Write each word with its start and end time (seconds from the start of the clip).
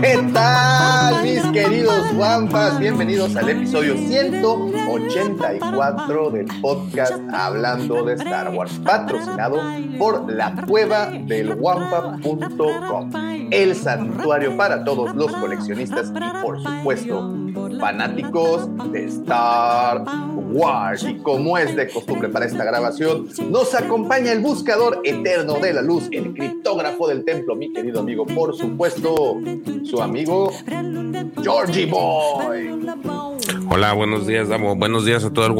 ¿Qué 0.00 0.16
tal, 0.32 1.24
mis 1.24 1.42
queridos 1.46 2.12
Wampas? 2.14 2.78
Bienvenidos 2.78 3.34
al 3.36 3.48
episodio 3.48 3.96
184 3.96 6.30
del 6.30 6.46
podcast 6.60 7.14
Hablando 7.32 8.04
de 8.04 8.12
Star 8.14 8.54
Wars, 8.54 8.78
patrocinado 8.84 9.60
por 9.98 10.32
la 10.32 10.54
cueva 10.66 11.06
del 11.06 11.54
Wampa.com, 11.54 13.10
el 13.50 13.74
santuario 13.74 14.56
para 14.56 14.84
todos 14.84 15.16
los 15.16 15.32
coleccionistas 15.32 16.10
y, 16.10 16.42
por 16.42 16.62
supuesto, 16.62 17.34
fanáticos 17.80 18.68
de 18.92 19.06
Star 19.06 20.04
Wars. 20.52 21.02
Y 21.02 21.16
como 21.18 21.58
es 21.58 21.74
de 21.74 21.88
costumbre 21.88 22.28
para 22.28 22.46
esta 22.46 22.64
grabación, 22.68 23.28
nos 23.50 23.74
acompaña 23.74 24.32
el 24.32 24.40
buscador 24.40 25.00
eterno 25.04 25.54
de 25.54 25.72
la 25.72 25.82
luz, 25.82 26.08
el 26.12 26.34
criptógrafo 26.34 27.08
del 27.08 27.24
templo, 27.24 27.56
mi 27.56 27.72
querido 27.72 28.00
amigo, 28.00 28.26
por 28.26 28.54
supuesto, 28.54 29.36
su 29.84 30.02
amigo 30.02 30.52
Georgie 31.42 31.86
Boy. 31.86 32.86
Hola, 33.70 33.92
buenos 33.94 34.26
días, 34.26 34.48
Damo. 34.48 34.76
Buenos 34.76 35.04
días 35.04 35.24
a 35.24 35.32
todo 35.32 35.46
el 35.46 35.52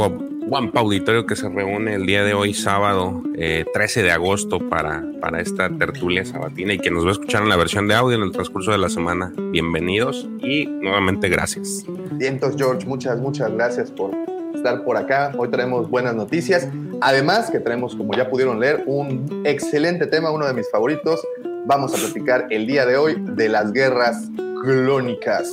Wampa 0.49 0.81
Auditorio 0.81 1.27
que 1.27 1.37
se 1.37 1.49
reúne 1.49 1.95
el 1.95 2.07
día 2.07 2.25
de 2.25 2.35
hoy, 2.35 2.55
sábado 2.55 3.23
13 3.35 4.03
de 4.03 4.11
agosto, 4.11 4.59
para, 4.69 5.05
para 5.21 5.41
esta 5.41 5.69
tertulia 5.69 6.25
sabatina 6.25 6.75
y 6.75 6.79
que 6.79 6.91
nos 6.91 7.05
va 7.05 7.11
a 7.11 7.13
escuchar 7.13 7.43
en 7.43 7.49
la 7.49 7.57
versión 7.57 7.89
de 7.89 7.95
audio 7.95 8.17
en 8.17 8.23
el 8.23 8.33
transcurso 8.33 8.71
de 8.71 8.79
la 8.79 8.89
semana. 8.89 9.33
Bienvenidos 9.51 10.29
y 10.41 10.67
nuevamente 10.67 11.29
gracias. 11.29 11.85
Vientos, 12.13 12.55
George, 12.57 12.87
muchas, 12.87 13.19
muchas 13.19 13.53
gracias 13.53 13.91
por 13.91 14.11
estar 14.59 14.85
por 14.85 14.97
acá. 14.97 15.33
Hoy 15.37 15.49
traemos 15.49 15.89
buenas 15.89 16.15
noticias. 16.15 16.69
Además 17.01 17.51
que 17.51 17.61
traemos, 17.61 17.95
como 17.95 18.13
ya 18.15 18.29
pudieron 18.29 18.61
leer, 18.61 18.85
un 18.87 19.43
excelente 19.45 20.07
tema, 20.07 20.31
uno 20.31 20.47
de 20.47 20.53
mis 20.53 20.71
favoritos. 20.71 21.21
Vamos 21.67 21.95
a 21.95 21.97
platicar 21.97 22.47
el 22.51 22.67
día 22.67 22.85
de 22.85 22.97
hoy 22.97 23.17
de 23.21 23.49
las 23.49 23.73
guerras 23.73 24.29
clónicas. 24.63 25.49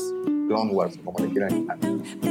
Clone 0.47 0.71
Wars, 0.71 0.97
como 1.03 1.19
le 1.19 1.31
quieran 1.31 1.49
llamar. 1.51 1.77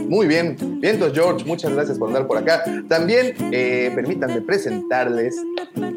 Muy 0.09 0.27
bien, 0.27 0.57
vientos 0.81 1.13
George, 1.15 1.45
muchas 1.45 1.73
gracias 1.73 1.99
por 1.99 2.09
andar 2.09 2.27
por 2.27 2.39
acá. 2.39 2.63
También 2.89 3.35
eh, 3.53 3.91
permítanme 3.95 4.41
presentarles 4.43 5.37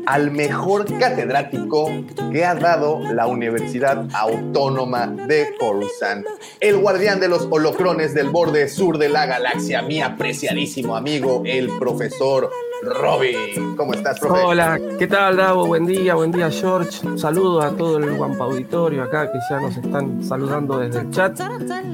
al 0.06 0.32
mejor 0.32 0.86
catedrático 1.00 1.90
que 2.32 2.46
ha 2.46 2.56
dado 2.56 3.00
la 3.14 3.28
Universidad 3.28 4.08
Autónoma 4.14 5.08
de 5.08 5.50
Coruscant, 5.60 6.26
el 6.60 6.78
guardián 6.78 7.20
de 7.20 7.28
los 7.28 7.48
holocrones 7.52 8.14
del 8.14 8.30
borde 8.30 8.70
sur 8.70 8.98
de 8.98 9.10
la 9.10 9.26
galaxia, 9.26 9.82
mi 9.82 10.02
apreciadísimo 10.02 10.96
amigo, 10.96 11.44
el 11.46 11.70
profesor 11.78 12.50
Robin. 12.84 13.76
¿Cómo 13.76 13.94
estás, 13.94 14.20
profe? 14.20 14.42
Hola, 14.44 14.80
¿qué 15.00 15.08
tal, 15.08 15.38
Davo? 15.38 15.66
Buen 15.66 15.86
día, 15.86 16.16
buen 16.16 16.32
día, 16.32 16.50
George. 16.50 17.06
Un 17.08 17.18
saludo 17.18 17.62
a 17.62 17.72
todo 17.72 17.98
el 17.98 18.16
Guampa 18.16 18.46
Auditorio 18.46 19.04
acá 19.04 19.32
que 19.32 19.40
ya 19.50 19.60
nos 19.60 19.78
están 19.78 20.24
saludando 20.24 20.78
desde 20.80 21.02
el 21.02 21.10
chat. 21.12 21.40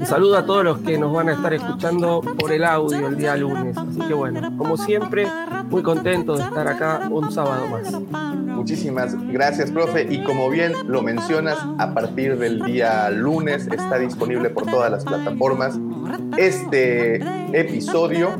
Y 0.02 0.06
saludo 0.06 0.38
a 0.38 0.46
todos 0.46 0.64
los 0.64 0.80
que 0.80 0.98
nos 0.98 1.14
van 1.14 1.30
a 1.30 1.34
estar 1.34 1.54
escuchando 1.54 2.22
por 2.22 2.52
el 2.52 2.64
audio 2.64 3.08
el 3.08 3.18
día 3.18 3.36
lunes. 3.36 3.78
Así 3.78 4.00
que 4.00 4.14
bueno, 4.14 4.56
como 4.58 4.78
siempre, 4.78 5.28
muy 5.70 5.84
contento 5.84 6.36
de 6.36 6.44
estar 6.44 6.68
acá 6.68 7.08
un 7.10 7.32
sábado 7.32 7.68
más. 7.68 7.92
Muchísimas 8.64 9.16
gracias, 9.28 9.72
profe. 9.72 10.08
Y 10.10 10.24
como 10.24 10.50
bien 10.50 10.74
lo 10.88 11.02
mencionas, 11.02 11.58
a 11.80 11.94
partir 11.94 12.38
del 12.38 12.62
día 12.62 13.10
lunes 13.10 13.68
está 13.68 13.98
disponible 13.98 14.50
por 14.50 14.66
todas 14.66 14.92
las 14.92 15.04
plataformas 15.04 15.80
este 16.38 17.22
episodio. 17.54 18.32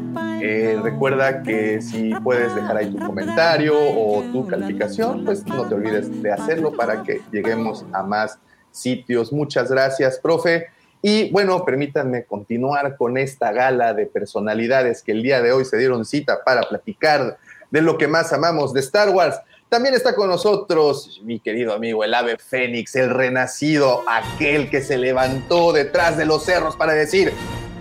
Eh, 0.46 0.78
recuerda 0.84 1.42
que 1.42 1.82
si 1.82 2.14
puedes 2.16 2.33
dejar 2.36 2.78
ahí 2.78 2.92
tu 2.92 3.06
comentario 3.06 3.76
o 3.78 4.22
tu 4.32 4.48
calificación, 4.48 5.26
pues 5.26 5.46
no 5.46 5.68
te 5.68 5.76
olvides 5.76 6.22
de 6.22 6.32
hacerlo 6.32 6.74
para 6.74 7.04
que 7.04 7.22
lleguemos 7.32 7.86
a 7.94 8.04
más 8.04 8.40
sitios. 8.72 9.32
Muchas 9.32 9.72
gracias, 9.72 10.20
profe. 10.20 10.68
Y 11.02 11.30
bueno, 11.32 11.66
permítanme 11.66 12.24
continuar 12.26 12.96
con 12.98 13.18
esta 13.18 13.52
gala 13.52 13.94
de 13.94 14.06
personalidades 14.06 15.04
que 15.04 15.12
el 15.12 15.22
día 15.22 15.42
de 15.42 15.52
hoy 15.52 15.66
se 15.66 15.78
dieron 15.78 16.06
cita 16.06 16.44
para 16.46 16.62
platicar 16.64 17.38
de 17.72 17.82
lo 17.82 17.98
que 17.98 18.08
más 18.08 18.32
amamos 18.32 18.74
de 18.74 18.80
Star 18.80 19.10
Wars. 19.10 19.38
También 19.68 19.96
está 19.96 20.16
con 20.16 20.30
nosotros 20.30 21.20
mi 21.24 21.40
querido 21.40 21.74
amigo, 21.74 22.04
el 22.04 22.14
ave 22.14 22.38
fénix, 22.38 22.96
el 22.96 23.10
renacido, 23.10 24.04
aquel 24.08 24.70
que 24.70 24.82
se 24.82 24.98
levantó 24.98 25.74
detrás 25.74 26.16
de 26.16 26.26
los 26.26 26.46
cerros 26.46 26.76
para 26.76 26.94
decir, 26.94 27.34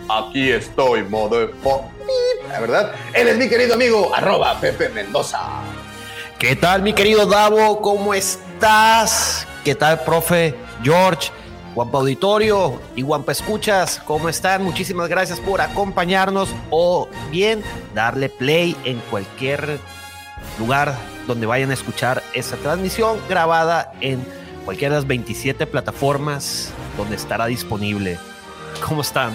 aquí 0.08 0.50
estoy, 0.50 1.04
motherfucker. 1.04 1.90
La 2.48 2.60
verdad, 2.60 2.92
él 3.14 3.28
es 3.28 3.36
mi 3.36 3.48
querido 3.48 3.74
amigo, 3.74 4.14
arroba 4.14 4.60
Pepe 4.60 4.88
Mendoza. 4.88 5.40
¿Qué 6.38 6.56
tal, 6.56 6.82
mi 6.82 6.92
querido 6.92 7.26
Davo? 7.26 7.80
¿Cómo 7.80 8.12
estás? 8.14 9.46
¿Qué 9.64 9.74
tal, 9.74 10.00
profe 10.00 10.54
George? 10.82 11.30
Guampa 11.74 11.98
Auditorio 11.98 12.80
y 12.94 13.02
Guampa 13.02 13.32
Escuchas, 13.32 14.02
¿cómo 14.04 14.28
están? 14.28 14.62
Muchísimas 14.62 15.08
gracias 15.08 15.40
por 15.40 15.62
acompañarnos 15.62 16.50
o 16.68 17.08
bien 17.30 17.62
darle 17.94 18.28
play 18.28 18.76
en 18.84 18.98
cualquier 19.10 19.78
lugar 20.58 20.94
donde 21.26 21.46
vayan 21.46 21.70
a 21.70 21.74
escuchar 21.74 22.22
esta 22.34 22.56
transmisión 22.56 23.18
grabada 23.28 23.92
en 24.00 24.22
cualquiera 24.64 24.96
de 24.96 25.00
las 25.00 25.08
27 25.08 25.66
plataformas 25.66 26.70
donde 26.98 27.16
estará 27.16 27.46
disponible. 27.46 28.18
¿Cómo 28.86 29.00
están? 29.00 29.32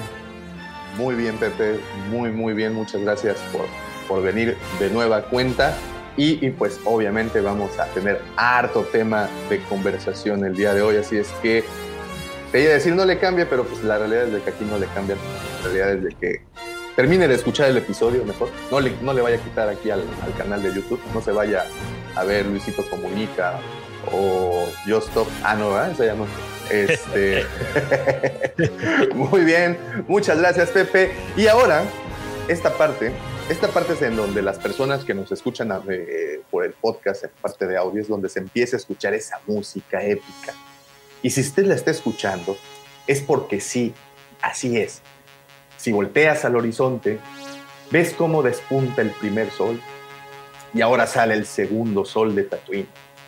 Muy 0.97 1.15
bien, 1.15 1.37
Pepe, 1.37 1.79
muy, 2.09 2.31
muy 2.31 2.53
bien. 2.53 2.73
Muchas 2.73 3.01
gracias 3.01 3.37
por, 3.51 3.65
por 4.07 4.23
venir 4.23 4.57
de 4.79 4.89
nueva 4.89 5.23
cuenta. 5.23 5.75
Y, 6.19 6.49
pues 6.49 6.79
obviamente 6.83 7.41
vamos 7.41 7.77
a 7.77 7.85
tener 7.93 8.19
harto 8.35 8.81
tema 8.85 9.29
de 9.51 9.61
conversación 9.65 10.43
el 10.45 10.55
día 10.55 10.73
de 10.73 10.81
hoy, 10.81 10.97
así 10.97 11.15
es 11.15 11.27
que 11.43 11.63
te 12.51 12.61
iba 12.61 12.71
a 12.71 12.73
decir 12.73 12.95
no 12.95 13.05
le 13.05 13.19
cambia, 13.19 13.47
pero 13.47 13.63
pues 13.65 13.83
la 13.83 13.99
realidad 13.99 14.23
es 14.23 14.33
de 14.33 14.41
que 14.41 14.49
aquí 14.49 14.65
no 14.65 14.79
le 14.79 14.87
cambian, 14.87 15.19
la 15.61 15.69
realidad 15.69 15.91
es 15.91 16.03
de 16.05 16.15
que 16.15 16.41
termine 16.95 17.27
de 17.27 17.35
escuchar 17.35 17.69
el 17.69 17.77
episodio 17.77 18.25
mejor, 18.25 18.49
no 18.71 18.79
le, 18.79 18.93
no 19.03 19.13
le 19.13 19.21
vaya 19.21 19.37
a 19.37 19.39
quitar 19.39 19.69
aquí 19.69 19.91
al, 19.91 20.03
al 20.23 20.33
canal 20.35 20.63
de 20.63 20.73
YouTube, 20.73 20.99
no 21.13 21.21
se 21.21 21.31
vaya 21.31 21.65
a 22.15 22.23
ver 22.23 22.47
Luisito 22.47 22.81
Comunica 22.89 23.59
o 24.11 24.67
Yo 24.87 24.97
Stop, 24.97 25.27
ah 25.43 25.53
no, 25.53 25.71
¿verdad? 25.71 25.95
se 25.95 26.07
llama. 26.07 26.25
Este... 26.69 27.45
Muy 29.15 29.43
bien, 29.43 29.77
muchas 30.07 30.39
gracias 30.39 30.69
Pepe. 30.69 31.11
Y 31.35 31.47
ahora, 31.47 31.83
esta 32.47 32.77
parte, 32.77 33.11
esta 33.49 33.67
parte 33.67 33.93
es 33.93 34.01
en 34.01 34.15
donde 34.15 34.41
las 34.41 34.57
personas 34.57 35.03
que 35.03 35.13
nos 35.13 35.31
escuchan 35.31 35.71
eh, 35.89 36.41
por 36.49 36.65
el 36.65 36.73
podcast, 36.73 37.25
en 37.25 37.31
parte 37.41 37.67
de 37.67 37.77
audio, 37.77 38.01
es 38.01 38.07
donde 38.07 38.29
se 38.29 38.39
empieza 38.39 38.75
a 38.75 38.79
escuchar 38.79 39.13
esa 39.13 39.39
música 39.45 40.03
épica. 40.03 40.53
Y 41.21 41.29
si 41.29 41.41
usted 41.41 41.65
la 41.65 41.75
está 41.75 41.91
escuchando, 41.91 42.57
es 43.05 43.21
porque 43.21 43.59
sí, 43.59 43.93
así 44.41 44.77
es. 44.77 45.01
Si 45.77 45.91
volteas 45.91 46.45
al 46.45 46.55
horizonte, 46.55 47.19
ves 47.91 48.13
cómo 48.17 48.43
despunta 48.43 49.01
el 49.01 49.11
primer 49.11 49.51
sol 49.51 49.79
y 50.73 50.81
ahora 50.81 51.07
sale 51.07 51.33
el 51.33 51.45
segundo 51.45 52.05
sol 52.05 52.35
de 52.35 52.43
Tatooine. 52.43 52.87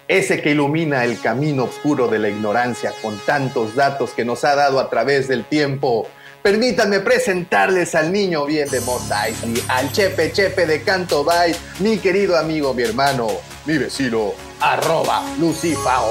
Ese 0.09 0.41
que 0.41 0.49
ilumina 0.49 1.05
el 1.05 1.21
camino 1.21 1.65
oscuro 1.65 2.07
de 2.07 2.17
la 2.17 2.29
ignorancia 2.29 2.91
con 2.99 3.19
tantos 3.27 3.75
datos 3.75 4.09
que 4.09 4.25
nos 4.25 4.43
ha 4.43 4.55
dado 4.55 4.79
a 4.79 4.89
través 4.89 5.27
del 5.27 5.45
tiempo. 5.45 6.07
Permítanme 6.41 6.99
presentarles 7.01 7.93
al 7.93 8.11
niño 8.11 8.43
bien 8.45 8.67
de 8.69 8.81
Mos 8.81 9.03
Eisley, 9.11 9.63
al 9.67 9.91
Chepe 9.91 10.31
Chepe 10.31 10.65
de 10.65 10.81
Canto 10.81 11.23
Bay, 11.23 11.55
mi 11.77 11.99
querido 11.99 12.39
amigo, 12.39 12.73
mi 12.73 12.81
hermano, 12.81 13.27
mi 13.67 13.77
vecino, 13.77 14.33
arroba 14.59 15.23
Lucifao. 15.39 16.09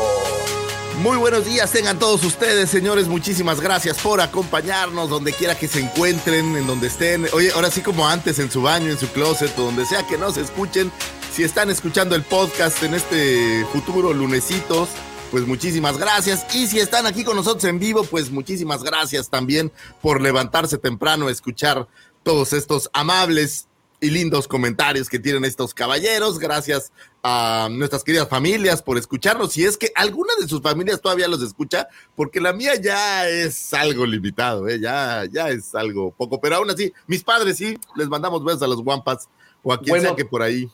Muy 1.02 1.16
buenos 1.16 1.44
días, 1.44 1.72
tengan 1.72 1.98
todos 1.98 2.22
ustedes, 2.24 2.70
señores. 2.70 3.08
Muchísimas 3.08 3.60
gracias 3.60 3.98
por 3.98 4.20
acompañarnos 4.20 5.10
donde 5.10 5.32
quiera 5.32 5.56
que 5.56 5.66
se 5.66 5.80
encuentren, 5.80 6.56
en 6.56 6.68
donde 6.68 6.86
estén. 6.86 7.26
Oye, 7.32 7.50
ahora 7.52 7.70
sí 7.72 7.80
como 7.80 8.06
antes, 8.06 8.38
en 8.38 8.50
su 8.50 8.62
baño, 8.62 8.90
en 8.90 8.98
su 8.98 9.08
closet, 9.08 9.58
o 9.58 9.62
donde 9.62 9.86
sea 9.86 10.04
que 10.06 10.16
nos 10.18 10.36
escuchen. 10.36 10.92
Si 11.38 11.44
están 11.44 11.70
escuchando 11.70 12.16
el 12.16 12.24
podcast 12.24 12.82
en 12.82 12.94
este 12.94 13.64
futuro 13.66 14.12
lunesitos, 14.12 14.88
pues 15.30 15.46
muchísimas 15.46 15.96
gracias. 15.96 16.44
Y 16.52 16.66
si 16.66 16.80
están 16.80 17.06
aquí 17.06 17.22
con 17.22 17.36
nosotros 17.36 17.62
en 17.62 17.78
vivo, 17.78 18.02
pues 18.02 18.32
muchísimas 18.32 18.82
gracias 18.82 19.30
también 19.30 19.70
por 20.02 20.20
levantarse 20.20 20.78
temprano 20.78 21.28
a 21.28 21.30
escuchar 21.30 21.86
todos 22.24 22.52
estos 22.52 22.90
amables 22.92 23.68
y 24.00 24.10
lindos 24.10 24.48
comentarios 24.48 25.08
que 25.08 25.20
tienen 25.20 25.44
estos 25.44 25.74
caballeros. 25.74 26.40
Gracias 26.40 26.90
a 27.22 27.68
nuestras 27.70 28.02
queridas 28.02 28.28
familias 28.28 28.82
por 28.82 28.98
escucharnos. 28.98 29.52
Si 29.52 29.64
es 29.64 29.76
que 29.76 29.92
alguna 29.94 30.32
de 30.40 30.48
sus 30.48 30.60
familias 30.60 31.00
todavía 31.00 31.28
los 31.28 31.40
escucha, 31.40 31.86
porque 32.16 32.40
la 32.40 32.52
mía 32.52 32.74
ya 32.74 33.28
es 33.28 33.72
algo 33.74 34.06
limitado, 34.06 34.66
¿eh? 34.66 34.80
ya, 34.80 35.24
ya 35.30 35.50
es 35.50 35.72
algo 35.76 36.10
poco. 36.10 36.40
Pero 36.40 36.56
aún 36.56 36.70
así, 36.70 36.92
mis 37.06 37.22
padres 37.22 37.58
sí, 37.58 37.78
les 37.94 38.08
mandamos 38.08 38.44
besos 38.44 38.62
a 38.62 38.66
los 38.66 38.82
guampas 38.82 39.28
o 39.62 39.72
a 39.72 39.80
quien 39.80 40.00
sea 40.00 40.16
que 40.16 40.24
por 40.24 40.42
ahí. 40.42 40.68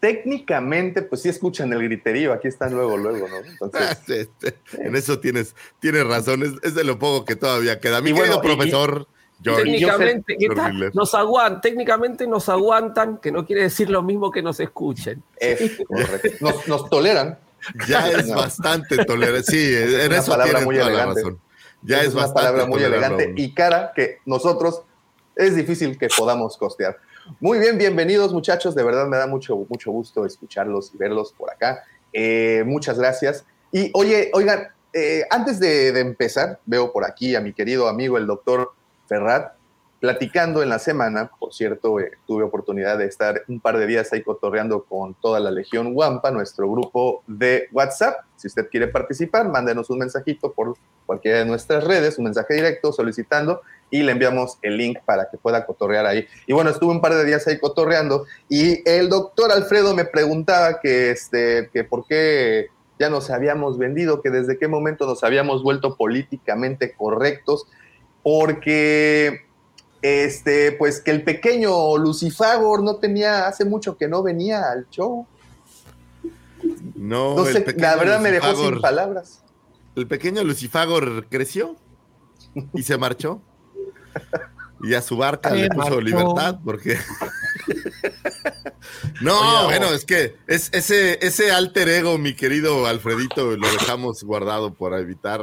Técnicamente, 0.00 1.02
pues 1.02 1.22
sí 1.22 1.28
escuchan 1.28 1.72
el 1.72 1.82
griterío, 1.82 2.32
aquí 2.32 2.48
están 2.48 2.72
luego, 2.74 2.96
luego, 2.96 3.28
¿no? 3.28 3.36
Entonces, 3.38 3.98
este, 4.08 4.58
en 4.78 4.94
eso 4.94 5.18
tienes, 5.18 5.54
tienes 5.80 6.06
razón, 6.06 6.58
es, 6.62 6.74
de 6.74 6.84
lo 6.84 6.98
poco 6.98 7.24
que 7.24 7.34
todavía 7.34 7.80
queda. 7.80 8.00
Mi 8.02 8.12
querido 8.12 8.42
profesor 8.42 9.06
técnicamente, 9.42 10.36
nos 10.92 11.14
aguantan, 11.14 11.60
técnicamente 11.60 12.26
nos 12.26 12.48
aguantan, 12.48 13.18
que 13.18 13.30
no 13.30 13.44
quiere 13.44 13.62
decir 13.62 13.90
lo 13.90 14.02
mismo 14.02 14.30
que 14.30 14.42
nos 14.42 14.60
escuchen. 14.60 15.22
nos, 16.66 16.90
toleran. 16.90 17.38
Ya 17.88 18.08
es 18.10 18.28
bastante 18.28 19.04
tolerante. 19.04 19.42
Sí, 19.44 19.74
en 19.76 20.12
eso 20.12 20.32
palabra 20.32 20.60
muy 20.60 20.76
elegante. 20.76 21.20
razón. 21.20 21.40
Ya 21.82 22.00
es, 22.02 22.14
una 22.14 22.32
palabra 22.32 22.66
muy 22.66 22.82
elegante 22.82 23.32
y 23.36 23.52
cara 23.54 23.92
que 23.94 24.18
nosotros 24.24 24.82
es 25.36 25.54
difícil 25.54 25.98
que 25.98 26.08
podamos 26.08 26.56
costear. 26.56 26.98
Muy 27.40 27.58
bien, 27.58 27.76
bienvenidos 27.76 28.32
muchachos. 28.32 28.74
De 28.74 28.84
verdad 28.84 29.06
me 29.06 29.16
da 29.16 29.26
mucho, 29.26 29.66
mucho 29.68 29.90
gusto 29.90 30.24
escucharlos 30.24 30.94
y 30.94 30.96
verlos 30.96 31.32
por 31.32 31.50
acá. 31.50 31.82
Eh, 32.12 32.62
muchas 32.64 32.98
gracias. 32.98 33.44
Y 33.72 33.90
oye, 33.94 34.30
oigan, 34.32 34.68
eh, 34.92 35.24
antes 35.30 35.58
de, 35.58 35.88
empezar, 35.98 36.60
veo 36.66 36.92
por 36.92 37.04
aquí 37.04 37.34
a 37.34 37.40
mi 37.40 37.52
querido 37.52 37.88
amigo 37.88 38.16
el 38.16 38.26
doctor 38.26 38.72
Ferrat, 39.08 39.54
platicando 39.98 40.62
en 40.62 40.68
la 40.68 40.78
semana, 40.78 41.30
por 41.38 41.52
cierto, 41.52 41.98
eh, 41.98 42.12
tuve 42.26 42.44
oportunidad 42.44 42.96
de 42.96 43.06
estar 43.06 43.42
un 43.48 43.58
par 43.60 43.76
de 43.76 43.86
días 43.86 44.12
ahí 44.12 44.22
cotorreando 44.22 44.84
con 44.84 45.14
toda 45.14 45.40
la 45.40 45.50
Legión 45.50 45.90
Wampa, 45.94 46.30
nuestro 46.30 46.70
grupo 46.70 47.24
de 47.26 47.68
WhatsApp. 47.72 48.20
Si 48.36 48.46
usted 48.46 48.68
quiere 48.70 48.86
participar, 48.86 49.48
mándenos 49.48 49.90
un 49.90 49.98
mensajito 49.98 50.52
por 50.52 50.76
cualquiera 51.04 51.38
de 51.38 51.46
nuestras 51.46 51.82
redes, 51.82 52.18
un 52.18 52.24
mensaje 52.24 52.54
directo 52.54 52.92
solicitando 52.92 53.62
y 53.90 54.02
le 54.02 54.12
enviamos 54.12 54.58
el 54.62 54.76
link 54.76 54.98
para 55.04 55.30
que 55.30 55.38
pueda 55.38 55.64
cotorrear 55.66 56.06
ahí. 56.06 56.26
Y 56.46 56.52
bueno, 56.52 56.70
estuve 56.70 56.90
un 56.90 57.00
par 57.00 57.14
de 57.14 57.24
días 57.24 57.46
ahí 57.46 57.58
cotorreando 57.58 58.26
y 58.48 58.88
el 58.88 59.08
doctor 59.08 59.52
Alfredo 59.52 59.94
me 59.94 60.04
preguntaba 60.04 60.80
que, 60.80 61.10
este, 61.10 61.70
que 61.72 61.84
por 61.84 62.06
qué 62.06 62.66
ya 62.98 63.10
nos 63.10 63.30
habíamos 63.30 63.78
vendido, 63.78 64.22
que 64.22 64.30
desde 64.30 64.58
qué 64.58 64.68
momento 64.68 65.06
nos 65.06 65.22
habíamos 65.22 65.62
vuelto 65.62 65.96
políticamente 65.96 66.94
correctos 66.94 67.66
porque 68.22 69.46
este, 70.02 70.72
pues 70.72 71.00
que 71.00 71.10
el 71.10 71.22
pequeño 71.22 71.96
Lucifagor 71.96 72.82
no 72.82 72.96
tenía, 72.96 73.46
hace 73.46 73.64
mucho 73.64 73.96
que 73.96 74.08
no 74.08 74.22
venía 74.22 74.70
al 74.70 74.88
show. 74.90 75.26
No, 76.94 77.36
la 77.76 77.96
verdad 77.96 78.20
me 78.20 78.30
dejó 78.30 78.54
sin 78.56 78.80
palabras. 78.80 79.42
El 79.94 80.06
pequeño 80.06 80.44
Lucifagor 80.44 81.26
creció 81.28 81.76
y 82.74 82.82
se 82.82 82.98
marchó. 82.98 83.40
Y 84.82 84.94
a 84.94 85.02
su 85.02 85.16
barca 85.16 85.50
le 85.50 85.68
puso 85.68 86.00
libertad, 86.00 86.60
porque. 86.64 86.98
no, 89.22 89.64
bueno, 89.64 89.86
es 89.86 90.04
que 90.04 90.36
es, 90.46 90.70
ese, 90.72 91.18
ese 91.26 91.50
alter 91.50 91.88
ego, 91.88 92.18
mi 92.18 92.34
querido 92.34 92.86
Alfredito, 92.86 93.56
lo 93.56 93.72
dejamos 93.72 94.22
guardado 94.22 94.74
para 94.74 94.98
evitar 94.98 95.42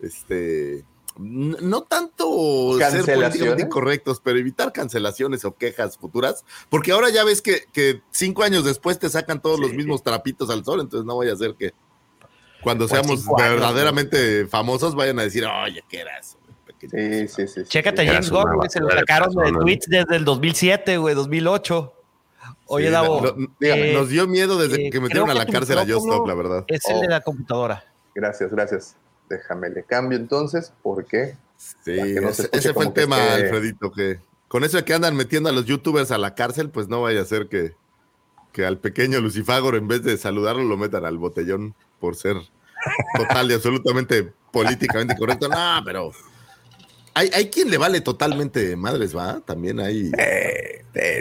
este 0.00 0.84
no 1.20 1.82
tanto 1.82 2.78
ser 2.78 3.04
políticamente 3.04 3.62
incorrectos, 3.62 4.20
pero 4.20 4.38
evitar 4.38 4.72
cancelaciones 4.72 5.44
o 5.44 5.54
quejas 5.54 5.98
futuras, 5.98 6.44
porque 6.70 6.92
ahora 6.92 7.10
ya 7.10 7.24
ves 7.24 7.42
que, 7.42 8.02
cinco 8.10 8.42
años 8.42 8.64
después 8.64 8.98
te 8.98 9.10
sacan 9.10 9.42
todos 9.42 9.60
los 9.60 9.74
mismos 9.74 10.02
trapitos 10.02 10.48
al 10.50 10.64
sol, 10.64 10.80
entonces 10.80 11.04
no 11.04 11.18
vaya 11.18 11.34
a 11.34 11.36
ser 11.36 11.56
que 11.56 11.74
cuando 12.62 12.88
pues 12.88 13.00
seamos 13.00 13.26
verdaderamente 13.36 14.46
famosos 14.46 14.94
vayan 14.94 15.18
a 15.18 15.22
decir, 15.22 15.44
oye, 15.44 15.84
¿qué 15.88 16.00
era 16.00 16.18
eso? 16.18 16.38
Sí, 16.80 17.28
sí, 17.28 17.46
sí. 17.46 17.64
Chécate, 17.64 18.06
James 18.06 18.30
Gunn, 18.30 18.70
se 18.70 18.80
lo 18.80 18.90
sacaron 18.90 19.34
de 19.34 19.52
tweets 19.52 19.86
desde 19.86 20.16
el 20.16 20.24
2007, 20.24 20.96
güey, 20.96 21.14
2008. 21.14 21.94
Oye, 22.66 22.90
Davo. 22.90 23.34
Eh, 23.60 23.92
nos 23.94 24.08
dio 24.08 24.26
miedo 24.26 24.58
desde 24.58 24.86
eh, 24.86 24.90
que 24.90 25.00
metieron 25.00 25.28
a 25.28 25.34
la 25.34 25.44
cárcel 25.44 25.78
a 25.78 25.86
Just 25.86 26.06
la 26.26 26.34
verdad. 26.34 26.64
Es 26.68 26.84
el 26.88 27.00
de 27.00 27.06
oh. 27.06 27.10
la 27.10 27.20
computadora. 27.20 27.84
Gracias, 28.14 28.50
gracias. 28.50 28.96
Déjame 29.28 29.70
le 29.70 29.84
cambio 29.84 30.16
entonces, 30.16 30.72
porque. 30.82 31.36
Sí, 31.56 31.92
ese, 32.52 32.72
fue 32.72 32.86
el 32.86 32.92
tema, 32.94 33.34
Alfredito, 33.34 33.92
que 33.92 34.20
con 34.48 34.64
eso 34.64 34.78
de 34.78 34.84
que 34.84 34.94
andan 34.94 35.14
metiendo 35.14 35.50
a 35.50 35.52
los 35.52 35.66
youtubers 35.66 36.10
a 36.10 36.16
la 36.16 36.34
cárcel, 36.34 36.70
pues 36.70 36.88
no 36.88 37.02
vaya 37.02 37.20
a 37.20 37.24
ser 37.26 37.48
que, 37.48 37.74
que 38.52 38.64
al 38.64 38.78
pequeño 38.78 39.20
Lucifagor, 39.20 39.76
en 39.76 39.86
vez 39.86 40.02
de 40.02 40.16
saludarlo, 40.16 40.64
lo 40.64 40.78
metan 40.78 41.04
al 41.04 41.18
botellón 41.18 41.74
por 41.98 42.16
ser 42.16 42.36
total 43.16 43.50
y 43.50 43.54
absolutamente 43.54 44.32
políticamente 44.50 45.14
correcto. 45.16 45.48
No, 45.48 45.82
pero 45.84 46.12
hay, 47.14 47.30
hay, 47.34 47.50
quien 47.50 47.70
le 47.70 47.78
vale 47.78 48.00
totalmente 48.00 48.76
madres, 48.76 49.16
¿va? 49.16 49.40
También 49.40 49.80
hay. 49.80 50.10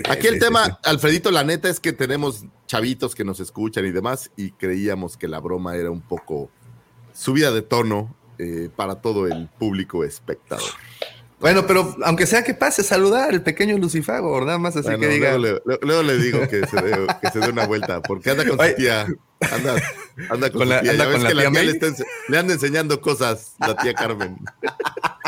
Aquí 0.09 0.27
el 0.27 0.39
tema, 0.39 0.79
Alfredito, 0.83 1.31
la 1.31 1.43
neta 1.43 1.69
es 1.69 1.79
que 1.79 1.93
tenemos 1.93 2.45
chavitos 2.67 3.15
que 3.15 3.23
nos 3.23 3.39
escuchan 3.39 3.85
y 3.85 3.91
demás, 3.91 4.31
y 4.35 4.51
creíamos 4.51 5.17
que 5.17 5.27
la 5.27 5.39
broma 5.39 5.75
era 5.75 5.91
un 5.91 6.01
poco 6.01 6.49
subida 7.13 7.51
de 7.51 7.61
tono 7.61 8.15
eh, 8.37 8.69
para 8.75 8.95
todo 8.95 9.27
el 9.27 9.49
público 9.57 10.03
espectador. 10.03 10.69
Bueno, 11.39 11.65
pero 11.65 11.95
aunque 12.03 12.25
sea 12.25 12.43
que 12.43 12.53
pase, 12.53 12.83
saludar 12.83 13.33
el 13.33 13.41
pequeño 13.41 13.77
Lucifago, 13.77 14.43
nada 14.45 14.57
más 14.57 14.75
así 14.75 14.89
que 14.99 15.07
diga. 15.07 15.37
Luego 15.37 16.03
le, 16.03 16.17
digo 16.17 16.41
que 16.49 16.67
se, 16.67 16.81
dé, 16.81 17.07
que 17.21 17.31
se, 17.31 17.39
dé, 17.39 17.49
una 17.49 17.65
vuelta, 17.65 18.01
porque 18.01 18.31
anda 18.31 18.45
con 18.45 18.59
su 18.59 18.75
tía. 18.75 19.07
Anda, 19.39 19.75
anda 20.29 20.49
con, 20.51 20.67
la, 20.67 20.81
tía. 20.81 20.91
Anda 20.91 21.11
con 21.11 21.23
la 21.23 21.29
tía, 21.29 21.63
le, 22.27 22.37
anda 22.37 22.53
enseñando 22.53 22.99
cosas 22.99 23.55
la 23.59 23.75
tía 23.77 23.93
Carmen. 23.93 24.37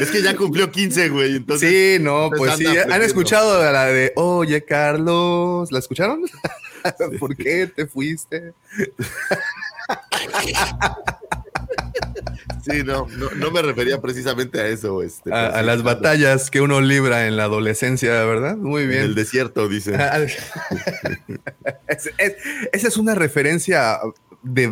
Es 0.00 0.10
que 0.10 0.22
ya 0.22 0.36
cumplió 0.36 0.70
15, 0.70 1.08
güey. 1.08 1.36
Entonces, 1.36 1.70
sí, 1.70 2.02
no, 2.02 2.30
pues 2.36 2.56
sí. 2.56 2.66
¿Han 2.66 3.02
escuchado 3.02 3.62
la 3.72 3.86
de 3.86 4.12
Oye, 4.16 4.64
Carlos? 4.64 5.70
¿La 5.72 5.78
escucharon? 5.78 6.22
¿Por 7.18 7.36
qué 7.36 7.66
te 7.66 7.86
fuiste? 7.86 8.52
Sí, 12.64 12.82
no, 12.82 13.06
no, 13.36 13.50
me 13.50 13.60
refería 13.60 14.00
precisamente 14.00 14.58
a 14.58 14.66
eso. 14.68 15.02
Este, 15.02 15.30
a, 15.32 15.62
las 15.62 15.82
batallas 15.82 16.50
que 16.50 16.62
uno 16.62 16.80
libra 16.80 17.26
en 17.26 17.36
la 17.36 17.44
adolescencia, 17.44 18.24
¿verdad? 18.24 18.56
Muy 18.56 18.86
bien. 18.86 19.00
En 19.00 19.06
el 19.06 19.14
desierto, 19.14 19.68
dice. 19.68 19.94
esa 21.86 22.88
es 22.88 22.96
una 22.96 23.14
referencia 23.14 23.98
de 24.44 24.70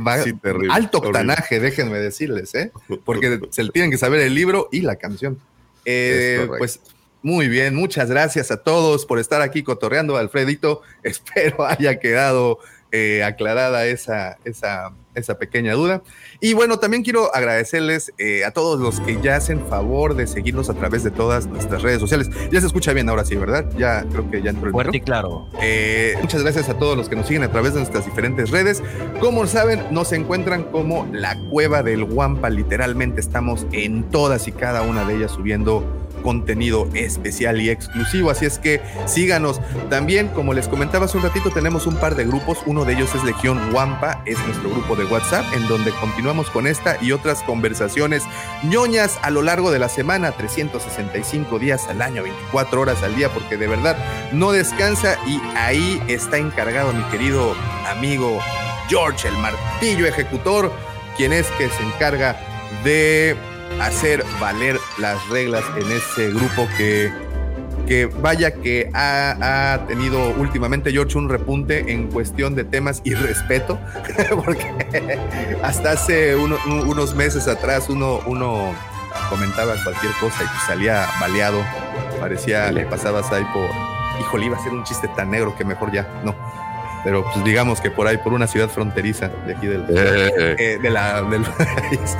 alto 0.70 0.98
octanaje, 0.98 1.58
déjenme 1.58 1.98
decirles, 1.98 2.54
¿eh? 2.54 2.70
Porque 3.04 3.40
se 3.50 3.68
tienen 3.70 3.90
que 3.90 3.98
saber 3.98 4.20
el 4.20 4.34
libro 4.34 4.68
y 4.70 4.82
la 4.82 4.96
canción. 4.96 5.40
Eh, 5.84 6.46
pues 6.58 6.80
muy 7.22 7.48
bien, 7.48 7.74
muchas 7.74 8.10
gracias 8.10 8.50
a 8.50 8.58
todos 8.58 9.06
por 9.06 9.18
estar 9.18 9.42
aquí 9.42 9.62
cotorreando, 9.62 10.16
Alfredito. 10.16 10.82
Espero 11.02 11.64
haya 11.64 11.98
quedado 11.98 12.58
eh, 12.92 13.24
aclarada 13.24 13.86
esa, 13.86 14.38
esa, 14.44 14.92
esa, 15.14 15.38
pequeña 15.38 15.74
duda. 15.74 16.02
Y 16.40 16.54
bueno, 16.54 16.78
también 16.78 17.02
quiero 17.02 17.34
agradecerles 17.34 18.12
eh, 18.18 18.44
a 18.44 18.50
todos 18.50 18.80
los 18.80 19.00
que 19.00 19.20
ya 19.22 19.36
hacen 19.36 19.66
favor 19.66 20.14
de 20.14 20.26
seguirnos 20.26 20.70
a 20.70 20.74
través 20.74 21.02
de 21.04 21.10
todas 21.10 21.46
nuestras 21.46 21.82
redes 21.82 22.00
sociales. 22.00 22.30
Ya 22.50 22.60
se 22.60 22.66
escucha 22.66 22.92
bien 22.92 23.08
ahora 23.08 23.24
sí, 23.24 23.36
¿verdad? 23.36 23.70
Ya 23.76 24.04
creo 24.10 24.30
que 24.30 24.42
ya 24.42 24.50
entró 24.50 24.66
el 24.66 24.72
Fuerte 24.72 24.96
y 24.96 25.00
claro. 25.00 25.48
Eh, 25.60 26.14
muchas 26.20 26.42
gracias 26.42 26.68
a 26.68 26.78
todos 26.78 26.96
los 26.96 27.08
que 27.08 27.16
nos 27.16 27.26
siguen 27.26 27.42
a 27.42 27.50
través 27.50 27.74
de 27.74 27.80
nuestras 27.80 28.04
diferentes 28.04 28.50
redes. 28.50 28.82
Como 29.20 29.46
saben, 29.46 29.82
nos 29.90 30.12
encuentran 30.12 30.64
como 30.64 31.08
la 31.12 31.36
cueva 31.50 31.82
del 31.82 32.04
Guampa. 32.04 32.50
Literalmente 32.50 33.20
estamos 33.20 33.66
en 33.72 34.04
todas 34.04 34.48
y 34.48 34.52
cada 34.52 34.82
una 34.82 35.04
de 35.04 35.16
ellas 35.16 35.32
subiendo 35.32 35.84
contenido 36.22 36.88
especial 36.94 37.60
y 37.60 37.70
exclusivo. 37.70 38.30
Así 38.30 38.46
es 38.46 38.58
que 38.58 38.80
síganos. 39.06 39.60
También, 39.90 40.28
como 40.28 40.54
les 40.54 40.68
comentaba 40.68 41.04
hace 41.04 41.16
un 41.16 41.24
ratito, 41.24 41.50
tenemos 41.50 41.86
un 41.86 41.96
par 41.96 42.14
de 42.14 42.24
grupos. 42.24 42.58
Uno 42.66 42.84
de 42.84 42.94
ellos 42.94 43.14
es 43.14 43.24
Legión 43.24 43.74
Wampa, 43.74 44.22
es 44.26 44.38
nuestro 44.46 44.70
grupo 44.70 44.96
de 44.96 45.04
WhatsApp, 45.04 45.44
en 45.54 45.66
donde 45.68 45.90
continuamos 45.92 46.48
con 46.50 46.66
esta 46.66 46.96
y 47.02 47.12
otras 47.12 47.42
conversaciones 47.42 48.22
ñoñas 48.62 49.18
a 49.22 49.30
lo 49.30 49.42
largo 49.42 49.70
de 49.70 49.78
la 49.78 49.88
semana, 49.88 50.32
365 50.32 51.58
días 51.58 51.86
al 51.88 52.02
año, 52.02 52.22
24 52.22 52.80
horas 52.80 53.02
al 53.02 53.14
día, 53.16 53.28
porque 53.28 53.56
de 53.56 53.66
verdad 53.66 53.96
no 54.32 54.52
descansa 54.52 55.18
y 55.26 55.40
ahí 55.56 56.02
está 56.08 56.38
encargado 56.38 56.92
mi 56.92 57.02
querido 57.04 57.54
amigo 57.90 58.38
George, 58.88 59.28
el 59.28 59.36
martillo 59.38 60.06
ejecutor, 60.06 60.72
quien 61.16 61.32
es 61.32 61.46
que 61.58 61.68
se 61.68 61.82
encarga 61.82 62.36
de 62.84 63.36
hacer 63.80 64.24
valer 64.40 64.78
las 64.98 65.28
reglas 65.28 65.64
en 65.76 65.90
ese 65.92 66.30
grupo 66.30 66.68
que 66.76 67.10
que 67.86 68.06
vaya 68.06 68.52
que 68.54 68.90
ha, 68.94 69.74
ha, 69.74 69.86
tenido 69.86 70.30
últimamente 70.36 70.92
George 70.92 71.18
un 71.18 71.28
repunte 71.28 71.92
en 71.92 72.08
cuestión 72.08 72.54
de 72.54 72.64
temas 72.64 73.00
y 73.04 73.14
respeto, 73.14 73.78
porque 74.44 75.18
hasta 75.62 75.92
hace 75.92 76.36
unos 76.36 77.14
meses 77.14 77.48
atrás 77.48 77.88
uno, 77.88 78.20
uno 78.26 78.72
comentaba 79.28 79.74
cualquier 79.82 80.12
cosa 80.20 80.42
y 80.44 80.66
salía 80.66 81.06
baleado, 81.20 81.62
parecía, 82.20 82.70
le 82.70 82.86
pasabas 82.86 83.30
ahí 83.32 83.44
por, 83.52 83.68
híjole, 84.20 84.46
iba 84.46 84.56
a 84.56 84.62
ser 84.62 84.72
un 84.72 84.84
chiste 84.84 85.08
tan 85.08 85.30
negro 85.30 85.54
que 85.56 85.64
mejor 85.64 85.92
ya, 85.92 86.08
no. 86.24 86.34
Pero 87.04 87.24
pues 87.24 87.44
digamos 87.44 87.80
que 87.80 87.90
por 87.90 88.06
ahí, 88.06 88.16
por 88.16 88.32
una 88.32 88.46
ciudad 88.46 88.68
fronteriza 88.68 89.28
de 89.44 89.56
aquí 89.56 89.66
del, 89.66 89.84
eh. 89.90 90.56
Eh, 90.56 90.78
de 90.80 90.90
la, 90.90 91.22
del 91.22 91.42
país. 91.58 92.16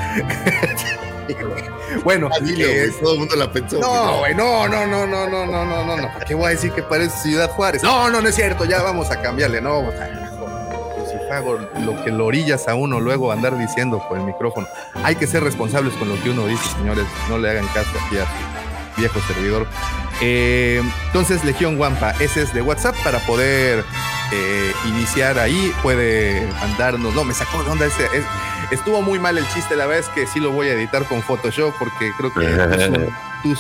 bueno, 2.05 2.29
eh, 2.41 2.91
todo 3.01 3.15
el 3.15 3.19
mundo 3.21 3.37
la 3.37 3.51
pensó. 3.51 3.79
No, 3.79 4.19
güey, 4.19 4.35
no, 4.35 4.69
no, 4.69 4.87
no, 4.87 5.07
no, 5.07 5.27
no, 5.27 5.47
no, 5.47 5.65
no, 5.65 5.85
no, 5.85 5.97
no. 5.97 6.11
¿Qué 6.27 6.35
voy 6.35 6.47
a 6.47 6.51
decir 6.51 6.73
que 6.73 6.83
parece 6.83 7.17
Ciudad 7.29 7.51
Juárez? 7.51 7.83
No, 7.83 8.11
no, 8.11 8.21
no 8.21 8.29
es 8.29 8.35
cierto, 8.35 8.65
ya 8.65 8.83
vamos 8.83 9.11
a 9.11 9.21
cambiarle, 9.21 9.61
no. 9.61 9.83
Lo 11.81 12.05
que 12.05 12.11
lo 12.11 12.27
orillas 12.27 12.69
a 12.69 12.75
uno 12.75 13.01
luego 13.01 13.33
andar 13.33 13.59
diciendo 13.59 14.05
por 14.07 14.19
el 14.19 14.25
micrófono. 14.25 14.67
Hay 15.03 15.17
que 15.17 15.27
ser 15.27 15.43
responsables 15.43 15.95
con 15.95 16.11
lo 16.11 16.23
que 16.23 16.29
uno 16.29 16.47
dice, 16.47 16.63
señores. 16.77 17.07
No 17.31 17.39
le 17.39 17.49
hagan 17.49 17.67
caso 17.69 17.91
aquí 18.07 18.19
a 18.19 18.27
su 18.27 19.01
viejo 19.01 19.19
servidor. 19.27 19.67
Eh, 20.21 20.83
entonces, 21.07 21.43
Legión 21.43 21.81
Wampa, 21.81 22.11
ese 22.21 22.43
es 22.43 22.53
de 22.53 22.61
WhatsApp 22.61 22.95
para 23.03 23.19
poder 23.21 23.83
eh, 24.31 24.73
iniciar 24.89 25.39
ahí. 25.39 25.73
Puede 25.83 26.47
mandarnos. 26.61 27.15
No, 27.15 27.25
me 27.25 27.33
sacó 27.33 27.63
de 27.65 27.71
onda 27.71 27.87
ese. 27.87 28.07
Estuvo 28.73 29.03
muy 29.03 29.19
mal 29.19 29.39
el 29.39 29.47
chiste. 29.49 29.77
La 29.77 29.87
verdad 29.87 30.01
es 30.01 30.09
que 30.15 30.27
sí 30.27 30.41
lo 30.41 30.51
voy 30.51 30.69
a 30.69 30.73
editar 30.75 31.05
con 31.07 31.23
Photoshop 31.23 31.75
porque 31.79 32.13
creo 32.17 32.33
que 32.33 33.11
too 33.43 33.57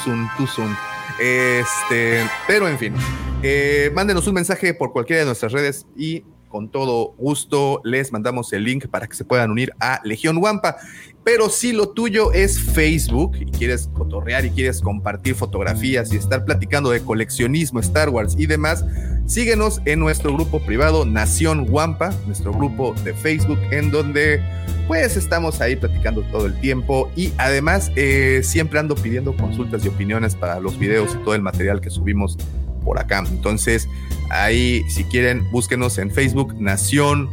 soon. 0.47 0.76
Este, 1.21 2.26
pero 2.49 2.66
en 2.66 2.78
fin, 2.78 2.95
eh, 3.42 3.92
mándenos 3.95 4.26
un 4.26 4.35
mensaje 4.35 4.73
por 4.73 4.92
cualquiera 4.92 5.21
de 5.21 5.26
nuestras 5.26 5.52
redes 5.52 5.87
y 5.95 6.25
con 6.52 6.68
todo 6.68 7.14
gusto 7.16 7.80
les 7.82 8.12
mandamos 8.12 8.52
el 8.52 8.64
link 8.64 8.87
para 8.88 9.06
que 9.06 9.16
se 9.16 9.25
puedan 9.25 9.50
unir 9.50 9.73
a 9.80 10.00
Legión 10.04 10.37
Wampa. 10.37 10.76
Pero 11.25 11.49
si 11.49 11.73
lo 11.73 11.88
tuyo 11.88 12.32
es 12.32 12.61
Facebook 12.61 13.37
y 13.40 13.47
quieres 13.47 13.88
cotorrear 13.94 14.44
y 14.44 14.50
quieres 14.50 14.80
compartir 14.80 15.35
fotografías 15.35 16.12
y 16.12 16.16
estar 16.16 16.44
platicando 16.44 16.90
de 16.90 17.00
coleccionismo, 17.00 17.80
Star 17.80 18.11
Wars 18.11 18.35
y 18.37 18.47
demás, 18.47 18.85
síguenos 19.26 19.80
en 19.87 20.00
nuestro 20.00 20.35
grupo 20.35 20.61
privado 20.61 21.06
Nación 21.06 21.66
Wampa, 21.71 22.12
nuestro 22.26 22.52
grupo 22.52 22.94
de 23.02 23.14
Facebook, 23.14 23.59
en 23.71 23.90
donde 23.90 24.42
pues 24.88 25.16
estamos 25.16 25.61
ahí 25.61 25.76
platicando 25.76 26.23
todo 26.32 26.47
el 26.47 26.61
tiempo 26.61 27.11
y 27.16 27.32
además 27.38 27.90
eh, 27.97 28.42
siempre 28.42 28.78
ando 28.78 28.94
pidiendo 28.94 29.35
consultas 29.37 29.85
y 29.85 29.88
opiniones 29.88 30.35
para 30.35 30.61
los 30.61 30.78
videos 30.78 31.14
y 31.14 31.25
todo 31.25 31.35
el 31.35 31.40
material 31.40 31.80
que 31.80 31.88
subimos 31.88 32.37
por 32.82 32.98
acá. 32.98 33.24
Entonces, 33.28 33.88
ahí, 34.30 34.84
si 34.88 35.04
quieren, 35.04 35.48
búsquenos 35.50 35.98
en 35.98 36.10
Facebook, 36.10 36.54
Nación 36.60 37.30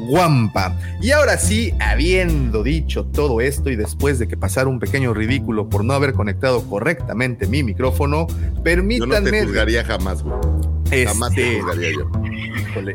Guampa. 0.00 0.76
Y 1.00 1.12
ahora 1.12 1.36
sí, 1.38 1.74
habiendo 1.78 2.62
dicho 2.62 3.04
todo 3.04 3.40
esto 3.40 3.70
y 3.70 3.76
después 3.76 4.18
de 4.18 4.28
que 4.28 4.36
pasara 4.36 4.68
un 4.68 4.80
pequeño 4.80 5.14
ridículo 5.14 5.68
por 5.68 5.84
no 5.84 5.92
haber 5.92 6.12
conectado 6.12 6.62
correctamente 6.68 7.46
mi 7.46 7.62
micrófono, 7.62 8.26
permítanme. 8.62 9.14
Yo 9.14 9.20
no 9.20 9.30
te 9.30 9.44
juzgaría 9.44 9.84
jamás, 9.84 10.22
güey. 10.22 11.04
Jamás 11.06 11.32
te 11.34 11.42
este, 11.42 11.60
juzgaría 11.60 11.90
yo. 11.92 12.10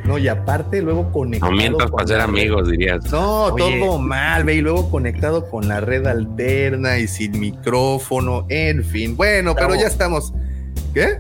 no, 0.04 0.18
y 0.18 0.28
aparte 0.28 0.82
luego 0.82 1.12
conectado. 1.12 1.52
No 1.52 1.58
mientras 1.58 1.92
para 1.92 2.08
ser 2.08 2.20
amigos, 2.20 2.70
dirías. 2.70 3.10
No, 3.12 3.56
todo 3.56 4.00
mal, 4.00 4.44
ve, 4.44 4.56
y 4.56 4.62
luego 4.62 4.90
conectado 4.90 5.50
con 5.50 5.68
la 5.68 5.80
red 5.80 6.06
alterna 6.06 6.98
y 6.98 7.08
sin 7.08 7.40
micrófono, 7.40 8.46
en 8.50 8.84
fin. 8.84 9.16
Bueno, 9.16 9.56
pero 9.56 9.76
ya 9.76 9.88
estamos. 9.88 10.34
¿Qué? 10.94 11.18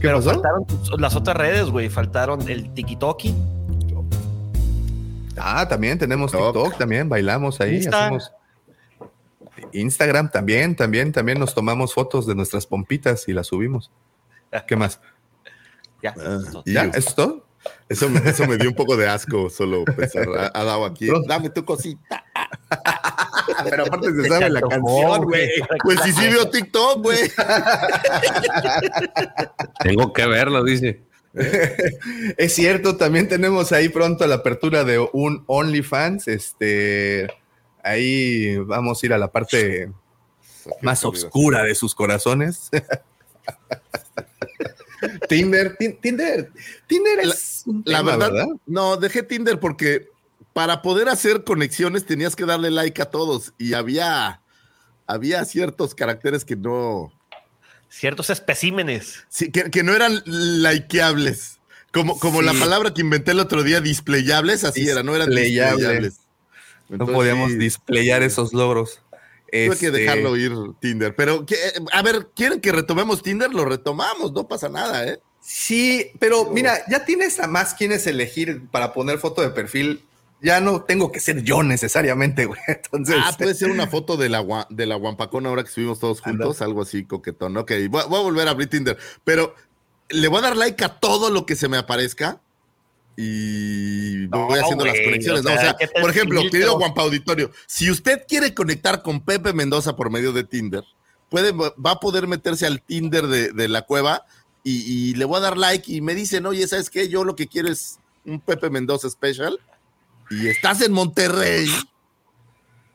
¿Qué 0.00 0.08
Pero 0.08 0.20
faltaron 0.20 0.66
las 0.98 1.16
otras 1.16 1.36
redes, 1.36 1.70
güey. 1.70 1.88
Faltaron 1.88 2.48
el 2.48 2.72
TikTok. 2.74 3.22
Ah, 5.38 5.66
también 5.68 5.98
tenemos 5.98 6.32
TikTok, 6.32 6.78
también 6.78 7.08
bailamos 7.08 7.60
ahí. 7.60 7.78
Hacemos 7.86 8.32
Instagram 9.72 10.30
también, 10.30 10.76
también, 10.76 11.12
también 11.12 11.38
nos 11.38 11.54
tomamos 11.54 11.94
fotos 11.94 12.26
de 12.26 12.34
nuestras 12.34 12.66
pompitas 12.66 13.28
y 13.28 13.32
las 13.32 13.48
subimos. 13.48 13.90
¿Qué 14.66 14.76
más? 14.76 15.00
Ya. 16.02 16.14
Ah, 16.18 16.40
¿Ya? 16.64 16.84
¿Eso 16.84 16.98
es 16.98 17.14
todo? 17.14 17.45
Eso, 17.88 18.08
eso 18.24 18.46
me 18.46 18.56
dio 18.56 18.68
un 18.68 18.74
poco 18.74 18.96
de 18.96 19.08
asco 19.08 19.48
solo 19.50 19.84
pensar. 19.84 20.26
Ha, 20.54 20.64
dado 20.64 20.84
aquí. 20.84 21.08
Dame 21.26 21.50
tu 21.50 21.64
cosita. 21.64 22.24
Pero 23.70 23.86
aparte 23.86 24.12
se 24.12 24.28
sabe 24.28 24.50
la 24.50 24.60
canción, 24.60 25.24
güey. 25.24 25.48
Pues 25.82 26.00
si 26.00 26.12
sí 26.12 26.28
vio 26.28 26.48
TikTok, 26.50 27.02
güey. 27.02 27.30
Tengo 29.80 30.12
que 30.12 30.26
verlo, 30.26 30.64
dice. 30.64 31.02
es 31.32 32.54
cierto, 32.54 32.96
también 32.96 33.28
tenemos 33.28 33.70
ahí 33.72 33.88
pronto 33.88 34.26
la 34.26 34.36
apertura 34.36 34.84
de 34.84 34.98
un 35.12 35.44
OnlyFans. 35.46 36.28
Este, 36.28 37.28
ahí 37.82 38.56
vamos 38.58 39.02
a 39.02 39.06
ir 39.06 39.12
a 39.12 39.18
la 39.18 39.30
parte 39.30 39.90
más 40.82 41.04
oscura 41.04 41.62
de 41.62 41.74
sus 41.74 41.94
corazones. 41.94 42.70
Tinder, 45.28 45.76
Tinder, 45.76 46.50
Tinder 46.86 47.20
es 47.20 47.64
la, 47.84 48.02
verdad, 48.02 48.46
No, 48.66 48.96
dejé 48.96 49.22
Tinder 49.22 49.58
porque 49.60 50.08
para 50.52 50.80
poder 50.80 51.08
hacer 51.08 51.44
conexiones 51.44 52.06
tenías 52.06 52.34
que 52.34 52.46
darle 52.46 52.70
like 52.70 53.02
a 53.02 53.10
todos 53.10 53.52
y 53.58 53.74
había, 53.74 54.40
había 55.06 55.44
ciertos 55.44 55.94
caracteres 55.94 56.44
que 56.44 56.56
no. 56.56 57.12
Ciertos 57.90 58.30
especímenes. 58.30 59.24
Sí, 59.28 59.50
que, 59.50 59.82
no 59.82 59.94
eran 59.94 60.22
likeables. 60.24 61.58
Como, 61.92 62.18
como 62.18 62.42
la 62.42 62.52
palabra 62.54 62.92
que 62.92 63.00
inventé 63.00 63.32
el 63.32 63.40
otro 63.40 63.62
día, 63.62 63.80
displayables, 63.80 64.64
así 64.64 64.88
era, 64.88 65.02
no 65.02 65.14
eran 65.14 65.28
displayables. 65.28 66.20
no 66.88 67.06
podíamos 67.06 67.56
displayar 67.58 68.22
esos 68.22 68.52
logros. 68.52 69.00
Tuve 69.66 69.78
que 69.78 69.86
este 69.86 69.98
dejarlo 69.98 70.36
ir 70.36 70.52
Tinder. 70.80 71.14
Pero, 71.16 71.46
a 71.92 72.02
ver, 72.02 72.28
¿quieren 72.34 72.60
que 72.60 72.72
retomemos 72.72 73.22
Tinder? 73.22 73.52
Lo 73.52 73.64
retomamos, 73.64 74.32
no 74.32 74.46
pasa 74.46 74.68
nada, 74.68 75.06
¿eh? 75.06 75.20
Sí, 75.40 76.10
pero 76.18 76.50
mira, 76.50 76.78
ya 76.90 77.04
tienes 77.04 77.38
a 77.38 77.46
más 77.46 77.74
quienes 77.74 78.06
elegir 78.06 78.68
para 78.70 78.92
poner 78.92 79.18
foto 79.18 79.42
de 79.42 79.50
perfil 79.50 80.02
ya 80.42 80.60
no 80.60 80.82
tengo 80.82 81.12
que 81.12 81.20
ser 81.20 81.42
yo 81.42 81.62
necesariamente, 81.62 82.46
güey. 82.46 82.60
Entonces. 82.66 83.16
Ah, 83.18 83.34
puede 83.36 83.54
ser 83.54 83.70
una 83.70 83.86
foto 83.86 84.16
de 84.16 84.28
la, 84.28 84.66
de 84.70 84.86
la 84.86 84.96
Guampacón 84.96 85.46
ahora 85.46 85.62
que 85.62 85.68
estuvimos 85.68 85.98
todos 85.98 86.20
juntos, 86.20 86.62
algo 86.62 86.82
así 86.82 87.04
coquetón. 87.04 87.56
Ok, 87.56 87.72
voy, 87.90 88.02
a 88.02 88.06
volver 88.06 88.48
a 88.48 88.52
abrir 88.52 88.68
Tinder, 88.68 88.98
pero 89.24 89.54
le 90.08 90.28
voy 90.28 90.38
a 90.38 90.42
dar 90.42 90.56
like 90.56 90.84
a 90.84 91.00
todo 91.00 91.30
lo 91.30 91.46
que 91.46 91.56
se 91.56 91.68
me 91.68 91.76
aparezca 91.76 92.40
y 93.16 94.26
voy 94.26 94.58
haciendo 94.58 94.84
las 94.84 95.00
conexiones. 95.00 95.40
O 95.46 95.48
sea, 95.48 95.76
por 96.00 96.10
ejemplo, 96.10 96.42
querido 96.50 96.78
Guampa 96.78 97.02
Auditorio, 97.02 97.50
si 97.66 97.90
usted 97.90 98.24
quiere 98.28 98.54
conectar 98.54 99.02
con 99.02 99.20
Pepe 99.20 99.52
Mendoza 99.52 99.96
por 99.96 100.10
medio 100.10 100.32
de 100.32 100.44
Tinder, 100.44 100.84
puede, 101.30 101.52
va 101.52 101.90
a 101.92 102.00
poder 102.00 102.26
meterse 102.26 102.66
al 102.66 102.82
Tinder 102.82 103.26
de, 103.26 103.68
la 103.68 103.82
cueva 103.82 104.26
y, 104.62 105.10
y, 105.10 105.14
le 105.14 105.24
voy 105.24 105.38
a 105.38 105.40
dar 105.40 105.56
like 105.56 105.90
y 105.90 106.00
me 106.00 106.14
dicen, 106.14 106.44
oye, 106.44 106.66
¿sabes 106.68 106.90
qué? 106.90 107.08
Yo 107.08 107.24
lo 107.24 107.36
que 107.36 107.46
quiero 107.46 107.68
es 107.68 107.98
un 108.24 108.40
Pepe 108.40 108.68
Mendoza 108.68 109.08
special 109.08 109.58
y 110.30 110.48
estás 110.48 110.82
en 110.82 110.92
Monterrey, 110.92 111.68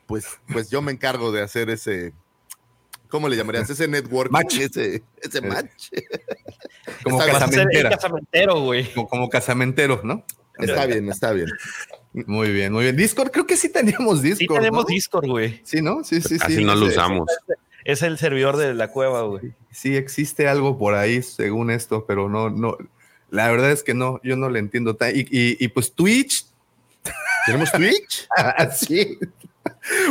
pues, 0.06 0.26
pues 0.52 0.70
yo 0.70 0.82
me 0.82 0.92
encargo 0.92 1.32
de 1.32 1.42
hacer 1.42 1.70
ese, 1.70 2.12
¿cómo 3.12 3.28
le 3.28 3.36
llamarías? 3.36 3.68
Ese 3.68 3.86
network, 3.86 4.32
match. 4.32 4.58
ese, 4.58 5.04
ese 5.20 5.38
eh. 5.38 5.42
match. 5.42 5.90
Como 7.04 7.18
casamentero, 7.18 8.60
güey. 8.62 8.92
Como, 8.92 9.28
casamentero, 9.28 10.00
¿no? 10.02 10.24
Está 10.58 10.86
bien, 10.86 11.08
está 11.10 11.32
bien. 11.32 11.46
Muy 12.12 12.50
bien, 12.50 12.72
muy 12.72 12.84
bien. 12.84 12.96
Discord, 12.96 13.30
creo 13.30 13.46
que 13.46 13.56
sí 13.56 13.68
teníamos 13.68 14.22
Discord. 14.22 14.58
Sí 14.58 14.64
tenemos 14.64 14.86
Discord, 14.86 15.26
güey. 15.26 15.60
Sí, 15.62 15.82
¿no? 15.82 16.02
Sí, 16.04 16.20
sí, 16.20 16.38
sí. 16.38 16.64
no 16.64 16.74
lo 16.74 16.86
usamos. 16.86 17.28
Es 17.84 18.02
el 18.02 18.18
servidor 18.18 18.56
de 18.56 18.74
la 18.74 18.88
cueva, 18.88 19.22
güey. 19.22 19.54
Sí, 19.70 19.96
existe 19.96 20.48
algo 20.48 20.78
por 20.78 20.94
ahí, 20.94 21.22
según 21.22 21.70
esto, 21.70 22.06
pero 22.06 22.28
no, 22.28 22.50
no. 22.50 22.76
La 23.30 23.50
verdad 23.50 23.70
es 23.70 23.82
que 23.82 23.94
no, 23.94 24.20
yo 24.22 24.36
no 24.36 24.50
le 24.50 24.58
entiendo. 24.58 24.96
Y, 25.14 25.20
y, 25.20 25.56
y 25.58 25.68
pues 25.68 25.92
Twitch 25.92 26.46
¿Tenemos 27.46 27.72
Twitch? 27.72 28.28
sí. 28.76 29.18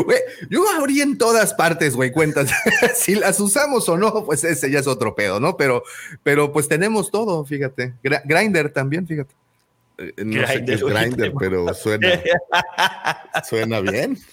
Güey, 0.04 0.20
yo 0.50 0.64
abrí 0.78 1.02
en 1.02 1.18
todas 1.18 1.54
partes, 1.54 1.96
güey, 1.96 2.12
cuentas. 2.12 2.52
si 2.96 3.16
las 3.16 3.40
usamos 3.40 3.88
o 3.88 3.98
no, 3.98 4.26
pues 4.26 4.44
ese 4.44 4.70
ya 4.70 4.80
es 4.80 4.88
otro 4.88 5.16
pedo, 5.16 5.40
¿no? 5.40 5.56
Pero, 5.56 5.84
pero 6.24 6.52
pues 6.52 6.68
tenemos 6.68 7.10
todo, 7.10 7.46
fíjate. 7.46 7.94
Grinder 8.04 8.72
también, 8.72 9.08
fíjate. 9.08 9.34
Eh, 9.98 10.14
no 10.26 10.46
sé 10.48 10.66
qué 10.66 10.74
es 10.74 10.84
Grinder, 10.84 11.34
pero 11.38 11.74
suena, 11.74 12.22
suena 13.48 13.80
bien. 13.80 14.18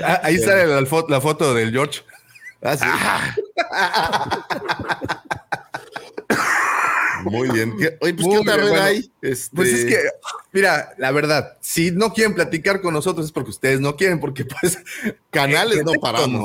Ah, 0.00 0.20
ahí 0.22 0.38
sale 0.38 0.64
la, 0.68 0.80
la, 1.08 1.20
foto 1.20 1.54
del 1.54 1.72
George. 1.72 2.02
Ah, 2.62 3.34
Muy 7.24 7.50
bien. 7.50 7.72
oye, 8.00 8.14
pues, 8.14 8.26
¿qué 8.28 8.38
otra 8.38 8.56
red 8.56 8.72
hay? 8.72 9.10
Pues 9.20 9.50
es 9.68 9.80
este 9.80 9.88
que, 9.88 9.98
mira, 10.52 10.94
la 10.98 11.10
verdad, 11.10 11.56
si 11.60 11.90
no 11.90 12.12
quieren 12.12 12.34
platicar 12.34 12.80
con 12.80 12.94
nosotros 12.94 13.26
es 13.26 13.32
porque 13.32 13.50
ustedes 13.50 13.80
no 13.80 13.96
quieren, 13.96 14.20
porque 14.20 14.44
pues 14.44 14.78
canales 15.30 15.84
no 15.84 15.92
paramos. 16.00 16.44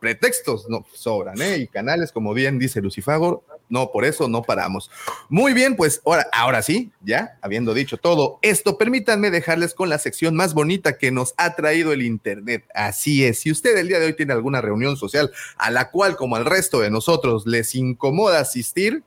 pretextos 0.00 0.68
no 0.68 0.84
sobran, 0.92 1.40
¿eh? 1.40 1.58
Y 1.58 1.66
canales, 1.68 2.10
como 2.10 2.34
bien 2.34 2.58
dice 2.58 2.80
Lucifago, 2.80 3.44
no, 3.72 3.90
por 3.90 4.04
eso 4.04 4.28
no 4.28 4.42
paramos. 4.42 4.90
Muy 5.30 5.54
bien, 5.54 5.76
pues 5.76 6.02
ahora, 6.04 6.26
ahora 6.32 6.60
sí, 6.60 6.92
ya 7.00 7.38
habiendo 7.40 7.72
dicho 7.72 7.96
todo 7.96 8.38
esto, 8.42 8.76
permítanme 8.76 9.30
dejarles 9.30 9.72
con 9.72 9.88
la 9.88 9.98
sección 9.98 10.34
más 10.34 10.52
bonita 10.52 10.98
que 10.98 11.10
nos 11.10 11.32
ha 11.38 11.54
traído 11.54 11.92
el 11.94 12.02
Internet. 12.02 12.66
Así 12.74 13.24
es, 13.24 13.38
si 13.38 13.50
usted 13.50 13.74
el 13.78 13.88
día 13.88 13.98
de 13.98 14.04
hoy 14.04 14.12
tiene 14.14 14.34
alguna 14.34 14.60
reunión 14.60 14.98
social 14.98 15.30
a 15.56 15.70
la 15.70 15.90
cual, 15.90 16.16
como 16.16 16.36
al 16.36 16.44
resto 16.44 16.80
de 16.80 16.90
nosotros, 16.90 17.46
les 17.46 17.74
incomoda 17.74 18.40
asistir, 18.40 19.04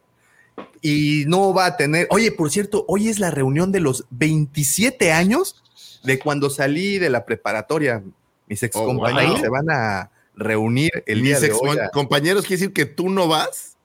y 0.81 1.23
no 1.27 1.53
va 1.53 1.65
a 1.65 1.77
tener. 1.77 2.07
Oye, 2.11 2.31
por 2.31 2.51
cierto, 2.51 2.85
hoy 2.87 3.09
es 3.09 3.19
la 3.19 3.31
reunión 3.31 3.71
de 3.71 3.79
los 3.79 4.05
27 4.11 5.11
años 5.11 5.63
de 6.03 6.19
cuando 6.19 6.49
salí 6.49 6.99
de 6.99 7.09
la 7.09 7.25
preparatoria. 7.25 8.03
Mis 8.47 8.61
ex 8.61 8.75
compañeros 8.75 9.39
se 9.39 9.49
van 9.49 9.69
a 9.71 10.11
reunir 10.35 10.91
el 11.07 11.23
día 11.23 11.39
de 11.39 11.51
hoy. 11.51 11.77
compañeros 11.91 12.45
quiere 12.45 12.59
decir 12.59 12.73
que 12.73 12.85
tú 12.85 13.09
no 13.09 13.27
vas. 13.27 13.77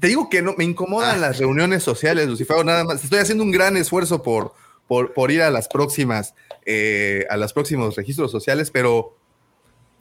Te 0.00 0.08
digo 0.08 0.28
que 0.28 0.42
no 0.42 0.54
me 0.56 0.64
incomodan 0.64 1.16
ah. 1.16 1.28
las 1.28 1.38
reuniones 1.38 1.82
sociales, 1.82 2.26
Lucifer, 2.26 2.64
nada 2.64 2.84
más. 2.84 3.02
Estoy 3.04 3.18
haciendo 3.18 3.44
un 3.44 3.50
gran 3.50 3.76
esfuerzo 3.76 4.22
por, 4.22 4.54
por, 4.86 5.14
por 5.14 5.30
ir 5.30 5.42
a 5.42 5.50
las 5.50 5.68
próximas, 5.68 6.34
eh, 6.64 7.26
a 7.30 7.36
los 7.36 7.52
próximos 7.52 7.96
registros 7.96 8.30
sociales, 8.30 8.70
pero 8.70 9.15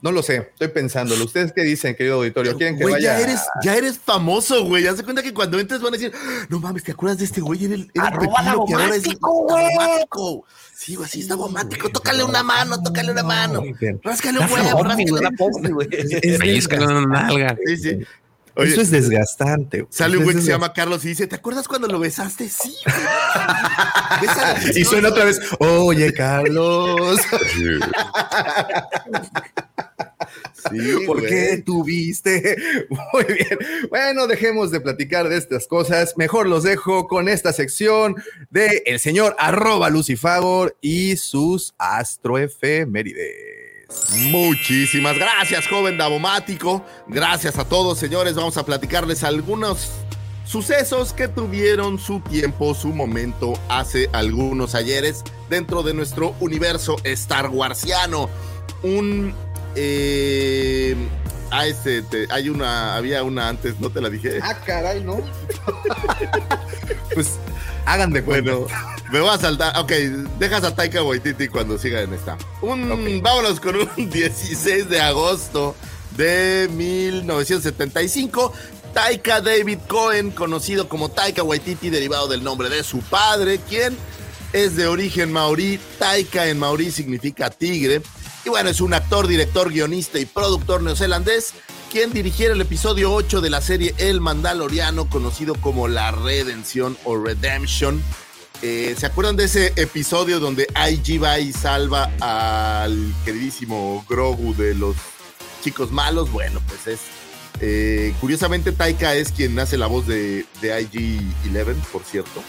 no 0.01 0.11
lo 0.11 0.21
sé, 0.21 0.49
estoy 0.53 0.67
pensándolo. 0.67 1.25
¿Ustedes 1.25 1.51
qué 1.51 1.63
dicen, 1.63 1.95
querido 1.95 2.17
auditorio? 2.17 2.55
¿Quieren 2.57 2.77
que 2.77 2.83
güey, 2.83 2.93
vaya? 2.95 3.17
Ya 3.17 3.23
eres, 3.23 3.41
ya 3.63 3.75
eres 3.75 3.97
famoso, 3.97 4.63
güey. 4.65 4.85
Haz 4.85 4.97
de 4.97 5.03
cuenta 5.03 5.23
que 5.23 5.33
cuando 5.33 5.59
entres 5.59 5.81
van 5.81 5.93
a 5.93 5.97
decir, 5.97 6.13
no 6.49 6.59
mames, 6.59 6.83
¿te 6.83 6.91
acuerdas 6.91 7.17
de 7.17 7.25
este 7.25 7.41
güey? 7.41 7.65
Era 7.65 7.73
el, 7.73 7.91
era 7.93 8.07
el 8.09 8.19
pepino 8.19 8.65
que 8.67 8.73
ahora 8.73 8.95
es 8.95 9.03
bomático. 9.19 10.45
Sí, 10.75 10.95
güey, 10.95 11.09
sí, 11.09 11.21
está 11.21 11.35
bomático. 11.35 11.89
Tócale 11.89 12.23
una 12.23 12.43
mano, 12.43 12.81
tócale 12.83 13.11
una 13.11 13.23
mano. 13.23 13.63
Ráscale 14.03 14.39
un 14.39 14.51
huevo, 14.51 14.83
ráscale. 14.83 15.87
Pellizcale 16.39 16.85
una 16.85 17.05
nalga. 17.05 17.57
Sí, 17.65 17.77
sí. 17.77 17.99
Oye, 18.55 18.71
Eso 18.71 18.81
es 18.81 18.91
desgastante. 18.91 19.85
Sale 19.89 20.17
un 20.17 20.23
güey 20.23 20.35
que 20.35 20.41
se 20.41 20.49
llama 20.49 20.73
Carlos 20.73 21.03
y 21.05 21.09
dice, 21.09 21.27
¿te 21.27 21.35
acuerdas 21.35 21.67
cuando 21.67 21.87
lo 21.87 21.99
besaste? 21.99 22.49
Sí. 22.49 22.75
y 24.75 24.83
suena 24.83 25.09
otra 25.09 25.25
vez, 25.25 25.39
oye, 25.59 26.13
Carlos. 26.13 27.19
Sí, 30.69 30.79
¿Por 31.05 31.25
qué 31.25 31.61
tuviste? 31.65 32.57
Muy 32.89 33.23
bien. 33.25 33.59
Bueno, 33.89 34.27
dejemos 34.27 34.71
de 34.71 34.79
platicar 34.79 35.29
de 35.29 35.37
estas 35.37 35.67
cosas. 35.67 36.15
Mejor 36.17 36.47
los 36.47 36.63
dejo 36.63 37.07
con 37.07 37.29
esta 37.29 37.53
sección 37.53 38.15
de 38.49 38.83
el 38.85 38.99
señor 38.99 39.35
arroba 39.39 39.89
Lucifagor 39.89 40.77
y 40.81 41.17
sus 41.17 41.73
astroefemérides. 41.77 43.64
Muchísimas 44.31 45.17
gracias, 45.17 45.67
joven 45.67 45.97
Davomático. 45.97 46.85
Gracias 47.07 47.57
a 47.57 47.65
todos, 47.65 47.97
señores. 47.99 48.35
Vamos 48.35 48.57
a 48.57 48.65
platicarles 48.65 49.23
algunos 49.23 49.91
sucesos 50.45 51.13
que 51.13 51.27
tuvieron 51.27 51.99
su 51.99 52.19
tiempo, 52.19 52.75
su 52.75 52.89
momento 52.89 53.53
hace 53.67 54.09
algunos 54.13 54.75
ayeres 54.75 55.23
dentro 55.49 55.83
de 55.83 55.93
nuestro 55.93 56.35
universo 56.39 56.97
Star 57.03 57.49
Warsiano. 57.49 58.29
Un 58.83 59.33
eh, 59.75 60.95
ah, 61.51 61.67
este, 61.67 62.03
hay 62.29 62.49
una, 62.49 62.95
había 62.95 63.23
una 63.23 63.49
antes, 63.49 63.79
no 63.79 63.89
te 63.89 64.01
la 64.01 64.09
dije. 64.09 64.39
Ah, 64.41 64.55
caray, 64.65 65.03
¿no? 65.03 65.19
pues 67.13 67.37
hagan 67.85 68.11
de 68.11 68.21
Bueno, 68.21 68.67
me 69.11 69.19
voy 69.19 69.29
a 69.29 69.37
saltar. 69.37 69.77
Ok, 69.77 69.91
dejas 70.39 70.63
a 70.63 70.75
Taika 70.75 71.03
Waititi 71.03 71.47
cuando 71.47 71.77
siga 71.77 72.01
en 72.01 72.13
esta. 72.13 72.37
Un, 72.61 73.21
Vámonos 73.21 73.59
con 73.59 73.75
un 73.75 74.09
16 74.09 74.89
de 74.89 75.01
agosto 75.01 75.75
de 76.17 76.69
1975. 76.73 78.53
Taika 78.93 79.41
David 79.41 79.79
Cohen, 79.87 80.31
conocido 80.31 80.87
como 80.87 81.09
Taika 81.09 81.43
Waititi, 81.43 81.89
derivado 81.89 82.27
del 82.27 82.43
nombre 82.43 82.69
de 82.69 82.83
su 82.83 82.99
padre, 82.99 83.59
quien 83.69 83.97
es 84.53 84.75
de 84.75 84.87
origen 84.87 85.31
maorí. 85.31 85.79
Taika 85.99 86.47
en 86.47 86.59
maorí 86.59 86.91
significa 86.91 87.49
tigre. 87.49 88.01
Y 88.45 88.49
bueno, 88.49 88.69
es 88.69 88.79
un 88.79 88.93
actor, 88.93 89.27
director, 89.27 89.71
guionista 89.71 90.19
y 90.19 90.25
productor 90.25 90.81
neozelandés 90.81 91.53
quien 91.95 92.11
dirigiera 92.11 92.53
el 92.53 92.59
episodio 92.59 93.13
8 93.13 93.39
de 93.39 93.49
la 93.49 93.61
serie 93.61 93.95
El 93.97 94.19
Mandaloriano, 94.19 95.09
conocido 95.09 95.55
como 95.55 95.87
La 95.87 96.11
Redención 96.11 96.97
o 97.05 97.15
Redemption. 97.17 98.03
Eh, 98.61 98.93
¿Se 98.97 99.05
acuerdan 99.05 99.37
de 99.37 99.45
ese 99.45 99.71
episodio 99.77 100.41
donde 100.41 100.67
IG 100.75 101.23
va 101.23 101.39
y 101.39 101.53
salva 101.53 102.11
al 102.19 103.13
queridísimo 103.23 104.05
Grogu 104.09 104.53
de 104.55 104.75
los 104.75 104.97
chicos 105.63 105.89
malos? 105.93 106.29
Bueno, 106.33 106.59
pues 106.67 106.85
es. 106.85 106.99
Eh, 107.61 108.13
curiosamente, 108.19 108.73
Taika 108.73 109.15
es 109.15 109.31
quien 109.31 109.57
hace 109.57 109.77
la 109.77 109.87
voz 109.87 110.05
de, 110.05 110.45
IG-11, 110.61 111.75
por 111.93 112.03
cierto. 112.03 112.43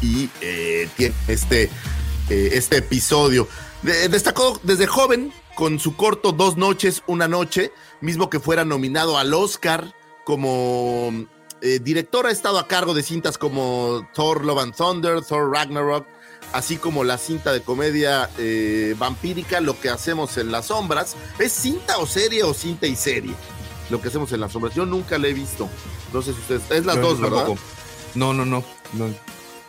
Y 0.00 0.30
eh, 0.40 0.88
tiene 0.96 1.12
este, 1.26 1.70
este 2.28 2.76
episodio 2.76 3.48
destacó 3.84 4.58
desde 4.62 4.86
joven 4.86 5.32
con 5.54 5.78
su 5.78 5.94
corto 5.94 6.32
Dos 6.32 6.56
noches, 6.56 7.02
una 7.06 7.28
noche, 7.28 7.70
mismo 8.04 8.30
que 8.30 8.38
fuera 8.38 8.64
nominado 8.64 9.18
al 9.18 9.32
Oscar 9.32 9.94
como 10.24 11.26
eh, 11.62 11.80
director 11.82 12.26
ha 12.26 12.30
estado 12.30 12.58
a 12.58 12.68
cargo 12.68 12.92
de 12.92 13.02
cintas 13.02 13.38
como 13.38 14.06
Thor 14.14 14.44
Love 14.44 14.58
and 14.58 14.76
Thunder, 14.76 15.22
Thor 15.22 15.50
Ragnarok, 15.50 16.06
así 16.52 16.76
como 16.76 17.02
la 17.02 17.16
cinta 17.16 17.52
de 17.52 17.62
comedia 17.62 18.28
eh, 18.38 18.94
vampírica, 18.98 19.60
Lo 19.60 19.80
que 19.80 19.88
hacemos 19.88 20.36
en 20.36 20.52
las 20.52 20.66
sombras. 20.66 21.16
¿Es 21.38 21.52
cinta 21.52 21.98
o 21.98 22.06
serie 22.06 22.42
o 22.42 22.52
cinta 22.52 22.86
y 22.86 22.94
serie? 22.94 23.34
Lo 23.88 24.00
que 24.00 24.08
hacemos 24.08 24.30
en 24.32 24.40
las 24.40 24.52
sombras. 24.52 24.74
Yo 24.74 24.84
nunca 24.84 25.18
la 25.18 25.28
he 25.28 25.32
visto. 25.32 25.68
No 26.12 26.20
sé 26.20 26.34
si 26.34 26.40
ustedes. 26.40 26.70
Es 26.70 26.84
las 26.84 27.00
dos, 27.00 27.20
¿verdad? 27.20 27.48
No, 28.14 28.34
no, 28.34 28.44
no, 28.44 28.62
no. 28.92 29.06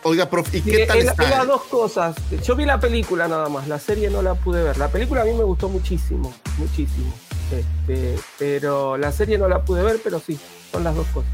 Oiga, 0.02 0.28
prof, 0.28 0.54
¿y 0.54 0.60
qué 0.60 0.86
tal 0.86 0.98
está? 0.98 1.28
Las 1.28 1.46
dos 1.46 1.62
cosas. 1.62 2.14
Yo 2.44 2.54
vi 2.54 2.64
la 2.64 2.78
película 2.78 3.26
nada 3.26 3.48
más, 3.48 3.66
la 3.66 3.78
serie 3.78 4.08
no 4.08 4.22
la 4.22 4.34
pude 4.34 4.62
ver. 4.62 4.76
La 4.76 4.88
película 4.88 5.22
a 5.22 5.24
mí 5.24 5.32
me 5.32 5.42
gustó 5.42 5.68
muchísimo, 5.68 6.32
muchísimo. 6.58 7.12
Este, 7.52 8.18
pero 8.38 8.96
la 8.96 9.12
serie 9.12 9.38
no 9.38 9.48
la 9.48 9.64
pude 9.64 9.82
ver, 9.82 10.00
pero 10.02 10.20
sí, 10.20 10.38
son 10.72 10.84
las 10.84 10.94
dos 10.94 11.06
cosas. 11.08 11.30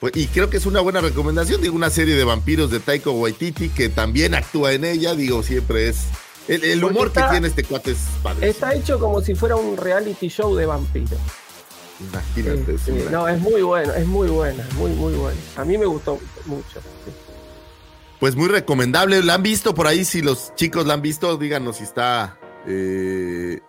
Pues, 0.00 0.16
y 0.16 0.26
creo 0.26 0.50
que 0.50 0.58
es 0.58 0.66
una 0.66 0.80
buena 0.80 1.00
recomendación. 1.00 1.62
Digo, 1.62 1.74
una 1.74 1.90
serie 1.90 2.14
de 2.14 2.24
vampiros 2.24 2.70
de 2.70 2.80
Taiko 2.80 3.12
Waititi 3.12 3.70
que 3.70 3.88
también 3.88 4.34
actúa 4.34 4.72
en 4.72 4.84
ella. 4.84 5.14
Digo, 5.14 5.42
siempre 5.42 5.88
es. 5.88 6.08
El, 6.46 6.84
humor 6.84 7.10
que 7.10 7.22
tiene 7.30 7.48
este 7.48 7.64
cuate 7.64 7.92
es 7.92 7.98
padre. 8.22 8.50
Está 8.50 8.74
hecho 8.74 8.98
como 8.98 9.22
si 9.22 9.34
fuera 9.34 9.56
un 9.56 9.78
reality 9.78 10.28
show 10.28 10.54
de 10.54 10.66
vampiros. 10.66 11.18
Imagínate. 12.00 12.74
Este, 12.74 13.10
no, 13.10 13.26
es 13.28 13.40
muy 13.40 13.62
bueno, 13.62 13.94
es 13.94 14.06
muy 14.06 14.28
buena, 14.28 14.68
muy, 14.76 14.90
muy 14.90 15.14
buena. 15.14 15.40
A 15.56 15.64
mí 15.64 15.78
me 15.78 15.86
gustó 15.86 16.18
mucho. 16.44 16.80
Pues 18.20 18.36
muy 18.36 18.48
recomendable. 18.48 19.22
¿La 19.22 19.34
han 19.34 19.42
visto 19.42 19.74
por 19.74 19.86
ahí? 19.86 20.04
Si 20.04 20.20
los 20.20 20.54
chicos 20.54 20.84
la 20.86 20.94
han 20.94 21.02
visto, 21.02 21.36
díganos 21.38 21.76
si 21.78 21.84
está 21.84 22.38
eh, 22.66 23.60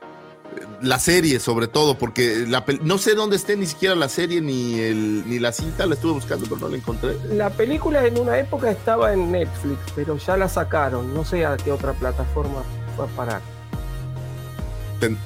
la 0.86 1.00
serie, 1.00 1.40
sobre 1.40 1.68
todo, 1.68 1.98
porque 1.98 2.46
no 2.82 2.98
sé 2.98 3.16
dónde 3.16 3.36
esté 3.36 3.58
ni 3.58 3.66
siquiera 3.66 3.96
la 3.96 4.10
serie 4.10 4.42
ni, 4.42 4.80
el, 4.80 5.28
ni 5.28 5.40
la 5.40 5.52
cinta. 5.52 5.86
La 5.86 5.96
estuve 5.96 6.14
buscando, 6.14 6.46
pero 6.46 6.62
no 6.62 6.70
la 6.70 6.78
encontré. 6.78 7.18
La 7.32 7.50
película 7.50 8.06
en 8.06 8.18
una 8.20 8.40
época 8.40 8.72
estaba 8.72 9.14
en 9.14 9.32
Netflix, 9.32 9.80
pero 9.96 10.18
ya 10.18 10.38
la 10.38 10.50
sacaron. 10.50 11.14
No 11.14 11.26
sé 11.26 11.46
a 11.46 11.58
qué 11.58 11.72
otra 11.72 11.94
plataforma 11.94 12.64
va 13.00 13.06
a 13.06 13.08
parar 13.08 13.56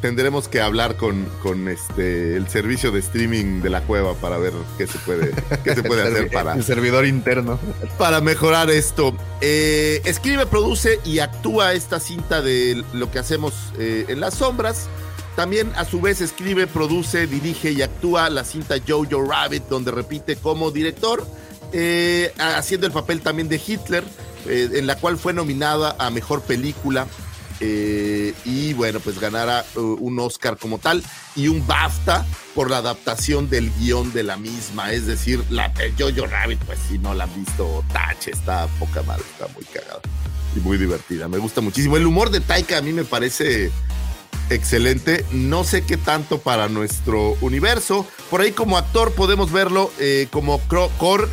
tendremos 0.01 0.47
que 0.47 0.61
hablar 0.61 0.95
con, 0.95 1.25
con, 1.41 1.67
este 1.67 2.35
el 2.35 2.47
servicio 2.49 2.91
de 2.91 2.99
streaming 2.99 3.61
de 3.61 3.69
la 3.69 3.81
cueva 3.81 4.13
para 4.15 4.37
ver 4.37 4.53
qué 4.77 4.87
se 4.87 4.97
puede, 4.99 5.31
qué 5.63 5.75
se 5.75 5.83
puede 5.83 6.03
hacer 6.07 6.29
para. 6.31 6.53
El 6.53 6.63
servidor 6.63 7.05
interno. 7.05 7.59
Para 7.97 8.21
mejorar 8.21 8.69
esto. 8.69 9.15
Eh, 9.41 10.01
escribe, 10.05 10.45
produce 10.45 10.99
y 11.05 11.19
actúa 11.19 11.73
esta 11.73 11.99
cinta 11.99 12.41
de 12.41 12.83
lo 12.93 13.11
que 13.11 13.19
hacemos 13.19 13.53
eh, 13.77 14.05
en 14.07 14.19
las 14.19 14.35
sombras. 14.35 14.87
También 15.35 15.71
a 15.75 15.85
su 15.85 16.01
vez 16.01 16.21
escribe, 16.21 16.67
produce, 16.67 17.27
dirige 17.27 17.71
y 17.71 17.81
actúa 17.81 18.29
la 18.29 18.43
cinta 18.43 18.75
Jojo 18.85 19.23
Rabbit, 19.23 19.63
donde 19.69 19.91
repite 19.91 20.35
como 20.35 20.71
director, 20.71 21.25
eh, 21.71 22.33
haciendo 22.37 22.87
el 22.87 22.93
papel 22.93 23.21
también 23.21 23.47
de 23.47 23.61
Hitler, 23.65 24.03
en 24.45 24.87
la 24.87 24.97
cual 24.97 25.17
fue 25.17 25.33
nominada 25.33 25.95
a 25.99 26.09
Mejor 26.09 26.41
Película 26.41 27.07
eh, 27.61 28.33
y 28.45 28.73
bueno, 28.73 28.99
pues 28.99 29.19
ganara 29.19 29.65
uh, 29.75 29.79
un 29.79 30.17
Oscar 30.19 30.57
como 30.57 30.79
tal 30.79 31.03
y 31.35 31.49
un 31.49 31.65
BAFTA 31.67 32.25
por 32.55 32.69
la 32.69 32.77
adaptación 32.77 33.49
del 33.49 33.71
guion 33.77 34.13
de 34.13 34.23
la 34.23 34.37
misma. 34.37 34.91
Es 34.91 35.05
decir, 35.05 35.43
la 35.49 35.69
de 35.69 35.93
Jojo 35.97 36.25
Rabbit, 36.25 36.59
pues 36.65 36.79
si 36.87 36.97
no 36.97 37.13
la 37.13 37.25
han 37.25 37.35
visto, 37.35 37.83
tache, 37.91 38.31
está 38.31 38.67
poca 38.79 39.03
madre, 39.03 39.23
está 39.31 39.47
muy 39.53 39.65
cagada 39.65 40.01
y 40.55 40.59
muy 40.59 40.77
divertida. 40.77 41.27
Me 41.27 41.37
gusta 41.37 41.59
muchísimo. 41.59 41.97
El 41.97 42.05
humor 42.05 42.29
de 42.29 42.39
Taika 42.39 42.77
a 42.77 42.81
mí 42.81 42.93
me 42.93 43.03
parece 43.03 43.71
excelente. 44.49 45.25
No 45.31 45.63
sé 45.63 45.83
qué 45.83 45.97
tanto 45.97 46.39
para 46.39 46.69
nuestro 46.69 47.37
universo. 47.41 48.05
Por 48.29 48.41
ahí 48.41 48.51
como 48.51 48.77
actor 48.77 49.13
podemos 49.13 49.51
verlo 49.51 49.91
eh, 49.99 50.27
como 50.31 50.59
Korg 50.67 51.29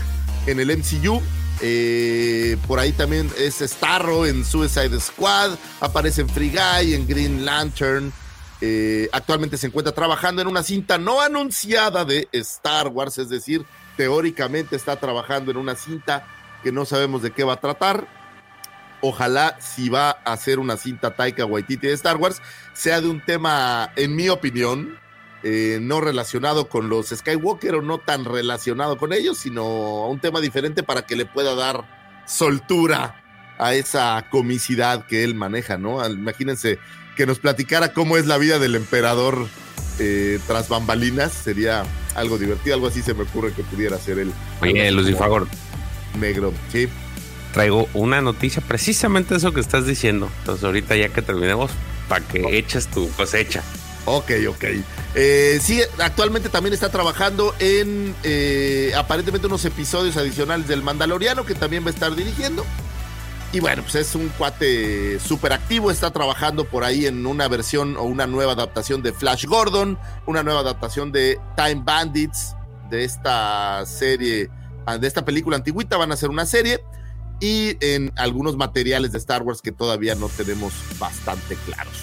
en 0.46 0.61
el 0.61 0.76
MCU 0.76 1.22
eh, 1.62 2.59
por 2.66 2.78
ahí 2.78 2.92
también 2.92 3.30
es 3.38 3.61
Starro 3.61 4.26
en 4.26 4.44
Suicide 4.44 4.98
Squad. 5.00 5.52
Aparece 5.80 6.22
en 6.22 6.28
Free 6.28 6.50
Guy, 6.50 6.94
en 6.94 7.06
Green 7.06 7.44
Lantern. 7.44 8.12
eh, 8.61 9.09
actualmente 9.12 9.59
se 9.59 9.66
encuentra 9.66 9.92
trabajando 9.94 10.40
en 10.40 10.48
una 10.48 10.62
cinta 10.62 10.96
no 10.96 11.20
anunciada 11.20 12.06
de 12.06 12.26
Star 12.32 12.88
Wars, 12.88 13.18
es 13.18 13.28
decir, 13.28 13.66
teóricamente 13.98 14.76
está 14.76 14.96
trabajando 14.96 15.50
en 15.50 15.59
una 15.59 15.74
cinta 15.74 16.26
que 16.62 16.72
no 16.72 16.87
sabemos 16.87 17.22
de 17.22 17.32
qué 17.32 17.44
va 17.44 17.54
a 17.54 17.61
tratar. 17.61 18.09
Ojalá 19.02 19.59
si 19.61 19.90
va 19.90 20.11
a 20.24 20.32
hacer 20.32 20.59
una 20.59 20.78
cinta 20.78 21.14
Taika 21.14 21.44
Waititi 21.44 21.87
de 21.87 21.92
Star 21.92 22.16
Wars, 22.16 22.40
sea 22.76 23.00
de 23.00 23.08
un 23.08 23.20
tema, 23.20 23.90
en 23.96 24.14
mi 24.14 24.28
opinión, 24.28 24.98
eh, 25.42 25.78
no 25.80 26.00
relacionado 26.00 26.68
con 26.68 26.88
los 26.88 27.08
Skywalker 27.08 27.76
o 27.76 27.82
no 27.82 27.98
tan 27.98 28.24
relacionado 28.24 28.98
con 28.98 29.12
ellos, 29.12 29.38
sino 29.38 30.06
un 30.08 30.20
tema 30.20 30.40
diferente 30.40 30.82
para 30.82 31.06
que 31.06 31.16
le 31.16 31.24
pueda 31.24 31.54
dar 31.54 31.84
soltura 32.26 33.22
a 33.58 33.74
esa 33.74 34.26
comicidad 34.30 35.06
que 35.06 35.24
él 35.24 35.34
maneja, 35.34 35.78
¿no? 35.78 36.06
Imagínense 36.06 36.78
que 37.16 37.26
nos 37.26 37.38
platicara 37.38 37.94
cómo 37.94 38.18
es 38.18 38.26
la 38.26 38.36
vida 38.36 38.58
del 38.58 38.74
emperador 38.74 39.46
eh, 39.98 40.38
tras 40.46 40.68
bambalinas, 40.68 41.32
sería 41.32 41.84
algo 42.14 42.36
divertido, 42.36 42.74
algo 42.74 42.88
así 42.88 43.00
se 43.00 43.14
me 43.14 43.22
ocurre 43.22 43.52
que 43.52 43.62
pudiera 43.62 43.96
ser 43.98 44.18
él. 44.18 44.32
Oye, 44.60 44.90
Lucifagor. 44.90 45.48
Negro, 46.20 46.52
sí. 46.70 46.88
Traigo 47.54 47.88
una 47.94 48.20
noticia, 48.20 48.60
precisamente 48.60 49.36
eso 49.36 49.54
que 49.54 49.60
estás 49.60 49.86
diciendo. 49.86 50.30
Entonces, 50.40 50.64
ahorita 50.64 50.94
ya 50.96 51.08
que 51.08 51.22
terminemos, 51.22 51.70
para 52.09 52.27
que 52.27 52.59
eches 52.59 52.88
tu 52.88 53.11
cosecha. 53.12 53.62
Ok, 54.07 54.31
ok. 54.49 54.64
Eh, 55.14 55.59
sí, 55.61 55.81
actualmente 55.99 56.49
también 56.49 56.73
está 56.73 56.90
trabajando 56.90 57.55
en 57.59 58.14
eh, 58.23 58.92
aparentemente 58.97 59.49
unos 59.49 59.64
episodios 59.64 60.16
adicionales 60.16 60.69
del 60.69 60.83
Mandaloriano 60.83 61.45
que 61.45 61.55
también 61.55 61.85
va 61.85 61.88
a 61.88 61.92
estar 61.92 62.14
dirigiendo. 62.14 62.64
Y 63.53 63.61
bueno, 63.61 63.83
pues 63.83 63.95
es 63.97 64.14
un 64.14 64.29
cuate 64.31 65.19
súper 65.19 65.53
activo, 65.53 65.90
está 65.90 66.11
trabajando 66.11 66.64
por 66.66 66.85
ahí 66.85 67.07
en 67.07 67.27
una 67.27 67.49
versión 67.49 67.97
o 67.97 68.03
una 68.03 68.27
nueva 68.27 68.53
adaptación 68.53 69.03
de 69.03 69.12
Flash 69.12 69.47
Gordon, 69.47 69.99
una 70.27 70.42
nueva 70.42 70.61
adaptación 70.61 71.11
de 71.11 71.40
Time 71.57 71.83
Bandits, 71.85 72.55
de 72.90 73.05
esta 73.05 73.85
serie, 73.87 74.51
de 75.01 75.07
esta 75.07 75.25
película 75.25 75.57
antigüita, 75.57 75.97
van 75.97 76.11
a 76.11 76.14
hacer 76.14 76.29
una 76.29 76.45
serie, 76.45 76.81
y 77.40 77.77
en 77.81 78.12
algunos 78.16 78.57
materiales 78.57 79.12
de 79.12 79.18
Star 79.18 79.42
Wars 79.42 79.62
que 79.62 79.72
todavía 79.72 80.14
no 80.14 80.29
tenemos 80.29 80.72
bastante 80.99 81.57
claros. 81.66 81.94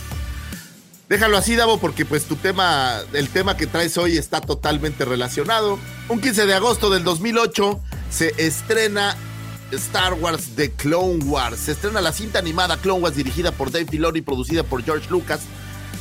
Déjalo 1.10 1.38
así, 1.38 1.56
Davo, 1.56 1.80
porque 1.80 2.06
pues 2.06 2.26
tu 2.26 2.36
tema, 2.36 3.02
el 3.14 3.30
tema 3.30 3.58
que 3.58 3.68
traes 3.68 3.98
hoy 3.98 4.18
está 4.18 4.42
totalmente 4.42 5.06
relacionado. 5.06 5.78
Un 6.10 6.22
15 6.22 6.46
de 6.46 6.54
agosto 6.54 6.90
del 6.90 7.04
2008 7.04 7.80
se 8.10 8.34
estrena 8.38 9.16
Star 9.72 10.14
Wars 10.14 10.56
The 10.56 10.72
Clone 10.72 11.24
Wars. 11.26 11.60
Se 11.60 11.74
estrena 11.74 12.02
la 12.02 12.14
cinta 12.14 12.40
animada 12.40 12.78
Clone 12.78 13.02
Wars 13.02 13.16
dirigida 13.16 13.52
por 13.52 13.72
Dave 13.72 13.86
Filoni 13.86 14.20
y 14.20 14.22
producida 14.22 14.64
por 14.64 14.84
George 14.84 15.10
Lucas. 15.10 15.42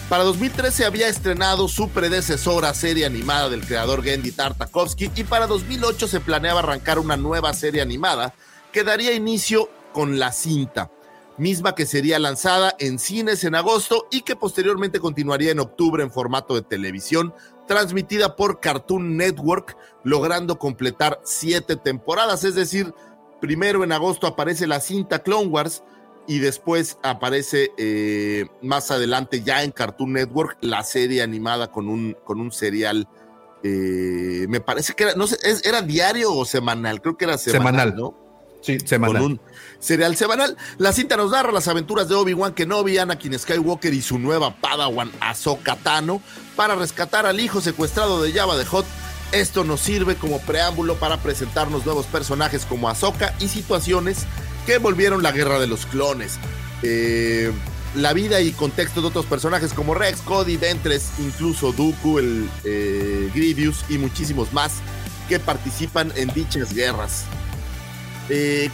Para 0.09 0.25
2013 0.25 0.85
había 0.85 1.09
estrenado 1.09 1.69
su 1.69 1.89
predecesora 1.89 2.73
serie 2.75 3.07
animada 3.07 3.49
del 3.49 3.65
creador 3.65 4.03
Gendy 4.03 4.31
Tartakovsky 4.31 5.11
y 5.17 5.25
para 5.25 5.47
2008 5.47 6.07
se 6.07 6.21
planeaba 6.21 6.61
arrancar 6.61 6.99
una 6.99 7.17
nueva 7.17 7.55
serie 7.55 7.81
animada 7.81 8.35
que 8.73 8.85
daría 8.85 9.13
inicio 9.13 9.69
con 9.93 10.19
la 10.19 10.33
cinta, 10.33 10.91
misma 11.37 11.75
que 11.75 11.87
sería 11.87 12.19
lanzada 12.19 12.75
en 12.79 12.99
cines 12.99 13.45
en 13.45 13.55
agosto 13.55 14.07
y 14.11 14.23
que 14.23 14.37
posteriormente 14.37 15.01
continuaría 15.01 15.53
en 15.53 15.61
octubre 15.61 16.03
en 16.03 16.11
formato 16.11 16.55
de 16.55 16.63
televisión, 16.63 17.35
transmitida 17.67 18.37
por 18.37 18.61
Cartoon 18.61 19.17
Network, 19.17 19.77
logrando 20.03 20.59
completar 20.59 21.21
siete 21.25 21.77
temporadas, 21.77 22.45
es 22.45 22.55
decir, 22.55 22.93
Primero 23.43 23.83
en 23.83 23.91
agosto 23.91 24.29
aparece 24.29 24.69
la 24.69 24.79
cinta 24.79 25.19
Clone 25.25 25.49
Wars 25.49 25.83
y 26.29 26.39
después 26.39 26.99
aparece 27.03 27.73
eh, 27.77 28.47
más 28.63 28.93
adelante 28.93 29.43
ya 29.43 29.65
en 29.65 29.73
Cartoon 29.73 30.13
Network 30.13 30.59
la 30.61 30.85
serie 30.85 31.23
animada 31.23 31.73
con 31.73 31.89
un, 31.89 32.17
con 32.23 32.39
un 32.39 32.53
serial. 32.53 33.09
Eh, 33.65 34.47
me 34.49 34.61
parece 34.61 34.93
que 34.93 35.03
era, 35.03 35.15
no 35.17 35.27
sé, 35.27 35.39
era 35.65 35.83
diario 35.83 36.33
o 36.33 36.45
semanal, 36.45 37.03
creo 37.03 37.17
que 37.17 37.25
era 37.25 37.37
semanal, 37.37 37.97
¿no? 37.97 38.15
Sí, 38.63 38.79
semanal. 38.85 39.23
Con 39.23 39.33
un 39.33 39.41
serial 39.81 40.17
semanal. 40.17 40.57
La 40.79 40.93
cinta 40.93 41.17
nos 41.17 41.33
narra 41.33 41.53
las 41.53 41.69
aventuras 41.69 42.09
de 42.09 42.15
Obi-Wan 42.15 42.55
Kenobi, 42.55 42.99
Anakin 42.99 43.39
Skywalker 43.39 43.93
y 43.93 44.01
su 44.01 44.19
nueva 44.19 44.57
Padawan 44.57 45.11
Ahsoka 45.21 45.77
Tano 45.77 46.23
para 46.57 46.75
rescatar 46.75 47.27
al 47.27 47.41
hijo 47.41 47.61
secuestrado 47.61 48.23
de 48.23 48.33
Java 48.33 48.57
de 48.57 48.65
Hot 48.65 48.87
esto 49.33 49.65
nos 49.65 49.81
sirve 49.81 50.15
como 50.17 50.41
preámbulo 50.41 50.97
para 50.97 51.17
presentarnos 51.23 51.87
nuevos 51.87 52.05
personajes 52.05 52.67
como 52.67 52.91
Ahsoka 52.91 53.35
y 53.41 53.49
situaciones 53.49 54.27
que 54.67 54.75
envolvieron 54.75 55.23
la 55.23 55.33
guerra 55.33 55.59
de 55.59 55.67
los 55.67 55.87
clones. 55.87 56.39
Eh, 56.83 57.51
la 57.95 58.13
vida 58.13 58.43
y 58.43 58.53
contexto 58.53 59.01
de 59.01 59.09
otros 59.09 59.25
personajes 59.25 59.73
como 59.73 59.95
Rex, 59.95 60.21
Cody, 60.21 60.59
Ventres, 60.59 61.13
incluso 61.19 61.73
Dooku, 61.73 62.19
el 62.19 62.49
eh, 62.65 63.31
Grievous 63.35 63.87
y 63.89 63.97
muchísimos 63.97 64.53
más 64.53 64.75
que 65.31 65.41
participan 65.41 66.13
en 66.15 66.29
dichas 66.35 66.75
guerras. 66.75 67.25
Eh, 68.35 68.71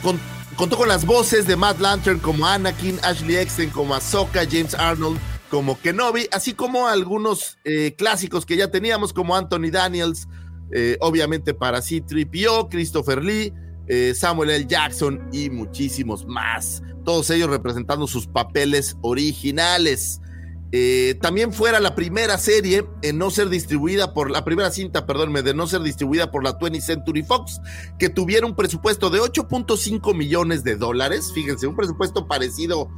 contó 0.57 0.77
con 0.77 0.89
las 0.89 1.05
voces 1.05 1.47
de 1.49 1.57
Matt 1.57 1.81
Lantern 1.81 2.21
como 2.21 2.47
Anakin, 2.47 2.99
Ashley 3.03 3.37
Eckstein 3.37 3.71
como 3.71 3.93
Ahsoka, 3.93 4.47
James 4.49 4.75
Arnold 4.75 5.19
como 5.51 5.81
Kenobi, 5.81 6.29
así 6.31 6.53
como 6.55 6.87
algunos 6.87 7.59
clásicos 7.97 8.45
que 8.47 8.57
ya 8.57 8.71
teníamos 8.71 9.13
como 9.13 9.35
Anthony 9.35 9.71
Daniels, 9.73 10.29
eh, 10.71 10.99
obviamente 11.01 11.55
para 11.55 11.81
C-3PO, 11.81 12.69
Christopher 12.69 13.25
Lee, 13.25 13.53
eh, 13.87 14.13
Samuel 14.15 14.51
L. 14.51 14.67
Jackson 14.67 15.29
y 15.33 15.49
muchísimos 15.49 16.27
más. 16.27 16.83
Todos 17.05 17.31
ellos 17.31 17.49
representando 17.49 18.07
sus 18.07 18.27
papeles 18.27 18.97
originales. 19.01 20.21
Eh, 20.71 21.19
también 21.23 21.53
fuera 21.53 21.81
la 21.81 21.95
primera 21.95 22.37
serie 22.37 22.87
en 23.03 23.17
no 23.17 23.31
ser 23.31 23.49
distribuida 23.49 24.13
por 24.13 24.31
la 24.31 24.45
primera 24.45 24.71
cinta, 24.71 25.07
perdón, 25.07 25.33
de 25.33 25.55
no 25.55 25.67
ser 25.67 25.81
distribuida 25.83 26.31
por 26.31 26.45
la 26.45 26.59
20th 26.59 26.81
Century 26.83 27.23
Fox, 27.23 27.61
que 27.99 28.11
tuviera 28.11 28.47
un 28.47 28.55
presupuesto 28.55 29.09
de 29.09 29.21
8.5 29.21 30.15
millones 30.15 30.65
de 30.65 30.77
dólares. 30.77 31.33
Fíjense, 31.33 31.67
un 31.67 31.77
presupuesto 31.77 32.29
parecido 32.29 32.91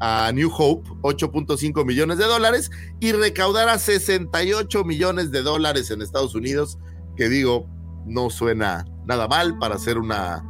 a 0.00 0.30
New 0.34 0.50
Hope, 0.54 0.88
8.5 1.02 1.84
millones 1.86 2.18
de 2.18 2.24
dólares, 2.24 2.70
y 3.00 3.12
recaudara 3.12 3.78
68 3.78 4.84
millones 4.84 5.30
de 5.30 5.42
dólares 5.42 5.90
en 5.90 6.02
Estados 6.02 6.34
Unidos 6.34 6.78
que 7.16 7.28
digo, 7.28 7.66
no 8.06 8.30
suena 8.30 8.84
nada 9.06 9.28
mal 9.28 9.58
para 9.58 9.76
hacer 9.76 9.98
una, 9.98 10.44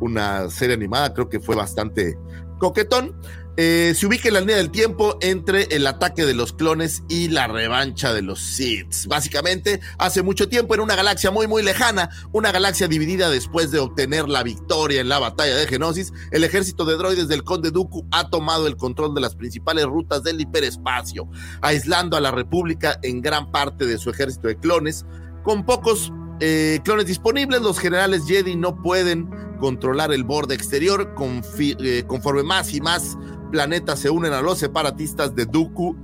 una 0.00 0.48
serie 0.50 0.74
animada, 0.74 1.12
creo 1.12 1.28
que 1.28 1.40
fue 1.40 1.56
bastante 1.56 2.18
coquetón. 2.58 3.20
Eh, 3.58 3.94
se 3.96 4.06
ubica 4.06 4.28
en 4.28 4.34
la 4.34 4.40
línea 4.40 4.56
del 4.56 4.70
tiempo 4.70 5.16
entre 5.22 5.64
el 5.74 5.86
ataque 5.86 6.26
de 6.26 6.34
los 6.34 6.52
clones 6.52 7.02
y 7.08 7.28
la 7.28 7.46
revancha 7.46 8.12
de 8.12 8.20
los 8.20 8.38
Sith. 8.38 9.06
Básicamente, 9.08 9.80
hace 9.98 10.22
mucho 10.22 10.50
tiempo 10.50 10.74
en 10.74 10.80
una 10.80 10.94
galaxia 10.94 11.30
muy 11.30 11.46
muy 11.46 11.62
lejana, 11.62 12.10
una 12.32 12.52
galaxia 12.52 12.86
dividida 12.86 13.30
después 13.30 13.70
de 13.70 13.78
obtener 13.78 14.28
la 14.28 14.42
victoria 14.42 15.00
en 15.00 15.08
la 15.08 15.18
batalla 15.18 15.56
de 15.56 15.66
Genosis, 15.66 16.12
el 16.32 16.44
ejército 16.44 16.84
de 16.84 16.96
droides 16.96 17.28
del 17.28 17.44
Conde 17.44 17.70
Dooku 17.70 18.06
ha 18.10 18.28
tomado 18.28 18.66
el 18.66 18.76
control 18.76 19.14
de 19.14 19.22
las 19.22 19.34
principales 19.34 19.86
rutas 19.86 20.22
del 20.22 20.38
hiperespacio, 20.38 21.26
aislando 21.62 22.18
a 22.18 22.20
la 22.20 22.32
República 22.32 22.98
en 23.02 23.22
gran 23.22 23.50
parte 23.52 23.86
de 23.86 23.96
su 23.96 24.10
ejército 24.10 24.48
de 24.48 24.58
clones, 24.58 25.06
con 25.44 25.64
pocos 25.64 26.12
eh, 26.40 26.80
clones 26.84 27.06
disponibles, 27.06 27.62
los 27.62 27.78
generales 27.78 28.24
Jedi 28.26 28.56
no 28.56 28.82
pueden 28.82 29.30
controlar 29.58 30.12
el 30.12 30.24
borde 30.24 30.54
exterior. 30.54 31.14
Eh, 31.58 32.04
conforme 32.06 32.42
más 32.42 32.74
y 32.74 32.80
más 32.80 33.16
planetas 33.46 34.00
se 34.00 34.10
unen 34.10 34.32
a 34.32 34.42
los 34.42 34.58
separatistas 34.58 35.34
de 35.34 35.46
Dooku, 35.46 35.96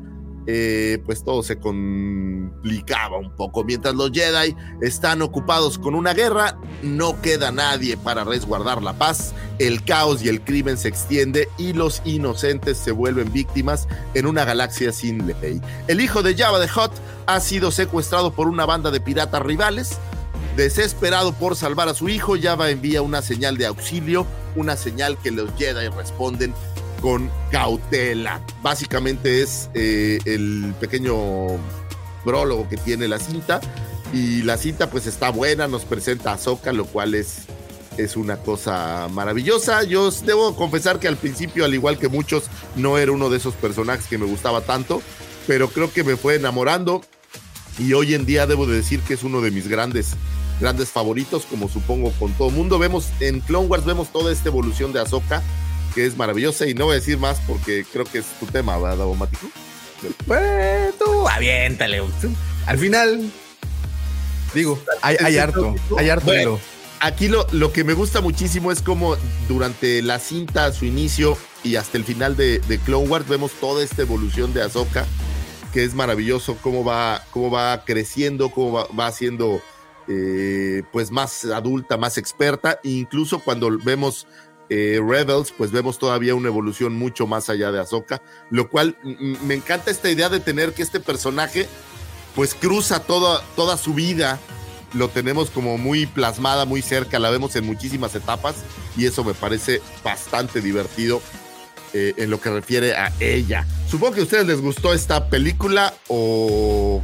eh, 0.46 1.00
pues 1.06 1.22
todo 1.22 1.44
se 1.44 1.58
complicaba 1.58 3.16
un 3.18 3.34
poco. 3.36 3.62
Mientras 3.62 3.94
los 3.94 4.10
Jedi 4.10 4.56
están 4.80 5.22
ocupados 5.22 5.78
con 5.78 5.94
una 5.94 6.14
guerra, 6.14 6.58
no 6.82 7.20
queda 7.22 7.52
nadie 7.52 7.96
para 7.96 8.24
resguardar 8.24 8.82
la 8.82 8.94
paz. 8.94 9.34
El 9.60 9.84
caos 9.84 10.22
y 10.22 10.28
el 10.28 10.40
crimen 10.40 10.76
se 10.78 10.88
extiende 10.88 11.48
y 11.58 11.74
los 11.74 12.02
inocentes 12.04 12.76
se 12.76 12.90
vuelven 12.90 13.32
víctimas 13.32 13.86
en 14.14 14.26
una 14.26 14.44
galaxia 14.44 14.92
sin 14.92 15.28
ley. 15.40 15.60
El 15.86 16.00
hijo 16.00 16.22
de 16.24 16.36
Java 16.36 16.58
de 16.58 16.68
Hot 16.68 16.92
ha 17.26 17.38
sido 17.38 17.70
secuestrado 17.70 18.32
por 18.32 18.48
una 18.48 18.66
banda 18.66 18.90
de 18.90 19.00
piratas 19.00 19.42
rivales. 19.42 19.98
Desesperado 20.56 21.32
por 21.32 21.54
salvar 21.54 21.88
a 21.88 21.94
su 21.94 22.08
hijo, 22.08 22.34
Java 22.40 22.70
envía 22.70 23.00
una 23.00 23.22
señal 23.22 23.56
de 23.56 23.66
auxilio, 23.66 24.26
una 24.56 24.76
señal 24.76 25.16
que 25.18 25.30
los 25.30 25.50
Jedi 25.56 25.88
responden 25.88 26.52
con 27.02 27.30
cautela. 27.50 28.40
Básicamente 28.62 29.42
es 29.42 29.68
eh, 29.74 30.20
el 30.24 30.72
pequeño 30.80 31.16
prólogo 32.24 32.68
que 32.68 32.76
tiene 32.78 33.08
la 33.08 33.18
cinta. 33.18 33.60
Y 34.14 34.42
la 34.42 34.56
cinta 34.56 34.88
pues 34.88 35.06
está 35.06 35.30
buena, 35.30 35.66
nos 35.68 35.84
presenta 35.84 36.32
a 36.32 36.38
Soka, 36.38 36.72
lo 36.72 36.84
cual 36.84 37.14
es, 37.14 37.42
es 37.98 38.16
una 38.16 38.36
cosa 38.36 39.08
maravillosa. 39.10 39.82
Yo 39.82 40.10
debo 40.10 40.54
confesar 40.54 41.00
que 41.00 41.08
al 41.08 41.16
principio, 41.16 41.64
al 41.64 41.74
igual 41.74 41.98
que 41.98 42.08
muchos, 42.08 42.44
no 42.76 42.98
era 42.98 43.10
uno 43.10 43.30
de 43.30 43.38
esos 43.38 43.54
personajes 43.54 44.06
que 44.06 44.18
me 44.18 44.26
gustaba 44.26 44.60
tanto, 44.60 45.02
pero 45.46 45.68
creo 45.68 45.92
que 45.92 46.04
me 46.04 46.16
fue 46.16 46.36
enamorando. 46.36 47.02
Y 47.78 47.94
hoy 47.94 48.14
en 48.14 48.26
día 48.26 48.46
debo 48.46 48.66
de 48.66 48.76
decir 48.76 49.00
que 49.00 49.14
es 49.14 49.24
uno 49.24 49.40
de 49.40 49.50
mis 49.50 49.66
grandes, 49.66 50.10
grandes 50.60 50.90
favoritos, 50.90 51.46
como 51.46 51.68
supongo 51.68 52.12
con 52.12 52.32
todo 52.34 52.50
mundo. 52.50 52.78
Vemos 52.78 53.08
en 53.18 53.40
Clone 53.40 53.66
Wars, 53.66 53.86
vemos 53.86 54.12
toda 54.12 54.30
esta 54.30 54.50
evolución 54.50 54.92
de 54.92 55.00
Ahsoka 55.00 55.42
que 55.94 56.06
es 56.06 56.16
maravillosa 56.16 56.66
y 56.66 56.74
no 56.74 56.86
voy 56.86 56.92
a 56.92 56.98
decir 56.98 57.18
más 57.18 57.40
porque 57.46 57.84
creo 57.90 58.04
que 58.04 58.18
es 58.18 58.26
tu 58.40 58.46
tema, 58.46 58.78
¿verdad, 58.78 59.06
Mático? 59.06 59.48
Pues 60.26 60.98
tú, 60.98 61.28
aviéntale. 61.28 62.02
Al 62.66 62.78
final, 62.78 63.30
digo, 64.54 64.78
hay, 65.00 65.16
hay 65.22 65.38
harto, 65.38 65.74
hay 65.96 66.08
harto. 66.08 66.26
Bueno, 66.26 66.58
aquí 67.00 67.28
lo, 67.28 67.46
lo 67.52 67.72
que 67.72 67.84
me 67.84 67.94
gusta 67.94 68.20
muchísimo 68.20 68.72
es 68.72 68.82
como 68.82 69.16
durante 69.48 70.02
la 70.02 70.18
cinta, 70.18 70.72
su 70.72 70.84
inicio 70.84 71.36
y 71.62 71.76
hasta 71.76 71.98
el 71.98 72.04
final 72.04 72.36
de, 72.36 72.58
de 72.60 72.78
Clone 72.78 73.08
Wars, 73.08 73.28
vemos 73.28 73.52
toda 73.52 73.84
esta 73.84 74.02
evolución 74.02 74.52
de 74.52 74.62
Ahsoka, 74.62 75.06
que 75.72 75.84
es 75.84 75.94
maravilloso, 75.94 76.56
cómo 76.60 76.84
va, 76.84 77.24
cómo 77.30 77.50
va 77.50 77.84
creciendo, 77.84 78.50
cómo 78.50 78.72
va, 78.72 78.86
va 78.98 79.12
siendo 79.12 79.62
eh, 80.08 80.82
pues 80.92 81.10
más 81.10 81.44
adulta, 81.44 81.96
más 81.96 82.18
experta, 82.18 82.80
e 82.82 82.90
incluso 82.90 83.38
cuando 83.38 83.78
vemos 83.78 84.26
eh, 84.68 85.00
Rebels, 85.04 85.52
pues 85.56 85.70
vemos 85.70 85.98
todavía 85.98 86.34
una 86.34 86.48
evolución 86.48 86.94
mucho 86.94 87.26
más 87.26 87.48
allá 87.50 87.72
de 87.72 87.80
Ahsoka, 87.80 88.22
lo 88.50 88.68
cual 88.68 88.96
me 89.02 89.54
encanta 89.54 89.90
esta 89.90 90.10
idea 90.10 90.28
de 90.28 90.40
tener 90.40 90.72
que 90.72 90.82
este 90.82 91.00
personaje 91.00 91.68
pues 92.34 92.54
cruza 92.54 93.00
toda, 93.00 93.42
toda 93.56 93.76
su 93.76 93.94
vida, 93.94 94.40
lo 94.94 95.08
tenemos 95.08 95.50
como 95.50 95.78
muy 95.78 96.06
plasmada, 96.06 96.64
muy 96.64 96.82
cerca, 96.82 97.18
la 97.18 97.30
vemos 97.30 97.56
en 97.56 97.66
muchísimas 97.66 98.14
etapas 98.14 98.56
y 98.96 99.06
eso 99.06 99.24
me 99.24 99.34
parece 99.34 99.80
bastante 100.02 100.60
divertido 100.60 101.20
eh, 101.94 102.14
en 102.16 102.30
lo 102.30 102.40
que 102.40 102.50
refiere 102.50 102.94
a 102.94 103.12
ella. 103.20 103.66
Supongo 103.88 104.14
que 104.14 104.20
a 104.20 104.24
ustedes 104.24 104.46
les 104.46 104.60
gustó 104.60 104.94
esta 104.94 105.28
película 105.28 105.94
o 106.08 107.02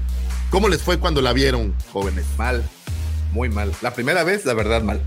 cómo 0.51 0.69
les 0.69 0.83
fue 0.83 0.99
cuando 0.99 1.21
la 1.21 1.33
vieron, 1.33 1.75
jóvenes. 1.93 2.25
Mal, 2.37 2.63
muy 3.33 3.49
mal. 3.49 3.73
La 3.83 3.93
primera 3.93 4.25
vez, 4.25 4.45
la 4.47 4.55
verdad, 4.55 4.83
mal. 4.83 5.03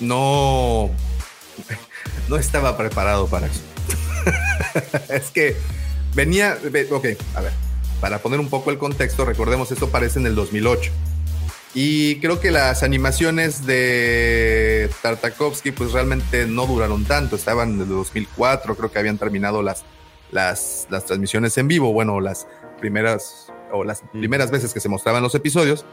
No, 0.00 0.90
no 2.28 2.36
estaba 2.36 2.76
preparado 2.76 3.26
para 3.26 3.46
eso. 3.46 3.60
es 5.08 5.30
que 5.30 5.56
venía, 6.14 6.58
ok, 6.90 7.06
a 7.34 7.40
ver, 7.40 7.52
para 8.00 8.18
poner 8.18 8.40
un 8.40 8.48
poco 8.48 8.70
el 8.70 8.78
contexto, 8.78 9.24
recordemos, 9.24 9.70
esto 9.70 9.86
aparece 9.86 10.18
en 10.18 10.26
el 10.26 10.34
2008. 10.34 10.90
Y 11.74 12.20
creo 12.20 12.38
que 12.38 12.50
las 12.50 12.82
animaciones 12.82 13.64
de 13.64 14.90
Tartakovsky 15.00 15.70
pues 15.70 15.92
realmente 15.92 16.46
no 16.46 16.66
duraron 16.66 17.04
tanto, 17.04 17.36
estaban 17.36 17.74
en 17.74 17.80
el 17.80 17.88
2004, 17.88 18.74
creo 18.76 18.92
que 18.92 18.98
habían 18.98 19.16
terminado 19.16 19.62
las, 19.62 19.84
las, 20.30 20.86
las 20.90 21.06
transmisiones 21.06 21.56
en 21.56 21.68
vivo, 21.68 21.92
bueno, 21.92 22.20
las 22.20 22.46
primeras 22.78 23.50
o 23.72 23.84
las 23.84 24.02
primeras 24.12 24.50
veces 24.50 24.74
que 24.74 24.80
se 24.80 24.90
mostraban 24.90 25.22
los 25.22 25.34
episodios, 25.34 25.86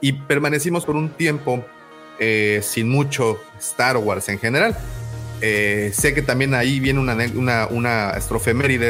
y 0.00 0.12
permanecimos 0.12 0.84
por 0.84 0.96
un 0.96 1.10
tiempo 1.10 1.64
eh, 2.18 2.60
sin 2.62 2.88
mucho 2.88 3.42
Star 3.60 3.96
Wars 3.96 4.28
en 4.28 4.38
general. 4.38 4.76
Eh, 5.40 5.90
sé 5.92 6.14
que 6.14 6.22
también 6.22 6.54
ahí 6.54 6.78
viene 6.78 7.00
una, 7.00 7.16
una, 7.70 8.18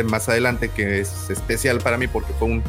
más 0.04 0.28
adelante 0.28 0.68
que 0.68 1.00
es 1.00 1.30
especial 1.30 1.78
para 1.78 1.96
mí 1.96 2.08
porque 2.08 2.34
fue 2.38 2.62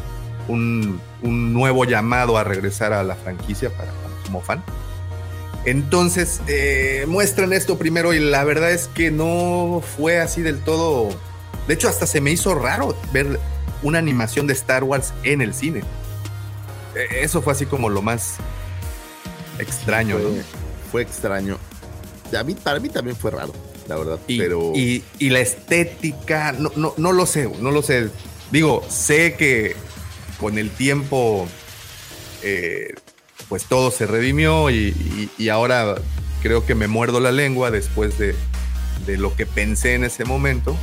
un 0.48 1.02
nuevo 1.22 1.84
llamado 1.84 2.38
a 2.38 2.44
regresar 2.44 2.94
a 2.94 3.04
la 3.04 3.16
franquicia 3.16 3.70
para, 3.70 3.92
como 4.26 4.42
fan. 4.42 4.64
Entonces 5.66 6.42
eh, 6.48 7.06
muestran 7.08 7.54
esto 7.54 7.78
primero 7.78 8.14
y 8.14 8.20
la 8.20 8.44
verdad 8.44 8.72
es 8.72 8.90
que 8.90 9.12
no 9.12 9.82
fue 9.98 10.20
así 10.20 10.42
del 10.42 10.60
todo. 10.60 11.10
De 11.68 11.74
hecho, 11.74 11.88
hasta 11.88 12.06
se 12.06 12.20
me 12.20 12.32
hizo 12.32 12.54
raro 12.54 12.98
ver 13.14 13.40
una 13.82 14.00
animación 14.00 14.46
de 14.46 14.54
Star 14.54 14.84
Wars 14.84 15.14
en 15.24 15.42
el 15.42 15.54
cine. 15.54 15.82
E, 16.96 17.24
eso 17.24 17.42
fue 17.42 17.54
así 17.54 17.66
como 17.66 17.90
lo 17.90 18.02
más 18.02 18.36
extraño, 19.60 20.18
fue, 20.18 20.24
¿no? 20.24 20.44
Fue 20.92 21.02
extraño. 21.02 21.58
A 22.38 22.44
mí, 22.44 22.56
para 22.56 22.80
mí 22.80 22.90
también 22.90 23.16
fue 23.16 23.32
raro, 23.32 23.54
la 23.88 23.96
verdad. 23.98 24.20
Y, 24.28 24.40
pero... 24.40 24.72
y, 24.76 25.04
y 25.20 25.30
la 25.30 25.40
estética, 25.40 26.52
no, 26.54 26.72
no, 26.76 26.94
no 26.98 27.12
lo 27.12 27.26
sé, 27.26 27.50
no 27.60 27.72
lo 27.72 27.82
sé. 27.82 28.10
Digo, 28.52 28.84
sé 28.90 29.36
que 29.36 29.76
con 30.40 30.58
el 30.58 30.70
tiempo, 30.72 31.48
eh, 32.42 32.94
pues 33.50 33.66
todo 33.66 33.92
se 33.92 34.06
redimió 34.06 34.70
y, 34.70 34.76
y, 34.76 35.30
y, 35.38 35.50
ahora 35.50 35.96
creo 36.42 36.66
que 36.66 36.76
me 36.76 36.88
muerdo 36.88 37.20
la 37.20 37.32
lengua 37.32 37.72
después 37.72 38.18
de, 38.18 38.36
de, 39.06 39.18
lo 39.18 39.36
que 39.36 39.46
pensé 39.46 39.94
en 39.94 40.04
ese 40.04 40.26
momento, 40.26 40.76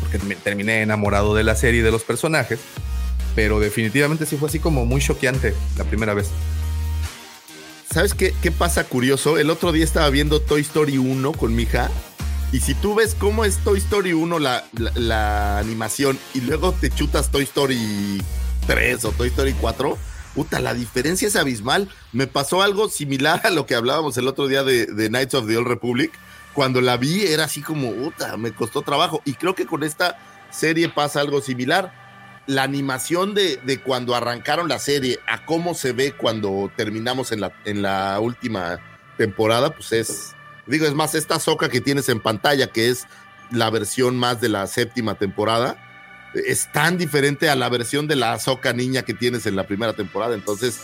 porque 0.00 0.18
me 0.18 0.34
terminé 0.34 0.82
enamorado 0.82 1.34
de 1.34 1.44
la 1.44 1.54
serie 1.54 1.80
y 1.80 1.84
de 1.84 1.90
los 1.90 2.02
personajes, 2.02 2.58
pero 3.34 3.60
definitivamente 3.60 4.26
sí 4.26 4.36
fue 4.36 4.48
así 4.48 4.58
como 4.58 4.84
muy 4.84 5.00
choqueante 5.00 5.54
la 5.76 5.84
primera 5.84 6.14
vez. 6.14 6.30
¿Sabes 7.90 8.14
qué, 8.14 8.34
qué 8.42 8.50
pasa 8.50 8.84
curioso? 8.84 9.38
El 9.38 9.48
otro 9.50 9.72
día 9.72 9.84
estaba 9.84 10.10
viendo 10.10 10.40
Toy 10.40 10.60
Story 10.60 10.98
1 10.98 11.32
con 11.32 11.54
mi 11.54 11.62
hija. 11.62 11.90
Y 12.52 12.60
si 12.60 12.74
tú 12.74 12.94
ves 12.94 13.14
cómo 13.14 13.44
es 13.44 13.58
Toy 13.58 13.78
Story 13.78 14.12
1 14.12 14.38
la, 14.38 14.64
la, 14.94 15.58
animación 15.58 16.18
y 16.34 16.40
luego 16.42 16.72
te 16.72 16.90
chutas 16.90 17.30
Toy 17.30 17.44
Story 17.44 18.22
3 18.66 19.04
o 19.04 19.12
Toy 19.12 19.28
Story 19.28 19.54
4, 19.60 19.98
puta, 20.34 20.60
la 20.60 20.74
diferencia 20.74 21.28
es 21.28 21.36
abismal. 21.36 21.88
Me 22.12 22.26
pasó 22.26 22.62
algo 22.62 22.88
similar 22.88 23.40
a 23.44 23.50
lo 23.50 23.66
que 23.66 23.74
hablábamos 23.74 24.16
el 24.16 24.28
otro 24.28 24.46
día 24.46 24.62
de, 24.62 24.86
de 24.86 25.08
Knights 25.08 25.34
of 25.34 25.46
the 25.46 25.56
Old 25.56 25.68
Republic. 25.68 26.12
Cuando 26.52 26.80
la 26.80 26.96
vi 26.96 27.26
era 27.26 27.44
así 27.44 27.62
como, 27.62 27.92
puta, 27.92 28.36
me 28.36 28.52
costó 28.52 28.82
trabajo. 28.82 29.22
Y 29.24 29.34
creo 29.34 29.54
que 29.54 29.66
con 29.66 29.82
esta 29.82 30.18
serie 30.50 30.88
pasa 30.88 31.20
algo 31.20 31.40
similar 31.40 32.05
la 32.46 32.62
animación 32.62 33.34
de, 33.34 33.56
de, 33.58 33.80
cuando 33.80 34.14
arrancaron 34.14 34.68
la 34.68 34.78
serie 34.78 35.18
a 35.26 35.44
cómo 35.44 35.74
se 35.74 35.92
ve 35.92 36.12
cuando 36.12 36.70
terminamos 36.76 37.32
en 37.32 37.40
la, 37.40 37.52
en 37.64 37.82
la 37.82 38.18
última 38.20 38.80
temporada, 39.16 39.70
pues 39.70 39.92
es, 39.92 40.34
digo, 40.66 40.86
es 40.86 40.94
más, 40.94 41.14
esta 41.14 41.40
soca 41.40 41.68
que 41.68 41.80
tienes 41.80 42.08
en 42.08 42.20
pantalla, 42.20 42.68
que 42.68 42.88
es 42.88 43.06
la 43.50 43.70
versión 43.70 44.16
más 44.16 44.40
de 44.40 44.48
la 44.48 44.66
séptima 44.66 45.16
temporada, 45.16 45.76
es 46.34 46.70
tan 46.72 46.98
diferente 46.98 47.48
a 47.48 47.56
la 47.56 47.68
versión 47.68 48.06
de 48.08 48.16
la 48.16 48.38
soca 48.38 48.72
niña 48.72 49.02
que 49.02 49.14
tienes 49.14 49.46
en 49.46 49.56
la 49.56 49.66
primera 49.66 49.94
temporada. 49.94 50.34
Entonces, 50.34 50.78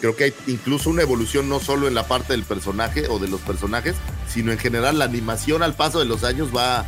creo 0.00 0.16
que 0.16 0.24
hay 0.24 0.34
incluso 0.46 0.90
una 0.90 1.02
evolución 1.02 1.48
no 1.48 1.60
solo 1.60 1.88
en 1.88 1.94
la 1.94 2.08
parte 2.08 2.32
del 2.32 2.44
personaje 2.44 3.06
o 3.08 3.18
de 3.18 3.28
los 3.28 3.40
personajes, 3.42 3.96
sino 4.28 4.52
en 4.52 4.58
general 4.58 4.98
la 4.98 5.04
animación 5.04 5.62
al 5.62 5.74
paso 5.74 5.98
de 5.98 6.06
los 6.06 6.24
años 6.24 6.54
va 6.54 6.86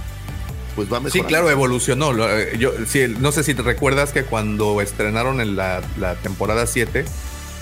pues 0.76 0.92
va 0.92 1.00
Sí, 1.10 1.22
claro, 1.22 1.50
evolucionó. 1.50 2.12
eh, 2.28 2.56
Yo, 2.58 2.72
sí, 2.86 3.06
no 3.18 3.32
sé 3.32 3.42
si 3.42 3.54
te 3.54 3.62
recuerdas 3.62 4.12
que 4.12 4.24
cuando 4.24 4.80
estrenaron 4.80 5.40
en 5.40 5.56
la, 5.56 5.82
la, 5.98 6.14
temporada 6.16 6.66
7, 6.66 7.04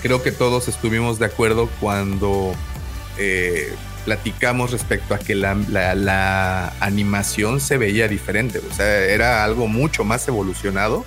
creo 0.03 0.21
que 0.21 0.31
todos 0.31 0.67
estuvimos 0.67 1.17
de 1.17 1.25
acuerdo 1.25 1.69
cuando 1.79 2.53
eh, 3.17 3.73
platicamos 4.03 4.71
respecto 4.71 5.15
a 5.15 5.19
que 5.19 5.33
la, 5.33 5.55
la, 5.69 5.95
la, 5.95 6.73
animación 6.81 7.61
se 7.61 7.77
veía 7.77 8.07
diferente. 8.09 8.59
O 8.59 8.73
sea, 8.73 9.05
era 9.05 9.45
algo 9.45 9.67
mucho 9.67 10.03
más 10.03 10.27
evolucionado. 10.27 11.05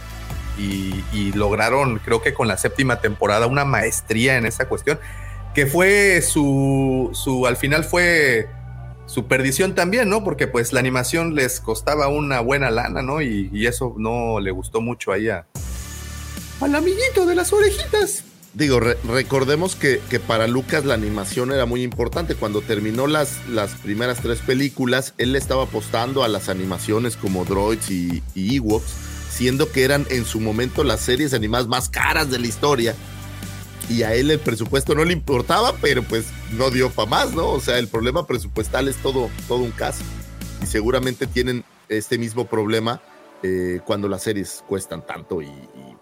Y, 0.59 1.05
y 1.13 1.31
lograron, 1.35 2.01
creo 2.01 2.21
que 2.21 2.35
con 2.35 2.49
la 2.49 2.57
séptima 2.57 3.01
temporada, 3.01 3.47
una 3.47 3.65
maestría 3.65 4.39
en 4.39 4.45
esa 4.45 4.67
cuestión, 4.67 4.99
que 5.55 5.67
fue 5.67 6.21
su, 6.21 7.11
su 7.13 7.47
al 7.47 7.57
final 7.57 7.85
fue 7.85 8.49
su 9.09 9.27
perdición 9.27 9.75
también, 9.75 10.09
¿no? 10.09 10.23
Porque 10.23 10.47
pues 10.47 10.73
la 10.73 10.81
animación 10.81 11.35
les 11.35 11.61
costaba 11.61 12.09
una 12.09 12.41
buena 12.41 12.71
lana, 12.71 13.03
¿no? 13.03 13.23
Y, 13.23 13.67
eso 13.67 13.95
no 13.99 14.41
le 14.41 14.51
gustó 14.51 14.81
mucho 14.81 15.13
ahí 15.13 15.29
a, 15.29 15.47
al 16.61 16.75
amiguito 16.75 17.27
de 17.27 17.35
las 17.35 17.53
orejitas. 17.53 18.25
Digo, 18.55 18.81
re 18.81 18.97
recordemos 19.07 19.77
que, 19.77 20.01
que, 20.09 20.21
para 20.21 20.47
Lucas 20.47 20.85
la 20.85 20.95
animación 20.95 21.53
era 21.53 21.67
muy 21.67 21.83
importante. 21.83 22.35
Cuando 22.35 22.61
terminó 22.63 23.07
las, 23.07 23.47
las 23.49 23.73
primeras 23.73 24.21
tres 24.21 24.41
películas, 24.41 25.15
él 25.19 25.33
le 25.33 25.39
estaba 25.39 25.65
apostando 25.65 26.25
a 26.25 26.29
las 26.29 26.49
animaciones 26.49 27.17
como 27.17 27.45
Droids 27.45 27.91
y, 27.91 28.23
y 28.35 28.57
Ewoks, 28.57 28.91
siendo 29.31 29.71
que 29.71 29.85
eran 29.85 30.07
en 30.11 30.25
su 30.25 30.41
momento 30.41 30.83
las 30.85 31.01
series 31.01 31.35
animadas 31.35 31.67
más 31.67 31.89
caras 31.89 32.31
de 32.31 32.39
la 32.39 32.47
historia 32.47 32.95
y 33.89 34.03
a 34.03 34.15
él 34.15 34.31
el 34.31 34.39
presupuesto 34.39 34.95
no 34.95 35.05
le 35.05 35.13
importaba, 35.13 35.73
pero 35.81 36.03
pues 36.03 36.27
no 36.53 36.71
dio 36.71 36.91
para 36.91 37.27
¿no? 37.27 37.51
O 37.51 37.61
sea, 37.61 37.79
el 37.79 37.89
problema 37.89 38.27
presupuestal 38.27 38.89
es 38.89 38.97
todo, 38.97 39.31
todo 39.47 39.59
un 39.61 39.71
caso. 39.71 40.05
Y 40.63 40.67
seguramente 40.67 41.27
tienen 41.27 41.65
este 41.89 42.19
mismo 42.19 42.47
problema 42.47 43.01
eh, 43.43 43.81
cuando 43.85 44.09
las 44.09 44.23
series 44.23 44.63
cuestan 44.69 45.07
tanto. 45.07 45.41
Y, 45.41 45.47
y, 45.47 45.97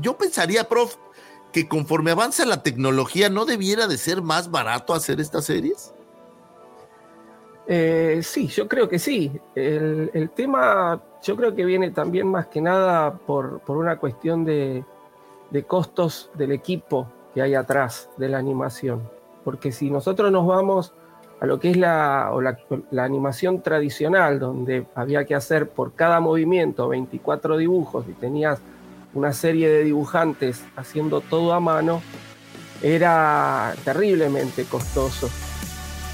yo 0.00 0.16
pensaría, 0.16 0.64
prof, 0.64 0.96
que 1.52 1.68
conforme 1.68 2.10
avanza 2.10 2.44
la 2.44 2.62
tecnología, 2.62 3.28
¿no 3.28 3.44
debiera 3.44 3.86
de 3.86 3.98
ser 3.98 4.20
más 4.20 4.50
barato 4.50 4.92
hacer 4.92 5.20
estas 5.20 5.44
series? 5.44 5.92
Eh, 7.68 8.20
sí, 8.22 8.48
yo 8.48 8.66
creo 8.66 8.88
que 8.88 8.98
sí. 8.98 9.30
El, 9.54 10.10
el, 10.14 10.30
tema, 10.30 11.00
yo 11.22 11.36
creo 11.36 11.54
que 11.54 11.64
viene 11.64 11.90
también 11.90 12.26
más 12.26 12.46
que 12.46 12.60
nada 12.60 13.14
por, 13.18 13.60
por 13.60 13.76
una 13.76 13.98
cuestión 13.98 14.44
de, 14.44 14.82
de 15.50 15.62
costos 15.64 16.30
del 16.34 16.52
equipo 16.52 17.06
que 17.34 17.42
hay 17.42 17.54
atrás 17.54 18.08
de 18.16 18.28
la 18.28 18.38
animación. 18.38 19.02
Porque 19.44 19.72
si 19.72 19.90
nosotros 19.90 20.30
nos 20.32 20.46
vamos 20.46 20.92
a 21.40 21.46
lo 21.46 21.60
que 21.60 21.70
es 21.70 21.76
la, 21.76 22.30
o 22.32 22.40
la, 22.40 22.58
animación 23.04 23.62
tradicional, 23.62 24.38
donde 24.38 24.86
había 24.94 25.24
que 25.24 25.34
hacer 25.34 25.68
por 25.68 25.94
cada 25.94 26.20
movimiento 26.20 26.88
24 26.88 27.56
dibujos 27.56 28.06
y 28.08 28.12
tenías 28.12 28.58
una 29.14 29.32
serie 29.32 29.68
de 29.68 29.84
dibujantes 29.84 30.64
haciendo 30.76 31.20
todo 31.20 31.52
a 31.52 31.60
mano, 31.60 32.02
era 32.82 33.72
terriblemente 33.84 34.64
costoso. 34.64 35.28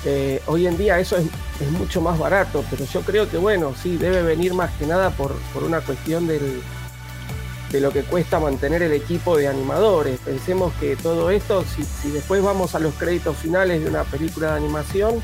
Eh, 0.05 0.43
hoy 0.47 0.67
en 0.67 0.77
día 0.77 0.99
eso 0.99 1.17
es, 1.17 1.25
es, 1.61 1.71
mucho 1.73 2.03
más 2.03 2.19
barato, 2.19 2.63
pero 2.71 2.85
yo 2.85 3.01
creo 3.01 3.29
que 3.31 3.39
bueno, 3.39 3.73
sí, 3.75 3.97
debe 3.97 4.23
venir 4.23 4.53
más 4.53 4.71
que 4.73 4.87
nada 4.87 5.09
por, 5.11 5.33
por 5.55 5.63
una 5.65 5.81
cuestión 5.81 6.27
del, 6.27 6.63
de 7.75 7.81
lo 7.81 7.91
que 7.91 8.03
cuesta 8.03 8.39
mantener 8.39 8.85
el 8.85 8.93
equipo 8.93 9.37
de 9.37 9.49
animadores. 9.49 10.21
Pensemos 10.21 10.73
que 10.75 10.95
todo 10.95 11.31
esto, 11.31 11.65
si, 11.65 12.09
después 12.13 12.41
vamos 12.41 12.77
a 12.77 12.79
los 12.79 12.95
créditos 12.95 13.37
finales 13.37 13.83
de 13.83 13.91
una 13.91 14.05
película 14.05 14.53
de 14.53 14.59
animación, 14.59 15.15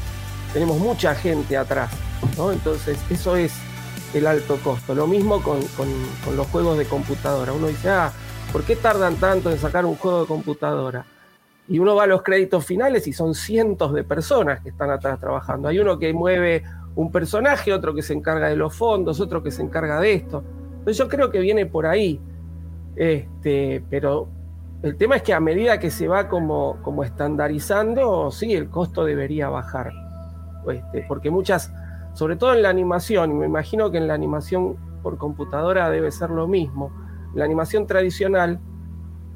tenemos 0.53 0.81
mucha 0.81 1.15
gente 1.15 1.57
atrás, 1.57 1.93
¿no? 2.37 2.51
Entonces, 2.51 2.99
eso 3.09 3.37
es 3.37 3.53
el 4.15 4.27
alto 4.27 4.59
costo. 4.65 4.97
Lo 4.97 5.07
mismo 5.07 5.41
con, 5.45 5.61
con, 5.77 5.89
los 6.37 6.45
juegos 6.49 6.77
de 6.77 6.87
computadora. 6.87 7.53
Uno 7.53 7.69
dice, 7.69 7.89
ah, 7.89 8.11
¿por 8.51 8.65
qué 8.65 8.75
tardan 8.75 9.15
tanto 9.15 9.49
en 9.53 9.59
sacar 9.61 9.87
un 9.87 9.95
juego 9.95 10.23
de 10.23 10.27
computadora? 10.27 11.07
Y 11.69 11.79
uno 11.79 11.95
va 11.95 12.03
a 12.03 12.09
los 12.09 12.23
créditos 12.23 12.67
finales 12.67 13.07
y 13.07 13.13
son 13.13 13.37
cientos 13.37 13.95
de 13.95 14.03
personas 14.03 14.61
que 14.61 14.71
están 14.71 14.91
atrás 14.91 15.21
trabajando. 15.21 15.69
Hay 15.69 15.79
uno 15.79 16.01
que 16.01 16.13
mueve 16.13 16.65
un 16.97 17.13
personaje, 17.13 17.73
otro 17.73 17.95
que 17.95 18.03
se 18.03 18.13
encarga 18.13 18.49
de 18.49 18.57
los 18.57 18.75
fondos, 18.75 19.21
otro 19.21 19.41
que 19.41 19.53
se 19.53 19.63
encarga 19.63 20.01
de 20.01 20.15
esto. 20.15 20.43
Entonces 20.81 20.97
yo 20.97 21.09
creo 21.09 21.31
que 21.31 21.39
viene 21.39 21.65
por 21.65 21.87
ahí. 21.87 22.21
Este, 22.97 23.83
pero 23.89 24.29
el 24.83 24.97
tema 24.97 25.17
es 25.17 25.23
que 25.23 25.35
a 25.35 25.41
medida 25.41 25.79
que 25.79 25.91
se 25.91 26.09
va 26.09 26.29
como, 26.29 26.79
como 26.83 27.05
estandarizando, 27.05 28.31
sí, 28.31 28.55
el 28.55 28.71
costo 28.71 29.05
debería 29.05 29.49
bajar. 29.49 29.93
Este, 30.71 31.05
porque 31.09 31.31
muchas, 31.31 31.73
sobre 32.15 32.37
todo 32.37 32.55
en 32.55 32.63
la 32.63 32.71
animación, 32.71 33.31
y 33.31 33.35
me 33.35 33.47
imagino 33.47 33.91
que 33.91 33.99
en 33.99 34.09
la 34.09 34.15
animación 34.15 34.77
por 35.03 35.19
computadora 35.19 35.91
debe 35.91 36.11
ser 36.11 36.31
lo 36.31 36.47
mismo, 36.47 36.93
la 37.35 37.45
animación 37.45 37.87
tradicional 37.87 38.59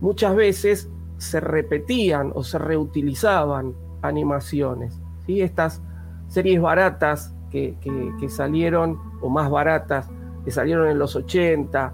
muchas 0.01 0.35
veces 0.35 0.91
se 1.19 1.41
repetían 1.41 2.33
o 2.35 2.43
se 2.43 2.59
reutilizaban 2.59 3.75
animaciones. 4.03 5.01
¿sí? 5.27 5.41
Estas 5.41 5.83
series 6.29 6.61
baratas 6.61 7.35
que, 7.51 7.77
que, 8.19 8.29
salieron, 8.29 8.99
o 9.21 9.29
más 9.29 9.49
baratas, 9.49 10.11
que 10.45 10.51
salieron 10.51 10.89
en 10.89 10.99
los 10.99 11.15
80, 11.15 11.93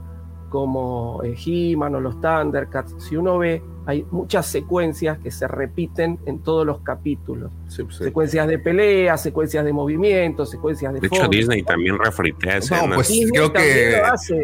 como 0.50 1.22
eh, 1.24 1.34
He-Man 1.34 1.94
o 1.94 2.00
los 2.00 2.20
Thundercats, 2.20 2.94
si 2.98 3.16
uno 3.16 3.38
ve 3.38 3.62
hay 3.86 4.06
muchas 4.10 4.46
secuencias 4.46 5.18
que 5.18 5.30
se 5.30 5.48
repiten 5.48 6.18
en 6.26 6.40
todos 6.40 6.66
los 6.66 6.80
capítulos. 6.80 7.50
Pues, 7.74 7.96
secuencias 7.96 8.46
de 8.46 8.58
pelea, 8.58 9.16
secuencias 9.16 9.64
de 9.64 9.72
movimiento, 9.72 10.44
secuencias 10.44 10.92
de... 10.92 11.00
De 11.00 11.06
hecho, 11.06 11.26
Disney 11.28 11.62
también 11.62 11.98
refritea 11.98 12.60
No, 12.70 12.94
pues 12.94 13.10
creo 13.32 13.52
que 13.52 14.00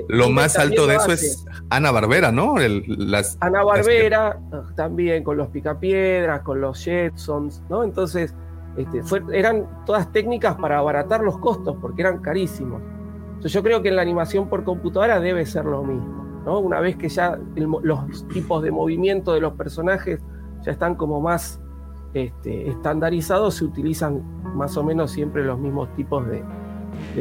lo, 0.08 0.30
más 0.30 0.58
alto 0.58 0.86
de 0.86 0.96
eso 0.96 1.12
es 1.12 1.44
Ana 1.70 1.90
Barbera, 1.90 2.32
¿no? 2.32 2.56
las, 2.58 3.36
Ana 3.40 3.62
Barbera, 3.62 4.40
también 4.74 5.22
con 5.22 5.36
los 5.36 5.48
picapiedras, 5.48 6.40
con 6.40 6.60
los 6.60 6.82
Jetsons, 6.82 7.62
¿no? 7.68 7.84
Entonces, 7.84 8.34
este, 8.76 9.02
eran 9.32 9.84
todas 9.84 10.10
técnicas 10.12 10.56
para 10.56 10.78
abaratar 10.78 11.22
los 11.22 11.38
costos 11.38 11.76
porque 11.80 12.02
eran 12.02 12.18
carísimos. 12.18 12.82
Yo 13.46 13.62
creo 13.62 13.82
que 13.82 13.88
en 13.88 13.96
la 13.96 14.02
animación 14.02 14.48
por 14.48 14.64
computadora 14.64 15.20
debe 15.20 15.46
ser 15.46 15.64
lo 15.64 15.82
mismo. 15.82 16.26
Una 16.46 16.80
vez 16.80 16.96
que 16.96 17.08
ya 17.08 17.38
los 17.56 18.28
tipos 18.28 18.62
de 18.62 18.70
movimiento 18.70 19.32
de 19.32 19.40
los 19.40 19.54
personajes 19.54 20.20
ya 20.64 20.72
están 20.72 20.94
como 20.94 21.20
más 21.20 21.60
este, 22.14 22.68
estandarizados, 22.68 23.56
se 23.56 23.64
utilizan 23.64 24.22
más 24.54 24.76
o 24.76 24.84
menos 24.84 25.10
siempre 25.10 25.44
los 25.44 25.58
mismos 25.58 25.88
tipos 25.96 26.26
de, 26.28 26.44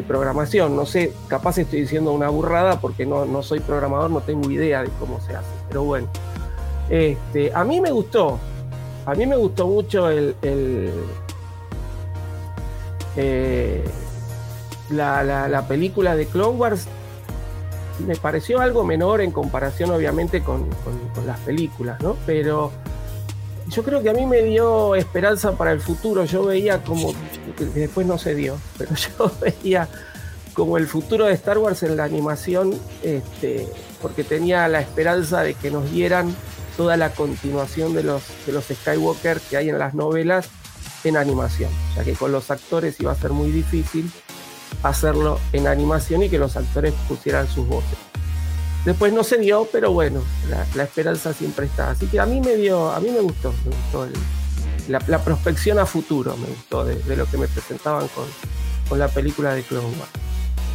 programación. 0.08 0.76
No 0.76 0.86
sé, 0.86 1.12
capaz 1.28 1.58
estoy 1.58 1.82
diciendo 1.82 2.14
una 2.14 2.30
burrada 2.30 2.80
porque 2.80 3.06
no, 3.06 3.42
soy 3.44 3.60
programador, 3.60 4.12
no 4.12 4.22
tengo 4.22 4.50
idea 4.50 4.84
de 4.84 4.90
cómo 5.00 5.20
se 5.20 5.36
hace, 5.36 5.52
pero 5.68 5.84
bueno. 5.84 6.08
Este, 6.90 7.52
a 7.54 7.64
mí 7.64 7.82
me 7.82 7.92
gustó, 7.92 8.38
a 9.06 9.16
mí 9.16 9.26
me 9.26 9.36
gustó 9.36 9.68
mucho 9.68 10.10
el, 10.10 10.36
eh, 13.16 13.84
la, 14.90 15.66
película 15.68 16.16
de 16.16 16.28
Clone 16.28 16.58
Wars 16.58 16.88
me 18.06 18.16
pareció 18.16 18.60
algo 18.60 18.84
menor 18.84 19.22
en 19.22 19.32
comparación 19.32 19.92
obviamente 19.92 20.42
con, 20.44 20.68
las 21.26 21.40
películas, 21.40 22.02
¿no? 22.02 22.18
Pero 22.26 22.72
yo 23.70 23.84
creo 23.84 24.04
que 24.04 24.10
a 24.10 24.14
mí 24.14 24.26
me 24.26 24.42
dio 24.44 24.96
esperanza 24.96 25.54
para 25.54 25.72
el 25.72 25.80
futuro. 25.80 26.26
Yo 26.26 26.46
veía 26.46 26.84
como, 26.84 27.14
después 27.74 28.06
no 28.06 28.18
se 28.18 28.36
dio, 28.36 28.58
pero 28.78 28.92
yo 28.96 29.32
veía 29.42 29.88
como 30.54 30.78
el 30.78 30.88
futuro 30.88 31.26
de 31.26 31.34
Star 31.34 31.58
Wars 31.58 31.84
en 31.84 31.98
la 31.98 32.04
animación, 32.04 32.74
este, 33.02 33.68
porque 34.02 34.24
tenía 34.24 34.68
la 34.68 34.82
esperanza 34.82 35.42
de 35.42 35.54
que 35.54 35.72
nos 35.72 35.90
dieran 35.92 36.34
toda 36.78 36.98
la 36.98 37.12
continuación 37.12 37.94
de 37.94 38.04
los, 38.04 38.24
de 38.46 38.52
los 38.52 38.66
Skywalker 38.66 39.40
que 39.40 39.58
hay 39.58 39.70
en 39.70 39.80
las 39.80 39.94
novelas 39.94 40.50
en 41.04 41.18
animación, 41.18 41.70
ya 41.96 42.04
que 42.04 42.14
con 42.14 42.32
los 42.32 42.52
actores 42.52 43.00
iba 43.00 43.12
a 43.12 43.16
ser 43.16 43.32
muy 43.32 43.52
difícil 43.52 44.12
hacerlo 44.84 45.40
en 45.54 45.68
animación 45.68 46.24
y 46.24 46.30
que 46.30 46.38
los 46.38 46.56
actores 46.56 46.94
pusieran 47.08 47.48
sus 47.48 47.68
voces. 47.68 47.98
Después 48.86 49.12
no 49.12 49.24
se 49.24 49.40
dio, 49.40 49.68
pero 49.72 49.92
bueno, 49.92 50.22
la, 50.76 50.84
esperanza 50.84 51.34
siempre 51.34 51.66
está. 51.66 51.92
Así 51.92 52.06
que 52.06 52.20
a 52.20 52.26
mí 52.26 52.40
me 52.40 52.56
dio, 52.56 52.92
a 52.92 53.00
mí 53.00 53.10
me 53.10 53.20
gustó, 53.20 53.52
me 53.66 53.76
gustó 53.76 54.08
la, 54.88 55.24
prospección 55.24 55.80
a 55.80 55.88
futuro, 55.88 56.38
me 56.38 56.48
gustó 56.48 56.86
de, 56.86 57.16
lo 57.16 57.26
que 57.26 57.38
me 57.38 57.48
presentaban 57.48 58.08
con, 58.10 58.26
con, 58.88 59.00
la 59.00 59.08
película 59.08 59.56
de 59.56 59.64
Clone 59.64 59.88
Wars. 59.88 60.12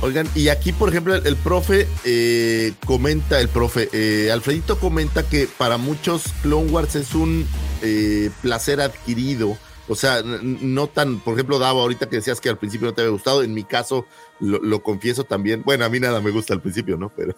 Oigan, 0.02 0.26
y 0.34 0.48
aquí, 0.48 0.72
por 0.72 0.88
ejemplo, 0.88 1.14
el, 1.14 1.36
profe 1.36 1.86
eh, 2.04 2.72
comenta, 2.86 3.38
el 3.38 3.48
profe, 3.48 3.88
eh, 3.92 4.30
Alfredito 4.32 4.78
comenta 4.78 5.22
que 5.22 5.46
para 5.46 5.76
muchos 5.76 6.24
Clone 6.42 6.70
Wars 6.70 6.96
es 6.96 7.14
un 7.14 7.46
eh, 7.82 8.30
placer 8.40 8.80
adquirido 8.80 9.58
o 9.90 9.96
sea, 9.96 10.22
no 10.22 10.86
tan, 10.86 11.18
por 11.18 11.34
ejemplo, 11.34 11.58
Davo, 11.58 11.80
ahorita 11.80 12.08
que 12.08 12.16
decías 12.16 12.40
que 12.40 12.48
al 12.48 12.58
principio 12.58 12.86
no 12.86 12.94
te 12.94 13.00
había 13.00 13.10
gustado, 13.10 13.42
en 13.42 13.52
mi 13.52 13.64
caso, 13.64 14.06
lo, 14.38 14.82
confieso 14.84 15.24
también. 15.24 15.62
Bueno, 15.64 15.84
a 15.84 15.88
mí 15.88 15.98
nada 15.98 16.20
me 16.20 16.30
gusta 16.30 16.54
al 16.54 16.62
principio, 16.62 16.96
¿no? 16.96 17.08
Pero, 17.08 17.34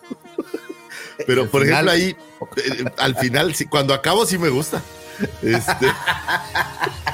pero 1.27 1.49
por 1.49 1.63
ejemplo, 1.63 1.91
ahí, 1.91 2.15
eh, 2.57 2.85
al 2.99 3.17
final, 3.17 3.55
sí, 3.55 3.65
cuando 3.65 3.95
acabo, 3.95 4.27
sí 4.27 4.37
me 4.37 4.51
gusta. 4.51 4.83
Este, 5.41 5.87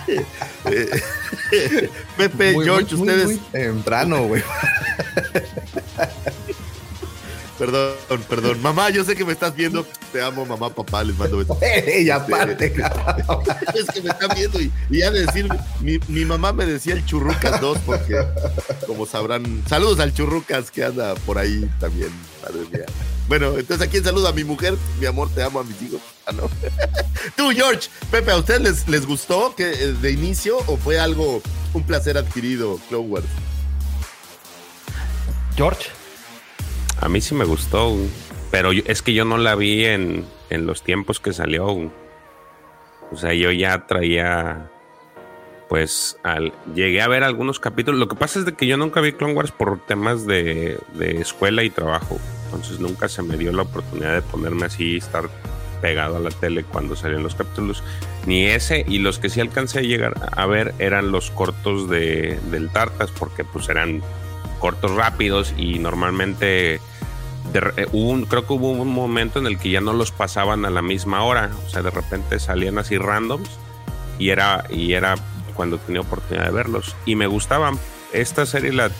eh, 0.72 1.90
Pepe, 2.16 2.56
George, 2.60 2.96
ustedes. 2.96 3.38
temprano, 3.52 4.24
güey. 4.24 4.42
Perdón, 7.58 8.22
perdón. 8.28 8.62
Mamá, 8.62 8.90
yo 8.90 9.04
sé 9.04 9.16
que 9.16 9.24
me 9.24 9.32
estás 9.32 9.54
viendo. 9.54 9.84
Te 10.12 10.22
amo, 10.22 10.46
mamá, 10.46 10.70
papá. 10.70 11.02
Les 11.02 11.16
mando 11.18 11.38
besos. 11.38 11.58
Ella 11.62 12.16
aparte, 12.16 12.66
Es 13.74 13.86
que 13.92 14.00
me 14.00 14.10
están 14.10 14.30
viendo 14.36 14.60
y, 14.60 14.70
ya 14.90 15.10
de 15.10 15.26
decir, 15.26 15.48
mi, 15.80 15.98
mi, 16.06 16.24
mamá 16.24 16.52
me 16.52 16.66
decía 16.66 16.94
el 16.94 17.04
Churrucas 17.04 17.60
2 17.60 17.78
porque, 17.84 18.24
como 18.86 19.06
sabrán, 19.06 19.64
saludos 19.68 19.98
al 19.98 20.14
Churrucas 20.14 20.70
que 20.70 20.84
anda 20.84 21.14
por 21.26 21.38
ahí 21.38 21.68
también. 21.80 22.10
Madre 22.42 22.60
mía. 22.72 22.86
Bueno, 23.26 23.58
entonces 23.58 23.86
a 23.86 23.90
quién 23.90 24.04
saluda 24.04 24.30
a 24.30 24.32
mi 24.32 24.44
mujer, 24.44 24.74
mi 25.00 25.06
amor, 25.06 25.28
te 25.34 25.42
amo 25.42 25.58
a 25.58 25.64
mis 25.64 25.82
hijos. 25.82 26.00
Ah, 26.26 26.32
no. 26.32 26.48
Tú, 27.36 27.50
George, 27.50 27.90
Pepe, 28.10 28.30
¿a 28.30 28.36
ustedes 28.36 28.60
les, 28.60 28.88
les 28.88 29.04
gustó 29.04 29.54
que 29.56 29.70
eh, 29.70 29.92
de 30.00 30.12
inicio 30.12 30.58
o 30.66 30.76
fue 30.76 30.98
algo, 30.98 31.42
un 31.74 31.82
placer 31.82 32.16
adquirido, 32.16 32.78
Clone 32.88 33.08
Wars? 33.08 33.26
George. 35.56 35.97
A 37.00 37.08
mí 37.08 37.20
sí 37.20 37.34
me 37.34 37.44
gustó, 37.44 37.96
pero 38.50 38.70
es 38.72 39.02
que 39.02 39.14
yo 39.14 39.24
no 39.24 39.38
la 39.38 39.54
vi 39.54 39.84
en, 39.84 40.26
los 40.50 40.82
tiempos 40.82 41.20
que 41.20 41.32
salió. 41.32 41.66
O 41.66 43.16
sea, 43.16 43.32
yo 43.34 43.52
ya 43.52 43.86
traía, 43.86 44.70
pues, 45.68 46.18
al, 46.24 46.52
llegué 46.74 47.00
a 47.00 47.08
ver 47.08 47.22
algunos 47.22 47.60
capítulos. 47.60 48.00
Lo 48.00 48.08
que 48.08 48.16
pasa 48.16 48.40
es 48.40 48.44
de 48.44 48.54
que 48.54 48.66
yo 48.66 48.76
nunca 48.76 49.00
vi 49.00 49.12
Clone 49.12 49.34
Wars 49.34 49.52
por 49.52 49.78
temas 49.86 50.26
de, 50.26 50.80
escuela 50.98 51.62
y 51.62 51.70
trabajo. 51.70 52.18
Entonces 52.46 52.80
nunca 52.80 53.08
se 53.08 53.22
me 53.22 53.36
dio 53.36 53.52
la 53.52 53.62
oportunidad 53.62 54.14
de 54.14 54.22
ponerme 54.22 54.66
así, 54.66 54.96
estar 54.96 55.28
pegado 55.80 56.16
a 56.16 56.20
la 56.20 56.30
tele 56.30 56.64
cuando 56.64 56.96
salían 56.96 57.22
los 57.22 57.36
capítulos. 57.36 57.84
Ni 58.26 58.46
ese, 58.46 58.84
y 58.88 58.98
los 58.98 59.20
que 59.20 59.28
sí 59.28 59.40
alcancé 59.40 59.78
a 59.78 59.82
llegar 59.82 60.14
a 60.32 60.46
ver 60.46 60.74
eran 60.80 61.12
los 61.12 61.30
cortos 61.30 61.88
de, 61.88 62.40
del 62.50 62.70
Tartas, 62.70 63.12
porque 63.12 63.44
pues 63.44 63.68
eran 63.68 64.02
cortos 64.58 64.94
rápidos 64.94 65.54
y 65.56 65.78
normalmente 65.78 66.80
eh, 67.54 67.86
creo 68.28 68.46
que 68.46 68.52
hubo 68.52 68.70
un 68.70 68.88
momento 68.88 69.38
en 69.38 69.46
el 69.46 69.58
que 69.58 69.70
ya 69.70 69.80
no 69.80 69.92
los 69.92 70.12
pasaban 70.12 70.64
a 70.64 70.70
la 70.70 70.82
misma 70.82 71.22
hora, 71.24 71.50
o 71.66 71.70
sea, 71.70 71.82
de 71.82 71.90
repente 71.90 72.38
salían 72.38 72.78
así 72.78 72.98
randoms 72.98 73.48
y 74.18 74.30
era, 74.30 74.64
y 74.70 74.92
era 74.92 75.16
cuando 75.54 75.78
tenía 75.78 76.02
oportunidad 76.02 76.46
de 76.46 76.52
verlos 76.52 76.94
y 77.06 77.14
me 77.16 77.26
gustaban. 77.26 77.78
Esta 78.12 78.46
serie 78.46 78.72
la 78.72 78.90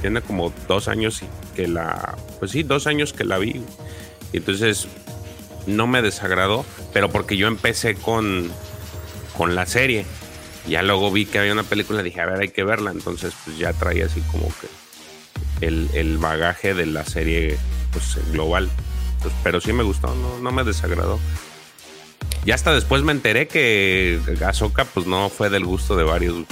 tiene 0.00 0.20
como 0.20 0.52
dos 0.68 0.88
años 0.88 1.22
que 1.54 1.68
la, 1.68 2.16
pues 2.38 2.50
sí, 2.52 2.62
dos 2.62 2.86
años 2.86 3.12
que 3.12 3.24
la 3.24 3.38
vi 3.38 3.62
y 4.32 4.36
entonces 4.38 4.88
no 5.66 5.86
me 5.86 6.02
desagradó, 6.02 6.64
pero 6.92 7.10
porque 7.10 7.36
yo 7.36 7.48
empecé 7.48 7.94
con, 7.94 8.50
con 9.36 9.54
la 9.54 9.66
serie. 9.66 10.06
Ya 10.68 10.82
luego 10.82 11.10
vi 11.12 11.26
que 11.26 11.38
había 11.38 11.52
una 11.52 11.62
película, 11.62 12.02
dije, 12.02 12.20
a 12.20 12.26
ver, 12.26 12.40
hay 12.40 12.48
que 12.48 12.64
verla. 12.64 12.90
Entonces, 12.90 13.34
pues 13.44 13.56
ya 13.58 13.72
traía 13.72 14.06
así 14.06 14.20
como 14.32 14.48
que 14.60 15.66
el, 15.66 16.18
bagaje 16.18 16.74
de 16.74 16.86
la 16.86 17.04
serie 17.04 17.58
pues, 17.96 18.32
global. 18.32 18.68
Pues, 19.22 19.32
pero 19.42 19.60
sí 19.60 19.72
me 19.72 19.82
gustó, 19.82 20.14
no, 20.42 20.52
me 20.52 20.64
desagradó. 20.64 21.18
Y 22.44 22.52
hasta 22.52 22.72
después 22.72 23.02
me 23.02 23.12
enteré 23.12 23.48
que 23.48 24.20
Azoka 24.46 24.84
pues 24.84 25.06
no 25.06 25.28
fue 25.30 25.50
del 25.50 25.64
gusto 25.64 25.96
de 25.96 26.04
varios. 26.04 26.44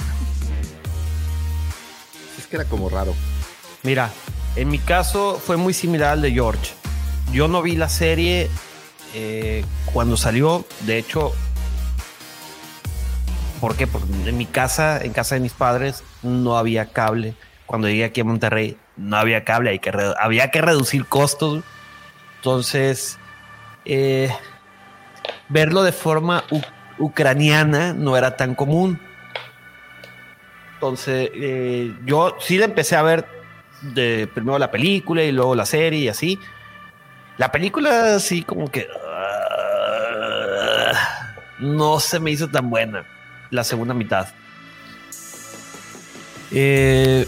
Es 2.37 2.47
que 2.47 2.57
era 2.57 2.65
como 2.65 2.89
raro. 2.89 3.13
Mira, 3.83 4.11
en 4.55 4.69
mi 4.69 4.79
caso 4.79 5.39
fue 5.43 5.57
muy 5.57 5.73
similar 5.73 6.13
al 6.13 6.21
de 6.21 6.31
George. 6.31 6.73
yo 7.31 7.47
no 7.47 7.61
vi 7.61 7.75
la 7.75 7.87
serie 7.87 8.49
eh, 9.13 9.63
cuando 9.93 10.17
salió. 10.17 10.65
De 10.81 10.97
hecho, 10.97 11.31
¿por 13.61 13.75
qué? 13.75 13.87
Porque 13.87 14.07
en 14.27 14.37
mi 14.37 14.45
casa, 14.45 14.99
en 15.01 15.13
casa 15.13 15.35
de 15.35 15.41
mis 15.41 15.53
padres, 15.53 16.03
no 16.23 16.57
había 16.57 16.87
cable. 16.87 17.35
Cuando 17.65 17.87
llegué 17.87 18.03
aquí 18.03 18.21
a 18.21 18.25
Monterrey, 18.25 18.77
no 18.97 19.17
había 19.17 19.43
cable, 19.43 19.79
había 20.19 20.51
que 20.51 20.61
reducir 20.61 21.05
costos. 21.05 21.63
Entonces, 22.37 23.17
eh, 23.85 24.31
verlo 25.49 25.83
de 25.83 25.91
forma 25.91 26.43
ucraniana 26.97 27.93
no 27.93 28.17
era 28.17 28.35
tan 28.35 28.55
común. 28.55 28.99
Entonces, 30.75 31.29
eh, 31.33 31.93
yo 32.05 32.37
sí 32.39 32.57
le 32.57 32.65
empecé 32.65 32.95
a 32.95 33.01
ver 33.01 33.25
de 33.81 34.29
primero 34.33 34.57
la 34.59 34.71
película 34.71 35.23
y 35.23 35.31
luego 35.31 35.55
la 35.55 35.65
serie 35.65 35.99
y 35.99 36.09
así. 36.09 36.39
La 37.37 37.51
película 37.51 38.19
sí 38.19 38.43
como 38.43 38.69
que 38.71 38.87
ah, 39.05 40.91
no 41.59 41.99
se 41.99 42.19
me 42.19 42.31
hizo 42.31 42.47
tan 42.49 42.69
buena 42.69 43.05
la 43.49 43.63
segunda 43.63 43.93
mitad. 43.93 44.27
Eh, 46.51 47.27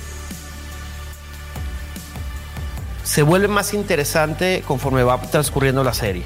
se 3.07 3.21
vuelve 3.21 3.47
más 3.47 3.73
interesante 3.73 4.63
conforme 4.67 5.01
va 5.01 5.19
transcurriendo 5.21 5.81
la 5.81 5.93
serie. 5.93 6.23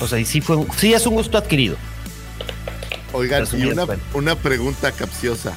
O 0.00 0.08
sea, 0.08 0.18
y 0.18 0.24
sí, 0.24 0.40
fue 0.40 0.56
sí 0.76 0.94
es 0.94 1.06
un 1.06 1.14
gusto 1.14 1.36
adquirido. 1.36 1.76
Oigan, 3.12 3.46
y 3.52 3.66
una, 3.66 3.86
una, 4.14 4.34
pregunta 4.36 4.92
capciosa. 4.92 5.54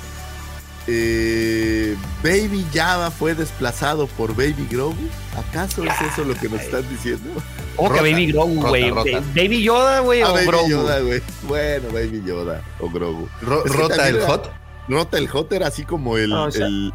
Eh, 0.87 1.95
¿Baby 2.21 2.65
Java 2.73 3.11
fue 3.11 3.33
desplazado 3.33 4.07
por 4.07 4.35
Baby 4.35 4.67
Grogu? 4.69 5.09
¿Acaso 5.37 5.83
es 5.83 5.93
eso 6.01 6.25
lo 6.25 6.35
que 6.35 6.49
nos 6.49 6.61
están 6.61 6.87
diciendo? 6.89 7.29
¿Cómo 7.75 7.93
que 7.93 8.01
Baby 8.01 8.31
Grogu, 8.31 8.61
güey? 8.61 8.91
¿Baby 8.91 9.63
Yoda, 9.63 9.99
güey? 10.01 10.21
Ah, 10.21 10.31
o 10.31 10.33
Baby 10.33 10.69
Yoda, 10.69 10.99
güey. 10.99 11.21
Bueno, 11.43 11.89
Baby 11.93 12.23
Yoda 12.25 12.61
o 12.79 12.89
Grogu. 12.89 13.29
¿Rota 13.41 14.09
el 14.09 14.21
hot? 14.21 14.51
Rota 14.89 15.17
el 15.17 15.29
hot 15.29 15.51
era 15.53 15.67
así 15.67 15.85
como 15.85 16.17
el, 16.17 16.33
el 16.55 16.93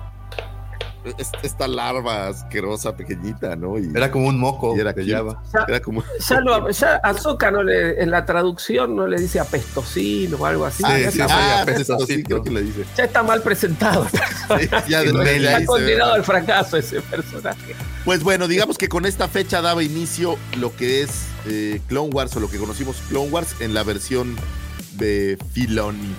esta 1.43 1.69
larva 1.69 2.29
asquerosa 2.29 2.97
pequeñita, 2.97 3.57
¿no? 3.57 3.77
era 3.77 4.11
como 4.11 4.29
un 4.29 4.39
moco. 4.39 4.77
Y 4.77 4.81
era, 4.81 4.95
que 4.95 5.05
ya, 5.05 5.23
era 5.69 5.81
como. 5.81 6.03
Ya, 6.29 6.41
no, 6.41 6.71
ya 6.71 6.97
Azoka 6.97 7.51
no 7.51 7.63
le, 7.63 8.03
en 8.03 8.11
la 8.11 8.25
traducción 8.25 8.97
no 8.97 9.07
le 9.07 9.21
dice 9.21 9.41
apestosino 9.41 10.37
o 10.39 10.47
algo 10.47 10.65
así. 10.65 10.83
Ah, 10.87 10.97
sí, 11.11 11.21
está 11.21 11.97
creo 12.25 12.43
que 12.43 12.51
le 12.51 12.63
dice. 12.63 12.85
ya 12.97 13.05
está 13.05 13.23
mal 13.23 13.43
presentado. 13.43 14.07
ya 14.89 15.01
ha 15.01 15.65
condenado 15.65 16.15
al 16.15 16.25
fracaso 16.25 16.77
ese 16.77 17.01
personaje. 17.03 17.75
Pues 18.05 18.23
bueno, 18.23 18.49
digamos 18.49 18.79
que 18.79 18.89
con 18.89 19.07
esta 19.07 19.29
fecha 19.29 19.61
daba 19.61 19.83
inicio 19.83 20.37
lo 20.59 20.75
que 20.75 21.03
es 21.03 21.27
eh, 21.47 21.81
Clone 21.89 22.11
Wars 22.11 22.37
o 22.37 22.41
lo 22.41 22.51
que 22.51 22.59
conocimos 22.59 22.97
Clone 23.09 23.31
Wars 23.31 23.57
en 23.61 23.75
la 23.75 23.83
versión 23.83 24.37
de 24.93 25.39
Filoni. 25.53 26.15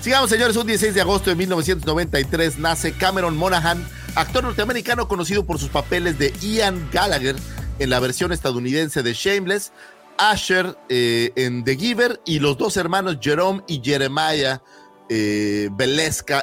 Sigamos, 0.00 0.30
señores, 0.30 0.56
un 0.56 0.66
16 0.66 0.94
de 0.94 1.00
agosto 1.00 1.30
de 1.30 1.36
1993 1.36 2.58
nace 2.58 2.92
Cameron 2.92 3.36
Monaghan 3.36 3.84
actor 4.18 4.42
norteamericano 4.42 5.06
conocido 5.06 5.46
por 5.46 5.60
sus 5.60 5.68
papeles 5.68 6.18
de 6.18 6.32
Ian 6.40 6.88
Gallagher 6.90 7.36
en 7.78 7.88
la 7.88 8.00
versión 8.00 8.32
estadounidense 8.32 9.04
de 9.04 9.12
Shameless, 9.12 9.72
Asher 10.18 10.76
eh, 10.88 11.30
en 11.36 11.62
The 11.62 11.76
Giver 11.76 12.20
y 12.24 12.40
los 12.40 12.58
dos 12.58 12.76
hermanos 12.76 13.18
Jerome 13.20 13.62
y 13.68 13.80
Jeremiah 13.80 14.60
eh, 15.08 15.70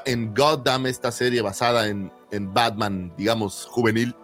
en 0.06 0.34
Goddamn, 0.34 0.86
esta 0.86 1.12
serie 1.12 1.42
basada 1.42 1.88
en, 1.88 2.14
en 2.32 2.54
Batman, 2.54 3.14
digamos, 3.18 3.68
juvenil. 3.70 4.16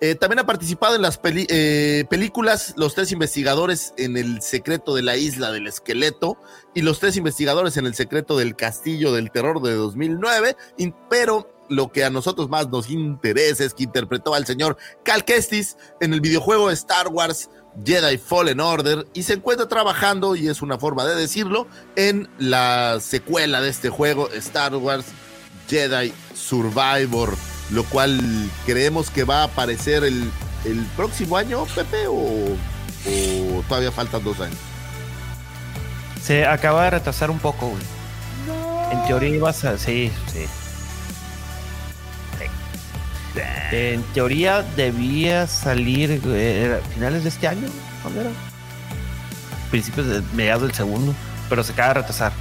Eh, 0.00 0.14
también 0.16 0.40
ha 0.40 0.46
participado 0.46 0.96
en 0.96 1.02
las 1.02 1.20
eh, 1.24 2.04
películas 2.10 2.74
Los 2.76 2.94
tres 2.94 3.12
investigadores 3.12 3.94
en 3.96 4.16
el 4.16 4.42
secreto 4.42 4.94
de 4.94 5.02
la 5.02 5.16
isla 5.16 5.52
del 5.52 5.66
esqueleto 5.66 6.36
y 6.74 6.82
Los 6.82 6.98
tres 6.98 7.16
investigadores 7.16 7.76
en 7.76 7.86
el 7.86 7.94
secreto 7.94 8.36
del 8.36 8.56
castillo 8.56 9.12
del 9.12 9.30
terror 9.30 9.62
de 9.62 9.72
2009, 9.72 10.56
pero 11.08 11.53
lo 11.68 11.90
que 11.90 12.04
a 12.04 12.10
nosotros 12.10 12.48
más 12.48 12.68
nos 12.68 12.90
interesa 12.90 13.64
es 13.64 13.74
que 13.74 13.84
interpretó 13.84 14.34
al 14.34 14.46
señor 14.46 14.76
Cal 15.04 15.24
Kestis 15.24 15.76
en 16.00 16.12
el 16.12 16.20
videojuego 16.20 16.70
Star 16.70 17.08
Wars 17.08 17.48
Jedi 17.84 18.18
Fallen 18.18 18.60
Order 18.60 19.06
y 19.14 19.22
se 19.22 19.34
encuentra 19.34 19.66
trabajando, 19.66 20.36
y 20.36 20.48
es 20.48 20.62
una 20.62 20.78
forma 20.78 21.04
de 21.04 21.14
decirlo, 21.14 21.66
en 21.96 22.28
la 22.38 22.98
secuela 23.00 23.60
de 23.60 23.70
este 23.70 23.88
juego 23.88 24.30
Star 24.30 24.74
Wars 24.76 25.06
Jedi 25.68 26.12
Survivor, 26.34 27.34
lo 27.70 27.84
cual 27.84 28.20
creemos 28.66 29.10
que 29.10 29.24
va 29.24 29.40
a 29.40 29.44
aparecer 29.44 30.04
el, 30.04 30.30
próximo 30.96 31.36
año, 31.36 31.66
Pepe, 31.74 32.06
o, 32.08 32.56
todavía 33.68 33.90
faltan 33.90 34.22
dos 34.22 34.40
años. 34.40 34.58
Se 36.22 36.46
acaba 36.46 36.84
de 36.84 36.90
retrasar 36.90 37.30
un 37.30 37.38
poco, 37.38 37.68
güey. 37.68 37.82
En 38.92 39.06
teoría 39.06 39.28
ibas 39.28 39.64
a. 39.64 39.76
Sí, 39.76 40.10
sí. 40.32 40.46
En 43.72 44.02
teoría 44.14 44.62
debía 44.76 45.46
salir 45.46 46.20
eh, 46.26 46.80
finales 46.94 47.24
de 47.24 47.28
este 47.28 47.48
año, 47.48 47.68
¿cuándo 48.02 48.20
era? 48.20 48.30
Principios 49.70 50.06
de 50.06 50.22
mediados 50.34 50.62
del 50.62 50.72
segundo, 50.72 51.14
pero 51.48 51.64
se 51.64 51.72
acaba 51.72 51.88
de 51.88 51.94
retrasar. 51.94 52.32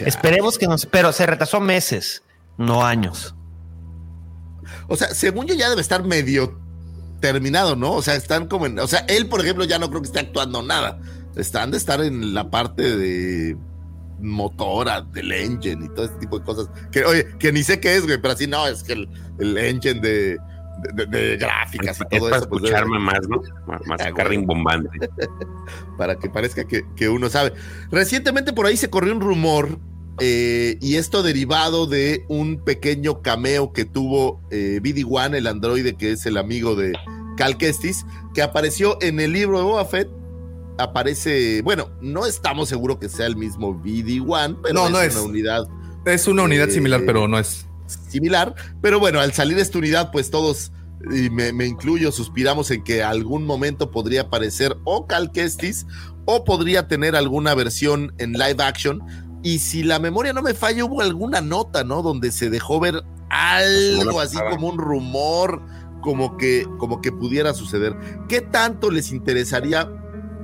Esperemos 0.00 0.58
que 0.58 0.66
no, 0.66 0.76
pero 0.90 1.12
se 1.12 1.26
retrasó 1.26 1.60
meses, 1.60 2.22
no 2.58 2.84
años. 2.84 3.34
O 4.88 4.96
sea, 4.96 5.08
según 5.14 5.46
yo 5.46 5.54
ya 5.54 5.68
debe 5.68 5.80
estar 5.80 6.02
medio 6.04 6.58
terminado, 7.20 7.76
¿no? 7.76 7.92
O 7.92 8.02
sea, 8.02 8.14
están 8.14 8.46
como 8.46 8.66
en, 8.66 8.78
o 8.78 8.86
sea, 8.86 9.00
él 9.08 9.28
por 9.28 9.40
ejemplo 9.40 9.64
ya 9.64 9.78
no 9.78 9.88
creo 9.88 10.02
que 10.02 10.08
esté 10.08 10.20
actuando 10.20 10.62
nada. 10.62 10.98
Están 11.36 11.70
de 11.70 11.76
estar 11.76 12.00
en 12.00 12.34
la 12.34 12.50
parte 12.50 12.96
de 12.96 13.56
motora 14.20 15.02
del 15.02 15.32
engine 15.32 15.86
y 15.86 15.88
todo 15.88 16.06
ese 16.06 16.14
tipo 16.14 16.38
de 16.38 16.44
cosas. 16.44 16.70
Que, 16.90 17.04
oye, 17.04 17.26
que 17.38 17.52
ni 17.52 17.62
sé 17.62 17.80
qué 17.80 17.96
es, 17.96 18.04
güey, 18.04 18.20
pero 18.20 18.34
así 18.34 18.46
no, 18.46 18.66
es 18.66 18.82
que 18.82 18.92
el, 18.92 19.58
engine 19.58 20.00
de, 20.00 20.38
de, 20.94 21.36
gráficas 21.36 22.00
y 22.00 22.18
todo 22.18 22.28
eso. 22.28 22.30
Para 22.30 22.46
pues, 22.48 22.62
escucharme 22.62 22.98
más, 22.98 23.20
¿no? 23.28 23.42
Más 23.86 24.00
acá 24.00 24.24
rimbombante. 24.24 24.88
para 25.98 26.16
que 26.16 26.28
parezca 26.28 26.64
que, 26.64 27.08
uno 27.08 27.28
sabe. 27.28 27.52
Recientemente 27.90 28.52
por 28.52 28.66
ahí 28.66 28.76
se 28.76 28.90
corrió 28.90 29.12
un 29.14 29.20
rumor. 29.20 29.78
Eh, 30.18 30.78
y 30.80 30.96
esto 30.96 31.22
derivado 31.22 31.86
de 31.86 32.24
un 32.28 32.64
pequeño 32.64 33.20
cameo 33.20 33.74
que 33.74 33.84
tuvo 33.84 34.40
eh, 34.50 34.80
BD-1, 34.82 35.34
el 35.34 35.46
androide 35.46 35.94
que 35.94 36.12
es 36.12 36.24
el 36.24 36.38
amigo 36.38 36.74
de 36.74 36.94
Cal 37.36 37.58
Kestis, 37.58 38.06
que 38.32 38.40
apareció 38.40 38.96
en 39.02 39.20
el 39.20 39.34
libro 39.34 39.58
de 39.58 39.64
Boba 39.64 39.84
Fett 39.84 40.08
aparece, 40.78 41.62
bueno, 41.62 41.90
no 42.00 42.26
estamos 42.26 42.68
seguros 42.68 42.98
que 42.98 43.08
sea 43.08 43.26
el 43.26 43.36
mismo 43.36 43.74
BD-1, 43.74 44.58
pero 44.62 44.88
no, 44.88 45.00
es, 45.00 45.14
una 45.14 45.24
unidad. 45.24 45.68
Es 46.04 46.26
una 46.26 46.42
unidad 46.42 46.68
similar, 46.68 47.02
pero 47.04 47.28
no 47.28 47.38
es. 47.38 47.66
Similar, 48.08 48.54
pero 48.80 48.98
bueno, 48.98 49.20
al 49.20 49.32
salir 49.32 49.58
esta 49.58 49.78
unidad, 49.78 50.10
pues 50.10 50.30
todos, 50.30 50.72
y 51.10 51.30
me, 51.30 51.66
incluyo, 51.66 52.10
suspiramos 52.10 52.70
en 52.70 52.82
que 52.82 53.02
algún 53.02 53.44
momento 53.44 53.90
podría 53.90 54.22
aparecer 54.22 54.76
o 54.84 55.06
Cal 55.06 55.30
Kestis 55.30 55.86
o 56.24 56.44
podría 56.44 56.88
tener 56.88 57.14
alguna 57.14 57.54
versión 57.54 58.12
en 58.18 58.32
live 58.32 58.62
action. 58.62 59.02
Y 59.42 59.60
si 59.60 59.84
la 59.84 59.98
memoria 59.98 60.32
no 60.32 60.42
me 60.42 60.54
falla, 60.54 60.84
hubo 60.84 61.00
alguna 61.00 61.40
nota, 61.40 61.84
¿no? 61.84 62.02
Donde 62.02 62.32
se 62.32 62.50
dejó 62.50 62.80
ver 62.80 63.04
algo 63.30 64.20
así 64.20 64.38
como 64.50 64.68
un 64.68 64.78
rumor, 64.78 65.62
como 66.00 66.36
que, 66.36 66.66
como 66.78 67.00
que 67.00 67.12
pudiera 67.12 67.54
suceder. 67.54 67.96
¿Qué 68.28 68.40
tanto 68.40 68.90
les 68.90 69.12
interesaría 69.12 69.88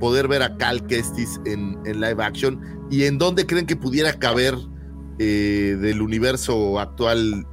poder 0.03 0.27
ver 0.27 0.43
a 0.43 0.57
Cal 0.57 0.85
Kestis 0.85 1.39
en, 1.45 1.81
live 1.85 2.21
action 2.21 2.59
y 2.91 3.05
en 3.05 3.17
dónde 3.17 3.45
creen 3.45 3.65
que 3.65 3.77
pudiera 3.77 4.11
caber 4.19 4.53
eh, 5.17 5.77
del 5.79 6.01
universo 6.01 6.77
actual 6.77 7.47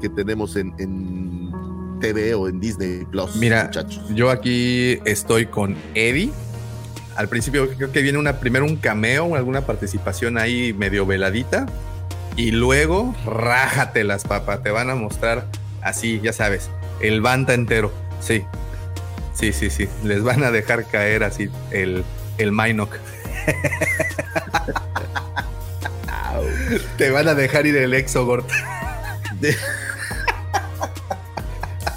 que 0.00 0.08
tenemos 0.08 0.54
en, 0.54 1.50
TV 2.00 2.34
o 2.34 2.46
en 2.46 2.60
Disney 2.60 3.04
Plus. 3.10 3.34
Mira, 3.34 3.64
muchachos. 3.64 4.00
yo 4.14 4.30
aquí 4.30 5.00
estoy 5.06 5.46
con 5.46 5.74
Eddie. 5.96 6.30
Al 7.16 7.28
principio 7.28 7.68
creo 7.76 7.90
que 7.90 8.00
viene 8.00 8.16
una 8.16 8.38
primero 8.38 8.64
un 8.64 8.76
cameo, 8.76 9.34
alguna 9.34 9.62
participación 9.62 10.38
ahí 10.38 10.72
medio 10.72 11.04
veladita 11.04 11.66
y 12.36 12.52
luego 12.52 13.12
rájatelas, 13.26 14.22
papá, 14.22 14.62
te 14.62 14.70
van 14.70 14.88
a 14.88 14.94
mostrar 14.94 15.48
así, 15.82 16.20
ya 16.22 16.32
sabes, 16.32 16.70
el 17.00 17.22
banda 17.22 17.54
entero. 17.54 17.92
Sí, 18.20 18.44
Sí, 19.38 19.52
sí, 19.52 19.70
sí. 19.70 19.88
Les 20.02 20.22
van 20.22 20.42
a 20.42 20.50
dejar 20.50 20.86
caer 20.86 21.22
así 21.22 21.48
el, 21.70 22.04
el 22.38 22.50
Minok. 22.50 22.96
Te 26.98 27.10
van 27.10 27.28
a 27.28 27.34
dejar 27.34 27.66
ir 27.66 27.76
el 27.76 27.94
Exogord. 27.94 28.44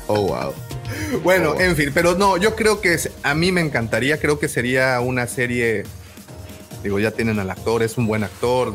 oh, 0.08 0.22
wow. 0.22 0.54
Bueno, 1.24 1.56
oh. 1.58 1.62
en 1.62 1.76
fin, 1.76 1.92
pero 1.94 2.16
no, 2.16 2.38
yo 2.38 2.56
creo 2.56 2.80
que 2.80 2.98
a 3.24 3.34
mí 3.34 3.52
me 3.52 3.62
encantaría, 3.62 4.20
creo 4.20 4.40
que 4.40 4.48
sería 4.48 5.00
una 5.02 5.26
serie, 5.26 5.84
digo, 6.84 7.00
ya 7.00 7.12
tienen 7.12 7.40
al 7.40 7.50
actor, 7.50 7.82
es 7.82 7.98
un 7.98 8.06
buen 8.06 8.24
actor, 8.24 8.74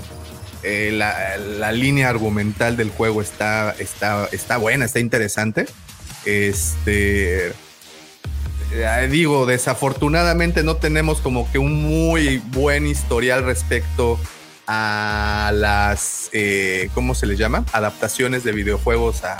eh, 0.62 0.90
la, 0.92 1.36
la, 1.38 1.70
línea 1.72 2.08
argumental 2.10 2.76
del 2.76 2.90
juego 2.90 3.22
está, 3.22 3.74
está, 3.78 4.28
está 4.32 4.56
buena, 4.56 4.84
está 4.86 4.98
interesante. 4.98 5.66
Este, 6.24 7.52
eh, 8.72 9.08
digo, 9.10 9.46
desafortunadamente 9.46 10.62
no 10.62 10.76
tenemos 10.76 11.20
como 11.20 11.50
que 11.50 11.58
un 11.58 11.82
muy 11.82 12.38
buen 12.38 12.86
historial 12.86 13.44
respecto 13.44 14.18
a 14.66 15.52
las, 15.54 16.30
eh, 16.32 16.90
¿cómo 16.94 17.14
se 17.14 17.26
les 17.26 17.38
llama? 17.38 17.64
Adaptaciones 17.72 18.42
de 18.44 18.52
videojuegos 18.52 19.22
a, 19.24 19.36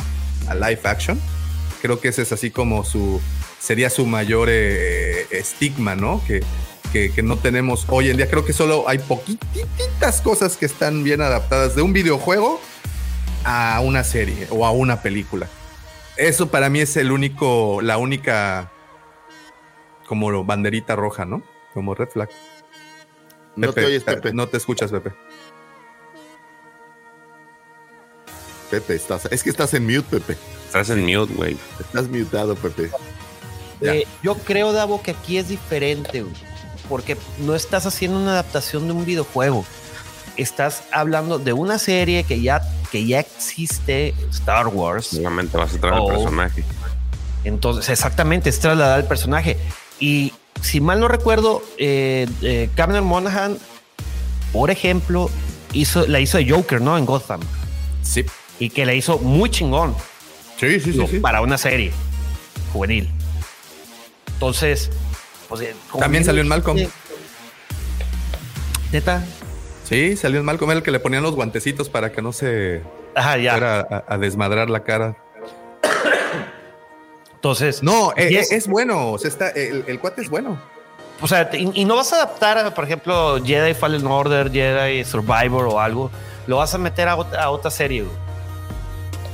live 0.54 0.80
action. 0.84 1.20
Creo 1.82 2.00
que 2.00 2.08
ese 2.08 2.22
es 2.22 2.32
así 2.32 2.50
como 2.50 2.84
su, 2.84 3.20
sería 3.58 3.90
su 3.90 4.06
mayor 4.06 4.48
eh, 4.50 5.26
estigma, 5.30 5.96
¿no? 5.96 6.22
Que, 6.26 6.40
que, 6.92 7.10
que, 7.12 7.22
no 7.22 7.36
tenemos 7.36 7.84
hoy 7.88 8.10
en 8.10 8.16
día. 8.16 8.30
Creo 8.30 8.44
que 8.44 8.52
solo 8.52 8.88
hay 8.88 8.98
poquititas 8.98 10.20
cosas 10.20 10.56
que 10.56 10.66
están 10.66 11.02
bien 11.02 11.20
adaptadas 11.20 11.74
de 11.74 11.82
un 11.82 11.92
videojuego 11.92 12.60
a 13.44 13.80
una 13.82 14.04
serie 14.04 14.46
o 14.50 14.64
a 14.64 14.70
una 14.70 15.02
película. 15.02 15.48
Eso 16.16 16.48
para 16.48 16.70
mí 16.70 16.78
es 16.80 16.96
el 16.96 17.10
único, 17.10 17.80
la 17.82 17.98
única 17.98 18.70
como 20.06 20.44
banderita 20.44 20.96
roja, 20.96 21.24
¿no? 21.24 21.42
Como 21.74 21.94
red 21.94 22.08
flag. 22.08 22.28
No 23.56 23.72
te 23.72 23.84
oyes, 23.84 24.04
Pepe. 24.04 24.32
No 24.32 24.46
te 24.48 24.56
escuchas, 24.58 24.90
Pepe. 24.90 25.12
Pepe, 28.70 28.96
estás, 28.96 29.26
es 29.30 29.42
que 29.42 29.50
estás 29.50 29.72
en 29.74 29.86
mute, 29.86 30.02
Pepe. 30.18 30.36
Estás 30.66 30.90
en 30.90 31.02
mute, 31.06 31.32
güey. 31.34 31.56
Estás 31.78 32.08
muteado, 32.08 32.56
Pepe. 32.56 32.90
Eh, 33.80 34.04
yo 34.22 34.34
creo, 34.38 34.72
Davo, 34.72 35.02
que 35.02 35.12
aquí 35.12 35.38
es 35.38 35.48
diferente, 35.48 36.22
güey, 36.22 36.34
porque 36.88 37.16
no 37.38 37.54
estás 37.54 37.86
haciendo 37.86 38.18
una 38.18 38.32
adaptación 38.32 38.86
de 38.86 38.92
un 38.92 39.04
videojuego. 39.04 39.64
Estás 40.36 40.82
hablando 40.92 41.38
de 41.38 41.52
una 41.52 41.78
serie 41.78 42.24
que 42.24 42.40
ya, 42.42 42.60
que 42.90 43.06
ya 43.06 43.20
existe, 43.20 44.14
Star 44.30 44.66
Wars. 44.68 45.06
Solamente 45.08 45.56
vas 45.56 45.74
a 45.74 45.78
traer 45.78 45.94
Oh. 46.00 46.08
el 46.10 46.16
personaje. 46.16 46.64
Entonces, 47.44 47.88
exactamente, 47.88 48.50
es 48.50 48.58
trasladar 48.58 48.98
el 49.00 49.06
personaje. 49.06 49.56
Y 49.98 50.32
si 50.62 50.80
mal 50.80 51.00
no 51.00 51.08
recuerdo, 51.08 51.62
eh, 51.78 52.26
eh, 52.42 52.68
Cameron 52.74 53.04
Monaghan, 53.04 53.56
por 54.52 54.70
ejemplo, 54.70 55.30
hizo, 55.72 56.06
la 56.06 56.20
hizo 56.20 56.38
de 56.38 56.50
Joker, 56.50 56.80
¿no? 56.80 56.96
En 56.98 57.06
Gotham. 57.06 57.40
Sí. 58.02 58.24
Y 58.58 58.70
que 58.70 58.86
la 58.86 58.94
hizo 58.94 59.18
muy 59.18 59.50
chingón. 59.50 59.94
Sí, 60.58 60.80
sí, 60.80 60.92
Digo, 60.92 61.06
sí, 61.06 61.16
sí. 61.16 61.20
Para 61.20 61.40
una 61.42 61.58
serie 61.58 61.92
juvenil. 62.72 63.10
Entonces, 64.34 64.90
pues, 65.48 65.60
eh, 65.62 65.74
También 65.98 66.24
salió 66.24 66.42
en 66.42 66.48
Malcolm. 66.48 66.78
Neta. 68.92 69.24
Sí, 69.84 70.16
salió 70.16 70.40
en 70.40 70.46
Malcolm, 70.46 70.70
el 70.72 70.82
que 70.82 70.90
le 70.90 70.98
ponían 71.00 71.22
los 71.22 71.34
guantecitos 71.34 71.88
para 71.88 72.12
que 72.12 72.20
no 72.22 72.32
se 72.32 72.82
Ajá, 73.14 73.36
ya. 73.38 73.52
fuera 73.52 73.80
a, 73.80 74.14
a 74.14 74.18
desmadrar 74.18 74.68
la 74.70 74.82
cara. 74.84 75.16
Entonces, 77.46 77.82
No, 77.82 78.10
eh, 78.16 78.28
eh, 78.30 78.38
es- 78.40 78.52
es, 78.52 78.66
bueno. 78.68 79.12
O 79.12 79.18
sea, 79.18 79.28
está, 79.28 79.48
el, 79.50 79.84
el 79.86 79.98
cuate 80.00 80.22
es 80.22 80.28
bueno. 80.28 80.58
O 81.20 81.28
sea, 81.28 81.48
y, 81.52 81.70
y 81.80 81.84
no 81.84 81.96
vas 81.96 82.12
a 82.12 82.16
adaptar, 82.16 82.74
por 82.74 82.84
ejemplo, 82.84 83.42
Jedi 83.44 83.72
Fallen 83.74 84.06
Order, 84.06 84.50
Jedi 84.50 85.04
Survivor 85.04 85.66
o 85.68 85.80
algo. 85.80 86.10
Lo 86.46 86.56
vas 86.58 86.74
a 86.74 86.78
meter 86.78 87.08
a, 87.08 87.16
ot- 87.16 87.36
a 87.38 87.48
otra 87.50 87.70
serie. 87.70 88.02
güey. 88.02 88.14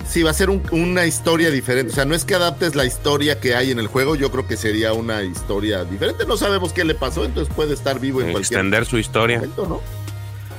Sí, 0.09 0.23
va 0.23 0.31
a 0.31 0.35
ser 0.35 0.51
un- 0.51 0.63
una 0.71 1.07
historia 1.07 1.51
diferente. 1.51 1.91
O 1.93 1.95
sea, 1.95 2.05
no 2.05 2.15
es 2.15 2.25
que 2.25 2.35
adaptes 2.35 2.75
la 2.75 2.85
historia 2.85 3.41
que 3.41 3.55
hay 3.57 3.71
en 3.71 3.79
el 3.79 3.87
juego. 3.87 4.15
Yo 4.15 4.31
creo 4.31 4.47
que 4.47 4.57
sería 4.57 4.93
una 4.93 5.23
historia 5.23 5.85
diferente. 5.85 6.27
No 6.27 6.37
sabemos 6.37 6.73
qué 6.73 6.85
le 6.85 6.95
pasó, 6.95 7.25
entonces 7.25 7.53
puede 7.55 7.73
estar 7.75 7.99
vivo 7.99 8.21
en 8.21 8.31
cualquier 8.33 8.59
Extender 8.61 8.85
su 8.87 8.99
historia. 8.99 9.39
momento, 9.39 9.67
¿no? 9.67 9.81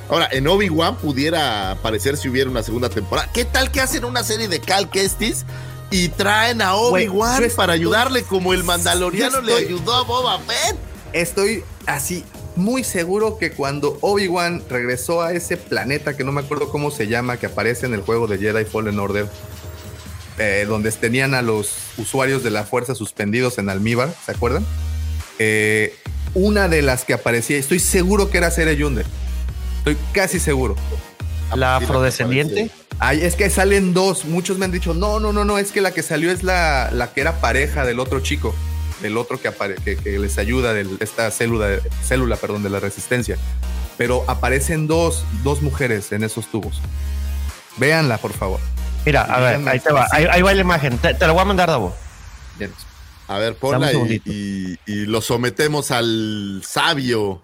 Ahora, 0.10 0.28
en 0.32 0.48
Obi-Wan 0.48 0.98
pudiera 0.98 1.72
aparecer 1.72 2.18
si 2.18 2.28
hubiera 2.30 2.50
una 2.50 2.64
segunda 2.64 2.90
temporada. 2.90 3.30
¿Qué 3.32 3.46
tal 3.46 3.72
que 3.72 3.80
hacen 3.80 4.04
una 4.06 4.24
serie 4.24 4.48
de 4.48 4.60
Cal 4.60 4.90
Kestis 4.90 5.46
y 5.94 6.10
traen 6.10 6.60
a 6.64 6.74
Obi-Wan 6.74 7.44
para 7.56 7.74
ayudarle 7.74 8.24
como 8.24 8.52
el 8.54 8.64
mandaloriano 8.64 9.42
le 9.42 9.54
ayudó 9.54 9.94
a 9.94 10.02
Boba 10.02 10.40
Fett? 10.40 10.76
Estoy 11.14 11.64
así 11.86 12.24
muy 12.56 12.84
seguro 12.84 13.38
que 13.38 13.52
cuando 13.52 14.00
Obi-Wan 14.02 14.64
regresó 14.70 15.22
a 15.22 15.34
ese 15.34 15.56
planeta 15.56 16.18
que 16.18 16.24
no 16.24 16.32
me 16.32 16.42
acuerdo 16.42 16.70
cómo 16.70 16.90
se 16.90 17.08
llama, 17.08 17.38
que 17.38 17.46
aparece 17.46 17.86
en 17.86 17.94
el 17.94 18.02
juego 18.02 18.26
de 18.26 18.40
Jedi 18.40 18.66
Fallen 18.66 18.98
Order, 18.98 19.28
eh, 20.40 20.66
donde 20.68 20.92
tenían 20.92 21.36
a 21.36 21.44
los 21.44 21.76
usuarios 22.00 22.44
de 22.44 22.50
la 22.50 22.64
fuerza 22.64 22.96
suspendidos 22.96 23.60
en 23.60 23.70
almíbar, 23.70 24.16
¿se 24.26 24.32
acuerdan? 24.32 24.66
Eh, 25.38 25.96
una 26.34 26.70
de 26.70 26.82
las 26.82 27.06
que 27.06 27.14
aparecía, 27.14 27.58
estoy 27.58 27.78
seguro 27.78 28.32
que 28.32 28.40
era 28.40 28.50
Sere 28.50 28.76
Yunde. 28.76 29.06
Estoy 29.78 29.96
casi 30.12 30.40
seguro. 30.40 30.76
La 31.56 31.76
afrodescendiente. 31.76 32.72
Ay, 33.06 33.22
es 33.22 33.36
que 33.36 33.50
salen 33.50 33.94
dos. 33.94 34.24
Muchos 34.26 34.58
me 34.58 34.66
han 34.66 34.72
dicho, 34.72 34.94
no, 34.94 35.20
no, 35.20 35.34
no, 35.34 35.44
no, 35.44 35.58
es 35.58 35.72
que 35.74 35.82
la 35.82 35.92
que 35.92 36.02
salió 36.04 36.32
es 36.32 36.42
la, 36.44 36.90
la 36.94 37.12
que 37.14 37.20
era 37.22 37.42
pareja 37.42 37.84
del 37.86 38.00
otro 38.00 38.22
chico, 38.22 38.56
del 39.02 39.18
otro 39.18 39.42
que, 39.42 39.50
apare- 39.50 39.76
que, 39.84 39.98
que 39.98 40.18
les 40.20 40.38
ayuda 40.38 40.74
de 40.74 40.88
esta 41.02 41.30
célula, 41.32 41.80
célula 42.02 42.38
perdón, 42.38 42.64
de 42.64 42.70
la 42.70 42.80
resistencia. 42.80 43.38
Pero 43.98 44.24
aparecen 44.28 44.88
dos, 44.88 45.26
dos 45.44 45.62
mujeres 45.62 46.12
en 46.14 46.24
esos 46.24 46.48
tubos. 46.50 46.80
Véanla, 47.78 48.18
por 48.20 48.32
favor. 48.34 48.60
Mira, 49.06 49.24
a 49.24 49.40
ver, 49.40 49.68
ahí 49.68 49.80
te 49.82 49.92
va. 49.92 50.08
Ahí, 50.12 50.26
ahí 50.32 50.42
va 50.42 50.54
la 50.54 50.62
imagen. 50.62 50.98
Te, 50.98 51.14
te 51.14 51.28
la 51.28 51.34
voy 51.34 51.42
a 51.42 51.46
mandar, 51.46 51.70
Davo. 51.70 51.94
A 53.28 53.38
ver, 53.38 53.56
ponla 53.58 53.92
y, 53.92 54.22
y- 54.26 54.80
y 54.86 55.06
lo 55.08 55.22
sometemos 55.22 55.92
al 55.92 56.62
sabio 56.66 57.42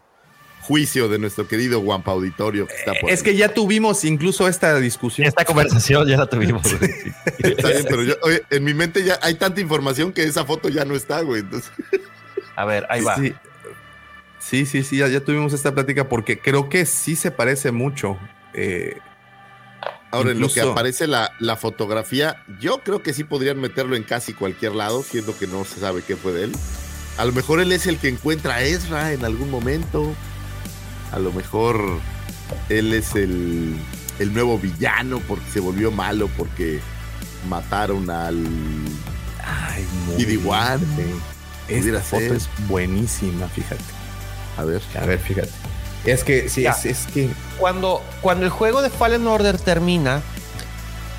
juicio 0.69 1.09
de 1.09 1.17
nuestro 1.17 1.47
querido 1.47 1.79
Guampa 1.79 2.11
Auditorio 2.11 2.67
que 2.67 2.75
está 2.75 2.93
por 2.93 3.09
Es 3.09 3.23
que 3.23 3.35
ya 3.35 3.51
tuvimos 3.51 4.05
incluso 4.05 4.47
esta 4.47 4.79
discusión. 4.79 5.27
Esta 5.27 5.43
conversación 5.43 6.07
ya 6.07 6.15
la 6.15 6.27
tuvimos. 6.27 6.61
güey. 6.77 6.91
Está 7.39 7.69
bien, 7.69 7.85
pero 7.89 8.03
yo, 8.03 8.13
oye, 8.21 8.43
en 8.51 8.63
mi 8.63 8.75
mente 8.75 9.03
ya 9.03 9.17
hay 9.23 9.33
tanta 9.33 9.61
información 9.61 10.13
que 10.13 10.23
esa 10.23 10.45
foto 10.45 10.69
ya 10.69 10.85
no 10.85 10.95
está, 10.95 11.21
güey. 11.21 11.41
Entonces, 11.41 11.71
A 12.55 12.65
ver, 12.65 12.85
ahí 12.91 13.01
va. 13.01 13.15
Sí, 13.15 13.33
sí, 14.37 14.67
sí, 14.67 14.83
sí, 14.83 14.97
ya, 14.97 15.07
ya 15.07 15.21
tuvimos 15.21 15.53
esta 15.53 15.73
plática 15.73 16.07
porque 16.07 16.37
creo 16.37 16.69
que 16.69 16.85
sí 16.85 17.15
se 17.15 17.31
parece 17.31 17.71
mucho. 17.71 18.19
Eh, 18.53 18.99
ahora, 20.11 20.31
en 20.31 20.39
lo 20.39 20.49
que 20.49 20.61
aparece 20.61 21.07
la, 21.07 21.31
la 21.39 21.55
fotografía, 21.55 22.43
yo 22.59 22.81
creo 22.83 23.01
que 23.01 23.13
sí 23.13 23.23
podrían 23.23 23.59
meterlo 23.59 23.95
en 23.95 24.03
casi 24.03 24.33
cualquier 24.33 24.75
lado, 24.75 25.01
siendo 25.01 25.35
que 25.35 25.47
no 25.47 25.65
se 25.65 25.79
sabe 25.79 26.03
qué 26.03 26.15
fue 26.15 26.31
de 26.33 26.43
él. 26.43 26.51
A 27.17 27.25
lo 27.25 27.31
mejor 27.31 27.59
él 27.59 27.71
es 27.71 27.87
el 27.87 27.97
que 27.97 28.07
encuentra 28.07 28.57
a 28.57 28.61
Ezra 28.61 29.13
en 29.13 29.25
algún 29.25 29.49
momento. 29.49 30.15
A 31.11 31.19
lo 31.19 31.31
mejor 31.31 31.99
él 32.69 32.93
es 32.93 33.15
el, 33.15 33.75
el 34.19 34.33
nuevo 34.33 34.57
villano 34.59 35.19
porque 35.27 35.45
se 35.51 35.59
volvió 35.59 35.91
malo 35.91 36.29
porque 36.37 36.79
mataron 37.49 38.09
al 38.09 38.45
ay, 39.43 39.85
muy 40.07 40.23
BD-1. 40.23 40.79
bien. 40.95 41.21
Pudiera 41.67 41.99
Esta 41.99 42.09
foto 42.09 42.23
ser. 42.23 42.33
es 42.35 42.49
buenísima, 42.67 43.47
fíjate. 43.47 43.83
A 44.57 44.63
ver. 44.63 44.81
A 45.01 45.05
ver, 45.05 45.19
fíjate. 45.19 45.49
Es 46.05 46.23
que 46.23 46.47
sí, 46.49 46.65
es, 46.65 46.85
es 46.85 47.07
que 47.13 47.29
Cuando, 47.57 48.01
cuando 48.21 48.45
el 48.45 48.51
juego 48.51 48.81
de 48.81 48.89
Fallen 48.89 49.27
Order 49.27 49.57
termina, 49.59 50.21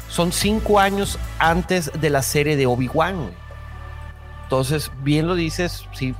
son 0.08 0.32
cinco 0.32 0.80
años 0.80 1.18
antes 1.38 1.90
de 2.00 2.10
la 2.10 2.22
serie 2.22 2.56
de 2.56 2.66
Obi-Wan. 2.66 3.30
Entonces, 4.44 4.90
bien 5.02 5.28
lo 5.28 5.34
dices, 5.36 5.84
sí, 5.92 6.14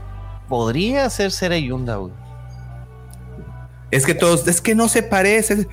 podría 0.49 1.09
ser 1.11 1.33
Sere 1.33 1.61
Yunda, 1.63 1.97
güey. 1.97 2.13
Es 3.91 4.07
que 4.07 4.15
todos, 4.15 4.47
es 4.49 4.61
que 4.61 4.75
no 4.75 4.89
se 4.89 5.03
parece. 5.03 5.67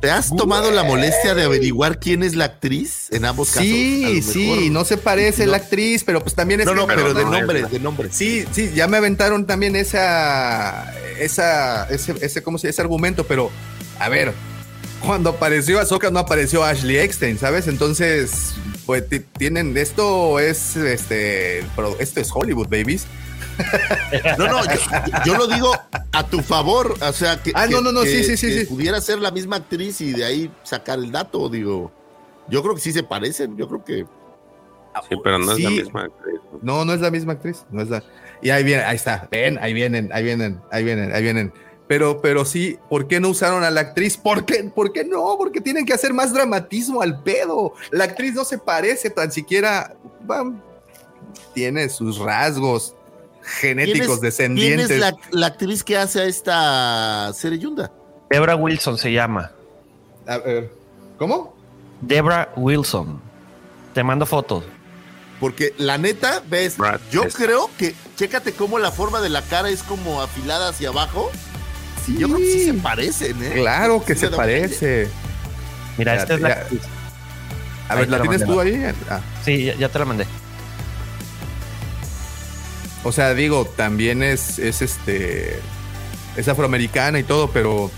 ¿Te 0.00 0.10
has 0.10 0.28
tomado 0.36 0.70
la 0.72 0.84
molestia 0.84 1.34
de 1.34 1.44
averiguar 1.44 1.98
quién 1.98 2.22
es 2.22 2.36
la 2.36 2.44
actriz 2.44 3.06
en 3.12 3.24
ambos 3.24 3.48
casos? 3.48 3.62
Sí, 3.64 4.20
lo 4.26 4.32
sí, 4.32 4.50
mejor- 4.50 4.70
no 4.72 4.84
se 4.84 4.96
parece 4.98 5.46
No. 5.46 5.52
la 5.52 5.56
actriz, 5.56 6.04
pero 6.04 6.20
pues 6.22 6.34
también 6.34 6.60
es 6.60 6.66
No, 6.66 6.74
no, 6.74 6.86
pero 6.86 7.14
de 7.14 7.24
no 7.24 7.30
nombre, 7.30 7.62
de 7.62 7.80
nombre. 7.80 8.08
Sí, 8.12 8.44
sí, 8.52 8.70
ya 8.74 8.88
me 8.88 8.98
aventaron 8.98 9.46
también 9.46 9.74
esa, 9.74 10.92
esa, 11.18 11.88
ese, 11.88 12.14
ese, 12.20 12.42
¿cómo 12.42 12.58
se 12.58 12.68
ese 12.68 12.82
argumento? 12.82 13.26
Pero, 13.26 13.50
a 13.98 14.10
ver, 14.10 14.34
cuando 15.04 15.30
apareció 15.30 15.80
Ahsoka 15.80 16.10
no 16.10 16.18
apareció 16.18 16.62
Ashley 16.62 16.98
Eckstein, 16.98 17.38
¿sabes? 17.38 17.66
Entonces, 17.66 18.52
pues 18.84 19.08
ti- 19.08 19.20
tienen, 19.38 19.74
esto 19.78 20.38
es, 20.40 20.76
este, 20.76 21.64
pero 21.74 21.96
esto 21.98 22.20
es 22.20 22.28
Hollywood, 22.32 22.68
babies. 22.68 23.04
No, 24.38 24.48
no, 24.48 24.64
yo, 24.64 24.80
yo 25.24 25.36
lo 25.36 25.46
digo 25.46 25.72
a 26.12 26.26
tu 26.26 26.40
favor. 26.42 26.94
O 27.00 27.12
sea, 27.12 27.42
que, 27.42 27.52
Ah, 27.54 27.66
que- 27.66 27.74
no, 27.74 27.80
no, 27.92 28.02
que- 28.02 28.08
sí, 28.08 28.24
sí, 28.24 28.36
sí, 28.36 28.46
que 28.48 28.60
sí. 28.60 28.66
pudiera 28.66 29.00
ser 29.00 29.18
la 29.18 29.30
misma 29.30 29.56
actriz 29.56 30.00
y 30.00 30.12
de 30.12 30.24
ahí 30.24 30.50
sacar 30.62 30.98
el 30.98 31.10
dato, 31.12 31.48
digo. 31.48 31.90
Yo 32.48 32.62
creo 32.62 32.74
que 32.74 32.80
sí 32.80 32.92
se 32.92 33.02
parecen. 33.02 33.56
Yo 33.56 33.68
creo 33.68 33.84
que. 33.84 34.06
Sí, 35.08 35.16
pero 35.22 35.38
no 35.38 35.52
es 35.52 35.60
la 35.60 35.70
misma 35.70 36.02
actriz. 36.04 36.40
¿no? 36.62 36.84
No, 36.84 36.92
es 36.94 37.00
la 37.00 37.10
misma 37.10 37.32
actriz, 37.34 37.64
no 37.70 37.82
es 37.82 37.90
la. 37.90 38.02
Y 38.40 38.48
ahí 38.50 38.64
viene, 38.64 38.82
ahí 38.84 38.96
está, 38.96 39.28
ven, 39.30 39.58
ahí 39.60 39.72
vienen, 39.74 40.10
ahí 40.12 40.24
vienen, 40.24 40.60
ahí 40.70 40.84
vienen, 40.84 41.12
ahí 41.14 41.22
vienen. 41.22 41.52
Pero, 41.86 42.20
pero 42.22 42.44
sí, 42.44 42.78
¿por 42.88 43.06
qué 43.06 43.20
no 43.20 43.28
usaron 43.28 43.62
a 43.62 43.70
la 43.70 43.80
actriz? 43.82 44.16
¿Por 44.16 44.44
qué, 44.46 44.64
¿Por 44.74 44.92
qué 44.92 45.04
no? 45.04 45.36
Porque 45.38 45.60
tienen 45.60 45.84
que 45.86 45.92
hacer 45.92 46.12
más 46.14 46.32
dramatismo 46.32 47.02
al 47.02 47.22
pedo. 47.22 47.74
La 47.90 48.04
actriz 48.04 48.34
no 48.34 48.44
se 48.44 48.58
parece 48.58 49.10
tan 49.10 49.30
siquiera. 49.30 49.94
va, 50.28 50.50
tiene 51.54 51.88
sus 51.90 52.18
rasgos 52.18 52.95
genéticos 53.60 54.06
¿Quién 54.18 54.20
descendientes. 54.20 54.90
es 54.90 54.98
la, 55.00 55.16
la 55.30 55.46
actriz 55.46 55.82
que 55.84 55.96
hace 55.96 56.20
a 56.20 56.24
esta 56.24 57.32
serie 57.34 57.58
Yunda? 57.58 57.90
Debra 58.30 58.56
Wilson 58.56 58.98
se 58.98 59.12
llama. 59.12 59.52
A 60.26 60.38
ver, 60.38 60.70
¿Cómo? 61.18 61.54
Debra 62.00 62.52
Wilson. 62.56 63.20
Te 63.94 64.02
mando 64.02 64.26
fotos. 64.26 64.64
Porque 65.40 65.74
la 65.78 65.96
neta, 65.98 66.42
ves, 66.48 66.76
Brad, 66.76 67.00
yo 67.10 67.24
es- 67.24 67.34
creo 67.36 67.70
que, 67.78 67.94
chécate 68.16 68.52
cómo 68.52 68.78
la 68.78 68.90
forma 68.90 69.20
de 69.20 69.28
la 69.28 69.42
cara 69.42 69.68
es 69.70 69.82
como 69.82 70.20
afilada 70.22 70.68
hacia 70.68 70.88
abajo. 70.88 71.30
Sí, 72.04 72.16
yo 72.18 72.26
creo 72.28 72.38
que 72.40 72.52
sí 72.52 72.64
se 72.64 72.74
parecen, 72.74 73.42
¿eh? 73.42 73.52
Claro 73.54 74.04
que 74.04 74.14
Sí 74.14 74.20
se 74.22 74.28
parece. 74.30 75.08
Mira, 75.98 76.14
esta 76.16 76.34
es 76.34 76.40
la. 76.40 76.48
ya. 76.48 76.66
A 77.88 77.92
Ahí 77.94 77.98
ver, 78.00 78.08
¿la 78.10 78.16
la 78.18 78.22
tienes 78.22 78.40
mandé, 78.40 78.54
tú 78.54 78.60
ahí? 78.60 78.94
Ah, 79.08 79.20
Sí, 79.44 79.64
ya, 79.64 79.74
ya 79.76 79.88
te 79.88 79.98
la 79.98 80.04
mandé. 80.04 80.26
O 83.06 83.12
sea, 83.12 83.34
digo, 83.34 83.64
también 83.76 84.22
es, 84.22 84.58
es 84.58 84.82
este. 84.82 85.58
Es 86.36 86.48
afroamericana 86.48 87.18
y 87.18 87.22
todo, 87.22 87.50
pero. 87.50 87.90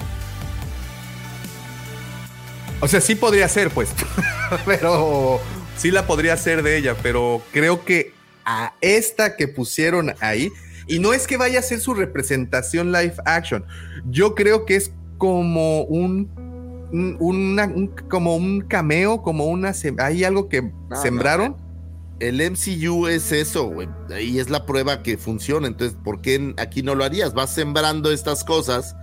O 2.81 2.87
sea, 2.89 3.01
sí 3.01 3.15
podría 3.15 3.49
ser, 3.49 3.71
pues. 3.71 3.91
pero. 4.67 5.41
Sí 5.77 5.91
la 5.93 6.07
podría 6.07 6.37
ser 6.37 6.63
de 6.65 6.77
ella, 6.77 6.97
pero 7.03 7.41
creo 7.53 7.85
que 7.85 8.13
a 8.45 8.73
esta 8.81 9.37
que 9.37 9.47
pusieron 9.47 10.13
ahí. 10.21 10.51
Y 10.89 10.99
no 10.99 11.13
es 11.13 11.27
que 11.27 11.37
vaya 11.37 11.61
a 11.61 11.63
ser 11.63 11.81
su 11.81 11.95
representación 11.95 12.91
live 12.93 13.15
action. 13.25 13.65
Yo 14.11 14.35
creo 14.35 14.65
que 14.65 14.77
es 14.77 14.91
como 15.19 15.83
un. 15.83 16.29
un- 16.91 17.17
una- 17.21 17.67
un- 17.67 17.89
como 18.09 18.37
un 18.37 18.63
cameo, 18.63 19.23
como 19.23 19.47
una. 19.47 19.73
Hay 19.99 20.25
algo 20.25 20.49
que 20.49 20.63
no. 20.63 21.01
sembraron. 21.03 21.68
El 22.21 22.41
MCU 22.51 23.07
es 23.07 23.31
eso, 23.33 23.67
güey. 23.67 23.89
Ahí 24.11 24.39
es 24.39 24.51
la 24.51 24.67
prueba 24.67 25.03
que 25.03 25.17
funciona. 25.17 25.69
Entonces, 25.69 25.97
¿por 26.03 26.21
qué 26.21 26.55
aquí 26.59 26.83
no 26.83 26.95
lo 26.95 27.05
harías? 27.05 27.33
Vas 27.35 27.55
sembrando 27.55 28.11
estas 28.11 28.43
cosas 28.45 28.97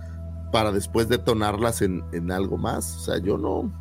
para 0.52 0.70
después 0.72 1.08
detonarlas 1.08 1.80
en, 1.82 2.04
en 2.12 2.30
algo 2.30 2.58
más. 2.58 2.96
O 2.96 3.00
sea, 3.00 3.18
yo 3.18 3.38
no, 3.38 3.72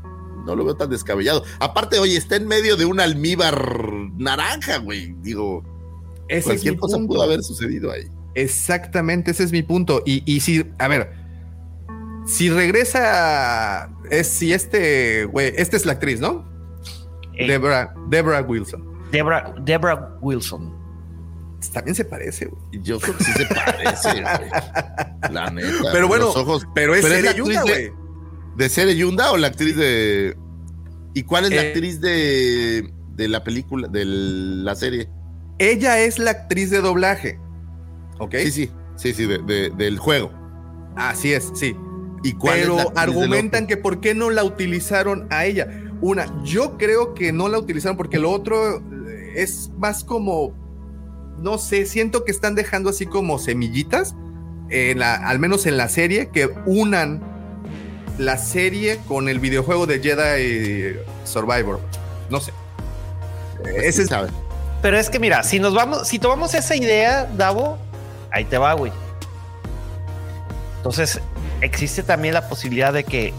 no 0.46 0.56
lo 0.56 0.64
veo 0.64 0.76
tan 0.76 0.90
descabellado. 0.90 1.44
Aparte, 1.60 2.00
oye, 2.00 2.16
está 2.16 2.38
en 2.38 2.48
medio 2.48 2.78
de 2.78 2.86
un 2.86 3.00
almíbar 3.00 3.92
naranja, 4.18 4.78
güey. 4.78 5.14
Digo, 5.22 5.64
Ese 6.30 6.40
es 6.40 6.46
cualquier 6.46 6.74
mi 6.76 6.80
cosa 6.80 6.98
punto. 6.98 7.14
pudo 7.14 7.24
haber 7.24 7.44
sucedido 7.44 7.92
ahí. 7.92 8.08
Exactamente, 8.36 9.32
ese 9.32 9.44
es 9.44 9.52
mi 9.52 9.64
punto. 9.64 10.02
Y, 10.06 10.24
y 10.26 10.40
si, 10.42 10.66
a 10.80 10.88
ver, 10.88 11.12
si 12.26 12.50
regresa, 12.50 13.90
es 14.10 14.28
si 14.28 14.54
este, 14.54 15.26
güey, 15.26 15.54
esta 15.58 15.76
es 15.78 15.86
la 15.86 15.94
actriz, 15.94 16.20
¿no? 16.20 16.46
Eh, 17.34 17.48
Debra, 17.48 17.94
Debra 18.10 18.42
Wilson. 18.42 18.95
Debra, 19.16 19.54
Debra 19.64 20.18
Wilson. 20.22 20.74
También 21.74 21.96
se 21.96 22.06
parece, 22.06 22.46
güey. 22.46 22.62
Y 22.74 22.82
Yo 22.84 23.00
creo 23.00 23.18
que 23.18 23.24
sí 23.24 23.32
se 23.32 23.46
parece, 23.48 24.22
güey. 24.22 25.32
La 25.32 25.50
neta. 25.50 25.90
Pero 25.92 26.08
bueno, 26.08 26.26
Los 26.26 26.38
ojos. 26.38 26.68
pero 26.76 26.94
es 26.94 27.02
Pero 27.04 27.16
Sere 27.16 27.34
Yunda, 27.38 27.60
actriz 27.60 27.76
de- 27.76 27.88
güey. 27.90 28.06
¿De 28.58 28.70
Sere 28.70 28.96
Yunda 28.96 29.32
o 29.32 29.38
la 29.38 29.48
actriz 29.48 29.76
de. 29.76 30.38
¿Y 31.14 31.24
cuál 31.24 31.46
es 31.46 31.52
la 31.52 31.64
Eh, 31.64 31.68
actriz 31.70 32.00
de, 32.02 32.94
de 33.16 33.28
la 33.28 33.44
película, 33.44 33.88
de 33.88 34.06
la 34.06 34.76
serie? 34.76 35.10
Ella 35.58 36.00
es 36.00 36.20
la 36.20 36.32
actriz 36.32 36.70
de 36.70 36.82
doblaje. 36.82 37.40
¿Ok? 38.20 38.36
Sí, 38.44 38.52
sí, 38.52 38.72
sí, 38.98 39.14
sí, 39.14 39.26
de- 39.26 39.40
de- 39.40 39.70
del 39.72 39.98
juego. 39.98 40.32
Así 40.96 41.34
es, 41.34 41.52
sí. 41.56 41.76
¿Y 42.24 42.34
cuál 42.34 42.60
es 42.60 42.68
la 42.68 42.76
Pero 42.86 42.94
argumentan 42.98 43.66
que 43.68 43.78
por 43.78 44.00
qué 44.02 44.14
no 44.14 44.30
la 44.30 44.44
utilizaron 44.44 45.28
a 45.32 45.46
ella. 45.46 45.68
Una, 46.02 46.26
yo 46.44 46.78
creo 46.78 47.14
que 47.14 47.32
no 47.32 47.48
la 47.50 47.58
utilizaron 47.60 47.98
porque 47.98 48.20
lo 48.20 48.32
otro 48.32 48.82
es 49.36 49.72
más 49.78 50.04
como, 50.04 50.54
no 51.40 51.58
sé, 51.58 51.86
siento 51.86 52.24
que 52.24 52.32
están 52.32 52.56
dejando 52.56 52.90
así 52.90 53.06
como 53.06 53.40
semillitas, 53.40 54.16
en 54.70 55.00
la, 55.00 55.16
al 55.16 55.40
menos 55.40 55.66
en 55.66 55.78
la 55.78 55.90
serie, 55.90 56.30
que 56.30 56.50
unan 56.66 57.22
la 58.18 58.38
serie 58.38 59.00
con 59.08 59.30
el 59.30 59.40
videojuego 59.40 59.86
de 59.86 60.00
Jedi 60.00 61.00
Survivor. 61.24 61.80
No 62.30 62.40
sé. 62.40 62.52
Ese 63.78 64.04
es, 64.04 64.10
sabe. 64.10 64.30
Pero 64.82 64.98
es 64.98 65.10
que 65.10 65.20
mira, 65.20 65.44
si 65.44 65.60
nos 65.60 65.74
vamos, 65.74 66.08
si 66.08 66.20
tomamos 66.20 66.54
esa 66.54 66.76
idea, 66.76 67.26
Davo, 67.26 67.78
ahí 68.32 68.46
te 68.46 68.58
va, 68.58 68.74
güey. 68.74 68.92
Entonces, 70.78 71.20
existe 71.62 72.04
también 72.04 72.34
la 72.34 72.48
posibilidad 72.48 72.94
de 72.94 73.04
que 73.04 73.34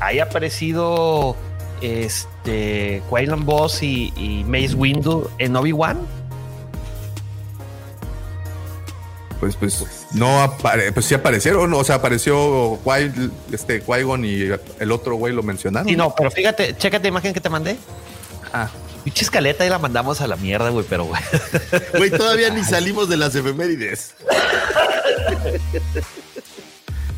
haya 0.00 0.24
aparecido 0.24 1.36
este 1.80 3.02
Quaylan 3.10 3.44
Boss 3.46 3.82
y, 3.82 4.12
y 4.16 4.44
Mace 4.44 4.74
Windu 4.74 5.28
en 5.38 5.56
Obi-Wan. 5.56 5.98
pues, 9.40 9.56
pues, 9.56 9.86
no 10.12 10.42
apare, 10.42 10.92
pues 10.92 11.06
sí 11.06 11.14
aparecieron, 11.14 11.72
o 11.72 11.82
sea, 11.82 11.94
apareció 11.94 12.78
Qui- 12.84 13.30
este, 13.50 13.82
Qui-Gon 13.82 14.22
y 14.26 14.50
el 14.78 14.92
otro 14.92 15.14
güey 15.16 15.32
lo 15.32 15.42
mencionaron. 15.42 15.88
Sí, 15.88 15.96
no, 15.96 16.14
pero 16.14 16.30
fíjate, 16.30 16.76
chécate 16.76 17.04
la 17.04 17.08
imagen 17.08 17.32
que 17.32 17.40
te 17.40 17.48
mandé. 17.48 17.78
Ah, 18.52 18.68
Pinche 19.02 19.24
escaleta 19.24 19.64
y 19.64 19.70
la 19.70 19.78
mandamos 19.78 20.20
a 20.20 20.26
la 20.26 20.36
mierda, 20.36 20.68
güey, 20.68 20.84
pero 20.86 21.04
güey. 21.06 21.22
Güey, 21.96 22.10
todavía 22.10 22.50
ni 22.50 22.62
salimos 22.64 23.08
de 23.08 23.16
las 23.16 23.34
efemérides. 23.34 24.14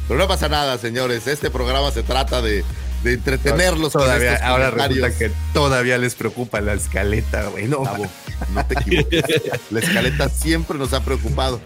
Pero 0.08 0.20
no 0.20 0.28
pasa 0.28 0.48
nada, 0.48 0.78
señores. 0.78 1.26
Este 1.26 1.50
programa 1.50 1.90
se 1.90 2.02
trata 2.04 2.40
de, 2.42 2.64
de 3.02 3.14
entretenerlos. 3.14 3.92
todavía, 3.92 4.36
ahora 4.46 4.70
resulta 4.70 5.16
que 5.16 5.30
todavía 5.52 5.98
les 5.98 6.14
preocupa 6.14 6.60
la 6.60 6.74
escaleta, 6.74 7.46
güey. 7.48 7.66
No, 7.68 7.80
Bravo, 7.80 8.06
no 8.54 8.66
te 8.66 8.74
equivoques. 8.74 9.24
La 9.70 9.80
escaleta 9.80 10.28
siempre 10.28 10.78
nos 10.78 10.92
ha 10.92 11.04
preocupado. 11.04 11.60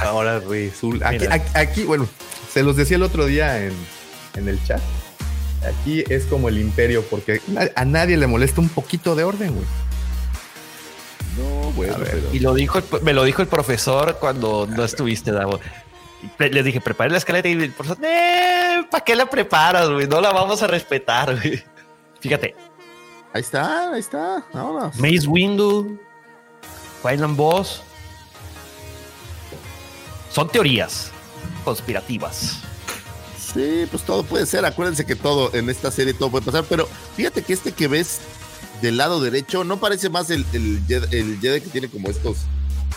ahora 0.00 0.40
resulta. 0.40 1.08
Aquí, 1.08 1.26
aquí, 1.30 1.50
aquí, 1.54 1.82
bueno, 1.84 2.06
se 2.52 2.62
los 2.62 2.76
decía 2.76 2.96
el 2.96 3.02
otro 3.02 3.26
día 3.26 3.64
en, 3.64 3.72
en 4.34 4.48
el 4.48 4.62
chat. 4.64 4.80
Aquí 5.80 6.04
es 6.08 6.24
como 6.24 6.48
el 6.48 6.58
imperio, 6.58 7.04
porque 7.08 7.40
a 7.76 7.84
nadie 7.84 8.16
le 8.16 8.26
molesta 8.26 8.60
un 8.60 8.68
poquito 8.68 9.14
de 9.14 9.24
orden, 9.24 9.54
güey. 9.54 9.66
No, 11.38 11.70
bueno, 11.72 11.96
pero- 11.98 12.18
Y 12.32 12.40
lo 12.40 12.52
dijo, 12.54 12.78
el- 12.78 12.84
me 13.02 13.12
lo 13.14 13.24
dijo 13.24 13.40
el 13.42 13.48
profesor 13.48 14.18
cuando 14.20 14.66
no 14.68 14.84
estuviste, 14.84 15.32
Davo. 15.32 15.60
Les 16.38 16.64
dije, 16.64 16.80
prepare 16.80 17.10
la 17.10 17.18
escaleta 17.18 17.48
y 17.48 17.52
el 17.52 17.72
profesor, 17.72 17.98
"Eh, 18.04 18.82
¿para 18.90 19.04
qué 19.04 19.16
la 19.16 19.26
preparas, 19.26 19.88
güey? 19.90 20.06
No 20.06 20.20
la 20.20 20.32
vamos 20.32 20.62
a 20.62 20.66
respetar, 20.66 21.34
güey. 21.40 21.62
Fíjate, 22.20 22.54
Ahí 23.34 23.40
está, 23.40 23.90
ahí 23.92 24.00
está. 24.00 24.44
Vámonos. 24.52 24.94
Mace 24.96 25.26
Windu, 25.26 25.98
Quaylan 27.02 27.34
Boss, 27.34 27.82
son 30.30 30.48
teorías 30.50 31.10
conspirativas. 31.64 32.58
Sí, 33.54 33.86
pues 33.90 34.02
todo 34.02 34.22
puede 34.22 34.44
ser. 34.46 34.64
Acuérdense 34.64 35.04
que 35.06 35.16
todo 35.16 35.50
en 35.54 35.68
esta 35.70 35.90
serie 35.90 36.14
todo 36.14 36.30
puede 36.30 36.44
pasar. 36.44 36.64
Pero 36.68 36.88
fíjate 37.16 37.42
que 37.42 37.52
este 37.54 37.72
que 37.72 37.88
ves 37.88 38.20
del 38.80 38.96
lado 38.98 39.20
derecho 39.20 39.64
no 39.64 39.78
parece 39.78 40.08
más 40.10 40.30
el, 40.30 40.44
el, 40.52 40.82
el 41.10 41.38
Jedi 41.40 41.60
que 41.60 41.68
tiene 41.70 41.88
como 41.88 42.08
estos 42.10 42.38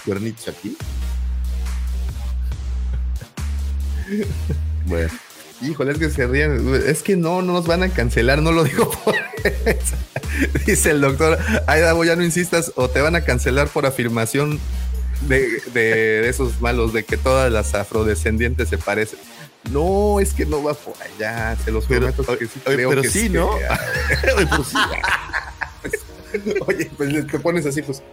cuernitos 0.05 0.47
aquí. 0.49 0.77
Bueno, 4.85 5.09
Híjole, 5.61 5.93
es 5.93 5.97
que 5.97 6.09
se 6.09 6.27
ríen. 6.27 6.75
Es 6.85 7.01
que 7.01 7.15
no, 7.15 7.41
no 7.41 7.53
nos 7.53 7.65
van 7.65 7.81
a 7.81 7.89
cancelar, 7.89 8.41
no 8.41 8.51
lo 8.51 8.63
digo 8.65 8.91
por 9.05 9.15
eso. 9.15 9.95
Dice 10.65 10.91
el 10.91 11.01
doctor, 11.01 11.39
ay, 11.65 11.79
Davo, 11.81 12.03
ya 12.03 12.15
no 12.15 12.23
insistas 12.23 12.73
o 12.75 12.89
te 12.89 12.99
van 13.01 13.15
a 13.15 13.21
cancelar 13.21 13.67
por 13.69 13.85
afirmación 13.85 14.59
de, 15.29 15.47
de- 15.73 16.21
de 16.21 16.29
esos 16.29 16.59
malos, 16.61 16.91
de 16.93 17.03
que 17.05 17.15
todas 17.17 17.51
las 17.51 17.73
afrodescendientes 17.73 18.67
se 18.69 18.77
parecen. 18.77 19.17
No, 19.71 20.19
es 20.19 20.33
que 20.33 20.45
no 20.45 20.61
va 20.61 20.73
por 20.75 20.93
allá, 21.01 21.55
se 21.63 21.71
los 21.71 21.85
prometo 21.85 22.37
que 22.37 22.45
sí 22.47 22.59
oye, 22.67 22.75
creo 22.75 22.89
pero 22.89 23.01
que 23.01 23.09
sí, 23.09 23.29
¿no? 23.29 23.49
Oye, 24.35 24.47
pues. 24.47 24.73
Oye, 26.67 26.91
pues 26.97 27.27
te 27.27 27.39
pones 27.39 27.65
así, 27.65 27.81
pues. 27.81 28.03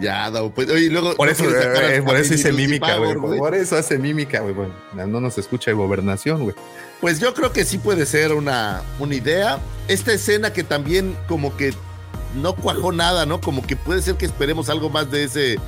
Ya, 0.00 0.30
Davo, 0.30 0.50
pues, 0.50 0.68
oye, 0.70 0.88
luego 0.90 1.14
Por 1.14 1.28
eso, 1.28 1.44
eh, 1.44 2.02
por 2.02 2.16
eso 2.16 2.34
hice 2.34 2.52
mímica, 2.52 2.96
güey. 2.98 3.38
Por 3.38 3.54
eso 3.54 3.76
hace 3.76 3.98
mímica, 3.98 4.40
güey. 4.40 4.54
Bueno, 4.54 4.72
no 5.06 5.20
nos 5.20 5.38
escucha 5.38 5.70
de 5.70 5.74
gobernación, 5.76 6.42
güey. 6.44 6.54
Pues 7.00 7.20
yo 7.20 7.34
creo 7.34 7.52
que 7.52 7.64
sí 7.64 7.78
puede 7.78 8.06
ser 8.06 8.32
una, 8.32 8.82
una 8.98 9.14
idea. 9.14 9.58
Esta 9.88 10.12
escena 10.12 10.52
que 10.52 10.64
también 10.64 11.16
como 11.28 11.56
que 11.56 11.74
no 12.34 12.54
cuajó 12.54 12.92
nada, 12.92 13.26
¿no? 13.26 13.40
Como 13.40 13.66
que 13.66 13.76
puede 13.76 14.02
ser 14.02 14.16
que 14.16 14.26
esperemos 14.26 14.68
algo 14.70 14.90
más 14.90 15.10
de 15.10 15.24
ese, 15.24 15.58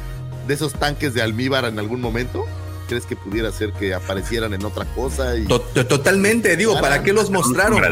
de 0.46 0.54
esos 0.54 0.72
tanques 0.74 1.14
de 1.14 1.22
almíbar 1.22 1.64
en 1.66 1.78
algún 1.78 2.00
momento. 2.00 2.44
¿Crees 2.88 3.04
que 3.04 3.16
pudiera 3.16 3.52
ser 3.52 3.72
que 3.74 3.92
aparecieran 3.92 4.54
en 4.54 4.64
otra 4.64 4.86
cosa? 4.94 5.36
Y... 5.36 5.44
Totalmente, 5.46 6.56
digo, 6.56 6.80
¿para 6.80 7.02
qué 7.02 7.12
los 7.12 7.30
mostraron? 7.30 7.82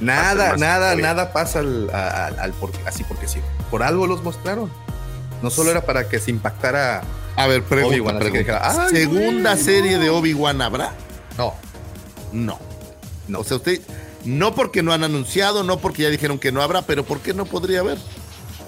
Nada, 0.00 0.56
nada, 0.56 0.94
nada 1.02 1.32
pasa 1.32 1.58
al, 1.60 1.90
al- 1.90 2.38
al 2.38 2.52
por- 2.52 2.70
así 2.86 3.04
porque 3.04 3.28
sí. 3.28 3.40
Por 3.70 3.82
algo 3.82 4.06
los 4.06 4.22
mostraron. 4.22 4.70
No 5.42 5.50
solo 5.50 5.70
era 5.70 5.84
para 5.84 6.08
que 6.08 6.18
se 6.18 6.30
impactara. 6.30 7.02
A 7.36 7.46
ver, 7.46 7.62
pregunta, 7.62 7.94
Obi-Wan, 7.96 8.16
así 8.16 8.24
que 8.24 8.30
pregunta. 8.30 8.58
dijera, 8.68 8.82
"Ay, 8.84 8.90
¿Segunda 8.96 9.52
güey, 9.52 9.64
serie 9.64 9.96
no". 9.96 10.02
de 10.02 10.10
Obi-Wan 10.10 10.62
habrá? 10.62 10.92
No, 11.36 11.54
No. 12.32 12.58
no. 13.28 13.40
O 13.40 13.44
sea, 13.44 13.58
usted, 13.58 13.80
no 14.24 14.54
porque 14.54 14.82
no 14.82 14.92
han 14.92 15.04
anunciado, 15.04 15.62
no 15.62 15.78
porque 15.78 16.02
ya 16.04 16.08
dijeron 16.10 16.38
que 16.38 16.50
no 16.52 16.62
habrá, 16.62 16.82
pero 16.82 17.04
¿por 17.04 17.20
qué 17.20 17.34
no 17.34 17.44
podría 17.44 17.80
haber? 17.80 17.98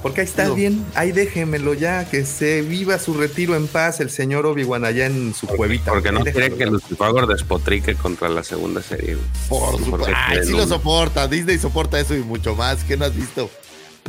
Porque 0.02 0.20
ahí 0.20 0.26
está 0.28 0.48
bien, 0.50 0.84
ahí 0.94 1.10
déjenmelo 1.10 1.74
ya, 1.74 2.08
que 2.08 2.24
se 2.24 2.62
viva 2.62 3.00
su 3.00 3.14
retiro 3.14 3.56
en 3.56 3.66
paz 3.66 3.98
el 3.98 4.10
señor 4.10 4.46
Obi-Wan 4.46 4.84
allá 4.84 5.06
en 5.06 5.34
su 5.34 5.48
cuevita. 5.48 5.90
Porque 5.90 6.12
no 6.12 6.20
quiere 6.22 6.54
que 6.54 6.66
Lucifer 6.66 7.26
despotrique 7.26 7.96
contra 7.96 8.28
la 8.28 8.44
segunda 8.44 8.80
serie. 8.80 9.16
Por 9.48 9.70
Porque 9.72 9.84
supuesto. 9.86 10.12
Ay, 10.14 10.38
sí 10.44 10.52
lo 10.52 10.66
soporta. 10.68 11.26
Disney 11.26 11.58
soporta 11.58 11.98
eso 11.98 12.14
y 12.14 12.20
mucho 12.20 12.54
más. 12.54 12.84
¿Qué 12.84 12.96
no 12.96 13.06
has 13.06 13.16
visto? 13.16 13.50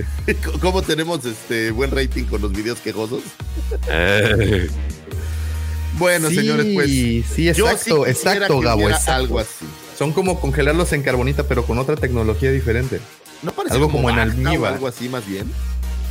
¿Cómo 0.61 0.81
tenemos 0.81 1.25
este 1.25 1.71
buen 1.71 1.91
rating 1.91 2.23
con 2.25 2.41
los 2.41 2.51
videos 2.51 2.79
quejosos? 2.79 3.21
Eh, 3.87 4.69
Bueno, 5.97 6.29
Sí, 6.29 6.35
señores, 6.35 6.67
pues. 6.73 6.87
sí, 6.89 7.49
exacto, 7.49 8.07
exacto, 8.07 8.59
Gabo, 8.61 8.89
exacto. 8.89 9.11
Algo 9.11 9.39
así. 9.39 9.65
Son 9.97 10.13
como 10.13 10.39
congelarlos 10.39 10.93
en 10.93 11.01
carbonita, 11.03 11.43
pero 11.43 11.65
con 11.65 11.77
otra 11.77 11.97
tecnología 11.97 12.51
diferente. 12.51 13.01
¿No 13.41 13.51
parece 13.51 13.75
Algo 13.75 13.89
como 13.91 14.09
en 14.09 14.17
almíbar. 14.19 14.73
algo 14.75 14.87
así 14.87 15.09
más 15.09 15.27
bien? 15.27 15.51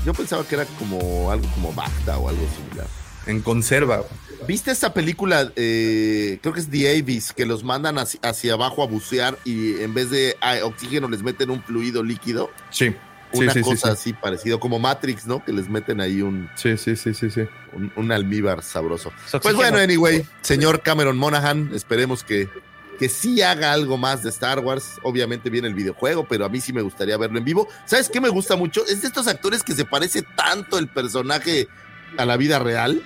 Yo 0.05 0.13
pensaba 0.13 0.45
que 0.47 0.57
era 0.57 0.67
como 0.79 1.31
algo 1.31 1.49
como 1.55 1.73
Bacta 1.73 2.19
o 2.19 2.29
algo 2.29 2.43
similar. 2.55 2.87
En 3.27 3.41
conserva. 3.41 4.03
¿Viste 4.47 4.71
esta 4.73 4.93
película? 4.93 5.53
eh, 5.57 6.39
creo 6.43 6.53
que 6.53 6.61
es 6.61 6.69
The 6.71 6.99
Abyss, 6.99 7.33
que 7.33 7.47
los 7.47 7.65
mandan 7.65 7.99
hacia, 7.99 8.21
hacia 8.23 8.55
abajo 8.55 8.83
a 8.83 8.87
bucear 8.87 9.39
y 9.45 9.81
en 9.81 9.95
vez 9.95 10.11
de 10.11 10.37
ah, 10.43 10.57
oxígeno 10.65 11.09
les 11.09 11.23
meten 11.23 11.49
un 11.51 11.63
fluido 11.63 12.03
líquido. 12.03 12.51
Sí. 12.71 12.95
Una 13.33 13.53
sí, 13.53 13.59
sí, 13.63 13.65
cosa 13.65 13.89
sí. 13.89 13.93
así 13.93 14.13
parecido, 14.15 14.59
como 14.59 14.79
Matrix, 14.79 15.27
¿no? 15.27 15.45
Que 15.45 15.53
les 15.53 15.69
meten 15.69 16.01
ahí 16.01 16.23
un, 16.23 16.49
Sí, 16.55 16.77
sí, 16.79 16.97
sí, 16.97 17.13
sí, 17.13 17.31
sí. 17.31 17.43
un, 17.75 17.93
un 17.97 18.11
almíbar 18.13 18.63
sabroso. 18.63 19.13
Es 19.27 19.41
Pues 19.43 19.55
bueno, 19.55 19.79
anyway, 19.79 20.27
señor 20.41 20.83
Cameron 20.83 21.19
Monaghan, 21.19 21.71
esperemos 21.75 22.25
que, 22.25 22.49
que 22.99 23.09
sí 23.11 23.43
haga 23.43 23.73
algo 23.73 23.99
más 23.99 24.23
de 24.23 24.31
Star 24.31 24.61
Wars. 24.61 24.93
Obviamente 25.03 25.51
viene 25.51 25.69
el 25.69 25.75
videojuego, 25.75 26.27
pero 26.27 26.47
a 26.47 26.49
mí 26.49 26.61
sí 26.61 26.73
me 26.73 26.81
gustaría 26.83 27.17
verlo 27.19 27.39
en 27.39 27.45
vivo. 27.45 27.69
¿Sabes 27.85 28.09
qué 28.09 28.21
me 28.21 28.31
gusta 28.31 28.57
mucho? 28.57 28.85
Es 28.87 29.03
de 29.03 29.09
estos 29.09 29.29
actores 29.29 29.63
que 29.63 29.75
se 29.75 29.85
parece 29.85 30.23
tanto 30.23 30.79
el 30.79 30.89
personaje 30.89 31.69
a 32.17 32.25
la 32.25 32.39
vida 32.39 32.59
real, 32.59 33.03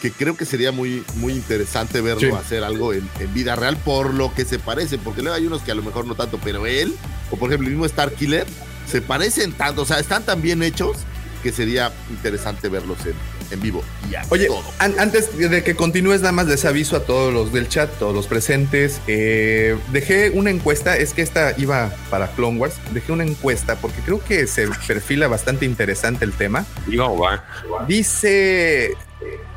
que 0.00 0.10
creo 0.10 0.36
que 0.36 0.46
sería 0.46 0.72
muy, 0.72 1.04
muy 1.16 1.34
interesante 1.34 2.00
verlo 2.00 2.20
Sí. 2.20 2.30
hacer 2.34 2.64
algo 2.64 2.92
en, 2.94 3.08
en 3.20 3.32
vida 3.34 3.56
real 3.56 3.76
por 3.76 4.14
lo 4.14 4.32
que 4.34 4.44
se 4.46 4.58
parece, 4.58 4.96
porque 4.98 5.20
luego 5.22 5.36
hay 5.36 5.46
unos 5.46 5.62
que 5.62 5.70
a 5.72 5.74
lo 5.74 5.82
mejor 5.82 6.06
no 6.06 6.14
tanto, 6.14 6.38
pero 6.42 6.66
él, 6.66 6.94
o 7.30 7.36
por 7.36 7.50
ejemplo 7.50 7.66
el 7.68 7.72
mismo 7.74 7.86
Star 7.86 8.12
Killer, 8.12 8.46
se 8.86 9.00
parecen 9.02 9.52
tanto, 9.52 9.82
o 9.82 9.86
sea, 9.86 9.98
están 9.98 10.22
tan 10.24 10.40
bien 10.42 10.62
hechos 10.62 10.98
que 11.42 11.52
sería 11.52 11.92
interesante 12.08 12.70
verlos 12.70 12.96
en, 13.04 13.12
en 13.50 13.60
vivo. 13.60 13.84
Y 14.10 14.14
Oye, 14.30 14.46
todo. 14.46 14.62
an- 14.78 14.94
antes 14.98 15.36
de 15.36 15.62
que 15.62 15.76
continúes, 15.76 16.20
nada 16.22 16.32
más 16.32 16.46
les 16.46 16.64
aviso 16.64 16.96
a 16.96 17.00
todos 17.04 17.34
los 17.34 17.52
del 17.52 17.68
chat, 17.68 17.90
todos 17.98 18.14
los 18.14 18.26
presentes. 18.26 19.00
eh, 19.06 19.76
dejé 19.92 20.30
una 20.30 20.48
encuesta, 20.50 20.96
es 20.96 21.12
que 21.12 21.20
esta 21.20 21.52
iba 21.58 21.92
para 22.08 22.28
Clone 22.28 22.58
Wars. 22.58 22.76
Dejé 22.92 23.12
una 23.12 23.24
encuesta 23.24 23.76
porque 23.76 24.00
creo 24.00 24.24
que 24.24 24.46
se 24.46 24.68
perfila 24.86 25.28
bastante 25.28 25.66
interesante 25.66 26.24
el 26.24 26.32
tema. 26.32 26.64
Digo, 26.86 27.18
va. 27.18 27.44
Dice 27.86 28.94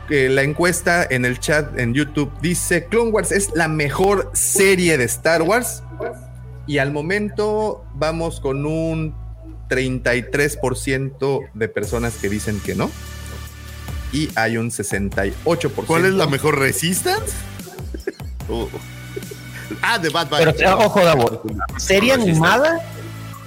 que 0.09 0.27
la 0.29 0.43
encuesta 0.43 1.05
en 1.09 1.23
el 1.25 1.39
chat 1.39 1.77
en 1.79 1.93
YouTube 1.93 2.31
dice 2.41 2.85
Clone 2.87 3.11
Wars 3.11 3.31
es 3.31 3.49
la 3.55 3.67
mejor 3.69 4.29
serie 4.33 4.97
de 4.97 5.05
Star 5.05 5.41
Wars. 5.41 5.83
Y 6.67 6.77
al 6.79 6.91
momento 6.91 7.83
vamos 7.95 8.39
con 8.39 8.65
un 8.65 9.15
33% 9.69 11.49
de 11.53 11.67
personas 11.69 12.15
que 12.15 12.29
dicen 12.29 12.59
que 12.59 12.75
no. 12.75 12.91
Y 14.11 14.29
hay 14.35 14.57
un 14.57 14.69
68%. 14.71 15.85
¿Cuál 15.85 16.05
es 16.05 16.13
la 16.13 16.27
mejor 16.27 16.59
Resistance? 16.59 17.33
Oh. 18.49 18.69
Ah, 19.81 19.99
de 19.99 20.07
Bad 20.07 20.29
Batch. 20.29 20.55
Pero 20.55 20.69
eh, 20.69 20.85
ojo, 20.85 21.03
Davo, 21.03 21.43
¿serie 21.75 22.13
animada? 22.13 22.79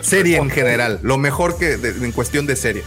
Serie 0.03 0.37
en 0.37 0.51
general. 0.51 0.99
Lo 1.03 1.17
mejor 1.17 1.57
que 1.57 1.79
de- 1.79 2.05
en 2.05 2.13
cuestión 2.13 2.45
de 2.47 2.55
serie. 2.55 2.83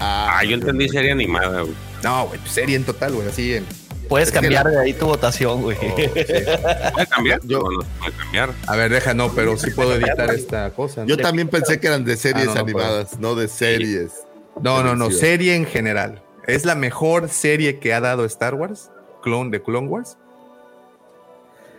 Ah, 0.00 0.38
Ah, 0.38 0.44
yo 0.44 0.54
entendí 0.54 0.88
serie 0.88 1.12
animada, 1.12 1.60
güey. 1.60 1.74
No, 2.02 2.28
güey, 2.28 2.40
serie 2.46 2.76
en 2.76 2.84
total, 2.84 3.12
güey. 3.12 3.28
Así 3.28 3.52
en. 3.56 3.66
Puedes 4.08 4.28
Es 4.28 4.34
cambiar 4.34 4.66
de 4.68 4.78
ahí 4.78 4.92
tu 4.92 5.06
votación, 5.06 5.62
güey. 5.62 5.76
¿Puede 5.94 7.06
cambiar? 7.08 7.40
Yo- 7.44 7.60
No, 7.60 7.70
no 7.70 7.82
se 7.82 7.88
puede 7.98 8.12
cambiar. 8.12 8.50
A 8.66 8.76
ver, 8.76 8.90
deja, 8.92 9.14
no, 9.14 9.30
pero 9.32 9.56
sí 9.56 9.70
puedo 9.70 9.94
editar 9.94 10.30
esta 10.34 10.70
cosa. 10.70 11.04
Yo 11.06 11.16
también 11.16 11.48
pensé 11.48 11.80
que 11.80 11.86
eran 11.86 12.04
de 12.04 12.16
series 12.16 12.44
Ah, 12.48 12.48
no, 12.48 12.54
no, 12.54 12.60
animadas, 12.60 13.18
no 13.18 13.34
de 13.34 13.48
series. 13.48 14.24
No, 14.60 14.82
no, 14.82 14.94
no, 14.94 15.10
serie 15.10 15.56
en 15.56 15.66
general. 15.66 16.22
¿Es 16.46 16.64
la 16.64 16.74
mejor 16.74 17.28
serie 17.28 17.78
que 17.78 17.94
ha 17.94 18.00
dado 18.00 18.24
Star 18.26 18.54
Wars? 18.54 18.90
¿Clone 19.22 19.50
de 19.50 19.62
Clone 19.62 19.88
Wars? 19.88 20.18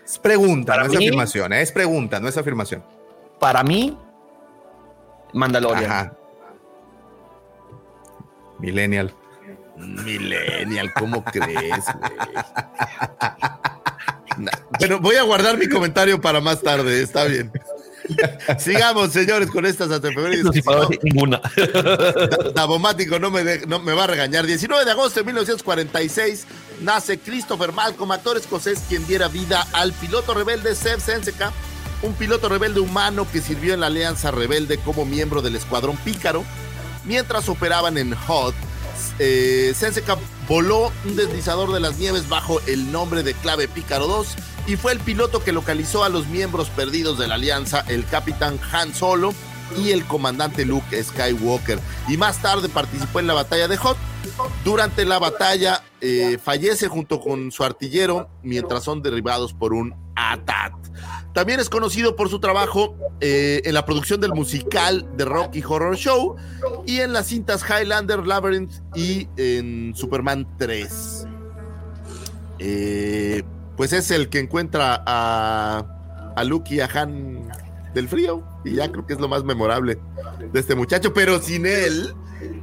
Es 0.04 0.18
pregunta, 0.20 0.74
Para 0.74 0.84
no 0.88 0.92
es 0.92 0.98
afirmación, 0.98 1.54
¿eh? 1.54 1.62
es 1.62 1.72
pregunta, 1.72 2.20
no 2.20 2.28
es 2.28 2.38
afirmación. 2.38 2.84
Para 3.40 3.64
mí, 3.64 3.98
Mandalorian. 5.34 5.86
Ajá. 5.86 6.14
Millennial. 8.60 9.14
Millennial, 9.78 10.92
¿cómo 10.94 11.24
crees, 11.24 11.84
güey? 12.00 12.12
Pero 14.80 15.00
voy 15.00 15.16
a 15.16 15.24
guardar 15.24 15.58
mi 15.58 15.68
comentario 15.70 16.20
para 16.20 16.42
más 16.42 16.62
tarde, 16.62 17.02
está 17.02 17.26
bien. 17.26 17.52
Sigamos, 18.60 19.12
señores, 19.12 19.50
con 19.50 19.66
estas 19.66 19.90
efemérides. 19.92 20.44
No, 20.44 20.88
sí, 20.88 21.00
ninguna. 21.04 21.42
Davomático 22.54 23.18
no 23.18 23.32
me, 23.32 23.44
de- 23.44 23.66
no 23.66 23.80
me 23.80 23.94
va 23.94 24.04
a 24.04 24.08
regañar. 24.08 24.46
19 24.46 24.86
de 24.86 24.92
agosto 24.92 25.20
de 25.22 25.26
1946 25.26 26.46
nace 26.82 27.18
Christopher 27.18 27.72
Malcolm, 27.72 28.12
actor 28.12 28.38
escocés 28.38 28.84
quien 28.88 29.08
diera 29.08 29.28
vida 29.28 29.66
al 29.74 29.92
piloto 29.94 30.34
rebelde 30.34 30.76
Seb 30.76 31.00
Senseca, 31.00 31.52
un 32.04 32.14
piloto 32.14 32.48
rebelde 32.50 32.80
humano 32.82 33.26
que 33.32 33.42
sirvió 33.42 33.74
en 33.74 33.80
la 33.80 33.88
Alianza 33.88 34.30
Rebelde 34.30 34.78
como 34.78 35.06
miembro 35.06 35.42
del 35.42 35.56
Escuadrón 35.56 35.98
Pícaro. 35.98 36.44
Mientras 37.06 37.50
operaban 37.50 37.98
en 37.98 38.14
Hod, 38.28 38.54
eh, 39.20 39.74
voló 40.48 40.92
un 41.06 41.16
deslizador 41.16 41.72
de 41.74 41.80
las 41.80 41.98
nieves 41.98 42.30
bajo 42.30 42.60
el 42.68 42.92
nombre 42.92 43.24
de 43.24 43.34
Clave 43.34 43.68
Pícaro 43.68 44.08
2 44.08 44.36
y 44.68 44.76
fue 44.76 44.92
el 44.92 45.00
piloto 45.00 45.44
que 45.44 45.52
localizó 45.52 46.04
a 46.04 46.10
los 46.10 46.28
miembros 46.28 46.70
perdidos 46.70 47.18
de 47.20 47.28
la 47.28 47.36
Alianza, 47.36 47.84
el 47.88 48.06
capitán 48.06 48.60
Han 48.72 48.94
Solo 48.94 49.34
y 49.78 49.92
el 49.92 50.06
comandante 50.06 50.66
Luke 50.66 51.04
Skywalker. 51.04 51.80
Y 52.08 52.18
más 52.18 52.42
tarde 52.42 52.70
participó 52.70 53.20
en 53.20 53.28
la 53.28 53.34
batalla 53.34 53.68
de 53.68 53.78
Hot. 53.78 53.98
Durante 54.64 55.06
la 55.06 55.20
batalla 55.20 55.84
eh, 56.02 56.38
fallece 56.44 56.88
junto 56.88 57.20
con 57.20 57.52
su 57.52 57.64
artillero 57.64 58.30
mientras 58.44 58.84
son 58.84 59.02
derribados 59.02 59.54
por 59.54 59.74
un 59.74 59.96
ATAT. 60.16 60.74
También 61.36 61.60
es 61.60 61.70
conocido 61.70 62.16
por 62.16 62.30
su 62.30 62.40
trabajo 62.40 62.96
eh, 63.20 63.62
en 63.66 63.74
la 63.74 63.86
producción 63.86 64.22
del 64.22 64.32
musical 64.34 65.06
The 65.18 65.26
Rocky 65.26 65.62
Horror 65.68 65.98
Show 65.98 66.38
y 66.88 67.02
en 67.02 67.12
las 67.12 67.28
cintas 67.28 67.62
Highlander, 67.70 68.26
Labyrinth 68.26 68.72
y 68.96 69.28
en 69.36 69.94
Superman 69.94 70.48
3. 70.58 71.28
Eh, 72.60 73.44
pues 73.76 73.92
es 73.92 74.12
el 74.12 74.30
que 74.30 74.40
encuentra 74.40 75.04
a, 75.06 76.34
a 76.38 76.44
Luke 76.46 76.74
y 76.74 76.80
a 76.80 76.86
Han 76.86 77.52
del 77.94 78.08
frío. 78.08 78.42
Y 78.64 78.76
ya 78.76 78.90
creo 78.90 79.06
que 79.06 79.12
es 79.12 79.20
lo 79.20 79.28
más 79.28 79.44
memorable 79.44 80.00
de 80.54 80.58
este 80.58 80.74
muchacho. 80.74 81.14
Pero 81.14 81.42
sin 81.42 81.66
él 81.66 82.14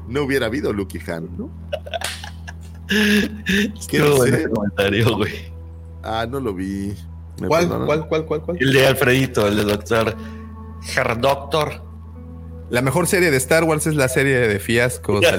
no 0.08 0.22
hubiera 0.22 0.46
habido 0.46 0.72
Luke 0.72 0.98
y 0.98 1.10
Han, 1.10 1.28
¿no? 1.36 1.50
¿Qué 3.86 4.48
comentario, 4.50 5.14
güey. 5.18 5.52
Ah, 6.02 6.26
no 6.26 6.40
lo 6.40 6.54
vi. 6.54 6.94
¿Me 7.40 7.48
¿Cuál, 7.48 7.68
cuál, 7.68 8.06
cuál, 8.08 8.24
cuál, 8.26 8.42
cuál? 8.42 8.56
El 8.60 8.72
de 8.72 8.86
Alfredito, 8.86 9.46
el 9.48 9.56
de 9.56 9.64
Doctor 9.64 10.16
Herr 10.94 11.20
Doctor. 11.20 11.90
La 12.70 12.80
mejor 12.80 13.06
serie 13.06 13.30
de 13.30 13.36
Star 13.36 13.64
Wars 13.64 13.86
es 13.86 13.94
la 13.96 14.08
serie 14.08 14.34
de 14.48 14.58
fiascos. 14.58 15.22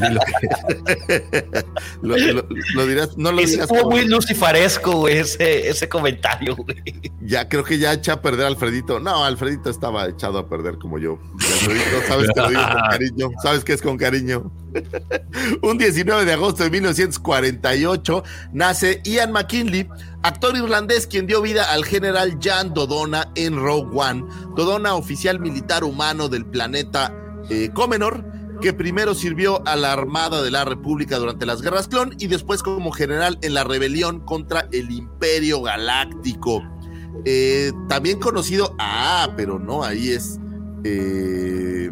Lo, 2.03 2.17
lo- 2.17 2.45
lo 2.75 2.85
dirás, 2.87 3.17
no 3.17 3.31
lo. 3.31 3.41
Estuvo 3.41 3.67
como- 3.67 3.89
muy 3.91 4.05
lucifaresco, 4.07 4.91
güey, 4.97 5.17
ese, 5.17 5.67
ese 5.69 5.87
comentario, 5.89 6.55
güey. 6.55 6.83
Ya 7.21 7.47
creo 7.49 7.63
que 7.63 7.77
ya 7.79 7.93
echa 7.93 8.13
a 8.13 8.21
perder 8.21 8.45
a 8.45 8.49
Alfredito. 8.49 8.99
No, 8.99 9.23
Alfredito 9.23 9.69
estaba 9.69 10.07
echado 10.07 10.37
a 10.37 10.47
perder 10.49 10.77
como 10.77 10.99
yo. 10.99 11.17
Alfredito, 11.33 11.85
sabes 12.07 12.29
que 12.33 12.39
lo 12.41 12.49
digo 12.49 12.61
con 12.61 12.81
cariño. 12.89 13.29
Sabes 13.41 13.63
que 13.63 13.73
es 13.73 13.81
con 13.81 13.97
cariño. 13.97 14.51
Un 15.63 15.77
19 15.77 16.25
de 16.25 16.33
agosto 16.33 16.63
de 16.63 16.69
1948 16.69 18.23
nace 18.51 19.01
Ian 19.05 19.31
McKinley, 19.31 19.87
actor 20.23 20.55
irlandés 20.57 21.05
quien 21.05 21.27
dio 21.27 21.41
vida 21.41 21.71
al 21.71 21.85
general 21.85 22.39
Jan 22.41 22.73
Dodona 22.73 23.31
en 23.35 23.55
Rogue 23.57 23.89
One. 23.93 24.25
Dodona, 24.55 24.95
oficial 24.95 25.39
militar 25.39 25.83
humano 25.83 26.29
del 26.29 26.45
planeta 26.45 27.13
eh, 27.49 27.69
Comenor, 27.73 28.25
que 28.61 28.73
primero 28.73 29.13
sirvió 29.13 29.61
a 29.67 29.75
la 29.75 29.91
Armada 29.91 30.41
de 30.41 30.49
la 30.49 30.65
República 30.65 31.17
durante 31.17 31.45
las 31.45 31.61
Guerras 31.61 31.87
Clon 31.87 32.15
y 32.17 32.27
después 32.27 32.63
como 32.63 32.91
general 32.91 33.37
en 33.41 33.53
la 33.53 33.63
rebelión 33.63 34.21
contra 34.21 34.67
el 34.71 34.91
Imperio 34.91 35.61
Galáctico. 35.61 36.63
Eh, 37.25 37.71
también 37.87 38.19
conocido, 38.19 38.75
ah, 38.79 39.29
pero 39.35 39.59
no, 39.59 39.83
ahí 39.83 40.11
es. 40.11 40.39
eh, 40.83 41.91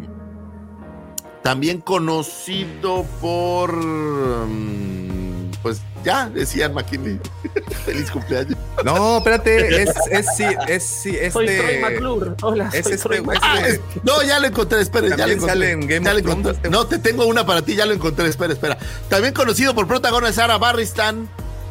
también 1.42 1.80
conocido 1.80 3.04
por. 3.20 3.74
mm, 3.74 5.21
pues 5.62 5.80
Ya, 6.04 6.28
decían 6.28 6.74
McKinley. 6.74 7.20
Feliz 7.84 8.10
cumpleaños. 8.10 8.56
No, 8.84 9.18
espérate, 9.18 9.82
es, 9.82 9.90
es 10.10 10.26
sí, 10.36 10.44
es 10.68 10.82
sí, 10.82 11.10
este. 11.10 11.30
Soy 11.30 11.46
Troy 11.46 11.78
McClure. 11.80 12.32
Hola, 12.42 12.70
Es 12.72 12.84
soy 12.84 12.92
este, 12.94 13.08
Troy 13.08 13.20
McClure. 13.20 13.40
Ah, 13.42 13.66
es- 13.68 13.80
no, 14.02 14.22
ya 14.22 14.38
lo 14.40 14.46
encontré, 14.48 14.80
espere, 14.80 15.08
ya 15.08 15.10
lo 15.10 15.18
También 15.18 15.38
encontré. 15.38 15.52
sale 15.60 15.70
en 15.70 15.80
Game 15.86 16.04
Ya 16.04 16.12
lo 16.12 16.18
encontré. 16.18 16.52
Este- 16.52 16.70
No, 16.70 16.86
te 16.86 16.98
tengo 16.98 17.26
una 17.26 17.46
para 17.46 17.62
ti, 17.62 17.74
ya 17.76 17.86
lo 17.86 17.92
encontré, 17.94 18.26
espera, 18.28 18.52
espera. 18.52 18.78
También 19.08 19.32
conocido 19.34 19.74
por 19.74 19.86
protagonizar 19.86 20.50
a 20.50 20.58
Barristan 20.58 21.28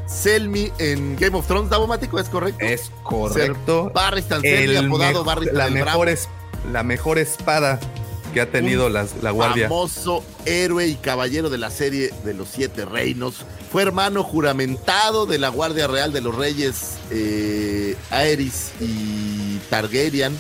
Selmy 0.08 0.72
en 0.78 1.16
Game 1.18 1.38
of 1.38 1.48
Thrones, 1.48 1.70
Davo 1.70 1.88
Mático, 1.88 2.20
¿es 2.20 2.30
correcto? 2.30 2.64
Es 2.66 2.92
correcto. 3.04 3.92
Barristan 3.94 4.42
Selmy, 4.42 4.76
apodado 4.78 5.24
Barristan 5.24 5.58
la 5.58 5.68
el 5.68 5.74
Bravo. 5.74 5.86
mejor 5.92 6.10
es 6.10 6.30
la 6.72 6.84
mejor 6.84 7.18
espada 7.18 7.80
que 8.34 8.42
ha 8.42 8.50
tenido 8.50 8.90
las- 8.90 9.22
la 9.22 9.32
guardia. 9.32 9.68
Famoso 9.68 10.24
héroe 10.46 10.88
y 10.88 10.96
caballero 10.96 11.50
de 11.50 11.58
la 11.58 11.70
serie 11.70 12.12
de 12.26 12.34
los 12.34 12.50
Siete 12.50 12.86
Reinos. 12.86 13.46
Fue 13.72 13.84
hermano 13.84 14.24
juramentado 14.24 15.26
de 15.26 15.38
la 15.38 15.50
Guardia 15.50 15.88
Real 15.88 16.12
de 16.14 16.22
los 16.22 16.36
Reyes 16.36 16.98
eh, 17.10 17.96
Aerys 18.10 18.72
y 18.80 19.58
Targaryen. 19.70 20.38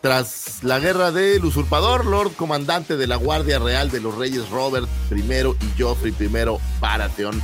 Tras 0.00 0.62
la 0.62 0.78
guerra 0.80 1.12
del 1.12 1.42
usurpador, 1.46 2.04
Lord 2.04 2.32
Comandante 2.36 2.98
de 2.98 3.06
la 3.06 3.16
Guardia 3.16 3.58
Real 3.58 3.90
de 3.90 4.00
los 4.00 4.14
Reyes 4.16 4.50
Robert 4.50 4.86
I 5.10 5.16
y 5.22 5.80
Joffrey 5.82 6.14
I 6.20 6.28
Baratheon. 6.78 7.40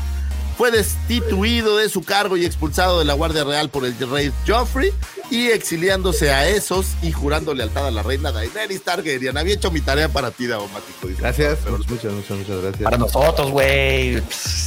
Fue 0.61 0.71
destituido 0.71 1.79
de 1.79 1.89
su 1.89 2.03
cargo 2.03 2.37
y 2.37 2.45
expulsado 2.45 2.99
de 2.99 3.07
la 3.07 3.15
Guardia 3.15 3.45
Real 3.45 3.71
por 3.71 3.87
el 3.87 3.97
rey 4.11 4.31
Joffrey 4.47 4.93
y 5.31 5.47
exiliándose 5.47 6.33
a 6.33 6.47
esos 6.51 6.89
y 7.01 7.13
jurando 7.13 7.55
lealtad 7.55 7.87
a 7.87 7.91
la 7.91 8.03
reina 8.03 8.31
Daenerys 8.31 8.83
Targaryen. 8.83 9.39
Había 9.39 9.55
hecho 9.55 9.71
mi 9.71 9.81
tarea 9.81 10.11
para 10.11 10.31
ti, 10.31 10.47
Daumático. 10.47 11.09
dice. 11.09 11.23
Gracias, 11.23 11.61
muchas, 11.89 12.13
muchas, 12.13 12.37
muchas 12.37 12.61
gracias. 12.61 12.83
Para 12.83 12.99
nosotros, 12.99 13.51
güey. 13.51 14.23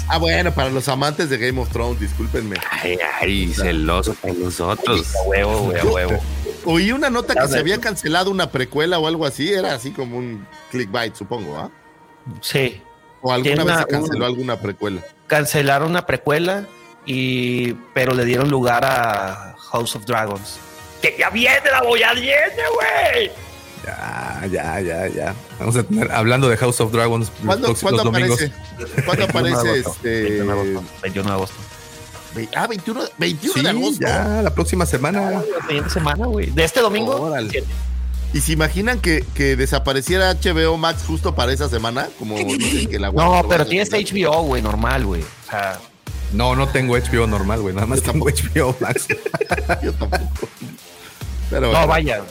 Ah, 0.07 0.17
bueno, 0.17 0.51
para 0.51 0.71
los 0.71 0.87
amantes 0.87 1.29
de 1.29 1.37
Game 1.37 1.61
of 1.61 1.69
Thrones, 1.69 1.99
discúlpenme. 1.99 2.55
Ay, 2.71 2.97
ay, 3.21 3.53
celoso 3.53 4.15
por 4.15 4.35
nosotros. 4.35 5.15
A 5.15 5.21
huevo, 5.27 5.59
güey, 5.59 5.77
a 5.79 5.85
huevo. 5.85 6.19
Oí 6.65 6.91
una 6.91 7.11
nota 7.11 7.35
que 7.35 7.47
se 7.47 7.59
había 7.59 7.79
cancelado 7.79 8.31
una 8.31 8.49
precuela 8.49 8.97
o 8.97 9.05
algo 9.05 9.27
así, 9.27 9.53
era 9.53 9.75
así 9.75 9.91
como 9.91 10.17
un 10.17 10.47
clickbait, 10.71 11.13
supongo, 11.13 11.55
¿ah? 11.55 11.69
Sí. 12.41 12.81
O 13.21 13.31
alguna 13.31 13.63
vez 13.63 13.65
una- 13.75 13.77
se 13.81 13.85
canceló 13.85 14.17
un- 14.17 14.23
alguna 14.23 14.59
precuela. 14.59 15.05
Cancelaron 15.33 15.89
una 15.89 16.05
precuela 16.05 16.67
y 17.07 17.73
pero 17.95 18.13
le 18.13 18.23
dieron 18.23 18.49
lugar 18.51 18.85
a 18.85 19.55
House 19.71 19.95
of 19.95 20.05
Dragons. 20.05 20.59
Que 21.01 21.15
ya 21.17 21.31
viene 21.31 21.71
la 21.71 21.81
boya, 21.81 22.13
viene, 22.13 22.63
güey. 22.75 23.31
Ya, 23.83 24.45
ya, 24.51 24.79
ya, 24.79 25.07
ya. 25.07 25.33
Vamos 25.57 25.75
a 25.75 25.81
tener, 25.81 26.11
hablando 26.11 26.47
de 26.49 26.55
House 26.57 26.79
of 26.81 26.91
Dragons 26.91 27.29
los 27.29 27.45
¿Cuándo, 27.47 27.65
próximos 27.69 27.93
¿cuándo 27.93 28.11
domingos. 28.11 28.39
aparece? 28.43 29.03
¿Cuándo 29.05 29.25
21 29.25 29.63
de 29.63 29.69
aparece 29.71 29.89
este? 29.89 30.21
21 30.21 30.45
de 30.45 30.51
agosto. 30.51 30.83
21 31.01 31.27
de 31.29 31.33
agosto. 31.35 31.55
Ah, 32.55 32.67
21, 32.67 33.01
21 33.17 33.53
Sí, 33.55 33.61
de 33.63 33.69
agosto. 33.69 33.99
ya, 34.05 34.41
la 34.43 34.53
próxima 34.53 34.85
semana. 34.85 35.31
La 35.31 35.43
siguiente 35.67 35.89
semana, 35.89 36.27
güey. 36.27 36.51
De 36.51 36.63
este 36.63 36.79
domingo. 36.79 37.19
Órale. 37.19 37.49
siete. 37.49 37.67
¿Y 38.33 38.41
se 38.41 38.51
imaginan 38.53 38.99
que, 38.99 39.23
que 39.35 39.55
desapareciera 39.55 40.33
HBO 40.33 40.77
Max 40.77 41.03
justo 41.05 41.35
para 41.35 41.53
esa 41.53 41.69
semana? 41.69 42.09
Como 42.17 42.35
dicen 42.57 42.89
que 42.89 42.99
la 42.99 43.11
No, 43.11 43.45
pero 43.47 43.65
tienes 43.65 43.91
HBO, 43.91 44.41
güey, 44.43 44.61
normal, 44.61 45.05
güey. 45.05 45.21
O 45.21 45.49
sea, 45.49 45.79
No, 46.31 46.55
no 46.55 46.67
tengo 46.67 46.95
HBO 46.97 47.27
normal, 47.27 47.61
güey. 47.61 47.75
Nada 47.75 47.85
más 47.87 48.01
tengo 48.01 48.25
HBO 48.27 48.75
Max. 48.79 49.07
Yo 49.83 49.93
tampoco. 49.93 50.47
Pero 51.49 51.61
no, 51.67 51.71
bueno. 51.73 51.87
vaya. 51.87 52.21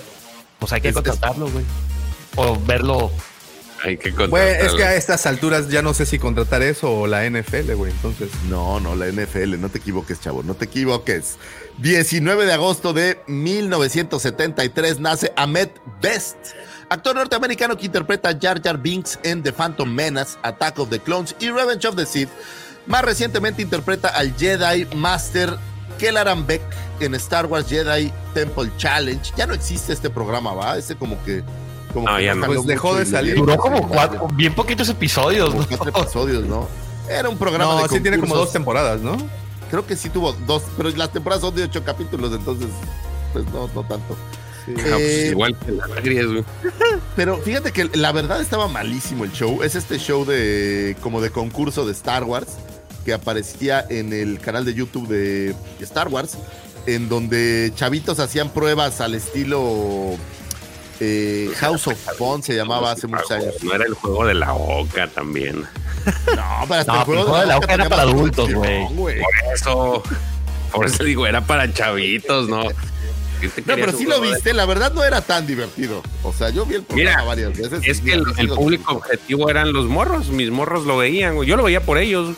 Pues 0.59 0.73
hay 0.73 0.81
que 0.81 0.89
Es- 0.89 0.95
contratarlo, 0.95 1.49
güey. 1.51 1.65
O 2.37 2.59
verlo. 2.61 3.11
Hay 3.85 3.97
que 3.99 4.11
Güey, 4.13 4.29
contratarlo. 4.31 4.67
es 4.69 4.75
que 4.75 4.85
a 4.85 4.95
estas 4.95 5.27
alturas 5.27 5.69
ya 5.69 5.83
no 5.83 5.93
sé 5.93 6.07
si 6.07 6.19
contratar 6.19 6.63
eso 6.63 6.91
o 7.01 7.07
la 7.09 7.25
NFL, 7.29 7.73
güey. 7.75 7.91
Entonces, 7.93 8.29
No, 8.49 8.79
no, 8.81 8.95
la 8.95 9.07
NFL, 9.09 9.61
no 9.61 9.69
te 9.71 9.79
equivoques, 9.79 10.21
chavo, 10.21 10.43
no 10.45 10.55
te 10.55 10.65
equivoques. 10.67 11.37
19 11.83 12.47
de 12.47 12.53
agosto 12.53 12.93
de 12.93 13.21
1973 13.27 15.01
nace 15.01 15.33
Ahmed 15.35 15.69
Best, 16.01 16.37
actor 16.89 17.17
norteamericano 17.17 17.77
que 17.77 17.87
interpreta 17.87 18.29
a 18.29 18.39
Jar 18.41 18.63
Jar 18.63 18.79
Binks 18.79 19.19
en 19.25 19.43
The 19.43 19.53
Phantom 19.53 19.93
Menace, 19.93 20.39
Attack 20.45 20.79
of 20.79 20.91
the 20.91 21.01
Clones 21.01 21.35
y 21.41 21.51
Revenge 21.51 21.85
of 21.87 21.97
the 21.97 22.07
Sith. 22.07 22.29
Más 22.87 23.03
recientemente 23.03 23.63
interpreta 23.63 24.11
al 24.11 24.33
Jedi 24.37 24.87
Master 24.95 25.57
Kellaran 25.99 26.47
Beck 26.47 26.63
en 27.01 27.17
Star 27.17 27.47
Wars 27.47 27.67
Jedi 27.69 28.13
Temple 28.33 28.71
Challenge. 28.77 29.33
Ya 29.37 29.49
no 29.49 29.55
existe 29.55 29.93
este 29.93 30.09
programa, 30.09 30.55
¿va? 30.55 30.79
Ese 30.79 30.95
como 30.95 31.21
que... 31.25 31.43
Como 31.93 32.09
No, 32.09 32.17
que 32.17 32.25
ya 32.25 32.37
no. 32.37 32.47
Pues 32.47 32.65
dejó 32.65 32.95
de 32.95 33.07
salir. 33.07 33.35
Duró 33.35 33.57
como 33.57 33.89
cuatro, 33.89 34.29
bien 34.35 34.55
poquitos 34.55 34.89
episodios, 34.89 35.51
como 35.51 35.63
¿no? 35.63 35.69
cuatro 35.77 36.03
episodios, 36.03 36.45
¿no? 36.45 36.69
Era 37.09 37.29
un 37.29 37.37
programa 37.37 37.75
no, 37.75 37.83
de 37.83 37.89
sí 37.89 38.01
tiene 38.01 38.21
como 38.21 38.37
dos 38.37 38.53
temporadas, 38.53 39.01
¿no? 39.01 39.17
Creo 39.73 39.87
que 39.87 39.97
sí 39.97 40.11
tuvo 40.11 40.35
dos, 40.47 40.65
pero 40.77 40.91
las 40.91 41.11
temporadas 41.15 41.41
son 41.41 41.55
de 41.55 41.63
ocho 41.63 41.83
capítulos, 41.83 42.31
entonces, 42.35 42.69
pues 43.33 43.47
no, 43.47 43.71
no 43.75 43.83
tanto. 43.85 44.19
Sí. 44.67 44.75
Ah, 44.77 44.83
pues 44.83 45.01
Eh, 45.01 45.29
igual 45.31 45.57
que 45.59 45.95
series, 45.95 46.27
güey. 46.27 46.45
Pero 47.17 47.39
fíjate 47.39 47.73
que 47.73 47.89
la 47.95 48.13
verdad 48.13 48.43
estaba 48.43 48.69
malísimo 48.69 49.25
el 49.25 49.33
show. 49.33 49.63
Es 49.63 49.75
este 49.75 49.99
show 49.99 50.27
de 50.27 50.95
como 51.01 51.23
de 51.23 51.31
concurso 51.31 51.87
de 51.87 51.93
Star 51.93 52.25
Wars 52.25 52.49
que 53.07 53.15
aparecía 53.15 53.85
en 53.89 54.13
el 54.13 54.41
canal 54.41 54.67
de 54.67 54.75
YouTube 54.75 55.09
de 55.09 55.57
Star 55.81 56.09
Wars, 56.09 56.37
en 56.85 57.09
donde 57.09 57.73
chavitos 57.75 58.21
hacían 58.21 58.51
pruebas 58.51 59.01
al 59.01 59.15
estilo 59.15 60.17
eh, 61.05 61.51
House 61.57 61.89
of 61.89 61.99
Fun 62.17 62.45
se 62.45 62.55
llamaba 62.55 62.93
hace 62.93 63.09
muchos 63.09 63.31
años. 63.33 63.55
No 63.63 63.75
era 63.75 63.85
el 63.85 63.95
juego 63.95 64.25
de 64.25 64.35
la 64.35 64.55
oca 64.55 65.09
también. 65.09 65.65
No, 66.37 66.65
pero 66.69 66.81
hasta 66.81 66.93
No, 66.93 66.99
el 67.01 67.05
juego 67.05 67.39
de 67.39 67.47
la 67.47 67.57
Oca 67.59 67.75
era 67.75 67.89
para 67.89 68.03
adultos, 68.03 68.53
güey. 68.53 68.89
Por 68.89 69.13
eso, 69.55 70.03
por 70.73 70.87
eso 70.87 71.05
digo, 71.05 71.29
era 71.29 71.41
para 71.47 71.73
chavitos, 71.73 72.49
¿no? 72.49 72.65
¿Qué 73.41 73.49
te 73.49 73.61
No, 73.63 73.75
pero 73.77 73.97
sí 73.97 74.05
lo 74.05 74.21
de- 74.21 74.33
viste, 74.33 74.53
la 74.53 74.67
verdad 74.67 74.93
no 74.93 75.05
era 75.05 75.21
tan 75.21 75.47
divertido. 75.47 76.03
O 76.25 76.33
sea, 76.33 76.51
yo 76.51 76.67
vi 76.67 76.75
el 76.77 76.83
programa 76.83 77.11
Mira, 77.11 77.25
varias 77.25 77.57
veces. 77.57 77.83
Es 77.85 78.01
que 78.01 78.15
el, 78.15 78.49
público 78.49 78.95
objetivo 78.95 79.49
eran 79.49 79.73
los 79.73 79.87
morros. 79.87 80.29
Mis 80.31 80.51
morros 80.51 80.87
lo 80.87 80.97
veían, 80.97 81.37
güey. 81.37 81.49
Yo 81.49 81.57
lo 81.57 81.63
veía 81.63 81.81
por 81.83 81.99
ellos. 81.99 82.37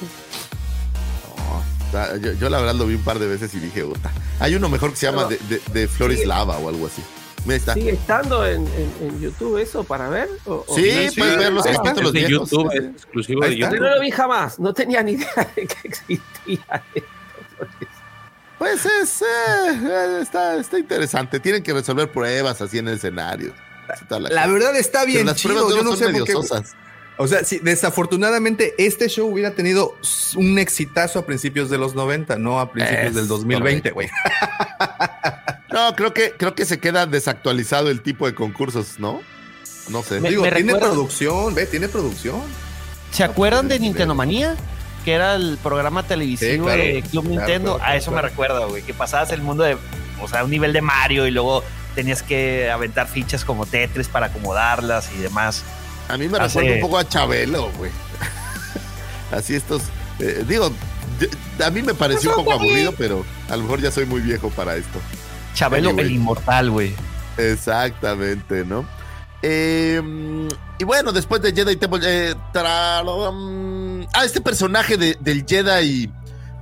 yo, 2.21 2.33
yo 2.33 2.51
la 2.51 2.59
verdad 2.59 2.75
lo 2.75 2.87
vi 2.87 2.97
un 2.97 3.03
par 3.03 3.19
de 3.19 3.27
veces 3.29 3.55
y 3.55 3.61
dije. 3.61 3.85
Hay 4.41 4.55
uno 4.57 4.69
mejor 4.69 4.91
que 4.91 4.97
se 4.97 5.07
llama 5.07 5.25
de, 5.25 5.39
de, 5.49 5.63
de 5.73 5.89
Flores 5.89 6.27
Lava 6.27 6.59
o 6.59 6.69
algo 6.69 6.87
así. 6.87 7.03
Mira, 7.45 7.53
ahí 7.55 7.57
está. 7.59 7.75
¿Sigue 7.75 7.91
estando 7.93 8.47
en, 8.47 8.67
en- 8.67 8.95
en 9.09 9.21
YouTube 9.21 9.59
eso 9.59 9.85
para 9.85 10.09
ver? 10.09 10.29
¿O- 10.47 10.65
o- 10.67 10.75
Sí, 10.75 10.91
no? 11.07 11.13
puedes 11.19 11.39
ver 11.39 11.53
los 11.53 11.67
capítulos 11.67 12.13
de 12.13 12.25
viejos. 12.27 12.51
YouTube, 12.51 12.71
es 12.73 12.85
exclusivo 12.85 13.41
de 13.43 13.57
YouTube. 13.57 13.81
no 13.81 13.91
lo 13.95 14.01
vi 14.01 14.11
jamás, 14.11 14.59
no 14.59 14.73
tenía 14.75 15.03
ni 15.03 15.13
idea 15.13 15.51
de 15.57 15.67
que 15.67 15.77
existía 15.89 16.83
esto. 16.95 17.09
Pues 18.59 18.87
es, 18.87 19.23
eh, 19.23 20.19
está, 20.23 20.57
está 20.57 20.79
interesante. 20.79 21.39
Tienen 21.41 21.63
que 21.63 21.73
resolver 21.75 22.11
pruebas 22.11 22.61
así 22.63 22.79
en 22.79 22.89
el 22.89 22.95
escenario. 22.95 23.53
La 24.09 24.47
verdad 24.47 24.75
está 24.77 25.01
Pero 25.01 25.13
bien 25.13 25.27
las 25.27 25.37
chido. 25.37 25.55
pruebas 25.55 25.75
Yo 25.77 25.83
no 25.83 25.97
sé 25.97 26.09
por 26.09 26.25
qué. 26.25 26.33
sosas. 26.33 26.75
O 27.19 27.29
sea, 27.29 27.45
si 27.45 27.59
desafortunadamente 27.59 28.75
este 28.79 29.09
show 29.09 29.29
hubiera 29.31 29.53
tenido 29.55 29.97
un 30.37 30.59
exitazo 30.59 31.19
a 31.21 31.27
principios 31.27 31.69
de 31.71 31.79
los 31.79 31.95
90, 31.95 32.37
no 32.39 32.59
a 32.59 32.73
principios 32.73 33.07
Es 33.09 33.15
del 33.15 33.29
2020, 33.29 33.91
güey. 33.91 34.09
No, 35.75 35.95
creo 35.97 36.15
que, 36.15 36.33
creo 36.39 36.55
que 36.55 36.65
se 36.65 36.79
queda 36.79 37.05
desactualizado 37.07 37.91
el 37.91 38.01
tipo 38.01 38.27
de 38.27 38.35
concursos, 38.35 38.99
¿no? 38.99 39.21
No 39.89 40.03
sé. 40.03 40.21
Me- 40.21 40.31
Digo, 40.31 40.43
tiene 40.45 40.59
recuerda- 40.61 40.81
producción, 40.81 41.55
ve, 41.55 41.67
tiene 41.67 41.89
producción. 41.89 42.41
¿Se 43.11 43.25
acuerdan 43.25 43.69
de 43.69 43.79
Nintendo 43.81 44.15
Manía? 44.15 44.57
Que 45.05 45.13
era 45.13 45.35
el 45.35 45.59
programa 45.63 46.03
televisivo 46.05 46.53
Sí, 46.53 46.59
claro. 46.61 46.83
de 46.83 47.03
Club 47.11 47.25
Claro, 47.25 47.37
Nintendo. 47.41 47.77
claro, 47.77 47.91
a 47.93 47.97
eso 47.97 48.11
claro. 48.11 48.23
me 48.25 48.31
recuerda, 48.31 48.65
güey. 48.67 48.83
Que 48.83 48.95
pasabas 48.95 49.31
el 49.33 49.43
mundo 49.43 49.63
de, 49.65 49.77
o 50.23 50.29
sea, 50.29 50.45
un 50.45 50.51
nivel 50.51 50.73
de 50.73 50.81
Mario 50.81 51.27
y 51.27 51.31
luego 51.31 51.63
tenías 51.95 52.23
que 52.23 52.71
aventar 52.71 53.07
fichas 53.09 53.45
como 53.45 53.67
Tetris 53.67 54.09
para 54.09 54.27
acomodarlas 54.27 55.11
y 55.13 55.19
demás. 55.21 55.63
A 56.09 56.17
mí 56.17 56.29
me 56.29 56.39
Hace- 56.39 56.61
recuerda 56.61 56.75
un 56.77 56.81
poco 56.81 56.99
a 56.99 57.09
Chabelo, 57.09 57.71
güey. 57.77 57.91
Así 59.33 59.55
estos. 59.55 59.83
eh, 60.21 60.45
digo, 60.47 60.71
a 61.65 61.71
mí 61.71 61.83
me 61.83 61.95
pareció 61.95 62.31
un 62.31 62.37
poco 62.37 62.53
aburrido, 62.53 62.93
pero 62.97 63.25
a 63.49 63.57
lo 63.57 63.63
mejor 63.65 63.81
ya 63.81 63.91
soy 63.91 64.07
muy 64.07 64.21
viejo 64.23 64.49
para 64.51 64.77
esto. 64.77 64.99
Chabelo 65.55 65.91
Anyway. 65.91 66.07
el 66.07 66.13
inmortal, 66.13 66.71
güey. 66.71 66.93
Exactamente, 67.39 68.65
¿no? 68.65 68.87
Eh, 69.43 70.01
y 70.79 70.85
bueno, 70.85 71.13
después 71.13 71.41
de 71.43 71.53
Jedi 71.53 71.77
Temple. 71.77 72.01
eh, 72.03 72.35
um, 73.05 74.03
ah, 74.15 74.25
este 74.25 74.41
personaje 74.41 74.97
de- 74.97 75.17
del 75.21 75.45
Jedi 75.47 76.11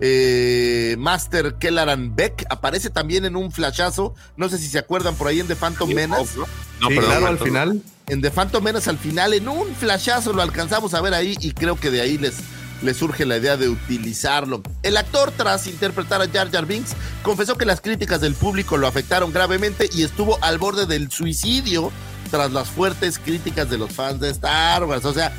eh, 0.00 0.96
Master 0.98 1.54
Kellaran 1.60 2.16
Beck 2.16 2.44
aparece 2.50 2.90
también 2.90 3.24
en 3.24 3.36
un 3.36 3.52
flashazo. 3.52 4.14
No 4.36 4.48
sé 4.48 4.58
si 4.58 4.66
se 4.66 4.78
acuerdan 4.78 5.14
por 5.14 5.28
ahí 5.28 5.38
en 5.40 5.46
The 5.46 5.54
Phantom 5.56 5.92
Menace. 5.94 6.36
No, 6.36 6.88
sí, 6.88 6.94
perdón, 6.96 7.04
claro, 7.04 7.26
al 7.28 7.38
final. 7.38 7.82
En 8.08 8.20
The 8.20 8.30
Phantom 8.32 8.64
Menace 8.64 8.90
al 8.90 8.98
final, 8.98 9.32
en 9.32 9.48
un 9.48 9.72
flashazo 9.76 10.32
lo 10.32 10.42
alcanzamos 10.42 10.92
a 10.94 11.00
ver 11.00 11.14
ahí 11.14 11.36
y 11.40 11.52
creo 11.52 11.76
que 11.78 11.90
de 11.92 12.00
ahí 12.00 12.18
les, 12.18 12.34
les 12.82 12.96
surge 12.96 13.24
la 13.24 13.36
idea 13.36 13.56
de 13.56 13.68
utilizarlo. 13.68 14.62
El 14.82 14.96
actor, 14.96 15.32
tras 15.36 15.66
interpretar 15.66 16.20
a 16.20 16.28
Jar 16.28 16.50
Jar 16.50 16.66
Binks, 16.66 16.94
confesó 17.22 17.56
que 17.56 17.64
las 17.64 17.80
críticas 17.80 18.20
del 18.20 18.34
público 18.34 18.76
lo 18.76 18.86
afectaron 18.86 19.32
gravemente 19.32 19.88
y 19.92 20.02
estuvo 20.02 20.38
al 20.42 20.58
borde 20.58 20.86
del 20.86 21.10
suicidio 21.10 21.90
tras 22.30 22.52
las 22.52 22.68
fuertes 22.68 23.18
críticas 23.18 23.68
de 23.70 23.78
los 23.78 23.92
fans 23.92 24.20
de 24.20 24.30
Star 24.30 24.84
Wars. 24.84 25.04
O 25.04 25.12
sea, 25.12 25.32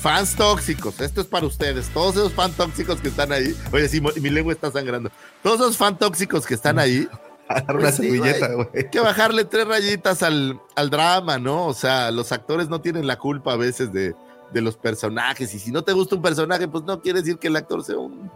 fans 0.00 0.34
tóxicos, 0.34 1.00
esto 1.00 1.20
es 1.20 1.26
para 1.26 1.46
ustedes, 1.46 1.88
todos 1.90 2.16
esos 2.16 2.32
fans 2.32 2.56
tóxicos 2.56 3.00
que 3.00 3.08
están 3.08 3.32
ahí. 3.32 3.54
Oye, 3.72 3.88
sí, 3.88 4.00
mi 4.00 4.30
lengua 4.30 4.52
está 4.52 4.70
sangrando. 4.70 5.10
Todos 5.42 5.60
esos 5.60 5.76
fans 5.76 5.98
tóxicos 5.98 6.46
que 6.46 6.54
están 6.54 6.78
ahí. 6.78 7.08
Pues 7.66 8.00
Hay 8.00 8.88
que 8.90 9.00
bajarle 9.00 9.44
tres 9.44 9.66
rayitas 9.66 10.22
al, 10.22 10.58
al, 10.74 10.88
drama, 10.88 11.38
¿no? 11.38 11.66
O 11.66 11.74
sea, 11.74 12.10
los 12.10 12.32
actores 12.32 12.70
no 12.70 12.80
tienen 12.80 13.06
la 13.06 13.18
culpa 13.18 13.52
a 13.52 13.56
veces 13.56 13.92
de, 13.92 14.14
de, 14.52 14.60
los 14.60 14.76
personajes. 14.76 15.54
Y 15.54 15.58
si 15.58 15.70
no 15.70 15.82
te 15.82 15.92
gusta 15.92 16.16
un 16.16 16.22
personaje, 16.22 16.68
pues 16.68 16.84
no 16.84 17.00
quiere 17.00 17.20
decir 17.20 17.38
que 17.38 17.48
el 17.48 17.56
actor 17.56 17.84
sea 17.84 17.98
un 17.98 18.30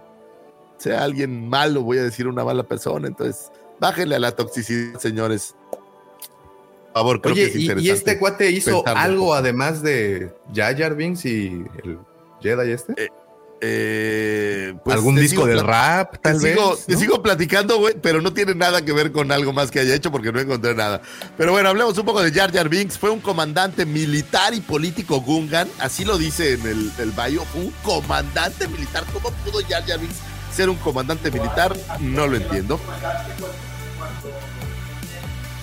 sea 0.79 1.05
alguien 1.05 1.49
malo, 1.49 1.83
voy 1.83 1.99
a 1.99 2.03
decir 2.03 2.29
una 2.29 2.45
mala 2.45 2.63
persona. 2.63 3.09
Entonces, 3.09 3.51
bájenle 3.81 4.17
a 4.17 4.19
la 4.19 4.33
toxicidad, 4.33 4.99
señores. 5.01 5.55
Por 5.71 7.03
favor, 7.03 7.21
creo 7.21 7.35
Oye, 7.35 7.43
que 7.45 7.49
es 7.49 7.57
interesante. 7.57 7.89
y 7.89 7.91
este 7.91 8.19
cuate 8.19 8.51
hizo 8.51 8.87
algo 8.87 9.35
además 9.35 9.83
de 9.83 10.35
Jar 10.55 10.77
Jar 10.77 10.95
Binks 10.95 11.25
y 11.25 11.65
el 11.83 11.99
Jedi 12.41 12.71
este. 12.71 13.05
Eh, 13.05 13.09
eh, 13.61 14.75
pues 14.85 14.97
¿Algún 14.97 15.17
disco 15.17 15.47
del 15.47 15.61
rap, 15.61 16.19
tal 16.21 16.39
te 16.39 16.45
vez? 16.45 16.55
Sigo, 16.55 16.77
te 16.87 16.97
sigo 16.97 17.23
platicando, 17.23 17.79
güey, 17.79 17.95
pero 18.01 18.21
no 18.21 18.33
tiene 18.33 18.55
nada 18.55 18.85
que 18.85 18.93
ver 18.93 19.13
con 19.13 19.33
algo 19.33 19.53
más 19.53 19.71
que 19.71 19.81
haya 19.81 19.95
hecho 19.95 20.11
porque 20.13 20.33
no 20.33 20.41
encontré 20.41 20.75
nada. 20.75 21.01
Pero 21.37 21.53
bueno, 21.53 21.69
hablemos 21.69 21.97
un 21.99 22.05
poco 22.05 22.23
de 22.23 22.33
Jar 22.33 22.53
Jar 22.53 22.69
Binks. 22.69 22.99
Fue 22.99 23.11
un 23.11 23.21
comandante 23.21 23.87
militar 23.87 24.55
y 24.55 24.61
político 24.61 25.21
Gungan, 25.21 25.69
así 25.79 26.05
lo 26.05 26.19
dice 26.19 26.55
en 26.55 26.67
el, 26.67 26.93
el 26.99 27.13
bio. 27.13 27.45
Un 27.55 27.73
comandante 27.83 28.69
militar. 28.69 29.05
¿Cómo 29.13 29.31
pudo 29.45 29.61
Jar 29.69 29.85
Jar 29.87 29.99
Binks 29.99 30.17
ser 30.57 30.71
un 30.71 30.77
comandante 30.77 31.31
militar? 31.31 31.77
No 32.01 32.27
lo 32.27 32.37
entiendo. 32.37 32.81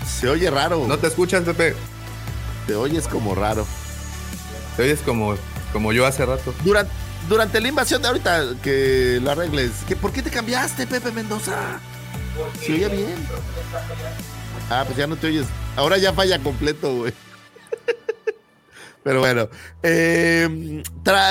Se 0.08 0.30
oye 0.30 0.50
raro. 0.52 0.86
¿No 0.88 1.00
te 1.00 1.08
escuchas, 1.08 1.44
Pepe? 1.44 1.76
Te 2.68 2.76
oyes 2.76 3.08
como 3.08 3.34
raro. 3.34 3.66
Te 4.78 4.84
oyes 4.84 5.00
como, 5.02 5.36
como 5.72 5.92
yo 5.94 6.06
hace 6.06 6.26
rato. 6.26 6.54
Durante, 6.64 6.94
durante 7.28 7.62
la 7.62 7.68
invasión 7.68 8.02
de 8.02 8.08
ahorita 8.08 8.56
que 8.62 9.20
lo 9.22 9.32
arregles, 9.32 9.72
¿por 10.02 10.12
qué 10.12 10.22
te 10.22 10.30
cambiaste, 10.30 10.88
Pepe 10.88 11.12
Mendoza? 11.12 11.80
Se 12.62 12.74
oía 12.74 12.88
bien. 12.88 13.16
Ah, 14.70 14.84
pues 14.86 14.98
ya 14.98 15.08
no 15.08 15.16
te 15.16 15.28
oyes. 15.28 15.46
Ahora 15.76 15.98
ya 15.98 16.14
falla 16.14 16.40
completo, 16.40 16.96
güey. 16.96 17.14
Pero 19.04 19.20
bueno, 19.20 19.50
eh, 19.84 20.82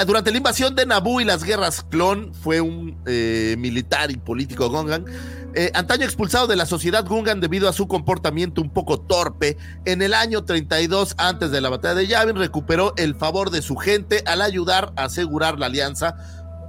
durante 0.07 0.31
la 0.31 0.37
invasión 0.37 0.75
de 0.75 0.85
Naboo 0.85 1.21
y 1.21 1.25
las 1.25 1.43
guerras 1.43 1.85
clon, 1.89 2.35
fue 2.35 2.61
un 2.61 2.99
eh, 3.07 3.57
militar 3.59 4.11
y 4.11 4.17
político 4.17 4.69
Gungan, 4.69 5.07
eh, 5.55 5.71
antaño 5.75 6.05
expulsado 6.05 6.47
de 6.47 6.57
la 6.57 6.67
sociedad 6.67 7.07
Gungan 7.07 7.41
debido 7.41 7.69
a 7.69 7.73
su 7.73 7.89
comportamiento 7.89 8.61
un 8.63 8.71
poco 8.71 9.01
torpe. 9.01 9.57
En 9.85 10.03
el 10.03 10.15
año 10.15 10.45
32, 10.45 11.15
antes 11.19 11.51
de 11.51 11.61
la 11.61 11.69
batalla 11.69 11.95
de 11.95 12.07
Yavin, 12.07 12.37
recuperó 12.37 12.95
el 12.97 13.15
favor 13.15 13.51
de 13.51 13.63
su 13.63 13.77
gente 13.77 14.23
al 14.27 14.43
ayudar 14.43 14.93
a 14.97 15.05
asegurar 15.05 15.59
la 15.59 15.67
alianza 15.67 16.17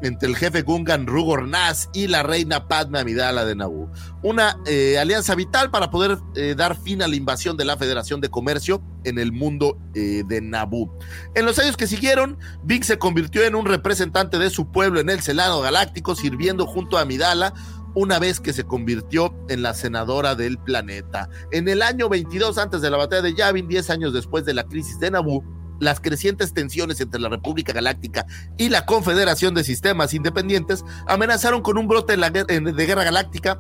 entre 0.02 0.28
el 0.28 0.36
jefe 0.36 0.64
Gungan 0.64 1.08
Rugor 1.08 1.48
Nas 1.48 1.90
y 1.94 2.08
la 2.08 2.24
reina 2.24 2.68
Padme 2.68 3.00
Amidala 3.00 3.46
de 3.46 3.56
Naboo. 3.56 3.90
Una 4.22 4.58
eh, 4.66 4.98
alianza 5.00 5.34
vital 5.34 5.72
para 5.72 5.90
poder 5.90 6.18
eh, 6.36 6.56
dar 6.58 6.76
fin 6.76 7.02
a 7.02 7.08
la 7.08 7.16
invasión 7.16 7.56
de 7.56 7.64
la 7.64 7.78
Federación 7.78 8.20
de 8.20 8.30
Comercio 8.30 8.82
en 9.06 9.18
el 9.18 9.32
mundo 9.32 9.78
de 9.94 10.42
Naboo. 10.42 10.98
En 11.36 11.46
los 11.46 11.60
años 11.60 11.78
que 11.78 11.88
siguieron, 11.88 12.38
Big 12.64 12.84
se 12.84 12.98
convirtió 12.98 13.44
en 13.44 13.56
un 13.56 13.66
representante 13.66 14.40
de 14.40 14.50
su 14.50 14.72
pueblo 14.72 15.00
en 15.00 15.10
el 15.10 15.22
Senado 15.22 15.62
Galáctico, 15.62 16.16
sirviendo 16.16 16.66
junto 16.66 16.98
a 16.98 17.02
Amidala 17.02 17.54
una 17.96 18.20
vez 18.20 18.40
que 18.40 18.54
se 18.54 18.64
convirtió 18.64 19.36
en 19.50 19.62
la 19.62 19.74
senadora 19.74 20.36
del 20.36 20.58
planeta. 20.58 21.30
En 21.52 21.68
el 21.68 21.82
año 21.82 22.10
22, 22.10 22.58
antes 22.58 22.82
de 22.82 22.90
la 22.90 22.98
batalla 22.98 23.22
de 23.22 23.36
Yavin, 23.36 23.68
10 23.68 23.90
años 23.90 24.14
después 24.14 24.46
de 24.46 24.54
la 24.54 24.64
crisis 24.64 25.00
de 25.00 25.12
Naboo, 25.12 25.44
las 25.80 26.00
crecientes 26.00 26.54
tensiones 26.54 27.02
entre 27.02 27.20
la 27.20 27.30
República 27.30 27.74
Galáctica 27.74 28.26
y 28.58 28.70
la 28.70 28.86
Confederación 28.86 29.54
de 29.54 29.64
Sistemas 29.64 30.14
Independientes 30.14 30.84
amenazaron 31.08 31.62
con 31.62 31.78
un 31.78 31.88
brote 31.88 32.16
de 32.16 32.86
guerra 32.86 33.04
galáctica 33.04 33.60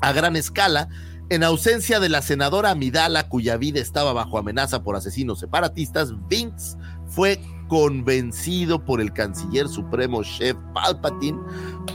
a 0.00 0.12
gran 0.12 0.36
escala, 0.36 0.88
en 1.28 1.42
ausencia 1.42 1.98
de 1.98 2.08
la 2.08 2.22
senadora 2.22 2.70
Amidala, 2.70 3.28
cuya 3.28 3.56
vida 3.56 3.80
estaba 3.80 4.12
bajo 4.12 4.38
amenaza 4.38 4.84
por 4.84 4.94
asesinos 4.94 5.40
separatistas, 5.40 6.12
Vince 6.28 6.76
fue 7.08 7.40
convencido 7.68 8.84
por 8.84 9.00
el 9.00 9.12
canciller 9.12 9.68
supremo 9.68 10.22
Chef 10.22 10.56
Palpatine 10.74 11.38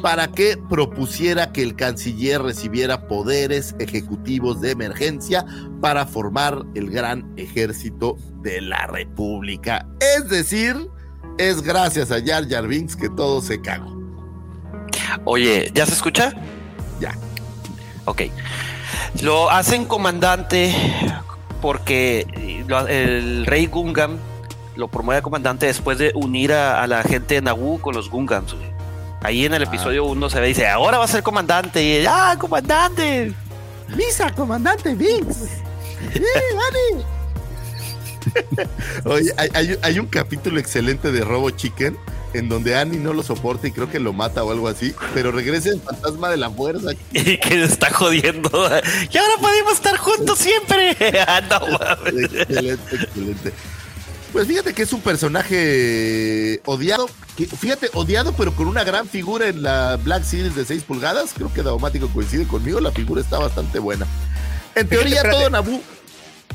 para 0.02 0.28
que 0.28 0.58
propusiera 0.70 1.52
que 1.52 1.64
el 1.64 1.76
canciller 1.76 2.42
recibiera 2.42 3.08
poderes 3.08 3.76
ejecutivos 3.80 4.62
de 4.62 4.72
emergencia 4.72 5.46
para 5.82 6.06
formar 6.06 6.64
el 6.76 6.90
gran 6.90 7.32
ejército 7.38 8.18
de 8.42 8.62
la 8.62 8.88
República. 8.88 9.88
Es 10.18 10.30
decir, 10.30 10.90
es 11.38 11.62
gracias 11.62 12.12
a 12.12 12.24
Jar 12.24 12.48
Jar 12.50 12.68
Binks 12.68 12.96
que 12.96 13.10
todo 13.10 13.42
se 13.42 13.62
cagó. 13.62 14.00
Oye, 15.26 15.72
¿ya 15.74 15.86
se 15.86 15.94
escucha? 15.94 16.34
Ya. 17.00 17.16
Ok. 18.06 18.24
Lo 19.22 19.50
hacen 19.50 19.86
comandante 19.86 20.74
porque 21.62 22.26
el 22.90 23.46
rey 23.46 23.68
Gungam 23.68 24.18
lo 24.76 24.88
promueve 24.88 25.20
a 25.20 25.22
comandante 25.22 25.66
después 25.66 25.98
de 25.98 26.12
unir 26.16 26.54
a, 26.54 26.82
a 26.82 26.88
la 26.88 27.04
gente 27.04 27.36
de 27.36 27.42
Naboo 27.42 27.80
con 27.82 27.96
los 27.96 28.10
Gungans. 28.10 28.54
güey. 28.54 28.72
Ahí 29.24 29.46
en 29.46 29.54
el 29.54 29.64
episodio 29.64 30.06
1 30.06 30.30
se 30.30 30.40
ve, 30.40 30.48
dice, 30.48 30.68
ahora 30.68 30.98
va 30.98 31.06
a 31.06 31.08
ser 31.08 31.24
comandante. 31.24 31.84
Y, 31.84 32.06
¡ah, 32.08 32.36
comandante! 32.40 33.34
Misa, 33.96 34.32
comandante 34.34 34.96
Vince. 34.96 35.62
Oye, 39.06 39.32
hay, 39.38 39.50
hay- 39.54 39.78
hay 39.82 40.00
un 40.00 40.08
capítulo 40.08 40.60
excelente 40.60 41.12
de 41.12 41.22
Robo 41.22 41.50
Chicken 41.50 41.98
en 42.34 42.48
donde 42.48 42.78
Annie 42.78 42.98
no 42.98 43.12
lo 43.14 43.24
soporta 43.24 43.68
y 43.68 43.72
creo 43.74 43.90
que 43.92 44.00
lo 44.00 44.14
mata 44.14 44.42
o 44.44 44.52
algo 44.52 44.70
así, 44.70 44.96
pero 45.14 45.32
regresa 45.34 45.70
el 45.70 45.82
fantasma 45.82 46.30
de 46.30 46.38
la 46.38 46.50
fuerza. 46.50 46.92
Y 47.12 47.38
que 47.38 47.64
está 47.64 47.92
jodiendo. 47.92 48.50
Y 49.12 49.18
ahora 49.18 49.34
podemos 49.42 49.74
estar 49.74 49.98
juntos 49.98 50.40
siempre. 50.40 50.96
Ah, 51.28 51.42
no. 51.42 52.08
Excelente, 52.08 52.96
excelente. 52.96 53.54
Pues 54.32 54.48
fíjate 54.48 54.74
que 54.74 54.84
es 54.84 54.94
un 54.94 55.02
personaje 55.02 56.62
odiado, 56.66 57.10
que- 57.36 57.48
fíjate, 57.48 57.90
odiado, 57.94 58.34
pero 58.34 58.56
con 58.56 58.68
una 58.68 58.84
gran 58.86 59.08
figura 59.08 59.48
en 59.50 59.62
la 59.62 59.98
Black 59.98 60.24
Series 60.24 60.56
de 60.56 60.64
6 60.64 60.84
pulgadas. 60.84 61.32
Creo 61.36 61.54
que 61.54 61.62
Daumático 61.64 62.08
coincide 62.10 62.48
conmigo, 62.48 62.80
la 62.80 62.92
figura 62.92 63.22
está 63.22 63.40
bastante 63.40 63.80
buena. 63.80 64.08
En 64.76 64.88
teoría, 64.88 65.16
Espérate. 65.18 65.38
todo 65.38 65.50
Naboo. 65.50 65.82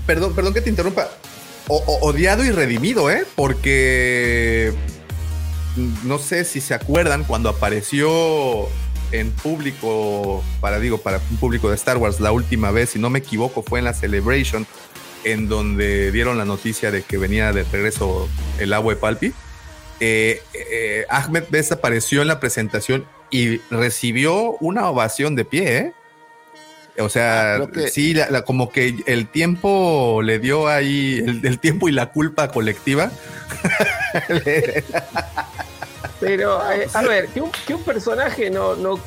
Perdón, 0.07 0.35
perdón 0.35 0.55
que 0.55 0.63
te 0.63 0.71
interrumpa. 0.71 1.07
O- 1.69 1.77
o- 1.87 2.07
odiado 2.09 2.45
y 2.45 2.51
redimido, 2.51 3.11
¿eh? 3.11 3.27
Porque 3.35 4.73
no 6.05 6.19
sé 6.19 6.45
si 6.45 6.63
se 6.63 6.73
acuerdan 6.73 7.25
cuando 7.25 7.51
apareció 7.51 8.69
en 9.13 9.31
público, 9.33 10.43
para 10.61 10.81
digo, 10.81 10.99
para 10.99 11.21
un 11.31 11.37
público 11.37 11.69
de 11.69 11.75
Star 11.77 11.99
Wars 11.99 12.21
la 12.21 12.33
última 12.33 12.71
vez, 12.71 12.91
si 12.91 12.99
no 12.99 13.11
me 13.11 13.19
equivoco, 13.19 13.63
fue 13.63 13.81
en 13.81 13.85
la 13.85 13.93
Celebration, 13.95 14.67
en 15.27 15.49
donde 15.49 16.11
dieron 16.13 16.39
la 16.39 16.45
noticia 16.45 16.91
de 16.91 17.03
que 17.03 17.19
venía 17.19 17.53
de 17.53 17.65
regreso 17.65 18.29
el 18.59 18.73
agua 18.73 18.95
de 18.95 19.01
Palpi. 19.01 19.33
Eh, 20.01 20.43
eh, 20.55 21.05
Ahmed 21.09 21.45
Best 21.51 21.73
apareció 21.73 22.23
en 22.23 22.29
la 22.29 22.39
presentación 22.41 23.05
y 23.31 23.59
recibió 23.71 24.53
una 24.61 24.89
ovación 24.89 25.35
de 25.35 25.45
pie, 25.45 25.77
¿eh? 25.79 25.93
O 26.99 27.09
sea, 27.11 27.57
Ah, 27.57 27.67
que- 27.73 27.89
sí, 27.89 28.15
la- 28.15 28.31
la- 28.31 28.43
como 28.43 28.71
que 28.71 28.95
el 29.07 29.27
tiempo 29.29 30.21
le 30.23 30.39
dio 30.39 30.69
ahí, 30.69 31.19
el, 31.27 31.45
el 31.45 31.59
tiempo 31.59 31.89
y 31.89 31.93
la 31.93 32.11
culpa 32.11 32.49
colectiva. 32.49 33.11
Pero, 36.21 36.61
eh, 36.73 36.89
a 36.95 37.03
ver, 37.03 37.29
que 37.29 37.41
un, 37.43 37.51
que 37.67 37.75
un 37.75 37.83
personaje 37.83 38.49
no, 38.51 38.75
no 38.77 38.99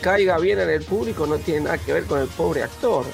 caiga 0.00 0.38
bien 0.38 0.58
en 0.60 0.70
el 0.70 0.82
público 0.82 1.26
no 1.26 1.38
tiene 1.38 1.60
nada 1.62 1.78
que 1.78 1.92
ver 1.92 2.04
con 2.04 2.20
el 2.20 2.26
pobre 2.28 2.62
actor. 2.64 3.04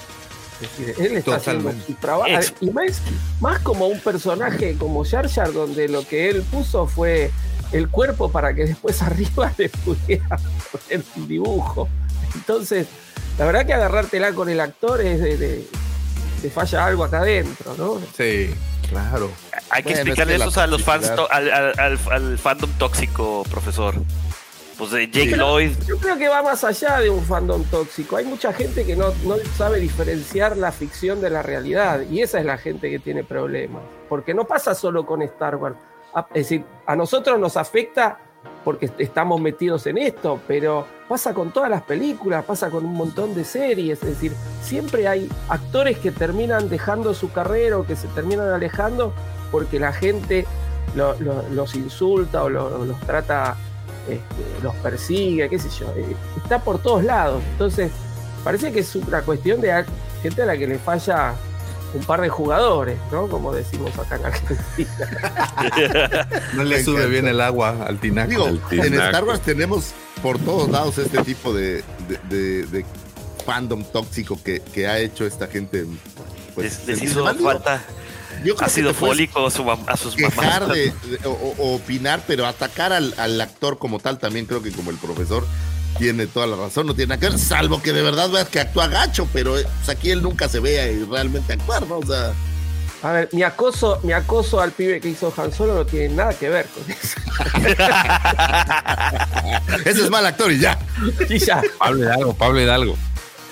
Es 0.60 0.78
decir, 0.78 0.94
él 1.06 1.16
está 1.16 1.36
haciendo 1.36 1.72
su 1.86 1.94
trabajo. 1.94 2.28
Y 2.60 2.70
más, 2.70 3.00
más 3.40 3.58
como 3.60 3.86
un 3.86 4.00
personaje 4.00 4.76
como 4.78 5.04
Jar 5.04 5.28
Jar, 5.28 5.52
donde 5.52 5.88
lo 5.88 6.06
que 6.06 6.28
él 6.30 6.42
puso 6.42 6.86
fue 6.86 7.30
el 7.72 7.88
cuerpo 7.88 8.30
para 8.30 8.52
que 8.54 8.64
después 8.66 9.00
arriba 9.02 9.52
le 9.56 9.68
pudiera 9.68 10.38
poner 10.72 11.04
un 11.16 11.28
dibujo. 11.28 11.88
Entonces, 12.34 12.86
la 13.38 13.44
verdad 13.46 13.64
que 13.66 13.72
agarrártela 13.74 14.32
con 14.32 14.48
el 14.48 14.60
actor 14.60 15.00
es 15.00 15.20
de, 15.20 15.36
de- 15.36 15.66
te 16.42 16.50
falla 16.50 16.86
algo 16.86 17.04
acá 17.04 17.18
adentro, 17.20 17.74
¿no? 17.76 18.00
Sí, 18.16 18.50
claro. 18.88 19.30
Hay 19.70 19.82
que 19.82 19.90
Bueno, 19.90 19.98
explicarle 20.00 20.36
es 20.36 20.42
que 20.42 20.48
eso 20.48 20.60
a 20.60 20.66
los 20.66 20.82
fans, 20.82 21.06
publicidad- 21.08 21.16
to- 21.16 21.30
al, 21.32 21.50
al- 21.52 21.78
al- 21.78 21.98
al 22.12 22.38
fandom 22.38 22.70
tóxico, 22.78 23.44
profesor. 23.50 23.94
Pues 24.80 24.90
de 24.92 25.06
Jake 25.08 25.28
Pero 25.32 25.46
Lloyd. 25.46 25.72
Yo 25.86 25.96
creo 25.98 26.16
que 26.16 26.28
va 26.28 26.42
más 26.42 26.64
allá 26.64 26.98
de 26.98 27.10
un 27.10 27.22
fandom 27.22 27.62
tóxico. 27.64 28.16
Hay 28.16 28.24
mucha 28.24 28.52
gente 28.52 28.84
que 28.86 28.96
no, 28.96 29.12
no 29.24 29.36
sabe 29.56 29.78
diferenciar 29.78 30.56
la 30.56 30.72
ficción 30.72 31.20
de 31.20 31.30
la 31.30 31.42
realidad. 31.42 32.00
Y 32.10 32.22
esa 32.22 32.40
es 32.40 32.46
la 32.46 32.56
gente 32.58 32.90
que 32.90 32.98
tiene 32.98 33.22
problemas. 33.22 33.82
Porque 34.08 34.32
no 34.34 34.46
pasa 34.46 34.74
solo 34.74 35.04
con 35.06 35.20
Star 35.22 35.54
Wars. 35.56 35.76
A- 36.14 36.26
Es 36.30 36.44
decir, 36.48 36.64
a 36.86 36.96
nosotros 36.96 37.38
nos 37.38 37.56
afecta 37.56 38.18
porque 38.64 38.86
est- 38.86 38.98
estamos 39.00 39.38
metidos 39.38 39.86
en 39.86 39.98
esto, 39.98 40.40
pero 40.48 40.86
pasa 41.08 41.34
con 41.34 41.52
todas 41.52 41.68
las 41.68 41.82
películas, 41.82 42.42
pasa 42.46 42.70
con 42.70 42.84
un 42.86 42.94
montón 42.94 43.34
de 43.34 43.44
series. 43.44 44.02
Es 44.02 44.08
decir, 44.08 44.32
siempre 44.62 45.06
hay 45.06 45.28
actores 45.50 45.98
que 45.98 46.10
terminan 46.10 46.70
dejando 46.70 47.12
su 47.12 47.30
carrera 47.30 47.76
o 47.78 47.86
que 47.86 47.96
se 47.96 48.08
terminan 48.08 48.48
alejando 48.48 49.12
porque 49.52 49.78
la 49.78 49.92
gente 49.92 50.46
los 50.94 51.74
insulta 51.74 52.42
o 52.44 52.48
los 52.48 53.00
trata, 53.00 53.56
este, 54.08 54.62
los 54.62 54.74
persigue, 54.76 55.48
qué 55.48 55.58
sé 55.58 55.68
yo. 55.78 55.92
Eh, 55.96 56.16
está 56.42 56.62
por 56.62 56.80
todos 56.80 57.04
lados. 57.04 57.42
Entonces, 57.52 57.90
parece 58.44 58.72
que 58.72 58.80
es 58.80 58.94
una 58.96 59.22
cuestión 59.22 59.60
de 59.60 59.84
gente 60.22 60.42
a 60.42 60.46
la 60.46 60.56
que 60.56 60.66
le 60.66 60.78
falla 60.78 61.34
un 61.94 62.04
par 62.04 62.20
de 62.20 62.28
jugadores, 62.28 62.98
¿no? 63.10 63.28
Como 63.28 63.52
decimos 63.52 63.96
acá 63.98 64.16
en 64.16 64.26
Argentina. 64.26 66.28
no 66.54 66.64
le 66.64 66.84
sube 66.84 67.06
bien 67.06 67.26
el 67.26 67.40
agua 67.40 67.76
al 67.86 67.98
tinaco. 67.98 68.48
en 68.70 68.94
Star 68.94 69.24
Wars 69.24 69.40
tenemos 69.40 69.92
por 70.22 70.38
todos 70.38 70.70
lados 70.70 70.98
este 70.98 71.22
tipo 71.24 71.52
de, 71.52 71.82
de, 72.28 72.84
fandom 73.44 73.82
tóxico 73.84 74.38
que, 74.42 74.60
que, 74.60 74.86
ha 74.86 74.98
hecho 74.98 75.26
esta 75.26 75.46
gente. 75.46 75.86
Pues, 76.54 76.86
les, 76.86 77.02
hizo 77.02 77.24
falta 77.24 77.82
ácido 78.60 78.94
fólico 78.94 79.46
a, 79.46 79.96
sus 79.96 80.14
quejar 80.14 80.66
De, 80.66 80.92
o, 81.24 81.74
opinar, 81.74 82.22
pero 82.26 82.46
atacar 82.46 82.92
al, 82.92 83.14
al 83.16 83.40
actor 83.40 83.78
como 83.78 83.98
tal 83.98 84.18
también 84.18 84.46
creo 84.46 84.62
que 84.62 84.72
como 84.72 84.90
el 84.90 84.96
profesor 84.96 85.44
tiene 85.98 86.26
toda 86.26 86.46
la 86.46 86.56
razón, 86.56 86.86
no 86.86 86.94
tiene 86.94 87.10
nada 87.10 87.20
que 87.20 87.28
ver, 87.28 87.38
salvo 87.38 87.82
que 87.82 87.92
de 87.92 88.02
verdad 88.02 88.30
veas 88.30 88.48
que 88.48 88.60
actúa 88.60 88.88
gacho, 88.88 89.28
pero 89.32 89.58
eh, 89.58 89.66
pues, 89.78 89.88
aquí 89.88 90.10
él 90.10 90.22
nunca 90.22 90.48
se 90.48 90.60
ve 90.60 91.04
realmente 91.10 91.52
actuar, 91.52 91.86
¿no? 91.86 91.98
O 91.98 92.06
sea. 92.06 92.32
A 93.02 93.12
ver, 93.12 93.28
mi 93.32 93.42
acoso, 93.42 93.98
mi 94.02 94.12
acoso 94.12 94.60
al 94.60 94.72
pibe 94.72 95.00
que 95.00 95.08
hizo 95.08 95.32
Han 95.36 95.52
Solo 95.52 95.74
no 95.74 95.86
tiene 95.86 96.14
nada 96.14 96.34
que 96.34 96.50
ver 96.50 96.66
con 96.66 96.84
eso. 96.90 97.18
Ese 99.88 100.02
es 100.02 100.10
mal 100.10 100.26
actor 100.26 100.52
y 100.52 100.58
ya. 100.58 100.78
Y 101.28 101.38
ya. 101.38 101.62
Pablo 101.78 102.04
Hidalgo, 102.04 102.34
Pablo 102.34 102.60
Hidalgo. 102.60 102.96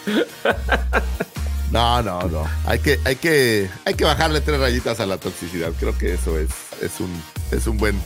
No, 1.70 2.02
no, 2.02 2.22
no. 2.22 2.46
Hay 2.66 2.78
que, 2.78 2.98
hay 3.04 3.16
que, 3.16 3.68
hay 3.84 3.94
que 3.94 4.04
bajarle 4.04 4.40
tres 4.40 4.58
rayitas 4.58 5.00
a 5.00 5.06
la 5.06 5.18
toxicidad. 5.18 5.72
Creo 5.78 5.96
que 5.96 6.14
eso 6.14 6.38
es, 6.38 6.50
es 6.80 7.00
un, 7.00 7.10
es 7.50 7.66
un 7.66 7.76
buen, 7.76 8.00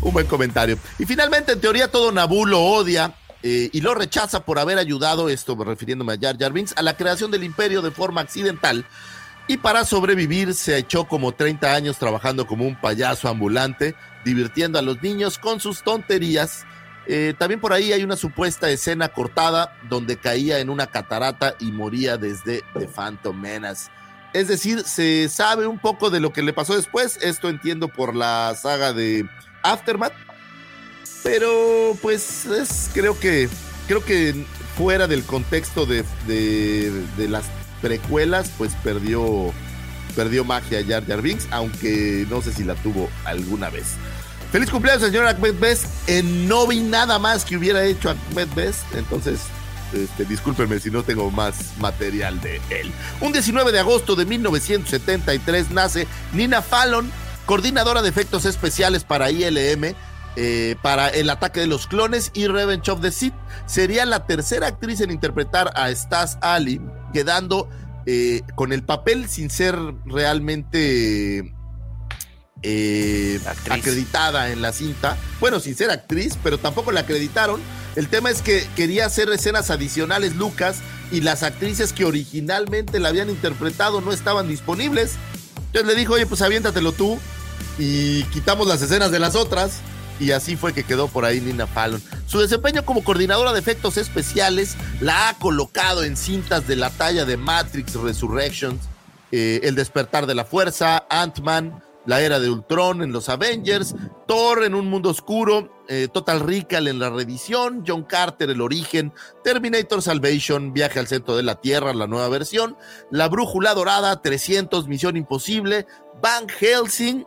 un 0.00 0.12
buen 0.12 0.26
comentario. 0.26 0.78
Y 0.98 1.06
finalmente, 1.06 1.52
en 1.52 1.60
teoría, 1.60 1.88
todo 1.88 2.12
Naboo 2.12 2.46
lo 2.46 2.62
odia 2.62 3.14
eh, 3.42 3.70
y 3.72 3.80
lo 3.80 3.94
rechaza 3.94 4.44
por 4.44 4.58
haber 4.58 4.78
ayudado, 4.78 5.28
esto 5.28 5.56
refiriéndome 5.56 6.12
a 6.12 6.18
Jar 6.20 6.36
Jar 6.38 6.52
Binks, 6.52 6.74
a 6.76 6.82
la 6.82 6.96
creación 6.96 7.30
del 7.30 7.44
imperio 7.44 7.82
de 7.82 7.90
forma 7.90 8.20
accidental. 8.20 8.84
Y 9.48 9.56
para 9.56 9.84
sobrevivir 9.84 10.54
se 10.54 10.78
echó 10.78 11.08
como 11.08 11.32
30 11.32 11.74
años 11.74 11.98
trabajando 11.98 12.46
como 12.46 12.64
un 12.64 12.80
payaso 12.80 13.28
ambulante, 13.28 13.96
divirtiendo 14.24 14.78
a 14.78 14.82
los 14.82 15.02
niños 15.02 15.38
con 15.38 15.58
sus 15.58 15.82
tonterías. 15.82 16.66
Eh, 17.06 17.34
también 17.38 17.60
por 17.60 17.72
ahí 17.72 17.92
hay 17.92 18.04
una 18.04 18.16
supuesta 18.16 18.70
escena 18.70 19.08
cortada 19.08 19.76
donde 19.88 20.16
caía 20.16 20.60
en 20.60 20.70
una 20.70 20.86
catarata 20.86 21.54
y 21.58 21.72
moría 21.72 22.16
desde 22.16 22.62
The 22.78 22.86
Phantom 22.86 23.38
Menace. 23.38 23.90
Es 24.32 24.46
decir, 24.46 24.84
se 24.84 25.28
sabe 25.28 25.66
un 25.66 25.78
poco 25.78 26.10
de 26.10 26.20
lo 26.20 26.32
que 26.32 26.42
le 26.42 26.52
pasó 26.52 26.76
después. 26.76 27.18
Esto 27.20 27.48
entiendo 27.48 27.88
por 27.88 28.14
la 28.14 28.54
saga 28.54 28.92
de 28.92 29.28
Aftermath, 29.62 30.12
pero 31.22 31.96
pues 32.00 32.46
es, 32.46 32.90
creo 32.94 33.18
que 33.18 33.48
creo 33.88 34.04
que 34.04 34.46
fuera 34.76 35.08
del 35.08 35.24
contexto 35.24 35.84
de, 35.84 36.04
de, 36.26 37.28
las 37.28 37.44
precuelas, 37.82 38.52
pues 38.56 38.72
perdió 38.84 39.52
perdió 40.14 40.44
magia 40.44 40.84
Jar 40.86 41.04
Jar 41.06 41.22
Binks, 41.22 41.48
aunque 41.50 42.24
no 42.30 42.40
sé 42.40 42.52
si 42.52 42.62
la 42.62 42.74
tuvo 42.76 43.10
alguna 43.24 43.68
vez. 43.68 43.96
Feliz 44.52 44.68
cumpleaños, 44.68 45.04
señor 45.04 45.26
Ahmed 45.26 45.54
Best. 45.60 45.86
no 46.24 46.66
vi 46.66 46.80
nada 46.80 47.18
más 47.18 47.44
que 47.44 47.56
hubiera 47.56 47.84
hecho 47.84 48.10
Ahmed 48.10 48.48
Best, 48.56 48.82
entonces 48.94 49.40
este, 49.92 50.24
discúlpenme 50.24 50.80
si 50.80 50.90
no 50.90 51.02
tengo 51.04 51.30
más 51.30 51.78
material 51.78 52.40
de 52.40 52.60
él. 52.70 52.92
Un 53.20 53.32
19 53.32 53.70
de 53.70 53.78
agosto 53.78 54.16
de 54.16 54.24
1973 54.24 55.70
nace 55.70 56.08
Nina 56.32 56.62
Fallon, 56.62 57.10
coordinadora 57.46 58.02
de 58.02 58.08
efectos 58.08 58.44
especiales 58.44 59.04
para 59.04 59.30
ILM 59.30 59.94
eh, 60.36 60.76
para 60.80 61.08
El 61.08 61.28
ataque 61.28 61.60
de 61.60 61.66
los 61.66 61.86
clones 61.86 62.30
y 62.34 62.46
Revenge 62.46 62.88
of 62.90 63.00
the 63.00 63.10
Sith. 63.10 63.34
Sería 63.66 64.06
la 64.06 64.26
tercera 64.26 64.68
actriz 64.68 65.00
en 65.00 65.10
interpretar 65.10 65.72
a 65.74 65.94
Stas 65.94 66.38
Ali, 66.40 66.80
quedando 67.12 67.68
eh, 68.06 68.42
con 68.54 68.72
el 68.72 68.82
papel 68.82 69.28
sin 69.28 69.50
ser 69.50 69.76
realmente 70.06 71.52
eh, 72.62 73.40
acreditada 73.70 74.50
en 74.50 74.62
la 74.62 74.72
cinta. 74.72 75.16
Bueno, 75.40 75.60
sin 75.60 75.74
ser 75.74 75.90
actriz, 75.90 76.38
pero 76.42 76.58
tampoco 76.58 76.92
la 76.92 77.00
acreditaron. 77.00 77.60
El 77.96 78.08
tema 78.08 78.30
es 78.30 78.42
que 78.42 78.66
quería 78.76 79.06
hacer 79.06 79.28
escenas 79.30 79.70
adicionales 79.70 80.36
Lucas 80.36 80.78
y 81.10 81.22
las 81.22 81.42
actrices 81.42 81.92
que 81.92 82.04
originalmente 82.04 83.00
la 83.00 83.08
habían 83.08 83.30
interpretado 83.30 84.00
no 84.00 84.12
estaban 84.12 84.48
disponibles. 84.48 85.12
Entonces 85.66 85.86
le 85.86 85.98
dijo, 85.98 86.14
oye, 86.14 86.26
pues 86.26 86.42
aviéntatelo 86.42 86.92
tú 86.92 87.18
y 87.78 88.24
quitamos 88.24 88.66
las 88.66 88.82
escenas 88.82 89.10
de 89.10 89.18
las 89.18 89.34
otras 89.34 89.80
y 90.20 90.32
así 90.32 90.56
fue 90.56 90.72
que 90.72 90.84
quedó 90.84 91.08
por 91.08 91.24
ahí 91.24 91.40
Nina 91.40 91.66
Fallon. 91.66 92.02
Su 92.26 92.40
desempeño 92.40 92.84
como 92.84 93.02
coordinadora 93.02 93.52
de 93.52 93.58
efectos 93.58 93.96
especiales 93.96 94.76
la 95.00 95.30
ha 95.30 95.34
colocado 95.34 96.04
en 96.04 96.16
cintas 96.16 96.66
de 96.68 96.76
la 96.76 96.90
talla 96.90 97.24
de 97.24 97.36
Matrix 97.36 97.94
Resurrections, 97.94 98.82
eh, 99.32 99.60
El 99.62 99.74
despertar 99.76 100.26
de 100.26 100.34
la 100.34 100.44
fuerza, 100.44 101.06
Ant-Man, 101.08 101.82
La 102.10 102.22
era 102.22 102.40
de 102.40 102.50
Ultron 102.50 103.02
en 103.02 103.12
los 103.12 103.28
Avengers, 103.28 103.94
Thor 104.26 104.64
en 104.64 104.74
un 104.74 104.88
mundo 104.88 105.10
oscuro, 105.10 105.70
eh, 105.86 106.08
Total 106.12 106.40
Recall 106.40 106.88
en 106.88 106.98
la 106.98 107.08
revisión, 107.08 107.84
John 107.86 108.02
Carter 108.02 108.50
El 108.50 108.60
origen, 108.60 109.12
Terminator 109.44 110.02
Salvation, 110.02 110.72
Viaje 110.72 110.98
al 110.98 111.06
centro 111.06 111.36
de 111.36 111.44
la 111.44 111.60
Tierra, 111.60 111.94
la 111.94 112.08
nueva 112.08 112.28
versión, 112.28 112.76
La 113.12 113.28
brújula 113.28 113.74
dorada, 113.74 114.22
300, 114.22 114.88
Misión 114.88 115.16
imposible, 115.16 115.86
Van 116.20 116.48
Helsing 116.48 117.24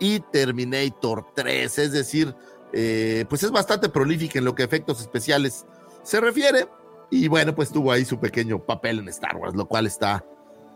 y 0.00 0.20
Terminator 0.20 1.28
3. 1.34 1.78
Es 1.78 1.92
decir, 1.92 2.34
eh, 2.74 3.24
pues 3.30 3.42
es 3.42 3.50
bastante 3.50 3.88
prolífica 3.88 4.38
en 4.38 4.44
lo 4.44 4.54
que 4.54 4.64
a 4.64 4.66
efectos 4.66 5.00
especiales 5.00 5.64
se 6.02 6.20
refiere. 6.20 6.68
Y 7.10 7.28
bueno, 7.28 7.54
pues 7.54 7.70
tuvo 7.70 7.90
ahí 7.90 8.04
su 8.04 8.20
pequeño 8.20 8.62
papel 8.62 8.98
en 8.98 9.08
Star 9.08 9.34
Wars, 9.36 9.54
lo 9.54 9.66
cual 9.66 9.86
está, 9.86 10.22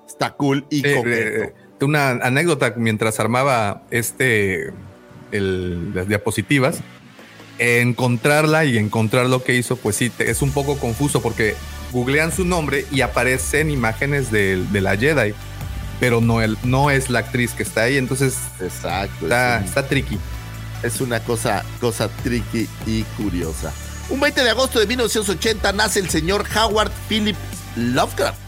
está 0.06 0.34
cool 0.34 0.64
y 0.70 0.80
eh, 0.86 1.52
una 1.84 2.10
anécdota 2.10 2.74
mientras 2.76 3.20
armaba 3.20 3.82
este 3.90 4.72
las 5.32 6.08
diapositivas. 6.08 6.80
Encontrarla 7.58 8.64
y 8.64 8.78
encontrar 8.78 9.26
lo 9.26 9.44
que 9.44 9.54
hizo, 9.54 9.76
pues 9.76 9.96
sí, 9.96 10.10
es 10.18 10.40
un 10.40 10.50
poco 10.50 10.78
confuso 10.78 11.20
porque 11.20 11.54
googlean 11.92 12.32
su 12.32 12.46
nombre 12.46 12.86
y 12.90 13.02
aparecen 13.02 13.70
imágenes 13.70 14.30
de, 14.30 14.64
de 14.72 14.80
la 14.80 14.96
Jedi 14.96 15.34
pero 16.00 16.22
no, 16.22 16.40
el, 16.40 16.56
no 16.64 16.90
es 16.90 17.10
la 17.10 17.20
actriz 17.20 17.52
que 17.52 17.62
está 17.62 17.82
ahí, 17.82 17.98
entonces 17.98 18.34
Exacto, 18.58 19.26
está, 19.26 19.60
está 19.62 19.86
tricky. 19.86 20.18
Es 20.82 21.02
una 21.02 21.20
cosa, 21.20 21.62
cosa 21.78 22.08
tricky 22.24 22.66
y 22.86 23.02
curiosa. 23.18 23.70
Un 24.08 24.18
20 24.18 24.42
de 24.42 24.50
agosto 24.50 24.80
de 24.80 24.86
1980 24.86 25.72
nace 25.74 26.00
el 26.00 26.08
señor 26.08 26.46
Howard 26.56 26.90
Phillips 27.08 27.38
Lovecraft. 27.76 28.38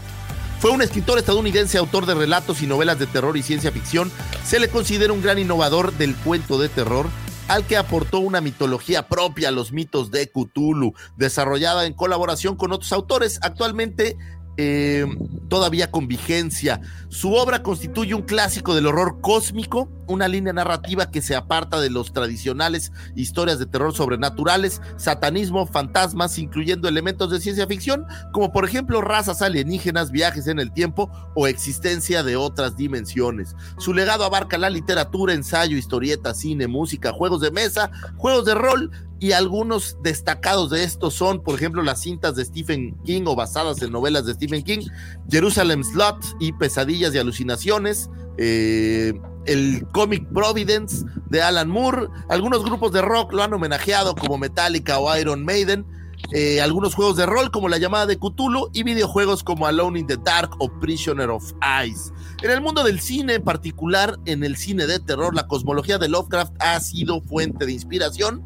Fue 0.63 0.71
un 0.71 0.81
escritor 0.81 1.19
estadounidense, 1.19 1.77
autor 1.77 2.05
de 2.05 2.15
relatos 2.15 2.61
y 2.61 2.67
novelas 2.67 2.97
de 2.97 3.05
terror 3.05 3.35
y 3.35 3.43
ciencia 3.43 3.69
ficción. 3.69 4.09
Se 4.45 4.61
le 4.61 4.69
considera 4.69 5.11
un 5.11 5.21
gran 5.21 5.37
innovador 5.37 5.91
del 5.91 6.15
cuento 6.15 6.57
de 6.57 6.69
terror, 6.69 7.07
al 7.49 7.67
que 7.67 7.75
aportó 7.75 8.19
una 8.19 8.39
mitología 8.39 9.09
propia 9.09 9.49
a 9.49 9.51
los 9.51 9.73
mitos 9.73 10.09
de 10.09 10.31
Cthulhu, 10.31 10.93
desarrollada 11.17 11.85
en 11.85 11.91
colaboración 11.91 12.55
con 12.55 12.71
otros 12.71 12.93
autores. 12.93 13.39
Actualmente 13.41 14.15
eh, 14.57 15.05
todavía 15.49 15.89
con 15.91 16.07
vigencia. 16.07 16.81
Su 17.09 17.33
obra 17.33 17.63
constituye 17.63 18.13
un 18.13 18.23
clásico 18.23 18.75
del 18.75 18.87
horror 18.87 19.19
cósmico, 19.21 19.89
una 20.07 20.27
línea 20.27 20.53
narrativa 20.53 21.09
que 21.09 21.21
se 21.21 21.35
aparta 21.35 21.79
de 21.79 21.89
los 21.89 22.13
tradicionales 22.13 22.91
historias 23.15 23.59
de 23.59 23.65
terror 23.65 23.93
sobrenaturales, 23.93 24.81
satanismo, 24.97 25.65
fantasmas, 25.65 26.37
incluyendo 26.37 26.87
elementos 26.87 27.31
de 27.31 27.39
ciencia 27.39 27.67
ficción, 27.67 28.05
como 28.31 28.51
por 28.51 28.65
ejemplo 28.65 29.01
razas 29.01 29.41
alienígenas, 29.41 30.11
viajes 30.11 30.47
en 30.47 30.59
el 30.59 30.71
tiempo 30.71 31.09
o 31.35 31.47
existencia 31.47 32.23
de 32.23 32.35
otras 32.35 32.75
dimensiones. 32.75 33.55
Su 33.77 33.93
legado 33.93 34.25
abarca 34.25 34.57
la 34.57 34.69
literatura, 34.69 35.33
ensayo, 35.33 35.77
historieta, 35.77 36.33
cine, 36.33 36.67
música, 36.67 37.11
juegos 37.11 37.41
de 37.41 37.51
mesa, 37.51 37.91
juegos 38.17 38.45
de 38.45 38.55
rol 38.55 38.91
y 39.23 39.31
algunos 39.31 39.95
destacados 40.03 40.69
de 40.69 40.83
estos 40.83 41.13
son, 41.13 41.41
por 41.41 41.55
ejemplo, 41.55 41.81
las 41.81 42.01
cintas 42.01 42.35
de 42.35 42.43
Stephen 42.43 42.93
King 43.05 43.21
o 43.25 43.37
basadas 43.37 43.81
en 43.81 43.93
novelas 43.93 44.25
de 44.25 44.33
Stephen 44.33 44.63
King, 44.63 44.85
Jerusalem 45.31 45.81
Slot 45.81 46.17
y 46.41 46.51
Pesadillas 46.51 47.15
y 47.15 47.19
Alucinaciones, 47.19 48.09
eh, 48.37 49.13
el 49.45 49.87
cómic 49.93 50.27
Providence 50.33 51.05
de 51.29 51.41
Alan 51.41 51.69
Moore, 51.69 52.09
algunos 52.27 52.65
grupos 52.65 52.91
de 52.91 53.01
rock 53.01 53.31
lo 53.31 53.43
han 53.43 53.53
homenajeado 53.53 54.13
como 54.13 54.37
Metallica 54.37 54.99
o 54.99 55.17
Iron 55.17 55.45
Maiden, 55.45 55.85
eh, 56.33 56.59
algunos 56.59 56.93
juegos 56.93 57.15
de 57.15 57.25
rol 57.25 57.49
como 57.49 57.69
La 57.69 57.77
llamada 57.77 58.05
de 58.05 58.17
Cthulhu 58.17 58.71
y 58.73 58.83
videojuegos 58.83 59.41
como 59.41 59.67
Alone 59.67 60.01
in 60.01 60.07
the 60.07 60.17
Dark 60.17 60.51
o 60.59 60.67
Prisoner 60.81 61.29
of 61.29 61.53
Ice. 61.87 62.11
En 62.41 62.51
el 62.51 62.59
mundo 62.59 62.83
del 62.83 62.99
cine, 62.99 63.35
en 63.35 63.43
particular 63.43 64.19
en 64.25 64.43
el 64.43 64.57
cine 64.57 64.85
de 64.85 64.99
terror, 64.99 65.33
la 65.33 65.47
cosmología 65.47 65.97
de 65.97 66.09
Lovecraft 66.09 66.55
ha 66.59 66.77
sido 66.81 67.21
fuente 67.21 67.65
de 67.65 67.71
inspiración 67.71 68.43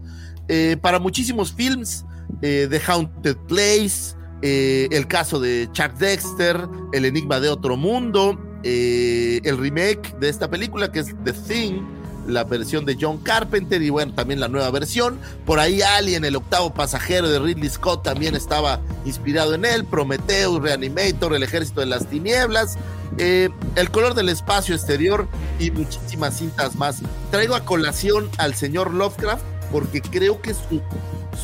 eh, 0.48 0.78
para 0.80 1.00
muchísimos 1.00 1.54
films, 1.54 2.06
eh, 2.42 2.68
The 2.70 2.82
Haunted 2.88 3.38
Place, 3.48 4.16
eh, 4.42 4.88
el 4.92 5.08
caso 5.08 5.40
de 5.40 5.70
Chuck 5.72 5.94
Dexter, 5.94 6.68
El 6.94 7.06
Enigma 7.06 7.40
de 7.40 7.50
Otro 7.50 7.78
Mundo, 7.78 8.40
el 8.64 9.58
remake 9.58 10.18
de 10.20 10.28
esta 10.28 10.50
película 10.50 10.92
que 10.92 11.00
es 11.00 11.16
The 11.24 11.32
Thing, 11.32 11.82
la 12.28 12.44
versión 12.44 12.86
de 12.86 12.98
John 13.00 13.18
Carpenter 13.20 13.82
y 13.82 13.90
bueno, 13.90 14.14
también 14.14 14.40
la 14.40 14.48
nueva 14.48 14.70
versión. 14.70 15.20
Por 15.46 15.60
ahí 15.60 15.82
Alien, 15.82 16.26
el 16.26 16.36
octavo 16.36 16.74
pasajero 16.74 17.30
de 17.30 17.40
Ridley 17.40 17.70
Scott, 17.70 18.04
también 18.04 18.36
estaba 18.36 18.82
inspirado 19.06 19.56
en 19.56 19.66
él. 19.66 19.86
Prometheus, 19.86 20.62
Reanimator, 20.62 21.34
El 21.34 21.44
ejército 21.44 21.80
de 21.80 21.88
las 21.88 22.08
tinieblas, 22.08 22.78
eh, 23.18 23.50
El 23.76 23.90
color 23.90 24.14
del 24.14 24.30
espacio 24.30 24.76
exterior 24.76 25.28
y 25.60 25.72
muchísimas 25.72 26.38
cintas 26.38 26.76
más. 26.76 27.02
Traigo 27.32 27.56
a 27.56 27.64
colación 27.64 28.30
al 28.38 28.54
señor 28.54 28.94
Lovecraft 28.94 29.44
porque 29.72 30.02
creo 30.02 30.42
que 30.42 30.54
su, 30.54 30.82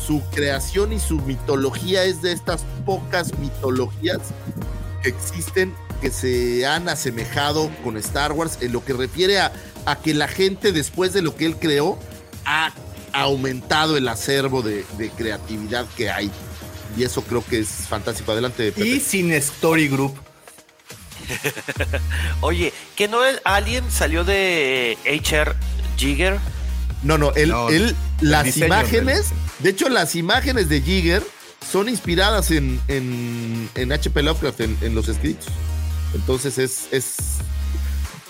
su 0.06 0.22
creación 0.32 0.92
y 0.92 1.00
su 1.00 1.18
mitología 1.20 2.04
es 2.04 2.22
de 2.22 2.32
estas 2.32 2.64
pocas 2.84 3.36
mitologías 3.38 4.18
que 5.02 5.08
existen 5.10 5.74
que 6.00 6.10
se 6.10 6.66
han 6.66 6.88
asemejado 6.88 7.70
con 7.82 7.96
Star 7.96 8.32
Wars 8.32 8.58
en 8.60 8.72
lo 8.72 8.84
que 8.84 8.92
refiere 8.92 9.40
a, 9.40 9.52
a 9.86 9.96
que 9.96 10.14
la 10.14 10.28
gente 10.28 10.72
después 10.72 11.12
de 11.12 11.22
lo 11.22 11.34
que 11.36 11.46
él 11.46 11.56
creó 11.56 11.98
ha 12.44 12.72
aumentado 13.12 13.96
el 13.96 14.08
acervo 14.08 14.62
de, 14.62 14.84
de 14.98 15.10
creatividad 15.10 15.86
que 15.96 16.10
hay. 16.10 16.30
Y 16.96 17.04
eso 17.04 17.22
creo 17.22 17.44
que 17.44 17.60
es 17.60 17.68
fantástico. 17.68 18.32
Adelante. 18.32 18.72
Pepe. 18.72 18.86
Y 18.86 19.00
sin 19.00 19.32
Story 19.32 19.88
Group. 19.88 20.14
Oye, 22.40 22.72
¿que 22.96 23.08
no 23.08 23.24
el 23.24 23.40
Alien 23.44 23.90
salió 23.90 24.24
de 24.24 24.98
H.R. 25.06 25.52
Jigger? 25.96 26.38
No, 27.04 27.18
no, 27.18 27.32
él, 27.34 27.50
No, 27.50 27.68
él 27.68 27.94
las 28.20 28.44
diseño 28.44 28.66
imágenes, 28.66 29.26
de 29.60 29.70
hecho, 29.70 29.88
las 29.88 30.16
imágenes 30.16 30.68
de 30.68 30.80
Jigger 30.80 31.22
son 31.70 31.88
inspiradas 31.88 32.50
en, 32.50 32.80
en, 32.88 33.68
en 33.74 33.92
H.P. 33.92 34.22
Lovecraft, 34.22 34.60
en, 34.60 34.76
en 34.80 34.94
los 34.94 35.08
escritos. 35.08 35.46
Entonces 36.14 36.58
es, 36.58 36.88
es 36.90 37.16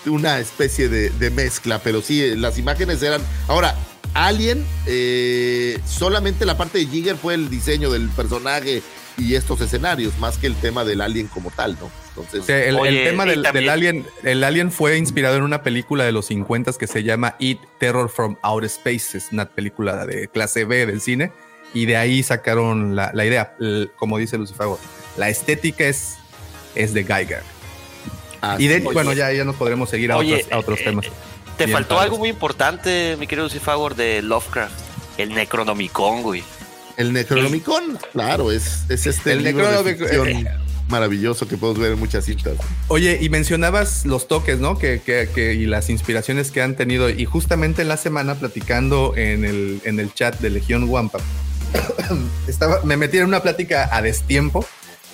una 0.05 0.39
especie 0.39 0.89
de, 0.89 1.09
de 1.09 1.29
mezcla, 1.29 1.79
pero 1.79 2.01
sí, 2.01 2.35
las 2.35 2.57
imágenes 2.57 3.01
eran. 3.01 3.21
Ahora, 3.47 3.75
Alien, 4.13 4.65
eh, 4.85 5.79
solamente 5.87 6.45
la 6.45 6.57
parte 6.57 6.77
de 6.79 6.87
Jigger 6.87 7.17
fue 7.17 7.33
el 7.33 7.49
diseño 7.49 7.91
del 7.91 8.09
personaje 8.09 8.81
y 9.17 9.35
estos 9.35 9.61
escenarios, 9.61 10.17
más 10.19 10.37
que 10.37 10.47
el 10.47 10.55
tema 10.55 10.85
del 10.85 11.01
Alien 11.01 11.27
como 11.27 11.51
tal, 11.51 11.77
¿no? 11.79 11.89
Entonces, 12.17 12.41
O 12.41 12.43
sea, 12.45 12.63
el, 12.63 13.03
tema 13.03 13.25
del, 13.25 13.41
también- 13.43 13.63
del 13.65 13.69
alien, 13.69 14.05
el 14.23 14.43
alien 14.43 14.71
fue 14.71 14.97
inspirado 14.97 15.35
en 15.35 15.43
una 15.43 15.63
película 15.63 16.05
de 16.05 16.11
los 16.13 16.27
50 16.27 16.71
que 16.73 16.87
se 16.87 17.03
llama 17.03 17.35
It 17.39 17.59
Terror 17.77 18.09
from 18.09 18.37
Outer 18.41 18.65
Space. 18.67 19.17
Es 19.17 19.31
una 19.31 19.45
película 19.49 20.05
de 20.05 20.27
clase 20.29 20.63
B 20.65 20.85
del 20.85 21.01
cine. 21.01 21.31
Y 21.73 21.85
de 21.87 21.97
ahí 21.97 22.23
sacaron 22.23 22.95
la, 22.95 23.11
la 23.13 23.25
idea. 23.25 23.55
El- 23.59 23.91
como 23.97 24.17
dice 24.17 24.37
Lucifago, 24.37 24.79
la 25.17 25.27
estética 25.29 25.83
es, 25.85 26.15
es 26.73 26.93
de 26.93 27.03
Geiger. 27.03 27.41
así 28.41 28.63
Y 28.63 28.67
de 28.67 28.79
bueno, 28.79 29.11
ya, 29.13 29.31
ya 29.33 29.43
nos 29.43 29.55
podremos 29.57 29.89
seguir 29.89 30.11
a, 30.13 30.17
Oye, 30.17 30.35
otros, 30.35 30.51
a 30.53 30.57
otros 30.59 30.79
eh, 30.79 30.83
temas. 30.85 31.05
Te 31.57 31.65
Bien 31.65 31.73
faltó 31.75 31.95
padres. 31.95 32.05
algo 32.05 32.17
muy 32.19 32.29
importante, 32.29 33.17
mi 33.19 33.27
querido 33.27 33.45
Lucifagor, 33.45 33.95
de 33.95 34.21
Lovecraft. 34.21 34.73
El 35.17 35.33
Necronomicon, 35.33 36.21
güey. 36.21 36.43
El 36.97 37.11
Necronomicon, 37.13 37.97
claro, 38.13 38.51
es, 38.53 38.83
es 38.89 39.05
este 39.05 39.33
El 39.33 39.43
libro 39.43 39.65
Necronomicon, 39.83 40.64
maravilloso 40.89 41.47
que 41.47 41.57
podemos 41.57 41.81
ver 41.81 41.93
en 41.93 41.99
muchas 41.99 42.25
cintas. 42.25 42.53
Oye, 42.87 43.17
y 43.21 43.29
mencionabas 43.29 44.05
los 44.05 44.27
toques, 44.27 44.59
¿no? 44.59 44.77
Que, 44.77 45.01
que- 45.05 45.27
que- 45.33 45.53
y 45.53 45.65
las 45.65 45.89
inspiraciones 45.89 46.51
que 46.51 46.61
han 46.61 46.75
tenido. 46.75 47.09
Y 47.09 47.25
justamente 47.25 47.81
en 47.81 47.87
la 47.87 47.97
semana, 47.97 48.35
platicando 48.35 49.13
en 49.15 49.45
el, 49.45 49.81
en 49.85 49.99
el 49.99 50.13
chat 50.13 50.39
de 50.39 50.49
Legión 50.49 50.87
Wampa, 50.89 51.19
estaba, 52.47 52.81
me 52.83 52.97
metí 52.97 53.17
en 53.17 53.25
una 53.25 53.41
plática 53.41 53.89
a 53.91 54.01
destiempo 54.01 54.65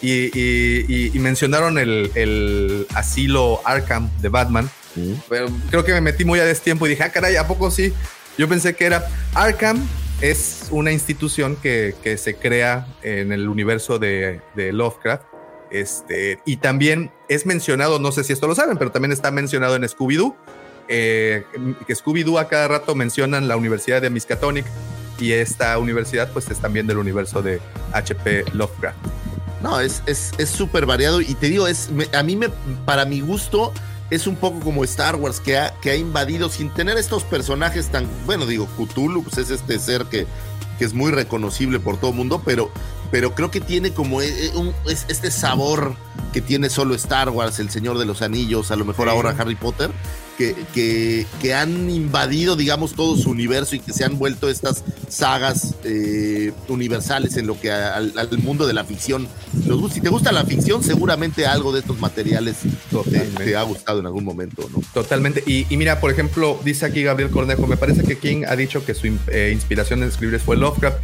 y, 0.01 0.25
y- 0.37 1.11
y- 1.13 1.19
mencionaron 1.19 1.77
el, 1.77 2.11
el 2.15 2.87
asilo 2.95 3.61
Arkham 3.65 4.09
de 4.21 4.29
Batman. 4.29 4.69
Pero 5.29 5.47
creo 5.69 5.85
que 5.85 5.93
me 5.93 6.01
metí 6.01 6.25
muy 6.25 6.39
a 6.39 6.43
destiempo 6.45 6.85
y 6.85 6.89
dije, 6.89 7.03
ah, 7.03 7.11
caray, 7.11 7.37
¿a 7.37 7.47
poco 7.47 7.71
sí? 7.71 7.93
Yo 8.37 8.49
pensé 8.49 8.75
que 8.75 8.85
era 8.85 9.07
Arkham. 9.33 9.87
Es 10.19 10.67
una 10.69 10.91
institución 10.91 11.55
que, 11.55 11.95
que 12.03 12.15
se 12.17 12.35
crea 12.35 12.85
en 13.01 13.31
el 13.31 13.47
universo 13.47 13.97
de, 13.99 14.39
de 14.55 14.71
Lovecraft. 14.71 15.23
Este, 15.71 16.39
y 16.45 16.57
también 16.57 17.11
es 17.29 17.45
mencionado, 17.45 17.97
no 17.99 18.11
sé 18.11 18.23
si 18.23 18.33
esto 18.33 18.47
lo 18.47 18.55
saben, 18.55 18.77
pero 18.77 18.91
también 18.91 19.11
está 19.11 19.31
mencionado 19.31 19.75
en 19.75 19.83
Scooby-Doo. 19.83 20.35
eh, 20.87 21.45
que 21.87 21.95
Scooby-Doo 21.95 22.39
a 22.39 22.47
cada 22.47 22.67
rato 22.67 22.95
mencionan 22.95 23.47
la 23.47 23.55
Universidad 23.55 24.01
de 24.01 24.09
Miskatonic 24.09 24.65
y 25.19 25.31
esta 25.31 25.77
universidad 25.77 26.31
pues 26.33 26.49
es 26.49 26.59
también 26.59 26.87
del 26.87 26.97
universo 26.97 27.41
de 27.41 27.61
HP 27.93 28.45
Lovecraft. 28.53 28.97
No, 29.61 29.79
es 29.79 30.01
es 30.07 30.31
es 30.39 30.49
súper 30.49 30.85
variado 30.85 31.21
y 31.21 31.35
te 31.35 31.47
digo, 31.47 31.67
es 31.67 31.89
a 32.13 32.23
mí 32.23 32.35
me 32.35 32.49
para 32.85 33.05
mi 33.05 33.21
gusto 33.21 33.71
es 34.09 34.27
un 34.27 34.35
poco 34.35 34.59
como 34.59 34.83
Star 34.83 35.15
Wars 35.15 35.39
que 35.39 35.57
ha, 35.57 35.73
que 35.79 35.91
ha 35.91 35.95
invadido 35.95 36.49
sin 36.49 36.69
tener 36.69 36.97
estos 36.97 37.23
personajes 37.23 37.87
tan, 37.87 38.05
bueno, 38.25 38.45
digo, 38.45 38.67
Cthulhu 38.77 39.23
pues 39.23 39.37
es 39.37 39.49
este 39.51 39.79
ser 39.79 40.05
que, 40.05 40.27
que 40.77 40.85
es 40.85 40.93
muy 40.93 41.11
reconocible 41.11 41.79
por 41.79 41.97
todo 41.97 42.11
el 42.11 42.17
mundo, 42.17 42.41
pero, 42.43 42.71
pero 43.11 43.35
creo 43.35 43.51
que 43.51 43.59
tiene 43.61 43.91
como 43.91 44.21
eh, 44.21 44.27
eh, 44.29 44.51
un- 44.55 44.73
es- 44.87 45.05
este 45.09 45.29
sabor 45.31 45.95
que 46.33 46.41
tiene 46.41 46.69
solo 46.69 46.95
Star 46.95 47.29
Wars, 47.29 47.59
El 47.59 47.69
Señor 47.69 47.97
de 47.97 48.05
los 48.05 48.21
Anillos, 48.21 48.71
a 48.71 48.75
lo 48.75 48.85
mejor 48.85 49.07
Sí. 49.07 49.13
ahora 49.15 49.35
Harry 49.37 49.55
Potter, 49.55 49.91
que, 50.37 50.55
que, 50.73 51.27
que 51.41 51.53
han 51.53 51.89
invadido, 51.89 52.55
digamos, 52.55 52.93
todo 52.93 53.15
su 53.17 53.29
universo 53.29 53.75
y 53.75 53.79
que 53.79 53.93
se 53.93 54.05
han 54.05 54.17
vuelto 54.17 54.49
estas 54.49 54.83
sagas 55.09 55.75
eh, 55.83 56.51
universales 56.69 57.35
en 57.37 57.45
lo 57.47 57.59
que 57.59 57.69
a- 57.71 57.95
al, 57.95 58.13
al 58.17 58.37
mundo 58.39 58.65
de 58.65 58.73
la 58.73 58.83
ficción 58.85 59.27
nos 59.65 59.79
gusta. 59.81 59.95
Si 59.95 60.01
te 60.01 60.09
gusta 60.09 60.31
la 60.31 60.45
ficción, 60.45 60.83
seguramente 60.83 61.45
algo 61.45 61.73
de 61.73 61.81
estos 61.81 61.99
materiales 61.99 62.55
te, 63.11 63.19
te 63.19 63.55
ha 63.57 63.61
gustado 63.63 63.99
en 63.99 64.05
algún 64.05 64.23
momento, 64.23 64.67
¿no? 64.73 64.81
Totalmente. 64.93 65.43
Y, 65.45 65.67
y 65.69 65.77
mira, 65.77 65.99
por 65.99 66.09
ejemplo, 66.11 66.57
dice 66.63 66.85
aquí 66.85 67.03
Gabriel 67.03 67.29
Cornejo, 67.29 67.67
me 67.67 67.77
parece 67.77 68.03
que 68.03 68.17
King 68.17 68.43
ha 68.47 68.55
dicho 68.55 68.83
que 68.85 68.95
su 68.95 69.07
eh, 69.27 69.51
inspiración 69.53 70.01
en 70.01 70.09
escribir 70.09 70.39
fue 70.39 70.55
Lovecraft. 70.57 70.97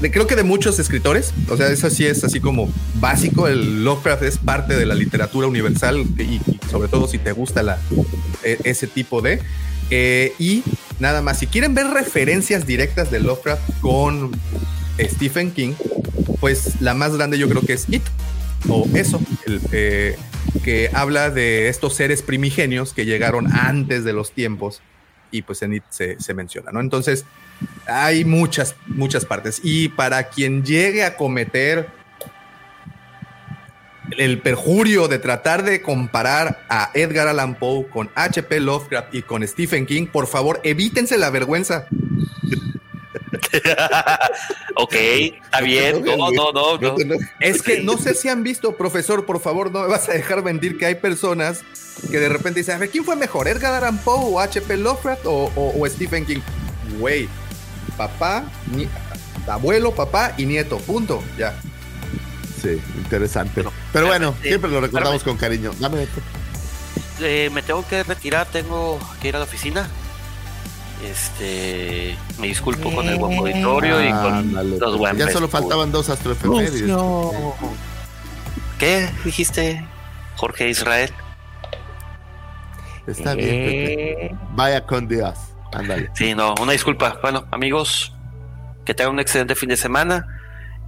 De- 0.00 0.10
Creo 0.10 0.26
que 0.26 0.36
de 0.36 0.42
muchos 0.44 0.78
escritores, 0.78 1.32
o 1.48 1.56
sea, 1.56 1.68
eso 1.68 1.90
sí 1.90 2.06
es 2.06 2.22
así 2.24 2.40
como 2.40 2.70
básico, 2.96 3.48
el 3.48 3.84
Lovecraft 3.84 4.22
es 4.22 4.38
parte 4.38 4.76
de 4.76 4.86
la 4.86 4.94
literatura 4.94 5.46
universal 5.46 6.04
y, 6.18 6.22
y 6.22 6.40
sobre 6.70 6.88
todo 6.88 7.06
si 7.08 7.18
te 7.18 7.32
gusta 7.32 7.62
la, 7.62 7.78
e- 8.44 8.58
ese 8.64 8.86
tipo 8.86 9.20
de... 9.20 9.40
eh, 9.90 10.32
y 10.38 10.62
nada 11.00 11.22
más, 11.22 11.38
si 11.40 11.46
quieren 11.46 11.74
ver 11.74 11.88
referencias 11.88 12.66
directas 12.66 13.10
de 13.10 13.20
Lovecraft 13.20 13.62
con 13.80 14.30
Stephen 14.98 15.50
King, 15.50 15.72
pues 16.40 16.80
la 16.80 16.94
más 16.94 17.16
grande 17.16 17.38
yo 17.38 17.48
creo 17.48 17.62
que 17.62 17.72
es 17.74 17.86
It, 17.90 18.02
o 18.68 18.86
eso, 18.94 19.20
el, 19.46 19.60
eh, 19.72 20.16
que 20.62 20.90
habla 20.92 21.30
de 21.30 21.68
estos 21.68 21.94
seres 21.94 22.22
primigenios 22.22 22.92
que 22.92 23.04
llegaron 23.06 23.52
antes 23.52 24.04
de 24.04 24.12
los 24.12 24.32
tiempos 24.32 24.82
y 25.30 25.42
pues 25.42 25.62
en 25.62 25.74
It 25.74 25.84
se, 25.90 26.20
se 26.20 26.34
menciona, 26.34 26.70
¿no? 26.72 26.80
Entonces, 26.80 27.24
hay 27.86 28.24
muchas, 28.24 28.74
muchas 28.86 29.24
partes. 29.24 29.60
Y 29.62 29.88
para 29.88 30.28
quien 30.28 30.64
llegue 30.64 31.04
a 31.04 31.16
cometer 31.16 31.88
el 34.16 34.40
perjurio 34.40 35.06
de 35.08 35.18
tratar 35.18 35.62
de 35.62 35.82
comparar 35.82 36.64
a 36.68 36.90
Edgar 36.94 37.28
Allan 37.28 37.54
Poe 37.54 37.86
con 37.88 38.10
H.P. 38.14 38.60
Lovecraft 38.60 39.14
y 39.14 39.22
con 39.22 39.46
Stephen 39.46 39.86
King, 39.86 40.06
por 40.06 40.26
favor, 40.26 40.60
evítense 40.64 41.16
la 41.16 41.30
vergüenza. 41.30 41.86
ok, 44.76 44.94
está 44.94 45.60
bien. 45.60 46.04
No, 46.04 46.16
no, 46.32 46.52
no, 46.52 46.78
no. 46.78 46.96
Es 47.40 47.62
que 47.62 47.82
no 47.82 47.96
sé 47.98 48.14
si 48.14 48.28
han 48.28 48.42
visto, 48.42 48.76
profesor, 48.76 49.26
por 49.26 49.40
favor, 49.40 49.70
no 49.70 49.82
me 49.82 49.88
vas 49.88 50.08
a 50.08 50.12
dejar 50.12 50.42
mentir 50.42 50.76
que 50.78 50.86
hay 50.86 50.94
personas 50.96 51.62
que 52.10 52.18
de 52.18 52.28
repente 52.28 52.60
dicen, 52.60 52.76
a 52.76 52.78
ver, 52.78 52.90
¿quién 52.90 53.04
fue 53.04 53.14
mejor, 53.16 53.46
Edgar 53.48 53.74
Allan 53.74 53.98
Poe 53.98 54.18
o 54.34 54.40
H.P. 54.40 54.76
Lovecraft 54.78 55.26
o, 55.26 55.52
o- 55.54 55.80
o 55.80 55.88
Stephen 55.88 56.24
King? 56.26 56.40
Güey, 56.98 57.28
papá, 57.96 58.44
ni- 58.74 58.88
abuelo, 59.46 59.92
papá 59.94 60.32
y 60.36 60.46
nieto, 60.46 60.78
punto, 60.78 61.22
ya. 61.38 61.54
Sí, 62.60 62.80
interesante. 62.96 63.64
Pero 63.92 64.06
bueno, 64.06 64.34
eh, 64.42 64.48
siempre 64.48 64.70
lo 64.70 64.80
recordamos 64.80 65.16
espérame. 65.16 65.38
con 65.38 65.40
cariño. 65.40 65.72
Dame. 65.78 66.06
Eh, 67.20 67.50
me 67.52 67.62
tengo 67.62 67.86
que 67.86 68.02
retirar, 68.02 68.46
tengo 68.46 68.98
que 69.20 69.28
ir 69.28 69.36
a 69.36 69.38
la 69.38 69.44
oficina. 69.44 69.88
Este, 71.04 72.14
me 72.38 72.48
disculpo 72.48 72.94
con 72.94 73.08
el 73.08 73.16
buen 73.16 73.38
auditorio 73.38 74.06
y 74.06 74.10
con 74.10 74.52
los 74.52 74.78
pues, 74.78 74.96
buen 74.98 75.16
ya 75.16 75.30
solo 75.30 75.48
faltaban 75.48 75.90
dos 75.90 76.10
astroefemérides. 76.10 76.90
¿Qué 78.78 79.08
dijiste, 79.24 79.82
Jorge 80.36 80.68
Israel? 80.68 81.10
Está 83.06 83.34
bien, 83.34 83.48
Pepe. 83.48 84.36
Vaya 84.54 84.86
con 84.86 85.08
Dios. 85.08 85.38
Ándale. 85.72 86.10
Sí, 86.14 86.34
no, 86.34 86.54
una 86.60 86.72
disculpa. 86.72 87.18
Bueno, 87.22 87.46
amigos, 87.50 88.14
que 88.84 88.94
tengan 88.94 89.14
un 89.14 89.20
excelente 89.20 89.54
fin 89.54 89.68
de 89.68 89.76
semana 89.76 90.26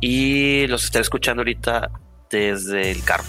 y 0.00 0.66
los 0.66 0.84
estaré 0.84 1.02
escuchando 1.02 1.40
ahorita 1.40 1.90
desde 2.30 2.90
el 2.90 3.04
carro. 3.04 3.24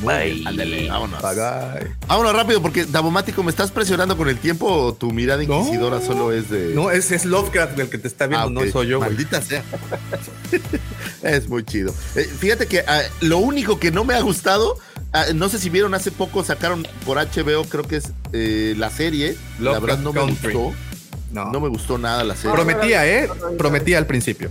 Bye. 0.00 0.42
Ándale, 0.46 0.88
vámonos. 0.88 1.22
Bye, 1.22 1.34
bye. 1.34 1.96
Vámonos 2.06 2.32
rápido 2.32 2.62
porque 2.62 2.84
Dabomático, 2.84 3.42
¿me 3.42 3.50
estás 3.50 3.70
presionando 3.70 4.16
con 4.16 4.28
el 4.28 4.38
tiempo 4.38 4.66
o 4.66 4.94
tu 4.94 5.12
mirada 5.12 5.42
No. 5.44 5.60
inquisidora 5.60 6.00
solo 6.00 6.32
es 6.32 6.50
de. 6.50 6.74
No, 6.74 6.90
es, 6.90 7.10
es 7.12 7.24
Lovecraft 7.24 7.78
el 7.78 7.88
que 7.90 7.98
te 7.98 8.08
está 8.08 8.26
viendo, 8.26 8.46
Ah, 8.46 8.50
no 8.64 8.72
soy 8.72 8.88
yo, 8.88 8.98
güey. 8.98 9.10
Maldita 9.10 9.40
sea. 9.42 9.62
es 11.22 11.48
muy 11.48 11.64
chido. 11.64 11.94
Eh, 12.16 12.24
fíjate 12.24 12.66
que 12.66 12.80
ah, 12.80 13.02
lo 13.20 13.38
único 13.38 13.78
que 13.78 13.90
no 13.90 14.04
me 14.04 14.14
ha 14.14 14.20
gustado 14.20 14.78
Ah, 15.14 15.26
no 15.34 15.50
sé 15.50 15.58
si 15.58 15.68
vieron 15.68 15.92
hace 15.92 16.10
poco, 16.10 16.42
sacaron 16.42 16.86
por 17.04 17.18
HBO, 17.18 17.64
creo 17.64 17.84
que 17.84 17.96
es 17.96 18.12
eh, 18.32 18.74
la 18.78 18.90
serie. 18.90 19.36
la 19.60 19.78
verdad 19.78 19.98
no 19.98 20.12
me 20.12 20.22
gustó. 20.22 20.72
No. 21.30 21.50
no 21.50 21.60
me 21.60 21.68
gustó 21.68 21.98
nada 21.98 22.24
la 22.24 22.34
serie. 22.34 22.52
Prometía, 22.54 23.06
¿eh? 23.06 23.28
Prometía 23.58 23.98
al 23.98 24.06
principio. 24.06 24.50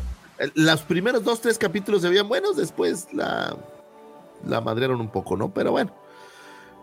Los 0.55 0.81
primeros 0.81 1.23
dos, 1.23 1.41
tres 1.41 1.57
capítulos 1.57 2.01
se 2.01 2.09
veían 2.09 2.27
buenos, 2.27 2.57
después 2.57 3.07
la, 3.13 3.55
la 4.45 4.61
madrearon 4.61 5.01
un 5.01 5.11
poco, 5.11 5.37
¿no? 5.37 5.53
Pero 5.53 5.71
bueno, 5.71 5.95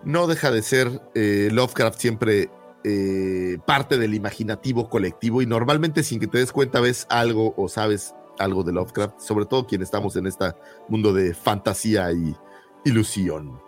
no 0.05 0.27
deja 0.27 0.51
de 0.51 0.63
ser 0.63 1.03
eh, 1.15 1.49
Lovecraft 1.53 1.99
siempre 1.99 2.51
eh, 2.85 3.59
parte 3.67 3.99
del 3.99 4.15
imaginativo 4.15 4.89
colectivo 4.89 5.43
y 5.43 5.47
normalmente 5.47 6.03
sin 6.03 6.21
que 6.21 6.27
te 6.27 6.39
des 6.39 6.53
cuenta 6.53 6.81
ves 6.81 7.07
algo 7.11 7.55
o 7.57 7.69
sabes 7.69 8.15
algo 8.39 8.63
de 8.63 8.73
Lovecraft, 8.73 9.19
sobre 9.21 9.47
todo 9.47 9.67
quien 9.67 9.83
estamos 9.83 10.15
en 10.17 10.27
este 10.27 10.53
mundo 10.89 11.13
de 11.13 11.35
fantasía 11.35 12.13
y 12.13 12.37
ilusión. 12.85 13.61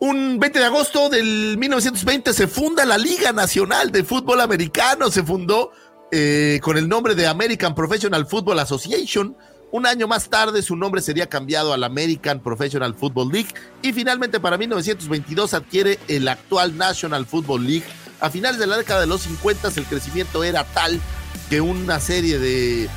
Un 0.00 0.38
20 0.38 0.58
de 0.58 0.64
agosto 0.64 1.08
del 1.08 1.56
1920 1.58 2.32
se 2.32 2.46
funda 2.46 2.84
la 2.84 2.98
Liga 2.98 3.32
Nacional 3.32 3.90
de 3.92 4.04
Fútbol 4.04 4.40
Americano, 4.40 5.10
se 5.10 5.22
fundó 5.22 5.70
eh, 6.10 6.60
con 6.62 6.76
el 6.76 6.88
nombre 6.88 7.14
de 7.14 7.26
American 7.26 7.74
Professional 7.74 8.26
Football 8.26 8.58
Association. 8.58 9.36
Un 9.72 9.86
año 9.86 10.06
más 10.06 10.28
tarde 10.28 10.60
su 10.60 10.76
nombre 10.76 11.00
sería 11.00 11.30
cambiado 11.30 11.72
al 11.72 11.82
American 11.82 12.40
Professional 12.40 12.94
Football 12.94 13.32
League 13.32 13.48
y 13.80 13.94
finalmente 13.94 14.38
para 14.38 14.58
1922 14.58 15.54
adquiere 15.54 15.98
el 16.08 16.28
actual 16.28 16.76
National 16.76 17.24
Football 17.24 17.66
League. 17.66 17.86
A 18.20 18.28
finales 18.28 18.60
de 18.60 18.66
la 18.66 18.76
década 18.76 19.00
de 19.00 19.06
los 19.06 19.22
50 19.22 19.68
el 19.74 19.84
crecimiento 19.86 20.44
era 20.44 20.64
tal 20.64 21.00
que 21.48 21.62
una 21.62 22.00
serie 22.00 22.38
de, 22.38 22.90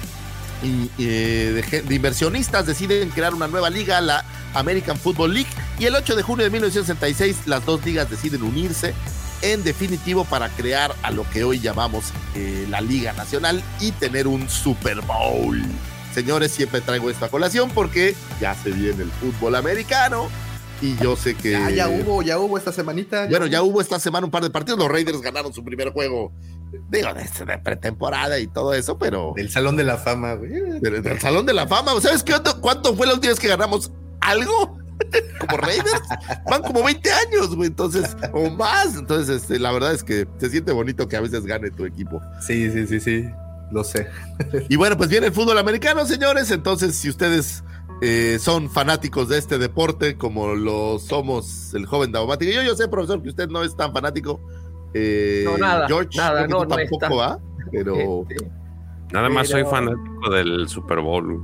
eh, 0.98 1.84
de, 1.88 1.96
inversionistas 1.96 2.66
deciden 2.66 3.10
crear 3.10 3.34
una 3.34 3.48
nueva 3.48 3.70
liga, 3.70 4.02
la 4.02 4.26
American 4.54 4.98
Football 4.98 5.34
League, 5.34 5.50
y 5.80 5.86
el 5.86 5.96
8 5.96 6.18
de 6.18 6.24
junio 6.24 6.44
de 6.44 6.50
1966 6.50 7.48
las 7.48 7.66
dos 7.66 7.86
ligas 7.86 8.10
deciden 8.10 8.44
unirse 8.44 8.94
en 9.42 9.64
definitivo 9.64 10.26
para 10.26 10.50
crear 10.50 10.94
a 11.04 11.12
lo 11.12 11.24
que 11.30 11.46
hoy 11.46 11.62
llamamos 11.62 12.12
eh, 12.36 12.68
la 12.70 12.82
Liga 12.82 13.14
Nacional 13.14 13.64
y 13.80 13.94
tener 13.94 14.28
un 14.28 14.50
Super 14.50 15.00
Bowl. 15.00 15.62
Señores, 16.16 16.54
siempre 16.54 16.80
traigo 16.80 17.10
esta 17.10 17.28
colación 17.28 17.70
porque 17.72 18.16
ya 18.40 18.56
se 18.56 18.72
viene 18.72 19.04
el 19.04 19.12
fútbol 19.12 19.54
americano 19.54 20.30
y 20.82 20.96
yo 20.96 21.18
sé 21.18 21.36
que. 21.36 21.52
Ya, 21.52 21.70
ya 21.70 21.90
hubo, 21.90 22.22
ya 22.22 22.40
hubo 22.40 22.58
esta 22.58 22.72
semanita. 22.72 23.28
bueno, 23.28 23.48
ya 23.48 23.62
hubo 23.62 23.82
esta 23.82 24.00
semana 24.00 24.26
un 24.26 24.32
par 24.32 24.42
de 24.42 24.50
partidos. 24.50 24.80
Los 24.80 24.88
Raiders 24.88 25.20
ganaron 25.20 25.52
su 25.52 25.62
primer 25.62 25.90
juego, 25.90 26.32
digo, 26.90 27.10
de, 27.14 27.58
pretemporada 27.58 28.40
y 28.40 28.48
todo 28.48 28.74
eso, 28.74 28.98
pero. 28.98 29.34
Del 29.36 29.50
Salón 29.50 29.76
de 29.76 29.84
la 29.84 29.98
Fama, 29.98 30.36
güey. 30.36 30.52
Del, 30.80 31.20
Salón 31.20 31.46
de 31.46 31.54
la 31.54 31.68
Fama. 31.68 31.92
¿Sabes 32.00 32.24
qué, 32.24 32.34
cuánto 32.62 32.96
fue 32.96 33.08
la 33.08 33.16
última 33.16 33.32
vez 33.32 33.40
que 33.42 33.50
ganamos 33.50 33.92
algo? 34.22 34.80
como 35.42 35.58
Raiders, 35.58 36.02
van 36.50 36.62
como 36.62 36.82
20 36.82 37.12
años, 37.12 37.54
güey, 37.58 37.68
entonces, 37.68 38.16
o 38.32 38.50
más. 38.52 38.96
Entonces, 38.96 39.42
este, 39.42 39.60
la 39.60 39.74
verdad 39.74 39.94
es 39.94 40.02
que 40.02 40.26
se 40.38 40.50
siente 40.50 40.72
bonito 40.72 41.10
que 41.10 41.18
a 41.18 41.22
veces 41.22 41.46
gane 41.46 41.72
tu 41.72 41.84
equipo. 41.86 42.22
Sí, 42.40 42.72
sí, 42.72 42.88
sí, 42.88 43.02
sí, 43.02 43.30
lo 43.72 43.84
sé. 43.84 44.08
y 44.70 44.76
bueno, 44.76 44.98
pues 44.98 45.10
viene 45.10 45.28
el 45.28 45.34
fútbol 45.34 45.58
americano, 45.58 46.06
señores. 46.06 46.52
Entonces, 46.52 46.96
si 46.96 47.10
ustedes 47.10 47.64
eh, 48.02 48.38
son 48.40 48.70
fanáticos 48.70 49.30
de 49.30 49.38
este 49.38 49.58
deporte, 49.58 50.18
como 50.18 50.54
lo 50.56 51.00
somos 51.00 51.74
el 51.74 51.86
joven 51.86 52.12
Daumático, 52.12 52.52
yo, 52.52 52.64
yo 52.64 52.76
sé, 52.76 52.88
profesor, 52.88 53.22
que 53.22 53.30
usted 53.30 53.48
no 53.50 53.64
es 53.64 53.76
tan 53.76 53.94
fanático. 53.94 54.40
Eh, 54.94 55.44
no, 55.46 55.58
nada, 55.58 55.88
George, 55.88 56.18
nada, 56.18 56.48
no, 56.48 56.68
tampoco, 56.68 57.22
¿ah? 57.22 57.40
Pero. 57.72 58.26
Este, 58.30 58.50
nada 59.12 59.30
más 59.30 59.50
soy 59.50 59.64
fanático 59.64 60.30
del 60.32 60.68
Super 60.70 61.00
Bowl. 61.00 61.42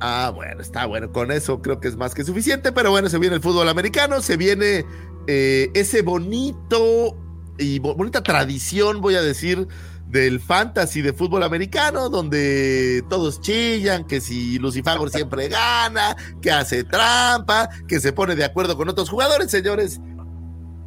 Ah, 0.00 0.32
bueno, 0.34 0.60
está 0.60 0.86
bueno. 0.86 1.10
Con 1.12 1.30
eso 1.30 1.62
creo 1.62 1.80
que 1.80 1.88
es 1.88 1.96
más 1.96 2.14
que 2.14 2.24
suficiente. 2.24 2.72
Pero 2.72 2.90
bueno, 2.90 3.08
se 3.08 3.18
viene 3.18 3.36
el 3.36 3.42
fútbol 3.42 3.68
americano, 3.68 4.20
se 4.20 4.36
viene 4.36 4.84
eh, 5.26 5.70
ese 5.74 6.02
bonito 6.02 7.16
y 7.58 7.78
bonita 7.78 8.22
tradición, 8.22 9.00
voy 9.00 9.14
a 9.14 9.22
decir, 9.22 9.68
del 10.14 10.38
fantasy 10.38 11.02
de 11.02 11.12
fútbol 11.12 11.42
americano, 11.42 12.08
donde 12.08 13.02
todos 13.10 13.40
chillan, 13.40 14.06
que 14.06 14.20
si 14.20 14.60
Lucifagor 14.60 15.10
siempre 15.10 15.48
gana, 15.48 16.16
que 16.40 16.52
hace 16.52 16.84
trampa, 16.84 17.68
que 17.88 17.98
se 17.98 18.12
pone 18.12 18.36
de 18.36 18.44
acuerdo 18.44 18.76
con 18.76 18.88
otros 18.88 19.10
jugadores, 19.10 19.50
señores 19.50 20.00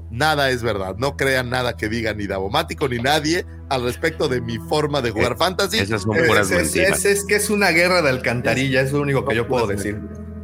nada 0.09 0.49
es 0.49 0.63
verdad. 0.63 0.95
No 0.97 1.17
crean 1.17 1.49
nada 1.49 1.75
que 1.75 1.89
diga 1.89 2.13
ni 2.13 2.25
Davomático 2.25 2.87
ni 2.87 2.99
nadie 2.99 3.45
al 3.69 3.83
respecto 3.83 4.29
de 4.29 4.39
mi 4.39 4.57
forma 4.59 5.01
de 5.01 5.11
jugar 5.11 5.37
fantasy. 5.37 5.79
Esas 5.79 6.03
son 6.03 6.15
puras 6.15 6.49
es, 6.49 7.05
es, 7.05 7.25
que 7.25 7.35
es 7.35 7.49
una 7.49 7.71
guerra 7.71 8.01
de 8.01 8.09
alcantarilla, 8.09 8.79
es 8.79 8.93
lo 8.93 9.01
único 9.01 9.25
que 9.25 9.35
yo 9.35 9.45
puedo 9.45 9.67
decir. 9.67 9.99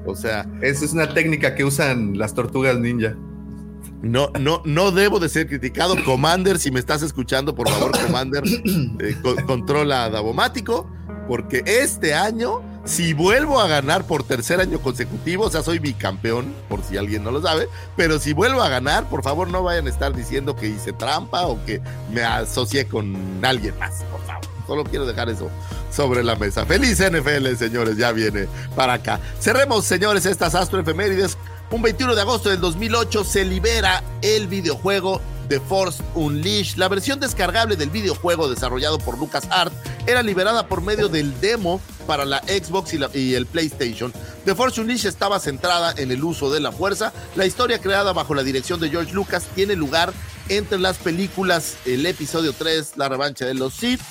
O 0.05 0.13
sea, 0.13 0.45
esa 0.61 0.83
es 0.83 0.91
una 0.91 1.13
técnica 1.13 1.55
que 1.55 1.63
usan 1.63 2.17
las 2.17 2.33
tortugas 2.33 2.77
ninja. 2.77 3.15
No, 4.03 4.29
no, 4.37 4.61
no 4.65 4.91
debo 4.91 5.19
de 5.19 5.29
ser 5.29 5.47
criticado. 5.47 5.95
Commander, 6.03 6.59
si 6.59 6.71
me 6.71 6.79
estás 6.79 7.01
escuchando, 7.01 7.55
por 7.55 7.69
favor, 7.69 7.97
Commander, 7.97 8.43
eh, 8.99 9.15
controla 9.47 10.03
a 10.03 10.09
Davomático, 10.09 10.87
porque 11.27 11.63
este 11.65 12.13
año 12.13 12.61
si 12.85 13.13
vuelvo 13.13 13.61
a 13.61 13.67
ganar 13.67 14.05
por 14.05 14.23
tercer 14.23 14.59
año 14.59 14.79
consecutivo, 14.79 15.45
o 15.45 15.49
sea, 15.49 15.63
soy 15.63 15.79
bicampeón, 15.79 16.53
por 16.67 16.83
si 16.83 16.97
alguien 16.97 17.23
no 17.23 17.31
lo 17.31 17.41
sabe, 17.41 17.69
pero 17.95 18.19
si 18.19 18.33
vuelvo 18.33 18.61
a 18.61 18.67
ganar, 18.67 19.07
por 19.07 19.23
favor 19.23 19.47
no 19.47 19.63
vayan 19.63 19.87
a 19.87 19.89
estar 19.89 20.13
diciendo 20.13 20.55
que 20.55 20.67
hice 20.67 20.91
trampa 20.91 21.47
o 21.47 21.63
que 21.65 21.81
me 22.11 22.23
asocié 22.23 22.85
con 22.85 23.15
alguien 23.43 23.77
más, 23.79 24.03
por 24.11 24.21
favor. 24.25 24.43
Solo 24.67 24.83
quiero 24.83 25.05
dejar 25.05 25.29
eso 25.29 25.49
sobre 25.91 26.23
la 26.23 26.35
mesa. 26.35 26.65
Feliz 26.65 26.99
NFL, 26.99 27.55
señores, 27.55 27.97
ya 27.97 28.11
viene 28.11 28.47
para 28.75 28.93
acá. 28.93 29.19
Cerremos, 29.39 29.85
señores, 29.85 30.25
estas 30.25 30.55
astroefemérides. 30.55 31.37
Un 31.73 31.81
21 31.81 32.13
de 32.13 32.21
agosto 32.21 32.49
del 32.49 32.61
2008 32.61 33.23
se 33.23 33.43
libera 33.43 34.03
el 34.21 34.47
videojuego 34.47 35.19
The 35.49 35.59
Force 35.59 36.03
Unleashed. 36.13 36.77
La 36.77 36.87
versión 36.87 37.19
descargable 37.19 37.75
del 37.75 37.89
videojuego 37.89 38.47
desarrollado 38.47 38.99
por 38.99 39.17
LucasArts 39.17 39.75
era 40.05 40.21
liberada 40.21 40.67
por 40.67 40.83
medio 40.83 41.09
del 41.09 41.41
demo 41.41 41.81
para 42.05 42.25
la 42.25 42.43
Xbox 42.43 42.93
y, 43.15 43.33
el 43.33 43.47
PlayStation. 43.47 44.13
The 44.45 44.53
Force 44.53 44.79
Unleashed 44.79 45.09
estaba 45.09 45.39
centrada 45.39 45.95
en 45.97 46.11
el 46.11 46.23
uso 46.23 46.51
de 46.51 46.59
la 46.59 46.71
fuerza. 46.71 47.11
La 47.35 47.47
historia 47.47 47.79
creada 47.79 48.13
bajo 48.13 48.35
la 48.35 48.43
dirección 48.43 48.79
de 48.79 48.91
George 48.91 49.11
Lucas 49.11 49.47
tiene 49.55 49.75
lugar 49.75 50.13
entre 50.49 50.77
las 50.77 50.97
películas 50.97 51.77
el 51.87 52.05
episodio 52.05 52.53
3, 52.53 52.97
La 52.97 53.09
revancha 53.09 53.47
de 53.47 53.55
los 53.55 53.73
Sith 53.73 54.01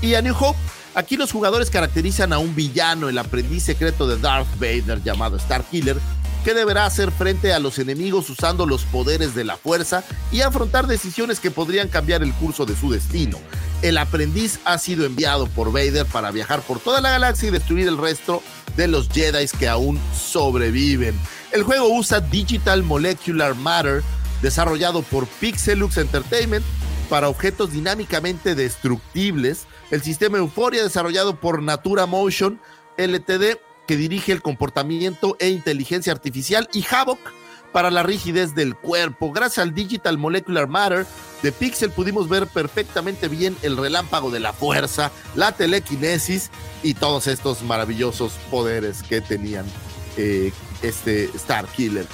y 0.00 0.14
A 0.14 0.22
New 0.22 0.34
Hope. 0.40 0.58
Aquí 0.94 1.18
los 1.18 1.30
jugadores 1.30 1.68
caracterizan 1.68 2.32
a 2.32 2.38
un 2.38 2.54
villano, 2.54 3.10
el 3.10 3.18
aprendiz 3.18 3.64
secreto 3.64 4.06
de 4.06 4.16
Darth 4.16 4.48
Vader 4.58 5.02
llamado 5.02 5.38
Starkiller, 5.38 5.98
que 6.44 6.54
deberá 6.54 6.86
hacer 6.86 7.10
frente 7.12 7.52
a 7.52 7.58
los 7.58 7.78
enemigos 7.78 8.28
usando 8.28 8.66
los 8.66 8.84
poderes 8.84 9.34
de 9.34 9.44
la 9.44 9.56
fuerza 9.56 10.04
y 10.30 10.40
afrontar 10.40 10.86
decisiones 10.86 11.40
que 11.40 11.50
podrían 11.50 11.88
cambiar 11.88 12.22
el 12.22 12.32
curso 12.34 12.66
de 12.66 12.76
su 12.76 12.90
destino. 12.90 13.38
El 13.82 13.98
aprendiz 13.98 14.60
ha 14.64 14.78
sido 14.78 15.04
enviado 15.04 15.46
por 15.46 15.72
Vader 15.72 16.06
para 16.06 16.30
viajar 16.30 16.60
por 16.62 16.78
toda 16.78 17.00
la 17.00 17.10
galaxia 17.10 17.48
y 17.48 17.52
destruir 17.52 17.88
el 17.88 17.98
resto 17.98 18.42
de 18.76 18.88
los 18.88 19.08
Jedi 19.08 19.46
que 19.58 19.68
aún 19.68 20.00
sobreviven. 20.14 21.18
El 21.52 21.62
juego 21.64 21.88
usa 21.88 22.20
Digital 22.20 22.82
Molecular 22.82 23.54
Matter, 23.54 24.02
desarrollado 24.40 25.02
por 25.02 25.26
Pixelux 25.26 25.96
Entertainment, 25.96 26.64
para 27.08 27.28
objetos 27.28 27.72
dinámicamente 27.72 28.54
destructibles. 28.54 29.66
El 29.90 30.02
sistema 30.02 30.38
Euphoria, 30.38 30.82
desarrollado 30.82 31.38
por 31.38 31.62
Natura 31.62 32.06
Motion 32.06 32.58
LTD, 32.96 33.58
que 33.86 33.96
dirige 33.96 34.32
el 34.32 34.42
comportamiento 34.42 35.36
e 35.40 35.48
inteligencia 35.48 36.12
artificial, 36.12 36.68
y 36.72 36.84
Havoc 36.88 37.18
para 37.72 37.90
la 37.90 38.02
rigidez 38.02 38.54
del 38.54 38.76
cuerpo. 38.76 39.32
Gracias 39.32 39.58
al 39.58 39.74
Digital 39.74 40.18
Molecular 40.18 40.68
Matter 40.68 41.06
de 41.42 41.50
Pixel 41.50 41.90
pudimos 41.90 42.28
ver 42.28 42.46
perfectamente 42.46 43.26
bien 43.28 43.56
el 43.62 43.76
relámpago 43.76 44.30
de 44.30 44.38
la 44.38 44.52
fuerza, 44.52 45.10
la 45.34 45.52
telequinesis 45.52 46.50
y 46.82 46.94
todos 46.94 47.26
estos 47.26 47.62
maravillosos 47.62 48.32
poderes 48.50 49.02
que 49.02 49.20
tenían 49.20 49.64
eh, 50.16 50.52
este 50.82 51.24
Star 51.34 51.66
Killer. 51.66 52.06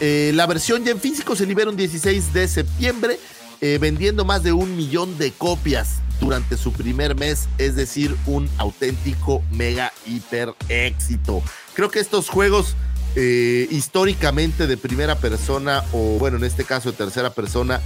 Eh, 0.00 0.30
la 0.34 0.46
versión 0.46 0.84
ya 0.84 0.92
en 0.92 1.00
físico 1.00 1.34
se 1.34 1.46
libera 1.46 1.70
un 1.70 1.76
16 1.76 2.32
de 2.32 2.46
septiembre, 2.46 3.18
eh, 3.60 3.78
vendiendo 3.80 4.24
más 4.24 4.44
de 4.44 4.52
un 4.52 4.76
millón 4.76 5.18
de 5.18 5.32
copias 5.32 5.96
durante 6.20 6.56
su 6.56 6.72
primer 6.72 7.14
mes, 7.14 7.48
es 7.58 7.76
decir, 7.76 8.16
un 8.26 8.48
auténtico 8.58 9.42
mega 9.52 9.92
hiper 10.06 10.54
éxito. 10.68 11.42
Creo 11.74 11.90
que 11.90 12.00
estos 12.00 12.28
juegos 12.28 12.74
eh, 13.16 13.66
históricamente 13.70 14.66
de 14.66 14.76
primera 14.76 15.16
persona, 15.16 15.84
o 15.92 16.18
bueno, 16.18 16.36
en 16.36 16.44
este 16.44 16.64
caso 16.64 16.90
de 16.90 16.96
tercera 16.96 17.30
persona 17.30 17.80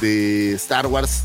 de 0.00 0.52
Star 0.54 0.86
Wars, 0.86 1.24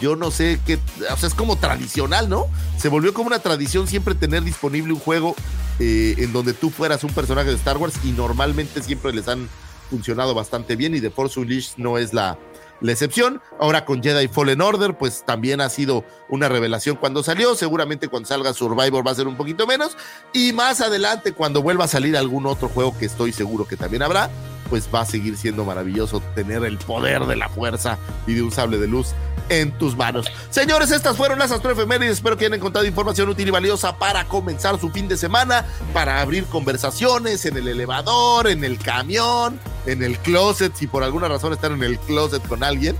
yo 0.00 0.16
no 0.16 0.30
sé 0.30 0.60
qué, 0.66 0.78
o 1.10 1.16
sea, 1.16 1.28
es 1.28 1.34
como 1.34 1.56
tradicional, 1.56 2.28
¿no? 2.28 2.46
Se 2.78 2.88
volvió 2.88 3.12
como 3.12 3.28
una 3.28 3.38
tradición 3.38 3.86
siempre 3.86 4.14
tener 4.14 4.42
disponible 4.42 4.92
un 4.92 4.98
juego 4.98 5.34
eh, 5.78 6.14
en 6.18 6.32
donde 6.32 6.54
tú 6.54 6.70
fueras 6.70 7.04
un 7.04 7.12
personaje 7.12 7.48
de 7.48 7.56
Star 7.56 7.78
Wars 7.78 7.94
y 8.04 8.12
normalmente 8.12 8.82
siempre 8.82 9.12
les 9.12 9.28
han 9.28 9.48
funcionado 9.90 10.34
bastante 10.34 10.76
bien 10.76 10.94
y 10.94 11.00
The 11.00 11.10
Force 11.10 11.38
Unleashed 11.38 11.74
no 11.76 11.98
es 11.98 12.12
la, 12.14 12.38
la 12.82 12.92
excepción. 12.92 13.40
Ahora 13.58 13.84
con 13.84 14.02
Jedi 14.02 14.28
Fallen 14.28 14.60
Order, 14.60 14.98
pues 14.98 15.24
también 15.24 15.60
ha 15.60 15.68
sido 15.68 16.04
una 16.28 16.48
revelación 16.48 16.96
cuando 16.96 17.22
salió. 17.22 17.54
Seguramente 17.54 18.08
cuando 18.08 18.28
salga 18.28 18.52
Survivor 18.52 19.06
va 19.06 19.12
a 19.12 19.14
ser 19.14 19.26
un 19.26 19.36
poquito 19.36 19.66
menos. 19.66 19.96
Y 20.32 20.52
más 20.52 20.80
adelante, 20.80 21.32
cuando 21.32 21.62
vuelva 21.62 21.84
a 21.84 21.88
salir 21.88 22.16
algún 22.16 22.46
otro 22.46 22.68
juego 22.68 22.96
que 22.98 23.06
estoy 23.06 23.32
seguro 23.32 23.66
que 23.66 23.76
también 23.76 24.02
habrá, 24.02 24.30
pues 24.72 24.88
va 24.88 25.02
a 25.02 25.04
seguir 25.04 25.36
siendo 25.36 25.66
maravilloso 25.66 26.22
tener 26.34 26.64
el 26.64 26.78
poder 26.78 27.26
de 27.26 27.36
la 27.36 27.50
fuerza 27.50 27.98
y 28.26 28.32
de 28.32 28.40
un 28.40 28.50
sable 28.50 28.78
de 28.78 28.86
luz 28.86 29.08
en 29.50 29.70
tus 29.72 29.98
manos. 29.98 30.24
Señores, 30.48 30.90
estas 30.90 31.14
fueron 31.14 31.38
las 31.38 31.50
astroefemérides. 31.50 32.14
Espero 32.14 32.38
que 32.38 32.46
hayan 32.46 32.56
encontrado 32.56 32.86
información 32.86 33.28
útil 33.28 33.48
y 33.48 33.50
valiosa 33.50 33.98
para 33.98 34.24
comenzar 34.24 34.80
su 34.80 34.88
fin 34.88 35.08
de 35.08 35.18
semana, 35.18 35.66
para 35.92 36.22
abrir 36.22 36.46
conversaciones 36.46 37.44
en 37.44 37.58
el 37.58 37.68
elevador, 37.68 38.48
en 38.48 38.64
el 38.64 38.78
camión, 38.78 39.60
en 39.84 40.02
el 40.02 40.18
closet, 40.20 40.74
si 40.74 40.86
por 40.86 41.02
alguna 41.02 41.28
razón 41.28 41.52
están 41.52 41.72
en 41.72 41.82
el 41.82 41.98
closet 41.98 42.42
con 42.48 42.64
alguien. 42.64 42.96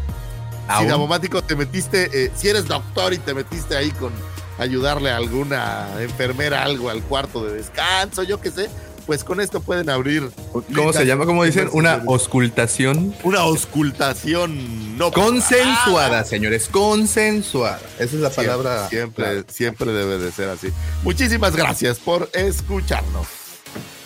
Si 0.79 0.85
Damomático 0.85 1.41
te 1.43 1.57
metiste, 1.57 2.11
eh, 2.13 2.31
si 2.37 2.51
eres 2.51 2.69
doctor 2.69 3.15
y 3.15 3.19
te 3.19 3.33
metiste 3.33 3.79
ahí 3.79 3.93
con 3.93 4.13
ayudarle 4.59 5.11
a 5.11 5.17
alguna 5.17 5.89
enfermera 6.01 6.65
algo 6.65 6.91
al 6.91 7.03
cuarto 7.03 7.43
de 7.43 7.55
descanso, 7.55 8.25
yo 8.25 8.43
qué 8.43 8.51
sé, 8.51 8.69
pues 9.07 9.25
con 9.25 9.41
esto 9.41 9.61
pueden 9.61 9.91
abrir. 9.91 10.31
¿Cómo 10.75 10.93
se 10.93 11.05
llama? 11.05 11.27
¿Cómo 11.27 11.45
dicen? 11.45 11.69
Una 11.73 12.03
auscultación. 12.07 13.15
Una 13.23 13.41
auscultación 13.41 14.97
no 14.99 15.11
consensuada, 15.11 16.25
señores, 16.25 16.69
consensuada. 16.71 17.81
Esa 17.99 18.17
es 18.17 18.23
la 18.23 18.31
palabra. 18.31 18.89
Siempre, 18.89 19.45
siempre 19.49 19.93
debe 19.93 20.19
de 20.19 20.33
ser 20.33 20.49
así. 20.49 20.69
Muchísimas 21.03 21.57
gracias 21.57 21.99
por 21.99 22.29
escucharnos. 22.33 23.27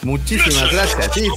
Muchísimas 0.02 0.70
gracias. 0.70 1.10
Sí. 1.14 1.28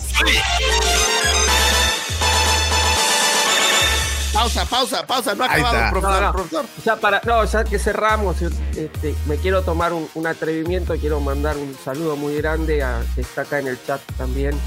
Pausa, 4.39 4.65
pausa, 4.65 5.05
pausa, 5.05 5.35
no 5.35 5.43
ha 5.43 5.47
acabado, 5.53 5.91
profesor, 5.91 6.21
no, 6.23 6.31
profesor. 6.31 6.65
Ya 6.85 6.95
para, 6.95 7.21
no, 7.25 7.43
ya 7.43 7.65
que 7.65 7.77
cerramos, 7.77 8.41
este, 8.41 9.13
me 9.25 9.35
quiero 9.35 9.63
tomar 9.63 9.91
un, 9.91 10.07
un, 10.13 10.27
atrevimiento, 10.27 10.95
quiero 10.95 11.19
mandar 11.19 11.57
un 11.57 11.75
saludo 11.83 12.15
muy 12.15 12.37
grande 12.37 12.81
a 12.81 13.03
que 13.15 13.19
está 13.19 13.41
acá 13.41 13.59
en 13.59 13.67
el 13.67 13.77
chat 13.85 13.99
también. 14.17 14.57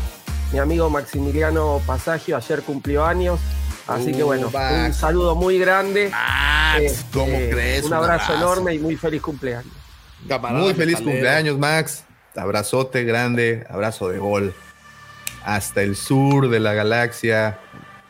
Mi 0.53 0.59
amigo 0.59 0.91
Maximiliano 0.91 1.81
Pasagio 1.87 2.37
ayer 2.37 2.61
cumplió 2.61 3.07
años, 3.07 3.41
así 3.87 4.13
que 4.13 4.23
bueno, 4.23 4.51
uh, 4.53 4.85
un 4.85 4.93
saludo 4.93 5.37
muy 5.37 5.59
grande. 5.59 6.11
Max, 6.11 6.83
este, 6.83 7.19
¿cómo 7.19 7.33
crees? 7.33 7.85
Un 7.85 7.95
abrazo, 7.95 8.35
enorme 8.35 8.75
y 8.75 8.79
muy 8.79 8.97
feliz 8.97 9.23
cumpleaños. 9.23 9.73
muy 10.51 10.75
feliz 10.75 10.99
cumpleaños, 10.99 11.57
Max. 11.59 12.05
Abrazote 12.37 13.05
grande, 13.05 13.67
abrazo 13.71 14.11
de 14.11 14.19
gol. 14.19 14.55
Hasta 15.47 15.81
el 15.81 15.97
sur 15.97 16.51
de 16.51 16.61
la 16.61 16.75
galaxia. 16.75 17.59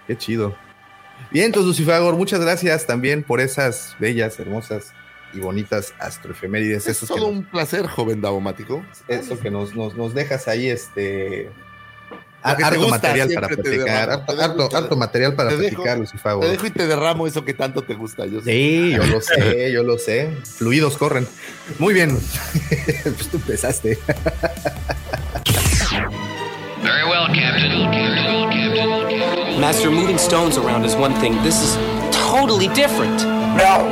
Qué 0.08 0.18
chido. 0.18 0.56
Bien, 1.32 1.46
entonces, 1.46 1.68
Lucifagor, 1.68 2.16
muchas 2.16 2.40
gracias 2.40 2.86
también 2.86 3.22
por 3.22 3.40
esas 3.40 3.96
bellas, 3.98 4.38
hermosas 4.38 4.92
y 5.32 5.40
bonitas 5.40 5.94
astroefemérides. 5.98 6.86
Es 6.86 7.00
todo 7.00 7.26
un 7.26 7.44
placer, 7.44 7.86
joven 7.86 8.20
Daumático. 8.20 8.84
Eso 9.08 9.40
que 9.40 9.50
nos, 9.50 9.74
nos, 9.74 9.94
nos 9.96 10.14
dejas 10.14 10.46
ahí, 10.46 10.68
este. 10.68 11.50
Harto 12.42 12.88
material 12.88 13.30
para 13.32 13.48
platicar. 13.48 14.10
Harto, 14.10 14.96
material 14.96 15.34
para 15.34 15.50
platicar, 15.50 15.98
Lucifagor. 15.98 16.44
Te 16.44 16.50
dejo 16.50 16.66
y 16.66 16.70
te 16.70 16.86
derramo 16.86 17.26
eso 17.26 17.44
que 17.44 17.54
tanto 17.54 17.82
te 17.82 17.94
gusta. 17.94 18.26
Yo 18.26 18.40
sí, 18.42 18.92
yo 18.92 19.04
lo 19.04 19.20
sé, 19.20 19.72
yo 19.72 19.82
lo 19.84 19.96
sé. 19.96 20.28
Fluidos 20.44 20.98
corren. 20.98 21.26
Muy 21.78 21.94
bien. 21.94 22.18
pues 23.04 23.28
tú 23.28 23.36
empezaste. 23.38 23.98
Very 26.82 27.04
well, 27.04 27.28
Captain. 27.28 28.61
Master, 29.62 29.92
moving 29.92 30.18
stones 30.18 30.58
around 30.58 30.84
is 30.84 30.96
one 30.96 31.14
thing. 31.20 31.40
This 31.44 31.62
is 31.62 31.76
totally 32.10 32.66
different. 32.74 33.22
No, 33.54 33.86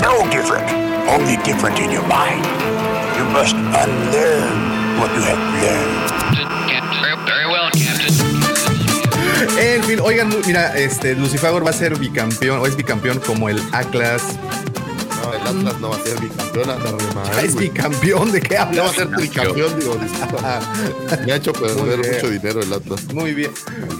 no 0.00 0.24
different. 0.30 0.64
Only 1.10 1.36
different 1.44 1.78
in 1.78 1.90
your 1.90 2.06
mind. 2.08 2.42
You 3.18 3.24
must 3.28 3.54
unlearn 3.54 4.56
what 4.98 5.12
you 5.12 5.20
have 5.28 5.42
learned. 5.60 7.26
Very 7.26 7.44
well, 7.44 7.68
Captain. 7.72 8.14
En 9.58 9.82
fin, 9.82 10.00
oigan, 10.00 10.32
mira, 10.46 10.74
este 10.74 11.14
Lucifagor 11.14 11.66
va 11.66 11.68
a 11.68 11.74
ser 11.74 11.98
bicampeón, 11.98 12.60
o 12.60 12.66
es 12.66 12.74
bicampeón 12.74 13.20
como 13.20 13.50
el 13.50 13.60
Atlas 13.72 14.38
el 15.44 15.58
Atlas 15.58 15.80
no 15.80 15.90
va 15.90 15.96
a 15.96 16.00
ser 16.00 16.20
bicampeón, 16.20 16.70
anda 16.70 17.42
Es 17.42 17.54
bicampeón, 17.54 18.32
¿de 18.32 18.40
qué 18.40 18.56
hablas? 18.56 18.76
No 18.76 18.84
va 18.84 18.90
a 18.90 18.94
ser 18.94 19.10
tricampeón, 19.10 19.78
digo, 19.78 19.96
disculpa. 20.02 20.60
Me 21.26 21.32
ha 21.32 21.36
hecho 21.36 21.52
perder 21.52 21.98
mucho 21.98 22.30
dinero 22.30 22.62
el 22.62 22.72
Atlas. 22.72 23.04
Muy 23.12 23.34
bien. 23.34 23.50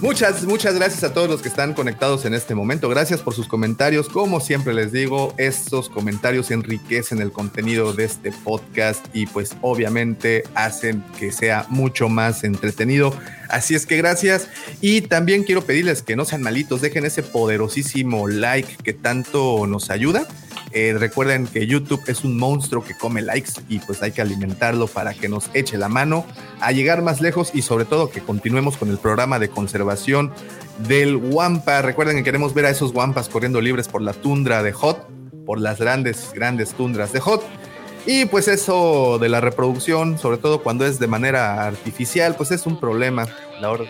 Muchas, 0.00 0.44
muchas 0.44 0.74
gracias 0.74 1.04
a 1.04 1.12
todos 1.12 1.28
los 1.28 1.42
que 1.42 1.48
están 1.48 1.74
conectados 1.74 2.24
en 2.24 2.34
este 2.34 2.54
momento. 2.54 2.88
Gracias 2.88 3.20
por 3.20 3.34
sus 3.34 3.48
comentarios. 3.48 4.08
Como 4.08 4.40
siempre 4.40 4.74
les 4.74 4.92
digo, 4.92 5.34
estos 5.36 5.88
comentarios 5.88 6.50
enriquecen 6.50 7.20
el 7.20 7.32
contenido 7.32 7.92
de 7.92 8.04
este 8.04 8.32
podcast 8.32 9.04
y 9.12 9.26
pues 9.26 9.56
obviamente 9.60 10.44
hacen 10.54 11.04
que 11.18 11.32
sea 11.32 11.66
mucho 11.68 12.08
más 12.08 12.44
entretenido. 12.44 13.14
Así 13.48 13.74
es 13.74 13.86
que 13.86 13.96
gracias. 13.96 14.48
Y 14.80 15.02
también 15.02 15.44
quiero 15.44 15.62
pedirles 15.62 16.02
que 16.02 16.16
no 16.16 16.24
sean 16.24 16.42
malitos, 16.42 16.80
dejen 16.80 17.04
ese 17.04 17.22
poderosísimo 17.22 18.28
like 18.28 18.76
que 18.82 18.92
tanto 18.92 19.66
nos 19.66 19.90
ayuda. 19.90 20.26
Eh, 20.76 20.92
recuerden 20.98 21.46
que 21.46 21.68
YouTube 21.68 22.02
es 22.08 22.24
un 22.24 22.36
monstruo 22.36 22.82
que 22.82 22.96
come 22.96 23.22
likes 23.22 23.52
y 23.68 23.78
pues 23.78 24.02
hay 24.02 24.10
que 24.10 24.20
alimentarlo 24.20 24.88
para 24.88 25.14
que 25.14 25.28
nos 25.28 25.48
eche 25.54 25.78
la 25.78 25.88
mano 25.88 26.26
a 26.60 26.72
llegar 26.72 27.00
más 27.00 27.20
lejos 27.20 27.52
y 27.54 27.62
sobre 27.62 27.84
todo 27.84 28.10
que 28.10 28.20
continuemos 28.20 28.76
con 28.76 28.90
el 28.90 28.98
programa 28.98 29.38
de 29.38 29.48
conservación 29.48 30.32
del 30.88 31.14
Wampa. 31.14 31.80
Recuerden 31.80 32.16
que 32.16 32.24
queremos 32.24 32.54
ver 32.54 32.66
a 32.66 32.70
esos 32.70 32.92
Wampas 32.92 33.28
corriendo 33.28 33.60
libres 33.60 33.86
por 33.86 34.02
la 34.02 34.14
tundra 34.14 34.64
de 34.64 34.72
Hot, 34.72 35.06
por 35.46 35.60
las 35.60 35.78
grandes, 35.78 36.32
grandes 36.34 36.74
tundras 36.74 37.12
de 37.12 37.20
Hot. 37.20 37.44
Y 38.04 38.24
pues 38.24 38.48
eso 38.48 39.20
de 39.20 39.28
la 39.28 39.40
reproducción, 39.40 40.18
sobre 40.18 40.38
todo 40.38 40.60
cuando 40.64 40.84
es 40.84 40.98
de 40.98 41.06
manera 41.06 41.66
artificial, 41.68 42.34
pues 42.34 42.50
es 42.50 42.66
un 42.66 42.80
problema 42.80 43.22
a 43.22 43.60
la 43.60 43.70
hora, 43.70 43.84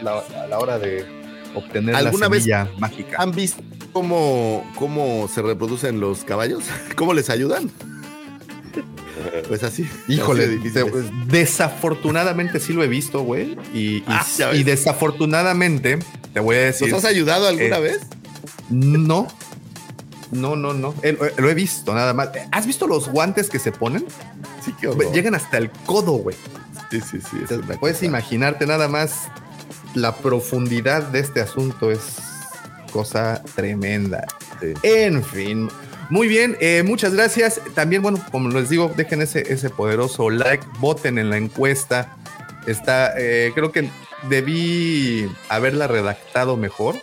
la 0.50 0.58
hora 0.58 0.78
de 0.78 1.23
obtener 1.54 1.94
¿Alguna 1.94 2.28
la 2.28 2.34
semilla 2.34 2.64
vez 2.64 2.78
mágica. 2.78 3.16
¿Han 3.18 3.32
visto 3.32 3.62
cómo, 3.92 4.70
cómo 4.78 5.28
se 5.28 5.42
reproducen 5.42 6.00
los 6.00 6.24
caballos? 6.24 6.64
¿Cómo 6.96 7.14
les 7.14 7.30
ayudan? 7.30 7.70
Pues 9.48 9.62
así. 9.62 9.88
Híjole, 10.08 10.44
así 10.44 10.70
de 10.70 10.86
pues, 10.86 11.04
desafortunadamente 11.26 12.60
sí 12.60 12.72
lo 12.72 12.82
he 12.82 12.88
visto, 12.88 13.22
güey. 13.22 13.56
Y, 13.72 13.98
y, 13.98 14.04
Ah, 14.06 14.24
y 14.52 14.64
desafortunadamente, 14.64 15.98
te 16.32 16.40
voy 16.40 16.56
a 16.56 16.60
decir. 16.60 16.88
¿Los 16.90 17.04
has 17.04 17.10
ayudado 17.10 17.48
alguna 17.48 17.78
eh, 17.78 17.80
vez? 17.80 18.00
No. 18.70 19.28
No, 20.30 20.56
no, 20.56 20.74
no. 20.74 20.94
Eh, 21.02 21.16
eh, 21.20 21.32
Lo 21.38 21.48
he 21.48 21.54
visto 21.54 21.94
nada 21.94 22.12
más. 22.12 22.30
¿Has 22.50 22.66
visto 22.66 22.86
los 22.86 23.08
guantes 23.08 23.48
que 23.48 23.58
se 23.58 23.72
ponen? 23.72 24.04
Sí, 24.64 24.74
qué 24.80 24.88
horror. 24.88 25.12
Llegan 25.12 25.34
hasta 25.34 25.58
el 25.58 25.70
codo, 25.70 26.12
güey. 26.12 26.36
Sí, 26.90 27.00
sí, 27.00 27.18
sí. 27.20 27.36
Puedes 27.78 27.96
cosa. 27.98 28.06
imaginarte 28.06 28.66
nada 28.66 28.88
más 28.88 29.28
la 29.94 30.14
profundidad 30.16 31.02
de 31.04 31.20
este 31.20 31.40
asunto 31.40 31.90
es 31.90 32.18
cosa 32.92 33.42
tremenda. 33.54 34.26
En 34.82 35.22
fin. 35.24 35.68
Muy 36.10 36.28
bien, 36.28 36.56
eh, 36.60 36.82
muchas 36.84 37.14
gracias. 37.14 37.60
También, 37.74 38.02
bueno, 38.02 38.24
como 38.30 38.48
les 38.50 38.68
digo, 38.68 38.92
dejen 38.94 39.22
ese, 39.22 39.52
ese 39.52 39.70
poderoso 39.70 40.30
like, 40.30 40.64
voten 40.78 41.18
en 41.18 41.30
la 41.30 41.38
encuesta. 41.38 42.16
Está, 42.66 43.14
eh, 43.18 43.52
creo 43.54 43.72
que 43.72 43.88
debí 44.28 45.28
haberla 45.48 45.86
redactado 45.86 46.56
mejor, 46.56 46.96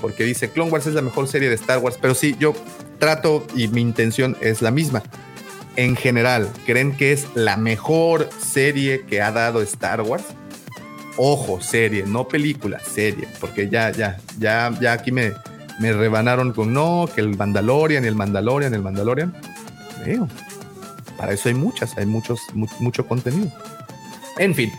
porque 0.00 0.24
dice 0.24 0.50
Clone 0.50 0.70
Wars 0.70 0.86
es 0.86 0.94
la 0.94 1.02
mejor 1.02 1.28
serie 1.28 1.48
de 1.48 1.54
Star 1.56 1.78
Wars, 1.78 1.98
pero 2.00 2.14
sí, 2.14 2.36
yo 2.38 2.54
trato 2.98 3.46
y 3.54 3.68
mi 3.68 3.80
intención 3.80 4.36
es 4.40 4.62
la 4.62 4.70
misma. 4.70 5.02
En 5.76 5.94
general, 5.94 6.48
¿creen 6.66 6.96
que 6.96 7.12
es 7.12 7.26
la 7.34 7.56
mejor 7.56 8.28
serie 8.38 9.04
que 9.06 9.20
ha 9.20 9.30
dado 9.30 9.62
Star 9.62 10.02
Wars? 10.02 10.24
Ojo, 11.18 11.60
serie, 11.60 12.04
no 12.06 12.28
película, 12.28 12.78
serie, 12.80 13.26
porque 13.40 13.68
ya, 13.68 13.90
ya, 13.90 14.18
ya, 14.38 14.72
ya 14.80 14.92
aquí 14.92 15.10
me, 15.10 15.32
me 15.80 15.92
rebanaron 15.92 16.52
con 16.52 16.72
no, 16.72 17.08
que 17.12 17.20
el 17.20 17.36
Mandalorian, 17.36 18.04
el 18.04 18.14
Mandalorian, 18.14 18.72
el 18.72 18.82
Mandalorian. 18.82 19.34
Veo. 20.06 20.28
Para 21.16 21.32
eso 21.32 21.48
hay 21.48 21.54
muchas, 21.56 21.98
hay 21.98 22.06
muchos, 22.06 22.40
mu- 22.54 22.68
mucho 22.78 23.06
contenido. 23.06 23.50
En 24.38 24.54
fin. 24.54 24.72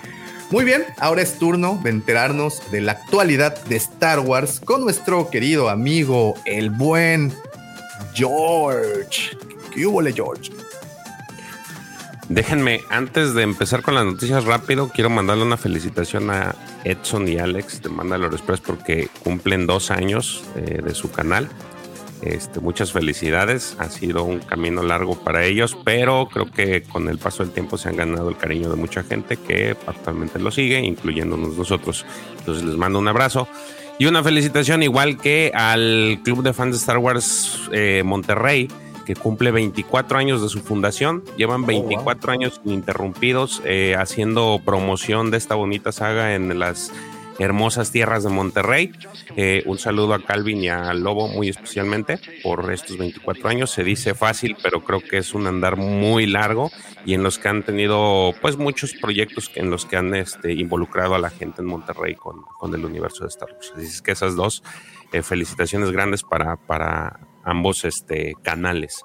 Muy 0.49 0.63
bien, 0.63 0.85
ahora 0.97 1.21
es 1.21 1.37
turno 1.37 1.79
de 1.83 1.89
enterarnos 1.91 2.61
de 2.71 2.81
la 2.81 2.93
actualidad 2.93 3.61
de 3.65 3.75
Star 3.75 4.19
Wars 4.21 4.59
con 4.63 4.81
nuestro 4.81 5.29
querido 5.29 5.69
amigo, 5.69 6.35
el 6.45 6.69
buen 6.71 7.33
George. 8.15 9.37
¿Qué 9.73 9.85
hubo, 9.85 10.01
George? 10.01 10.51
Déjenme, 12.29 12.81
antes 12.91 13.33
de 13.33 13.41
empezar 13.41 13.81
con 13.81 13.95
las 13.95 14.05
noticias 14.05 14.45
rápido, 14.45 14.91
quiero 14.93 15.09
mandarle 15.09 15.43
una 15.43 15.57
felicitación 15.57 16.29
a 16.29 16.53
Edson 16.83 17.27
y 17.27 17.39
Alex 17.39 17.81
de 17.81 17.89
Mandalore 17.89 18.35
Express 18.35 18.61
porque 18.61 19.09
cumplen 19.23 19.65
dos 19.65 19.89
años 19.89 20.43
eh, 20.55 20.79
de 20.83 20.93
su 20.93 21.11
canal. 21.11 21.49
Este, 22.21 22.59
muchas 22.59 22.91
felicidades, 22.91 23.75
ha 23.79 23.89
sido 23.89 24.23
un 24.25 24.39
camino 24.39 24.83
largo 24.83 25.23
para 25.23 25.43
ellos, 25.43 25.75
pero 25.83 26.29
creo 26.31 26.51
que 26.51 26.83
con 26.83 27.09
el 27.09 27.17
paso 27.17 27.43
del 27.43 27.51
tiempo 27.51 27.79
se 27.79 27.89
han 27.89 27.95
ganado 27.95 28.29
el 28.29 28.37
cariño 28.37 28.69
de 28.69 28.75
mucha 28.75 29.01
gente 29.01 29.37
que 29.37 29.75
actualmente 29.87 30.37
lo 30.37 30.51
sigue, 30.51 30.79
incluyéndonos 30.81 31.57
nosotros. 31.57 32.05
Entonces 32.37 32.63
les 32.63 32.75
mando 32.75 32.99
un 32.99 33.07
abrazo 33.07 33.47
y 33.97 34.05
una 34.05 34.21
felicitación 34.21 34.83
igual 34.83 35.17
que 35.17 35.51
al 35.55 36.19
Club 36.23 36.43
de 36.43 36.53
Fans 36.53 36.71
de 36.73 36.77
Star 36.77 36.99
Wars 36.99 37.59
eh, 37.71 38.03
Monterrey, 38.05 38.67
que 39.09 39.15
cumple 39.15 39.49
24 39.49 40.19
años 40.19 40.39
de 40.43 40.49
su 40.49 40.59
fundación. 40.59 41.23
Llevan 41.35 41.65
24 41.65 42.31
años 42.31 42.61
ininterrumpidos 42.63 43.59
eh, 43.65 43.95
haciendo 43.97 44.61
promoción 44.63 45.31
de 45.31 45.37
esta 45.37 45.55
bonita 45.55 45.91
saga 45.91 46.35
en 46.35 46.59
las 46.59 46.93
hermosas 47.39 47.91
tierras 47.91 48.23
de 48.23 48.29
Monterrey. 48.29 48.91
Eh, 49.35 49.63
un 49.65 49.79
saludo 49.79 50.13
a 50.13 50.23
Calvin 50.23 50.63
y 50.63 50.69
a 50.69 50.93
Lobo 50.93 51.27
muy 51.27 51.49
especialmente 51.49 52.19
por 52.43 52.71
estos 52.71 52.99
24 52.99 53.49
años. 53.49 53.71
Se 53.71 53.83
dice 53.83 54.13
fácil, 54.13 54.55
pero 54.61 54.83
creo 54.83 54.99
que 54.99 55.17
es 55.17 55.33
un 55.33 55.47
andar 55.47 55.75
muy 55.75 56.27
largo 56.27 56.69
y 57.03 57.15
en 57.15 57.23
los 57.23 57.39
que 57.39 57.47
han 57.47 57.63
tenido 57.63 58.35
pues 58.43 58.57
muchos 58.57 58.93
proyectos 58.93 59.49
en 59.55 59.71
los 59.71 59.87
que 59.87 59.97
han 59.97 60.13
este, 60.13 60.53
involucrado 60.53 61.15
a 61.15 61.19
la 61.19 61.31
gente 61.31 61.63
en 61.63 61.67
Monterrey 61.67 62.13
con, 62.13 62.43
con 62.59 62.75
el 62.75 62.85
universo 62.85 63.23
de 63.23 63.29
Star 63.29 63.49
Wars. 63.51 63.73
Así 63.75 63.87
es 63.87 64.03
que 64.03 64.11
esas 64.11 64.35
dos 64.35 64.61
eh, 65.11 65.23
felicitaciones 65.23 65.89
grandes 65.89 66.21
para, 66.21 66.57
para 66.57 67.21
ambos 67.49 67.85
este, 67.85 68.35
canales. 68.43 69.03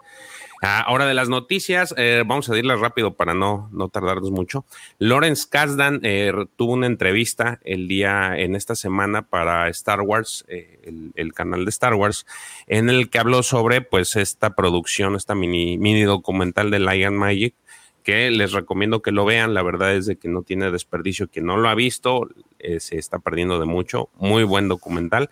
Ah, 0.67 0.81
ahora 0.81 1.05
de 1.05 1.13
las 1.13 1.29
noticias, 1.29 1.95
eh, 1.99 2.23
vamos 2.25 2.49
a 2.49 2.53
decirlas 2.53 2.81
rápido 2.81 3.13
para 3.13 3.35
no, 3.35 3.69
no 3.71 3.91
tardarnos 3.91 4.31
mucho. 4.31 4.65
Lawrence 4.99 5.47
Kasdan 5.51 6.01
eh, 6.03 6.33
tuvo 6.57 6.73
una 6.73 6.87
entrevista 6.87 7.61
el 7.65 7.87
día, 7.87 8.33
en 8.35 8.57
esta 8.57 8.75
semana 8.75 9.29
para 9.29 9.69
Star 9.69 10.01
Wars, 10.01 10.47
eh, 10.49 11.11
el, 11.17 11.35
canal 11.35 11.67
de 11.67 11.69
Star 11.69 11.93
Wars, 11.93 12.25
en 12.67 12.89
el 12.89 13.11
que 13.11 13.19
habló 13.19 13.43
sobre 13.43 13.83
pues 13.83 14.17
esta 14.17 14.55
producción, 14.55 15.17
esta 15.17 15.35
mini, 15.35 15.77
mini 15.77 16.05
documental 16.05 16.71
de 16.71 16.79
Lion 16.79 17.15
Magic, 17.15 17.55
que 18.03 18.31
les 18.31 18.53
recomiendo 18.53 19.03
que 19.03 19.13
lo 19.13 19.27
vean. 19.27 19.53
La 19.53 19.63
verdad 19.63 19.95
es 19.95 20.07
de 20.07 20.17
que 20.17 20.29
no 20.29 20.41
tiene 20.41 20.71
desperdicio. 20.71 21.29
Quien 21.29 21.45
no 21.45 21.59
lo 21.59 21.69
ha 21.69 21.75
visto, 21.75 22.31
se 22.79 22.97
está 22.97 23.19
perdiendo 23.19 23.61
de 23.61 23.67
mucho. 23.67 24.09
Muy 24.17 24.45
buen 24.45 24.69
documental. 24.69 25.29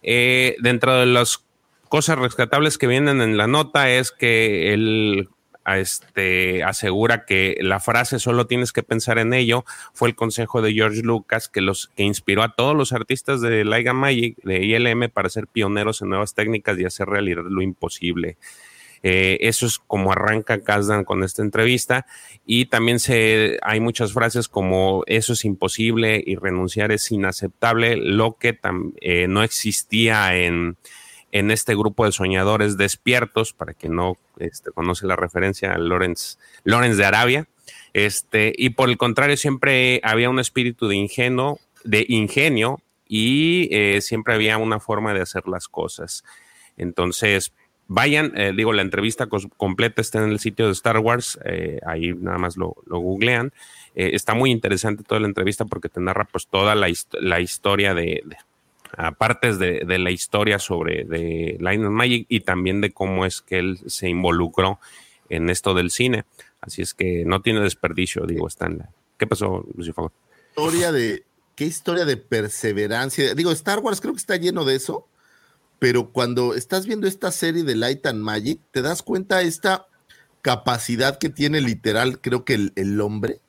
dentro 0.00 0.94
de 0.94 1.06
los 1.06 1.44
cosas 1.90 2.20
rescatables 2.20 2.78
que 2.78 2.86
vienen 2.86 3.20
en 3.20 3.36
la 3.36 3.48
nota 3.48 3.90
es 3.90 4.12
que 4.12 4.72
él 4.72 5.28
este, 5.66 6.62
asegura 6.62 7.26
que 7.26 7.56
la 7.60 7.80
frase 7.80 8.20
solo 8.20 8.46
tienes 8.46 8.72
que 8.72 8.84
pensar 8.84 9.18
en 9.18 9.34
ello 9.34 9.64
fue 9.92 10.08
el 10.08 10.14
consejo 10.14 10.62
de 10.62 10.72
George 10.72 11.02
Lucas 11.02 11.48
que 11.48 11.60
los 11.60 11.88
que 11.88 12.04
inspiró 12.04 12.44
a 12.44 12.54
todos 12.54 12.76
los 12.76 12.92
artistas 12.92 13.40
de 13.40 13.64
Liga 13.64 13.92
Magic 13.92 14.36
de 14.44 14.64
ILM 14.64 15.10
para 15.10 15.28
ser 15.28 15.48
pioneros 15.48 16.00
en 16.00 16.10
nuevas 16.10 16.32
técnicas 16.34 16.78
y 16.78 16.84
hacer 16.84 17.08
realidad 17.08 17.42
lo 17.48 17.60
imposible. 17.60 18.38
Eh, 19.02 19.38
eso 19.40 19.66
es 19.66 19.80
como 19.80 20.12
arranca 20.12 20.62
Kazdan 20.62 21.04
con 21.04 21.24
esta 21.24 21.42
entrevista 21.42 22.06
y 22.46 22.66
también 22.66 23.00
se 23.00 23.58
hay 23.62 23.80
muchas 23.80 24.12
frases 24.12 24.46
como 24.46 25.02
eso 25.06 25.32
es 25.32 25.44
imposible 25.44 26.22
y 26.24 26.36
renunciar 26.36 26.92
es 26.92 27.10
inaceptable, 27.10 27.96
lo 27.96 28.36
que 28.38 28.56
eh, 29.00 29.26
no 29.26 29.42
existía 29.42 30.36
en 30.36 30.76
en 31.32 31.50
este 31.50 31.74
grupo 31.74 32.04
de 32.04 32.12
soñadores 32.12 32.76
despiertos, 32.76 33.52
para 33.52 33.74
quien 33.74 33.94
no 33.94 34.16
este, 34.38 34.70
conoce 34.72 35.06
la 35.06 35.16
referencia 35.16 35.72
a 35.72 35.78
Lorenz, 35.78 36.38
Lorenz 36.64 36.96
de 36.96 37.04
Arabia, 37.04 37.48
este, 37.92 38.52
y 38.56 38.70
por 38.70 38.88
el 38.88 38.98
contrario 38.98 39.36
siempre 39.36 40.00
había 40.04 40.30
un 40.30 40.38
espíritu 40.38 40.88
de 40.88 40.96
ingenio, 40.96 41.58
de 41.84 42.04
ingenio 42.08 42.80
y 43.06 43.68
eh, 43.72 44.00
siempre 44.00 44.34
había 44.34 44.58
una 44.58 44.80
forma 44.80 45.14
de 45.14 45.22
hacer 45.22 45.48
las 45.48 45.68
cosas. 45.68 46.24
Entonces, 46.76 47.52
vayan, 47.88 48.32
eh, 48.36 48.52
digo, 48.56 48.72
la 48.72 48.82
entrevista 48.82 49.28
completa 49.56 50.00
está 50.00 50.22
en 50.22 50.30
el 50.30 50.38
sitio 50.38 50.66
de 50.66 50.72
Star 50.72 50.98
Wars, 50.98 51.38
eh, 51.44 51.80
ahí 51.86 52.12
nada 52.12 52.38
más 52.38 52.56
lo, 52.56 52.76
googlean. 52.86 53.52
está 53.94 54.34
muy 54.34 54.50
interesante 54.52 55.02
toda 55.02 55.20
la 55.20 55.26
entrevista 55.26 55.64
porque 55.64 55.88
te 55.88 56.00
narra 56.00 56.24
pues 56.24 56.46
toda 56.46 56.76
la, 56.76 56.88
la 57.20 57.40
historia 57.40 57.92
de, 57.94 58.22
partes 59.18 59.58
de, 59.58 59.84
la 59.98 60.10
historia 60.10 60.58
sobre 60.58 61.04
de 61.04 61.56
Light 61.60 61.80
Magic 61.80 62.26
y 62.28 62.40
también 62.40 62.80
de 62.80 62.92
cómo 62.92 63.24
es 63.24 63.40
que 63.40 63.58
él 63.58 63.78
se 63.86 64.08
involucró 64.08 64.78
en 65.28 65.50
esto 65.50 65.74
del 65.74 65.90
cine. 65.90 66.24
Así 66.60 66.82
es 66.82 66.94
que 66.94 67.24
no 67.24 67.40
tiene 67.40 67.60
desperdicio, 67.60 68.26
digo. 68.26 68.48
¿Qué 69.16 69.26
pasó, 69.26 69.64
Lucifer? 69.74 70.06
Historia 70.50 70.92
de, 70.92 71.24
qué 71.54 71.64
historia 71.64 72.04
de 72.04 72.16
perseverancia. 72.16 73.34
Digo, 73.34 73.50
Star 73.52 73.78
Wars 73.78 74.00
creo 74.00 74.12
que 74.12 74.20
está 74.20 74.36
lleno 74.36 74.64
de 74.64 74.76
eso, 74.76 75.06
pero 75.78 76.10
cuando 76.10 76.54
estás 76.54 76.86
viendo 76.86 77.06
esta 77.06 77.30
serie 77.32 77.62
de 77.62 77.76
Light 77.76 78.04
and 78.06 78.22
Magic, 78.22 78.60
te 78.70 78.82
das 78.82 79.02
cuenta 79.02 79.42
esta 79.42 79.86
capacidad 80.42 81.18
que 81.18 81.28
tiene 81.28 81.60
literal, 81.60 82.20
creo 82.20 82.44
que 82.44 82.70
el 82.74 83.00
hombre, 83.00 83.40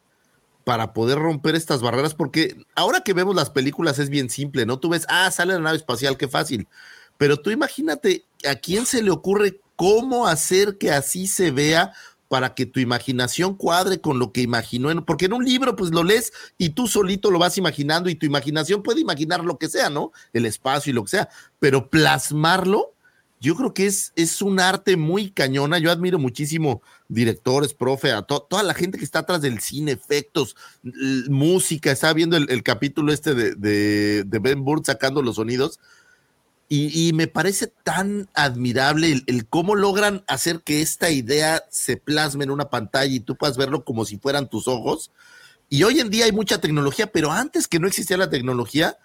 para 0.63 0.93
poder 0.93 1.19
romper 1.19 1.55
estas 1.55 1.81
barreras, 1.81 2.13
porque 2.13 2.65
ahora 2.75 3.01
que 3.01 3.13
vemos 3.13 3.35
las 3.35 3.49
películas 3.49 3.99
es 3.99 4.09
bien 4.09 4.29
simple, 4.29 4.65
¿no? 4.65 4.79
Tú 4.79 4.89
ves, 4.89 5.05
ah, 5.09 5.29
sale 5.31 5.53
la 5.53 5.59
nave 5.59 5.77
espacial, 5.77 6.17
qué 6.17 6.27
fácil. 6.27 6.67
Pero 7.17 7.38
tú 7.38 7.51
imagínate 7.51 8.25
a 8.49 8.55
quién 8.55 8.85
se 8.85 9.01
le 9.01 9.11
ocurre 9.11 9.59
cómo 9.75 10.27
hacer 10.27 10.77
que 10.77 10.91
así 10.91 11.27
se 11.27 11.51
vea 11.51 11.93
para 12.27 12.53
que 12.53 12.65
tu 12.65 12.79
imaginación 12.79 13.55
cuadre 13.55 13.99
con 13.99 14.17
lo 14.17 14.31
que 14.31 14.41
imaginó, 14.41 15.05
porque 15.05 15.25
en 15.25 15.33
un 15.33 15.43
libro 15.43 15.75
pues 15.75 15.91
lo 15.91 16.01
lees 16.01 16.31
y 16.57 16.69
tú 16.69 16.88
solito 16.88 17.29
lo 17.29 17.39
vas 17.39 17.57
imaginando 17.57 18.09
y 18.09 18.15
tu 18.15 18.25
imaginación 18.25 18.83
puede 18.83 19.01
imaginar 19.01 19.43
lo 19.43 19.57
que 19.57 19.67
sea, 19.67 19.89
¿no? 19.89 20.13
El 20.31 20.45
espacio 20.45 20.91
y 20.91 20.93
lo 20.93 21.03
que 21.03 21.09
sea, 21.09 21.29
pero 21.59 21.89
plasmarlo 21.89 22.93
yo 23.41 23.55
creo 23.55 23.73
que 23.73 23.88
es, 23.88 24.13
es 24.15 24.43
un 24.43 24.59
arte 24.59 24.95
muy 24.97 25.31
cañona. 25.31 25.80
Yo 25.80 25.91
admiro 25.91 26.19
muchísimo 26.19 26.84
directores, 27.09 27.73
profe, 27.73 28.11
a 28.11 28.22
toda 28.22 28.61
la 28.61 28.76
gente 28.76 28.99
que 28.99 29.03
está 29.03 29.19
atrás 29.19 29.41
del 29.41 29.59
cine, 29.59 29.93
efectos, 29.93 30.55
música. 31.27 31.91
Estaba 31.91 32.13
viendo 32.13 32.38
el, 32.38 32.63
capítulo 32.63 33.11
este 33.11 33.34
de, 33.34 34.23
Ben 34.39 34.63
Burtt 34.63 34.85
sacando 34.85 35.23
los 35.23 35.38
sonidos. 35.38 35.80
Y, 36.69 37.11
me 37.13 37.27
parece 37.27 37.68
tan 37.68 38.30
admirable 38.34 39.11
el, 39.11 39.23
el, 39.27 39.45
cómo 39.47 39.76
logran 39.76 40.23
hacer 40.27 40.61
que 40.61 40.81
esta 40.81 41.09
idea 41.09 41.63
se 41.69 41.97
plasme 41.97 42.45
en 42.45 42.51
una 42.51 42.69
pantalla 42.69 43.13
y 43.13 43.19
tú 43.19 43.35
puedas 43.35 43.57
verlo 43.57 43.84
como 43.84 44.05
si 44.05 44.19
fueran 44.19 44.49
tus 44.49 44.68
ojos. 44.68 45.11
Y 45.68 45.84
hoy 45.84 45.99
en 45.99 46.11
día 46.11 46.26
hay 46.26 46.31
mucha 46.31 46.61
tecnología, 46.61 47.11
pero 47.11 47.31
antes 47.31 47.68
que 47.68 47.80
no 47.80 47.88
existía 47.88 48.18
la 48.18 48.30
tecnología, 48.30 48.97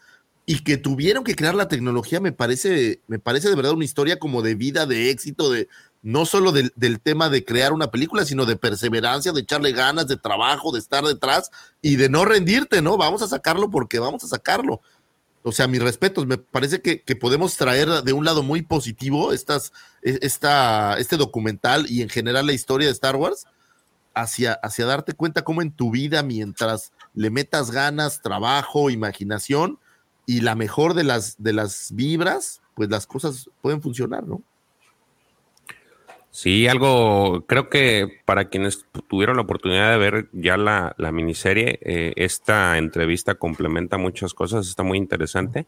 y 0.48 0.60
que 0.60 0.76
tuvieron 0.76 1.24
que 1.24 1.34
crear 1.34 1.56
la 1.56 1.66
tecnología, 1.66 2.20
me 2.20 2.30
parece, 2.30 3.02
me 3.08 3.18
parece 3.18 3.48
de 3.48 3.56
verdad 3.56 3.72
una 3.72 3.84
historia 3.84 4.20
como 4.20 4.42
de 4.42 4.54
vida, 4.54 4.86
de 4.86 5.10
éxito, 5.10 5.50
de 5.50 5.68
no 6.02 6.24
solo 6.24 6.52
del, 6.52 7.00
tema 7.00 7.28
de 7.28 7.44
crear 7.44 7.72
una 7.72 7.90
película, 7.90 8.24
sino 8.24 8.46
de 8.46 8.54
perseverancia, 8.54 9.32
de 9.32 9.40
echarle 9.40 9.72
ganas, 9.72 10.06
de 10.06 10.16
trabajo, 10.16 10.70
de 10.70 10.78
estar 10.78 11.02
detrás 11.02 11.50
y 11.82 11.96
de 11.96 12.08
no 12.08 12.24
rendirte, 12.24 12.80
¿no? 12.80 12.96
Vamos 12.96 13.22
a 13.22 13.26
sacarlo 13.26 13.70
porque 13.70 13.98
vamos 13.98 14.22
a 14.22 14.28
sacarlo. 14.28 14.80
O 15.42 15.50
sea, 15.50 15.66
mis 15.66 15.82
respetos, 15.82 16.28
me 16.28 16.38
parece 16.38 16.80
que, 16.80 17.16
podemos 17.16 17.56
traer 17.56 17.88
de 18.04 18.12
un 18.12 18.24
lado 18.24 18.44
muy 18.44 18.62
positivo 18.62 19.32
estas, 19.32 19.72
e, 20.02 20.16
esta, 20.22 20.96
este 20.98 21.16
documental 21.16 21.86
y 21.88 22.02
en 22.02 22.08
general 22.08 22.46
la 22.46 22.52
historia 22.52 22.86
de 22.86 22.92
Star 22.92 23.16
Wars 23.16 23.46
hacia, 24.14 24.52
hacia 24.52 24.86
darte 24.86 25.12
cuenta 25.12 25.42
cómo 25.42 25.60
en 25.60 25.72
tu 25.72 25.90
vida, 25.90 26.22
mientras 26.22 26.92
le 27.14 27.30
metas 27.30 27.72
ganas, 27.72 28.22
trabajo, 28.22 28.90
imaginación, 28.90 29.80
y 30.26 30.40
la 30.40 30.56
mejor 30.56 30.94
de 30.94 31.04
las, 31.04 31.42
de 31.42 31.52
las 31.52 31.94
vibras, 31.94 32.60
pues 32.74 32.90
las 32.90 33.06
cosas 33.06 33.48
pueden 33.62 33.80
funcionar, 33.80 34.26
¿no? 34.26 34.42
Sí, 36.36 36.68
algo, 36.68 37.46
creo 37.46 37.70
que 37.70 38.20
para 38.26 38.50
quienes 38.50 38.84
tuvieron 39.08 39.36
la 39.36 39.42
oportunidad 39.42 39.90
de 39.90 39.96
ver 39.96 40.28
ya 40.32 40.58
la, 40.58 40.94
miniserie, 41.10 41.78
eh, 41.80 42.12
esta 42.16 42.76
entrevista 42.76 43.36
complementa 43.36 43.96
muchas 43.96 44.34
cosas, 44.34 44.68
está 44.68 44.82
muy 44.82 44.98
interesante. 44.98 45.66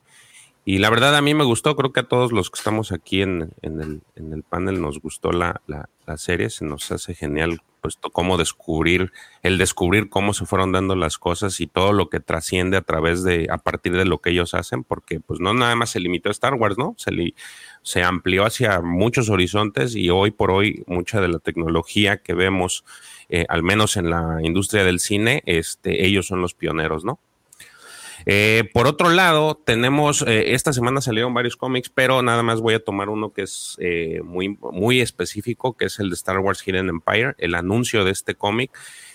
Y 0.67 0.77
la 0.77 0.91
verdad 0.91 1.17
a 1.17 1.23
mí 1.23 1.33
me 1.33 1.45
gustó, 1.45 1.75
creo 1.75 1.95
que 1.95 2.01
a 2.01 2.09
todos 2.09 2.33
los 2.33 2.51
que 2.51 2.59
estamos 2.59 2.93
aquí 2.93 3.23
en, 3.23 3.55
el, 3.63 4.03
en 4.15 4.33
el, 4.35 4.43
panel 4.43 4.83
nos 4.83 5.01
gustó 5.01 5.33
la, 5.33 5.63
la, 5.67 5.89
la, 6.07 6.19
serie, 6.19 6.51
se 6.51 6.67
nos 6.67 6.93
hace 6.93 7.15
genial 7.15 7.63
pues 7.81 7.99
cómo 8.13 8.37
descubrir, 8.37 9.13
el 9.43 9.59
descubrir 9.59 10.09
cómo 10.09 10.35
se 10.35 10.47
fueron 10.47 10.73
dando 10.73 10.97
las 10.97 11.19
cosas 11.19 11.61
y 11.61 11.67
todo 11.67 11.93
lo 11.93 12.09
que 12.09 12.21
trasciende 12.21 12.77
a 12.77 12.83
través 12.83 13.23
de, 13.23 13.49
a 13.51 13.59
partir 13.59 13.97
de 13.97 14.05
lo 14.05 14.19
que 14.19 14.31
ellos 14.31 14.55
hacen, 14.55 14.85
porque 14.85 15.21
pues 15.21 15.41
no 15.41 15.55
nada 15.55 15.75
más 15.77 15.91
se 15.91 16.01
limitó 16.01 16.29
a 16.29 16.33
Star 16.33 16.55
Wars, 16.55 16.79
¿no? 16.79 16.95
Se, 16.97 17.13
se 17.83 18.03
amplió 18.03 18.45
hacia 18.45 18.81
muchos 18.81 19.31
horizontes 19.31 19.95
y 19.95 20.11
hoy 20.11 20.31
por 20.31 20.51
hoy 20.51 20.85
mucha 20.87 21.21
de 21.21 21.29
la 21.29 21.39
tecnología 21.39 22.19
que 22.19 22.35
vemos, 22.35 22.85
eh, 23.29 23.47
al 23.49 23.63
menos 23.63 23.97
en 23.97 24.11
la 24.11 24.39
industria 24.43 24.85
del 24.85 25.01
cine, 25.01 25.43
este, 25.47 26.07
ellos 26.07 26.27
son 26.27 26.41
los 26.41 26.55
pioneros, 26.55 27.05
¿no? 27.05 27.21
Eh, 28.31 28.69
por 28.75 28.87
otro 28.87 29.09
lado, 29.09 29.55
tenemos, 29.55 30.21
eh, 30.21 30.53
esta 30.53 30.75
semana 30.75 31.01
salieron 31.01 31.33
varios 31.33 31.57
cómics, 31.57 31.89
pero 31.89 32.21
nada 32.21 32.43
más 32.43 32.61
voy 32.61 32.75
a 32.75 32.85
tomar 32.85 33.09
uno 33.09 33.33
que 33.33 33.41
es 33.41 33.79
eh, 33.81 34.21
muy, 34.23 34.59
muy 34.61 35.01
específico, 35.01 35.79
que 35.79 35.87
es 35.87 35.99
el 35.99 36.11
de 36.11 36.15
Star 36.15 36.39
Wars 36.39 36.63
Hidden 36.63 36.91
Empire. 36.91 37.35
El 37.39 37.55
anuncio 37.55 38.05
de 38.05 38.11
este 38.11 38.35
cómic 38.35 38.71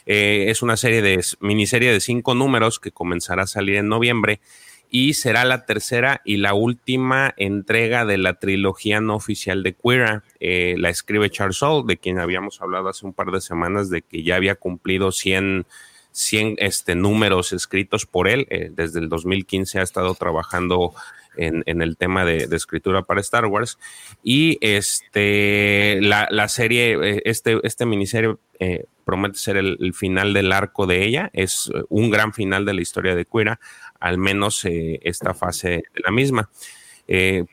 es 0.08 0.64
una 0.64 0.78
serie 0.78 1.04
de, 1.04 1.24
miniserie 1.42 1.94
de 1.94 2.00
cinco 2.00 2.34
números 2.34 2.80
que 2.80 2.90
comenzará 2.90 3.44
a 3.44 3.48
salir 3.48 3.76
en 3.76 3.88
noviembre 3.88 4.42
y 4.90 5.14
será 5.14 5.46
la 5.46 5.66
tercera 5.68 6.22
y 6.26 6.38
la 6.38 6.56
última 6.56 7.36
entrega 7.38 8.06
de 8.06 8.18
la 8.18 8.40
trilogía 8.40 9.00
no 9.00 9.16
oficial 9.16 9.62
de 9.62 9.76
Queera. 9.76 10.24
la 10.40 10.90
escribe 10.90 11.30
Charles 11.30 11.58
Soule, 11.58 11.86
de 11.88 11.98
quien 11.98 12.18
habíamos 12.18 12.62
hablado 12.62 12.90
hace 12.90 13.06
un 13.06 13.14
par 13.14 13.30
de 13.30 13.42
semanas 13.42 13.92
de 13.92 14.02
que 14.02 14.24
ya 14.24 14.36
había 14.38 14.56
cumplido 14.56 15.12
100 15.12 15.68
100 16.14 16.56
este, 16.60 16.96
números 16.96 17.52
escritos 17.52 18.06
por 18.06 18.30
él. 18.30 18.48
Eh, 18.50 18.70
desde 18.72 19.00
el 19.00 19.10
2015 19.10 19.80
ha 19.80 19.84
estado 19.84 20.14
trabajando 20.16 20.94
en, 21.36 21.64
el 21.82 21.98
tema 21.98 22.24
de, 22.26 22.48
escritura 22.56 23.02
para 23.02 23.20
Star 23.20 23.48
Wars. 23.48 23.80
Y 24.24 24.60
este, 24.62 26.00
la, 26.02 26.48
serie, 26.48 26.94
eh, 27.02 27.22
este, 27.26 27.60
este 27.64 27.86
miniserie 27.88 28.36
eh, 28.60 28.86
promete 29.04 29.40
ser 29.40 29.58
el, 29.58 29.94
final 29.94 30.34
del 30.34 30.52
arco 30.52 30.86
de 30.86 31.04
ella. 31.04 31.32
Es 31.34 31.72
un 31.90 32.12
gran 32.12 32.34
final 32.34 32.66
de 32.66 32.76
la 32.76 32.82
historia 32.82 33.16
de 33.16 33.26
Quira. 33.26 33.60
al 34.00 34.20
menos 34.20 34.64
esta 34.66 35.34
fase 35.34 35.70
de 35.70 36.02
la 36.06 36.12
misma. 36.12 36.50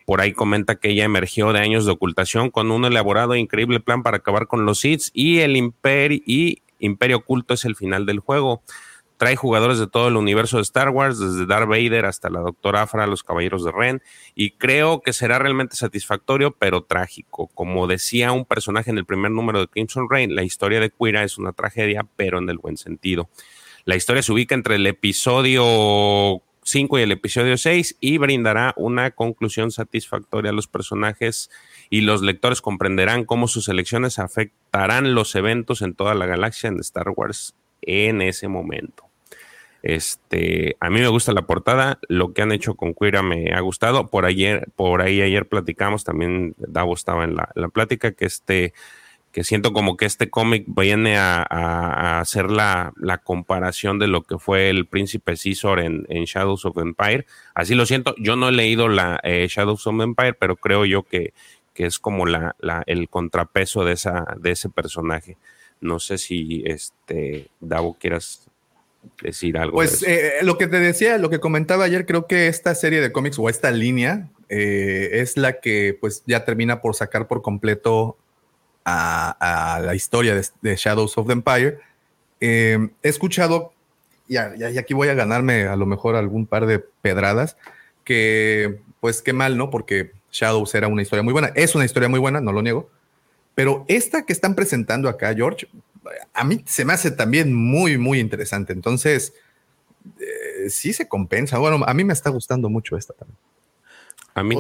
Por 0.05 0.21
ahí 0.21 0.33
comenta 0.33 0.77
que 0.77 0.91
ella 0.91 1.05
emergió 1.05 1.53
de 1.53 1.61
años 1.61 1.87
de 1.87 1.93
ocultación 1.93 2.51
con 2.51 2.71
un 2.71 2.85
elaborado 2.85 3.33
e 3.33 3.41
increíble 3.41 3.81
plan 3.81 4.03
para 4.03 4.19
acabar 4.19 4.47
con 4.47 4.67
los 4.67 4.81
Sith 4.81 5.09
y 5.15 5.39
el 5.39 5.57
imperio 5.57 6.21
y 6.27 6.63
Imperio 6.81 7.19
Oculto 7.19 7.55
es 7.55 7.65
el 7.65 7.77
final 7.77 8.07
del 8.07 8.19
juego. 8.19 8.63
Trae 9.17 9.37
jugadores 9.37 9.79
de 9.79 9.87
todo 9.87 10.09
el 10.09 10.17
universo 10.17 10.57
de 10.57 10.63
Star 10.63 10.89
Wars, 10.89 11.19
desde 11.19 11.47
Darth 11.47 11.69
Vader 11.69 12.07
hasta 12.07 12.31
la 12.31 12.41
Doctora 12.41 12.83
Afra, 12.83 13.07
los 13.07 13.23
Caballeros 13.23 13.63
de 13.65 13.71
Ren, 13.71 14.03
y 14.35 14.53
creo 14.53 15.03
que 15.03 15.13
será 15.13 15.39
realmente 15.39 15.77
satisfactorio, 15.77 16.53
pero 16.53 16.85
trágico. 16.85 17.49
Como 17.49 17.87
decía 17.87 18.33
un 18.33 18.47
personaje 18.47 18.91
en 18.91 18.97
el 18.97 19.05
primer 19.05 19.31
número 19.31 19.61
de 19.61 19.69
Crimson 19.69 20.09
Reign, 20.09 20.35
la 20.35 20.43
historia 20.43 20.81
de 20.81 20.91
Quira 20.91 21.23
es 21.23 21.37
una 21.37 21.53
tragedia, 21.53 22.07
pero 22.17 22.39
en 22.39 22.49
el 22.49 22.57
buen 22.57 22.79
sentido. 22.79 23.29
La 23.85 23.95
historia 23.95 24.23
se 24.23 24.33
ubica 24.33 24.55
entre 24.55 24.77
el 24.77 24.87
episodio 24.87 26.43
5 26.63 26.99
y 26.99 27.03
el 27.03 27.13
episodio 27.13 27.57
6 27.57 27.97
y 28.01 28.19
brindará 28.19 28.75
una 28.77 29.11
conclusión 29.11 29.71
satisfactoria 29.71 30.51
a 30.51 30.55
los 30.55 30.67
personajes 30.67 31.51
y 31.89 32.03
los 32.03 32.23
lectores 32.23 32.61
comprenderán 32.61 33.25
cómo 33.25 33.49
sus 33.49 33.69
elecciones 33.69 34.19
afectarán 34.19 35.15
los 35.15 35.35
eventos 35.35 35.83
en 35.83 35.95
toda 35.95 36.15
la 36.15 36.27
galaxia 36.27 36.69
en 36.69 36.79
Star 36.81 37.11
Wars 37.11 37.55
en 37.83 38.23
ese 38.23 38.49
momento. 38.49 39.05
Este, 39.83 40.77
a 40.81 40.91
mí 40.91 41.01
me 41.01 41.09
gusta 41.09 41.33
la 41.33 41.47
portada, 41.47 41.99
lo 42.09 42.35
que 42.35 42.43
han 42.43 42.53
hecho 42.53 42.75
con 42.75 42.95
Quira 42.95 43.23
me 43.23 43.53
ha 43.55 43.61
gustado. 43.61 44.09
Por 44.09 44.27
ayer, 44.27 44.69
por 44.77 45.01
ahí 45.01 45.23
ayer 45.23 45.49
platicamos, 45.49 46.05
también 46.05 46.55
Davo 46.59 46.95
estaba 46.95 47.25
en 47.25 47.35
la, 47.35 47.51
la 47.55 47.69
plática, 47.69 48.13
que 48.13 48.27
este 48.27 48.75
que 49.33 49.45
siento 49.45 49.73
como 49.73 49.97
que 49.97 50.07
este 50.07 50.29
cómic 50.29 50.65
viene 50.67 51.17
a, 51.17 52.21
hacer 52.21 52.51
la, 52.51 52.93
comparación 53.23 53.99
de 53.99 54.09
lo 54.09 54.23
que 54.23 54.39
fue 54.39 54.71
el 54.71 54.87
príncipe 54.87 55.35
Caesar 55.37 55.81
en, 55.81 56.05
Shadows 56.25 56.65
of 56.65 56.79
Empire. 56.79 57.27
Así 57.55 57.75
lo 57.75 57.87
siento, 57.87 58.15
yo 58.19 58.37
no 58.37 58.49
he 58.49 58.53
leído 58.53 58.89
la 58.89 59.21
eh, 59.23 59.47
Shadows 59.49 59.87
of 59.87 60.01
Empire, 60.01 60.35
pero 60.35 60.57
creo 60.57 60.85
yo 60.85 61.05
que, 61.05 61.33
que 61.75 61.87
es 61.87 61.99
como 61.99 62.27
la, 62.27 62.57
el 62.87 63.09
contrapeso 63.09 63.85
de, 63.85 63.93
esa, 63.93 64.25
de 64.39 64.51
ese 64.51 64.69
personaje. 64.69 65.37
No 65.81 66.01
sé 66.01 66.19
si 66.19 66.63
este 66.67 67.49
Davo 67.61 67.97
quieras 67.99 68.49
decir 69.23 69.57
algo. 69.57 69.75
Pues 69.77 70.03
eh, 70.03 70.33
lo 70.43 70.59
que 70.59 70.67
te 70.67 70.81
decía, 70.81 71.19
lo 71.19 71.31
que 71.31 71.39
comentaba 71.39 71.85
ayer, 71.85 72.05
creo 72.05 72.27
que 72.27 72.49
esta 72.49 72.75
serie 72.75 73.01
de 73.01 73.13
cómics 73.13 73.39
o 73.39 73.49
esta 73.49 73.71
línea 73.71 74.29
eh, 74.49 75.21
es 75.21 75.37
la 75.37 75.61
que 75.61 75.97
pues 75.99 76.25
ya 76.27 76.45
termina 76.45 76.81
por 76.81 76.97
sacar 76.97 77.29
por 77.29 77.41
completo 77.43 78.19
a, 78.85 79.81
la 79.85 79.95
historia 79.95 80.35
de, 80.35 80.77
Shadows 80.77 81.17
of 81.19 81.27
the 81.27 81.33
Empire, 81.33 81.79
eh, 82.41 82.89
he 83.03 83.09
escuchado, 83.09 83.73
y, 84.29 84.37
aquí 84.37 84.95
voy 84.95 85.09
a 85.09 85.15
ganarme 85.15 85.65
a 85.65 85.77
lo 85.77 85.87
mejor 85.87 86.17
algún 86.17 86.47
par 86.47 86.67
de 86.67 86.79
pedradas, 86.79 87.57
que 88.05 88.81
pues 89.01 89.23
qué 89.23 89.33
mal, 89.33 89.57
¿no? 89.57 89.71
Porque 89.71 90.13
Shadows 90.31 90.75
era 90.75 90.89
una 90.89 91.03
historia 91.03 91.23
muy 91.23 91.33
buena, 91.33 91.53
es 91.55 91.75
una 91.75 91.85
historia 91.85 92.09
muy 92.09 92.21
buena, 92.21 92.41
no 92.41 92.53
lo 92.53 92.63
niego, 92.63 92.91
pero 93.55 93.85
esta 93.89 94.25
que 94.25 94.33
están 94.33 94.55
presentando 94.55 95.09
acá, 95.09 95.35
George, 95.35 95.69
a 96.33 96.45
mí 96.45 96.63
se 96.67 96.85
me 96.85 96.93
hace 96.93 97.11
también 97.11 97.53
muy, 97.55 97.99
muy 97.99 98.19
interesante. 98.21 98.73
Entonces, 98.73 99.35
eh, 100.19 100.71
sí 100.71 100.93
se 100.93 101.09
compensa. 101.09 101.59
Bueno, 101.59 101.85
a 101.87 101.95
mí 101.95 102.05
me 102.05 102.13
está 102.13 102.31
gustando 102.31 102.69
mucho 102.69 102.97
esta 102.97 103.13
también. 103.15 103.39
A 104.35 104.43
mí, 104.43 104.57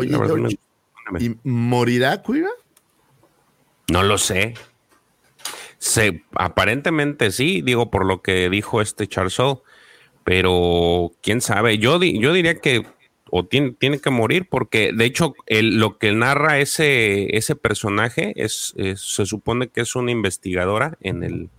¿Y 1.18 1.36
morirá 1.44 2.22
Cuida? 2.22 2.50
No 3.90 4.02
lo 4.04 4.18
sé. 4.18 4.54
Se, 5.78 6.22
aparentemente 6.34 7.32
sí, 7.32 7.62
digo 7.62 7.90
por 7.90 8.06
lo 8.06 8.22
que 8.22 8.48
dijo 8.50 8.80
este 8.80 9.08
Charles 9.08 9.38
pero 10.22 11.12
quién 11.22 11.40
sabe. 11.40 11.78
Yo, 11.78 12.00
yo 12.00 12.32
diría 12.32 12.60
que 12.60 12.84
o 13.30 13.46
tiene, 13.46 13.72
tiene, 13.72 13.98
que 14.00 14.10
morir 14.10 14.46
porque 14.48 14.92
de 14.92 15.04
hecho 15.04 15.34
lo 15.48 15.98
que 15.98 16.12
narra 16.12 16.58
ese, 16.58 17.36
ese 17.36 17.56
personaje 17.56 18.32
es, 18.36 18.74
se 18.96 19.26
supone 19.26 19.68
que 19.68 19.80
es 19.80 19.96
una 19.96 20.10
investigadora 20.10 20.96
en 21.00 21.22
el 21.22 21.50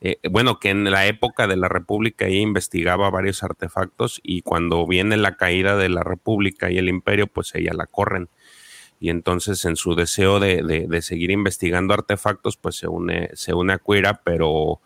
eh, 0.00 0.18
bueno 0.30 0.60
que 0.60 0.70
en 0.70 0.88
la 0.90 1.06
época 1.06 1.46
de 1.48 1.56
la 1.56 1.68
república 1.68 2.26
ella 2.26 2.38
investigaba 2.38 3.10
varios 3.10 3.42
artefactos 3.42 4.20
y 4.22 4.42
cuando 4.42 4.86
viene 4.86 5.16
la 5.16 5.36
caída 5.36 5.76
de 5.76 5.88
la 5.88 6.04
república 6.04 6.70
y 6.70 6.78
el 6.78 6.88
imperio 6.88 7.26
pues 7.26 7.54
ella 7.54 7.72
la 7.74 7.86
corren 7.86 8.28
y 9.00 9.10
entonces 9.10 9.64
en 9.64 9.76
su 9.76 9.94
deseo 9.94 10.40
de, 10.40 10.88
seguir 11.02 11.30
investigando 11.30 11.94
artefactos, 11.94 12.56
pues 12.56 12.76
se 12.76 12.88
une, 12.88 13.30
se 13.34 13.54
une 13.54 13.74
a 13.74 13.78
Quira, 13.78 14.20
pero 14.24 14.80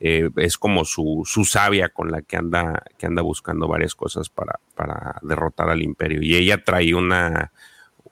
eh, 0.00 0.30
es 0.36 0.58
como 0.58 0.84
su, 0.84 1.22
su 1.24 1.44
sabia 1.44 1.88
con 1.88 2.10
la 2.10 2.22
que 2.22 2.36
anda, 2.36 2.82
que 2.98 3.06
anda 3.06 3.22
buscando 3.22 3.68
varias 3.68 3.94
cosas 3.94 4.28
para, 4.28 4.58
para 4.74 5.18
derrotar 5.22 5.70
al 5.70 5.82
imperio. 5.82 6.20
Y 6.22 6.34
ella 6.34 6.64
trae 6.64 6.94
una, 6.94 7.52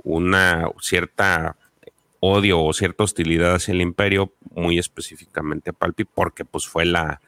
una 0.04 0.68
cierta 0.80 1.56
odio 2.20 2.62
o 2.62 2.72
cierta 2.72 3.02
hostilidad 3.02 3.56
hacia 3.56 3.72
el 3.72 3.80
imperio, 3.80 4.32
muy 4.54 4.78
específicamente 4.78 5.70
a 5.70 5.72
Palpi, 5.72 6.04
porque 6.04 6.44
pues 6.44 6.68
fue 6.68 6.84
la, 6.84 7.20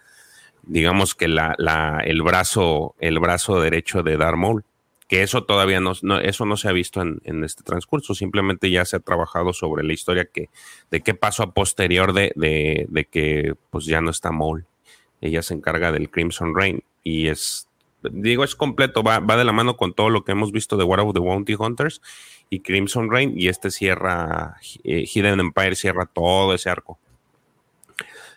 digamos 0.63 1.17
que 1.17 1.27
la, 1.27 1.57
la, 1.59 2.01
el 2.05 2.23
brazo, 2.23 2.95
el 3.01 3.19
brazo 3.19 3.61
derecho 3.61 4.05
de 4.05 4.17
Darth 4.17 4.37
Maul 4.37 4.65
que 5.09 5.23
eso 5.23 5.45
todavía 5.45 5.81
no, 5.81 5.93
eso 6.21 6.47
no 6.47 6.57
se 6.57 6.69
ha 6.69 6.73
visto 6.73 7.03
en, 7.03 7.45
este 7.45 7.63
transcurso, 7.63 8.15
simplemente 8.15 8.71
ya 8.71 8.85
se 8.85 8.97
ha 8.97 9.01
trabajado 9.01 9.53
sobre 9.53 9.85
la 9.85 9.93
historia 9.93 10.27
que, 10.27 10.49
de 10.91 11.03
qué 11.03 11.15
pasó 11.15 11.43
a 11.43 11.53
posterior 11.53 12.13
de, 12.13 12.33
de, 12.35 13.05
que 13.05 13.55
pues 13.71 13.85
ya 13.85 14.01
no 14.01 14.11
está 14.11 14.33
Maul. 14.33 14.67
Ella 15.21 15.43
se 15.43 15.55
encarga 15.55 15.93
del 15.93 16.11
Crimson 16.11 16.55
Rain 16.55 16.83
y 17.03 17.29
es, 17.29 17.69
digo, 18.03 18.45
es 18.45 18.55
completo, 18.55 19.03
va, 19.03 19.21
va 19.21 19.37
de 19.37 19.45
la 19.45 19.53
mano 19.53 19.77
con 19.77 19.95
todo 19.95 20.11
lo 20.11 20.25
que 20.25 20.33
hemos 20.33 20.53
visto 20.53 20.77
de 20.77 20.85
War 20.85 21.01
of 21.01 21.15
the 21.15 21.21
Bounty 21.21 21.55
Hunters 21.55 22.01
y 22.51 22.61
Crimson 22.61 23.11
Rain 23.11 23.35
y 23.37 23.49
este 23.49 23.71
cierra, 23.71 24.57
eh, 24.85 25.05
Hidden 25.07 25.41
Empire 25.41 25.77
cierra 25.77 26.07
todo 26.07 26.55
ese 26.55 26.71
arco. 26.71 26.99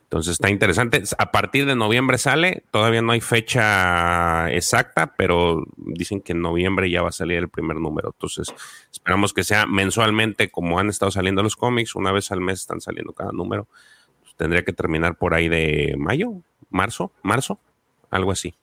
Entonces 0.07 0.33
está 0.33 0.49
interesante. 0.49 1.03
A 1.17 1.31
partir 1.31 1.65
de 1.65 1.75
noviembre 1.75 2.17
sale, 2.17 2.63
todavía 2.71 3.01
no 3.01 3.11
hay 3.11 3.19
fecha 3.19 4.49
exacta, 4.53 5.15
pero 5.17 5.65
dicen 5.75 6.21
que 6.21 6.31
en 6.31 6.41
noviembre 6.41 6.89
ya 6.89 7.01
va 7.01 7.09
a 7.09 7.11
salir 7.11 7.37
el 7.39 7.49
primer 7.49 7.75
número. 7.75 8.11
Entonces 8.13 8.47
esperamos 8.89 9.33
que 9.33 9.43
sea 9.43 9.65
mensualmente 9.65 10.49
como 10.49 10.79
han 10.79 10.87
estado 10.87 11.11
saliendo 11.11 11.43
los 11.43 11.57
cómics, 11.57 11.93
una 11.95 12.13
vez 12.13 12.31
al 12.31 12.39
mes 12.39 12.61
están 12.61 12.79
saliendo 12.79 13.11
cada 13.11 13.33
número. 13.33 13.67
Tendría 14.37 14.63
que 14.63 14.71
terminar 14.71 15.17
por 15.17 15.33
ahí 15.33 15.49
de 15.49 15.95
mayo, 15.97 16.35
marzo, 16.69 17.11
marzo, 17.21 17.59
algo 18.09 18.31
así. 18.31 18.55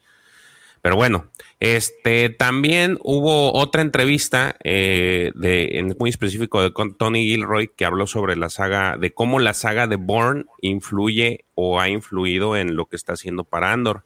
Pero 0.85 0.97
bueno, 0.97 1.31
este 1.61 2.29
también 2.29 2.99
hubo 3.03 3.55
otra 3.55 3.81
entrevista 3.81 4.55
eh, 4.63 5.33
de, 5.35 5.95
muy 5.99 6.11
específico 6.11 6.61
de 6.61 6.75
Tony 6.99 7.25
Gilroy 7.25 7.69
que 7.75 7.87
habló 7.87 8.07
sobre 8.07 8.37
la 8.37 8.51
saga, 8.51 8.99
de 8.99 9.11
cómo 9.15 9.41
la 9.41 9.55
saga 9.55 9.87
de 9.87 9.97
Bourne 9.97 10.45
influye 10.61 11.47
o 11.55 11.81
ha 11.81 11.89
influido 11.89 12.55
en 12.59 12.77
lo 12.77 12.85
que 12.85 12.97
está 12.97 13.15
haciendo 13.15 13.45
para 13.45 13.73
Andor. 13.73 14.05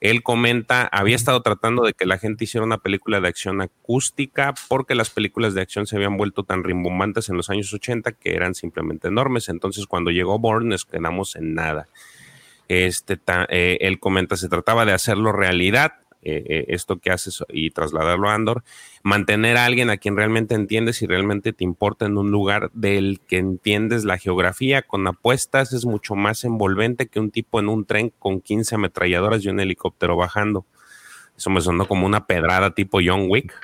Él 0.00 0.24
comenta, 0.24 0.88
había 0.90 1.14
estado 1.14 1.40
tratando 1.40 1.84
de 1.84 1.92
que 1.92 2.04
la 2.04 2.18
gente 2.18 2.42
hiciera 2.42 2.66
una 2.66 2.78
película 2.78 3.20
de 3.20 3.28
acción 3.28 3.60
acústica 3.60 4.54
porque 4.66 4.96
las 4.96 5.10
películas 5.10 5.54
de 5.54 5.60
acción 5.60 5.86
se 5.86 5.94
habían 5.94 6.16
vuelto 6.16 6.42
tan 6.42 6.64
rimbombantes 6.64 7.28
en 7.28 7.36
los 7.36 7.48
años 7.48 7.72
80 7.72 8.10
que 8.10 8.34
eran 8.34 8.56
simplemente 8.56 9.06
enormes. 9.06 9.48
Entonces 9.48 9.86
cuando 9.86 10.10
llegó 10.10 10.40
Bourne 10.40 10.70
nos 10.70 10.84
quedamos 10.84 11.36
en 11.36 11.54
nada. 11.54 11.86
Este, 12.66 13.20
eh, 13.50 13.78
él 13.82 14.00
comenta, 14.00 14.36
se 14.36 14.48
trataba 14.48 14.84
de 14.84 14.92
hacerlo 14.92 15.30
realidad 15.30 15.92
eh, 16.22 16.64
esto 16.68 16.98
que 16.98 17.10
haces 17.10 17.44
y 17.48 17.70
trasladarlo 17.70 18.28
a 18.28 18.34
Andor, 18.34 18.64
mantener 19.02 19.56
a 19.56 19.64
alguien 19.64 19.90
a 19.90 19.96
quien 19.96 20.16
realmente 20.16 20.54
entiendes 20.54 21.00
y 21.02 21.06
realmente 21.06 21.52
te 21.52 21.64
importa 21.64 22.06
en 22.06 22.18
un 22.18 22.30
lugar 22.30 22.70
del 22.72 23.20
que 23.26 23.38
entiendes 23.38 24.04
la 24.04 24.18
geografía 24.18 24.82
con 24.82 25.06
apuestas 25.06 25.72
es 25.72 25.84
mucho 25.84 26.14
más 26.14 26.44
envolvente 26.44 27.06
que 27.06 27.20
un 27.20 27.30
tipo 27.30 27.60
en 27.60 27.68
un 27.68 27.84
tren 27.84 28.12
con 28.18 28.40
15 28.40 28.74
ametralladoras 28.74 29.44
y 29.44 29.48
un 29.48 29.60
helicóptero 29.60 30.16
bajando. 30.16 30.66
Eso 31.36 31.50
me 31.50 31.60
sonó 31.60 31.86
como 31.86 32.04
una 32.06 32.26
pedrada 32.26 32.74
tipo 32.74 32.98
John 33.04 33.26
Wick. 33.28 33.54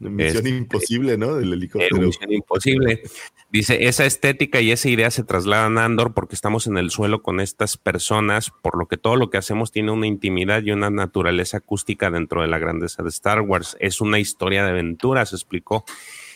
Misión 0.00 0.46
imposible, 0.46 1.16
¿no? 1.16 1.36
Del 1.36 1.52
helicóptero. 1.52 1.98
misión 1.98 2.32
imposible. 2.32 3.02
Dice, 3.50 3.86
esa 3.86 4.04
estética 4.04 4.60
y 4.60 4.72
esa 4.72 4.88
idea 4.88 5.10
se 5.10 5.24
trasladan 5.24 5.78
a 5.78 5.84
Andor 5.84 6.14
porque 6.14 6.34
estamos 6.34 6.66
en 6.66 6.78
el 6.78 6.90
suelo 6.90 7.22
con 7.22 7.40
estas 7.40 7.76
personas, 7.76 8.50
por 8.50 8.76
lo 8.78 8.86
que 8.86 8.96
todo 8.96 9.16
lo 9.16 9.30
que 9.30 9.38
hacemos 9.38 9.72
tiene 9.72 9.92
una 9.92 10.06
intimidad 10.06 10.62
y 10.62 10.72
una 10.72 10.90
naturaleza 10.90 11.58
acústica 11.58 12.10
dentro 12.10 12.42
de 12.42 12.48
la 12.48 12.58
grandeza 12.58 13.02
de 13.02 13.08
Star 13.08 13.40
Wars. 13.40 13.76
Es 13.80 14.00
una 14.00 14.18
historia 14.18 14.64
de 14.64 14.70
aventuras, 14.70 15.32
explicó. 15.32 15.84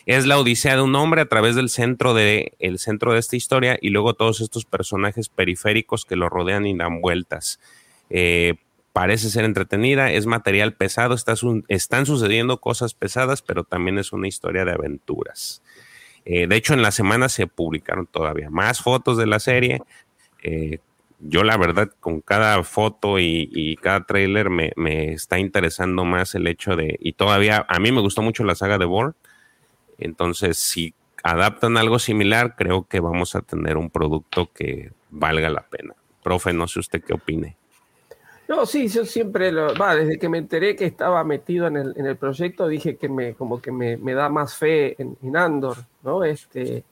Es 0.06 0.26
la 0.26 0.38
odisea 0.38 0.76
de 0.76 0.82
un 0.82 0.94
hombre 0.96 1.20
a 1.20 1.28
través 1.28 1.56
del 1.56 1.68
centro 1.68 2.14
de, 2.14 2.52
el 2.58 2.78
centro 2.78 3.12
de 3.12 3.18
esta 3.18 3.36
historia 3.36 3.78
y 3.80 3.90
luego 3.90 4.14
todos 4.14 4.40
estos 4.40 4.64
personajes 4.64 5.28
periféricos 5.28 6.04
que 6.04 6.16
lo 6.16 6.28
rodean 6.28 6.66
y 6.66 6.76
dan 6.76 7.00
vueltas. 7.00 7.60
Eh, 8.08 8.54
parece 8.92 9.30
ser 9.30 9.44
entretenida, 9.44 10.10
es 10.10 10.26
material 10.26 10.74
pesado, 10.74 11.14
están 11.14 12.06
sucediendo 12.06 12.60
cosas 12.60 12.94
pesadas, 12.94 13.42
pero 13.42 13.64
también 13.64 13.98
es 13.98 14.12
una 14.12 14.28
historia 14.28 14.64
de 14.64 14.72
aventuras. 14.72 15.62
Eh, 16.24 16.46
de 16.46 16.56
hecho, 16.56 16.74
en 16.74 16.82
la 16.82 16.90
semana 16.90 17.28
se 17.28 17.46
publicaron 17.46 18.06
todavía 18.06 18.50
más 18.50 18.80
fotos 18.80 19.16
de 19.16 19.26
la 19.26 19.40
serie. 19.40 19.82
Eh, 20.42 20.78
yo 21.20 21.44
la 21.44 21.56
verdad 21.56 21.90
con 22.00 22.20
cada 22.20 22.62
foto 22.64 23.18
y, 23.18 23.76
cada 23.82 24.04
trailer 24.04 24.48
me, 24.48 24.72
está 25.12 25.38
interesando 25.38 26.04
más 26.04 26.34
el 26.34 26.46
hecho 26.46 26.76
de, 26.76 26.96
y 27.00 27.12
todavía 27.12 27.66
a 27.68 27.78
mí 27.78 27.92
me 27.92 28.00
gustó 28.00 28.22
mucho 28.22 28.42
la 28.44 28.54
saga 28.54 28.78
de 28.78 28.86
Bourne, 28.86 29.12
entonces 29.98 30.56
si 30.56 30.94
adaptan 31.22 31.76
algo 31.76 31.98
similar, 31.98 32.56
creo 32.56 32.86
que 32.88 33.00
vamos 33.00 33.36
a 33.36 33.42
tener 33.42 33.76
un 33.76 33.90
producto 33.90 34.50
que 34.52 34.92
valga 35.10 35.50
la 35.50 35.62
pena. 35.62 35.94
Profe, 36.22 36.54
no 36.54 36.66
sé 36.66 36.80
usted 36.80 37.02
qué 37.04 37.12
opine. 37.12 37.56
No, 38.50 38.66
sí, 38.66 38.88
yo 38.88 39.04
siempre, 39.04 39.52
lo, 39.52 39.76
va, 39.76 39.94
desde 39.94 40.18
que 40.18 40.28
me 40.28 40.38
enteré 40.38 40.74
que 40.74 40.84
estaba 40.84 41.22
metido 41.22 41.68
en 41.68 41.76
el, 41.76 41.94
en 41.96 42.04
el 42.04 42.16
proyecto, 42.16 42.66
dije 42.66 42.96
que 42.96 43.08
me, 43.08 43.34
como 43.34 43.62
que 43.62 43.70
me, 43.70 43.96
da 44.12 44.28
más 44.28 44.56
fe 44.56 45.00
en, 45.00 45.16
en, 45.22 45.36
Andor, 45.36 45.76
¿no? 46.02 46.24
Este, 46.24 46.82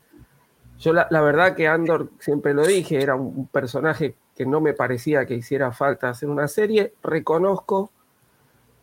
yo 0.78 0.92
la, 0.92 1.08
verdad 1.20 1.56
que 1.56 1.66
Andor, 1.66 2.10
siempre 2.20 2.54
lo 2.54 2.64
dije, 2.64 3.02
era 3.02 3.16
un, 3.16 3.48
personaje 3.48 4.14
que 4.36 4.46
no 4.46 4.60
me 4.60 4.72
parecía 4.72 5.26
que 5.26 5.34
hiciera 5.34 5.72
falta 5.72 6.10
hacer 6.10 6.28
una 6.28 6.46
serie. 6.46 6.94
Reconozco 7.02 7.90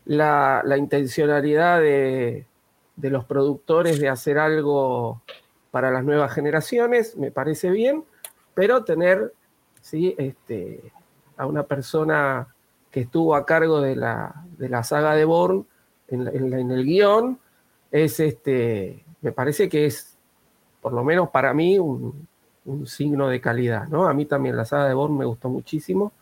la, 0.04 0.62
intencionalidad 0.78 1.80
de, 1.80 2.46
de 2.98 3.10
los 3.10 3.24
productores 3.24 4.02
de 4.02 4.10
hacer 4.10 4.38
algo 4.38 5.22
para 5.72 5.92
las 5.92 6.04
nuevas 6.04 6.34
generaciones, 6.34 7.16
me 7.16 7.32
parece 7.32 7.70
bien, 7.70 8.04
pero 8.54 8.84
tener 8.84 9.32
¿sí? 9.80 10.14
este, 10.18 10.92
a 11.38 11.46
una 11.46 11.64
persona 11.64 12.50
que 12.96 13.02
estuvo 13.02 13.36
a 13.36 13.46
cargo 13.46 13.82
de 13.82 13.94
la, 13.94 14.46
de 14.58 14.70
la 14.70 14.82
saga 14.82 15.16
de 15.16 15.26
Bourne 15.26 15.66
en, 16.08 16.30
en, 16.30 16.72
el 16.72 16.86
guion, 16.86 17.38
es 17.92 18.22
este, 18.22 19.04
me 19.20 19.34
parece 19.34 19.68
que 19.68 19.86
es, 19.86 20.18
por 20.80 20.94
lo 20.94 21.04
menos 21.04 21.30
para 21.30 21.54
mí, 21.54 21.78
un, 21.78 22.26
un, 22.64 22.88
signo 22.88 23.28
de 23.28 23.42
calidad, 23.42 23.90
¿no? 23.90 24.08
A 24.08 24.14
mí 24.14 24.26
también 24.26 24.56
la 24.56 24.64
saga 24.64 24.88
de 24.88 24.94
Bourne 24.94 25.18
me 25.18 25.26
gustó 25.26 25.50
muchísimo. 25.50 26.14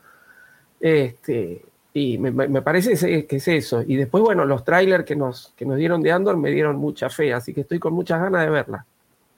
Este, 0.79 1.63
y 1.93 2.17
me, 2.17 2.31
me, 2.31 2.63
parece 2.63 3.27
que 3.27 3.35
es 3.35 3.47
eso. 3.47 3.83
Y 3.85 3.95
después, 3.95 4.23
bueno, 4.23 4.43
los 4.43 4.63
trailers 4.63 5.05
que 5.05 5.15
nos, 5.15 5.53
que 5.55 5.67
nos 5.67 5.77
dieron 5.77 6.01
de 6.01 6.11
Andor 6.11 6.37
me 6.37 6.49
dieron 6.49 6.77
mucha 6.77 7.07
fe, 7.07 7.35
así 7.35 7.53
que 7.53 7.61
estoy 7.61 7.77
con 7.77 7.93
muchas 7.93 8.19
ganas 8.19 8.45
de 8.45 8.49
verla. 8.49 8.83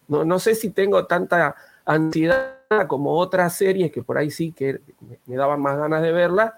No, 0.07 0.23
no 0.23 0.39
sé 0.39 0.55
si 0.55 0.69
tengo 0.69 1.05
tanta 1.05 1.53
ansiedad 1.83 2.87
como 2.87 3.17
otras 3.17 3.57
series 3.57 3.91
que 3.91 4.03
por 4.03 4.17
ahí 4.17 4.31
sí 4.31 4.53
que 4.53 4.79
me 5.25 5.35
daban 5.35 5.61
más 5.61 5.77
ganas 5.77 6.01
de 6.01 6.13
verla, 6.13 6.57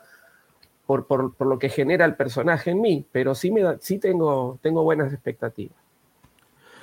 por, 0.87 1.05
por, 1.05 1.35
por, 1.35 1.47
lo 1.47 1.59
que 1.59 1.69
genera 1.69 2.05
el 2.05 2.15
personaje 2.15 2.71
en 2.71 2.81
mí, 2.81 3.05
pero 3.11 3.35
sí, 3.35 3.51
me 3.51 3.61
da, 3.61 3.77
sí 3.79 3.99
tengo, 3.99 4.57
tengo 4.63 4.83
buenas 4.83 5.13
expectativas. 5.13 5.77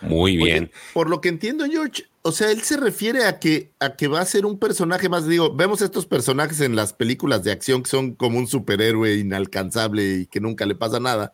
Muy 0.02 0.36
bien. 0.36 0.70
por 0.92 1.08
lo 1.08 1.20
que 1.20 1.30
entiendo, 1.30 1.64
George, 1.64 2.04
o 2.22 2.32
sea, 2.32 2.50
él 2.50 2.62
se 2.62 2.76
refiere 2.76 3.24
a 3.24 3.38
que, 3.38 3.70
a 3.80 3.96
que 3.96 4.08
va 4.08 4.20
a 4.20 4.26
ser 4.26 4.44
un 4.44 4.58
personaje 4.58 5.08
más, 5.08 5.26
digo, 5.26 5.54
vemos 5.54 5.82
estos 5.82 6.06
personajes 6.06 6.60
en 6.60 6.76
las 6.76 6.92
películas 6.92 7.42
de 7.42 7.52
acción 7.52 7.82
que 7.82 7.90
son 7.90 8.14
como 8.14 8.38
un 8.38 8.46
superhéroe 8.46 9.14
inalcanzable 9.14 10.20
y 10.20 10.26
que 10.26 10.40
nunca 10.40 10.66
le 10.66 10.74
pasa 10.74 11.00
nada. 11.00 11.32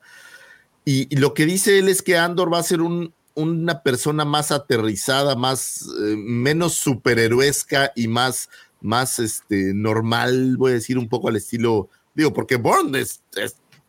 Y, 0.85 1.15
lo 1.17 1.35
que 1.35 1.47
dice 1.47 1.79
él 1.79 1.89
es 1.89 2.03
que 2.03 2.17
Andor 2.17 2.53
va 2.53 2.59
a 2.59 2.65
ser 2.65 2.81
un, 2.81 3.13
una 3.35 3.83
persona 3.83 4.25
más 4.25 4.51
aterrizada, 4.51 5.37
más, 5.37 5.83
eh, 5.83 6.15
menos 6.17 6.75
superheroesca 6.75 7.93
y 7.95 8.09
más, 8.09 8.49
más 8.81 9.19
este, 9.19 9.75
normal, 9.75 10.57
voy 10.57 10.73
a 10.73 10.75
decir, 10.75 10.99
un 10.99 11.09
poco 11.09 11.29
al 11.29 11.37
estilo 11.37 11.89
Digo, 12.21 12.35
porque 12.35 12.57
Bourne 12.57 13.01
es, 13.01 13.23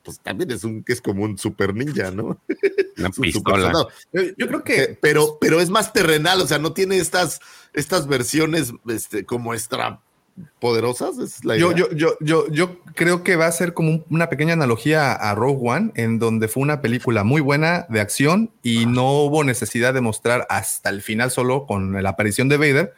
pues 0.04 0.22
también 0.22 0.50
es 0.52 0.64
un 0.64 0.86
que 0.86 0.94
es 0.94 1.02
como 1.02 1.26
un 1.26 1.38
super 1.38 1.74
ninja, 1.74 2.12
¿no? 2.12 2.40
Una 2.98 3.10
pistola. 3.22 3.88
Yo, 4.14 4.48
creo 4.48 4.64
que, 4.64 4.98
pero, 5.02 5.38
pero 5.42 5.60
es 5.60 5.70
más 5.70 5.92
terrenal, 5.92 6.40
o 6.40 6.48
sea, 6.48 6.60
no 6.60 6.72
tiene 6.72 6.98
estas, 6.98 7.42
estas 7.74 8.08
versiones 8.08 8.72
este, 8.88 9.26
como 9.26 9.54
extra 9.54 10.00
poderosas. 10.62 11.18
Es 11.18 11.44
la 11.44 11.58
yo, 11.58 11.76
yo, 11.76 11.92
yo, 11.92 12.16
yo, 12.22 12.48
yo 12.48 12.80
creo 12.96 13.22
que 13.22 13.36
va 13.36 13.48
a 13.48 13.52
ser 13.52 13.74
como 13.74 14.06
una 14.10 14.30
pequeña 14.30 14.54
analogía 14.54 15.12
a 15.12 15.36
Rogue 15.36 15.60
One, 15.70 15.92
en 15.96 16.20
donde 16.20 16.48
fue 16.48 16.64
una 16.64 16.80
película 16.80 17.26
muy 17.26 17.42
buena 17.42 17.86
de 17.90 18.00
acción 18.00 18.50
y 18.64 18.86
no 18.86 19.24
hubo 19.24 19.44
necesidad 19.44 19.94
de 19.94 20.00
mostrar 20.00 20.48
hasta 20.50 20.90
el 20.90 21.02
final 21.02 21.32
solo 21.32 21.66
con 21.66 22.02
la 22.02 22.10
aparición 22.10 22.48
de 22.48 22.56
Vader 22.56 22.94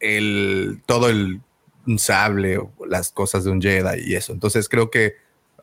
el 0.00 0.82
todo 0.86 1.08
el 1.08 1.40
un 1.86 1.98
sable 1.98 2.58
o 2.58 2.72
las 2.86 3.10
cosas 3.12 3.44
de 3.44 3.50
un 3.50 3.60
Jedi 3.60 4.02
y 4.04 4.14
eso. 4.14 4.32
Entonces 4.32 4.68
creo 4.68 4.90
que 4.90 5.14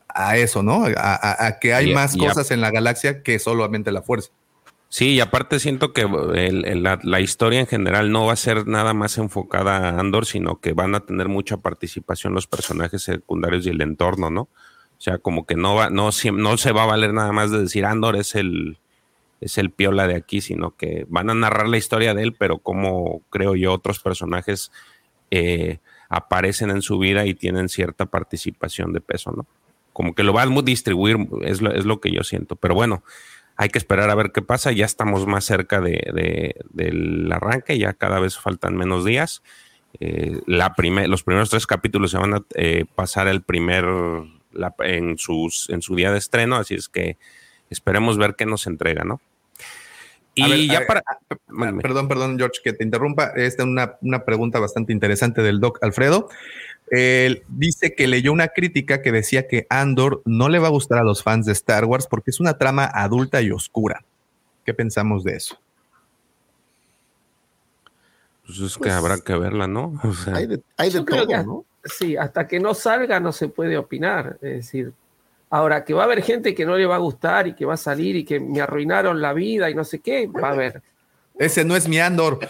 a 0.08 0.36
eso, 0.36 0.62
¿no? 0.62 0.84
A, 0.96 1.58
que 1.60 1.74
hay 1.74 1.94
más 1.94 2.16
cosas 2.16 2.50
en 2.50 2.60
la 2.60 2.70
galaxia 2.70 3.22
que 3.22 3.38
solamente 3.38 3.92
la 3.92 4.02
fuerza. 4.02 4.30
Sí, 4.88 5.10
y 5.10 5.20
aparte 5.20 5.60
siento 5.60 5.92
que 5.92 6.04
la, 6.04 7.20
historia 7.20 7.60
en 7.60 7.68
general 7.68 8.10
no 8.10 8.26
va 8.26 8.32
a 8.32 8.36
ser 8.36 8.66
nada 8.66 8.92
más 8.92 9.18
enfocada 9.18 9.76
a 9.76 10.00
Andor, 10.00 10.26
sino 10.26 10.60
que 10.60 10.72
van 10.72 10.96
a 10.96 11.00
tener 11.06 11.28
mucha 11.28 11.58
participación 11.58 12.34
los 12.34 12.48
personajes 12.48 13.04
secundarios 13.04 13.64
y 13.66 13.70
el 13.70 13.80
entorno, 13.82 14.30
¿no? 14.30 14.42
O 14.42 15.02
sea, 15.02 15.18
como 15.18 15.46
que 15.46 15.54
no 15.54 15.76
va, 15.76 15.90
no, 15.90 16.10
no 16.32 16.56
se 16.56 16.72
va 16.72 16.82
a 16.82 16.86
valer 16.86 17.14
nada 17.14 17.30
más 17.30 17.52
de 17.52 17.60
decir 17.60 17.86
Andor 17.86 18.16
es 18.16 18.34
el, 18.34 18.78
es 19.40 19.58
el 19.58 19.70
piola 19.70 20.08
de 20.08 20.16
aquí, 20.16 20.40
sino 20.40 20.76
que 20.76 21.06
van 21.08 21.30
a 21.30 21.34
narrar 21.34 21.68
la 21.68 21.78
historia 21.78 22.12
de 22.12 22.24
él, 22.24 22.34
pero 22.34 22.58
como 22.58 23.22
creo 23.30 23.54
yo 23.54 23.72
otros 23.72 24.00
personajes 24.00 24.72
eh, 25.30 25.78
aparecen 26.10 26.70
en 26.70 26.82
su 26.82 26.98
vida 26.98 27.24
y 27.24 27.34
tienen 27.34 27.70
cierta 27.70 28.04
participación 28.04 28.92
de 28.92 29.00
peso, 29.00 29.32
¿no? 29.32 29.46
Como 29.94 30.14
que 30.14 30.24
lo 30.24 30.32
van 30.32 30.56
a 30.56 30.62
distribuir, 30.62 31.16
es 31.42 31.62
lo, 31.62 31.72
es 31.72 31.86
lo 31.86 32.00
que 32.00 32.10
yo 32.10 32.22
siento. 32.22 32.56
Pero 32.56 32.74
bueno, 32.74 33.02
hay 33.56 33.68
que 33.68 33.78
esperar 33.78 34.10
a 34.10 34.14
ver 34.14 34.32
qué 34.32 34.42
pasa. 34.42 34.72
Ya 34.72 34.84
estamos 34.84 35.26
más 35.26 35.44
cerca 35.44 35.80
de, 35.80 36.54
del 36.70 37.30
arranque, 37.32 37.78
ya 37.78 37.92
cada 37.92 38.20
vez 38.20 38.38
faltan 38.38 38.76
menos 38.76 39.04
días. 39.04 39.42
Eh, 39.98 40.40
la 40.46 40.74
los 41.06 41.22
primeros 41.22 41.50
tres 41.50 41.66
capítulos 41.66 42.10
se 42.10 42.18
van 42.18 42.34
a 42.34 42.44
eh, 42.54 42.84
pasar 42.94 43.28
el 43.28 43.42
primer 43.42 43.84
en, 44.78 45.18
sus, 45.18 45.68
en 45.70 45.82
su 45.82 45.94
día 45.94 46.12
de 46.12 46.18
estreno, 46.18 46.56
así 46.56 46.74
es 46.74 46.88
que 46.88 47.18
esperemos 47.68 48.18
ver 48.18 48.34
qué 48.36 48.46
nos 48.46 48.66
entrega, 48.66 49.04
¿no? 49.04 49.20
Y 50.34 50.68
ya 50.68 50.86
para. 50.86 51.02
perdón, 51.82 52.08
perdón, 52.08 52.38
George, 52.38 52.60
que 52.62 52.72
te 52.72 52.84
interrumpa. 52.84 53.32
Esta 53.36 53.62
es 53.62 53.68
una, 53.68 53.96
una 54.00 54.24
pregunta 54.24 54.58
bastante 54.58 54.92
interesante 54.92 55.42
del 55.42 55.60
Doc 55.60 55.78
Alfredo. 55.82 56.28
Él 56.90 57.44
dice 57.48 57.94
que 57.94 58.08
leyó 58.08 58.32
una 58.32 58.48
crítica 58.48 59.00
que 59.00 59.12
decía 59.12 59.46
que 59.46 59.66
Andor 59.70 60.22
no 60.24 60.48
le 60.48 60.58
va 60.58 60.68
a 60.68 60.72
gustar 60.72 60.98
a 60.98 61.04
los 61.04 61.22
fans 61.22 61.46
de 61.46 61.52
Star 61.52 61.84
Wars 61.84 62.06
porque 62.08 62.30
es 62.30 62.40
una 62.40 62.58
trama 62.58 62.84
adulta 62.84 63.40
y 63.42 63.50
oscura. 63.50 64.04
¿Qué 64.64 64.74
pensamos 64.74 65.22
de 65.24 65.36
eso? 65.36 65.58
Pues 68.44 68.58
es 68.58 68.78
que 68.78 68.90
habrá 68.90 69.18
que 69.18 69.36
verla, 69.36 69.68
¿no? 69.68 70.00
hay 70.34 70.48
de, 70.48 70.60
hay 70.76 70.90
de 70.90 71.04
todo, 71.04 71.44
¿no? 71.44 71.64
Sí, 71.84 72.16
hasta 72.16 72.46
que 72.48 72.58
no 72.58 72.74
salga 72.74 73.20
no 73.20 73.32
se 73.32 73.48
puede 73.48 73.78
opinar. 73.78 74.38
Es 74.42 74.66
decir, 74.66 74.92
Ahora, 75.50 75.84
que 75.84 75.92
va 75.92 76.02
a 76.02 76.04
haber 76.04 76.22
gente 76.22 76.54
que 76.54 76.64
no 76.64 76.76
le 76.76 76.86
va 76.86 76.94
a 76.94 77.00
gustar 77.00 77.48
y 77.48 77.54
que 77.54 77.64
va 77.64 77.74
a 77.74 77.76
salir 77.76 78.14
y 78.14 78.24
que 78.24 78.38
me 78.38 78.60
arruinaron 78.60 79.20
la 79.20 79.32
vida 79.32 79.68
y 79.68 79.74
no 79.74 79.84
sé 79.84 79.98
qué, 79.98 80.28
va 80.28 80.48
a 80.48 80.52
haber. 80.52 80.82
Ese 81.38 81.64
no 81.64 81.74
es 81.74 81.88
mi 81.88 81.98
Andor. 81.98 82.38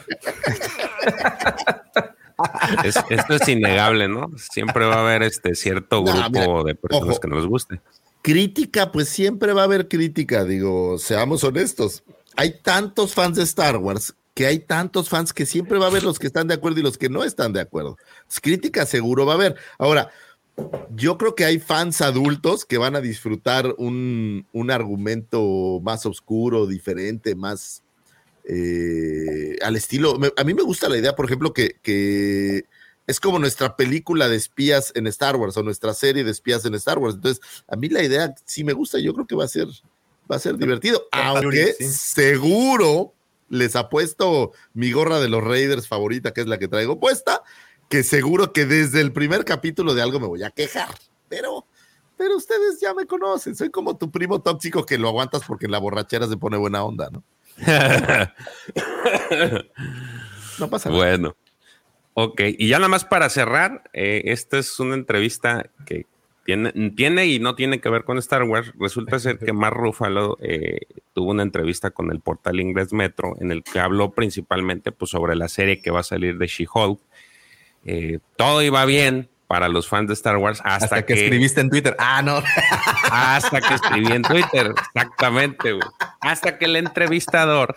esto 2.84 3.34
es 3.34 3.48
innegable, 3.48 4.06
¿no? 4.08 4.30
Siempre 4.36 4.84
va 4.84 4.96
a 4.96 5.00
haber 5.00 5.22
este 5.22 5.54
cierto 5.54 6.04
grupo 6.04 6.62
de 6.64 6.74
personas 6.74 7.18
que 7.18 7.28
nos 7.28 7.46
guste. 7.46 7.80
Crítica, 8.22 8.92
pues 8.92 9.08
siempre 9.08 9.54
va 9.54 9.62
a 9.62 9.64
haber 9.64 9.88
crítica, 9.88 10.44
digo, 10.44 10.98
seamos 10.98 11.42
honestos. 11.42 12.02
Hay 12.36 12.60
tantos 12.60 13.14
fans 13.14 13.36
de 13.36 13.44
Star 13.44 13.78
Wars 13.78 14.14
que 14.34 14.46
hay 14.46 14.60
tantos 14.60 15.08
fans 15.08 15.32
que 15.32 15.46
siempre 15.46 15.78
va 15.78 15.86
a 15.86 15.88
haber 15.88 16.02
los 16.02 16.18
que 16.18 16.26
están 16.26 16.48
de 16.48 16.54
acuerdo 16.54 16.80
y 16.80 16.82
los 16.82 16.98
que 16.98 17.08
no 17.08 17.24
están 17.24 17.52
de 17.52 17.60
acuerdo. 17.60 17.96
crítica 18.42 18.86
seguro 18.86 19.26
va 19.26 19.32
a 19.32 19.36
haber. 19.36 19.56
Ahora, 19.78 20.10
yo 20.94 21.16
creo 21.18 21.34
que 21.34 21.44
hay 21.44 21.58
fans 21.58 22.00
adultos 22.00 22.64
que 22.64 22.78
van 22.78 22.96
a 22.96 23.00
disfrutar 23.00 23.74
un, 23.78 24.46
argumento 24.70 25.80
más 25.82 26.06
oscuro, 26.06 26.66
diferente, 26.66 27.34
más 27.34 27.82
eh, 28.44 29.56
al 29.62 29.76
estilo. 29.76 30.18
a 30.36 30.44
mí 30.44 30.54
me 30.54 30.62
gusta 30.62 30.88
la 30.88 30.98
idea, 30.98 31.14
por 31.14 31.26
ejemplo, 31.26 31.52
que, 31.52 32.64
es 33.06 33.18
como 33.18 33.40
nuestra 33.40 33.74
película 33.74 34.28
de 34.28 34.36
espías 34.36 34.92
en 34.94 35.08
Star 35.08 35.34
Wars 35.34 35.56
o 35.56 35.64
nuestra 35.64 35.94
serie 35.94 36.22
de 36.22 36.30
espías 36.30 36.64
en 36.64 36.74
Star 36.74 36.98
Wars. 36.98 37.16
Entonces, 37.16 37.42
a 37.66 37.74
mí 37.74 37.88
la 37.88 38.04
idea 38.04 38.32
sí 38.44 38.62
me 38.62 38.72
gusta. 38.72 39.00
Yo 39.00 39.12
creo 39.14 39.26
que 39.26 39.34
va 39.34 39.44
a 39.44 39.48
ser, 39.48 39.66
va 40.30 40.36
a 40.36 40.38
ser 40.38 40.56
divertido. 40.56 41.02
Aunque 41.10 41.72
seguro 41.72 43.12
les 43.48 43.74
apuesto 43.74 44.52
mi 44.74 44.92
gorra 44.92 45.18
de 45.18 45.28
los 45.28 45.42
Raiders 45.42 45.88
favorita, 45.88 46.32
que 46.32 46.42
es 46.42 46.46
la 46.46 46.60
que 46.60 46.68
traigo 46.68 47.00
puesta 47.00 47.42
que 47.90 48.02
seguro 48.04 48.52
que 48.52 48.66
desde 48.66 49.00
el 49.00 49.12
primer 49.12 49.44
capítulo 49.44 49.94
de 49.94 50.00
algo 50.00 50.20
me 50.20 50.28
voy 50.28 50.44
a 50.44 50.50
quejar, 50.50 50.94
pero, 51.28 51.66
pero 52.16 52.36
ustedes 52.36 52.80
ya 52.80 52.94
me 52.94 53.04
conocen, 53.04 53.56
soy 53.56 53.70
como 53.70 53.98
tu 53.98 54.12
primo 54.12 54.40
tóxico 54.40 54.86
que 54.86 54.96
lo 54.96 55.08
aguantas 55.08 55.42
porque 55.44 55.66
en 55.66 55.72
la 55.72 55.78
borrachera 55.78 56.28
se 56.28 56.36
pone 56.36 56.56
buena 56.56 56.84
onda, 56.84 57.10
¿no? 57.10 57.24
no 60.60 60.70
pasa 60.70 60.88
nada. 60.88 61.00
Bueno, 61.00 61.36
ok, 62.14 62.42
y 62.58 62.68
ya 62.68 62.78
nada 62.78 62.88
más 62.88 63.04
para 63.04 63.28
cerrar, 63.28 63.82
eh, 63.92 64.22
esta 64.26 64.58
es 64.58 64.78
una 64.78 64.94
entrevista 64.94 65.68
que 65.84 66.06
tiene, 66.44 66.92
tiene, 66.92 67.26
y 67.26 67.40
no 67.40 67.56
tiene 67.56 67.80
que 67.80 67.90
ver 67.90 68.04
con 68.04 68.18
Star 68.18 68.44
Wars. 68.44 68.72
Resulta 68.78 69.18
ser 69.18 69.38
que 69.38 69.52
Mark 69.52 69.76
Ruffalo 69.76 70.38
eh, 70.40 70.78
tuvo 71.12 71.32
una 71.32 71.42
entrevista 71.42 71.90
con 71.90 72.12
el 72.12 72.20
portal 72.20 72.60
inglés 72.60 72.92
Metro 72.92 73.34
en 73.40 73.50
el 73.50 73.64
que 73.64 73.80
habló 73.80 74.12
principalmente 74.12 74.92
pues, 74.92 75.10
sobre 75.10 75.34
la 75.34 75.48
serie 75.48 75.82
que 75.82 75.90
va 75.90 76.00
a 76.00 76.04
salir 76.04 76.38
de 76.38 76.46
She-Hulk 76.46 77.00
eh, 77.84 78.18
todo 78.36 78.62
iba 78.62 78.84
bien, 78.84 79.30
para 79.50 79.68
los 79.68 79.88
fans 79.88 80.06
de 80.06 80.14
Star 80.14 80.36
Wars 80.36 80.60
hasta, 80.62 81.04
que, 81.04 81.12
escribiste 81.14 81.60
en 81.60 81.70
Twitter. 81.70 81.96
Ah, 81.98 82.22
no. 82.22 82.40
Hasta 83.10 83.60
que 83.60 83.74
escribí 83.74 84.12
en 84.12 84.22
Twitter, 84.22 84.72
exactamente. 84.94 85.76
Hasta 86.20 86.56
que 86.56 86.66
el 86.66 86.76
entrevistador 86.76 87.74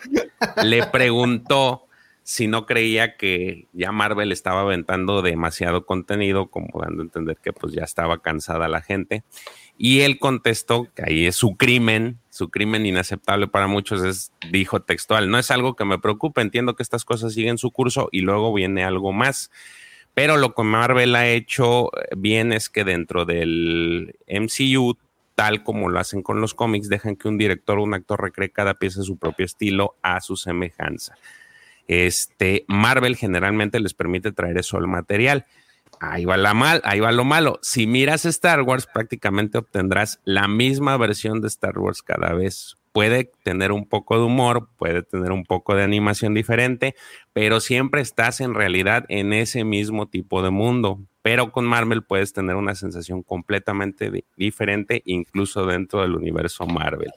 le 0.62 0.86
preguntó 0.86 1.88
si 2.22 2.46
no 2.46 2.64
creía 2.64 3.16
que 3.16 3.66
ya 3.72 3.90
Marvel 3.90 4.30
estaba 4.30 4.60
aventando 4.60 5.20
demasiado 5.20 5.84
contenido, 5.84 6.46
como 6.46 6.80
dando 6.80 7.02
a 7.02 7.06
entender 7.06 7.38
que 7.42 7.52
pues 7.52 7.72
ya 7.72 7.82
estaba 7.82 8.22
cansada 8.22 8.68
la 8.68 8.80
gente. 8.80 9.24
Y 9.76 10.02
él 10.02 10.20
contestó 10.20 10.86
que 10.94 11.02
ahí 11.04 11.26
es 11.26 11.34
su 11.34 11.56
crimen, 11.56 12.20
su 12.30 12.50
crimen 12.50 12.86
inaceptable 12.86 13.48
para 13.48 13.66
muchos 13.66 14.04
es, 14.04 14.32
dijo 14.48 14.82
textual, 14.82 15.28
no 15.28 15.38
es 15.38 15.50
algo 15.50 15.74
que 15.74 15.84
me 15.84 15.98
preocupe, 15.98 16.40
entiendo 16.40 16.76
que 16.76 16.84
estas 16.84 17.04
cosas 17.04 17.34
siguen 17.34 17.58
su 17.58 17.72
curso 17.72 18.08
y 18.12 18.20
luego 18.20 18.54
viene 18.54 18.84
algo 18.84 19.12
más. 19.12 19.50
Pero 20.14 20.36
lo 20.36 20.54
que 20.54 20.62
Marvel 20.62 21.16
ha 21.16 21.28
hecho 21.28 21.90
bien 22.16 22.52
es 22.52 22.70
que 22.70 22.84
dentro 22.84 23.24
del 23.24 24.16
MCU, 24.28 24.96
tal 25.34 25.64
como 25.64 25.88
lo 25.88 25.98
hacen 25.98 26.22
con 26.22 26.40
los 26.40 26.54
cómics, 26.54 26.88
dejan 26.88 27.16
que 27.16 27.28
un 27.28 27.36
director 27.36 27.78
o 27.78 27.82
un 27.82 27.94
actor 27.94 28.22
recree 28.22 28.50
cada 28.50 28.74
pieza 28.74 29.00
de 29.00 29.06
su 29.06 29.16
propio 29.16 29.44
estilo 29.44 29.96
a 30.02 30.20
su 30.20 30.36
semejanza. 30.36 31.16
Este, 31.88 32.64
Marvel 32.68 33.16
generalmente 33.16 33.80
les 33.80 33.92
permite 33.92 34.32
traer 34.32 34.58
eso 34.58 34.76
al 34.76 34.86
material. 34.86 35.46
Ahí 36.00 36.24
va 36.24 36.36
la 36.36 36.54
mal, 36.54 36.80
ahí 36.84 37.00
va 37.00 37.12
lo 37.12 37.24
malo. 37.24 37.58
Si 37.62 37.86
miras 37.86 38.24
Star 38.24 38.62
Wars, 38.62 38.86
prácticamente 38.86 39.58
obtendrás 39.58 40.20
la 40.24 40.48
misma 40.48 40.96
versión 40.96 41.40
de 41.40 41.48
Star 41.48 41.78
Wars 41.78 42.02
cada 42.02 42.32
vez. 42.34 42.76
Puede 42.94 43.32
tener 43.42 43.72
un 43.72 43.88
poco 43.88 44.16
de 44.16 44.24
humor, 44.24 44.70
puede 44.78 45.02
tener 45.02 45.32
un 45.32 45.44
poco 45.44 45.74
de 45.74 45.82
animación 45.82 46.32
diferente, 46.32 46.94
pero 47.32 47.58
siempre 47.58 48.00
estás 48.00 48.40
en 48.40 48.54
realidad 48.54 49.04
en 49.08 49.32
ese 49.32 49.64
mismo 49.64 50.06
tipo 50.08 50.44
de 50.44 50.50
mundo 50.50 51.00
pero 51.24 51.50
con 51.52 51.64
Marvel 51.64 52.02
puedes 52.02 52.34
tener 52.34 52.54
una 52.54 52.74
sensación 52.74 53.22
completamente 53.22 54.26
diferente, 54.36 55.00
incluso 55.06 55.64
dentro 55.64 56.02
del 56.02 56.16
universo 56.16 56.66
Marvel. 56.66 57.12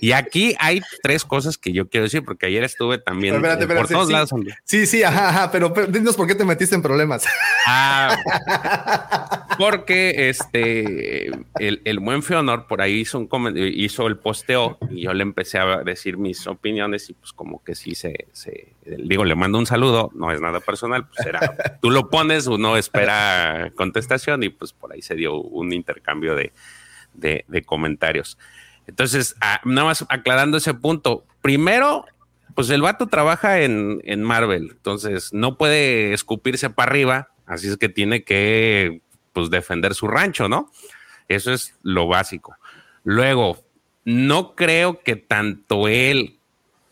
Y 0.00 0.12
aquí 0.12 0.56
hay 0.58 0.80
tres 1.02 1.26
cosas 1.26 1.58
que 1.58 1.70
yo 1.70 1.90
quiero 1.90 2.04
decir, 2.04 2.24
porque 2.24 2.46
ayer 2.46 2.64
estuve 2.64 2.96
también 2.96 3.34
espérate, 3.34 3.64
espérate, 3.64 3.88
por 3.88 3.94
todos 3.94 4.06
sí, 4.06 4.12
lados. 4.14 4.30
Sí, 4.64 4.86
sí, 4.86 5.02
ajá, 5.02 5.28
ajá, 5.28 5.52
pero, 5.52 5.68
dinos 5.86 6.16
por 6.16 6.26
qué 6.26 6.34
te 6.34 6.46
metiste 6.46 6.74
en 6.74 6.80
problemas. 6.80 7.26
Ah, 7.66 8.16
porque 9.58 10.30
este, 10.30 11.26
el, 11.58 11.82
el, 11.84 11.98
buen 12.00 12.22
Feonor 12.22 12.66
por 12.66 12.80
ahí 12.80 13.00
hizo, 13.00 13.18
un 13.18 13.28
hizo 13.54 14.06
el 14.06 14.16
posteo 14.16 14.78
y 14.90 15.02
yo 15.02 15.12
le 15.12 15.24
empecé 15.24 15.58
a 15.58 15.82
decir 15.84 16.16
mis 16.16 16.46
opiniones 16.46 17.10
y 17.10 17.12
pues 17.12 17.34
como 17.34 17.62
que 17.62 17.74
sí 17.74 17.94
se, 17.94 18.28
se 18.32 18.72
digo, 18.84 19.24
le 19.24 19.34
mando 19.34 19.58
un 19.58 19.66
saludo, 19.66 20.10
no 20.14 20.32
es 20.32 20.40
nada 20.40 20.60
personal, 20.60 21.06
pues 21.06 21.26
era, 21.26 21.40
tú 21.80 21.90
lo 21.90 22.08
pones, 22.08 22.46
uno 22.46 22.76
espera 22.76 23.72
contestación 23.76 24.42
y 24.42 24.48
pues 24.48 24.72
por 24.72 24.92
ahí 24.92 25.02
se 25.02 25.14
dio 25.14 25.36
un 25.36 25.72
intercambio 25.72 26.34
de, 26.34 26.52
comentarios. 27.66 28.38
Entonces, 28.86 29.36
ah, 29.40 29.60
nada 29.64 29.86
más 29.88 30.04
aclarando 30.08 30.56
ese 30.56 30.74
punto, 30.74 31.24
primero, 31.40 32.04
pues 32.54 32.70
el 32.70 32.82
vato 32.82 33.06
trabaja 33.06 33.60
en, 33.60 34.00
en 34.04 34.22
Marvel, 34.22 34.70
entonces 34.72 35.32
no 35.32 35.56
puede 35.56 36.12
escupirse 36.12 36.68
para 36.70 36.90
arriba, 36.90 37.28
así 37.46 37.68
es 37.68 37.76
que 37.76 37.88
tiene 37.88 38.24
que 38.24 39.00
pues 39.32 39.50
defender 39.50 39.94
su 39.94 40.08
rancho, 40.08 40.48
¿no? 40.48 40.70
Eso 41.28 41.52
es 41.52 41.74
lo 41.82 42.06
básico. 42.06 42.56
Luego, 43.04 43.64
no 44.04 44.54
creo 44.54 45.02
que 45.02 45.16
tanto 45.16 45.88
él 45.88 46.38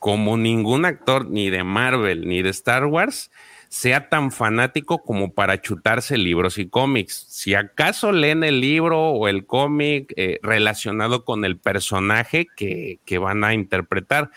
como 0.00 0.36
ningún 0.36 0.86
actor 0.86 1.30
ni 1.30 1.50
de 1.50 1.62
Marvel 1.62 2.26
ni 2.26 2.42
de 2.42 2.50
Star 2.50 2.86
Wars 2.86 3.30
sea 3.68 4.08
tan 4.08 4.32
fanático 4.32 4.98
como 5.04 5.32
para 5.32 5.60
chutarse 5.60 6.18
libros 6.18 6.58
y 6.58 6.68
cómics. 6.68 7.26
Si 7.28 7.54
acaso 7.54 8.10
leen 8.10 8.42
el 8.42 8.60
libro 8.60 9.10
o 9.10 9.28
el 9.28 9.46
cómic 9.46 10.12
eh, 10.16 10.40
relacionado 10.42 11.24
con 11.24 11.44
el 11.44 11.56
personaje 11.56 12.48
que, 12.56 12.98
que 13.04 13.18
van 13.18 13.44
a 13.44 13.54
interpretar. 13.54 14.30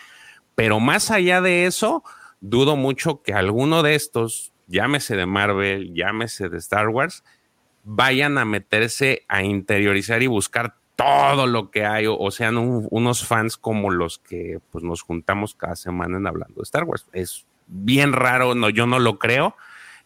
Pero 0.54 0.78
más 0.78 1.10
allá 1.10 1.40
de 1.40 1.66
eso, 1.66 2.04
dudo 2.40 2.76
mucho 2.76 3.22
que 3.22 3.32
alguno 3.32 3.82
de 3.82 3.96
estos, 3.96 4.52
llámese 4.68 5.16
de 5.16 5.26
Marvel, 5.26 5.94
llámese 5.94 6.48
de 6.48 6.58
Star 6.58 6.90
Wars, 6.90 7.24
vayan 7.82 8.38
a 8.38 8.44
meterse 8.44 9.24
a 9.26 9.42
interiorizar 9.42 10.22
y 10.22 10.28
buscar 10.28 10.76
todo 10.96 11.46
lo 11.46 11.70
que 11.70 11.84
hay 11.84 12.06
o, 12.06 12.30
sean 12.30 12.56
unos 12.56 13.26
fans 13.26 13.56
como 13.56 13.90
los 13.90 14.18
que 14.18 14.58
pues, 14.70 14.84
nos 14.84 15.02
juntamos 15.02 15.54
cada 15.54 15.76
semana 15.76 16.18
en 16.18 16.26
hablando 16.26 16.56
de 16.56 16.62
Star 16.62 16.84
Wars. 16.84 17.06
Es 17.12 17.46
bien 17.66 18.12
raro, 18.12 18.54
no, 18.54 18.70
yo 18.70 18.86
no 18.86 18.98
lo 18.98 19.18
creo, 19.18 19.56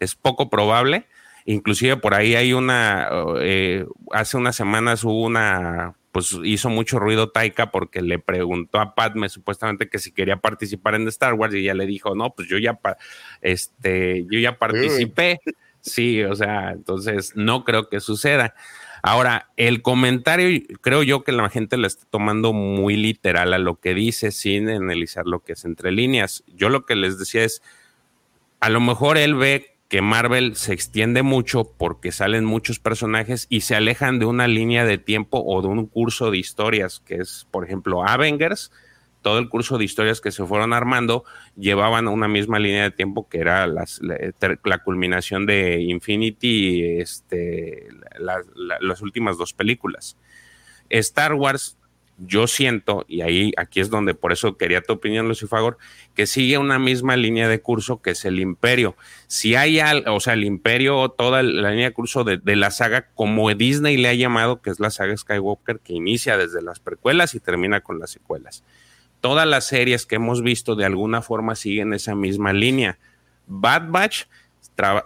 es 0.00 0.14
poco 0.14 0.48
probable. 0.48 1.06
Inclusive 1.44 1.96
por 1.96 2.14
ahí 2.14 2.34
hay 2.34 2.52
una, 2.52 3.08
eh, 3.40 3.86
hace 4.12 4.36
unas 4.36 4.54
semanas 4.54 5.02
hubo 5.04 5.24
una, 5.24 5.94
pues 6.12 6.36
hizo 6.44 6.68
mucho 6.68 6.98
ruido 6.98 7.30
Taika 7.30 7.70
porque 7.70 8.02
le 8.02 8.18
preguntó 8.18 8.80
a 8.80 8.94
Padme 8.94 9.28
supuestamente 9.28 9.88
que 9.88 9.98
si 9.98 10.12
quería 10.12 10.36
participar 10.36 10.94
en 10.94 11.08
Star 11.08 11.34
Wars 11.34 11.54
y 11.54 11.58
ella 11.58 11.74
le 11.74 11.86
dijo, 11.86 12.14
no, 12.14 12.34
pues 12.34 12.48
yo 12.48 12.58
ya, 12.58 12.78
este, 13.40 14.26
yo 14.30 14.38
ya 14.38 14.58
participé. 14.58 15.40
Sí, 15.80 16.22
o 16.22 16.34
sea, 16.34 16.72
entonces 16.72 17.32
no 17.34 17.64
creo 17.64 17.88
que 17.88 18.00
suceda. 18.00 18.54
Ahora, 19.10 19.48
el 19.56 19.80
comentario, 19.80 20.60
creo 20.82 21.02
yo 21.02 21.24
que 21.24 21.32
la 21.32 21.48
gente 21.48 21.78
lo 21.78 21.86
está 21.86 22.04
tomando 22.10 22.52
muy 22.52 22.94
literal 22.94 23.54
a 23.54 23.58
lo 23.58 23.80
que 23.80 23.94
dice 23.94 24.32
sin 24.32 24.68
analizar 24.68 25.24
lo 25.24 25.40
que 25.40 25.54
es 25.54 25.64
entre 25.64 25.92
líneas. 25.92 26.44
Yo 26.48 26.68
lo 26.68 26.84
que 26.84 26.94
les 26.94 27.18
decía 27.18 27.42
es, 27.42 27.62
a 28.60 28.68
lo 28.68 28.82
mejor 28.82 29.16
él 29.16 29.34
ve 29.34 29.78
que 29.88 30.02
Marvel 30.02 30.56
se 30.56 30.74
extiende 30.74 31.22
mucho 31.22 31.72
porque 31.78 32.12
salen 32.12 32.44
muchos 32.44 32.80
personajes 32.80 33.46
y 33.48 33.62
se 33.62 33.74
alejan 33.74 34.18
de 34.18 34.26
una 34.26 34.46
línea 34.46 34.84
de 34.84 34.98
tiempo 34.98 35.42
o 35.42 35.62
de 35.62 35.68
un 35.68 35.86
curso 35.86 36.30
de 36.30 36.36
historias, 36.36 37.00
que 37.00 37.14
es, 37.14 37.48
por 37.50 37.64
ejemplo, 37.64 38.06
Avengers, 38.06 38.70
todo 39.22 39.38
el 39.38 39.48
curso 39.48 39.78
de 39.78 39.84
historias 39.84 40.20
que 40.20 40.30
se 40.30 40.44
fueron 40.44 40.72
armando 40.72 41.24
llevaban 41.56 42.08
una 42.08 42.28
misma 42.28 42.58
línea 42.58 42.84
de 42.84 42.90
tiempo 42.90 43.28
que 43.28 43.38
era 43.38 43.66
las, 43.66 44.00
la, 44.02 44.78
culminación 44.78 45.46
de 45.46 45.80
Infinity 45.82 47.00
las 48.18 49.02
últimas 49.02 49.38
dos 49.38 49.52
películas. 49.52 50.16
Star 50.90 51.34
Wars, 51.34 51.76
yo 52.18 52.46
siento, 52.48 53.04
y 53.06 53.20
ahí 53.20 53.52
aquí 53.56 53.80
es 53.80 53.90
donde 53.90 54.14
por 54.14 54.32
eso 54.32 54.56
quería 54.56 54.82
tu 54.82 54.94
opinión, 54.94 55.28
Lucifagor, 55.28 55.78
que 56.14 56.26
sigue 56.26 56.58
una 56.58 56.78
misma 56.78 57.16
línea 57.16 57.48
de 57.48 57.60
curso 57.60 58.02
que 58.02 58.10
es 58.10 58.24
el 58.24 58.40
Imperio. 58.40 58.96
Si 59.28 59.54
hay 59.54 59.78
algo, 59.78 60.14
o 60.14 60.20
sea, 60.20 60.32
el 60.32 60.44
Imperio, 60.44 61.10
toda 61.10 61.42
la 61.42 61.70
línea 61.70 61.88
de 61.88 61.94
curso 61.94 62.24
de, 62.24 62.38
de 62.38 62.56
la 62.56 62.70
saga, 62.70 63.08
como 63.14 63.52
Disney 63.54 63.96
le 63.96 64.08
ha 64.08 64.14
llamado, 64.14 64.60
que 64.62 64.70
es 64.70 64.80
la 64.80 64.90
saga 64.90 65.16
Skywalker, 65.16 65.78
que 65.78 65.92
inicia 65.92 66.36
desde 66.36 66.60
las 66.60 66.80
precuelas 66.80 67.34
y 67.34 67.40
termina 67.40 67.80
con 67.80 67.98
las 68.00 68.10
secuelas 68.10 68.64
todas 69.20 69.46
las 69.46 69.64
series 69.64 70.06
que 70.06 70.16
hemos 70.16 70.42
visto 70.42 70.74
de 70.74 70.84
alguna 70.84 71.22
forma 71.22 71.54
siguen 71.54 71.92
esa 71.92 72.14
misma 72.14 72.52
línea. 72.52 72.98
Bad 73.46 73.88
Batch 73.88 74.24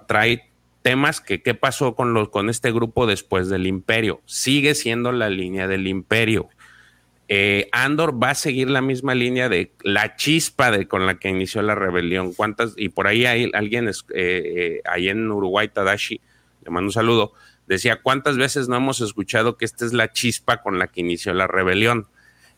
trae 0.06 0.50
temas 0.82 1.20
que 1.20 1.42
qué 1.42 1.54
pasó 1.54 1.94
con, 1.94 2.12
los, 2.12 2.28
con 2.28 2.50
este 2.50 2.72
grupo 2.72 3.06
después 3.06 3.48
del 3.48 3.66
imperio. 3.66 4.20
Sigue 4.26 4.74
siendo 4.74 5.12
la 5.12 5.30
línea 5.30 5.68
del 5.68 5.86
imperio. 5.86 6.48
Eh, 7.28 7.68
Andor 7.72 8.22
va 8.22 8.30
a 8.30 8.34
seguir 8.34 8.68
la 8.68 8.82
misma 8.82 9.14
línea 9.14 9.48
de 9.48 9.72
la 9.82 10.16
chispa 10.16 10.70
de 10.70 10.86
con 10.86 11.06
la 11.06 11.14
que 11.18 11.30
inició 11.30 11.62
la 11.62 11.74
rebelión. 11.74 12.34
¿Cuántas? 12.34 12.74
Y 12.76 12.90
por 12.90 13.06
ahí 13.06 13.24
hay 13.24 13.50
alguien, 13.54 13.88
eh, 13.88 13.92
eh, 14.14 14.80
ahí 14.84 15.08
en 15.08 15.30
Uruguay, 15.30 15.68
Tadashi, 15.68 16.20
le 16.62 16.70
mando 16.70 16.88
un 16.88 16.92
saludo, 16.92 17.32
decía, 17.66 18.02
¿cuántas 18.02 18.36
veces 18.36 18.68
no 18.68 18.76
hemos 18.76 19.00
escuchado 19.00 19.56
que 19.56 19.64
esta 19.64 19.86
es 19.86 19.92
la 19.92 20.12
chispa 20.12 20.62
con 20.62 20.78
la 20.78 20.88
que 20.88 21.00
inició 21.00 21.32
la 21.32 21.46
rebelión? 21.46 22.06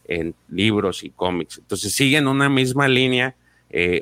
en 0.06 0.34
libros 0.50 1.02
y 1.02 1.08
cómics. 1.08 1.56
Entonces 1.56 1.94
siguen 1.94 2.28
una 2.28 2.50
misma 2.50 2.88
línea 2.88 3.36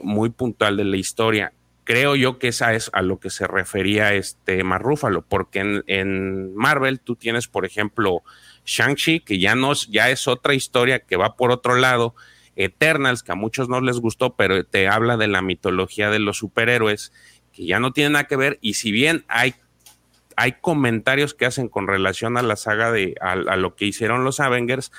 muy 0.03 0.31
puntual 0.31 0.77
de 0.77 0.83
la 0.83 0.97
historia. 0.97 1.53
Creo 1.85 2.15
yo 2.15 2.39
que 2.39 2.49
esa 2.49 2.75
es 2.75 2.91
a 2.93 3.03
lo 3.03 3.19
que 3.19 3.31
se 3.31 3.47
refería 3.47 4.15
este 4.15 4.63
Marrúfalo, 4.63 5.23
porque 5.23 5.83
en, 5.87 6.55
Marvel 6.55 7.01
tú 7.01 7.17
tienes, 7.17 7.49
por 7.49 7.67
ejemplo, 7.67 8.23
Shang-Chi, 8.65 9.21
que 9.21 9.41
ya, 9.41 9.57
no, 9.57 9.73
ya 9.75 10.11
es 10.11 10.29
otra 10.29 10.55
historia 10.55 11.01
que 11.01 11.17
va 11.17 11.37
por 11.37 11.51
otro 11.51 11.75
lado, 11.75 12.15
Eternals, 12.55 13.25
que 13.25 13.33
a 13.33 13.37
muchos 13.37 13.69
no 13.69 13.81
les 13.81 13.99
gustó, 13.99 14.37
pero 14.37 14.65
te 14.65 14.87
habla 14.87 15.17
de 15.17 15.27
la 15.27 15.43
mitología 15.43 16.11
de 16.11 16.21
los 16.21 16.39
superhéroes, 16.39 17.13
que 17.53 17.67
ya 17.67 17.81
no 17.81 17.93
tiene 17.93 18.11
nada 18.11 18.29
que 18.29 18.37
ver, 18.37 18.59
y 18.61 18.75
si 18.75 18.93
bien 18.93 19.25
hay, 19.27 19.57
hay 20.37 20.53
comentarios 20.61 21.35
que 21.35 21.47
hacen 21.47 21.69
con 21.69 21.89
relación 21.89 22.37
a 22.37 22.43
la 22.43 22.55
saga 22.55 22.93
de, 22.93 23.17
a 23.21 23.57
lo 23.57 23.75
que 23.75 23.87
hicieron 23.87 24.23
los 24.23 24.39
Avengers, 24.39 24.93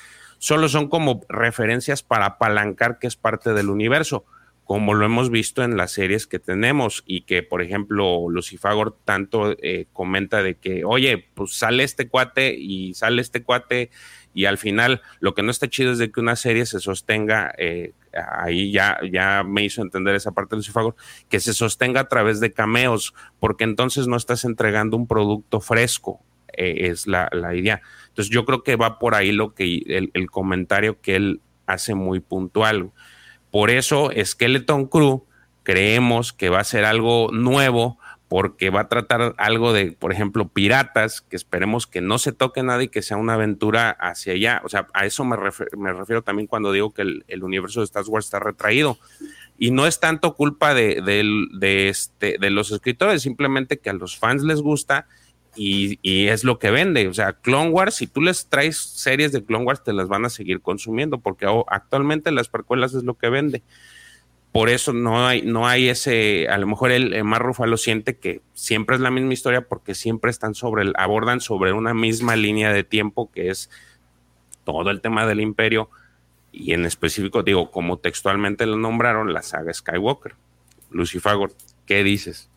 solo 0.43 0.67
son 0.67 0.89
como 0.89 1.21
referencias 1.29 2.03
para 2.03 2.25
apalancar 2.25 2.99
que 2.99 3.07
es 3.07 3.15
parte 3.15 3.53
del 3.53 3.69
universo, 3.69 4.25
como 4.63 4.93
lo 4.93 5.05
hemos 5.05 5.29
visto 5.29 5.63
en 5.63 5.75
las 5.75 5.91
series 5.91 6.25
que 6.25 6.39
tenemos 6.39 7.03
y 7.05 7.21
que, 7.21 7.43
por 7.43 7.61
ejemplo, 7.61 8.29
Lucifagor 8.29 8.97
tanto 9.03 9.55
eh, 9.61 9.87
comenta 9.91 10.41
de 10.41 10.55
que, 10.55 10.85
oye, 10.85 11.27
pues 11.33 11.53
sale 11.53 11.83
este 11.83 12.07
cuate 12.07 12.55
y 12.55 12.93
sale 12.93 13.21
este 13.21 13.43
cuate 13.43 13.91
y 14.33 14.45
al 14.45 14.57
final 14.57 15.01
lo 15.19 15.33
que 15.33 15.43
no 15.43 15.51
está 15.51 15.69
chido 15.69 15.91
es 15.91 15.97
de 15.97 16.11
que 16.11 16.19
una 16.19 16.35
serie 16.35 16.65
se 16.65 16.79
sostenga, 16.79 17.53
eh, 17.57 17.93
ahí 18.13 18.71
ya, 18.71 18.99
ya 19.11 19.43
me 19.43 19.63
hizo 19.63 19.81
entender 19.81 20.15
esa 20.15 20.31
parte 20.31 20.55
de 20.55 20.59
Lucifago, 20.59 20.95
que 21.29 21.39
se 21.39 21.53
sostenga 21.53 22.01
a 22.01 22.07
través 22.07 22.39
de 22.39 22.53
cameos, 22.53 23.13
porque 23.39 23.65
entonces 23.65 24.07
no 24.07 24.15
estás 24.15 24.45
entregando 24.45 24.97
un 24.97 25.07
producto 25.07 25.59
fresco, 25.59 26.21
eh, 26.53 26.89
es 26.89 27.05
la, 27.05 27.29
idea. 27.53 27.81
Entonces 28.07 28.33
yo 28.33 28.45
creo 28.45 28.63
que 28.63 28.75
va 28.75 28.97
por 28.97 29.13
ahí 29.13 29.31
lo 29.31 29.53
que 29.53 29.83
el, 29.87 30.09
el 30.13 30.31
comentario 30.31 31.01
que 31.01 31.15
él 31.15 31.41
hace 31.65 31.95
muy 31.95 32.19
puntual. 32.19 32.91
Por 33.53 33.69
eso 33.69 34.09
Skeleton 34.19 34.87
Crew 34.87 35.25
creemos 35.61 36.33
que 36.33 36.49
va 36.49 36.59
a 36.59 36.63
ser 36.63 36.85
algo 36.85 37.29
nuevo 37.31 37.99
porque 38.27 38.71
va 38.71 38.81
a 38.81 38.87
tratar 38.87 39.35
algo 39.37 39.73
de, 39.73 39.91
por 39.91 40.11
ejemplo, 40.11 40.47
piratas, 40.47 41.21
que 41.21 41.35
esperemos 41.35 41.85
que 41.85 42.01
no 42.01 42.17
se 42.17 42.31
toque 42.31 42.63
nada 42.63 42.81
y 42.81 42.87
que 42.87 43.03
sea 43.03 43.15
una 43.15 43.35
aventura 43.35 43.91
hacia 43.91 44.33
allá. 44.33 44.59
O 44.65 44.69
sea, 44.69 44.87
a 44.95 45.05
eso 45.05 45.23
me, 45.23 45.35
refiero 45.35 46.23
también 46.23 46.47
cuando 46.47 46.71
digo 46.71 46.95
que 46.95 47.03
el, 47.03 47.43
universo 47.43 47.81
de 47.81 47.83
Star 47.83 48.05
Wars 48.07 48.25
está 48.25 48.39
retraído. 48.39 48.97
Y 49.59 49.69
no 49.69 49.85
es 49.85 49.99
tanto 49.99 50.33
culpa 50.33 50.73
de, 50.73 51.03
este, 51.87 52.39
de 52.39 52.49
los 52.49 52.71
escritores, 52.71 53.21
simplemente 53.21 53.77
que 53.77 53.91
a 53.91 53.93
los 53.93 54.17
fans 54.17 54.41
les 54.41 54.61
gusta 54.61 55.05
y, 55.55 56.27
es 56.27 56.43
lo 56.43 56.59
que 56.59 56.71
vende. 56.71 57.07
O 57.07 57.13
sea, 57.13 57.33
Clone 57.33 57.69
Wars, 57.69 57.95
si 57.95 58.07
tú 58.07 58.21
les 58.21 58.47
traes 58.47 58.77
series 58.77 59.31
de 59.31 59.43
Clone 59.43 59.65
Wars, 59.65 59.83
te 59.83 59.93
las 59.93 60.07
van 60.07 60.25
a 60.25 60.29
seguir 60.29 60.61
consumiendo, 60.61 61.19
porque 61.19 61.47
actualmente 61.67 62.31
las 62.31 62.49
precuelas 62.49 62.93
es 62.93 63.03
lo 63.03 63.15
que 63.15 63.29
vende 63.29 63.63
por 64.53 64.69
eso 64.69 64.93
no 64.93 65.27
hay, 65.27 65.41
no 65.41 65.67
hay 65.67 65.89
ese, 65.89 66.47
a 66.47 66.59
lo 66.59 66.67
mejor 66.67 66.91
el, 66.91 67.11
el 67.13 67.23
Mar 67.23 67.43
lo 67.43 67.75
siente 67.75 68.17
que 68.17 68.41
siempre 68.53 68.95
es 68.95 69.01
la 69.01 69.09
misma 69.09 69.33
historia 69.33 69.67
porque 69.67 69.95
siempre 69.95 70.29
están 70.29 70.53
sobre, 70.53 70.83
el, 70.83 70.93
abordan 70.95 71.41
sobre 71.41 71.73
una 71.73 71.95
misma 71.95 72.35
línea 72.35 72.71
de 72.71 72.83
tiempo 72.83 73.31
que 73.31 73.49
es 73.49 73.71
todo 74.63 74.91
el 74.91 75.01
tema 75.01 75.25
del 75.25 75.41
imperio 75.41 75.89
y 76.51 76.73
en 76.73 76.85
específico, 76.85 77.41
digo, 77.41 77.71
como 77.71 77.97
textualmente 77.97 78.67
lo 78.67 78.77
nombraron, 78.77 79.33
la 79.33 79.41
saga 79.41 79.73
Skywalker. 79.73 80.35
Lucifago, 80.91 81.47
¿qué 81.87 82.03
dices? 82.03 82.51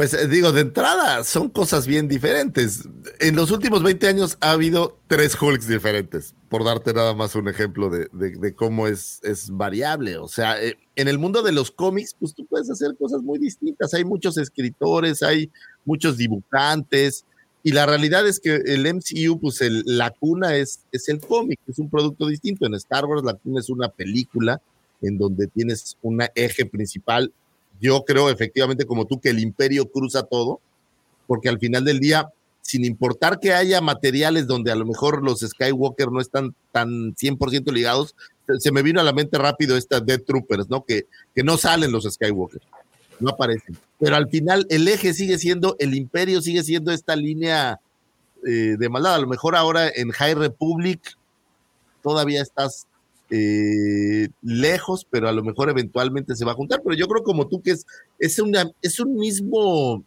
Pues 0.00 0.14
eh, 0.14 0.26
digo, 0.28 0.50
de 0.52 0.62
entrada 0.62 1.24
son 1.24 1.50
cosas 1.50 1.86
bien 1.86 2.08
diferentes. 2.08 2.88
En 3.18 3.36
los 3.36 3.50
últimos 3.50 3.82
20 3.82 4.08
años 4.08 4.38
ha 4.40 4.52
habido 4.52 4.98
tres 5.08 5.36
Hulks 5.38 5.68
diferentes, 5.68 6.34
por 6.48 6.64
darte 6.64 6.94
nada 6.94 7.12
más 7.12 7.34
un 7.34 7.48
ejemplo 7.48 7.90
de, 7.90 8.54
cómo 8.54 8.86
es, 8.86 9.20
es 9.22 9.50
variable. 9.50 10.16
O 10.16 10.26
sea, 10.26 10.58
eh, 10.58 10.78
en 10.96 11.08
el 11.08 11.18
mundo 11.18 11.42
de 11.42 11.52
los 11.52 11.70
cómics, 11.70 12.16
pues 12.18 12.34
tú 12.34 12.46
puedes 12.46 12.70
hacer 12.70 12.96
cosas 12.96 13.20
muy 13.20 13.38
distintas. 13.38 13.92
Hay 13.92 14.06
muchos 14.06 14.38
escritores, 14.38 15.22
hay 15.22 15.50
muchos 15.84 16.16
dibujantes, 16.16 17.26
y 17.62 17.72
la 17.72 17.84
realidad 17.84 18.26
es 18.26 18.40
que 18.40 18.54
el 18.54 18.86
MCU, 18.86 19.38
pues 19.38 19.60
la 19.84 20.12
cuna 20.12 20.56
es, 20.56 20.80
es 20.92 21.10
el 21.10 21.20
cómic, 21.20 21.60
es 21.68 21.78
un 21.78 21.90
producto 21.90 22.26
distinto. 22.26 22.64
En 22.64 22.72
Star 22.72 23.04
Wars 23.04 23.22
la 23.22 23.34
cuna 23.34 23.60
es 23.60 23.68
una 23.68 23.90
película 23.90 24.62
en 25.02 25.18
donde 25.18 25.46
tienes 25.46 25.98
un 26.00 26.22
eje 26.34 26.64
principal 26.64 27.34
yo 27.80 28.04
creo 28.04 28.30
efectivamente 28.30 28.84
como 28.84 29.06
tú 29.06 29.20
que 29.20 29.30
el 29.30 29.38
imperio 29.38 29.90
cruza 29.90 30.22
todo, 30.22 30.60
porque 31.26 31.48
al 31.48 31.58
final 31.58 31.84
del 31.84 32.00
día, 32.00 32.28
sin 32.60 32.84
importar 32.84 33.40
que 33.40 33.52
haya 33.52 33.80
materiales 33.80 34.46
donde 34.46 34.70
a 34.70 34.76
lo 34.76 34.84
mejor 34.84 35.22
los 35.22 35.40
Skywalker 35.40 36.10
no 36.10 36.20
están 36.20 36.54
tan 36.72 37.14
100% 37.14 37.72
ligados, 37.72 38.14
se 38.58 38.72
me 38.72 38.82
vino 38.82 39.00
a 39.00 39.04
la 39.04 39.12
mente 39.12 39.38
rápido 39.38 39.76
esta 39.76 40.00
Dead 40.00 40.20
Troopers, 40.20 40.68
¿no? 40.68 40.84
Que, 40.84 41.06
que 41.34 41.42
no 41.42 41.56
salen 41.56 41.92
los 41.92 42.04
Skywalker, 42.04 42.60
no 43.20 43.30
aparecen. 43.30 43.76
Pero 43.98 44.16
al 44.16 44.28
final 44.28 44.66
el 44.70 44.88
eje 44.88 45.14
sigue 45.14 45.38
siendo, 45.38 45.76
el 45.78 45.94
imperio 45.94 46.40
sigue 46.40 46.62
siendo 46.62 46.92
esta 46.92 47.16
línea 47.16 47.80
eh, 48.46 48.76
de 48.78 48.88
maldad. 48.88 49.14
A 49.14 49.20
lo 49.20 49.26
mejor 49.26 49.56
ahora 49.56 49.88
en 49.94 50.10
High 50.10 50.34
Republic 50.34 51.16
todavía 52.02 52.42
estás 52.42 52.86
eh, 53.30 54.28
lejos, 54.42 55.06
pero 55.08 55.28
a 55.28 55.32
lo 55.32 55.44
mejor 55.44 55.70
eventualmente 55.70 56.34
se 56.34 56.44
va 56.44 56.52
a 56.52 56.56
juntar. 56.56 56.82
Pero 56.82 56.96
yo 56.96 57.06
creo 57.06 57.22
como 57.22 57.46
tú 57.48 57.62
que 57.62 57.72
es, 57.72 57.86
es, 58.18 58.38
una, 58.38 58.70
es 58.82 58.98
un 59.00 59.14
mismo, 59.16 60.04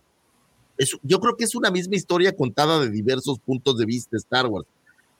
yo 1.02 1.20
creo 1.20 1.36
que 1.36 1.45
es 1.45 1.56
una 1.56 1.72
misma 1.72 1.95
historia 1.95 2.36
contada 2.36 2.80
de 2.80 2.90
diversos 2.90 3.40
puntos 3.40 3.78
de 3.78 3.86
vista 3.86 4.18
Star 4.18 4.48
Wars. 4.48 4.68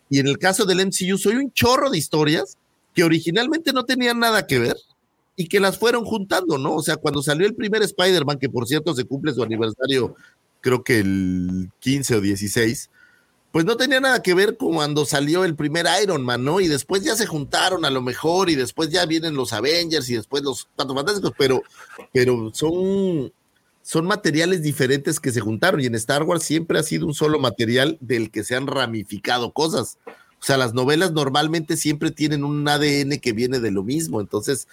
Y 0.10 0.20
en 0.20 0.28
el 0.28 0.38
caso 0.38 0.66
del 0.66 0.86
MCU, 0.86 1.18
soy 1.18 1.36
un 1.36 1.52
chorro 1.54 1.90
de 1.90 1.98
historias 1.98 2.58
que 2.94 3.04
originalmente 3.04 3.74
no 3.74 3.86
tenían 3.86 4.20
nada 4.20 4.46
que 4.46 4.60
ver 4.60 4.78
y 5.36 5.48
que 5.48 5.60
las 5.60 5.80
fueron 5.80 6.06
juntando, 6.06 6.58
¿no? 6.58 6.76
O 6.76 6.84
sea, 6.84 6.98
cuando 6.98 7.24
salió 7.24 7.48
el 7.48 7.56
primer 7.56 7.82
Spider-Man, 7.82 8.38
que 8.38 8.50
por 8.50 8.68
cierto 8.68 8.94
se 8.94 9.06
cumple 9.06 9.34
su 9.34 9.42
aniversario, 9.42 10.16
creo 10.62 10.84
que 10.84 11.00
el 11.00 11.72
15 11.80 12.16
o 12.16 12.22
16, 12.22 12.90
pues 13.54 13.66
no 13.66 13.78
tenía 13.78 14.00
nada 14.00 14.24
que 14.24 14.34
ver 14.34 14.58
con 14.58 14.74
cuando 14.74 15.06
salió 15.06 15.46
el 15.46 15.56
primer 15.56 15.86
Iron 16.02 16.26
Man, 16.26 16.44
¿no? 16.44 16.60
Y 16.60 16.68
después 16.68 17.04
ya 17.04 17.16
se 17.16 17.28
juntaron 17.28 17.86
a 17.86 17.92
lo 17.92 18.02
mejor 18.02 18.50
y 18.50 18.56
después 18.56 18.90
ya 18.90 19.06
vienen 19.06 19.36
los 19.36 19.54
Avengers 19.54 20.10
y 20.10 20.16
después 20.16 20.42
los 20.42 20.68
Cuatro 20.76 20.96
Fantásticos, 20.96 21.34
pero, 21.38 21.62
pero 22.12 22.50
son, 22.52 23.32
son 23.84 24.06
materiales 24.08 24.64
diferentes 24.64 25.20
que 25.20 25.32
se 25.32 25.40
juntaron 25.40 25.82
y 25.82 25.86
en 25.86 25.94
Star 25.94 26.24
Wars 26.24 26.42
siempre 26.42 26.80
ha 26.80 26.84
sido 26.84 27.06
un 27.06 27.14
solo 27.14 27.38
material 27.38 28.00
del 28.02 28.32
que 28.32 28.44
se 28.44 28.56
han 28.56 28.66
ramificado 28.66 29.54
cosas. 29.54 30.00
O 30.08 30.44
sea, 30.44 30.58
las 30.58 30.74
novelas 30.74 31.12
normalmente 31.12 31.78
siempre 31.78 32.10
tienen 32.10 32.44
un 32.44 32.68
ADN 32.68 33.20
que 33.20 33.34
viene 33.34 33.60
de 33.60 33.70
lo 33.70 33.84
mismo, 33.84 34.20
entonces, 34.20 34.68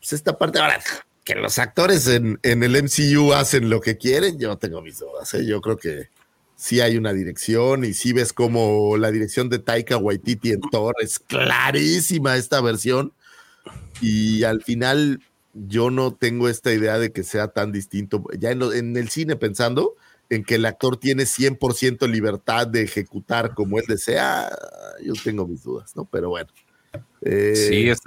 pues 0.00 0.14
esta 0.14 0.36
parte 0.36 0.58
ahora 0.58 0.82
que 1.22 1.36
los 1.36 1.60
actores 1.60 2.08
en, 2.08 2.40
en 2.42 2.64
el 2.64 2.72
MCU 2.72 3.32
hacen 3.34 3.70
lo 3.70 3.80
que 3.80 3.96
quieren, 3.98 4.36
yo 4.36 4.58
tengo 4.58 4.82
mis 4.82 4.98
dudas, 4.98 5.32
¿eh? 5.34 5.46
yo 5.46 5.60
creo 5.60 5.76
que 5.76 6.08
sí 6.56 6.80
hay 6.80 6.96
una 6.96 7.12
dirección 7.12 7.84
y 7.84 7.94
sí 7.94 8.12
ves 8.12 8.32
como 8.32 8.96
la 8.96 9.10
dirección 9.10 9.48
de 9.48 9.58
Taika 9.58 9.96
Waititi 9.96 10.50
en 10.50 10.60
Thor 10.60 10.94
es 11.00 11.18
clarísima 11.18 12.36
esta 12.36 12.60
versión 12.60 13.12
y 14.00 14.44
al 14.44 14.62
final 14.62 15.20
yo 15.54 15.90
no 15.90 16.14
tengo 16.14 16.48
esta 16.48 16.72
idea 16.72 16.98
de 16.98 17.12
que 17.12 17.22
sea 17.22 17.48
tan 17.48 17.72
distinto, 17.72 18.24
ya 18.38 18.50
en, 18.50 18.96
el 18.96 19.08
cine 19.08 19.36
pensando 19.36 19.94
en 20.30 20.42
que 20.42 20.56
el 20.56 20.66
actor 20.66 20.96
tiene 20.96 21.24
100% 21.24 22.08
libertad 22.08 22.66
de 22.66 22.82
ejecutar 22.82 23.54
como 23.54 23.78
él 23.78 23.84
desea, 23.86 24.50
yo 25.02 25.12
tengo 25.22 25.46
mis 25.46 25.62
dudas, 25.62 25.94
¿no? 25.94 26.06
Pero 26.06 26.30
bueno. 26.30 26.50
Eh, 27.22 27.54
sí, 27.54 27.88
es, 27.88 28.00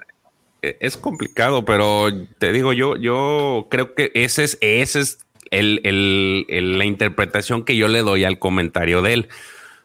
es, 0.62 0.98
complicado, 0.98 1.64
pero 1.64 2.08
te 2.40 2.52
digo, 2.52 2.74
yo, 2.74 2.98
yo 2.98 3.68
creo 3.70 3.94
que 3.94 4.12
ese 4.14 4.44
es, 4.44 4.58
ese 4.62 5.00
es 5.00 5.20
el, 5.52 6.78
la 6.78 6.86
interpretación 6.86 7.64
que 7.64 7.76
yo 7.76 7.88
le 7.88 8.02
doy 8.02 8.24
al 8.24 8.40
comentario 8.40 9.02
de 9.02 9.14
él. 9.14 9.30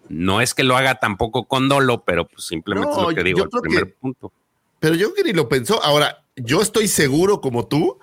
No 0.08 0.40
es 0.40 0.54
que 0.54 0.64
lo 0.64 0.76
haga 0.76 0.96
tampoco 0.96 1.44
con 1.44 1.68
dolo, 1.68 2.04
pero 2.04 2.26
pues 2.26 2.44
simplemente 2.44 2.90
es 2.90 2.96
lo 3.02 3.14
que 3.14 3.22
digo, 3.22 3.44
el 3.44 3.48
primer 3.48 3.94
punto. 3.94 4.32
Pero 4.80 4.94
yo 4.94 5.14
que 5.14 5.22
ni 5.22 5.32
lo 5.32 5.48
pensó. 5.48 5.82
Ahora, 5.82 6.24
yo 6.36 6.60
estoy 6.60 6.88
seguro, 6.88 7.40
como 7.40 7.66
tú, 7.66 7.98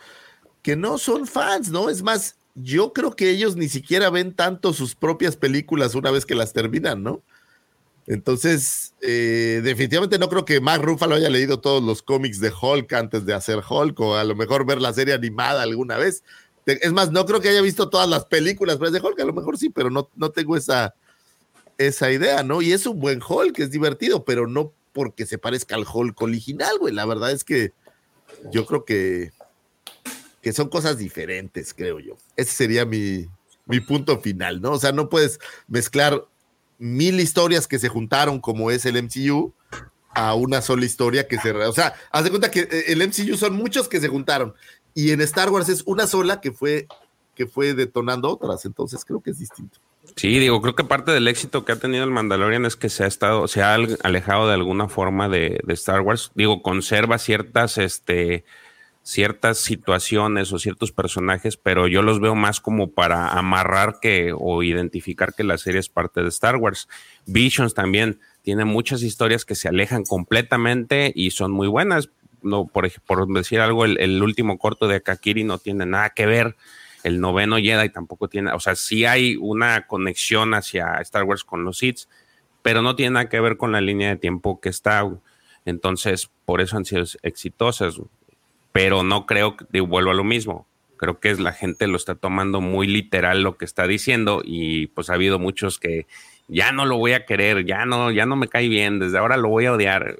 que 0.62 0.76
no 0.76 0.98
son 0.98 1.28
fans, 1.28 1.70
¿no? 1.70 1.90
Es 1.90 2.02
más, 2.04 2.38
yo 2.56 2.94
creo 2.94 3.16
que 3.16 3.30
ellos 3.30 3.56
ni 3.56 3.70
siquiera 3.70 4.10
ven 4.10 4.34
tanto 4.34 4.74
sus 4.74 4.96
propias 4.96 5.36
películas 5.36 5.96
una 5.96 6.12
vez 6.12 6.26
que 6.26 6.36
las 6.36 6.54
terminan, 6.54 7.04
¿no? 7.04 7.22
Entonces, 8.08 8.96
eh, 9.02 9.62
definitivamente 9.64 10.18
no 10.18 10.30
creo 10.30 10.44
que 10.44 10.60
Mark 10.60 10.82
Ruffalo 10.82 11.16
haya 11.16 11.30
leído 11.30 11.60
todos 11.60 11.84
los 11.84 12.02
cómics 12.02 12.40
de 12.40 12.52
Hulk 12.52 12.92
antes 12.94 13.24
de 13.26 13.36
hacer 13.36 13.62
Hulk, 13.68 14.00
o 14.00 14.16
a 14.16 14.24
lo 14.24 14.36
mejor 14.36 14.66
ver 14.66 14.82
la 14.82 14.94
serie 14.94 15.14
animada 15.14 15.62
alguna 15.62 15.98
vez. 15.98 16.24
Es 16.66 16.92
más, 16.92 17.12
no 17.12 17.26
creo 17.26 17.42
que 17.42 17.50
haya 17.50 17.62
visto 17.62 17.90
todas 17.90 18.08
las 18.08 18.26
películas 18.26 18.80
de 18.80 19.00
Hulk, 19.00 19.20
a 19.20 19.26
lo 19.26 19.34
mejor 19.34 19.58
sí, 19.58 19.70
pero 19.70 19.90
no, 19.90 20.10
no 20.16 20.30
tengo 20.32 20.56
esa, 20.56 20.94
esa 21.78 22.12
idea, 22.12 22.44
¿no? 22.44 22.62
Y 22.62 22.74
es 22.74 22.86
un 22.86 23.00
buen 23.00 23.22
Hulk, 23.28 23.58
es 23.60 23.72
divertido, 23.72 24.24
pero 24.24 24.48
no 24.48 24.74
porque 24.94 25.26
se 25.26 25.38
parezca 25.38 25.76
al 25.76 25.86
Hulk 25.92 26.22
original, 26.22 26.78
güey. 26.80 26.94
La 26.94 27.06
verdad 27.06 27.32
es 27.32 27.44
que 27.44 27.74
yo 28.52 28.66
creo 28.66 28.86
que, 28.86 29.32
que 30.42 30.54
son 30.54 30.70
cosas 30.70 30.98
diferentes, 30.98 31.74
creo 31.74 32.00
yo. 32.00 32.18
Ese 32.36 32.54
sería 32.54 32.86
mi, 32.86 33.28
mi 33.66 33.80
punto 33.80 34.20
final, 34.20 34.62
¿no? 34.62 34.72
O 34.74 34.80
sea, 34.80 34.92
no 34.92 35.10
puedes 35.10 35.40
mezclar 35.68 36.26
mil 36.78 37.20
historias 37.20 37.68
que 37.68 37.80
se 37.80 37.90
juntaron 37.90 38.40
como 38.40 38.72
es 38.72 38.86
el 38.86 39.02
MCU 39.02 39.54
a 40.12 40.34
una 40.34 40.62
sola 40.62 40.86
historia 40.86 41.28
que 41.28 41.38
se... 41.38 41.52
O 41.52 41.74
sea, 41.74 41.94
haz 42.12 42.24
de 42.24 42.30
cuenta 42.30 42.50
que 42.50 42.62
eh, 42.62 42.86
el 42.88 43.08
MCU 43.08 43.38
son 43.38 43.54
muchos 43.54 43.88
que 43.88 44.02
se 44.02 44.08
juntaron 44.08 44.56
y 44.94 45.12
en 45.12 45.22
Star 45.22 45.50
Wars 45.50 45.70
es 45.70 45.84
una 45.86 46.08
sola 46.08 46.42
que 46.42 46.52
fue, 46.52 46.88
que 47.36 47.48
fue 47.48 47.74
detonando 47.74 48.30
otras, 48.30 48.66
entonces 48.66 49.06
creo 49.06 49.22
que 49.22 49.32
es 49.32 49.40
distinto. 49.40 49.80
Sí, 50.16 50.40
digo, 50.40 50.62
creo 50.62 50.76
que 50.76 50.84
parte 50.84 51.12
del 51.12 51.28
éxito 51.28 51.66
que 51.66 51.72
ha 51.72 51.80
tenido 51.80 52.04
el 52.04 52.12
Mandalorian 52.12 52.66
es 52.66 52.76
que 52.76 52.90
se 52.90 53.04
ha 53.04 53.08
estado, 53.08 53.48
se 53.48 53.62
ha 53.62 53.74
alejado 53.74 54.48
de 54.48 54.54
alguna 54.54 54.88
forma 54.88 55.30
de, 55.30 55.62
Star 55.70 56.02
Wars. 56.02 56.32
Digo, 56.36 56.62
conserva 56.62 57.18
ciertas, 57.18 57.78
este, 57.78 58.44
ciertas 59.04 59.60
situaciones 59.60 60.52
o 60.52 60.60
ciertos 60.60 60.92
personajes, 60.92 61.58
pero 61.58 61.88
yo 61.88 62.02
los 62.02 62.20
veo 62.20 62.36
más 62.36 62.60
como 62.60 62.92
para 62.92 63.30
amarrar 63.30 64.00
que 64.02 64.34
o 64.38 64.64
identificar 64.64 65.34
que 65.34 65.44
la 65.44 65.58
serie 65.58 65.80
es 65.80 65.90
parte 65.90 66.22
de 66.22 66.30
Star 66.30 66.58
Wars. 66.58 66.88
Visions 67.26 67.74
también 67.74 68.20
tiene 68.42 68.66
muchas 68.66 69.04
historias 69.04 69.46
que 69.46 69.56
se 69.56 69.68
alejan 69.68 70.04
completamente 70.04 71.12
y 71.16 71.32
son 71.32 71.52
muy 71.52 71.68
buenas 71.68 72.10
no, 72.42 72.68
por, 72.68 72.90
decir 73.34 73.60
algo, 73.60 73.86
el, 73.86 74.24
último 74.24 74.58
corto 74.58 74.88
de 74.88 75.02
Kakiri 75.02 75.44
no 75.44 75.58
tiene 75.58 75.86
nada 75.86 76.12
que 76.12 76.26
ver. 76.26 76.56
El 77.04 77.22
noveno 77.22 77.58
Jedi 77.58 77.90
tampoco 77.90 78.28
tiene, 78.28 78.52
o 78.52 78.60
sea, 78.60 78.76
sí 78.76 79.06
hay 79.06 79.38
una 79.38 79.88
conexión 79.88 80.54
hacia 80.54 80.96
Star 80.96 81.24
Wars 81.24 81.44
con 81.44 81.64
los 81.64 81.78
Sith, 81.78 82.02
pero 82.62 82.82
no 82.82 82.96
tiene 82.96 83.12
nada 83.12 83.30
que 83.30 83.40
ver 83.40 83.58
con 83.58 83.72
la 83.72 83.82
línea 83.82 84.10
de 84.10 84.18
tiempo 84.18 84.60
que 84.60 84.70
está. 84.70 85.10
Entonces, 85.66 86.30
por 86.46 86.62
eso 86.62 86.78
han 86.78 86.86
sido 86.86 87.04
exitosas. 87.22 88.02
Pero 88.72 89.04
no 89.04 89.26
creo 89.26 89.56
que 89.56 89.82
vuelvo 89.82 90.12
a 90.12 90.16
lo 90.16 90.24
mismo. 90.24 90.68
Creo 90.98 91.20
que 91.20 91.32
es 91.32 91.40
la 91.40 91.54
gente 91.54 91.88
lo 91.88 91.96
está 91.96 92.16
tomando 92.16 92.60
muy 92.60 92.86
literal 92.86 93.42
lo 93.42 93.58
que 93.58 93.66
está 93.66 93.88
diciendo 93.88 94.42
y 94.44 94.88
pues 94.88 95.10
ha 95.10 95.14
habido 95.14 95.40
muchos 95.40 95.80
que 95.80 96.08
ya 96.50 96.72
no 96.72 96.86
lo 96.86 96.98
voy 96.98 97.14
a 97.14 97.26
querer, 97.26 97.66
ya 97.66 97.86
no, 97.86 98.12
ya 98.12 98.26
no 98.26 98.36
me 98.36 98.48
cae 98.48 98.68
bien, 98.68 99.00
desde 99.00 99.18
ahora 99.18 99.38
lo 99.38 99.50
voy 99.50 99.66
a 99.66 99.74
odiar. 99.74 100.18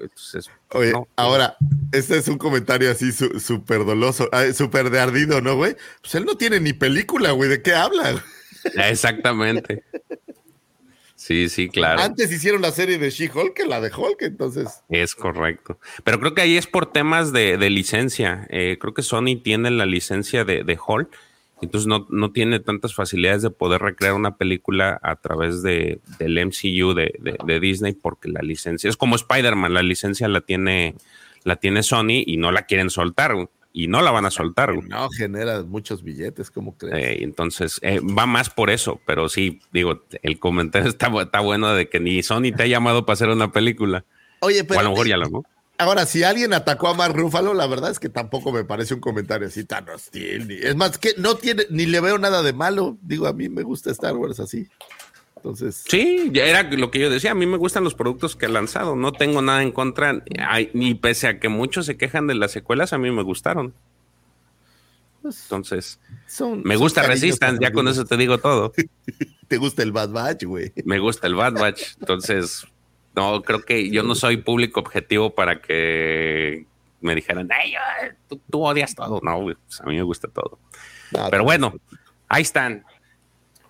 Oye, 0.70 0.92
ahora, 1.16 1.56
este 1.92 2.16
es 2.16 2.28
un 2.28 2.38
comentario 2.38 2.90
así 2.90 3.12
súper 3.12 3.84
doloso, 3.84 4.30
súper 4.54 4.90
de 4.90 5.00
ardido, 5.00 5.40
¿no, 5.40 5.56
güey? 5.56 5.76
Pues 6.00 6.14
él 6.14 6.24
no 6.24 6.36
tiene 6.36 6.60
ni 6.60 6.72
película, 6.72 7.32
güey, 7.32 7.50
¿de 7.50 7.62
qué 7.62 7.74
habla? 7.74 8.22
Exactamente. 8.88 9.84
Sí, 11.16 11.50
sí, 11.50 11.68
claro. 11.68 12.00
Antes 12.00 12.32
hicieron 12.32 12.62
la 12.62 12.70
serie 12.70 12.96
de 12.96 13.10
She-Hulk 13.10 13.52
que 13.54 13.66
la 13.66 13.80
de 13.80 13.90
Hulk, 13.94 14.22
entonces. 14.22 14.82
Es 14.88 15.14
correcto. 15.14 15.78
Pero 16.02 16.18
creo 16.18 16.34
que 16.34 16.40
ahí 16.40 16.56
es 16.56 16.66
por 16.66 16.90
temas 16.90 17.32
de, 17.32 17.58
licencia. 17.68 18.46
Eh, 18.48 18.78
creo 18.80 18.94
que 18.94 19.02
Sony 19.02 19.36
tiene 19.42 19.70
la 19.70 19.84
licencia 19.84 20.44
de, 20.44 20.64
de 20.64 20.78
Hulk, 20.84 21.10
entonces 21.62 21.86
no, 21.86 22.06
no, 22.10 22.32
tiene 22.32 22.60
tantas 22.60 22.94
facilidades 22.94 23.42
de 23.42 23.50
poder 23.50 23.80
recrear 23.82 24.14
una 24.14 24.36
película 24.36 24.98
a 25.02 25.16
través 25.16 25.62
de, 25.62 26.00
del 26.18 26.38
MCU 26.46 26.94
de, 26.94 27.36
de 27.44 27.60
Disney, 27.60 27.92
porque 27.92 28.28
la 28.28 28.40
licencia 28.42 28.88
es 28.88 28.96
como 28.96 29.16
Spider-Man, 29.16 29.74
la 29.74 29.82
licencia 29.82 30.28
la 30.28 30.40
tiene, 30.40 30.94
la 31.44 31.56
tiene 31.56 31.82
Sony 31.82 32.22
y 32.26 32.36
no 32.36 32.52
la 32.52 32.62
quieren 32.62 32.90
soltar 32.90 33.34
y 33.72 33.86
no 33.86 34.02
la 34.02 34.10
van 34.10 34.26
a 34.26 34.30
soltar. 34.30 34.74
No, 34.84 35.08
genera 35.10 35.62
muchos 35.62 36.02
billetes, 36.02 36.50
como 36.50 36.76
crees? 36.76 36.96
Eh, 36.96 37.22
entonces, 37.22 37.78
eh, 37.82 38.00
va 38.00 38.26
más 38.26 38.50
por 38.50 38.70
eso, 38.70 39.00
pero 39.06 39.28
sí, 39.28 39.60
digo, 39.72 40.04
el 40.22 40.38
comentario 40.38 40.88
está, 40.88 41.10
está, 41.20 41.40
bueno 41.40 41.72
de 41.74 41.88
que 41.88 42.00
ni 42.00 42.22
Sony 42.22 42.52
te 42.56 42.64
ha 42.64 42.66
llamado 42.66 43.06
para 43.06 43.14
hacer 43.14 43.28
una 43.28 43.52
película. 43.52 44.04
Oye, 44.40 44.64
pero... 44.64 44.80
a 44.80 44.82
lo 44.82 44.90
mejor 44.90 45.06
ya 45.08 45.16
lo, 45.16 45.28
¿no? 45.28 45.42
Ahora, 45.80 46.04
si 46.04 46.22
alguien 46.24 46.52
atacó 46.52 46.88
a 46.88 46.94
Mark 46.94 47.16
Ruffalo, 47.16 47.54
la 47.54 47.66
verdad 47.66 47.90
es 47.90 47.98
que 47.98 48.10
tampoco 48.10 48.52
me 48.52 48.64
parece 48.64 48.92
un 48.92 49.00
comentario 49.00 49.48
así 49.48 49.64
tan 49.64 49.88
hostil. 49.88 50.50
es 50.50 50.76
más, 50.76 50.98
que 50.98 51.14
no 51.16 51.36
tiene, 51.36 51.64
ni 51.70 51.86
le 51.86 52.00
veo 52.00 52.18
nada 52.18 52.42
de 52.42 52.52
malo. 52.52 52.98
Digo, 53.00 53.26
a 53.26 53.32
mí 53.32 53.48
me 53.48 53.62
gusta 53.62 53.90
Star 53.90 54.14
Wars 54.14 54.40
así. 54.40 54.68
Entonces. 55.36 55.82
Sí, 55.88 56.28
ya 56.34 56.44
era 56.44 56.64
lo 56.64 56.90
que 56.90 56.98
yo 56.98 57.08
decía. 57.08 57.30
A 57.30 57.34
mí 57.34 57.46
me 57.46 57.56
gustan 57.56 57.82
los 57.82 57.94
productos 57.94 58.36
que 58.36 58.44
ha 58.44 58.50
lanzado. 58.50 58.94
No 58.94 59.12
tengo 59.12 59.40
nada 59.40 59.62
en 59.62 59.72
contra. 59.72 60.22
ni 60.74 60.94
pese 60.96 61.28
a 61.28 61.40
que 61.40 61.48
muchos 61.48 61.86
se 61.86 61.96
quejan 61.96 62.26
de 62.26 62.34
las 62.34 62.52
secuelas, 62.52 62.92
a 62.92 62.98
mí 62.98 63.10
me 63.10 63.22
gustaron. 63.22 63.72
Pues, 65.22 65.42
Entonces, 65.44 65.98
me 66.62 66.76
gusta 66.76 67.04
Resistance, 67.04 67.58
ya 67.58 67.72
con 67.72 67.88
eso 67.88 68.04
te 68.04 68.18
digo 68.18 68.36
todo. 68.36 68.72
¿Te 69.48 69.56
gusta 69.56 69.82
el 69.82 69.92
Bad 69.92 70.10
Batch, 70.10 70.44
güey? 70.44 70.74
Me 70.84 70.98
gusta 70.98 71.26
el 71.26 71.36
Bad 71.36 71.54
Batch. 71.54 71.96
Entonces, 72.00 72.66
no, 73.20 73.42
creo 73.42 73.62
que 73.62 73.90
yo 73.90 74.02
no 74.02 74.14
soy 74.14 74.38
público 74.38 74.80
objetivo 74.80 75.34
para 75.34 75.60
que 75.60 76.64
me 77.02 77.14
dijeran, 77.14 77.48
Ay, 77.52 77.74
tú, 78.50 78.64
odias 78.64 78.94
todo. 78.94 79.20
No, 79.22 79.42
pues, 79.42 79.56
a 79.80 79.84
mí 79.84 79.96
me 79.96 80.02
gusta 80.02 80.28
todo. 80.28 80.58
Pero 81.30 81.44
bueno, 81.44 81.74
ahí 82.28 82.42
están. 82.42 82.84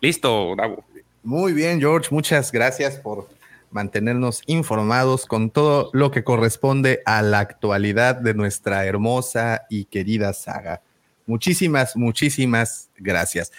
Listo, 0.01 0.55
Bravo. 0.55 0.85
Muy 1.23 1.53
bien, 1.53 1.81
George, 1.81 2.09
muchas 2.13 2.53
gracias 2.53 2.97
por 2.97 3.29
mantenernos 3.71 4.43
informados 4.47 5.27
con 5.27 5.51
todo 5.51 5.91
lo 5.93 6.11
que 6.11 6.25
corresponde 6.25 7.03
a 7.05 7.21
la 7.23 7.41
actualidad 7.41 8.17
de 8.17 8.35
nuestra 8.35 8.87
hermosa 8.87 9.67
y 9.69 9.85
querida 9.87 10.33
saga. 10.33 10.81
Muchísimas, 11.27 11.97
muchísimas 11.97 12.89
gracias. 12.97 13.53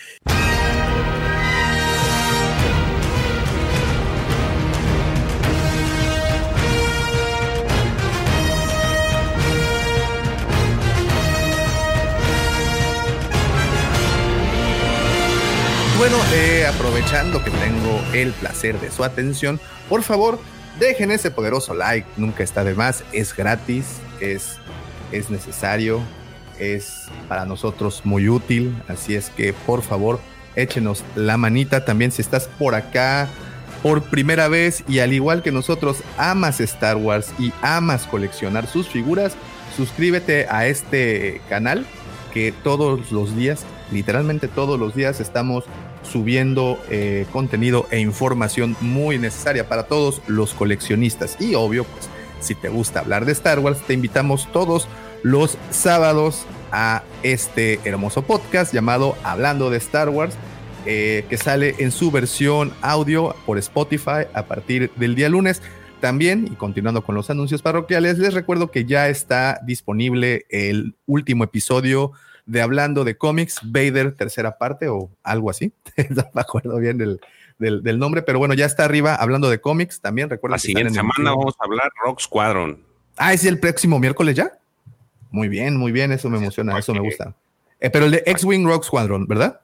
Bueno, 16.02 16.18
eh, 16.34 16.65
aprovechando 16.65 17.44
que 17.44 17.52
tengo 17.52 18.02
el 18.11 18.32
placer 18.32 18.80
de 18.80 18.90
su 18.90 19.03
atención, 19.03 19.60
por 19.88 20.02
favor, 20.02 20.40
dejen 20.80 21.11
ese 21.11 21.30
poderoso 21.30 21.76
like, 21.76 22.07
nunca 22.18 22.41
está 22.41 22.64
de 22.64 22.73
más, 22.73 23.03
es 23.11 23.36
gratis, 23.36 23.86
es, 24.19 24.57
es 25.11 25.30
necesario, 25.30 26.02
es 26.57 27.03
para 27.28 27.45
nosotros 27.45 28.02
muy 28.03 28.30
útil, 28.30 28.76
así 28.88 29.14
es 29.14 29.30
que 29.30 29.53
por 29.53 29.84
favor, 29.84 30.19
échenos 30.56 31.03
la 31.14 31.38
manita 31.38 31.86
también 31.86 32.11
si 32.11 32.23
estás 32.23 32.48
por 32.48 32.73
acá 32.73 33.28
por 33.84 34.02
primera 34.02 34.48
vez 34.48 34.84
y 34.88 35.02
al 35.02 35.14
igual 35.14 35.44
que 35.44 35.52
nosotros 35.52 35.98
amas 36.18 36.61
Star 36.61 36.98
Wars 36.98 37.32
y 37.38 37.53
amas 37.61 38.07
coleccionar 38.07 38.65
sus 38.65 38.88
figuras, 38.88 39.34
suscríbete 39.78 40.48
a 40.49 40.65
este 40.65 41.41
canal 41.48 41.86
que 42.34 42.52
todos 42.64 43.11
los 43.11 43.36
días, 43.36 43.65
literalmente 43.91 44.48
todos 44.48 44.80
los 44.80 44.95
días 44.95 45.19
estamos 45.19 45.65
subiendo 46.03 46.80
eh, 46.90 47.26
contenido 47.32 47.88
e 47.91 47.99
información 47.99 48.76
muy 48.82 49.18
necesaria 49.18 49.68
para 49.68 49.84
todos 49.84 50.22
los 50.28 50.53
coleccionistas. 50.53 51.38
Y 51.40 51.56
obvio, 51.56 51.84
pues 51.86 52.10
si 52.40 52.56
te 52.56 52.69
gusta 52.69 53.02
hablar 53.02 53.26
de 53.26 53.32
Star 53.32 53.60
Wars, 53.60 53.80
te 53.86 53.94
invitamos 53.94 54.52
todos 54.52 54.88
los 55.23 55.57
sábados 55.69 56.45
a 56.72 57.03
este 57.23 57.80
hermoso 57.84 58.23
podcast 58.23 58.73
llamado 58.73 59.15
Hablando 59.23 59.69
de 59.69 59.78
Star 59.78 60.10
Wars, 60.10 60.36
eh, 60.86 61.26
que 61.30 61.38
sale 61.38 61.76
en 61.80 61.91
su 61.91 62.11
versión 62.11 62.73
audio 62.82 63.36
por 63.45 63.57
Spotify 63.60 64.26
a 64.34 64.45
partir 64.45 64.91
del 64.95 65.15
día 65.15 65.30
lunes. 65.30 65.61
También, 65.99 66.48
y 66.52 66.56
continuando 66.56 67.03
con 67.03 67.14
los 67.14 67.30
anuncios 67.30 67.61
parroquiales, 67.61 68.18
les 68.18 68.34
recuerdo 68.34 68.72
que 68.72 68.86
ya 68.86 69.07
está 69.10 69.60
disponible 69.64 70.45
el 70.49 70.95
último 71.06 71.44
episodio 71.44 72.14
de 72.52 72.61
Hablando 72.61 73.06
de 73.06 73.15
Cómics, 73.15 73.61
Vader, 73.64 74.14
tercera 74.14 74.57
parte 74.57 74.90
o 74.90 75.10
algo 75.23 75.49
así. 75.49 75.72
no 76.10 76.23
me 76.34 76.41
acuerdo 76.41 76.78
bien 76.80 76.98
del, 76.98 77.22
del, 77.57 77.98
nombre, 77.98 78.23
pero 78.23 78.40
bueno, 78.40 78.53
ya 78.53 78.65
está 78.65 78.84
arriba 78.84 79.15
Hablando 79.15 79.49
de 79.49 79.61
Cómics 79.61 80.02
también. 80.02 80.30
Recuerda 80.30 80.56
La 80.56 80.60
siguiente 80.60 80.94
semana 80.94 81.32
vamos 81.32 81.56
a 81.57 81.64
hablar 81.64 81.90
Rock 82.03 82.19
Squadron. 82.19 82.84
Ah, 83.15 83.32
¿es 83.32 83.45
el 83.45 83.57
próximo 83.57 83.99
miércoles 83.99 84.36
ya? 84.36 84.60
Muy 85.30 85.48
bien, 85.48 85.78
muy 85.78 85.94
bien, 85.94 86.11
eso 86.11 86.30
me 86.30 86.40
emociona, 86.40 86.78
eso 86.78 86.94
me 86.94 86.99
gusta. 86.99 87.34
Eh, 87.80 87.90
pero 87.90 88.06
el 88.06 88.11
de 88.11 88.23
X-Wing 88.26 88.65
Rock 88.65 88.84
Squadron, 88.84 89.28
¿verdad? 89.28 89.61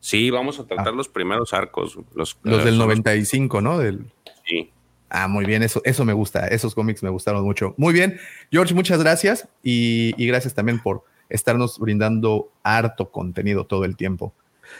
Sí, 0.00 0.30
vamos 0.30 0.58
a 0.58 0.66
tratar 0.66 0.88
ah. 0.88 0.96
los 0.96 1.08
primeros 1.08 1.54
arcos. 1.54 1.96
Los, 2.12 2.38
los 2.42 2.64
del 2.64 2.76
95, 2.76 3.60
¿no? 3.60 3.78
Del... 3.78 4.04
Sí. 4.44 4.72
Ah, 5.10 5.28
muy 5.28 5.44
bien, 5.44 5.62
eso, 5.62 5.80
eso 5.84 6.04
me 6.04 6.12
gusta, 6.12 6.48
esos 6.48 6.74
cómics 6.74 7.04
me 7.04 7.10
gustaron 7.10 7.44
mucho. 7.44 7.74
Muy 7.76 7.94
bien, 7.94 8.18
George, 8.50 8.74
muchas 8.74 8.98
gracias 8.98 9.48
y 9.62 10.26
gracias 10.26 10.54
también 10.54 10.80
por 10.82 11.04
estarnos 11.28 11.78
brindando 11.78 12.52
harto 12.62 13.10
contenido 13.10 13.64
todo 13.66 13.84
el 13.84 13.96
tiempo. 13.96 14.34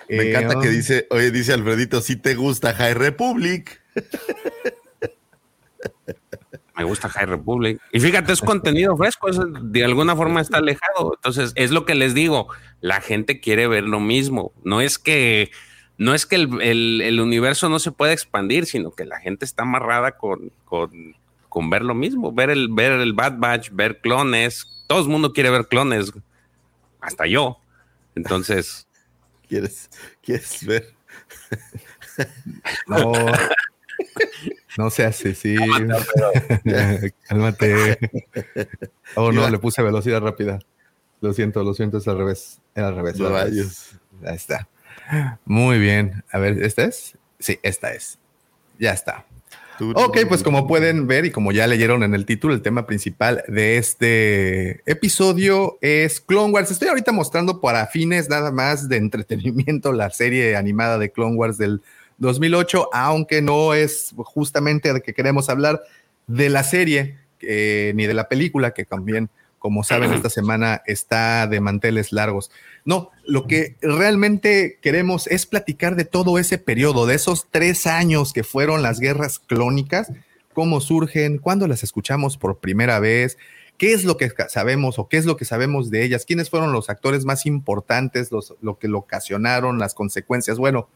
Me 0.08 0.30
encanta 0.30 0.60
que 0.60 0.68
um, 0.68 0.74
dice, 0.74 1.06
oye, 1.10 1.30
dice 1.30 1.52
Alfredito, 1.52 2.00
si 2.00 2.16
te 2.16 2.34
gusta 2.34 2.74
High 2.74 2.94
Republic. 2.94 3.80
Me 6.76 6.84
gusta 6.84 7.08
High 7.08 7.26
Republic. 7.26 7.80
Y 7.92 8.00
fíjate, 8.00 8.32
es 8.32 8.40
contenido 8.40 8.96
fresco, 8.96 9.30
de 9.30 9.84
alguna 9.84 10.14
forma 10.14 10.40
está 10.40 10.58
alejado. 10.58 11.14
Entonces, 11.14 11.52
es 11.54 11.70
lo 11.70 11.86
que 11.86 11.94
les 11.94 12.14
digo, 12.14 12.48
la 12.80 13.00
gente 13.00 13.40
quiere 13.40 13.66
ver 13.66 13.84
lo 13.84 13.98
mismo. 13.98 14.52
No 14.62 14.80
es 14.80 14.98
que, 14.98 15.50
no 15.96 16.14
es 16.14 16.26
que 16.26 16.36
el, 16.36 17.20
universo 17.20 17.68
no 17.68 17.78
se 17.78 17.92
pueda 17.92 18.12
expandir, 18.12 18.66
sino 18.66 18.90
que 18.90 19.06
la 19.06 19.18
gente 19.18 19.46
está 19.46 19.62
amarrada 19.62 20.18
con, 20.18 20.52
con, 20.64 21.16
con 21.48 21.70
ver 21.70 21.82
lo 21.82 21.94
mismo, 21.94 22.32
ver 22.32 22.50
el, 22.50 22.68
ver 22.70 22.92
el 22.92 23.14
Bad 23.14 23.38
Batch, 23.38 23.70
ver 23.72 24.00
clones. 24.00 24.84
Todo 24.86 25.00
el 25.00 25.08
mundo 25.08 25.32
quiere 25.32 25.50
ver 25.50 25.68
clones 25.68 26.12
hasta 27.00 27.26
yo. 27.26 27.60
Entonces. 28.14 28.86
¿Quieres, 29.48 29.88
quieres 30.22 30.66
ver? 30.66 30.94
No. 32.88 33.12
No 34.76 34.90
se 34.90 35.04
hace, 35.04 35.34
sí. 35.34 35.56
Cálmate. 37.28 37.98
Oh, 39.14 39.32
no, 39.32 39.48
le 39.48 39.58
puse 39.58 39.82
velocidad 39.82 40.20
rápida. 40.20 40.58
Lo 41.20 41.32
siento, 41.32 41.62
lo 41.62 41.74
siento, 41.74 41.98
es 41.98 42.08
al 42.08 42.18
revés. 42.18 42.60
Era 42.74 42.88
al 42.88 42.96
revés. 42.96 43.18
Ahí 44.24 44.36
está. 44.36 44.68
Muy 45.44 45.78
bien. 45.78 46.24
A 46.30 46.38
ver, 46.38 46.62
¿esta 46.62 46.84
es? 46.84 47.16
Sí, 47.38 47.58
esta 47.62 47.92
es. 47.92 48.18
Ya 48.78 48.92
está. 48.92 49.24
Ok, 49.78 50.18
pues 50.28 50.42
como 50.42 50.66
pueden 50.66 51.06
ver 51.06 51.26
y 51.26 51.30
como 51.30 51.52
ya 51.52 51.66
leyeron 51.66 52.02
en 52.02 52.14
el 52.14 52.24
título, 52.24 52.54
el 52.54 52.62
tema 52.62 52.86
principal 52.86 53.44
de 53.48 53.76
este 53.76 54.80
episodio 54.90 55.78
es 55.80 56.20
Clone 56.20 56.52
Wars. 56.52 56.70
Estoy 56.70 56.88
ahorita 56.88 57.12
mostrando 57.12 57.60
para 57.60 57.86
fines 57.86 58.28
nada 58.28 58.50
más 58.52 58.88
de 58.88 58.96
entretenimiento 58.96 59.92
la 59.92 60.10
serie 60.10 60.56
animada 60.56 60.98
de 60.98 61.10
Clone 61.10 61.36
Wars 61.36 61.58
del 61.58 61.82
2008, 62.18 62.88
aunque 62.92 63.42
no 63.42 63.74
es 63.74 64.14
justamente 64.16 64.92
de 64.92 65.02
que 65.02 65.12
queremos 65.12 65.48
hablar 65.50 65.82
de 66.26 66.48
la 66.48 66.62
serie 66.62 67.18
ni 67.40 68.06
de 68.06 68.14
la 68.14 68.28
película, 68.28 68.72
que 68.72 68.84
también 68.84 69.28
como 69.66 69.82
saben, 69.82 70.12
esta 70.14 70.30
semana 70.30 70.80
está 70.86 71.48
de 71.48 71.60
manteles 71.60 72.12
largos. 72.12 72.52
No, 72.84 73.10
lo 73.24 73.48
que 73.48 73.74
realmente 73.82 74.78
queremos 74.80 75.26
es 75.26 75.44
platicar 75.44 75.96
de 75.96 76.04
todo 76.04 76.38
ese 76.38 76.56
periodo, 76.56 77.04
de 77.04 77.16
esos 77.16 77.48
tres 77.50 77.88
años 77.88 78.32
que 78.32 78.44
fueron 78.44 78.80
las 78.80 79.00
guerras 79.00 79.40
clónicas, 79.40 80.12
cómo 80.52 80.80
surgen, 80.80 81.38
cuándo 81.38 81.66
las 81.66 81.82
escuchamos 81.82 82.38
por 82.38 82.58
primera 82.58 83.00
vez, 83.00 83.38
qué 83.76 83.92
es 83.92 84.04
lo 84.04 84.16
que 84.16 84.30
sabemos 84.48 85.00
o 85.00 85.08
qué 85.08 85.16
es 85.16 85.26
lo 85.26 85.36
que 85.36 85.44
sabemos 85.44 85.90
de 85.90 86.04
ellas, 86.04 86.26
quiénes 86.26 86.48
fueron 86.48 86.70
los 86.70 86.88
actores 86.88 87.24
más 87.24 87.44
importantes, 87.44 88.30
los, 88.30 88.54
lo 88.60 88.78
que 88.78 88.86
lo 88.86 88.98
ocasionaron, 88.98 89.80
las 89.80 89.94
consecuencias. 89.94 90.58
Bueno, 90.58 90.88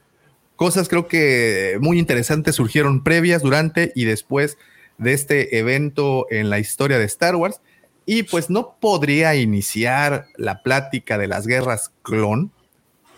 cosas 0.54 0.88
creo 0.88 1.08
que 1.08 1.76
muy 1.80 1.98
interesantes 1.98 2.54
surgieron 2.54 3.02
previas, 3.02 3.42
durante 3.42 3.90
y 3.96 4.04
después 4.04 4.58
de 4.96 5.12
este 5.12 5.58
evento 5.58 6.28
en 6.30 6.50
la 6.50 6.60
historia 6.60 6.98
de 6.98 7.06
Star 7.06 7.34
Wars. 7.34 7.60
Y 8.06 8.24
pues 8.24 8.50
no 8.50 8.76
podría 8.80 9.34
iniciar 9.36 10.26
la 10.36 10.62
plática 10.62 11.18
de 11.18 11.28
las 11.28 11.46
guerras 11.46 11.92
clon 12.02 12.52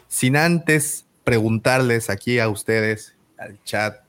sin 0.09 0.37
antes 0.37 1.07
preguntarles 1.25 2.11
aquí 2.11 2.39
a 2.39 2.49
ustedes, 2.49 3.17
al 3.39 3.63
chat, 3.65 4.03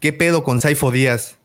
¿qué 0.00 0.12
pedo 0.12 0.42
con 0.42 0.60
Saifo 0.60 0.90
Díaz? 0.90 1.38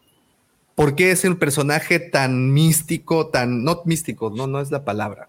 ¿Por 0.76 0.96
qué 0.96 1.12
es 1.12 1.24
un 1.26 1.38
personaje 1.38 2.00
tan 2.00 2.54
místico, 2.54 3.28
tan, 3.28 3.64
no 3.64 3.82
místico, 3.86 4.30
no, 4.30 4.48
no 4.48 4.62
es 4.62 4.72
la 4.72 4.86
palabra. 4.86 5.28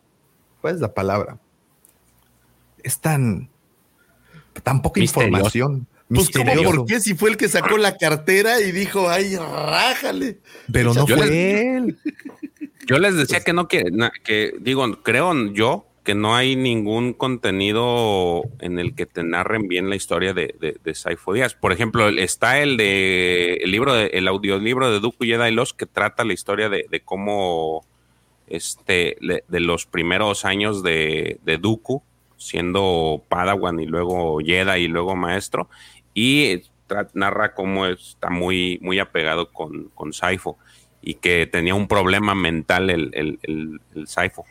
¿Cuál 0.60 0.74
es 0.74 0.80
la 0.80 0.92
palabra? 0.92 1.38
Es 2.82 3.00
tan, 3.00 3.48
tan 4.62 4.82
poca 4.82 5.00
información. 5.00 5.86
Pues, 6.08 6.30
¿por 6.30 6.86
qué? 6.86 7.00
Si 7.00 7.14
fue 7.14 7.30
el 7.30 7.36
que 7.36 7.48
sacó 7.48 7.76
la 7.76 7.96
cartera 7.96 8.60
y 8.60 8.72
dijo, 8.72 9.10
ay, 9.10 9.36
rájale. 9.36 10.38
Pero 10.72 10.94
no 10.94 11.06
fue 11.06 11.76
él. 11.76 11.98
Yo 12.86 12.98
les 12.98 13.14
decía 13.16 13.40
que 13.40 13.52
no, 13.52 13.68
que, 13.68 13.84
que 14.24 14.54
digo, 14.60 15.02
creo 15.02 15.52
yo 15.52 15.84
que 16.08 16.14
no 16.14 16.34
hay 16.34 16.56
ningún 16.56 17.12
contenido 17.12 18.42
en 18.60 18.78
el 18.78 18.94
que 18.94 19.04
te 19.04 19.22
narren 19.22 19.68
bien 19.68 19.90
la 19.90 19.96
historia 19.96 20.32
de, 20.32 20.54
de, 20.82 20.94
Saifo 20.94 21.34
Díaz. 21.34 21.52
Por 21.54 21.70
ejemplo, 21.70 22.08
está 22.08 22.60
el 22.60 22.78
de 22.78 23.58
el 23.60 23.70
libro 23.70 23.92
de, 23.92 24.06
el 24.14 24.26
audiolibro 24.26 24.90
de 24.90 25.00
Dooku 25.00 25.26
Jedi 25.26 25.50
Los 25.50 25.74
que 25.74 25.84
trata 25.84 26.24
la 26.24 26.32
historia 26.32 26.70
de, 26.70 26.86
de 26.90 27.00
cómo 27.00 27.84
este 28.46 29.18
de 29.20 29.60
los 29.60 29.84
primeros 29.84 30.46
años 30.46 30.82
de, 30.82 31.40
de 31.44 31.58
Dooku 31.58 32.02
siendo 32.38 33.22
Padawan 33.28 33.78
y 33.78 33.84
luego 33.84 34.38
Jedi 34.38 34.84
y 34.84 34.88
luego 34.88 35.14
maestro 35.14 35.68
y 36.18 36.62
narra 37.12 37.54
cómo 37.54 37.86
está 37.86 38.28
muy, 38.28 38.78
muy 38.82 38.98
apegado 38.98 39.52
con, 39.52 39.90
con 39.94 40.12
Saifo 40.12 40.58
y 41.00 41.14
que 41.14 41.46
tenía 41.46 41.76
un 41.76 41.86
problema 41.86 42.34
mental 42.34 42.90
el, 42.90 43.10
el, 43.14 44.08
Saifo. 44.08 44.44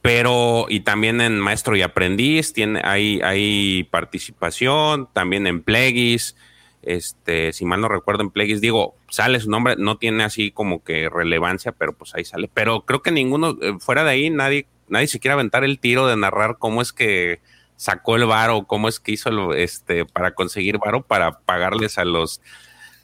Pero, 0.00 0.64
y 0.70 0.80
también 0.80 1.20
en 1.20 1.38
Maestro 1.38 1.76
y 1.76 1.82
Aprendiz, 1.82 2.54
tiene, 2.54 2.80
hay, 2.82 3.20
hay 3.20 3.84
participación, 3.84 5.10
también 5.12 5.46
en 5.46 5.62
Plegis, 5.62 6.36
este, 6.80 7.52
si 7.52 7.66
mal 7.66 7.82
no 7.82 7.88
recuerdo 7.88 8.22
en 8.22 8.30
Plegis, 8.30 8.62
digo, 8.62 8.94
sale 9.10 9.40
su 9.40 9.50
nombre, 9.50 9.74
no 9.76 9.98
tiene 9.98 10.24
así 10.24 10.52
como 10.52 10.82
que 10.82 11.10
relevancia, 11.10 11.72
pero 11.72 11.92
pues 11.92 12.14
ahí 12.14 12.24
sale. 12.24 12.48
Pero 12.54 12.86
creo 12.86 13.02
que 13.02 13.10
ninguno, 13.10 13.58
eh, 13.60 13.74
fuera 13.78 14.04
de 14.04 14.10
ahí, 14.10 14.30
nadie, 14.30 14.66
nadie 14.88 15.06
se 15.06 15.20
quiere 15.20 15.34
aventar 15.34 15.64
el 15.64 15.78
tiro 15.78 16.06
de 16.06 16.16
narrar 16.16 16.56
cómo 16.58 16.80
es 16.80 16.94
que 16.94 17.40
sacó 17.80 18.16
el 18.16 18.26
varo, 18.26 18.66
cómo 18.66 18.90
es 18.90 19.00
que 19.00 19.12
hizo 19.12 19.54
este 19.54 20.04
para 20.04 20.34
conseguir 20.34 20.76
varo 20.76 21.00
para 21.00 21.40
pagarles 21.40 21.96
a 21.96 22.04
los 22.04 22.42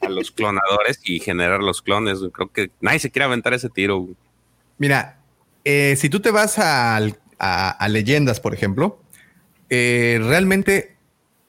a 0.03 0.11
los 0.11 0.31
clonadores 0.31 1.01
y 1.03 1.19
generar 1.19 1.61
los 1.61 1.81
clones. 1.81 2.19
Creo 2.31 2.53
que 2.53 2.71
nadie 2.83 2.99
se 2.99 3.11
quiere 3.11 3.25
aventar 3.25 3.55
ese 3.55 3.71
tiro. 3.71 4.07
Mira, 4.77 5.19
eh, 5.65 5.97
si 5.97 6.11
tú 6.11 6.21
te 6.21 6.31
vas 6.31 6.59
a, 6.59 7.01
leyendas, 7.89 8.39
por 8.39 8.53
ejemplo, 8.53 9.01
eh, 9.71 10.21
realmente 10.23 10.99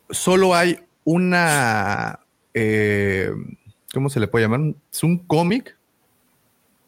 solo 0.09 0.55
hay 0.55 0.79
una, 1.03 2.21
eh, 2.53 3.29
¿cómo 3.93 4.09
se 4.09 4.21
le 4.21 4.29
puede 4.29 4.45
llamar? 4.45 4.73
Es 4.89 5.03
un 5.03 5.17
cómic 5.17 5.77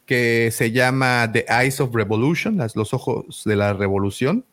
que 0.05 0.51
se 0.53 0.71
llama 0.71 1.29
The 1.33 1.45
Eyes 1.49 1.81
of 1.81 1.93
Revolution, 1.93 2.65
los 2.75 2.93
ojos 2.93 3.43
de 3.43 3.57
la 3.57 3.73
revolución, 3.73 4.45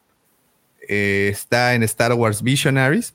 eh, 0.88 1.28
está 1.30 1.74
en 1.74 1.82
Star 1.82 2.12
Wars 2.14 2.42
Visionaries. 2.42 3.14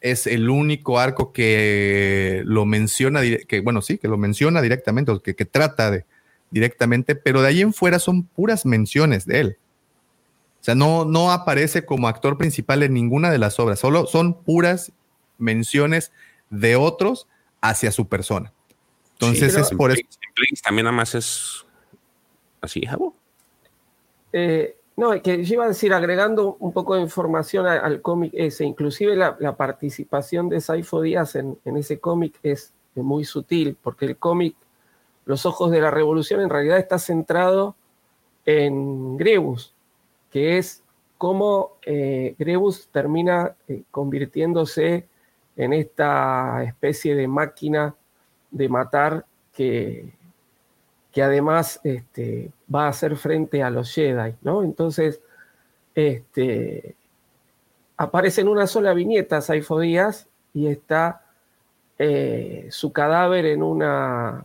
Es 0.00 0.26
el 0.26 0.50
único 0.50 0.98
arco 0.98 1.32
que 1.32 2.42
lo 2.44 2.64
menciona, 2.64 3.20
que 3.22 3.60
bueno, 3.60 3.82
sí, 3.82 3.98
que 3.98 4.08
lo 4.08 4.18
menciona 4.18 4.62
directamente, 4.62 5.10
o 5.10 5.22
que, 5.22 5.34
trata 5.34 5.90
de 5.90 6.04
directamente, 6.50 7.16
pero 7.16 7.42
de 7.42 7.48
ahí 7.48 7.60
en 7.60 7.72
fuera 7.72 7.98
son 7.98 8.22
puras 8.24 8.66
menciones 8.66 9.26
de 9.26 9.40
él. 9.40 9.58
O 10.60 10.64
sea, 10.66 10.74
no, 10.74 11.04
no 11.04 11.32
aparece 11.32 11.84
como 11.84 12.08
actor 12.08 12.38
principal 12.38 12.82
en 12.82 12.94
ninguna 12.94 13.30
de 13.30 13.38
las 13.38 13.58
obras, 13.58 13.80
solo 13.80 14.06
son 14.06 14.34
puras 14.42 14.92
menciones 15.38 16.12
de 16.50 16.76
otros 16.76 17.26
hacia 17.60 17.90
su 17.90 18.08
persona. 18.08 18.52
Entonces 19.14 19.56
es 19.56 19.70
por 19.70 19.90
eso. 19.90 20.02
También 20.62 20.84
nada 20.84 20.96
más 20.96 21.14
es 21.14 21.64
así, 22.60 22.82
Jabo. 22.84 23.16
Eh, 24.32 24.76
no, 24.96 25.20
que 25.22 25.44
yo 25.44 25.54
iba 25.54 25.64
a 25.64 25.68
decir, 25.68 25.92
agregando 25.92 26.56
un 26.58 26.72
poco 26.72 26.94
de 26.94 27.02
información 27.02 27.66
al, 27.66 28.00
cómic 28.00 28.32
ese, 28.34 28.64
inclusive 28.64 29.14
la, 29.14 29.56
participación 29.56 30.48
de 30.48 30.62
Saifo 30.62 31.02
Díaz 31.02 31.36
en, 31.36 31.58
ese 31.64 32.00
cómic 32.00 32.38
es 32.42 32.72
muy 32.94 33.24
sutil, 33.26 33.76
porque 33.82 34.06
el 34.06 34.16
cómic 34.16 34.56
Los 35.26 35.44
Ojos 35.44 35.70
de 35.70 35.82
la 35.82 35.90
Revolución 35.90 36.40
en 36.40 36.48
realidad 36.48 36.78
está 36.78 36.98
centrado 36.98 37.76
en 38.46 39.18
Grebus, 39.18 39.74
que 40.30 40.56
es 40.56 40.82
cómo 41.18 41.72
eh, 41.84 42.34
Grebus 42.38 42.88
termina 42.88 43.54
eh, 43.68 43.82
convirtiéndose 43.90 45.06
en 45.56 45.72
esta 45.74 46.62
especie 46.64 47.14
de 47.14 47.28
máquina 47.28 47.94
de 48.50 48.68
matar 48.70 49.26
que, 49.52 50.10
que 51.12 51.22
además 51.22 51.80
este, 51.84 52.50
va 52.72 52.86
a 52.86 52.88
hacer 52.88 53.16
frente 53.16 53.62
a 53.62 53.70
los 53.70 53.92
Jedi, 53.92 54.34
¿no? 54.42 54.62
Entonces, 54.62 55.20
este, 55.94 56.94
aparece 57.96 58.40
en 58.40 58.48
una 58.48 58.66
sola 58.66 58.92
viñeta 58.92 59.40
Saifo 59.40 59.80
Díaz 59.80 60.28
y 60.52 60.66
está 60.66 61.22
eh, 61.98 62.68
su 62.70 62.92
cadáver 62.92 63.46
en 63.46 63.62
una, 63.62 64.44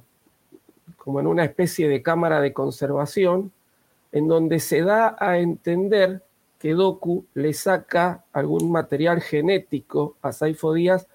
como 0.97 1.19
en 1.19 1.27
una 1.27 1.43
especie 1.43 1.87
de 1.89 2.01
cámara 2.01 2.41
de 2.41 2.53
conservación, 2.53 3.51
en 4.11 4.27
donde 4.27 4.59
se 4.59 4.81
da 4.81 5.15
a 5.19 5.37
entender 5.37 6.21
que 6.59 6.73
Doku 6.73 7.25
le 7.33 7.53
saca 7.53 8.23
algún 8.33 8.71
material 8.71 9.21
genético 9.21 10.15
a 10.21 10.31
Saifo 10.31 10.73
Díaz 10.73 11.07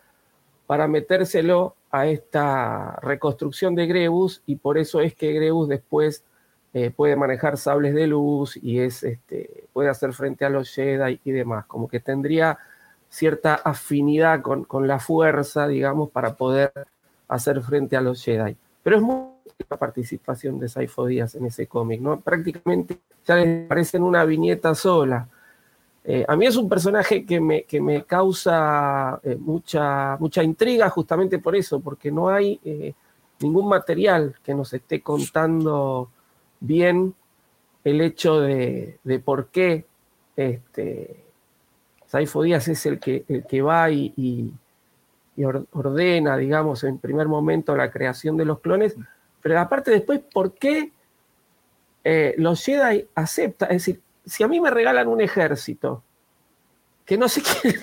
para 0.67 0.89
metérselo 0.89 1.77
a 1.91 2.07
esta 2.09 2.99
reconstrucción 3.01 3.75
de 3.75 3.87
Grebus 3.87 4.43
y 4.45 4.57
por 4.57 4.77
eso 4.77 5.01
es 5.01 5.15
que 5.15 5.33
Grebus 5.33 5.69
después 5.69 6.25
eh, 6.79 6.91
puede 6.91 7.17
manejar 7.17 7.57
sables 7.57 7.95
de 7.95 8.07
luz 8.07 8.59
y 8.63 8.81
es, 8.81 9.03
este, 9.03 9.65
puede 9.73 9.89
hacer 9.89 10.13
frente 10.13 10.45
a 10.45 10.51
los 10.51 10.69
Jedi 10.69 11.19
y 11.25 11.31
demás, 11.31 11.65
como 11.65 11.89
que 11.89 12.01
tendría 12.01 12.59
cierta 13.09 13.55
afinidad 13.55 14.43
con, 14.43 14.65
con 14.65 14.87
la 14.87 14.99
fuerza, 14.99 15.67
digamos, 15.69 16.11
para 16.11 16.35
poder 16.35 16.71
hacer 17.29 17.63
frente 17.63 17.97
a 17.97 18.03
los 18.03 18.23
Jedi. 18.23 18.55
Pero 18.83 18.97
es 18.97 19.03
muy 19.03 19.25
la 19.71 19.79
participación 19.79 20.59
de 20.59 20.69
Saifo 20.69 21.07
Díaz 21.07 21.35
en 21.37 21.47
ese 21.47 21.67
cómic, 21.67 21.99
¿no? 22.03 22.21
Prácticamente 22.21 22.99
ya 23.25 23.37
les 23.37 23.67
parece 23.67 23.97
en 23.97 24.03
una 24.03 24.27
viñeta 24.27 24.75
sola. 24.75 25.27
Eh, 26.05 26.27
a 26.29 26.37
mí 26.37 26.45
es 26.45 26.57
un 26.57 26.69
personaje 26.69 27.25
que 27.25 27.41
me, 27.41 27.63
que 27.63 27.81
me 27.81 28.05
causa 28.05 29.19
eh, 29.23 29.37
mucha, 29.37 30.19
mucha 30.19 30.43
intriga 30.43 30.91
justamente 30.91 31.39
por 31.39 31.57
eso, 31.57 31.81
porque 31.81 32.13
no 32.13 32.29
hay 32.29 32.61
ningún 33.41 33.67
material 33.67 34.35
que 34.45 34.55
nos 34.55 34.75
esté 34.75 35.01
contando 35.01 36.11
bien 36.61 37.15
el 37.85 38.01
hecho 38.01 38.41
de, 38.41 38.99
por 39.25 39.49
qué 39.49 39.85
este, 40.37 41.23
Díaz 42.43 42.69
es 42.69 42.87
el 42.87 42.99
que, 42.99 43.25
el 43.29 43.47
que 43.47 43.63
va 43.63 43.91
y, 43.91 44.53
ordena, 45.73 46.37
digamos, 46.37 46.85
en 46.85 46.99
primer 46.99 47.29
momento 47.29 47.77
la 47.77 47.91
creación 47.91 48.37
de 48.37 48.45
los 48.45 48.61
clones, 48.61 48.97
pero 49.43 49.61
aparte 49.61 49.91
después, 49.91 50.21
¿por 50.33 50.55
qué 50.55 50.93
los 52.39 52.65
Jedi 52.65 53.07
aceptan? 53.15 53.71
Es 53.71 53.87
decir, 53.87 54.01
si 54.25 54.43
a 54.43 54.49
mí 54.49 54.61
me 54.61 54.71
regalan 54.71 55.09
un 55.09 55.21
ejército 55.21 56.03
que 57.05 57.17
no 57.17 57.29
sé 57.29 57.43
quién 57.63 57.77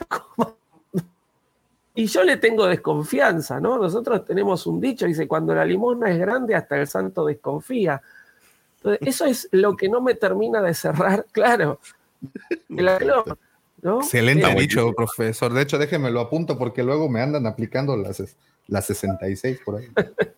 y 1.95 2.07
yo 2.07 2.23
le 2.23 2.37
tengo 2.37 2.65
desconfianza, 2.65 3.59
¿no? 3.59 3.77
Nosotros 3.77 4.25
tenemos 4.25 4.65
un 4.65 4.81
dicho, 4.81 5.05
dice, 5.05 5.27
cuando 5.27 5.53
la 5.53 5.63
limosna 5.63 6.09
es 6.09 6.17
grande, 6.17 6.55
hasta 6.55 6.79
el 6.79 6.87
santo 6.87 7.25
desconfía. 7.25 8.01
Entonces, 8.83 9.07
eso 9.07 9.25
es 9.25 9.47
lo 9.51 9.77
que 9.77 9.87
no 9.87 10.01
me 10.01 10.13
termina 10.13 10.61
de 10.61 10.73
cerrar, 10.73 11.25
claro. 11.31 11.79
Excelente 13.81 14.45
eh, 14.45 14.55
dicho, 14.59 14.91
profesor. 14.93 15.53
De 15.53 15.61
hecho, 15.61 15.77
déjeme 15.77 16.11
lo 16.11 16.19
apunto 16.19 16.57
porque 16.57 16.83
luego 16.83 17.09
me 17.09 17.21
andan 17.21 17.47
aplicando 17.47 17.95
las, 17.95 18.21
las 18.67 18.85
66 18.85 19.59
por 19.63 19.77
ahí. 19.77 19.87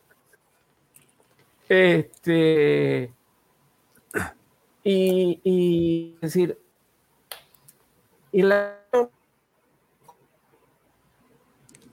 Este, 1.67 3.11
Y, 4.83 5.41
y 5.43 6.13
es 6.17 6.21
decir, 6.21 6.59
y 8.31 8.43
la 8.43 8.77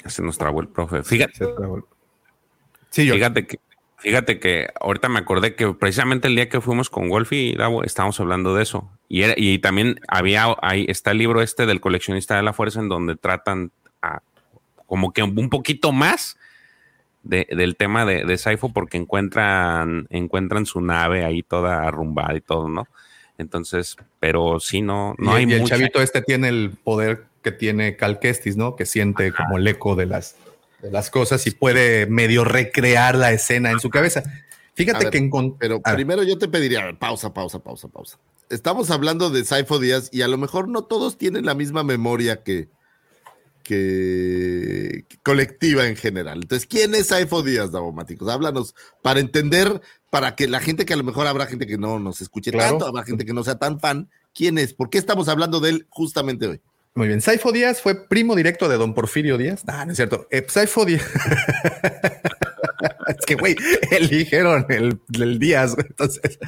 Se 0.04 0.22
nos 0.22 0.36
trabó 0.36 0.60
el 0.60 0.68
profe. 0.68 1.02
Fíjate, 1.02 1.46
fíjate 2.90 3.46
que 3.46 3.58
Fíjate 4.02 4.40
que 4.40 4.68
ahorita 4.80 5.08
me 5.08 5.20
acordé 5.20 5.54
que 5.54 5.72
precisamente 5.74 6.26
el 6.26 6.34
día 6.34 6.48
que 6.48 6.60
fuimos 6.60 6.90
con 6.90 7.08
Wolf 7.08 7.32
y 7.32 7.54
Davo 7.54 7.84
estábamos 7.84 8.18
hablando 8.18 8.54
de 8.54 8.64
eso. 8.64 8.90
Y, 9.08 9.22
y 9.36 9.60
también 9.60 10.00
había, 10.08 10.56
ahí 10.60 10.86
está 10.88 11.12
el 11.12 11.18
libro 11.18 11.40
este 11.40 11.66
del 11.66 11.80
coleccionista 11.80 12.36
de 12.36 12.42
la 12.42 12.52
fuerza 12.52 12.80
en 12.80 12.88
donde 12.88 13.14
tratan 13.14 13.70
como 14.86 15.12
que 15.12 15.22
un 15.22 15.48
poquito 15.48 15.92
más 15.92 16.36
del 17.22 17.76
tema 17.76 18.04
de, 18.04 18.24
de 18.24 18.36
Saifo 18.36 18.72
porque 18.72 18.98
encuentran, 18.98 20.06
encuentran 20.10 20.66
su 20.66 20.80
nave 20.80 21.24
ahí 21.24 21.42
toda 21.42 21.86
arrumbada 21.86 22.34
y 22.36 22.40
todo, 22.40 22.68
¿no? 22.68 22.88
Entonces, 23.38 23.96
pero 24.20 24.60
sí, 24.60 24.82
no, 24.82 25.14
no 25.18 25.32
hay 25.32 25.46
y 25.48 25.52
el 25.54 25.64
chavito 25.64 26.02
este 26.02 26.20
tiene 26.20 26.48
el 26.48 26.72
poder 26.82 27.24
que 27.42 27.52
tiene 27.52 27.96
Cal 27.96 28.18
Kestis, 28.18 28.56
¿no? 28.56 28.76
Que 28.76 28.84
siente 28.84 29.32
como 29.32 29.56
el 29.56 29.66
eco 29.66 29.94
de 29.96 30.06
las 30.06 30.36
de 30.82 30.90
las 30.90 31.10
cosas 31.10 31.46
y 31.46 31.52
puede 31.52 32.06
medio 32.06 32.44
recrear 32.44 33.14
la 33.14 33.32
escena 33.32 33.70
en 33.70 33.80
su 33.80 33.88
cabeza. 33.88 34.22
Fíjate 34.74 35.10
que 35.10 35.18
en 35.18 35.30
Pero 35.58 35.80
primero 35.80 36.22
yo 36.22 36.38
te 36.38 36.48
pediría, 36.48 36.98
pausa, 36.98 37.32
pausa, 37.32 37.60
pausa, 37.60 37.88
pausa. 37.88 38.18
Estamos 38.50 38.90
hablando 38.90 39.30
de 39.30 39.44
Saifo 39.44 39.78
Díaz 39.78 40.08
y 40.12 40.22
a 40.22 40.28
lo 40.28 40.38
mejor 40.38 40.68
no 40.68 40.84
todos 40.84 41.16
tienen 41.16 41.46
la 41.46 41.54
misma 41.54 41.84
memoria 41.84 42.42
que, 42.42 42.68
que, 43.62 45.06
colectiva 45.22 45.86
en 45.86 45.96
general. 45.96 46.40
Entonces, 46.42 46.66
¿quién 46.66 46.94
es 46.94 47.06
Saifo 47.06 47.42
Díaz, 47.42 47.70
Davomáticos? 47.70 48.28
Háblanos 48.28 48.74
para 49.02 49.20
entender, 49.20 49.80
para 50.10 50.34
que 50.34 50.48
la 50.48 50.60
gente 50.60 50.84
que 50.84 50.94
a 50.94 50.98
lo 50.98 51.04
mejor 51.04 51.26
habrá 51.26 51.46
gente 51.46 51.66
que 51.66 51.78
no 51.78 51.98
nos 51.98 52.20
escuche 52.20 52.50
tanto, 52.50 52.86
habrá 52.86 53.04
gente 53.04 53.24
que 53.24 53.32
no 53.32 53.44
sea 53.44 53.58
tan 53.58 53.78
fan, 53.78 54.10
¿quién 54.34 54.58
es? 54.58 54.74
¿Por 54.74 54.90
qué 54.90 54.98
estamos 54.98 55.28
hablando 55.28 55.60
de 55.60 55.70
él 55.70 55.86
justamente 55.90 56.46
hoy? 56.46 56.60
Muy 56.94 57.08
bien. 57.08 57.22
Saifo 57.22 57.52
Díaz 57.52 57.80
fue 57.80 58.06
primo 58.06 58.36
directo 58.36 58.68
de 58.68 58.76
don 58.76 58.92
Porfirio 58.92 59.38
Díaz. 59.38 59.62
Ah, 59.66 59.86
no 59.86 59.92
es 59.92 59.96
cierto. 59.96 60.26
Eh, 60.30 60.44
Saifo 60.46 60.84
Díaz. 60.84 61.02
es 63.08 63.26
que, 63.26 63.34
güey, 63.34 63.56
eligieron 63.90 64.66
el, 64.68 65.00
el, 65.18 65.38
Díaz. 65.38 65.74
Entonces, 65.78 66.38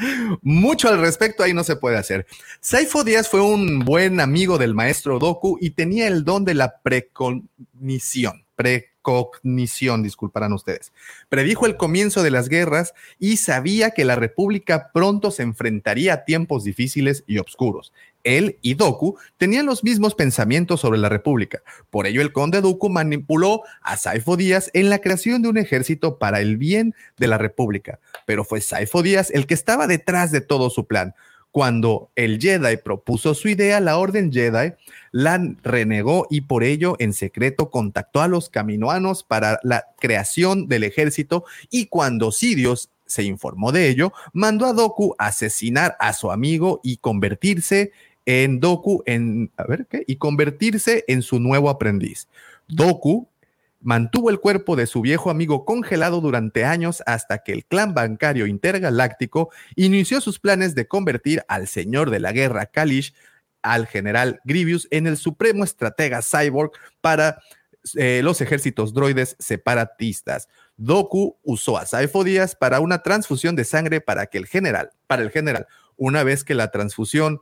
mucho 0.43 0.89
al 0.89 1.01
respecto 1.01 1.43
ahí 1.43 1.55
no 1.55 1.65
se 1.65 1.77
puede 1.77 1.97
hacer. 1.97 2.27
Saifo 2.61 3.05
Díaz 3.05 3.29
fue 3.29 3.41
un 3.41 3.81
buen 3.81 4.21
amigo 4.21 4.59
del 4.59 4.75
maestro 4.75 5.19
Doku 5.19 5.57
y 5.63 5.71
tenía 5.71 6.09
el 6.09 6.25
don 6.25 6.45
de 6.45 6.55
la 6.55 6.79
precognición. 6.83 8.45
Precognición, 8.55 10.03
disculparán 10.03 10.53
ustedes. 10.53 10.93
Predijo 11.31 11.65
el 11.65 11.79
comienzo 11.79 12.23
de 12.23 12.31
las 12.31 12.51
guerras 12.51 12.93
y 13.19 13.39
sabía 13.39 13.93
que 13.93 14.05
la 14.05 14.15
República 14.15 14.91
pronto 14.93 15.31
se 15.31 15.43
enfrentaría 15.43 16.13
a 16.13 16.25
tiempos 16.25 16.65
difíciles 16.65 17.25
y 17.27 17.39
oscuros 17.39 17.95
él 18.25 18.59
y 18.63 18.75
Doku 18.75 19.17
tenían 19.37 19.67
los 19.67 19.85
mismos 19.85 20.15
pensamientos 20.15 20.81
sobre 20.81 20.99
la 20.99 21.09
República. 21.09 21.63
Por 21.91 22.07
ello, 22.07 22.23
el 22.23 22.33
conde 22.33 22.61
Doku 22.61 22.89
manipuló 22.89 23.63
a 23.83 23.97
Saifo 23.97 24.37
Díaz 24.37 24.71
en 24.73 24.91
la 24.91 24.99
creación 24.99 25.43
de 25.43 25.49
un 25.49 25.59
ejército 25.59 26.19
para 26.19 26.41
el 26.41 26.57
bien 26.57 26.95
de 27.19 27.29
la 27.29 27.39
República. 27.39 28.01
Pero 28.27 28.45
fue 28.45 28.61
Saifo 28.61 29.03
Díaz 29.03 29.31
el 29.31 29.47
que 29.47 29.55
estaba 29.55 29.87
detrás 29.87 30.33
de 30.33 30.41
todo 30.41 30.71
su 30.71 30.87
plan. 30.87 31.15
Cuando 31.55 32.11
el 32.17 32.41
Jedi 32.41 32.79
propuso 32.79 33.33
su 33.33 33.49
idea, 33.49 33.79
la 33.79 33.97
Orden 33.97 34.33
Jedi 34.33 34.73
la 35.13 35.41
renegó 35.63 36.27
y 36.29 36.41
por 36.41 36.65
ello 36.65 36.97
en 36.99 37.13
secreto 37.13 37.71
contactó 37.71 38.23
a 38.23 38.27
los 38.27 38.49
caminoanos 38.49 39.23
para 39.23 39.61
la 39.63 39.87
creación 40.01 40.67
del 40.67 40.83
ejército 40.83 41.45
y 41.71 41.87
cuando 41.87 42.33
Sidious 42.33 42.91
se 43.07 43.23
informó 43.23 43.71
de 43.71 43.89
ello, 43.89 44.13
mandó 44.33 44.67
a 44.67 44.73
Doku 44.73 45.15
asesinar 45.19 45.97
a 46.01 46.13
su 46.13 46.33
amigo 46.33 46.81
y 46.83 46.97
convertirse 46.97 47.93
en 48.27 48.61
Doku 48.61 49.03
en, 49.07 49.51
a 49.57 49.65
ver 49.65 49.87
qué, 49.87 50.05
y 50.07 50.17
convertirse 50.17 51.05
en 51.09 51.23
su 51.23 51.41
nuevo 51.41 51.71
aprendiz. 51.71 52.29
Doku 52.69 53.29
mantuvo 53.81 54.31
el 54.31 54.41
cuerpo 54.41 54.77
de 54.77 54.87
su 54.87 55.03
viejo 55.03 55.31
amigo 55.31 55.65
congelado 55.67 56.21
durante 56.21 56.65
años 56.65 57.03
hasta 57.07 57.39
que 57.39 57.53
el 57.53 57.67
clan 57.67 57.93
bancario 57.93 58.47
intergaláctico 58.47 59.51
inició 59.77 60.23
sus 60.23 60.41
planes 60.41 60.75
de 60.75 60.89
convertir 60.89 61.45
al 61.49 61.69
señor 61.69 62.11
de 62.11 62.21
la 62.21 62.33
guerra 62.33 62.67
Kalish, 62.67 63.15
al 63.63 63.87
general 63.87 64.41
Grievous, 64.45 64.89
en 64.91 65.07
el 65.07 65.17
supremo 65.19 65.65
estratega 65.65 66.23
cyborg 66.23 66.73
para 67.03 67.39
eh, 67.97 68.23
los 68.25 68.41
ejércitos 68.41 68.95
droides 68.95 69.37
separatistas. 69.39 70.49
Doku 70.77 71.37
usó 71.43 71.77
a 71.77 71.85
Saifo 71.85 72.25
Díaz 72.25 72.57
para 72.57 72.81
una 72.81 73.03
transfusión 73.03 73.55
de 73.55 73.65
sangre 73.65 74.01
para 74.01 74.27
que 74.27 74.39
el 74.39 74.47
general, 74.47 74.91
para 75.07 75.23
el 75.23 75.31
general, 75.31 75.67
una 75.97 76.25
vez 76.25 76.43
que 76.43 76.55
la 76.55 76.71
transfusión 76.71 77.41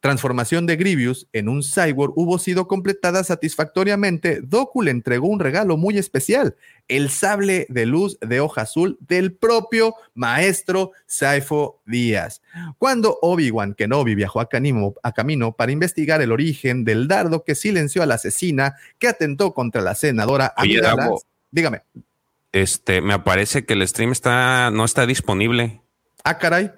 transformación 0.00 0.66
de 0.66 0.76
Grievous 0.76 1.26
en 1.32 1.48
un 1.48 1.62
cyborg 1.62 2.12
hubo 2.16 2.38
sido 2.38 2.68
completada 2.68 3.24
satisfactoriamente, 3.24 4.40
Doku 4.42 4.82
le 4.82 4.90
entregó 4.90 5.28
un 5.28 5.40
regalo 5.40 5.76
muy 5.76 5.98
especial, 5.98 6.56
el 6.86 7.10
sable 7.10 7.66
de 7.68 7.86
luz 7.86 8.18
de 8.20 8.40
hoja 8.40 8.62
azul 8.62 8.98
del 9.00 9.32
propio 9.32 9.94
maestro 10.14 10.92
Saifo 11.06 11.82
Díaz. 11.84 12.42
Cuando 12.78 13.18
Obi-Wan 13.22 13.74
Kenobi 13.74 14.14
viajó 14.14 14.40
a, 14.40 14.48
a 15.02 15.12
camino 15.12 15.52
para 15.52 15.72
investigar 15.72 16.22
el 16.22 16.32
origen 16.32 16.84
del 16.84 17.08
dardo 17.08 17.44
que 17.44 17.54
silenció 17.54 18.02
a 18.02 18.06
la 18.06 18.14
asesina 18.14 18.76
que 18.98 19.08
atentó 19.08 19.52
contra 19.52 19.82
la 19.82 19.94
senadora 19.94 20.54
dígame. 21.50 21.82
Este, 22.52 23.00
me 23.00 23.14
aparece 23.14 23.64
que 23.64 23.74
el 23.74 23.86
stream 23.86 24.12
está, 24.12 24.70
no 24.70 24.84
está 24.84 25.06
disponible. 25.06 25.82
Ah, 26.24 26.38
caray. 26.38 26.72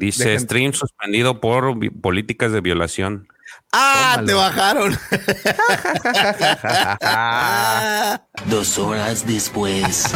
Dice 0.00 0.38
stream 0.38 0.72
suspendido 0.72 1.42
por 1.42 1.78
políticas 2.00 2.52
de 2.52 2.62
violación. 2.62 3.28
¡Ah! 3.70 4.22
Te 4.24 4.32
bajaron. 4.32 4.96
Dos 8.46 8.78
horas 8.78 9.26
después. 9.26 10.06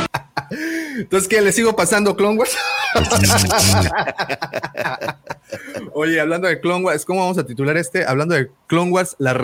Entonces, 0.96 1.28
¿qué? 1.28 1.42
¿Le 1.42 1.52
sigo 1.52 1.76
pasando 1.76 2.16
Clone 2.16 2.38
Wars? 2.38 2.56
Oye, 5.92 6.18
hablando 6.18 6.48
de 6.48 6.58
Clone 6.60 6.86
Wars, 6.86 7.04
¿cómo 7.04 7.20
vamos 7.20 7.36
a 7.36 7.44
titular 7.44 7.76
este? 7.76 8.06
Hablando 8.06 8.34
de 8.34 8.50
Clone 8.66 8.90
Wars, 8.90 9.16
la, 9.18 9.34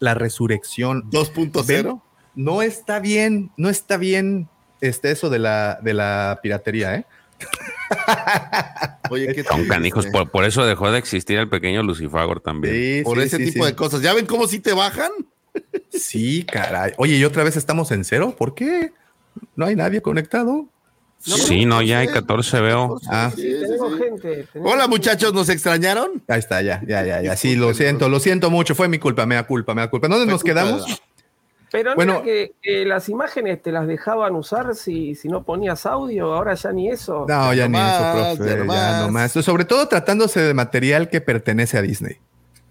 la 0.00 0.14
resurrección 0.14 1.08
2.0. 1.12 2.02
No 2.34 2.60
está 2.60 2.98
bien, 2.98 3.52
no 3.56 3.68
está 3.68 3.98
bien 3.98 4.48
este, 4.80 5.12
eso 5.12 5.30
de 5.30 5.38
la, 5.38 5.78
de 5.80 5.94
la 5.94 6.40
piratería, 6.42 6.96
¿eh? 6.96 7.06
Oye, 9.10 9.34
¿qué 9.34 9.44
Son 9.44 9.66
canijos, 9.66 10.06
por, 10.06 10.44
eso 10.44 10.66
dejó 10.66 10.90
de 10.90 10.98
existir 10.98 11.38
el 11.38 11.48
pequeño 11.48 11.82
Lucifagor 11.82 12.40
también. 12.40 13.04
por 13.04 13.18
ese 13.20 13.38
tipo 13.38 13.64
de 13.64 13.74
cosas. 13.74 14.02
¿Ya 14.02 14.14
ven 14.14 14.26
cómo 14.26 14.46
sí 14.46 14.58
te 14.58 14.72
bajan? 14.72 15.10
Sí, 15.90 16.44
caray. 16.44 16.92
Oye, 16.98 17.16
y 17.16 17.24
otra 17.24 17.44
vez 17.44 17.56
estamos 17.56 17.90
en 17.90 18.04
cero. 18.04 18.34
¿Por 18.36 18.54
qué? 18.54 18.92
¿No 19.54 19.66
hay 19.66 19.76
nadie 19.76 20.02
conectado? 20.02 20.68
sí, 21.18 21.64
no, 21.64 21.82
ya 21.82 22.00
hay 22.00 22.08
14, 22.08 22.60
veo. 22.60 23.00
Ah. 23.08 23.32
gente, 23.34 24.46
Hola, 24.62 24.86
muchachos, 24.86 25.32
¿nos 25.32 25.48
extrañaron? 25.48 26.22
Ahí 26.28 26.38
está, 26.38 26.62
ya, 26.62 26.82
ya, 26.86 27.04
ya, 27.04 27.22
ya. 27.22 27.36
Sí, 27.36 27.56
lo 27.56 27.74
siento, 27.74 28.08
lo 28.08 28.20
siento 28.20 28.50
mucho. 28.50 28.74
Fue 28.74 28.88
mi 28.88 28.98
culpa, 28.98 29.26
me 29.26 29.34
da 29.34 29.46
culpa, 29.46 29.74
me 29.74 29.80
da 29.80 29.90
culpa. 29.90 30.08
¿Dónde 30.08 30.30
nos 30.30 30.44
quedamos? 30.44 31.02
Pero 31.72 31.94
bueno, 31.94 32.22
que, 32.22 32.52
las 32.86 33.08
imágenes 33.08 33.60
te 33.62 33.72
las 33.72 33.86
dejaban 33.86 34.34
usar 34.34 34.74
si, 34.74 35.14
si 35.14 35.28
no 35.28 35.42
ponías 35.42 35.84
audio, 35.84 36.32
ahora 36.32 36.54
ya 36.54 36.72
ni 36.72 36.88
eso. 36.88 37.26
No, 37.28 37.52
ya, 37.52 37.68
ni 37.68 37.78
eso, 37.78 38.36
profe, 38.36 38.66
ya, 38.66 39.00
no 39.00 39.10
más. 39.10 39.32
Sobre 39.32 39.64
todo 39.64 39.88
tratándose 39.88 40.40
de 40.40 40.54
material 40.54 41.08
que 41.08 41.20
pertenece 41.20 41.76
a 41.78 41.82
Disney. 41.82 42.18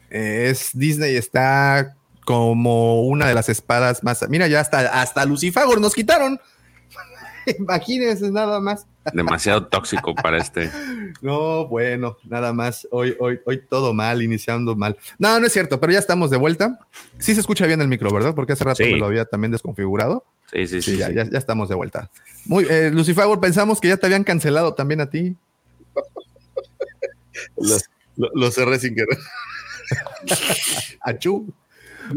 Es 0.10 0.72
Disney 0.74 1.16
está 1.16 1.96
como 2.26 3.04
una 3.04 3.28
de 3.28 3.34
las 3.36 3.50
espadas 3.50 4.04
más. 4.04 4.28
Mira, 4.30 4.48
ya 4.48 4.60
hasta, 4.60 5.02
hasta 5.02 5.26
Lucifagor 5.26 5.82
nos 5.82 5.94
quitaron. 5.94 6.40
Imagínense 7.60 8.32
nada 8.32 8.60
más. 8.60 8.86
Demasiado 9.14 9.68
tóxico 9.68 10.16
para 10.16 10.38
este. 10.38 10.72
No, 11.22 11.68
bueno, 11.68 12.18
nada 12.26 12.52
más. 12.52 12.88
Hoy, 12.92 13.16
hoy, 13.20 13.40
hoy 13.46 13.62
todo 13.70 13.94
mal, 13.94 14.22
iniciando 14.22 14.76
mal. 14.76 14.98
No, 15.18 15.40
no 15.40 15.48
es 15.48 15.54
cierto, 15.54 15.80
pero 15.80 15.94
ya 15.94 16.00
estamos 16.00 16.30
de 16.30 16.38
vuelta. 16.38 16.80
Sí 17.20 17.34
se 17.34 17.40
escucha 17.40 17.66
bien 17.66 17.80
el 17.80 17.88
micro, 17.88 18.12
¿verdad? 18.12 18.36
Porque 18.36 18.54
hace 18.54 18.64
rato 18.64 18.84
me 18.84 18.98
lo 18.98 19.06
había 19.06 19.26
también 19.26 19.52
desconfigurado. 19.52 20.26
Sí, 20.52 20.68
sí, 20.68 20.82
sí. 20.82 20.98
ya, 20.98 21.12
Ya, 21.12 21.24
estamos 21.38 21.70
de 21.70 21.76
vuelta. 21.76 22.10
Muy, 22.46 22.66
eh, 22.70 22.92
Lucifer, 22.92 23.26
pensamos 23.40 23.80
que 23.80 23.88
ya 23.88 23.98
te 23.98 24.08
habían 24.08 24.24
cancelado 24.24 24.74
también 24.74 25.00
a 25.02 25.10
ti. 25.10 25.36
lo, 28.16 28.52
cerré 28.52 28.80
sin 28.80 28.96
querer. 28.96 29.18
Achú. 31.02 31.54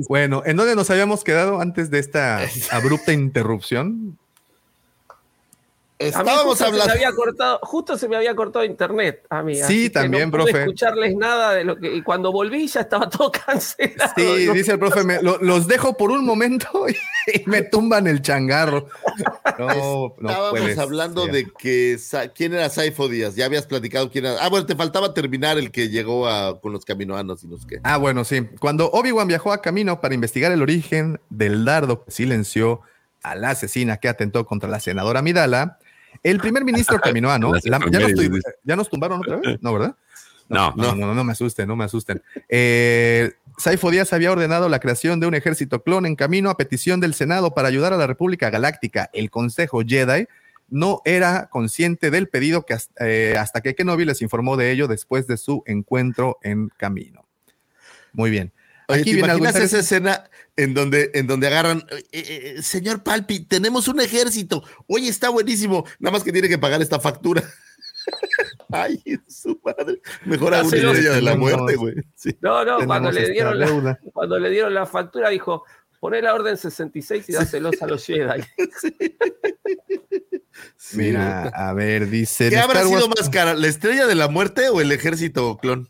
Bueno, 0.08 0.42
¿en 0.44 0.56
dónde 0.56 0.74
nos 0.74 0.90
habíamos 0.90 1.24
quedado 1.24 1.60
antes 1.60 1.90
de 1.90 1.98
esta 1.98 2.40
abrupta 2.70 3.12
interrupción? 3.12 4.18
Estábamos 5.98 6.60
hablando. 6.60 6.92
había 6.92 7.12
cortado, 7.12 7.58
justo 7.62 7.98
se 7.98 8.08
me 8.08 8.16
había 8.16 8.34
cortado 8.36 8.64
internet 8.64 9.26
a 9.28 9.42
mí. 9.42 9.56
Sí, 9.56 9.90
también, 9.90 10.30
no 10.30 10.30
profe. 10.30 10.60
escucharles 10.60 11.16
nada 11.16 11.54
de 11.54 11.64
lo 11.64 11.76
que. 11.76 11.92
Y 11.92 12.02
cuando 12.02 12.30
volví 12.30 12.68
ya 12.68 12.82
estaba 12.82 13.10
todo 13.10 13.32
cancelado. 13.46 14.12
Sí, 14.16 14.48
dice 14.52 14.72
el 14.72 14.78
profe, 14.78 15.02
los 15.22 15.66
dejo 15.66 15.96
por 15.96 16.12
un 16.12 16.24
momento 16.24 16.68
y, 17.34 17.42
me 17.46 17.62
tumban 17.62 18.06
el 18.06 18.22
changarro. 18.22 18.86
No, 19.58 20.14
no 20.18 20.30
Estábamos 20.30 20.78
hablando 20.78 21.26
de 21.26 21.48
que 21.58 21.98
quién 22.34 22.54
era 22.54 22.70
Saifo 22.70 23.08
Díaz. 23.08 23.34
Ya 23.34 23.46
habías 23.46 23.66
platicado 23.66 24.08
quién 24.10 24.26
era. 24.26 24.36
Ah, 24.40 24.48
bueno, 24.48 24.66
te 24.66 24.76
faltaba 24.76 25.14
terminar 25.14 25.58
el 25.58 25.72
que 25.72 25.88
llegó 25.88 26.28
a, 26.28 26.60
con 26.60 26.72
los 26.72 26.84
caminoanos 26.84 27.42
y 27.42 27.48
los 27.48 27.66
que. 27.66 27.80
Ah, 27.82 27.96
bueno, 27.96 28.24
sí. 28.24 28.46
Cuando 28.60 28.88
Obi-Wan 28.92 29.26
viajó 29.26 29.52
a 29.52 29.62
camino 29.62 30.00
para 30.00 30.14
investigar 30.14 30.52
el 30.52 30.62
origen 30.62 31.20
del 31.28 31.64
dardo 31.64 32.04
que 32.04 32.12
silenció 32.12 32.82
a 33.22 33.34
la 33.34 33.50
asesina 33.50 33.96
que 33.96 34.08
atentó 34.08 34.46
contra 34.46 34.68
la 34.68 34.78
senadora 34.78 35.22
Midala, 35.22 35.78
el 36.22 36.38
primer 36.38 36.64
ministro 36.64 36.98
caminoano. 37.00 37.52
Las 37.54 37.64
la- 37.64 37.78
ya, 37.90 38.00
nos, 38.00 38.42
ya 38.64 38.76
tumbaron 38.90 39.20
otra 39.20 39.36
vez, 39.36 39.58
¿no, 39.62 39.72
verdad? 39.72 39.96
No, 40.50 40.72
No, 40.76 40.94
no, 40.94 41.06
no, 41.08 41.14
no 41.14 41.24
me 41.24 41.32
asusten, 41.32 41.68
no 41.68 41.76
me 41.76 41.84
asusten. 41.84 42.22
Eh, 42.48 43.32
Saifo 43.58 43.90
Díaz 43.90 44.14
había 44.14 44.32
ordenado 44.32 44.70
la 44.70 44.78
creación 44.80 45.20
de 45.20 45.26
un 45.26 45.34
ejército 45.34 45.82
clon 45.82 46.06
en 46.06 46.16
camino 46.16 46.48
a 46.48 46.56
petición 46.56 47.00
del 47.00 47.12
Senado 47.12 47.52
para 47.52 47.68
ayudar 47.68 47.92
a 47.92 47.98
la 47.98 48.06
República 48.06 48.48
Galáctica. 48.48 49.10
El 49.12 49.30
Consejo 49.30 49.82
Jedi 49.86 50.26
no 50.70 51.02
era 51.04 51.48
consciente 51.50 52.10
del 52.10 52.28
pedido 52.28 52.64
que 52.64 52.72
hasta, 52.74 53.06
eh, 53.06 53.36
hasta 53.36 53.60
que 53.60 53.74
Kenobi 53.74 54.06
les 54.06 54.22
informó 54.22 54.56
de 54.56 54.70
ello 54.70 54.88
después 54.88 55.26
de 55.26 55.36
su 55.36 55.62
encuentro 55.66 56.38
en 56.42 56.68
camino. 56.70 57.26
Muy 58.12 58.30
bien. 58.30 58.52
Oye, 58.88 59.00
Aquí 59.02 59.10
¿te 59.10 59.16
viene 59.16 59.30
algo 59.30 59.44
imaginas 59.44 59.64
esa 59.64 59.80
escena 59.80 60.24
en 60.58 60.74
donde, 60.74 61.12
en 61.14 61.28
donde 61.28 61.46
agarran, 61.46 61.84
eh, 62.10 62.56
eh, 62.58 62.62
señor 62.62 63.04
Palpi, 63.04 63.38
tenemos 63.44 63.86
un 63.86 64.00
ejército. 64.00 64.64
Oye, 64.88 65.08
está 65.08 65.28
buenísimo. 65.30 65.84
Nada 66.00 66.12
más 66.14 66.24
que 66.24 66.32
tiene 66.32 66.48
que 66.48 66.58
pagar 66.58 66.82
esta 66.82 66.98
factura. 66.98 67.44
Ay, 68.72 69.00
su 69.28 69.60
madre. 69.64 70.02
Mejor 70.24 70.54
a 70.54 70.62
una 70.64 70.76
estrella 70.76 71.12
de 71.12 71.22
la 71.22 71.36
muerte, 71.36 71.76
güey. 71.76 71.94
Sí. 72.16 72.36
No, 72.40 72.64
no, 72.64 72.84
cuando 72.86 73.12
le, 73.12 73.30
dieron 73.30 73.56
la, 73.56 73.98
cuando 74.12 74.38
le 74.40 74.50
dieron 74.50 74.74
la 74.74 74.84
factura 74.84 75.28
dijo, 75.28 75.62
poné 76.00 76.20
la 76.22 76.34
orden 76.34 76.56
66 76.56 77.28
y 77.28 77.32
dáselos 77.34 77.80
a 77.80 77.86
los 77.86 78.04
Jedi. 78.04 78.42
Sí, 80.76 80.96
Mira, 80.96 81.48
a 81.48 81.72
ver, 81.72 82.08
dice. 82.08 82.50
¿Qué 82.50 82.56
habrá 82.58 82.80
Star 82.80 82.86
sido 82.88 83.06
Wars- 83.06 83.20
más 83.20 83.30
cara, 83.30 83.54
la 83.54 83.68
estrella 83.68 84.06
de 84.08 84.16
la 84.16 84.26
muerte 84.26 84.68
o 84.70 84.80
el 84.80 84.90
ejército 84.90 85.56
clon? 85.58 85.88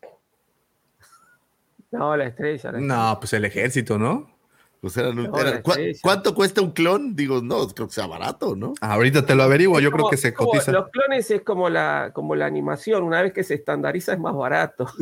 No, 1.91 2.15
la 2.19 2.27
estrella. 2.27 2.73
la 2.73 2.81
No, 2.81 3.19
pues 3.19 3.33
el 3.33 3.47
ejército, 3.47 3.99
¿no? 3.99 4.38
Pues 4.81 4.97
eran 4.97 5.19
un- 5.19 5.27
No, 5.31 5.39
eran- 5.39 5.55
la 5.55 5.63
¿cu- 5.63 5.71
estrella. 5.73 5.99
¿Cuánto 6.03 6.35
cuesta 6.35 6.61
un 6.63 6.71
clon? 6.71 7.17
Digo, 7.17 7.41
no, 7.43 7.67
creo 7.69 7.89
que 7.89 7.95
sea 7.95 8.07
barato, 8.07 8.55
¿no? 8.55 8.75
Ahorita 8.81 9.27
te 9.27 9.35
lo 9.35 9.43
averiguo, 9.43 9.81
yo 9.81 9.91
creo 9.91 10.09
que 10.09 10.17
se 10.17 10.33
cotiza. 10.33 10.71
Los 10.73 10.89
clones 10.91 11.31
es 11.31 11.43
como 11.43 11.69
la, 11.69 12.13
como 12.15 12.35
la 12.37 12.47
animación, 12.47 13.03
una 13.03 13.21
vez 13.23 13.33
que 13.33 13.43
se 13.43 13.55
estandariza 13.55 14.13
es 14.13 14.19
más 14.21 14.35
barato. 14.35 14.87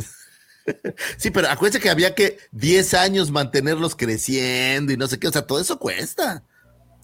Sí, 1.16 1.31
pero 1.31 1.47
acuérdense 1.48 1.78
que 1.81 1.90
había 1.90 2.12
que 2.16 2.39
10 2.51 2.93
años 2.94 3.31
mantenerlos 3.31 3.94
creciendo 3.94 4.93
y 4.93 4.97
no 4.97 5.07
sé 5.07 5.16
qué, 5.20 5.28
o 5.28 5.31
sea, 5.31 5.47
todo 5.47 5.61
eso 5.61 5.78
cuesta. 5.78 6.43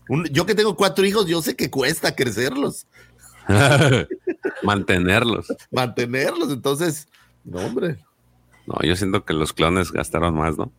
Un- 0.08 0.24
yo 0.32 0.44
que 0.46 0.56
tengo 0.56 0.74
cuatro 0.76 1.04
hijos, 1.06 1.26
yo 1.26 1.40
sé 1.42 1.54
que 1.54 1.70
cuesta 1.70 2.16
crecerlos, 2.16 2.88
Mantenerlos. 4.62 5.46
mantenerlos, 5.70 6.50
entonces, 6.50 7.08
no, 7.44 7.60
hombre. 7.60 7.98
No, 8.66 8.74
yo 8.82 8.94
siento 8.96 9.24
que 9.24 9.32
los 9.34 9.52
clones 9.52 9.92
gastaron 9.92 10.34
más, 10.34 10.56
¿no? 10.58 10.72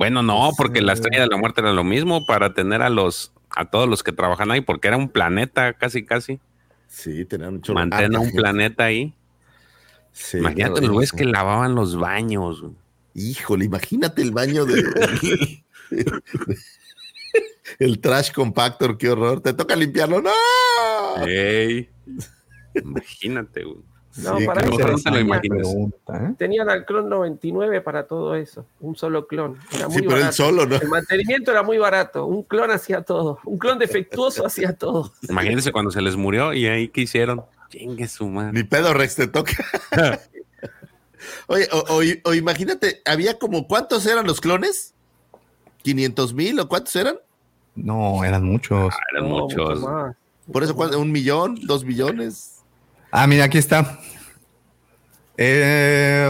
Bueno, 0.00 0.22
no, 0.22 0.52
porque 0.56 0.80
la 0.80 0.94
estrella 0.94 1.24
de 1.24 1.28
la 1.28 1.36
muerte 1.36 1.60
era 1.60 1.74
lo 1.74 1.84
mismo 1.84 2.24
para 2.24 2.54
tener 2.54 2.80
a 2.80 2.88
los 2.88 3.34
a 3.50 3.68
todos 3.68 3.86
los 3.86 4.02
que 4.02 4.12
trabajan 4.12 4.50
ahí, 4.50 4.62
porque 4.62 4.88
era 4.88 4.96
un 4.96 5.10
planeta 5.10 5.74
casi, 5.74 6.06
casi. 6.06 6.40
Sí, 6.86 7.26
tenían 7.26 7.56
mucho. 7.56 7.74
Mantener 7.74 8.16
Ah, 8.16 8.20
un 8.20 8.32
planeta 8.32 8.84
ahí. 8.84 9.14
Sí, 10.10 10.38
Imagínate 10.38 10.80
los 10.80 10.90
güeyes 10.92 11.12
que 11.12 11.26
lavaban 11.26 11.74
los 11.74 11.98
baños. 11.98 12.64
Híjole, 13.12 13.66
imagínate 13.66 14.22
el 14.22 14.30
baño 14.30 14.64
de. 14.64 15.62
el 17.78 18.00
trash 18.00 18.32
compactor, 18.32 18.96
qué 18.96 19.10
horror. 19.10 19.42
Te 19.42 19.52
toca 19.52 19.76
limpiarlo, 19.76 20.22
¡no! 20.22 20.30
Ey. 21.26 21.90
Imagínate, 22.74 23.64
güey. 23.64 23.89
No, 24.16 24.38
Sí, 24.38 24.44
para 24.44 24.60
eso 24.62 24.70
no 24.70 24.76
te 24.76 24.90
lo 24.90 24.98
tenían- 24.98 25.20
imaginas. 25.26 25.58
Pregunta, 25.58 26.16
¿eh? 26.16 26.34
Tenían 26.36 26.68
al 26.68 26.84
clon 26.84 27.08
99 27.08 27.80
para 27.80 28.06
todo 28.08 28.34
eso, 28.34 28.66
un 28.80 28.96
solo 28.96 29.26
clon. 29.28 29.56
Era 29.72 29.86
muy 29.88 29.96
Sí, 29.98 30.02
pero 30.02 30.16
él 30.16 30.32
solo, 30.32 30.66
¿no? 30.66 30.74
El 30.76 30.88
mantenimiento 30.88 31.52
era 31.52 31.62
muy 31.62 31.78
barato, 31.78 32.26
un 32.26 32.42
clon 32.42 32.70
hacía 32.72 33.02
todo, 33.02 33.38
un 33.44 33.56
clon 33.58 33.78
defectuoso 33.78 34.44
hacía 34.44 34.72
todo. 34.72 35.12
Imagínense 35.28 35.70
cuando 35.70 35.92
se 35.92 36.02
les 36.02 36.16
murió 36.16 36.52
y 36.52 36.66
ahí 36.66 36.88
qué 36.88 37.02
hicieron. 37.02 37.42
Chingue 37.68 38.08
su 38.08 38.26
madre. 38.26 38.52
Ni 38.52 38.64
pedo, 38.64 38.92
Rex, 38.94 39.14
te 39.14 39.28
toca. 39.28 39.52
Oye, 41.46 41.68
o, 41.72 41.78
o- 41.78 42.30
o 42.30 42.34
imagínate, 42.34 43.02
había 43.04 43.38
como, 43.38 43.66
¿cuántos 43.68 44.06
eran 44.06 44.26
los 44.26 44.40
clones? 44.40 44.94
¿500 45.84 46.34
mil 46.34 46.58
o 46.60 46.68
cuántos 46.68 46.94
eran? 46.96 47.16
No, 47.74 48.24
eran 48.24 48.44
muchos. 48.44 48.92
Eran 49.12 49.28
No, 49.28 49.38
muchos. 49.40 49.80
mucho 49.80 49.88
más. 49.92 50.16
Por 50.52 50.64
eso. 50.64 50.74
¿un 50.98 51.12
millón? 51.12 51.58
¿Dos 51.62 51.84
millones? 51.84 52.59
Ah, 53.10 53.26
mira, 53.26 53.44
aquí 53.44 53.58
está. 53.58 53.98
Eh, 55.36 56.28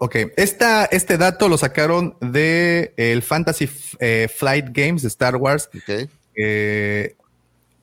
ok, 0.00 0.16
Esta, 0.36 0.86
este 0.86 1.18
dato 1.18 1.48
lo 1.48 1.58
sacaron 1.58 2.16
de 2.20 2.94
el 2.96 3.22
Fantasy 3.22 3.68
eh, 3.98 4.28
Flight 4.34 4.68
Games 4.70 5.02
de 5.02 5.08
Star 5.08 5.36
Wars 5.36 5.68
Ok. 5.74 6.08
eh, 6.36 7.16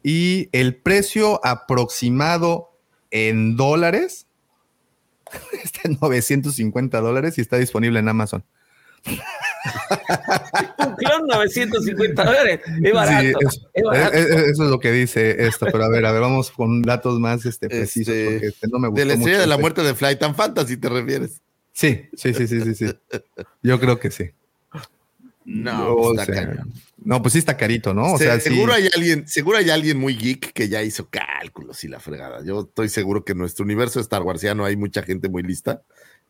y 0.01 0.49
el 0.51 0.75
precio 0.75 1.39
aproximado 1.45 2.71
en 3.11 3.55
dólares 3.55 4.25
está 5.63 5.81
en 5.83 5.99
950 6.01 7.01
dólares 7.01 7.37
y 7.37 7.41
está 7.41 7.57
disponible 7.57 7.99
en 7.99 8.09
Amazon. 8.09 8.43
Un 10.87 10.95
clon 10.95 11.27
950 11.27 12.23
dólares, 12.23 12.61
es 12.83 12.93
barato, 12.93 13.21
Sí, 13.39 13.45
es- 13.47 13.61
es 13.73 13.83
barato. 13.83 14.15
eh, 14.17 14.21
eh, 14.21 14.43
eso 14.51 14.63
es 14.65 14.69
lo 14.69 14.79
que 14.79 14.91
dice 14.91 15.45
esto, 15.47 15.65
pero 15.71 15.83
a 15.85 15.89
ver, 15.89 16.05
a 16.05 16.11
ver, 16.11 16.21
vamos 16.21 16.51
con 16.51 16.81
datos 16.81 17.19
más 17.19 17.45
este, 17.45 17.67
precisos 17.69 18.13
Este, 18.13 18.31
porque 18.31 18.47
este 18.47 18.67
no 18.67 18.79
me 18.79 18.87
gustó 18.87 18.99
De 18.99 19.05
la 19.05 19.13
estrella 19.13 19.31
mucho 19.37 19.41
de 19.41 19.47
la 19.47 19.53
este. 19.55 19.61
muerte 19.61 19.83
de 19.83 19.95
Flight 19.95 20.23
and 20.23 20.35
Fantasy, 20.35 20.77
¿te 20.77 20.89
refieres? 20.89 21.41
Sí, 21.73 22.09
sí, 22.15 22.33
sí, 22.33 22.47
sí, 22.47 22.61
sí, 22.61 22.73
sí. 22.75 22.85
Yo 23.61 23.79
creo 23.79 23.99
que 23.99 24.09
sí. 24.11 24.31
No, 25.45 25.93
O 25.93 26.11
está 26.11 26.25
sea, 26.25 26.45
cañón. 26.47 26.73
no, 26.97 27.21
pues 27.21 27.31
sí 27.33 27.39
está 27.39 27.55
carito, 27.55 27.93
¿no? 27.93 28.13
O 28.13 28.17
Se- 28.17 28.25
sea, 28.25 28.39
sí. 28.39 28.49
seguro 28.49 28.73
hay 28.73 28.89
alguien, 28.93 29.27
seguro 29.27 29.57
hay 29.57 29.69
alguien 29.69 29.97
muy 29.97 30.15
geek 30.17 30.51
que 30.51 30.67
ya 30.67 30.83
hizo 30.83 31.07
cálculos 31.09 31.83
y 31.85 31.87
la 31.87 31.99
fregada. 32.01 32.43
Yo 32.43 32.61
estoy 32.61 32.89
seguro 32.89 33.23
que 33.23 33.31
en 33.31 33.37
nuestro 33.37 33.63
universo 33.63 33.99
Star 34.01 34.23
Warsiano 34.23 34.65
hay 34.65 34.75
mucha 34.75 35.03
gente 35.03 35.29
muy 35.29 35.43
lista 35.43 35.83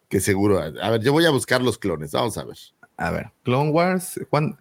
que 0.08 0.20
seguro. 0.20 0.60
A 0.60 0.90
ver, 0.92 1.02
yo 1.02 1.14
voy 1.14 1.26
a 1.26 1.32
buscar 1.32 1.62
los 1.64 1.80
clones. 1.80 2.12
Vamos 2.12 2.38
a 2.38 2.44
ver. 2.44 2.58
A 2.98 3.12
ver, 3.12 3.32
Clone 3.44 3.70
Wars, 3.70 4.20
Juan. 4.30 4.58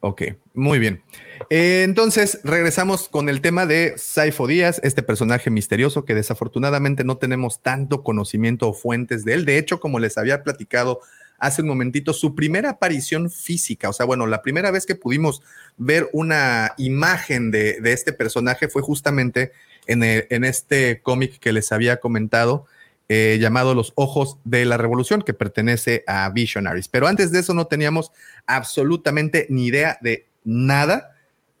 Ok, 0.00 0.22
muy 0.52 0.78
bien. 0.78 1.02
Eh, 1.50 1.82
entonces, 1.84 2.40
regresamos 2.44 3.08
con 3.08 3.28
el 3.28 3.40
tema 3.40 3.64
de 3.66 3.94
Saifo 3.96 4.46
Díaz, 4.46 4.80
este 4.84 5.02
personaje 5.02 5.50
misterioso 5.50 6.04
que 6.04 6.14
desafortunadamente 6.14 7.04
no 7.04 7.16
tenemos 7.16 7.62
tanto 7.62 8.02
conocimiento 8.02 8.68
o 8.68 8.74
fuentes 8.74 9.24
de 9.24 9.32
él. 9.34 9.44
De 9.46 9.56
hecho, 9.56 9.80
como 9.80 9.98
les 9.98 10.18
había 10.18 10.42
platicado 10.42 11.00
hace 11.38 11.62
un 11.62 11.68
momentito, 11.68 12.12
su 12.12 12.34
primera 12.34 12.70
aparición 12.70 13.30
física, 13.30 13.88
o 13.88 13.92
sea, 13.92 14.06
bueno, 14.06 14.26
la 14.26 14.42
primera 14.42 14.70
vez 14.70 14.86
que 14.86 14.94
pudimos 14.94 15.42
ver 15.76 16.08
una 16.12 16.74
imagen 16.76 17.50
de, 17.50 17.80
de 17.80 17.92
este 17.92 18.12
personaje 18.12 18.68
fue 18.68 18.82
justamente 18.82 19.52
en, 19.86 20.02
el- 20.04 20.26
en 20.30 20.44
este 20.44 21.00
cómic 21.02 21.38
que 21.40 21.52
les 21.52 21.72
había 21.72 21.96
comentado, 21.98 22.66
eh, 23.08 23.38
llamado 23.40 23.74
Los 23.74 23.92
Ojos 23.96 24.38
de 24.44 24.64
la 24.64 24.76
Revolución, 24.76 25.22
que 25.22 25.34
pertenece 25.34 26.04
a 26.06 26.28
Visionaries. 26.30 26.88
Pero 26.88 27.06
antes 27.06 27.30
de 27.32 27.40
eso 27.40 27.52
no 27.54 27.66
teníamos 27.66 28.10
absolutamente 28.46 29.46
ni 29.50 29.66
idea 29.66 29.98
de 30.00 30.26
nada. 30.44 31.10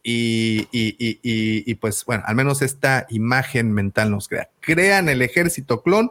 Y, 0.06 0.68
y- 0.72 1.74
pues 1.76 2.04
bueno, 2.04 2.22
al 2.26 2.34
menos 2.34 2.60
esta 2.60 3.06
imagen 3.08 3.72
mental 3.72 4.10
nos 4.10 4.28
crea. 4.28 4.50
Crean 4.60 5.08
el 5.08 5.22
ejército 5.22 5.82
clon. 5.82 6.10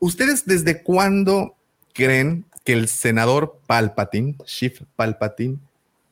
¿Ustedes 0.00 0.44
desde 0.44 0.82
cuándo 0.82 1.54
creen 1.92 2.44
que 2.64 2.72
el 2.72 2.88
senador 2.88 3.60
Palpatine, 3.66 4.36
Chief 4.44 4.80
Palpatine, 4.96 5.58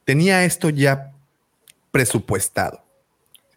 tenía 0.05 0.45
esto 0.45 0.71
ya 0.71 1.13
presupuestado? 1.91 2.85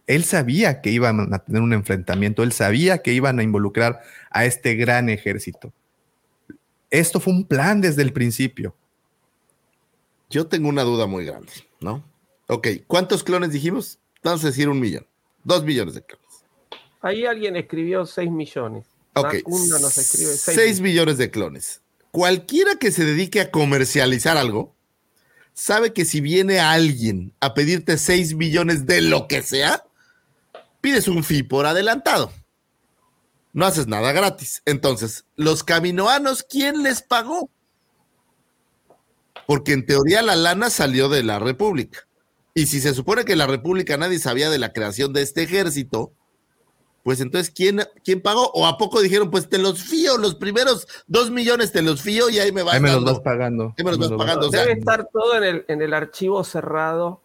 Él 0.08 0.24
sabía 0.24 0.82
que 0.82 0.92
iban 0.92 1.34
a 1.34 1.40
tener 1.40 1.62
un 1.62 1.74
enfrentamiento, 1.74 2.44
él 2.44 2.52
sabía 2.52 3.00
que 3.00 3.14
iban 3.14 3.40
a 3.40 3.44
involucrar 3.44 4.02
a 4.30 4.46
este 4.46 4.76
gran 4.76 5.10
ejército. 5.10 5.74
Esto 6.92 7.20
fue 7.20 7.34
un 7.34 7.46
plan 7.46 7.82
desde 7.82 8.04
el 8.04 8.14
principio. 8.14 8.76
Yo 10.30 10.48
tengo 10.48 10.70
una 10.70 10.84
duda 10.84 11.08
muy 11.08 11.26
grande, 11.26 11.52
¿no? 11.80 12.04
Ok, 12.48 12.68
¿cuántos 12.88 13.24
clones 13.24 13.52
dijimos? 13.52 14.00
Vamos 14.24 14.44
a 14.44 14.48
decir 14.48 14.70
un 14.70 14.80
millón. 14.80 15.06
Dos 15.44 15.64
millones 15.64 15.96
de 15.96 16.04
clones. 16.04 16.26
Ahí 17.02 17.26
alguien 17.26 17.56
escribió 17.56 18.06
6 18.06 18.32
millones. 18.32 18.86
Ok, 19.14 19.36
nos 19.46 19.98
escribe 19.98 20.34
6 20.34 20.58
6 20.58 20.82
millones 20.82 21.18
de 21.18 21.32
clones. 21.32 21.82
Cualquiera 22.12 22.76
que 22.76 22.92
se 22.92 23.06
dedique 23.06 23.42
a 23.42 23.52
comercializar 23.52 24.38
algo, 24.38 24.76
sabe 25.54 25.94
que 25.94 26.06
si 26.06 26.22
viene 26.22 26.60
alguien 26.60 27.34
a 27.40 27.54
pedirte 27.54 27.98
6 27.98 28.36
millones 28.36 28.86
de 28.86 29.02
lo 29.02 29.28
que 29.28 29.42
sea, 29.42 29.85
pides 30.86 31.08
un 31.08 31.24
fee 31.24 31.42
por 31.42 31.66
adelantado. 31.66 32.32
No 33.54 33.66
haces 33.66 33.88
nada 33.88 34.12
gratis. 34.12 34.62
Entonces, 34.66 35.26
los 35.36 35.64
caminoanos, 35.64 36.44
¿quién 36.48 36.84
les 36.84 37.02
pagó? 37.02 37.50
Porque 39.48 39.74
en 39.74 39.88
teoría 39.88 40.22
la 40.22 40.36
lana 40.36 40.70
salió 40.70 41.10
de 41.10 41.24
la 41.24 41.40
República. 41.40 42.08
Y 42.54 42.68
si 42.68 42.82
se 42.82 42.94
supone 42.94 43.26
que 43.26 43.32
en 43.32 43.40
la 43.40 43.48
República 43.48 43.98
nadie 43.98 44.20
sabía 44.20 44.52
de 44.52 44.60
la 44.60 44.74
creación 44.74 45.12
de 45.12 45.24
este 45.24 45.42
ejército, 45.42 46.14
pues 47.02 47.20
entonces, 47.20 47.52
¿quién, 47.52 47.82
¿quién 48.04 48.22
pagó? 48.22 48.52
¿O 48.54 48.68
a 48.68 48.78
poco 48.78 49.02
dijeron, 49.02 49.32
pues 49.32 49.50
te 49.50 49.58
los 49.58 49.82
fío, 49.82 50.20
los 50.20 50.36
primeros 50.36 50.88
dos 51.08 51.32
millones 51.32 51.72
te 51.72 51.82
los 51.82 52.04
fío 52.04 52.30
y 52.30 52.38
ahí 52.38 52.52
me 52.52 52.62
vas 52.62 52.76
Ahí 52.76 52.82
me 52.82 52.92
los 52.92 53.04
vas 53.04 53.22
pagando. 53.22 53.74
Ahí 53.76 53.84
me 53.84 53.90
los 53.90 53.98
vas 53.98 54.12
pagando. 54.12 54.50
O 54.50 54.52
sea, 54.52 54.62
Debe 54.62 54.74
estar 54.74 55.10
todo 55.12 55.36
en 55.36 55.44
el, 55.46 55.66
en 55.68 55.82
el 55.82 55.96
archivo 55.96 56.44
cerrado. 56.44 57.25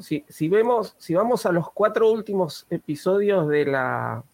Si, 0.00 0.24
si 0.28 0.48
vemos, 0.48 0.94
si 0.98 1.14
vamos 1.14 1.46
a 1.46 1.52
los 1.52 1.70
cuatro 1.70 2.10
últimos 2.10 2.66
episodios 2.70 3.48
de 3.48 3.66
la 3.66 4.24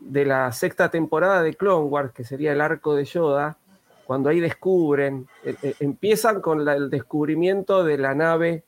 de 0.00 0.24
la 0.24 0.50
sexta 0.52 0.90
temporada 0.90 1.42
de 1.42 1.54
Clone 1.54 1.86
Wars, 1.86 2.12
que 2.12 2.24
sería 2.24 2.52
el 2.52 2.60
arco 2.60 2.94
de 2.94 3.04
Yoda, 3.04 3.56
cuando 4.04 4.28
ahí 4.30 4.40
descubren, 4.40 5.28
eh, 5.44 5.54
eh, 5.62 5.74
empiezan 5.80 6.40
con 6.40 6.66
el 6.68 6.90
descubrimiento 6.90 7.84
de 7.84 7.98
la 7.98 8.14
nave 8.14 8.64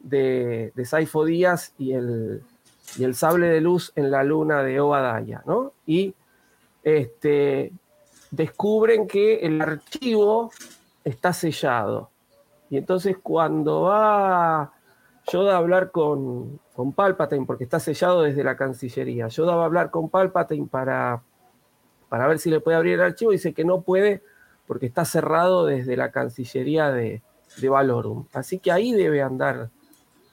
de, 0.00 0.72
de 0.74 0.84
Saifo 0.84 1.24
Díaz 1.24 1.74
y 1.78 1.92
el, 1.92 2.42
y 2.96 3.04
el 3.04 3.14
sable 3.14 3.48
de 3.48 3.60
luz 3.60 3.92
en 3.94 4.10
la 4.10 4.24
luna 4.24 4.62
de 4.62 4.80
Obadaya, 4.80 5.42
¿no? 5.46 5.72
Y 5.86 6.14
este, 6.82 7.72
descubren 8.30 9.06
que 9.06 9.40
el 9.46 9.60
archivo 9.60 10.50
está 11.04 11.32
sellado. 11.32 12.10
Y 12.70 12.78
entonces 12.78 13.16
cuando 13.22 13.82
va 13.82 14.72
Yoda 15.32 15.54
a 15.54 15.58
hablar 15.58 15.90
con, 15.90 16.60
con 16.74 16.92
Palpatine, 16.92 17.46
porque 17.46 17.64
está 17.64 17.80
sellado 17.80 18.22
desde 18.22 18.44
la 18.44 18.56
Cancillería, 18.56 19.28
Yoda 19.28 19.56
va 19.56 19.62
a 19.62 19.66
hablar 19.66 19.90
con 19.90 20.10
Palpatine 20.10 20.66
para, 20.66 21.22
para 22.08 22.26
ver 22.26 22.38
si 22.38 22.50
le 22.50 22.60
puede 22.60 22.76
abrir 22.76 22.94
el 22.94 23.00
archivo, 23.00 23.30
dice 23.30 23.54
que 23.54 23.64
no 23.64 23.80
puede 23.80 24.22
porque 24.66 24.86
está 24.86 25.04
cerrado 25.04 25.66
desde 25.66 25.96
la 25.96 26.10
Cancillería 26.10 26.90
de, 26.90 27.22
de 27.56 27.68
Valorum. 27.68 28.26
Así 28.32 28.58
que 28.58 28.72
ahí 28.72 28.92
debe 28.92 29.22
andar 29.22 29.70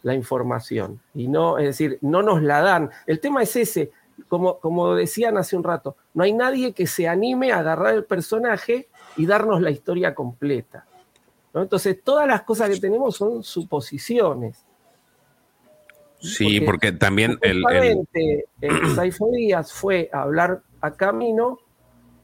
la 0.03 0.13
información. 0.13 1.01
Y 1.13 1.27
no, 1.27 1.57
es 1.57 1.65
decir, 1.65 1.97
no 2.01 2.21
nos 2.21 2.41
la 2.41 2.61
dan. 2.61 2.89
El 3.05 3.19
tema 3.19 3.43
es 3.43 3.55
ese, 3.55 3.91
como, 4.27 4.59
como 4.59 4.95
decían 4.95 5.37
hace 5.37 5.55
un 5.55 5.63
rato, 5.63 5.95
no 6.13 6.23
hay 6.23 6.33
nadie 6.33 6.73
que 6.73 6.87
se 6.87 7.07
anime 7.07 7.51
a 7.51 7.59
agarrar 7.59 7.93
el 7.93 8.05
personaje 8.05 8.89
y 9.17 9.25
darnos 9.25 9.61
la 9.61 9.71
historia 9.71 10.15
completa. 10.15 10.85
Entonces, 11.53 12.01
todas 12.01 12.27
las 12.27 12.43
cosas 12.43 12.69
que 12.69 12.79
tenemos 12.79 13.17
son 13.17 13.43
suposiciones. 13.43 14.65
Sí, 16.21 16.61
porque, 16.61 16.91
también 16.91 17.37
el, 17.41 17.63
el- 17.71 18.43
el 18.61 18.95
Saifo 18.95 19.29
Díaz 19.31 19.73
fue 19.73 20.09
a 20.13 20.21
hablar 20.21 20.61
a 20.81 20.91
Camino 20.91 21.57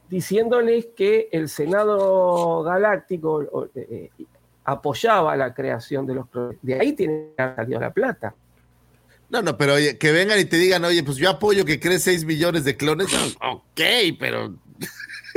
diciéndoles 0.08 0.86
que 0.96 1.28
el 1.32 1.48
Senado 1.48 2.62
Galáctico 2.62 3.66
eh, 3.74 4.10
eh, 4.18 4.24
apoyaba 4.64 5.36
la 5.36 5.52
creación 5.52 6.06
de 6.06 6.14
los 6.14 6.28
clones. 6.28 6.58
De 6.62 6.74
ahí 6.80 6.92
tiene 6.92 7.30
que 7.36 7.42
haber 7.42 7.56
salido 7.56 7.80
la 7.80 7.92
plata. 7.92 8.34
No, 9.30 9.42
no, 9.42 9.58
pero 9.58 9.74
oye, 9.74 9.98
que 9.98 10.10
vengan 10.12 10.38
y 10.40 10.46
te 10.46 10.56
digan, 10.56 10.82
oye, 10.84 11.02
pues 11.02 11.18
yo 11.18 11.28
apoyo 11.28 11.64
que 11.66 11.78
crees 11.78 12.02
6 12.04 12.24
millones 12.24 12.64
de 12.64 12.76
clones. 12.76 13.08
ok, 13.42 13.80
pero 14.18 14.54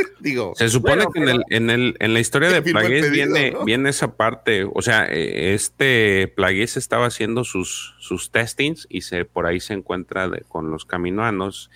digo. 0.19 0.53
Se 0.55 0.69
supone 0.69 1.05
Bueno, 1.05 1.11
que 1.11 1.19
en, 1.19 1.29
el, 1.29 1.43
en, 1.49 1.69
el, 1.69 1.95
en 1.99 2.13
la 2.13 2.19
historia 2.19 2.49
de 2.53 2.61
Plagueis 2.61 3.05
pedido, 3.05 3.11
viene, 3.33 3.51
¿no? 3.51 3.65
viene 3.65 3.89
esa 3.89 4.15
parte. 4.15 4.65
O 4.73 4.81
sea, 4.81 5.05
eh, 5.09 5.53
este 5.53 6.27
Plagueis 6.35 6.77
estaba 6.77 7.07
haciendo 7.07 7.43
sus, 7.43 7.95
sus 7.99 8.31
testings 8.31 8.87
y 8.89 9.01
se 9.01 9.25
por 9.25 9.45
ahí 9.45 9.59
se 9.59 9.73
encuentra 9.73 10.27
de- 10.29 10.41
con 10.41 10.71
los 10.71 10.85
caminoanos 10.85 11.69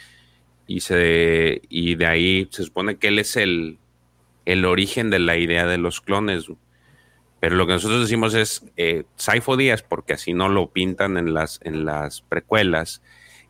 y 0.67 0.79
se 0.81 1.61
y 1.69 1.95
de 1.95 2.05
ahí 2.07 2.47
se 2.51 2.63
supone 2.63 2.97
que 2.97 3.09
él 3.09 3.19
es 3.19 3.35
el, 3.35 3.77
el 4.45 4.65
origen 4.65 5.09
de 5.09 5.19
la 5.19 5.37
idea 5.37 5.65
de 5.67 5.77
los 5.77 6.01
clones. 6.01 6.45
Pero 7.39 7.57
lo 7.57 7.67
que 7.67 7.73
nosotros 7.73 8.01
decimos 8.01 8.33
es 8.33 8.63
eh, 8.75 9.03
Saifo 9.17 9.55
Díaz, 9.57 9.83
porque 9.83 10.13
así 10.13 10.33
no 10.33 10.49
lo 10.49 10.71
pintan 10.71 11.17
en 11.17 11.33
las, 11.35 11.59
en 11.63 11.85
las 11.85 12.21
precuelas. 12.21 13.03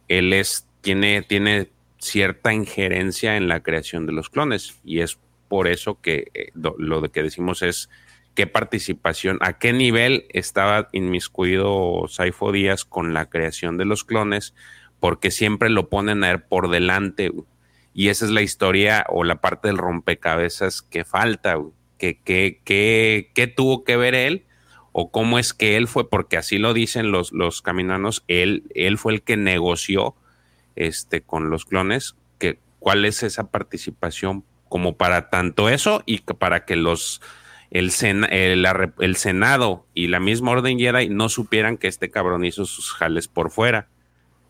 Él 0.09 0.33
es, 0.33 0.67
tiene, 0.81 1.21
tiene 1.21 1.69
cierta 2.05 2.53
injerencia 2.53 3.37
en 3.37 3.47
la 3.47 3.61
creación 3.61 4.05
de 4.05 4.13
los 4.13 4.29
clones. 4.29 4.79
Y 4.83 4.99
es 4.99 5.19
por 5.47 5.67
eso 5.67 6.01
que 6.01 6.31
eh, 6.33 6.51
lo 6.53 7.11
que 7.11 7.23
decimos 7.23 7.61
es 7.61 7.89
qué 8.35 8.47
participación, 8.47 9.37
a 9.41 9.57
qué 9.57 9.73
nivel 9.73 10.25
estaba 10.29 10.89
inmiscuido 10.91 12.05
Saifo 12.07 12.51
Díaz 12.51 12.85
con 12.85 13.13
la 13.13 13.29
creación 13.29 13.77
de 13.77 13.85
los 13.85 14.03
clones, 14.03 14.53
porque 14.99 15.31
siempre 15.31 15.69
lo 15.69 15.89
ponen 15.89 16.23
a 16.23 16.31
él 16.31 16.41
por 16.41 16.69
delante. 16.69 17.31
Y 17.93 18.09
esa 18.09 18.25
es 18.25 18.31
la 18.31 18.41
historia 18.41 19.05
o 19.09 19.23
la 19.23 19.41
parte 19.41 19.69
del 19.69 19.77
rompecabezas 19.77 20.81
que 20.81 21.05
falta. 21.05 21.57
que, 21.97 22.19
¿Qué 22.23 23.53
tuvo 23.55 23.83
que 23.83 23.97
ver 23.97 24.13
él? 24.13 24.45
¿O 24.91 25.11
cómo 25.11 25.39
es 25.39 25.53
que 25.53 25.77
él 25.77 25.87
fue? 25.87 26.09
Porque 26.09 26.37
así 26.37 26.57
lo 26.57 26.73
dicen 26.73 27.11
los, 27.11 27.31
los 27.31 27.61
caminanos. 27.61 28.23
Él, 28.27 28.63
él 28.75 28.97
fue 28.97 29.13
el 29.13 29.21
que 29.23 29.37
negoció 29.37 30.15
este, 30.75 31.21
con 31.21 31.49
los 31.49 31.65
clones. 31.65 32.15
Que, 32.39 32.59
¿Cuál 32.79 33.05
es 33.05 33.23
esa 33.23 33.49
participación 33.49 34.43
como 34.69 34.95
para 34.97 35.29
tanto 35.29 35.69
eso 35.69 36.03
y 36.05 36.19
que 36.19 36.33
para 36.33 36.65
que 36.65 36.75
los 36.75 37.21
el, 37.71 37.91
Sena- 37.91 38.27
el, 38.27 39.15
Senado 39.15 39.85
y 39.93 40.07
la 40.07 40.19
misma 40.19 40.51
Orden 40.51 40.79
Jedi 40.79 41.09
no 41.09 41.29
supieran 41.29 41.77
que 41.77 41.87
este 41.87 42.09
cabrón 42.09 42.45
hizo 42.45 42.65
sus 42.65 42.93
jales 42.93 43.27
por 43.27 43.51
fuera? 43.51 43.89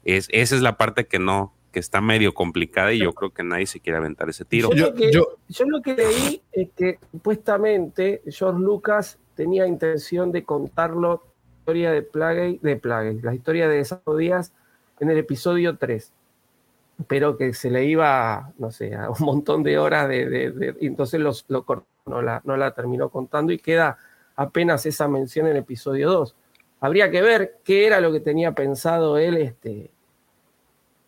Es, 0.03 0.27
esa 0.31 0.56
es 0.56 0.61
la 0.61 0.77
parte 0.77 1.07
que 1.07 1.18
no, 1.18 1.53
que 1.72 1.80
está 1.80 2.02
medio 2.02 2.34
complicada 2.34 2.93
y 2.93 2.99
yo 2.99 3.14
creo 3.14 3.31
que 3.31 3.43
nadie 3.43 3.65
se 3.65 3.80
quiere 3.80 3.97
aventar 3.97 4.30
ese 4.30 4.45
tiro. 4.45 4.69
Yo, 4.73 4.88
lo 4.88 4.93
que, 4.93 5.11
yo 5.11 5.65
lo 5.65 5.81
que 5.81 5.95
leí 5.95 6.41
es 6.52 6.69
que 6.76 6.99
supuestamente 7.11 8.22
George 8.27 8.61
Lucas 8.61 9.18
tenía 9.35 9.68
intención 9.68 10.31
de 10.31 10.43
contarlo 10.43 11.23
la 11.23 11.60
historia 11.60 11.91
de 11.91 12.02
Plague, 12.03 12.60
de 12.61 12.76
Plague, 12.76 13.19
la 13.23 13.34
historia 13.34 13.68
de 13.68 13.84
Saifo 13.84 14.15
Díaz 14.15 14.53
en 14.99 15.10
el 15.10 15.18
episodio 15.18 15.77
3. 15.77 16.11
Pero 17.07 17.38
que 17.38 17.53
se 17.53 17.69
le 17.69 17.85
iba, 17.85 18.53
no 18.57 18.72
sé, 18.72 18.95
a 18.95 19.09
un 19.09 19.17
montón 19.26 19.63
de 19.63 19.77
horas 19.77 20.07
de, 20.07 20.30
de- 20.30 20.76
entonces 20.81 21.19
los, 21.19 21.45
lo 21.49 21.65
cortó, 21.65 21.88
no 22.05 22.22
la, 22.22 22.41
no 22.45 22.55
la 22.57 22.72
terminó 22.73 23.09
contando 23.09 23.51
y 23.51 23.57
queda 23.59 23.97
apenas 24.35 24.85
esa 24.85 25.07
mención 25.07 25.47
en 25.47 25.57
episodio 25.57 26.09
2. 26.09 26.35
Habría 26.80 27.09
que 27.11 27.22
ver 27.22 27.57
qué 27.63 27.88
era 27.88 27.99
lo 27.99 28.11
que 28.11 28.19
tenía 28.19 28.53
pensado 28.53 29.17
él 29.17 29.38
este, 29.38 29.91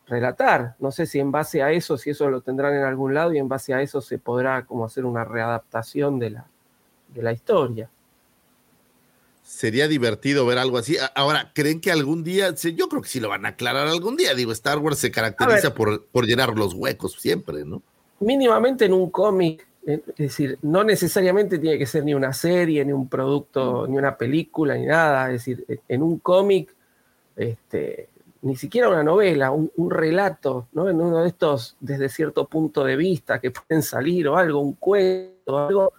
relatar. 0.07 0.75
No 0.79 0.91
sé 0.91 1.05
si 1.05 1.19
en 1.19 1.31
base 1.31 1.61
a 1.61 1.71
eso, 1.71 1.97
si 1.97 2.11
eso 2.11 2.29
lo 2.29 2.41
tendrán 2.41 2.73
en 2.75 2.83
algún 2.83 3.13
lado 3.13 3.33
y 3.33 3.37
en 3.37 3.47
base 3.49 3.73
a 3.73 3.81
eso 3.81 4.01
se 4.01 4.17
podrá 4.19 4.65
como 4.65 4.85
hacer 4.85 5.05
una 5.05 5.23
readaptación 5.25 6.19
de 6.19 6.31
la, 6.31 6.45
de 7.13 7.21
la 7.23 7.31
historia. 7.33 7.89
Sería 9.47 9.87
divertido 9.87 10.45
ver 10.45 10.57
algo 10.57 10.77
así. 10.77 10.97
Ahora, 11.15 11.51
¿creen 11.55 11.79
que 11.79 11.89
algún 11.89 12.21
día? 12.21 12.53
Yo 12.53 12.89
creo 12.89 13.01
que 13.01 13.07
sí 13.07 13.21
lo 13.21 13.29
van 13.29 13.45
a 13.45 13.49
aclarar 13.49 13.87
algún 13.87 14.17
día. 14.17 14.35
Digo, 14.35 14.51
Star 14.51 14.77
Wars 14.77 14.99
se 14.99 15.09
caracteriza 15.09 15.73
por, 15.73 16.05
por 16.07 16.25
llenar 16.25 16.49
los 16.57 16.73
huecos 16.73 17.13
siempre, 17.13 17.63
¿no? 17.63 17.81
Mínimamente 18.19 18.83
en 18.83 18.91
un 18.91 19.09
cómic, 19.09 19.65
eh, 19.85 20.01
es 20.05 20.17
decir, 20.17 20.59
no 20.63 20.83
necesariamente 20.83 21.59
tiene 21.59 21.77
que 21.77 21.85
ser 21.85 22.03
ni 22.03 22.13
una 22.13 22.33
serie, 22.33 22.83
ni 22.83 22.91
un 22.91 23.07
producto, 23.07 23.87
ni 23.87 23.97
una 23.97 24.17
película, 24.17 24.75
ni 24.75 24.85
nada. 24.85 25.27
Es 25.27 25.45
decir, 25.45 25.63
eh, 25.69 25.79
en 25.87 26.03
un 26.03 26.19
cómic, 26.19 26.75
este, 27.37 28.09
ni 28.41 28.57
siquiera 28.57 28.89
una 28.89 29.01
novela, 29.01 29.51
un, 29.51 29.71
un 29.77 29.89
relato, 29.89 30.67
¿no? 30.73 30.89
En 30.89 30.99
uno 30.99 31.21
de 31.21 31.29
estos, 31.29 31.77
desde 31.79 32.09
cierto 32.09 32.47
punto 32.47 32.83
de 32.83 32.97
vista, 32.97 33.39
que 33.39 33.51
pueden 33.51 33.81
salir 33.81 34.27
o 34.27 34.35
algo, 34.35 34.59
un 34.59 34.73
cuento, 34.73 35.57
algo, 35.57 35.93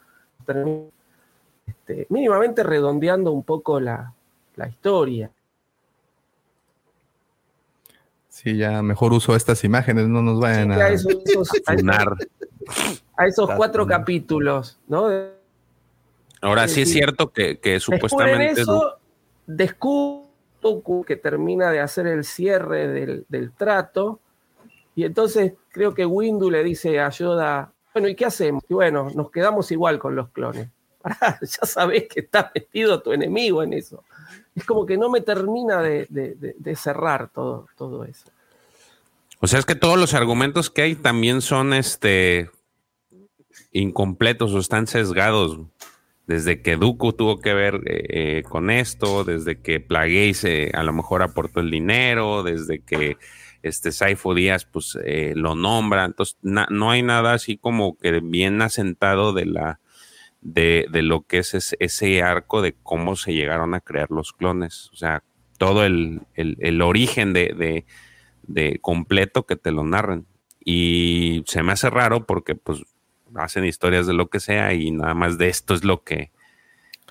este, 1.89 2.06
mínimamente 2.10 2.62
redondeando 2.62 3.32
un 3.32 3.43
poco 3.43 3.81
la, 3.81 4.12
la 4.56 4.69
historia. 4.69 5.31
Sí, 8.28 8.56
ya 8.56 8.82
mejor 8.82 9.12
uso 9.12 9.35
estas 9.35 9.65
imágenes, 9.65 10.06
no 10.06 10.23
nos 10.23 10.39
vayan 10.39 10.73
Sí, 10.74 10.81
a 10.81 10.85
a... 10.86 10.89
esos, 10.90 11.15
esos- 11.24 11.51
a 11.66 11.74
esos- 11.74 12.28
a 13.16 13.27
esos 13.27 13.51
cuatro 13.56 13.86
capítulos, 13.86 14.78
¿no? 14.86 15.09
Ahora 16.40 16.69
sí 16.69 16.82
es 16.82 16.93
cierto 16.93 17.32
que, 17.32 17.59
que 17.59 17.81
supuestamente 17.81 18.60
eso, 18.60 18.98
descubre 19.47 20.28
Dooku 20.60 21.05
que 21.05 21.16
termina 21.16 21.70
de 21.70 21.81
hacer 21.81 22.06
el 22.06 22.23
cierre 22.24 22.86
del, 22.89 23.24
del 23.28 23.52
trato, 23.52 24.20
y 24.94 25.05
entonces 25.05 25.55
creo 25.70 25.94
que 25.94 26.05
Windu 26.06 26.51
le 26.51 26.62
dice 26.62 27.01
a 27.01 27.09
Yoda, 27.10 27.73
bueno, 27.94 28.09
¿y 28.09 28.15
qué 28.15 28.27
hacemos? 28.27 28.62
Y 28.69 28.74
bueno, 28.74 29.09
nos 29.15 29.31
quedamos 29.32 29.70
igual 29.73 29.98
con 29.98 30.15
los 30.15 30.28
clones. 30.31 30.69
Ya 31.41 31.67
sabés 31.67 32.09
que 32.09 32.21
está 32.21 32.51
metido 32.55 33.01
tu 33.03 33.13
enemigo 33.13 33.63
en 33.63 33.73
eso. 33.73 34.05
Es 34.55 34.65
como 34.65 34.85
que 34.87 34.99
no 34.99 35.09
me 35.09 35.21
termina 35.21 35.81
de, 35.83 36.07
de- 36.09 36.35
de- 36.59 36.77
cerrar 36.77 37.31
todo, 37.31 37.67
todo 37.77 38.05
eso. 38.05 38.31
O 39.41 39.47
sea, 39.47 39.59
es 39.61 39.65
que 39.67 39.75
todos 39.77 39.99
los 39.99 40.15
argumentos 40.15 40.69
que 40.69 40.83
hay 40.83 40.95
también 40.97 41.41
son 41.43 41.73
este 41.73 42.51
incompletos 43.73 44.53
o 44.53 44.59
están 44.59 44.87
sesgados. 44.87 45.59
Desde 46.27 46.61
que 46.61 46.77
Dooku 46.77 47.13
tuvo 47.15 47.41
que 47.41 47.55
ver 47.55 47.77
eh, 47.87 48.39
eh, 48.39 48.43
con 48.43 48.69
esto, 48.71 49.25
desde 49.25 49.61
que 49.61 49.81
Plagueis 49.81 50.45
eh, 50.45 50.71
a 50.75 50.83
lo 50.83 50.93
mejor 50.93 51.23
aportó 51.23 51.61
el 51.61 51.71
dinero, 51.71 52.43
desde 52.43 52.81
que 52.81 53.17
este 53.63 53.93
Saifo 53.93 54.35
Díaz 54.35 54.67
pues 54.67 54.99
lo 55.35 55.55
nombra. 55.55 56.05
Entonces, 56.05 56.37
no 56.43 56.91
hay 56.91 57.03
nada 57.03 57.33
así 57.33 57.57
como 57.57 57.97
que 57.97 58.21
bien 58.21 58.61
asentado 58.61 59.33
de 59.33 59.47
la 59.47 59.81
de, 60.40 60.86
lo 60.93 61.23
que 61.23 61.39
es 61.39 61.77
ese, 61.78 62.23
arco 62.23 62.62
de 62.62 62.74
cómo 62.82 63.16
se 63.16 63.35
llegaron 63.35 63.74
a 63.74 63.81
crear 63.81 64.10
los 64.10 64.32
clones. 64.32 64.90
O 64.93 64.97
sea, 64.97 65.23
todo 65.59 65.85
el, 65.85 66.23
origen 66.82 67.32
de, 67.32 67.85
de, 68.43 68.78
completo 68.81 69.47
que 69.47 69.56
te 69.56 69.73
lo 69.73 69.85
narren. 69.85 70.27
Y 70.65 71.43
se 71.47 71.62
me 71.62 71.73
hace 71.73 71.90
raro 71.90 72.27
porque 72.27 72.55
pues 72.55 72.82
hacen 73.35 73.65
historias 73.65 74.06
de 74.06 74.15
lo 74.15 74.28
que 74.28 74.40
sea 74.40 74.74
y 74.74 74.90
nada 74.90 75.15
más 75.15 75.39
de 75.39 75.48
esto 75.48 75.74
es 75.74 75.85
lo 75.85 76.02
que, 76.02 76.31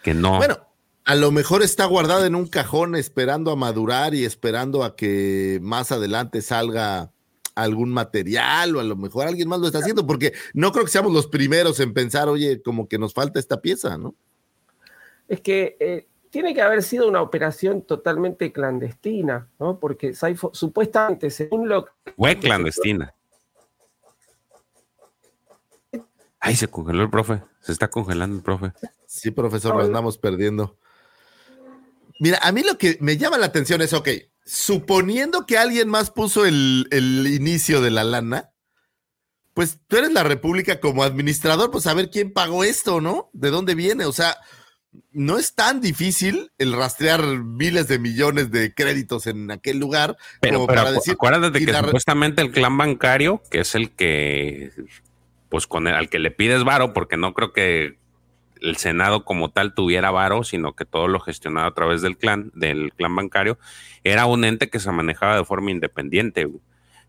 que 0.03 0.13
no. 0.13 0.37
Bueno, 0.37 0.59
a 1.05 1.15
lo 1.15 1.31
mejor 1.31 1.63
está 1.63 1.85
guardado 1.85 2.25
en 2.25 2.35
un 2.35 2.47
cajón 2.47 2.95
esperando 2.95 3.51
a 3.51 3.55
madurar 3.55 4.13
y 4.13 4.25
esperando 4.25 4.83
a 4.83 4.95
que 4.95 5.59
más 5.61 5.91
adelante 5.91 6.41
salga 6.41 7.11
algún 7.57 7.89
material 7.89 8.75
o 8.75 8.79
a 8.79 8.84
lo 8.84 8.95
mejor 8.95 9.27
alguien 9.27 9.49
más 9.49 9.59
lo 9.59 9.65
está 9.67 9.79
haciendo, 9.79 10.05
porque 10.05 10.34
no 10.53 10.71
creo 10.71 10.85
que 10.85 10.91
seamos 10.91 11.11
los 11.11 11.27
primeros 11.27 11.79
en 11.79 11.93
pensar, 11.93 12.29
oye, 12.29 12.61
como 12.61 12.88
que 12.88 12.99
nos 12.99 13.13
falta 13.13 13.39
esta 13.39 13.61
pieza, 13.61 13.97
¿no? 13.97 14.15
Es 15.27 15.41
que 15.41 15.75
eh, 15.79 16.07
tiene 16.29 16.53
que 16.53 16.61
haber 16.61 16.84
sido 16.84 17.07
una 17.07 17.21
operación 17.21 17.81
totalmente 17.81 18.51
clandestina, 18.51 19.49
¿no? 19.59 19.79
Porque 19.79 20.13
Saifo, 20.13 20.51
supuestamente, 20.53 21.31
según 21.31 21.67
lo 21.67 21.85
que... 21.85 21.91
Fue 22.15 22.38
clandestina. 22.38 23.13
Ay, 26.39 26.55
se 26.55 26.67
congeló 26.67 27.01
el 27.01 27.09
profe. 27.09 27.41
Se 27.59 27.71
está 27.71 27.89
congelando 27.89 28.38
el 28.38 28.43
profe. 28.43 28.71
Sí, 29.07 29.31
profesor, 29.31 29.75
lo 29.75 29.81
andamos 29.81 30.19
perdiendo. 30.19 30.77
Mira, 32.19 32.39
a 32.43 32.51
mí 32.51 32.61
lo 32.61 32.77
que 32.77 32.97
me 33.01 33.17
llama 33.17 33.38
la 33.38 33.47
atención 33.47 33.81
es, 33.81 33.93
ok, 33.93 34.09
suponiendo 34.48 35.45
que 35.45 35.57
alguien 35.57 35.90
más 35.90 36.10
puso 36.10 36.45
el, 36.45 36.88
inicio 37.30 37.82
de 37.82 37.91
la 37.91 38.06
lana, 38.06 38.52
pues 39.53 39.80
tú 39.88 39.98
eres 39.98 40.14
la 40.14 40.24
República 40.24 40.80
como 40.80 41.03
administrador, 41.03 41.69
pues 41.69 41.86
a 41.86 41.94
ver 41.94 42.10
quién 42.10 42.32
pagó 42.32 42.64
esto, 42.64 43.02
¿no? 43.02 43.30
¿De 43.34 43.49
dónde 43.49 43.76
viene? 43.76 44.06
O 44.06 44.14
sea, 44.14 44.38
no 45.11 45.38
es 45.38 45.53
tan 45.53 45.82
difícil 45.82 46.52
el 46.57 46.74
rastrear 46.74 47.22
miles 47.24 47.90
de 47.90 47.99
millones 47.99 48.49
de 48.49 48.74
créditos 48.74 49.28
en 49.28 49.52
aquel 49.52 49.80
lugar. 49.80 50.15
Pero, 50.40 50.65
para 50.65 50.91
decir, 50.91 51.14
acuérdate 51.14 51.65
que 51.65 51.74
supuestamente 51.74 52.41
el 52.41 52.52
clan 52.52 52.78
bancario, 52.78 53.41
que 53.52 53.60
es 53.60 53.76
el 53.76 53.91
que, 53.91 54.72
pues 55.49 55.68
con 55.68 55.88
el, 55.88 55.95
al 55.95 56.10
que 56.10 56.19
le 56.19 56.32
pides 56.32 56.64
varo, 56.64 56.94
porque 56.94 57.18
no 57.18 57.34
creo 57.34 57.52
que 57.52 57.98
el 58.61 58.77
Senado 58.77 59.25
como 59.25 59.49
tal 59.49 59.73
tuviera 59.73 60.11
varo, 60.11 60.43
sino 60.43 60.73
que 60.73 60.85
todo 60.85 61.07
lo 61.07 61.19
gestionaba 61.19 61.67
a 61.67 61.73
través 61.73 62.01
del 62.01 62.17
clan, 62.17 62.51
del 62.53 62.93
clan 62.93 63.15
bancario, 63.15 63.57
era 64.03 64.25
un 64.25 64.43
ente 64.45 64.69
que 64.69 64.79
se 64.79 64.91
manejaba 64.91 65.38
de 65.38 65.45
forma 65.45 65.71
independiente. 65.71 66.47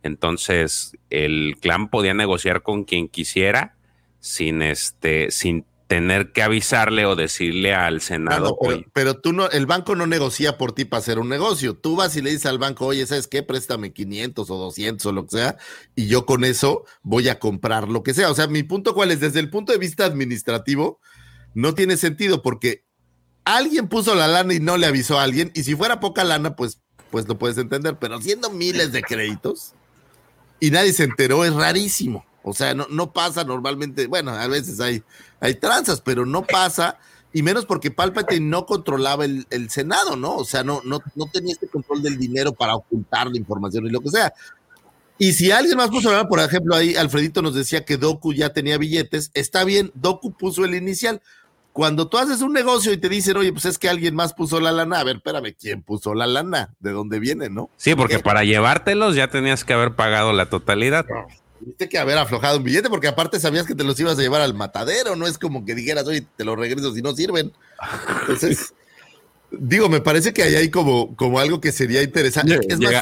Entonces, 0.02 0.96
el 1.10 1.56
clan 1.60 1.88
podía 1.88 2.14
negociar 2.14 2.62
con 2.62 2.84
quien 2.84 3.08
quisiera 3.08 3.74
sin 4.20 4.62
este, 4.62 5.30
sin 5.30 5.64
tener 5.88 6.32
que 6.32 6.42
avisarle 6.42 7.06
o 7.06 7.16
decirle 7.16 7.74
al 7.74 8.02
Senado. 8.02 8.56
pero, 8.92 9.20
tú 9.20 9.32
no, 9.32 9.48
el 9.48 9.64
banco 9.64 9.96
no 9.96 10.06
negocia 10.06 10.58
por 10.58 10.72
ti 10.72 10.84
para 10.84 11.00
hacer 11.00 11.18
un 11.18 11.30
negocio. 11.30 11.74
Tú 11.74 11.96
vas 11.96 12.14
y 12.14 12.20
le 12.20 12.30
dices 12.30 12.44
al 12.46 12.58
banco, 12.58 12.86
oye, 12.86 13.06
¿sabes 13.06 13.26
qué? 13.26 13.42
Préstame 13.42 13.92
500 13.92 14.50
o 14.50 14.56
200 14.56 15.06
o 15.06 15.12
lo 15.12 15.24
que 15.24 15.38
sea, 15.38 15.56
y 15.96 16.06
yo 16.06 16.26
con 16.26 16.44
eso 16.44 16.84
voy 17.02 17.30
a 17.30 17.38
comprar 17.38 17.88
lo 17.88 18.02
que 18.02 18.12
sea. 18.12 18.30
O 18.30 18.34
sea, 18.34 18.46
mi 18.46 18.62
punto 18.62 18.92
cuál 18.92 19.10
es, 19.10 19.20
desde 19.20 19.40
el 19.40 19.48
punto 19.48 19.72
de 19.72 19.78
vista 19.78 20.04
administrativo, 20.04 21.00
no 21.58 21.74
tiene 21.74 21.96
sentido 21.96 22.40
porque 22.40 22.84
alguien 23.44 23.88
puso 23.88 24.14
la 24.14 24.28
lana 24.28 24.54
y 24.54 24.60
no 24.60 24.76
le 24.76 24.86
avisó 24.86 25.18
a 25.18 25.24
alguien, 25.24 25.50
y 25.56 25.64
si 25.64 25.74
fuera 25.74 25.98
poca 25.98 26.22
lana, 26.22 26.54
pues, 26.54 26.78
pues 27.10 27.26
lo 27.26 27.36
puedes 27.36 27.58
entender, 27.58 27.98
pero 27.98 28.20
siendo 28.20 28.48
miles 28.50 28.92
de 28.92 29.02
créditos 29.02 29.72
y 30.60 30.70
nadie 30.70 30.92
se 30.92 31.02
enteró, 31.02 31.44
es 31.44 31.52
rarísimo. 31.52 32.24
O 32.44 32.54
sea, 32.54 32.74
no, 32.74 32.86
no 32.90 33.12
pasa 33.12 33.42
normalmente, 33.42 34.06
bueno, 34.06 34.30
a 34.30 34.46
veces 34.46 34.78
hay, 34.78 35.02
hay 35.40 35.56
tranzas, 35.56 36.00
pero 36.00 36.24
no 36.24 36.44
pasa, 36.44 36.96
y 37.32 37.42
menos 37.42 37.66
porque 37.66 37.90
Palpatine 37.90 38.48
no 38.48 38.64
controlaba 38.64 39.24
el, 39.24 39.68
Senado, 39.68 40.14
¿no? 40.14 40.36
O 40.36 40.44
sea, 40.44 40.62
no, 40.62 40.80
no, 40.84 41.00
no 41.16 41.26
tenía 41.26 41.54
este 41.54 41.66
control 41.66 42.04
del 42.04 42.18
dinero 42.18 42.52
para 42.52 42.76
ocultar 42.76 43.26
la 43.26 43.36
información 43.36 43.84
y 43.84 43.90
lo 43.90 44.00
que 44.00 44.10
sea. 44.10 44.32
Y 45.18 45.32
si 45.32 45.50
alguien 45.50 45.76
más 45.76 45.90
puso, 45.90 46.10
por 46.28 46.38
ejemplo, 46.38 46.76
ahí 46.76 46.94
Alfredito 46.94 47.42
nos 47.42 47.52
decía 47.52 47.84
que 47.84 47.96
Doku 47.96 48.32
ya 48.32 48.52
tenía 48.52 48.78
billetes, 48.78 49.32
está 49.34 49.64
bien, 49.64 49.90
Doku 49.94 50.32
puso 50.32 50.64
el 50.64 50.76
inicial, 50.76 51.20
cuando 51.78 52.08
tú 52.08 52.18
haces 52.18 52.40
un 52.40 52.52
negocio 52.52 52.92
y 52.92 52.96
te 52.96 53.08
dicen, 53.08 53.36
oye, 53.36 53.52
pues 53.52 53.64
es 53.64 53.78
que 53.78 53.88
alguien 53.88 54.12
más 54.12 54.34
puso 54.34 54.58
la 54.58 54.72
lana, 54.72 54.98
a 54.98 55.04
ver, 55.04 55.18
espérame, 55.18 55.54
¿quién 55.56 55.84
puso 55.84 56.12
la 56.12 56.26
lana? 56.26 56.74
¿De 56.80 56.90
dónde 56.90 57.20
viene, 57.20 57.50
no? 57.50 57.70
Sí, 57.76 57.94
porque 57.94 58.18
para 58.18 58.42
llevártelos 58.42 59.14
ya 59.14 59.28
tenías 59.28 59.64
que 59.64 59.74
haber 59.74 59.94
pagado 59.94 60.32
la 60.32 60.50
totalidad. 60.50 61.06
Tienes 61.60 61.88
que 61.88 61.98
haber 61.98 62.18
aflojado 62.18 62.58
un 62.58 62.64
billete, 62.64 62.88
porque 62.88 63.06
aparte 63.06 63.38
sabías 63.38 63.64
que 63.64 63.76
te 63.76 63.84
los 63.84 64.00
ibas 64.00 64.18
a 64.18 64.22
llevar 64.22 64.40
al 64.40 64.54
matadero, 64.54 65.14
no 65.14 65.28
es 65.28 65.38
como 65.38 65.64
que 65.64 65.76
dijeras, 65.76 66.04
oye, 66.08 66.26
te 66.36 66.44
los 66.44 66.58
regreso 66.58 66.92
si 66.92 67.00
no 67.00 67.14
sirven. 67.14 67.52
Entonces, 68.22 68.74
digo, 69.52 69.88
me 69.88 70.00
parece 70.00 70.32
que 70.32 70.42
ahí 70.42 70.56
hay 70.56 70.70
como, 70.70 71.14
como 71.14 71.38
algo 71.38 71.60
que 71.60 71.70
sería 71.70 72.02
interesante. 72.02 72.58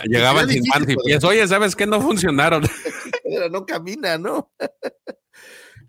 llegaban 0.06 0.50
sin 0.50 0.62
pan 0.66 0.84
y 0.86 0.96
pies, 0.96 1.24
oye, 1.24 1.48
¿sabes 1.48 1.74
qué? 1.74 1.86
No 1.86 2.02
funcionaron. 2.02 2.62
Pero 3.24 3.48
no 3.48 3.64
camina, 3.64 4.18
¿no? 4.18 4.50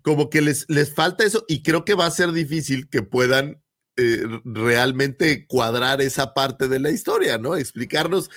como 0.08 0.30
que 0.30 0.40
les, 0.40 0.64
les 0.70 0.94
falta 0.94 1.22
eso 1.22 1.44
y 1.48 1.62
creo 1.62 1.84
que 1.84 1.92
va 1.92 2.06
a 2.06 2.10
ser 2.10 2.32
difícil 2.32 2.88
que 2.88 3.02
puedan 3.02 3.60
eh, 3.98 4.22
realmente 4.42 5.46
cuadrar 5.46 6.00
esa 6.00 6.32
parte 6.32 6.66
de 6.66 6.80
la 6.80 6.90
historia, 6.90 7.36
¿no? 7.36 7.56
Explicarnos 7.56 8.30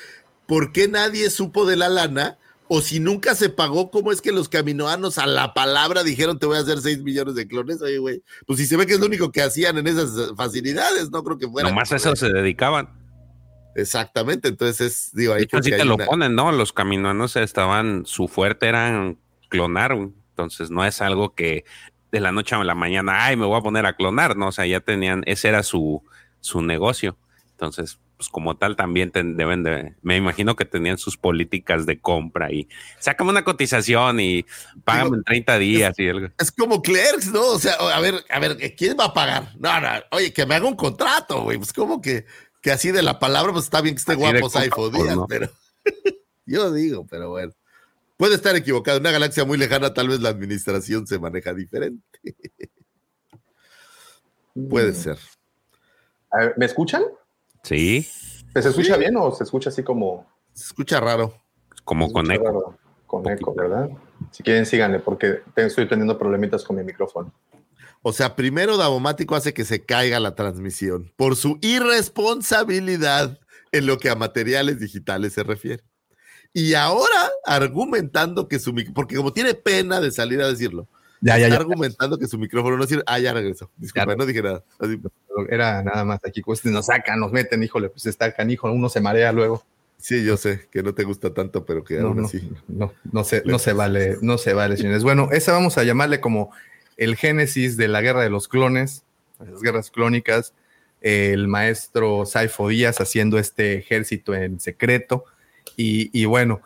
por 0.48 0.74
qué 0.74 0.90
nadie 0.90 1.30
supo 1.30 1.66
de 1.66 1.78
la 1.78 1.88
lana 1.88 2.38
o 2.68 2.82
si 2.82 3.00
nunca 3.00 3.36
se 3.36 3.48
pagó, 3.48 3.90
cómo 3.90 4.12
es 4.12 4.22
que 4.22 4.34
los 4.34 4.50
caminoanos 4.50 5.18
a 5.18 5.26
la 5.28 5.54
palabra 5.54 6.04
dijeron 6.04 6.40
te 6.40 6.46
voy 6.46 6.58
a 6.58 6.60
hacer 6.60 6.82
6 6.82 7.04
millones 7.04 7.36
de 7.36 7.48
clones. 7.48 7.82
Oye, 7.82 8.00
güey, 8.00 8.22
pues 8.46 8.60
si 8.60 8.66
se 8.66 8.76
ve 8.76 8.86
que 8.86 8.96
es 8.96 9.00
lo 9.00 9.06
único 9.06 9.32
que 9.32 9.42
hacían 9.42 9.78
en 9.78 9.88
esas 9.88 10.36
facilidades, 10.36 11.10
no 11.10 11.24
creo 11.24 11.38
que 11.38 11.48
fuera. 11.48 11.70
Nomás 11.70 11.94
a 11.94 11.96
eso 11.96 12.14
se 12.18 12.34
dedicaban. 12.34 12.90
Exactamente, 13.78 14.50
entonces 14.50 15.12
digo 15.14 15.36
ahí. 15.36 15.48
Así 15.50 15.72
te 15.72 15.86
lo 15.86 15.98
ponen, 15.98 16.36
¿no? 16.36 16.52
Los 16.52 16.74
caminoanos 16.74 17.38
estaban, 17.38 18.06
su 18.06 18.28
fuerte 18.28 18.68
eran 18.68 19.20
clonar, 19.48 19.96
entonces 20.44 20.72
no 20.72 20.86
es 20.86 21.02
algo 21.02 21.34
que 21.34 21.66
de 22.12 22.20
la 22.20 22.32
noche 22.32 22.56
a 22.56 22.64
la 22.64 22.76
mañana, 22.76 23.26
ay, 23.26 23.38
me 23.38 23.46
voy 23.46 23.58
a 23.58 23.64
poner 23.64 23.86
a 23.86 23.96
clonar, 23.96 24.36
¿no? 24.36 24.48
O 24.48 24.52
sea, 24.52 24.66
ya 24.66 24.82
tenían, 24.82 25.24
ese 25.26 25.48
era 25.48 25.64
su, 25.64 26.04
su 26.42 26.62
negocio. 26.62 27.18
Entonces, 27.52 28.00
pues 28.18 28.30
como 28.30 28.56
tal 28.56 28.76
también 28.76 29.12
deben 29.14 29.64
de, 29.64 29.96
me 30.04 30.16
imagino 30.18 30.56
que 30.56 30.66
tenían 30.66 30.98
sus 31.00 31.18
políticas 31.18 31.86
de 31.86 32.00
compra 32.00 32.52
y 32.52 32.68
sacan 33.00 33.28
una 33.28 33.44
cotización 33.44 34.20
y 34.20 34.46
pagan 34.84 35.08
en 35.14 35.24
30 35.24 35.58
días 35.58 35.94
es, 35.98 36.06
y 36.06 36.10
algo. 36.10 36.28
Es 36.38 36.52
como 36.52 36.82
Clerks, 36.82 37.32
¿no? 37.32 37.44
O 37.44 37.60
sea, 37.60 37.74
a 37.74 38.00
ver, 38.00 38.24
a 38.30 38.40
ver, 38.40 38.58
¿quién 38.76 38.96
va 39.00 39.06
a 39.06 39.14
pagar? 39.14 39.56
No, 39.58 39.80
no, 39.80 39.88
oye, 40.12 40.34
que 40.34 40.46
me 40.46 40.56
haga 40.56 40.68
un 40.68 40.76
contrato, 40.76 41.44
güey. 41.44 41.58
Pues 41.58 41.74
como 41.74 42.02
que, 42.02 42.26
que 42.62 42.72
así 42.72 42.92
de 42.92 43.02
la 43.02 43.18
palabra, 43.18 43.54
pues 43.54 43.66
está 43.66 43.82
bien 43.82 43.96
que 43.96 44.00
esté 44.02 44.14
guapo 44.14 44.50
Saifo 44.50 44.90
Díaz, 44.90 45.18
pero 45.28 45.50
yo 46.46 46.72
digo, 46.72 47.08
pero 47.10 47.30
bueno. 47.30 47.54
Puede 48.22 48.36
estar 48.36 48.56
equivocado. 48.56 48.98
En 48.98 49.02
una 49.02 49.14
galaxia 49.14 49.46
muy 49.46 49.58
lejana, 49.58 49.96
tal 49.96 50.10
vez 50.10 50.20
la 50.20 50.30
administración 50.30 51.08
se 51.08 51.18
maneja 51.18 51.56
diferente. 51.56 52.20
Puede 54.70 54.92
mm. 54.92 54.94
ser. 54.94 55.18
¿Me 56.56 56.68
escuchan? 56.68 57.02
Sí. 57.64 58.08
¿Se 58.54 58.60
escucha 58.60 58.96
bien 58.98 59.16
o 59.18 59.32
se 59.32 59.44
escucha 59.44 59.70
así 59.70 59.82
como. 59.82 60.28
Se 60.54 60.66
escucha 60.66 61.00
raro. 61.00 61.34
Como 61.84 62.14
con 62.14 62.32
eco. 62.32 62.78
Con 63.08 63.28
eco, 63.28 63.56
¿verdad? 63.56 63.90
Si 64.30 64.44
quieren, 64.44 64.68
síganle, 64.68 65.00
porque 65.00 65.42
estoy 65.56 65.88
teniendo 65.88 66.20
problemitas 66.20 66.64
con 66.64 66.76
mi 66.76 66.84
micrófono. 66.84 67.34
O 68.04 68.14
sea, 68.14 68.36
primero 68.36 68.78
Davomático 68.78 69.36
hace 69.36 69.56
que 69.56 69.66
se 69.66 69.84
caiga 69.84 70.20
la 70.20 70.36
transmisión 70.36 71.12
por 71.16 71.36
su 71.36 71.58
irresponsabilidad 71.62 73.40
en 73.72 73.88
lo 73.88 73.98
que 73.98 74.12
a 74.12 74.16
materiales 74.16 74.80
digitales 74.80 75.34
se 75.34 75.42
refiere. 75.42 75.84
Y 76.54 76.74
ahora 76.74 77.32
argumentando 77.46 78.48
que 78.48 78.60
su 78.60 78.74
porque 78.94 79.16
como 79.16 79.32
tiene 79.32 79.54
pena 79.54 80.02
de 80.02 80.12
salir 80.12 80.42
a 80.42 80.48
decirlo, 80.48 80.88
ya, 81.22 81.38
ya, 81.38 81.48
está 81.48 81.60
argumentando 81.60 82.18
que 82.18 82.28
su 82.28 82.38
micrófono 82.40 82.78
no 82.78 82.88
sirve. 82.88 83.04
Ah, 83.06 83.20
ya 83.20 83.32
regresó. 83.32 83.70
Disculpa, 83.78 84.16
no 84.16 84.26
dije 84.26 84.42
nada. 84.42 84.64
Era 85.50 85.84
nada 85.84 86.04
más 86.04 86.20
aquí, 86.26 86.42
pues 86.42 86.66
nos 86.66 86.88
sacan, 86.88 87.20
nos 87.20 87.32
meten, 87.32 87.62
híjole, 87.62 87.90
pues 87.90 88.08
está 88.08 88.34
canijo, 88.34 88.72
uno 88.72 88.90
se 88.90 89.02
marea 89.02 89.32
luego. 89.32 89.64
Sí, 89.98 90.26
yo 90.26 90.36
sé 90.36 90.68
que 90.72 90.82
no 90.82 90.96
te 90.96 91.04
gusta 91.04 91.32
tanto, 91.32 91.64
pero 91.64 91.84
que 91.84 92.00
aún 92.00 92.26
así. 92.26 92.50
No, 92.68 92.92
no, 93.12 93.24
se, 93.24 93.44
no 93.46 93.60
se 93.60 93.74
vale, 93.74 94.18
no 94.22 94.40
se 94.40 94.54
vale, 94.54 94.78
señores. 94.78 95.04
Bueno, 95.04 95.30
esa 95.32 95.52
vamos 95.52 95.78
a 95.78 95.84
llamarle 95.84 96.20
como 96.20 96.52
el 96.98 97.16
génesis 97.16 97.78
de 97.78 97.88
la 97.88 98.02
guerra 98.02 98.24
de 98.24 98.32
los 98.32 98.48
clones, 98.48 99.04
las 99.40 99.62
guerras 99.62 99.92
clónicas, 99.92 100.54
el 101.02 101.48
maestro 101.48 102.26
Saifo 102.26 102.68
Díaz 102.68 103.00
haciendo 103.00 103.38
este 103.38 103.76
ejército 103.76 104.34
en 104.34 104.60
secreto 104.60 105.26
y, 105.76 106.26
bueno, 106.26 106.62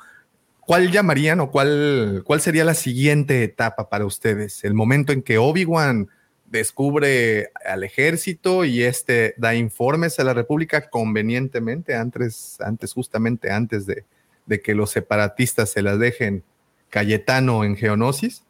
¿cuál 0.59 0.91
llamarían 0.91 1.40
o 1.40 1.51
cuál, 1.51 2.24
cuál 2.25 2.41
sería 2.41 2.65
la 2.65 2.74
siguiente 2.74 3.43
etapa 3.43 3.90
para 3.90 4.06
ustedes? 4.06 4.64
El 4.64 4.74
momento 4.74 5.14
en 5.14 5.22
que 5.22 5.38
Obi-Wan 5.38 6.09
descubre 6.45 7.51
al 7.65 7.83
ejército 7.83 8.65
y 8.65 8.83
este 8.83 9.33
da 9.38 9.56
informes 9.56 10.19
a 10.19 10.24
la 10.24 10.33
República 10.33 10.90
convenientemente, 10.90 11.95
antes, 11.95 12.57
antes 12.61 12.93
justamente 12.93 13.51
antes 13.51 13.85
de, 13.85 14.06
de 14.45 14.61
que 14.61 14.75
los 14.75 14.91
separatistas 14.91 15.69
se 15.69 15.82
las 15.82 15.99
dejen 15.99 16.43
Cayetano 16.90 17.64
en 17.64 17.75
Geonosis. 17.75 18.43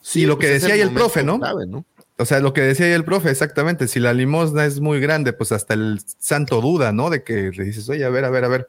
Sí, 0.00 0.26
lo 0.26 0.38
que 0.38 0.48
decía 0.48 0.74
ahí 0.74 0.80
el 0.80 0.92
profe, 0.92 1.22
¿no? 1.22 1.38
O 2.18 2.24
sea, 2.24 2.40
lo 2.40 2.52
que 2.52 2.62
decía 2.62 2.86
ahí 2.86 2.92
el 2.92 3.04
profe, 3.04 3.30
exactamente. 3.30 3.88
Si 3.88 4.00
la 4.00 4.14
limosna 4.14 4.64
es 4.64 4.80
muy 4.80 5.00
grande, 5.00 5.32
pues 5.32 5.52
hasta 5.52 5.74
el 5.74 6.00
santo 6.18 6.60
duda, 6.60 6.92
¿no? 6.92 7.10
De 7.10 7.22
que 7.22 7.50
le 7.50 7.64
dices, 7.64 7.88
oye, 7.88 8.04
a 8.04 8.08
ver, 8.08 8.24
a 8.24 8.30
ver, 8.30 8.44
a 8.44 8.48
ver, 8.48 8.68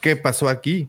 ¿qué 0.00 0.16
pasó 0.16 0.48
aquí? 0.48 0.88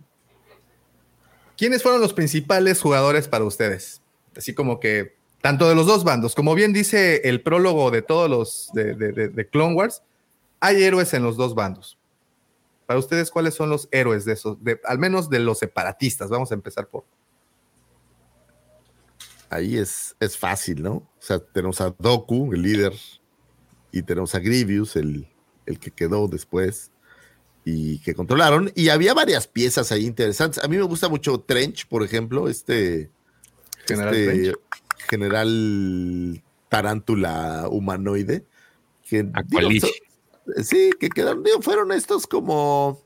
¿Quiénes 1.57 1.83
fueron 1.83 2.01
los 2.01 2.13
principales 2.13 2.81
jugadores 2.81 3.27
para 3.27 3.43
ustedes? 3.45 4.01
Así 4.35 4.53
como 4.53 4.79
que, 4.79 5.15
tanto 5.41 5.69
de 5.69 5.75
los 5.75 5.85
dos 5.85 6.03
bandos, 6.03 6.33
como 6.33 6.55
bien 6.55 6.73
dice 6.73 7.21
el 7.25 7.41
prólogo 7.41 7.91
de 7.91 8.01
todos 8.01 8.29
los 8.29 8.71
de, 8.73 8.95
de 8.95 9.49
Clone 9.49 9.75
Wars, 9.75 10.01
hay 10.59 10.83
héroes 10.83 11.13
en 11.13 11.23
los 11.23 11.37
dos 11.37 11.53
bandos. 11.53 11.99
Para 12.85 12.99
ustedes, 12.99 13.31
¿cuáles 13.31 13.53
son 13.55 13.69
los 13.69 13.87
héroes 13.91 14.25
de 14.25 14.33
esos? 14.33 14.57
Al 14.83 14.99
menos 14.99 15.29
de 15.29 15.39
los 15.39 15.59
separatistas. 15.59 16.29
Vamos 16.29 16.51
a 16.51 16.55
empezar 16.55 16.87
por. 16.87 17.05
Ahí 19.49 19.77
es, 19.77 20.15
es 20.19 20.37
fácil, 20.37 20.81
¿no? 20.81 20.93
O 20.93 21.13
sea, 21.19 21.39
tenemos 21.39 21.81
a 21.81 21.95
Doku, 21.97 22.53
el 22.53 22.61
líder, 22.61 22.93
y 23.91 24.01
tenemos 24.03 24.35
a 24.35 24.39
Grievous, 24.39 24.95
el, 24.95 25.27
el 25.65 25.79
que 25.79 25.91
quedó 25.91 26.27
después 26.27 26.91
y 27.63 27.99
que 27.99 28.13
controlaron. 28.13 28.71
Y 28.75 28.89
había 28.89 29.13
varias 29.13 29.47
piezas 29.47 29.91
ahí 29.91 30.05
interesantes. 30.05 30.63
A 30.63 30.67
mí 30.67 30.77
me 30.77 30.83
gusta 30.83 31.09
mucho 31.09 31.39
Trench, 31.39 31.87
por 31.87 32.03
ejemplo, 32.03 32.47
este 32.47 33.09
general, 33.87 34.15
este, 34.15 34.53
general 35.09 36.43
tarántula 36.69 37.67
humanoide. 37.69 38.45
Que, 39.07 39.29
Sí, 40.63 40.91
que 40.99 41.09
quedaron, 41.09 41.43
fueron 41.61 41.91
estos 41.91 42.27
como, 42.27 43.01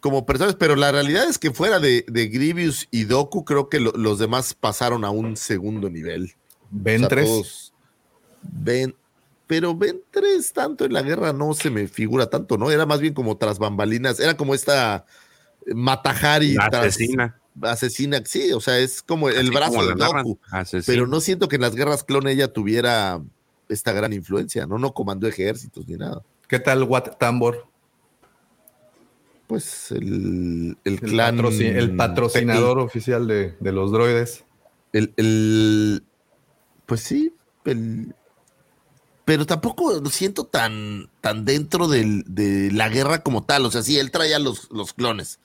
como 0.00 0.26
personas, 0.26 0.54
pero 0.56 0.76
la 0.76 0.92
realidad 0.92 1.28
es 1.28 1.38
que 1.38 1.52
fuera 1.52 1.80
de, 1.80 2.04
de 2.08 2.28
Grievous 2.28 2.88
y 2.90 3.04
Doku, 3.04 3.44
creo 3.44 3.68
que 3.68 3.80
los 3.80 4.18
demás 4.18 4.54
pasaron 4.54 5.04
a 5.04 5.10
un 5.10 5.36
segundo 5.36 5.88
nivel. 5.90 6.34
Ventres. 6.70 7.72
ven, 8.42 8.94
pero 9.46 9.74
Ventres 9.74 10.52
tanto 10.52 10.84
en 10.84 10.92
la 10.92 11.02
guerra 11.02 11.32
no 11.32 11.54
se 11.54 11.70
me 11.70 11.88
figura 11.88 12.28
tanto, 12.28 12.58
¿no? 12.58 12.70
Era 12.70 12.86
más 12.86 13.00
bien 13.00 13.14
como 13.14 13.36
tras 13.36 13.58
bambalinas, 13.58 14.20
era 14.20 14.36
como 14.36 14.54
esta 14.54 15.06
Matajari. 15.66 16.56
asesina. 16.58 17.40
asesina, 17.62 18.22
sí, 18.24 18.52
o 18.52 18.60
sea, 18.60 18.78
es 18.78 19.02
como 19.02 19.28
el 19.28 19.50
brazo 19.50 19.86
de 19.86 19.94
Doku. 19.94 20.38
Pero 20.86 21.06
no 21.06 21.20
siento 21.20 21.48
que 21.48 21.56
en 21.56 21.62
las 21.62 21.74
guerras 21.74 22.04
clone 22.04 22.32
ella 22.32 22.52
tuviera 22.52 23.22
esta 23.68 23.92
gran 23.92 24.12
influencia, 24.12 24.66
¿no? 24.66 24.78
No 24.78 24.92
comandó 24.92 25.26
ejércitos 25.26 25.86
ni 25.86 25.96
nada. 25.96 26.22
¿Qué 26.48 26.58
tal 26.58 26.84
Wat 26.84 27.16
Tambor? 27.18 27.67
Pues 29.48 29.92
el, 29.92 30.76
el, 30.84 31.00
clan. 31.00 31.40
el 31.40 31.96
patrocinador 31.96 32.78
oficial 32.78 33.26
de, 33.26 33.56
los 33.60 33.90
droides. 33.90 34.44
El, 34.92 36.04
pues 36.84 37.00
sí, 37.00 37.34
pero 39.24 39.46
tampoco 39.46 40.00
lo 40.00 40.10
siento 40.10 40.44
tan, 40.44 41.08
tan 41.22 41.46
dentro 41.46 41.88
de 41.88 42.70
la 42.72 42.90
guerra 42.90 43.22
como 43.22 43.44
tal. 43.44 43.64
O 43.64 43.70
sea, 43.70 43.82
sí, 43.82 43.98
él 43.98 44.10
traía 44.10 44.38
los, 44.38 44.70
los 44.70 44.92
clones. 44.92 45.40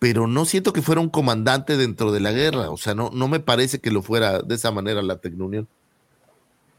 Pero 0.00 0.26
no 0.26 0.44
siento 0.44 0.72
que 0.72 0.82
fuera 0.82 1.00
un 1.00 1.08
comandante 1.08 1.76
dentro 1.76 2.10
de 2.10 2.18
la 2.18 2.32
guerra. 2.32 2.70
O 2.70 2.76
sea, 2.76 2.96
no, 2.96 3.10
no 3.14 3.28
me 3.28 3.38
parece 3.38 3.78
que 3.78 3.92
lo 3.92 4.02
fuera 4.02 4.40
de 4.40 4.56
esa 4.56 4.72
manera 4.72 5.02
la 5.02 5.18
Tecnunión. 5.18 5.68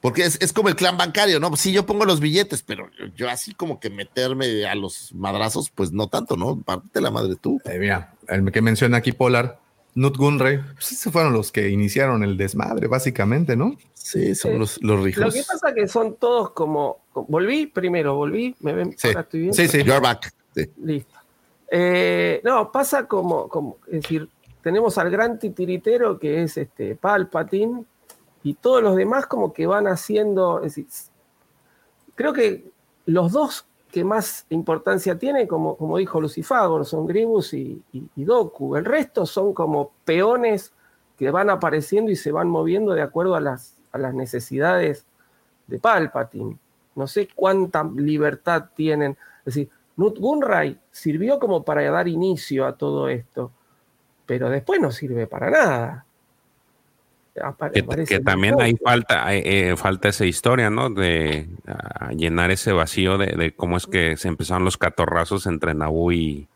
Porque 0.06 0.24
es, 0.24 0.54
como 0.54 0.70
el 0.70 0.76
clan 0.76 0.98
bancario, 0.98 1.40
¿no? 1.40 1.56
Sí, 1.56 1.72
yo 1.72 1.88
pongo 1.88 2.06
los 2.06 2.20
billetes, 2.20 2.62
pero 2.62 2.92
yo, 3.16 3.28
así 3.28 3.56
como 3.56 3.80
que 3.80 3.90
meterme 3.90 4.68
a 4.68 4.76
los 4.76 5.12
madrazos, 5.16 5.72
pues 5.72 5.92
no 5.92 6.10
tanto, 6.10 6.38
¿no? 6.38 6.62
Parte 6.62 7.02
la 7.02 7.10
madre 7.10 7.36
tú. 7.42 7.60
Eh, 7.66 7.80
mira, 7.80 8.14
el 8.28 8.52
que 8.52 8.62
menciona 8.62 8.98
aquí 8.98 9.14
Polar, 9.14 9.58
Nut 9.96 10.16
Gunray, 10.16 10.60
pues 10.76 10.92
esos 10.92 11.12
fueron 11.12 11.34
los 11.34 11.52
que 11.52 11.70
iniciaron 11.70 12.24
el 12.24 12.38
desmadre, 12.38 12.86
básicamente, 12.86 13.56
¿no? 13.56 13.76
Sí, 13.96 14.36
son 14.36 14.60
los, 14.60 14.80
los 14.84 15.04
rijos. 15.04 15.26
Lo 15.26 15.32
que 15.32 15.42
pasa 15.42 15.70
es 15.70 15.74
que 15.74 15.88
son 15.88 16.18
todos 16.18 16.52
como, 16.52 17.00
Volví 17.16 17.66
primero, 17.66 18.14
volví, 18.14 18.56
me 18.60 18.74
ven, 18.74 18.94
sí. 18.96 19.08
estoy 19.08 19.40
bien. 19.40 19.54
Sí, 19.56 19.68
sí, 19.68 19.80
you're 19.80 20.02
back. 20.02 20.32
Listo. 20.84 21.16
Eh, 21.72 22.42
no, 22.44 22.72
pasa 22.72 23.08
como, 23.08 23.50
como, 23.50 23.80
es 23.88 24.04
decir, 24.04 24.30
tenemos 24.62 25.00
al 25.00 25.10
gran 25.10 25.40
titiritero 25.40 26.20
que 26.20 26.44
es 26.44 26.58
este 26.58 26.96
Palpatine, 26.96 27.86
y 28.46 28.54
todos 28.54 28.84
los 28.84 28.96
demás 28.96 29.26
como 29.26 29.54
que 29.54 29.66
van 29.66 29.88
haciendo, 29.88 30.62
creo 32.14 32.32
que 32.32 32.72
los 33.08 33.32
dos 33.32 33.66
que 33.90 34.04
más 34.04 34.46
importancia 34.52 35.18
tienen, 35.18 35.48
como, 35.48 35.76
como 35.76 35.98
dijo 35.98 36.22
Lucifagor, 36.22 36.86
son 36.86 37.08
Gribus 37.08 37.56
y, 37.56 37.82
Doku. 38.16 38.76
El 38.76 38.86
resto 38.86 39.26
son 39.26 39.52
como 39.52 39.94
peones 40.06 40.74
que 41.18 41.32
van 41.32 41.50
apareciendo 41.50 42.12
y 42.12 42.16
se 42.16 42.32
van 42.32 42.48
moviendo 42.48 42.94
de 42.94 43.02
acuerdo 43.02 43.34
a 43.34 43.40
las, 43.40 43.80
a 43.92 43.98
las 43.98 44.14
necesidades 44.14 45.08
de 45.66 45.80
Palpatine. 45.80 46.60
No 46.94 47.08
sé 47.08 47.28
cuánta 47.34 47.84
libertad 47.96 48.66
tienen. 48.76 49.18
Es 49.40 49.56
decir, 49.56 49.72
Nut 49.98 50.20
Gunray 50.20 50.80
sirvió 50.92 51.40
como 51.40 51.64
para 51.64 51.90
dar 51.90 52.08
inicio 52.08 52.68
a 52.68 52.78
todo 52.78 53.10
esto, 53.10 53.52
pero 54.28 54.52
después 54.52 54.80
no 54.80 54.92
sirve 54.92 55.26
para 55.26 55.50
nada 55.50 56.05
que, 58.08 58.20
también 58.22 58.62
hay 58.62 58.76
falta, 58.78 59.34
eh, 59.34 59.76
falta 59.76 60.10
esa 60.10 60.26
historia, 60.26 60.70
¿no? 60.70 60.90
De 60.90 61.50
llenar 62.16 62.52
ese 62.52 62.72
vacío 62.72 63.18
de, 63.18 63.54
cómo 63.56 63.76
es 63.76 63.88
que 63.88 64.16
se 64.16 64.30
empezaron 64.30 64.64
los 64.64 64.78
catorrazos 64.78 65.46
entre 65.46 65.74
Naboo 65.74 66.14
y, 66.14 66.48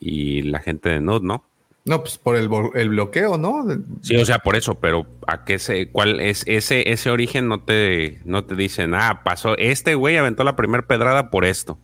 y 0.00 0.42
la 0.42 0.58
gente 0.58 0.88
de 0.88 1.00
Nud, 1.00 1.22
¿no? 1.22 1.44
No, 1.84 2.00
pues 2.00 2.18
por 2.18 2.36
el, 2.36 2.48
bloqueo, 2.88 3.38
¿no? 3.38 3.64
Sí, 4.02 4.16
o 4.16 4.26
sea, 4.26 4.40
por 4.40 4.56
eso, 4.56 4.74
pero 4.74 5.06
¿a 5.26 5.44
qué 5.44 5.58
se, 5.58 5.90
cuál 5.90 6.20
es 6.20 6.42
ese, 6.46 6.92
ese 6.92 7.10
origen? 7.10 7.48
No 7.48 7.62
te, 7.62 8.20
no 8.24 8.44
te 8.44 8.56
dicen, 8.56 8.94
ah, 8.94 9.22
pasó, 9.24 9.56
este 9.56 9.94
güey 9.94 10.18
aventó 10.18 10.44
la 10.44 10.54
primera 10.54 10.86
pedrada 10.86 11.30
por 11.30 11.46
esto. 11.46 11.78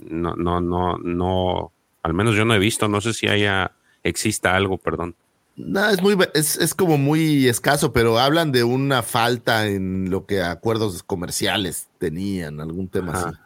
No, 0.00 0.36
no, 0.36 0.60
no, 0.60 0.98
no, 0.98 1.72
al 2.04 2.14
menos 2.14 2.36
yo 2.36 2.44
no 2.44 2.54
he 2.54 2.58
visto, 2.60 2.86
no 2.86 3.00
sé 3.00 3.14
si 3.14 3.26
haya, 3.26 3.72
exista 4.04 4.54
algo, 4.54 4.78
perdón. 4.78 5.16
No, 5.56 5.88
es 5.88 6.02
muy 6.02 6.16
es, 6.34 6.56
es, 6.56 6.74
como 6.74 6.98
muy 6.98 7.46
escaso, 7.46 7.92
pero 7.92 8.18
hablan 8.18 8.50
de 8.50 8.64
una 8.64 9.02
falta 9.02 9.68
en 9.68 10.10
lo 10.10 10.26
que 10.26 10.42
acuerdos 10.42 11.02
comerciales 11.04 11.88
tenían, 11.98 12.60
algún 12.60 12.88
tema 12.88 13.12
así. 13.12 13.36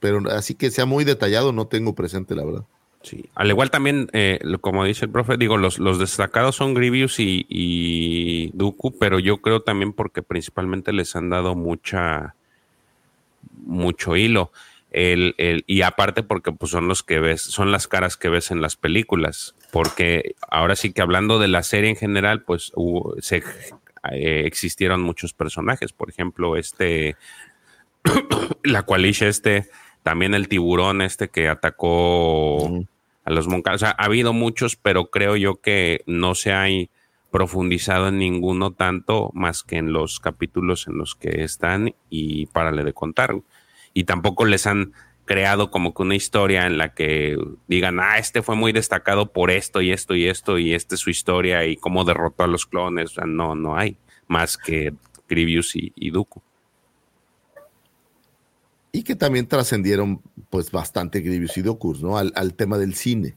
Pero 0.00 0.30
así 0.30 0.54
que 0.54 0.70
sea 0.70 0.86
muy 0.86 1.04
detallado, 1.04 1.52
no 1.52 1.66
tengo 1.66 1.94
presente, 1.94 2.34
la 2.34 2.44
verdad. 2.44 2.64
Sí. 3.02 3.26
Al 3.34 3.50
igual 3.50 3.70
también, 3.70 4.08
eh, 4.12 4.40
como 4.60 4.84
dice 4.84 5.04
el 5.04 5.10
profe, 5.10 5.36
digo, 5.36 5.56
los, 5.58 5.78
los 5.78 5.98
destacados 5.98 6.56
son 6.56 6.72
Grievous 6.72 7.20
y, 7.20 7.44
y 7.48 8.50
Dooku, 8.54 8.96
pero 8.98 9.18
yo 9.18 9.38
creo 9.38 9.60
también 9.60 9.92
porque 9.92 10.22
principalmente 10.22 10.92
les 10.92 11.14
han 11.16 11.28
dado 11.28 11.54
mucha 11.54 12.34
mucho 13.64 14.16
hilo. 14.16 14.50
El, 14.92 15.34
el, 15.38 15.64
y 15.66 15.80
aparte 15.80 16.22
porque 16.22 16.52
pues, 16.52 16.70
son 16.70 16.86
los 16.86 17.02
que 17.02 17.18
ves, 17.18 17.40
son 17.40 17.72
las 17.72 17.88
caras 17.88 18.18
que 18.18 18.28
ves 18.28 18.50
en 18.50 18.60
las 18.60 18.76
películas. 18.76 19.54
Porque 19.70 20.34
ahora 20.50 20.76
sí 20.76 20.92
que 20.92 21.00
hablando 21.00 21.38
de 21.38 21.48
la 21.48 21.62
serie 21.62 21.88
en 21.88 21.96
general, 21.96 22.42
pues 22.42 22.72
se, 23.20 23.42
eh, 24.10 24.42
existieron 24.44 25.00
muchos 25.02 25.32
personajes. 25.32 25.94
Por 25.94 26.10
ejemplo, 26.10 26.56
este, 26.56 27.16
la 28.64 28.82
Qualisha, 28.82 29.28
este, 29.28 29.66
también 30.02 30.34
el 30.34 30.48
tiburón, 30.48 31.00
este 31.00 31.28
que 31.28 31.48
atacó 31.48 32.84
a 33.24 33.30
los 33.30 33.48
moncanos. 33.48 33.82
O 33.82 33.86
sea, 33.86 33.96
ha 33.96 34.04
habido 34.04 34.34
muchos, 34.34 34.76
pero 34.76 35.06
creo 35.06 35.36
yo 35.36 35.56
que 35.56 36.02
no 36.06 36.34
se 36.34 36.52
ha 36.52 36.66
profundizado 37.30 38.08
en 38.08 38.18
ninguno 38.18 38.72
tanto 38.72 39.30
más 39.32 39.62
que 39.62 39.78
en 39.78 39.94
los 39.94 40.20
capítulos 40.20 40.86
en 40.86 40.98
los 40.98 41.14
que 41.14 41.42
están 41.42 41.94
y 42.10 42.44
párale 42.46 42.84
de 42.84 42.92
contar 42.92 43.36
y 43.94 44.04
tampoco 44.04 44.44
les 44.44 44.66
han 44.66 44.92
creado 45.24 45.70
como 45.70 45.94
que 45.94 46.02
una 46.02 46.14
historia 46.14 46.66
en 46.66 46.78
la 46.78 46.94
que 46.94 47.38
digan, 47.68 48.00
ah, 48.00 48.18
este 48.18 48.42
fue 48.42 48.56
muy 48.56 48.72
destacado 48.72 49.32
por 49.32 49.50
esto 49.50 49.80
y 49.80 49.92
esto 49.92 50.14
y 50.14 50.26
esto 50.28 50.58
y 50.58 50.74
esta 50.74 50.94
es 50.94 51.00
su 51.00 51.10
historia 51.10 51.64
y 51.66 51.76
cómo 51.76 52.04
derrotó 52.04 52.44
a 52.44 52.48
los 52.48 52.66
clones. 52.66 53.12
O 53.12 53.14
sea, 53.14 53.24
no, 53.24 53.54
no 53.54 53.76
hay 53.76 53.96
más 54.26 54.56
que 54.56 54.94
Grievous 55.28 55.76
y, 55.76 55.92
y 55.94 56.10
Dooku. 56.10 56.42
Y 58.90 59.04
que 59.04 59.16
también 59.16 59.46
trascendieron 59.46 60.20
pues 60.50 60.70
bastante 60.70 61.20
Grievous 61.20 61.56
y 61.56 61.62
Dooku, 61.62 61.94
¿no? 62.00 62.18
Al, 62.18 62.32
al, 62.34 62.54
tema 62.54 62.76
del 62.76 62.94
cine. 62.94 63.36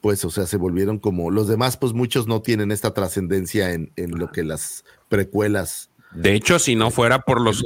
Pues, 0.00 0.24
o 0.24 0.30
sea, 0.30 0.46
se 0.46 0.56
volvieron 0.56 0.98
como 0.98 1.30
los 1.30 1.46
demás, 1.46 1.76
pues 1.76 1.92
muchos 1.92 2.26
no 2.26 2.42
tienen 2.42 2.72
esta 2.72 2.92
trascendencia 2.92 3.72
en, 3.72 3.92
en 3.96 4.18
lo 4.18 4.32
que 4.32 4.42
las 4.42 4.84
precuelas 5.08 5.91
de 6.14 6.34
hecho, 6.34 6.58
si 6.58 6.76
no 6.76 6.90
fuera 6.90 7.20
por 7.20 7.40
los 7.40 7.64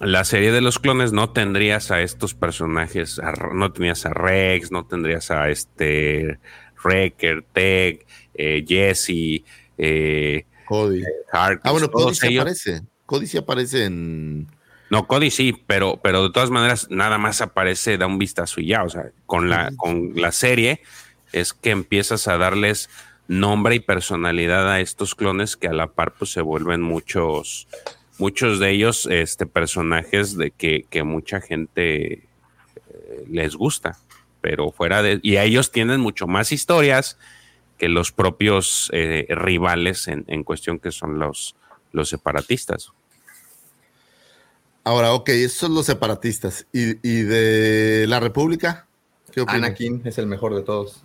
la 0.00 0.24
serie 0.24 0.50
de 0.50 0.60
los 0.60 0.78
clones, 0.78 1.12
no 1.12 1.30
tendrías 1.30 1.90
a 1.90 2.02
estos 2.02 2.34
personajes, 2.34 3.20
no 3.52 3.72
tendrías 3.72 4.04
a 4.06 4.10
Rex, 4.10 4.72
no 4.72 4.84
tendrías 4.84 5.30
a 5.30 5.48
este 5.48 6.38
Wrecker, 6.82 7.44
Tech, 7.52 8.06
eh, 8.34 8.64
Jesse, 8.66 9.44
eh, 9.78 10.44
Cody. 10.66 11.02
ah, 11.32 11.56
bueno, 11.70 11.90
Cody 11.90 12.14
sí 12.14 12.36
aparece. 12.36 12.82
Cody 13.06 13.26
sí 13.26 13.38
aparece 13.38 13.84
en. 13.84 14.48
No, 14.90 15.06
Cody 15.06 15.30
sí, 15.30 15.54
pero, 15.66 16.00
pero 16.02 16.24
de 16.24 16.30
todas 16.30 16.50
maneras, 16.50 16.88
nada 16.90 17.18
más 17.18 17.40
aparece, 17.40 17.96
da 17.96 18.06
un 18.06 18.18
vistazo 18.18 18.60
y 18.60 18.66
ya. 18.68 18.82
O 18.82 18.90
sea, 18.90 19.10
con 19.26 19.48
la, 19.48 19.72
con 19.76 20.12
la 20.14 20.32
serie 20.32 20.82
es 21.32 21.52
que 21.52 21.70
empiezas 21.70 22.28
a 22.28 22.38
darles 22.38 22.90
nombre 23.28 23.76
y 23.76 23.80
personalidad 23.80 24.70
a 24.70 24.80
estos 24.80 25.14
clones 25.14 25.56
que 25.56 25.68
a 25.68 25.72
la 25.72 25.88
par 25.88 26.14
pues 26.14 26.32
se 26.32 26.40
vuelven 26.40 26.82
muchos, 26.82 27.66
muchos 28.18 28.58
de 28.60 28.70
ellos 28.70 29.06
este, 29.06 29.46
personajes 29.46 30.36
de 30.36 30.50
que, 30.50 30.86
que 30.90 31.02
mucha 31.02 31.40
gente 31.40 32.12
eh, 32.12 33.24
les 33.28 33.56
gusta, 33.56 33.98
pero 34.40 34.70
fuera 34.70 35.02
de... 35.02 35.20
Y 35.22 35.38
ellos 35.38 35.72
tienen 35.72 36.00
mucho 36.00 36.26
más 36.26 36.52
historias 36.52 37.18
que 37.78 37.88
los 37.88 38.12
propios 38.12 38.90
eh, 38.92 39.26
rivales 39.30 40.06
en, 40.08 40.24
en, 40.28 40.44
cuestión 40.44 40.78
que 40.78 40.92
son 40.92 41.18
los, 41.18 41.56
los 41.92 42.08
separatistas. 42.08 42.92
Ahora, 44.84 45.12
ok, 45.12 45.30
esos 45.30 45.58
son 45.58 45.74
los 45.74 45.86
separatistas. 45.86 46.66
¿Y, 46.72 46.98
y 47.06 47.22
de 47.22 48.04
la 48.06 48.20
República? 48.20 48.86
¿Qué 49.32 49.40
opinas? 49.40 49.56
Anakin 49.56 50.02
es 50.04 50.18
el 50.18 50.26
mejor 50.26 50.54
de 50.54 50.62
todos. 50.62 51.02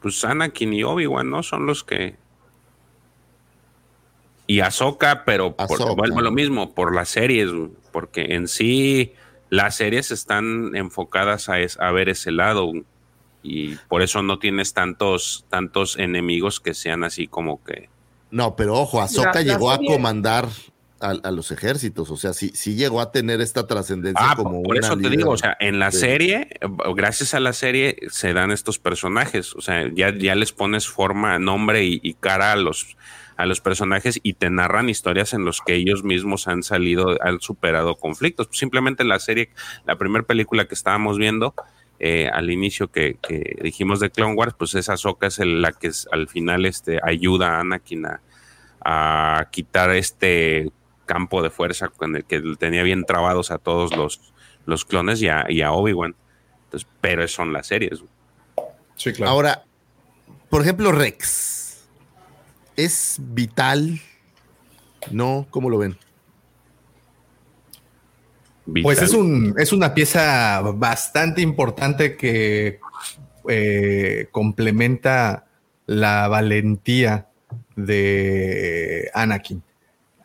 Pues 0.00 0.24
Anakin 0.24 0.72
y 0.72 0.84
Obi-Wan, 0.84 1.30
¿no? 1.30 1.42
Son 1.42 1.66
los 1.66 1.84
que. 1.84 2.16
Y 4.46 4.60
Ahsoka, 4.60 5.24
pero 5.24 5.54
por, 5.56 5.96
vuelvo 5.96 6.22
lo 6.22 6.30
mismo, 6.30 6.74
por 6.74 6.94
las 6.94 7.10
series, 7.10 7.50
porque 7.92 8.34
en 8.34 8.48
sí 8.48 9.12
las 9.50 9.76
series 9.76 10.10
están 10.10 10.74
enfocadas 10.74 11.48
a, 11.48 11.56
a 11.80 11.92
ver 11.92 12.08
ese 12.08 12.32
lado 12.32 12.72
y 13.42 13.76
por 13.88 14.02
eso 14.02 14.22
no 14.22 14.38
tienes 14.38 14.74
tantos, 14.74 15.44
tantos 15.48 15.98
enemigos 15.98 16.60
que 16.60 16.74
sean 16.74 17.04
así 17.04 17.28
como 17.28 17.62
que. 17.62 17.88
No, 18.30 18.56
pero 18.56 18.74
ojo, 18.74 19.00
Ahsoka 19.00 19.42
llegó 19.42 19.70
a 19.70 19.78
comandar 19.78 20.48
a, 21.00 21.30
los 21.30 21.50
ejércitos, 21.52 22.10
o 22.10 22.16
sea, 22.16 22.32
sí, 22.32 22.50
sí 22.54 22.74
llegó 22.74 23.00
a 23.00 23.12
tener 23.12 23.40
esta 23.40 23.66
trascendencia 23.66 24.30
ah, 24.30 24.36
como 24.36 24.62
por 24.62 24.76
eso 24.76 24.96
te 24.96 25.10
digo, 25.10 25.30
o 25.30 25.36
sea, 25.36 25.56
en 25.60 25.78
la 25.78 25.90
serie, 25.90 26.48
gracias 26.94 27.34
a 27.34 27.40
la 27.40 27.52
serie 27.52 27.96
se 28.10 28.32
dan 28.32 28.50
estos 28.50 28.78
personajes, 28.78 29.54
o 29.54 29.60
sea, 29.60 29.88
ya, 29.94 30.12
ya 30.16 30.34
les 30.34 30.52
pones 30.52 30.88
forma, 30.88 31.38
nombre 31.38 31.84
y, 31.84 32.14
cara 32.14 32.52
a 32.52 32.56
los 32.56 32.96
a 33.36 33.46
los 33.46 33.60
personajes 33.60 34.18
y 34.24 34.32
te 34.34 34.50
narran 34.50 34.88
historias 34.88 35.32
en 35.32 35.44
los 35.44 35.60
que 35.60 35.74
ellos 35.74 36.02
mismos 36.02 36.48
han 36.48 36.64
salido, 36.64 37.16
han 37.22 37.40
superado 37.40 37.94
conflictos. 37.94 38.48
Simplemente 38.50 39.04
la 39.04 39.20
serie, 39.20 39.50
la 39.86 39.96
primera 39.96 40.26
película 40.26 40.64
que 40.64 40.74
estábamos 40.74 41.18
viendo, 41.18 41.54
eh, 42.00 42.28
al 42.32 42.50
inicio 42.50 42.90
que, 42.90 43.16
dijimos 43.62 44.00
de 44.00 44.10
Clone 44.10 44.34
Wars, 44.34 44.54
pues 44.58 44.74
esa 44.74 44.96
Soca 44.96 45.28
es 45.28 45.38
la 45.38 45.70
que 45.70 45.92
al 46.10 46.26
final 46.26 46.66
este, 46.66 46.98
ayuda 47.00 47.56
a 47.56 47.60
Anakin 47.60 48.06
a, 48.06 48.20
a, 48.84 49.48
quitar 49.52 49.90
este 49.90 50.72
campo 51.08 51.42
de 51.42 51.50
fuerza 51.50 51.88
con 51.88 52.14
el 52.14 52.24
que 52.24 52.40
tenía 52.58 52.84
bien 52.84 53.04
trabados 53.04 53.50
a 53.50 53.58
todos 53.58 53.96
los, 53.96 54.20
los 54.66 54.84
clones 54.84 55.22
y 55.22 55.28
a, 55.28 55.72
Obi-Wan. 55.72 56.14
pero 57.00 57.26
son 57.26 57.52
las 57.52 57.66
series. 57.66 58.04
Sí, 58.94 59.12
claro. 59.12 59.32
Ahora, 59.32 59.64
por 60.50 60.62
ejemplo, 60.62 60.92
Rex. 60.92 61.88
¿Es 62.76 63.16
vital? 63.18 64.00
¿No? 65.10 65.46
¿Cómo 65.50 65.70
lo 65.70 65.78
ven? 65.78 65.98
Pues 68.82 69.00
es, 69.00 69.14
un, 69.14 69.54
es 69.56 69.72
una 69.72 69.94
pieza 69.94 70.60
bastante 70.60 71.40
importante 71.40 72.16
que 72.16 72.80
eh, 73.48 74.28
complementa 74.30 75.46
la 75.86 76.28
valentía 76.28 77.28
de 77.76 79.10
Anakin 79.14 79.62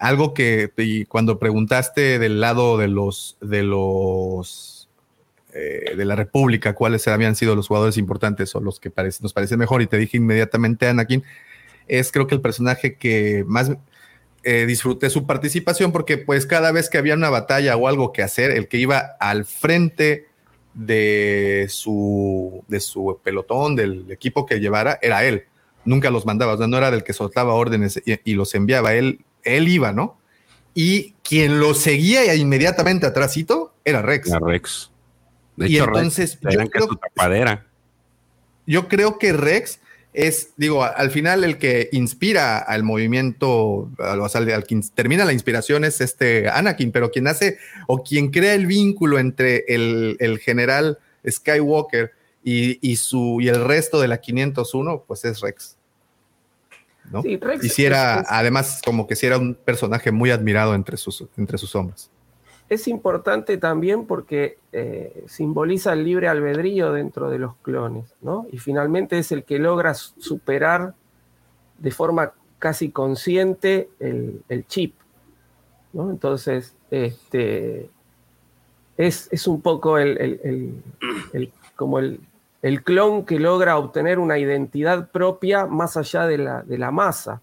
algo 0.03 0.33
que 0.33 1.05
cuando 1.07 1.39
preguntaste 1.39 2.19
del 2.19 2.41
lado 2.41 2.77
de 2.77 2.89
los 2.89 3.37
de 3.39 3.63
los 3.63 4.89
eh, 5.53 5.95
de 5.95 6.03
la 6.03 6.17
República 6.17 6.75
cuáles 6.75 7.07
habían 7.07 7.37
sido 7.37 7.55
los 7.55 7.69
jugadores 7.69 7.97
importantes 7.97 8.53
o 8.53 8.59
los 8.59 8.81
que 8.81 8.91
nos 9.21 9.31
parecen 9.31 9.59
mejor 9.59 9.81
y 9.81 9.87
te 9.87 9.97
dije 9.97 10.17
inmediatamente 10.17 10.89
Anakin 10.89 11.23
es 11.87 12.11
creo 12.11 12.27
que 12.27 12.35
el 12.35 12.41
personaje 12.41 12.97
que 12.97 13.45
más 13.47 13.71
eh, 14.43 14.65
disfruté 14.65 15.09
su 15.09 15.25
participación 15.25 15.93
porque 15.93 16.17
pues 16.17 16.45
cada 16.45 16.73
vez 16.73 16.89
que 16.89 16.97
había 16.97 17.13
una 17.13 17.29
batalla 17.29 17.77
o 17.77 17.87
algo 17.87 18.11
que 18.11 18.23
hacer 18.23 18.51
el 18.51 18.67
que 18.67 18.79
iba 18.79 19.15
al 19.21 19.45
frente 19.45 20.27
de 20.73 21.67
su 21.69 22.65
de 22.67 22.81
su 22.81 23.21
pelotón 23.23 23.77
del 23.77 24.11
equipo 24.11 24.45
que 24.45 24.59
llevara 24.59 24.99
era 25.01 25.23
él. 25.23 25.45
Nunca 25.85 26.09
los 26.09 26.25
mandaba, 26.25 26.53
o 26.53 26.57
sea, 26.57 26.67
no 26.67 26.77
era 26.77 26.91
del 26.91 27.05
que 27.05 27.13
soltaba 27.13 27.53
órdenes 27.53 28.01
y 28.05 28.33
los 28.33 28.53
enviaba, 28.55 28.95
él 28.95 29.19
él 29.43 29.67
iba, 29.67 29.91
¿no? 29.91 30.17
Y 30.73 31.13
quien 31.23 31.59
lo 31.59 31.73
seguía 31.73 32.33
inmediatamente 32.35 33.05
atrásito 33.05 33.73
era 33.85 34.01
Rex. 34.01 34.29
Era 34.29 34.39
Rex. 34.39 34.91
De 35.55 35.69
y 35.69 35.77
entonces, 35.77 36.39
Rex, 36.41 36.57
yo, 36.57 36.69
creo, 36.69 36.87
tapadera. 36.95 37.67
yo 38.65 38.87
creo 38.87 39.19
que 39.19 39.33
Rex 39.33 39.79
es, 40.13 40.49
digo, 40.57 40.83
al 40.83 41.11
final 41.11 41.43
el 41.43 41.57
que 41.57 41.89
inspira 41.91 42.57
al 42.59 42.83
movimiento, 42.83 43.89
o 43.97 44.29
sea, 44.29 44.41
al 44.41 44.63
quien 44.63 44.87
termina 44.89 45.25
la 45.25 45.33
inspiración 45.33 45.83
es 45.83 46.01
este 46.01 46.49
Anakin, 46.49 46.91
pero 46.91 47.11
quien 47.11 47.27
hace 47.27 47.57
o 47.87 48.03
quien 48.03 48.29
crea 48.29 48.53
el 48.53 48.67
vínculo 48.67 49.19
entre 49.19 49.65
el, 49.67 50.39
general 50.43 50.99
Skywalker 51.27 52.11
y, 52.43 52.77
y, 52.87 52.97
su, 52.97 53.39
y 53.41 53.47
el 53.47 53.63
resto 53.63 53.99
de 53.99 54.07
la 54.07 54.19
501, 54.19 55.03
pues 55.07 55.25
es 55.25 55.39
Rex. 55.41 55.77
¿No? 57.11 57.21
Sí, 57.21 57.39
además, 58.27 58.81
como 58.83 59.07
que 59.07 59.15
si 59.15 59.25
era 59.25 59.37
un 59.37 59.55
personaje 59.55 60.11
muy 60.11 60.31
admirado 60.31 60.75
entre 60.75 60.97
sus, 60.97 61.25
entre 61.37 61.57
sus 61.57 61.75
hombres. 61.75 62.09
Es 62.69 62.87
importante 62.87 63.57
también 63.57 64.05
porque 64.05 64.57
eh, 64.71 65.25
simboliza 65.27 65.93
el 65.93 66.03
libre 66.03 66.27
albedrío 66.27 66.93
dentro 66.93 67.29
de 67.29 67.37
los 67.37 67.55
clones, 67.57 68.13
¿no? 68.21 68.47
Y 68.51 68.57
finalmente 68.57 69.17
es 69.19 69.31
el 69.31 69.43
que 69.43 69.59
logra 69.59 69.93
superar 69.93 70.95
de 71.77 71.91
forma 71.91 72.33
casi 72.59 72.89
consciente 72.89 73.89
el, 73.99 74.65
chip, 74.67 74.95
¿no? 75.91 76.09
Entonces, 76.09 76.75
este, 76.89 77.89
es, 78.97 79.27
es 79.31 79.47
un 79.47 79.61
poco 79.61 79.97
el, 79.97 80.81
como 81.75 81.99
el, 81.99 82.21
el 82.63 82.81
clon 82.81 83.25
que 83.25 83.39
logra 83.39 83.77
obtener 83.77 84.19
una 84.19 84.39
identidad 84.39 85.11
propia 85.11 85.65
más 85.65 85.97
allá 85.97 86.25
de 86.25 86.37
la, 86.37 86.61
de 86.63 86.77
la 86.77 86.91
masa. 86.91 87.41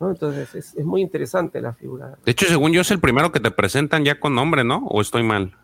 Entonces 0.00 0.54
es, 0.54 0.84
muy 0.84 1.00
interesante 1.00 1.60
la 1.60 1.72
figura. 1.72 2.18
De 2.24 2.32
hecho, 2.32 2.46
según 2.46 2.72
yo, 2.72 2.80
es 2.82 2.90
el 2.90 2.98
primero 2.98 3.32
que 3.32 3.40
te 3.40 3.52
presentan 3.52 4.04
ya 4.04 4.20
con 4.20 4.34
nombre, 4.34 4.64
¿no? 4.64 4.84
¿O 4.88 5.00
estoy 5.00 5.22
mal? 5.22 5.56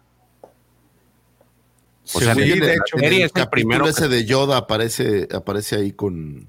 O 2.15 2.21
sea, 2.21 2.35
de 2.35 2.45
hecho, 2.45 2.97
el, 2.97 3.23
es 3.23 3.33
el 3.35 3.49
primero 3.49 3.87
ese 3.87 4.09
de 4.09 4.25
Yoda 4.25 4.57
aparece, 4.57 5.29
aparece 5.35 5.77
ahí 5.77 5.93
con. 5.93 6.47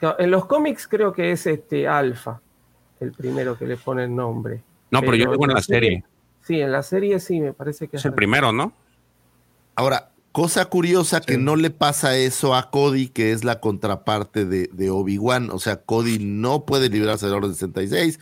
En 0.00 0.30
los 0.30 0.46
cómics 0.46 0.86
creo 0.86 1.12
que 1.12 1.32
es 1.32 1.46
este 1.46 1.88
Alpha, 1.88 2.40
el 3.00 3.12
primero 3.12 3.58
que 3.58 3.66
le 3.66 3.76
pone 3.76 4.04
el 4.04 4.14
nombre. 4.14 4.62
No, 4.90 5.00
pero, 5.00 5.16
yo 5.16 5.30
digo 5.30 5.44
en 5.44 5.54
la 5.54 5.62
serie. 5.62 6.04
Sí, 6.40 6.60
en 6.60 6.72
la 6.72 6.82
serie 6.82 7.18
sí, 7.18 7.40
me 7.40 7.52
parece 7.52 7.88
que 7.88 7.96
es. 7.96 8.02
Es 8.02 8.06
el 8.06 8.14
primero, 8.14 8.52
¿no? 8.52 8.72
Ahora, 9.74 10.10
Cosa 10.38 10.66
curiosa 10.66 11.20
que 11.20 11.36
no 11.36 11.56
le 11.56 11.70
pasa 11.70 12.16
eso 12.16 12.54
a 12.54 12.70
Cody, 12.70 13.08
que 13.08 13.32
es 13.32 13.42
la 13.42 13.58
contraparte 13.58 14.44
de, 14.44 14.88
Obi-Wan. 14.88 15.50
O 15.50 15.58
sea, 15.58 15.82
Cody 15.82 16.20
no 16.20 16.64
puede 16.64 16.88
librarse 16.88 17.26
del 17.26 17.34
orden 17.34 17.54
66, 17.54 18.20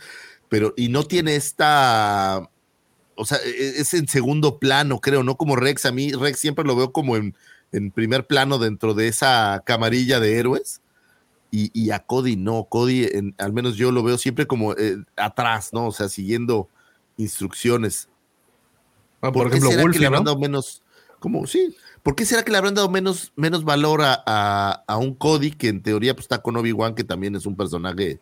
pero 0.49 0.73
y 0.75 0.89
no 0.89 1.03
tiene 1.03 1.35
esta. 1.35 2.49
O 3.13 3.23
sea, 3.23 3.37
e, 3.45 3.49
e, 3.49 3.81
es 3.81 3.93
en 3.93 4.07
segundo 4.07 4.57
plano, 4.57 4.99
creo, 4.99 5.21
no 5.21 5.37
como 5.37 5.55
Rex. 5.55 5.85
A 5.85 5.91
mí, 5.91 6.11
Rex 6.11 6.39
siempre 6.39 6.65
lo 6.65 6.75
veo 6.75 6.91
como 6.91 7.17
en, 7.17 7.35
primer 7.93 8.25
plano 8.25 8.57
dentro 8.57 8.95
de 8.95 9.09
esa 9.09 9.61
camarilla 9.63 10.19
de 10.19 10.39
héroes. 10.39 10.81
Y, 11.51 11.91
a 11.91 11.99
Cody 11.99 12.35
no. 12.35 12.63
Cody, 12.63 13.11
al 13.37 13.53
menos 13.53 13.75
yo 13.75 13.91
lo 13.91 14.01
veo 14.01 14.17
siempre 14.17 14.47
como 14.47 14.73
eh, 14.73 14.97
atrás, 15.17 15.69
¿no? 15.71 15.85
O 15.85 15.91
sea, 15.91 16.09
siguiendo 16.09 16.67
instrucciones. 17.15 18.09
Ah, 19.21 19.31
por, 19.31 19.49
ejemplo, 19.49 19.69
Wolfie, 19.83 20.09
¿no? 20.09 20.35
menos. 20.39 20.81
Como, 21.19 21.47
sí, 21.47 21.75
¿Por 22.07 22.15
qué 22.15 22.23
será 22.23 22.41
que 22.41 22.53
le 22.53 22.57
habrán 22.57 22.73
dado 22.73 22.87
menos, 22.87 23.33
menos 23.35 23.65
valor 23.65 23.99
a, 24.01 24.97
un 24.97 25.13
Cody 25.13 25.51
que 25.51 25.67
en 25.67 25.83
teoría 25.83 26.13
pues, 26.13 26.23
está 26.23 26.41
con 26.41 26.55
Obi-Wan, 26.55 26.95
que 26.95 27.03
también 27.03 27.35
es 27.35 27.45
un 27.45 27.57
personaje 27.57 28.21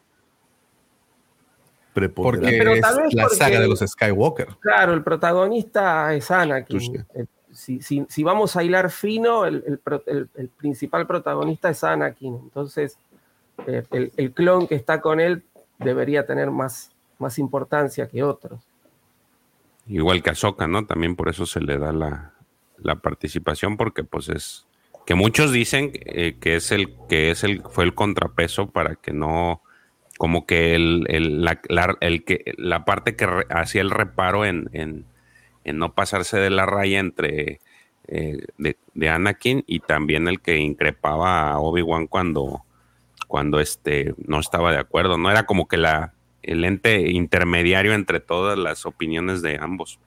preponderante? 1.94 2.66
Porque 2.66 2.80
es 2.80 3.14
la 3.14 3.30
saga 3.30 3.60
de 3.60 3.68
los 3.68 3.82
Skywalker. 3.82 4.48
Claro, 4.60 4.96
el 4.96 5.04
protagonista 5.04 6.16
es 6.16 6.32
Anakin. 6.32 7.06
Eh, 7.14 7.26
si, 7.52 8.24
vamos 8.24 8.56
a 8.56 8.64
hilar 8.64 8.90
fino, 8.90 9.46
el, 9.46 9.80
principal 10.58 11.06
protagonista 11.06 11.70
es 11.70 11.84
Anakin. 11.84 12.40
Entonces, 12.42 12.98
eh, 13.68 13.84
el, 14.18 14.32
clon 14.32 14.66
que 14.66 14.74
está 14.74 15.00
con 15.00 15.20
él 15.20 15.44
debería 15.78 16.26
tener 16.26 16.50
más, 16.50 16.92
más 17.20 17.38
importancia 17.38 18.08
que 18.08 18.24
otros. 18.24 18.60
Igual 19.86 20.24
que 20.24 20.32
Ahsoka, 20.32 20.68
¿no? 20.68 20.88
También 20.88 21.16
por 21.16 21.30
eso 21.30 21.46
se 21.46 21.62
le 21.62 21.78
da 21.78 21.94
la, 21.94 22.35
la 22.78 22.96
participación 22.96 23.78
porque 23.78 24.04
pues 24.04 24.30
es 24.30 24.68
que 25.06 25.16
muchos 25.16 25.52
dicen 25.52 25.92
eh, 25.94 26.38
que 26.40 26.56
es 26.56 26.72
el 26.72 26.96
que 27.08 27.32
es 27.32 27.44
el 27.44 27.62
fue 27.70 27.84
el 27.84 27.94
contrapeso 27.94 28.70
para 28.70 28.96
que 28.96 29.14
no 29.14 29.62
como 30.18 30.46
que 30.46 30.76
el, 30.76 31.06
el, 31.10 31.44
la, 31.44 31.60
el 32.00 32.24
que 32.24 32.54
la 32.58 32.86
parte 32.86 33.16
que 33.16 33.28
hacía 33.50 33.82
el 33.82 33.92
reparo 33.92 34.46
en, 34.46 34.70
en, 34.74 35.06
no 35.78 35.94
pasarse 35.94 36.38
de 36.38 36.50
la 36.50 36.66
raya 36.66 37.00
entre 37.00 37.60
eh, 38.08 38.38
de, 38.58 38.78
de, 38.94 39.10
Anakin 39.10 39.64
y 39.68 39.80
también 39.80 40.28
el 40.28 40.40
que 40.40 40.58
increpaba 40.58 41.50
a 41.50 41.60
Obi-Wan 41.60 42.08
cuando, 42.08 42.64
cuando 43.28 43.60
este, 43.60 44.14
no 44.26 44.40
estaba 44.40 44.72
de 44.72 44.78
acuerdo, 44.78 45.18
¿no? 45.18 45.32
Era 45.32 45.48
como 45.48 45.68
que 45.68 45.78
la, 45.78 46.14
el 46.44 46.64
ente 46.64 47.10
intermediario 47.12 47.94
entre 47.94 48.20
todas 48.20 48.58
las 48.60 48.86
opiniones 48.86 49.42
de 49.42 49.58
ambos. 49.60 50.00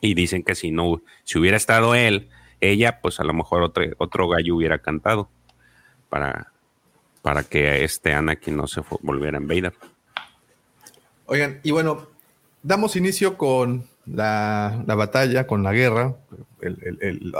Y 0.00 0.14
dicen 0.14 0.42
que 0.42 0.54
si 0.54 0.70
no, 0.70 1.02
si 1.24 1.38
hubiera 1.38 1.56
estado 1.56 1.94
él, 1.94 2.28
ella, 2.60 3.00
pues 3.00 3.20
a 3.20 3.24
lo 3.24 3.32
mejor 3.32 3.62
otro, 3.62 3.84
otro 3.98 4.28
gallo 4.28 4.56
hubiera 4.56 4.78
cantado 4.78 5.28
para, 6.08 6.52
para 7.22 7.42
que 7.42 7.84
este 7.84 8.12
Anakin 8.12 8.56
no 8.56 8.66
se 8.66 8.82
volviera 9.02 9.38
en 9.38 9.48
Vader. 9.48 9.74
Oigan, 11.26 11.60
y 11.62 11.72
bueno, 11.72 12.08
damos 12.62 12.96
inicio 12.96 13.36
con 13.36 13.84
la, 14.06 14.84
batalla, 14.86 15.46
con 15.46 15.62
la 15.62 15.72
guerra. 15.72 16.16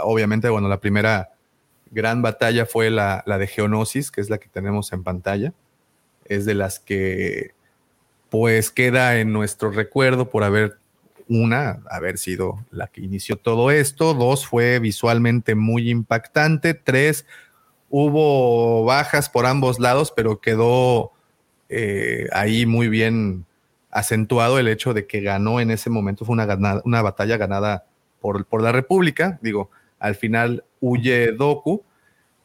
obviamente, 0.03 0.49
bueno, 0.49 0.67
la 0.67 0.79
primera 0.79 1.29
gran 1.91 2.21
batalla 2.21 2.65
fue 2.65 2.89
la, 2.89 3.23
la, 3.25 3.37
de 3.37 3.47
Geonosis, 3.47 4.11
que 4.11 4.21
es 4.21 4.29
la 4.29 4.37
que 4.37 4.49
tenemos 4.49 4.91
en 4.91 5.03
pantalla. 5.03 5.53
Es 6.25 6.45
de 6.45 6.53
las 6.53 6.79
que, 6.79 7.51
pues, 8.29 8.71
queda 8.71 9.19
en 9.19 9.31
nuestro 9.31 9.71
recuerdo 9.71 10.29
por 10.29 10.43
haber, 10.43 10.77
una, 11.29 11.81
haber 11.89 12.17
sido 12.17 12.65
la 12.71 12.87
que 12.87 13.01
inició 13.01 13.37
todo 13.37 13.71
esto. 13.71 14.13
Dos, 14.13 14.45
fue 14.45 14.79
visualmente 14.79 15.55
muy 15.55 15.89
impactante. 15.89 16.73
Tres, 16.73 17.25
hubo 17.89 18.85
bajas 18.85 19.29
por 19.29 19.45
ambos 19.45 19.79
lados, 19.79 20.13
pero 20.15 20.39
quedó 20.41 21.11
eh, 21.69 22.27
ahí 22.31 22.65
muy 22.65 22.89
bien 22.89 23.45
acentuado 23.91 24.59
el 24.59 24.67
hecho 24.67 24.93
de 24.93 25.07
que 25.07 25.21
ganó 25.21 25.59
en 25.59 25.71
ese 25.71 25.89
momento, 25.89 26.25
fue 26.25 26.33
una, 26.33 26.81
una 26.85 27.01
batalla 27.01 27.37
ganada 27.37 27.85
por, 28.19 28.45
por 28.45 28.61
la 28.61 28.71
República. 28.71 29.39
Digo, 29.41 29.71
al 29.99 30.15
final 30.15 30.63
huye 30.79 31.31
Doku, 31.31 31.83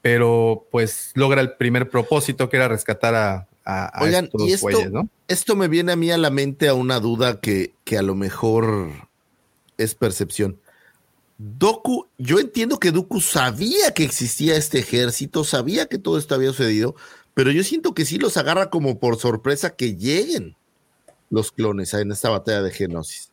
pero 0.00 0.66
pues 0.70 1.12
logra 1.14 1.40
el 1.40 1.52
primer 1.54 1.88
propósito 1.88 2.48
que 2.48 2.56
era 2.56 2.68
rescatar 2.68 3.14
a, 3.14 3.48
a, 3.65 3.91
estos 4.08 4.42
y 4.42 4.52
esto, 4.52 4.91
¿no? 4.91 5.08
Esto 5.28 5.57
me 5.57 5.68
viene 5.68 5.92
a 5.92 5.97
mí 5.97 6.10
a 6.10 6.18
la 6.18 6.31
mente 6.31 6.68
a 6.68 6.74
una 6.74 7.00
duda 7.00 7.41
que, 7.41 7.74
que 7.84 7.97
a 7.99 8.02
lo 8.02 8.15
mejor 8.15 8.91
es 9.78 9.94
percepción. 9.94 10.58
Doku, 11.39 12.07
yo 12.18 12.39
entiendo 12.39 12.78
que 12.78 12.92
Doku 12.92 13.20
sabía 13.20 13.92
que 13.94 14.05
existía 14.05 14.57
este 14.57 14.78
ejército, 14.78 15.44
sabía 15.44 15.86
que 15.86 15.99
todo 15.99 16.18
esto 16.18 16.34
había 16.34 16.50
sucedido, 16.50 16.94
pero 17.34 17.50
yo 17.50 17.65
siento 17.65 17.94
que 17.94 18.05
sí 18.05 18.18
los 18.18 18.36
agarra 18.36 18.70
como 18.70 19.00
por 19.00 19.18
sorpresa 19.18 19.74
que 19.74 19.97
lleguen 19.97 20.57
los 21.31 21.50
clones 21.50 21.94
en 21.94 22.12
esta 22.12 22.28
batalla 22.28 22.62
de 22.62 22.70
Genosis. 22.70 23.32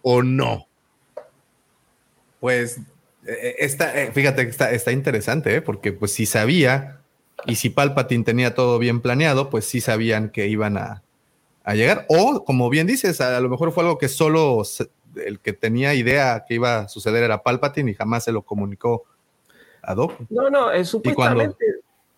¿O 0.00 0.22
no? 0.22 0.66
Pues 2.40 2.78
eh, 3.26 3.56
eh, 3.58 4.10
fíjate 4.12 4.44
que 4.44 4.50
está, 4.50 4.72
está 4.72 4.90
interesante, 4.90 5.54
¿eh? 5.54 5.62
porque 5.62 5.92
pues 5.92 6.12
si 6.12 6.26
sabía 6.26 7.01
y 7.46 7.56
si 7.56 7.70
Palpatine 7.70 8.24
tenía 8.24 8.54
todo 8.54 8.78
bien 8.78 9.00
planeado, 9.00 9.50
pues 9.50 9.64
sí 9.66 9.80
sabían 9.80 10.30
que 10.30 10.46
iban 10.48 10.76
a, 10.76 11.02
a 11.64 11.74
llegar. 11.74 12.06
O, 12.08 12.44
como 12.44 12.70
bien 12.70 12.86
dices, 12.86 13.20
a, 13.20 13.40
lo 13.40 13.48
mejor 13.48 13.72
fue 13.72 13.84
algo 13.84 13.98
que 13.98 14.08
solo 14.08 14.62
el 15.16 15.40
que 15.40 15.52
tenía 15.52 15.94
idea 15.94 16.44
que 16.46 16.54
iba 16.54 16.80
a 16.80 16.88
suceder 16.88 17.22
era 17.22 17.42
Palpatine 17.42 17.90
y 17.90 17.94
jamás 17.94 18.24
se 18.24 18.32
lo 18.32 18.42
comunicó 18.42 19.04
a 19.82 19.94
Doku. 19.94 20.26
No, 20.30 20.48
no, 20.48 20.70
es 20.70 20.88
supuestamente 20.88 21.64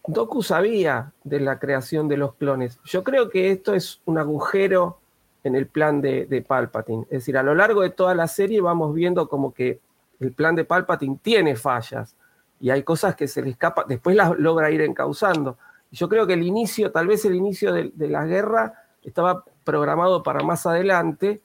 Doku 0.06 0.42
sabía 0.42 1.12
de 1.24 1.40
la 1.40 1.58
creación 1.58 2.08
de 2.08 2.18
los 2.18 2.34
clones. 2.34 2.78
Yo 2.84 3.02
creo 3.02 3.30
que 3.30 3.50
esto 3.50 3.74
es 3.74 4.00
un 4.04 4.18
agujero 4.18 4.98
en 5.44 5.54
el 5.54 5.66
plan 5.66 6.00
de, 6.00 6.26
de, 6.26 6.42
Palpatine. 6.42 7.04
Es 7.04 7.20
decir, 7.20 7.38
a 7.38 7.42
lo 7.42 7.54
largo 7.54 7.82
de 7.82 7.90
toda 7.90 8.14
la 8.14 8.28
serie 8.28 8.60
vamos 8.60 8.94
viendo 8.94 9.28
como 9.28 9.54
que 9.54 9.80
el 10.20 10.32
plan 10.32 10.54
de 10.54 10.64
Palpatine 10.64 11.18
tiene 11.22 11.56
fallas 11.56 12.14
y 12.64 12.70
hay 12.70 12.82
cosas 12.82 13.14
que 13.14 13.28
se 13.28 13.42
le 13.42 13.50
escapan, 13.50 13.84
después 13.86 14.16
las 14.16 14.38
logra 14.38 14.70
ir 14.70 14.80
encauzando. 14.80 15.58
Yo 15.92 16.08
creo 16.08 16.26
que 16.26 16.32
el 16.32 16.42
inicio, 16.42 16.90
tal 16.90 17.06
vez 17.06 17.22
el 17.26 17.34
inicio 17.34 17.74
de, 17.74 17.92
la 18.08 18.24
guerra 18.24 18.86
estaba 19.02 19.44
programado 19.64 20.22
para 20.22 20.42
más 20.42 20.64
adelante 20.64 21.42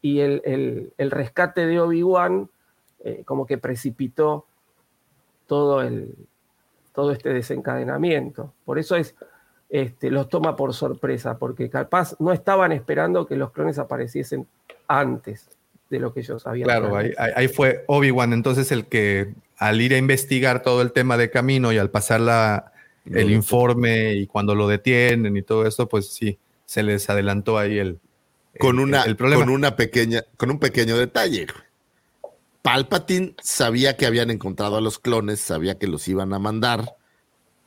y 0.00 0.20
el, 0.20 0.94
rescate 0.96 1.66
de 1.66 1.78
Obi-Wan 1.78 2.48
eh, 3.00 3.22
como 3.26 3.44
que 3.44 3.58
precipitó 3.58 4.46
todo 5.46 5.82
el, 5.82 6.16
todo 6.94 7.12
este 7.12 7.34
desencadenamiento. 7.34 8.54
Por 8.64 8.78
eso 8.78 8.96
es, 8.96 9.14
este, 9.68 10.10
los 10.10 10.30
toma 10.30 10.56
por 10.56 10.72
sorpresa, 10.72 11.36
porque 11.36 11.68
capaz 11.68 12.18
no 12.18 12.32
estaban 12.32 12.72
esperando 12.72 13.26
que 13.26 13.36
los 13.36 13.50
clones 13.50 13.78
apareciesen 13.78 14.48
antes 14.88 15.50
de 15.92 16.00
lo 16.00 16.12
que 16.12 16.20
ellos 16.20 16.46
habían. 16.46 16.64
Claro, 16.64 16.96
ahí, 16.96 17.48
fue 17.48 17.84
Obi-Wan 17.86 18.32
entonces 18.32 18.72
el 18.72 18.86
que 18.86 19.34
al 19.58 19.80
ir 19.80 19.92
a 19.92 19.98
investigar 19.98 20.62
todo 20.62 20.80
el 20.80 20.90
tema 20.90 21.18
de 21.18 21.30
camino 21.30 21.70
y 21.70 21.78
al 21.78 21.90
pasar 21.90 22.20
la, 22.20 22.72
el 23.04 23.30
informe 23.30 24.14
y 24.14 24.26
cuando 24.26 24.54
lo 24.54 24.66
detienen 24.66 25.36
y 25.36 25.42
todo 25.42 25.66
esto, 25.66 25.88
pues 25.88 26.08
sí, 26.08 26.38
se 26.64 26.82
les 26.82 27.08
adelantó 27.10 27.58
ahí 27.58 27.78
el, 27.78 28.00
con 28.58 28.78
una, 28.78 29.04
problema. 29.16 29.44
Con 29.44 29.54
una 29.54 29.76
pequeña, 29.76 30.22
con 30.36 30.50
un 30.50 30.58
pequeño 30.58 30.96
detalle. 30.96 31.46
Palpatine 32.62 33.34
sabía 33.42 33.96
que 33.96 34.06
habían 34.06 34.30
encontrado 34.30 34.76
a 34.76 34.80
los 34.80 34.98
clones, 34.98 35.40
sabía 35.40 35.78
que 35.78 35.86
los 35.86 36.08
iban 36.08 36.32
a 36.32 36.38
mandar 36.38 36.96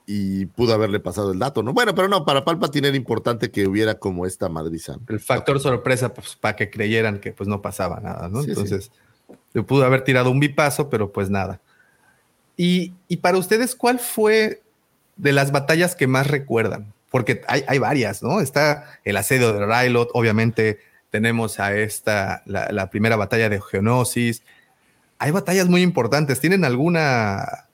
y 0.06 0.45
pudo 0.45 0.74
haberle 0.74 1.00
pasado 1.00 1.32
el 1.32 1.40
dato, 1.40 1.64
¿no? 1.64 1.74
Bueno, 1.74 1.95
pero 1.95 2.08
no, 2.08 2.25
para 2.25 2.45
Palpatine 2.45 2.90
era 2.90 2.98
importante 2.98 3.50
que 3.50 3.67
hubiera 3.67 3.95
como 3.95 4.25
esta 4.25 4.50
madriza. 4.50 4.98
El 5.08 5.19
factor 5.19 5.59
sorpresa, 5.59 6.14
pues 6.14 6.35
para 6.35 6.56
que 6.56 6.69
creyeran 6.69 7.19
que 7.19 7.32
pues 7.32 7.50
no 7.50 7.61
pasaba 7.61 8.00
nada, 8.00 8.30
¿no? 8.30 8.43
Entonces, 8.43 8.92
le 9.53 9.64
pudo 9.64 9.84
haber 9.84 10.03
tirado 10.03 10.30
un 10.30 10.40
bipazo, 10.40 10.90
pero 10.90 11.11
pues 11.11 11.30
nada. 11.30 11.59
Y, 12.58 12.93
para 13.22 13.38
ustedes, 13.38 13.75
¿cuál 13.75 14.00
fue 14.00 14.61
de 15.17 15.34
las 15.34 15.51
batallas 15.51 15.95
que 15.95 16.08
más 16.08 16.27
recuerdan? 16.27 16.93
Porque 17.09 17.42
hay, 17.48 17.64
hay 17.67 17.80
varias, 17.80 18.22
¿no? 18.22 18.42
Está 18.42 19.00
el 19.03 19.17
asedio 19.17 19.53
de 19.53 19.66
Rylot, 19.66 20.09
obviamente 20.14 20.80
tenemos 21.09 21.59
a 21.59 21.75
esta, 21.75 22.43
la, 22.45 22.72
la 22.72 22.90
primera 22.90 23.16
batalla 23.16 23.50
de 23.50 23.61
Geonosis, 23.61 24.43
hay 25.17 25.32
batallas 25.32 25.67
muy 25.67 25.82
importantes. 25.82 26.40
¿Tienen 26.40 26.66
alguna 26.66 27.65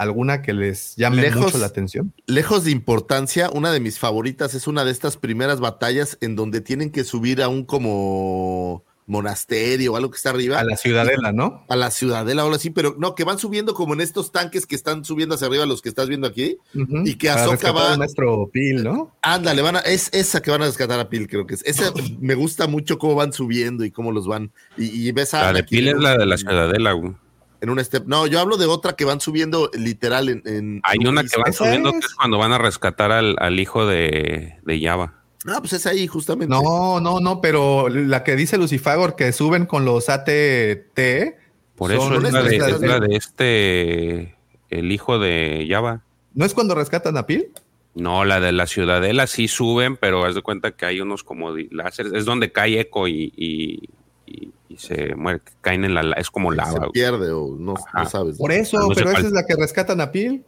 alguna 0.00 0.40
que 0.40 0.54
les 0.54 0.96
llame 0.96 1.30
mucho 1.30 1.58
la 1.58 1.66
atención? 1.66 2.12
Lejos 2.26 2.64
de 2.64 2.70
importancia, 2.70 3.50
una 3.52 3.70
de 3.70 3.80
mis 3.80 3.98
favoritas 3.98 4.54
es 4.54 4.66
una 4.66 4.84
de 4.84 4.90
estas 4.90 5.16
primeras 5.16 5.60
batallas 5.60 6.16
en 6.20 6.36
donde 6.36 6.62
tienen 6.62 6.90
que 6.90 7.04
subir 7.04 7.42
a 7.42 7.48
un 7.48 7.64
como 7.64 8.82
monasterio 9.06 9.92
o 9.92 9.96
algo 9.96 10.10
que 10.10 10.16
está 10.16 10.30
arriba. 10.30 10.58
A 10.58 10.64
la 10.64 10.76
ciudadela, 10.76 11.32
¿no? 11.32 11.64
A 11.68 11.76
la 11.76 11.90
ciudadela 11.90 12.42
o 12.42 12.46
algo 12.46 12.56
así, 12.56 12.70
pero 12.70 12.94
no, 12.98 13.14
que 13.14 13.24
van 13.24 13.38
subiendo 13.38 13.74
como 13.74 13.92
en 13.92 14.00
estos 14.00 14.32
tanques 14.32 14.66
que 14.66 14.74
están 14.74 15.04
subiendo 15.04 15.34
hacia 15.34 15.48
arriba, 15.48 15.66
los 15.66 15.82
que 15.82 15.90
estás 15.90 16.08
viendo 16.08 16.26
aquí, 16.26 16.56
y 16.72 17.16
que 17.16 17.28
Ahsoka 17.28 17.72
va. 17.72 17.96
nuestro 17.98 18.48
Pil, 18.50 18.82
¿no? 18.82 19.14
Ándale, 19.20 19.60
van 19.60 19.76
a, 19.76 19.80
es 19.80 20.08
esa 20.14 20.40
que 20.40 20.50
van 20.50 20.62
a 20.62 20.66
rescatar 20.66 20.98
a 20.98 21.10
Pil, 21.10 21.28
creo 21.28 21.46
que 21.46 21.54
es. 21.54 21.64
Esa 21.66 21.92
me 22.20 22.34
gusta 22.34 22.68
mucho 22.68 22.98
cómo 22.98 23.16
van 23.16 23.32
subiendo 23.34 23.84
y 23.84 23.90
cómo 23.90 24.12
los 24.12 24.26
van. 24.26 24.52
Y, 24.78 25.10
ves 25.12 25.34
a. 25.34 25.42
La 25.42 25.52
de 25.52 25.64
Pil 25.64 25.88
es 25.88 25.98
la 25.98 26.16
de 26.16 26.24
la 26.24 26.38
ciudadela, 26.38 26.92
güey. 26.92 27.12
En 27.60 27.70
un 27.70 27.82
step. 27.84 28.06
No, 28.06 28.26
yo 28.26 28.40
hablo 28.40 28.56
de 28.56 28.66
otra 28.66 28.94
que 28.94 29.04
van 29.04 29.20
subiendo 29.20 29.70
literal 29.74 30.28
en. 30.28 30.80
Hay 30.84 30.98
una 31.06 31.22
que 31.22 31.40
van 31.40 31.52
subiendo 31.52 31.92
que 31.92 31.98
es 31.98 32.14
cuando 32.14 32.38
van 32.38 32.52
a 32.52 32.58
rescatar 32.58 33.12
al, 33.12 33.36
al 33.38 33.60
hijo 33.60 33.86
de, 33.86 34.58
de 34.64 34.80
Java. 34.80 35.20
Ah, 35.46 35.58
pues 35.60 35.72
es 35.72 35.86
ahí 35.86 36.06
justamente. 36.06 36.54
No, 36.54 37.00
no, 37.00 37.20
no, 37.20 37.40
pero 37.40 37.88
la 37.88 38.24
que 38.24 38.36
dice 38.36 38.58
Lucifagor 38.58 39.16
que 39.16 39.32
suben 39.32 39.66
con 39.66 39.84
los 39.84 40.08
ATT. 40.08 40.98
Por 41.76 41.92
eso 41.92 42.14
es 42.14 42.32
la, 42.32 42.42
de, 43.00 43.16
este, 43.16 44.36
el 44.68 44.92
hijo 44.92 45.18
de 45.18 45.66
Java. 45.68 46.02
¿No 46.34 46.44
es 46.44 46.52
cuando 46.52 46.74
rescatan 46.74 47.16
a 47.16 47.24
Pil? 47.24 47.48
No, 47.94 48.26
la 48.26 48.38
de 48.38 48.52
la 48.52 48.66
Ciudadela 48.66 49.26
sí 49.26 49.48
suben, 49.48 49.96
pero 49.96 50.24
haz 50.24 50.34
de 50.34 50.42
cuenta 50.42 50.72
que 50.72 50.84
hay 50.84 51.00
unos 51.00 51.24
como 51.24 51.52
láseres. 51.70 52.12
Es 52.12 52.26
donde 52.26 52.52
cae 52.52 52.80
eco 52.80 53.08
y, 53.08 53.32
y, 53.34 53.88
se 54.76 55.14
muere, 55.14 55.40
caen 55.60 55.84
en 55.84 55.94
la. 55.94 56.02
Es 56.12 56.30
como 56.30 56.50
lava. 56.50 56.86
Se 56.86 56.90
pierde 56.92 57.30
o 57.32 57.56
no, 57.58 57.74
sabes. 58.08 58.36
Por 58.36 58.52
eso, 58.52 58.88
pero 58.94 59.10
esa 59.10 59.20
es 59.20 59.32
la 59.32 59.44
que 59.44 59.56
rescatan 59.56 60.00
a 60.00 60.12
Pil. 60.12 60.44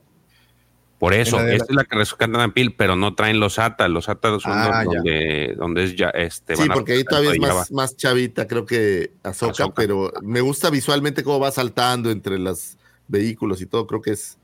Por 0.98 1.14
eso, 1.14 1.40
esta 1.40 1.64
es 1.68 1.74
la 1.74 1.82
que 1.82 1.96
rescatan 1.96 2.40
a 2.40 2.54
Pil, 2.54 2.76
pero 2.76 2.94
no 2.94 3.16
traen 3.16 3.40
los 3.40 3.58
ATA. 3.58 3.88
Los 3.88 4.08
ATA 4.08 4.38
son 4.38 4.52
ah, 4.52 4.84
donde, 4.84 5.54
donde, 5.58 5.82
es 5.82 5.96
ya 5.96 6.10
este. 6.10 6.54
Sí, 6.54 6.68
porque 6.72 6.92
ahí 6.92 7.04
todavía 7.04 7.32
es 7.32 7.40
más, 7.40 7.72
más, 7.72 7.96
chavita, 7.96 8.46
creo 8.46 8.64
que 8.64 9.10
Azoka, 9.24 9.74
pero 9.74 10.12
me 10.22 10.40
gusta 10.40 10.70
visualmente 10.70 11.24
cómo 11.24 11.40
va 11.40 11.50
saltando 11.50 12.12
entre 12.12 12.38
los 12.38 12.76
vehículos 13.08 13.60
y 13.60 13.66
todo. 13.66 13.88
Creo 13.88 14.00
que 14.00 14.12
es, 14.12 14.38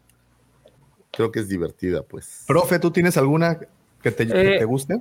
creo 1.13 1.31
que 1.31 1.39
es 1.39 1.49
divertida, 1.49 2.03
pues. 2.03 2.43
Profe, 2.49 2.81
¿tú 2.81 2.91
tienes 2.91 3.17
alguna 3.17 3.61
que 4.03 4.11
te, 4.11 4.27
te 4.27 4.57
eh, 4.57 4.65
guste? 4.65 5.01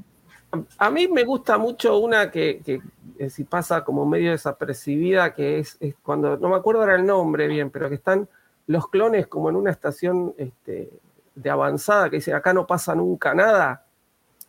A 0.78 0.90
mí 0.90 1.08
me 1.08 1.24
gusta 1.24 1.58
mucho 1.58 1.98
una 1.98 2.32
que, 2.32 2.62
que, 2.66 2.82
eh, 3.20 3.30
si 3.30 3.44
pasa 3.44 3.84
como 3.84 4.06
medio 4.06 4.32
desapercibida, 4.32 5.34
que 5.34 5.60
es, 5.60 5.78
es, 5.80 5.96
cuando, 6.02 6.38
no 6.38 6.50
me 6.50 6.56
acuerdo 6.56 6.82
ahora 6.82 6.96
el 6.96 7.06
nombre 7.06 7.48
bien, 7.48 7.70
pero 7.70 7.90
que 7.90 7.96
están 7.96 8.30
los 8.68 8.90
clones 8.90 9.28
como 9.28 9.50
en 9.50 9.56
una 9.56 9.72
estación 9.72 10.34
este, 10.38 10.90
de 11.36 11.50
avanzada 11.50 12.10
que 12.10 12.18
dice 12.18 12.34
acá 12.34 12.54
no 12.54 12.66
pasa 12.66 12.96
nunca 12.96 13.34
nada 13.34 13.86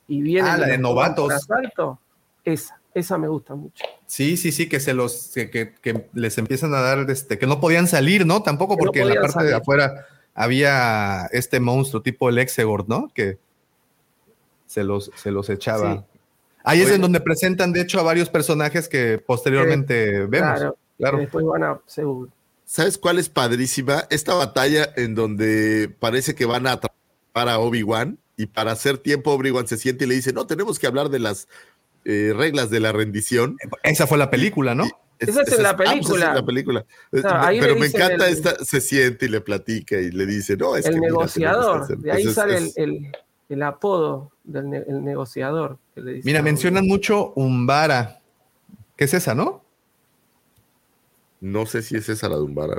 y 0.07 0.23
viene 0.23 0.49
ah, 0.49 0.57
la 0.57 0.67
de 0.67 0.79
novatos. 0.79 1.33
Esa, 2.45 2.81
esa 2.95 3.19
me 3.19 3.29
gusta 3.29 3.55
mucho. 3.55 3.85
Sí, 4.07 4.37
sí, 4.39 4.53
sí, 4.53 4.69
que 4.69 4.81
se 4.81 4.95
los, 4.95 5.33
que, 5.35 5.51
que, 5.51 5.75
que 5.75 6.09
les 6.15 6.39
empiezan 6.39 6.73
a 6.75 6.81
dar, 6.81 7.11
este, 7.11 7.39
que 7.39 7.47
no 7.47 7.61
podían 7.61 7.87
salir, 7.87 8.25
¿no? 8.25 8.43
Tampoco 8.43 8.75
no 8.75 8.79
porque 8.79 9.03
en 9.03 9.09
la 9.11 9.21
parte 9.21 9.45
de 9.45 9.55
afuera 9.55 10.07
había 10.35 11.27
este 11.33 11.61
monstruo 11.61 12.01
tipo 12.01 12.29
el 12.29 12.39
Exegord, 12.39 12.89
¿no? 12.89 13.09
Que 13.13 13.39
se 14.69 14.85
los, 14.85 15.11
se 15.17 15.33
los 15.33 15.51
echaba. 15.51 15.95
Sí. 15.97 16.19
Ahí 16.63 16.83
es 16.83 16.91
en 16.91 17.01
donde 17.01 17.21
presentan, 17.21 17.73
de 17.73 17.81
hecho, 17.81 17.99
a 17.99 18.03
varios 18.05 18.29
personajes 18.29 18.89
que 18.89 19.19
posteriormente 19.19 20.27
vemos. 20.27 20.59
Claro, 20.59 20.77
Claro. 20.99 21.19
Después 21.19 21.45
van 21.47 21.63
a 21.63 21.81
seguro. 21.87 22.29
¿Sabes 22.65 22.99
cuál 22.99 23.19
es 23.19 23.29
padrísima? 23.29 24.05
Esta 24.11 24.35
batalla 24.35 24.89
en 24.97 25.15
donde 25.15 25.89
parece 26.01 26.35
que 26.35 26.45
van 26.45 26.67
a 26.67 26.73
atrapar 26.73 27.49
a 27.49 27.59
Obi-Wan 27.61 28.19
y 28.37 28.47
para 28.47 28.73
hacer 28.73 28.99
tiempo 28.99 29.33
Obi-Wan 29.33 29.67
se 29.69 29.77
siente 29.79 30.05
y 30.05 30.09
le 30.09 30.17
dice, 30.17 30.33
no, 30.33 30.47
tenemos 30.47 30.79
que 30.79 30.87
hablar 30.89 31.09
de 31.09 31.21
las 31.21 31.49
eh, 32.05 32.33
reglas 32.37 32.69
de 32.69 32.81
la 32.81 32.93
rendición. 32.93 33.57
Esa 33.85 34.07
fue 34.07 34.19
la 34.19 34.29
película, 34.29 34.75
¿no? 34.75 34.85
Esa 35.21 35.43
es 35.43 35.53
en 35.53 35.63
la 35.63 35.71
ah, 35.71 35.77
pues 35.77 35.89
película. 35.91 36.29
es 36.29 36.35
la 36.35 36.45
película. 36.47 36.87
Eh, 37.13 37.23
ahí 37.25 37.61
Pero 37.61 37.77
me 37.77 37.87
encanta 37.87 38.27
el- 38.29 38.35
esta, 38.35 38.65
se 38.65 38.81
siente 38.81 39.27
y 39.27 39.29
le 39.29 39.41
platica 39.41 39.99
y 40.01 40.11
le 40.11 40.27
dice, 40.27 40.57
no, 40.57 40.77
es 40.77 40.83
que 40.85 40.91
el 40.91 40.95
que 40.97 41.01
negociador, 41.01 41.83
hacer". 41.83 41.99
de 41.99 42.11
ahí 42.13 42.19
Entonces, 42.23 42.35
sale 42.35 42.57
es- 42.59 42.77
el, 42.77 42.91
el- 42.91 43.13
el 43.49 43.63
apodo 43.63 44.33
del 44.45 44.69
ne- 44.71 44.85
el 44.87 45.05
negociador. 45.05 45.79
que 45.95 46.01
le 46.03 46.13
dice 46.15 46.27
Mira, 46.27 46.43
mencionan 46.43 46.87
mucho 46.87 47.33
Umbara. 47.35 48.21
¿Qué 48.97 49.05
es 49.05 49.15
esa, 49.15 49.35
no? 49.35 49.65
No 51.41 51.67
sé 51.67 51.83
si 51.83 51.97
es 51.97 52.09
esa 52.09 52.29
la 52.29 52.37
Dumbara. 52.37 52.77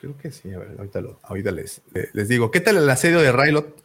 Creo 0.00 0.16
que 0.16 0.30
sí, 0.32 0.52
a 0.52 0.58
ver, 0.58 0.74
ahorita, 0.78 1.00
lo- 1.00 1.18
ahorita 1.22 1.50
les, 1.52 1.82
les 2.12 2.28
digo. 2.28 2.50
¿Qué 2.50 2.60
tal 2.60 2.76
el 2.76 2.88
asedio 2.88 3.20
de 3.20 3.32
Rylot? 3.32 3.76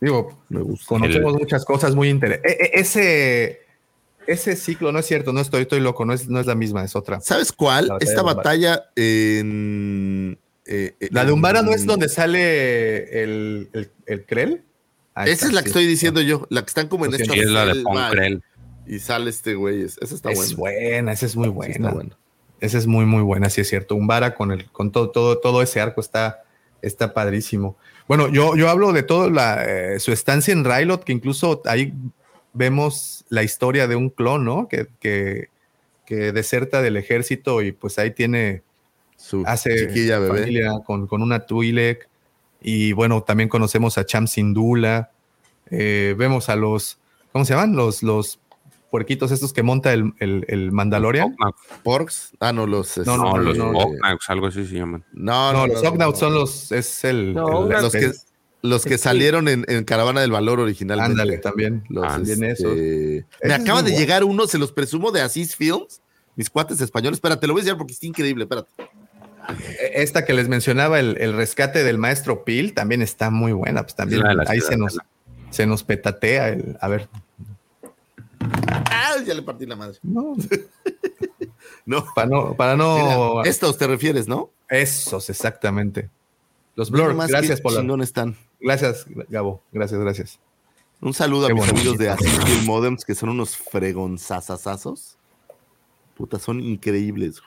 Digo, 0.00 0.38
me 0.48 0.60
gusta. 0.60 0.86
conocemos 0.88 1.32
El- 1.34 1.38
muchas 1.40 1.64
cosas 1.64 1.94
muy 1.94 2.08
interesantes. 2.08 2.56
ese, 2.72 3.60
ese 4.26 4.56
ciclo 4.56 4.92
no 4.92 4.98
es 4.98 5.06
cierto, 5.06 5.32
no 5.32 5.40
estoy, 5.40 5.62
estoy 5.62 5.80
loco, 5.80 6.04
no 6.04 6.12
es, 6.12 6.28
no 6.28 6.38
es 6.40 6.46
la 6.46 6.54
misma, 6.54 6.84
es 6.84 6.94
otra. 6.96 7.20
¿Sabes 7.20 7.52
cuál? 7.52 7.88
La 7.88 7.94
batalla 7.94 8.10
Esta 8.10 8.14
de 8.14 8.20
Umbara. 8.22 8.36
batalla 8.36 8.84
en... 8.96 10.38
eh, 10.66 10.94
La 11.10 11.24
de 11.24 11.32
Umbara 11.32 11.62
no 11.62 11.72
es 11.72 11.86
donde 11.86 12.08
sale 12.08 13.22
el, 13.22 13.68
el, 13.72 13.90
el 14.06 14.24
Krell. 14.24 14.62
Ahí 15.14 15.30
Esa 15.30 15.32
está, 15.32 15.46
es 15.46 15.52
la 15.54 15.60
sí. 15.60 15.64
que 15.64 15.68
estoy 15.70 15.86
diciendo 15.86 16.20
yo, 16.20 16.46
la 16.50 16.62
que 16.62 16.66
están 16.68 16.88
como 16.88 17.06
en 17.06 17.14
esta 17.14 17.34
es 17.34 17.46
la 17.50 17.66
de 17.66 17.74
selva 17.74 17.90
Von 17.92 18.10
Krell. 18.10 18.42
Y 18.86 18.98
sale 19.00 19.30
este 19.30 19.54
güey, 19.54 19.82
es- 19.82 19.98
esa 20.00 20.14
está 20.14 20.30
es 20.30 20.54
buena. 20.54 20.78
buena, 20.80 21.12
esa 21.12 21.26
es 21.26 21.36
muy 21.36 21.48
buena. 21.48 21.90
Esa 22.60 22.78
es 22.78 22.86
muy, 22.86 23.04
muy 23.04 23.22
buena, 23.22 23.50
sí 23.50 23.60
es 23.60 23.68
cierto. 23.68 23.94
Umbara 23.96 24.34
con 24.34 24.50
el, 24.52 24.70
con 24.70 24.92
todo, 24.92 25.10
todo, 25.10 25.38
todo 25.38 25.60
ese 25.62 25.80
arco 25.80 26.00
está, 26.00 26.42
está 26.82 27.12
padrísimo. 27.14 27.76
Bueno, 28.08 28.28
yo, 28.28 28.56
yo 28.56 28.68
hablo 28.70 28.92
de 28.92 29.02
todo 29.02 29.28
la, 29.30 29.64
eh, 29.66 30.00
su 30.00 30.12
estancia 30.12 30.52
en 30.52 30.64
Rylot, 30.64 31.04
que 31.04 31.12
incluso 31.12 31.60
ahí 31.66 31.92
vemos 32.52 33.24
la 33.28 33.42
historia 33.42 33.86
de 33.88 33.96
un 33.96 34.08
clon, 34.10 34.44
¿no? 34.44 34.68
Que, 34.68 34.86
que, 35.00 35.48
que 36.06 36.32
deserta 36.32 36.80
del 36.82 36.96
ejército 36.96 37.62
y 37.62 37.72
pues 37.72 37.98
ahí 37.98 38.12
tiene, 38.12 38.62
Su 39.16 39.42
hace 39.46 39.88
chiquilla 39.88 40.18
bebé. 40.18 40.40
familia 40.40 40.72
con, 40.84 41.06
con 41.06 41.22
una 41.22 41.40
Twi'lek. 41.46 42.08
Y 42.60 42.92
bueno, 42.92 43.22
también 43.22 43.48
conocemos 43.48 43.98
a 43.98 44.04
Cham 44.06 44.26
Syndulla. 44.26 45.10
Eh, 45.70 46.14
vemos 46.18 46.48
a 46.48 46.56
los, 46.56 46.98
¿cómo 47.32 47.44
se 47.44 47.54
llaman? 47.54 47.74
Los, 47.76 48.02
los 48.02 48.38
puerquitos 48.90 49.30
estos 49.32 49.52
que 49.52 49.62
monta 49.62 49.92
el, 49.92 50.14
el, 50.20 50.44
el 50.48 50.72
Mandalorian. 50.72 51.36
Porks. 51.82 52.32
Ah, 52.40 52.52
no, 52.52 52.66
los. 52.66 52.96
No, 52.98 53.16
No, 53.16 53.32
no, 53.32 53.38
los 53.38 53.58
no, 53.58 53.70
Ognax, 53.70 54.30
algo 54.30 54.46
así 54.46 54.66
se 54.66 54.74
llaman. 54.76 55.04
No, 55.12 55.52
No, 55.52 55.66
no, 55.66 55.74
los 55.74 55.82
no, 55.82 55.90
Ognauts 55.90 56.20
no. 56.20 56.26
son 56.28 56.34
los, 56.34 56.72
es 56.72 57.04
el, 57.04 57.34
No, 57.34 57.64
el- 57.70 57.82
Los 57.82 57.92
que, 57.92 58.12
los 58.62 58.84
que 58.84 58.98
salieron 58.98 59.48
en, 59.48 59.64
en 59.68 59.84
Caravana 59.84 60.20
del 60.22 60.30
Valor 60.32 60.60
originalmente. 60.60 61.10
ándale 61.12 61.38
también. 61.38 61.84
Los, 61.88 62.04
Ah, 62.04 62.08
también 62.12 62.44
este, 62.44 62.52
esos. 62.52 62.74
Me 62.76 63.16
Ese 63.18 63.26
es 63.40 63.52
acaba 63.52 63.82
de 63.82 63.92
llegar 63.96 64.24
uno, 64.24 64.46
se 64.46 64.58
los 64.58 64.72
presumo 64.72 65.12
de 65.12 65.20
Asís 65.20 65.54
Films, 65.54 66.00
mis 66.36 66.48
cuates 66.50 66.80
españoles. 66.80 67.18
Espérate, 67.18 67.46
lo 67.46 67.52
voy 67.52 67.60
a 67.60 67.62
enseñar 67.62 67.76
porque 67.78 67.92
está 67.92 68.06
increíble. 68.06 68.44
Espérate. 68.44 68.70
E, 69.80 70.02
Esta 70.02 70.24
que 70.24 70.32
les 70.34 70.48
mencionaba, 70.48 70.98
el, 71.00 71.16
el 71.20 71.34
rescate 71.34 71.82
del 71.84 71.98
maestro 71.98 72.44
Pil, 72.44 72.74
también 72.74 73.02
está 73.02 73.30
muy 73.30 73.52
buena. 73.52 73.82
Pues 73.82 73.94
también 73.94 74.22
La 74.22 74.28
de 74.30 74.34
la 74.36 74.44
ahí 74.46 74.60
se 74.60 74.76
nos, 74.76 74.98
se 75.50 75.66
nos 75.66 75.82
petatea 75.84 76.48
el, 76.50 76.76
a 76.80 76.88
ver, 76.88 77.08
Ah, 78.90 79.16
ya 79.24 79.34
le 79.34 79.42
partí 79.42 79.66
la 79.66 79.76
madre. 79.76 79.98
no, 80.02 80.36
No. 81.86 82.04
para 82.14 82.28
no, 82.28 82.54
para 82.56 82.76
no, 82.76 83.36
Mira, 83.38 83.48
estos 83.50 83.78
te 83.78 83.86
refieres, 83.86 84.28
¿no? 84.28 84.50
esos 84.68 85.30
exactamente. 85.30 86.10
Los 86.74 86.90
Blur, 86.90 87.14
gracias 87.28 87.60
por 87.60 87.72
la, 87.72 88.04
están. 88.04 88.36
gracias 88.60 89.06
Gabo, 89.28 89.62
gracias, 89.72 90.00
gracias. 90.00 90.38
Un 91.00 91.14
saludo 91.14 91.46
a 91.46 91.50
mis 91.50 91.68
amigos 91.68 91.98
de 91.98 92.10
Asís 92.10 92.30
Film 92.44 92.64
Modems, 92.66 93.04
que 93.04 93.14
son 93.14 93.28
unos 93.30 93.56
fregonzazazazos. 93.56 95.16
Puta, 96.16 96.38
son 96.38 96.60
increíbles. 96.60 97.40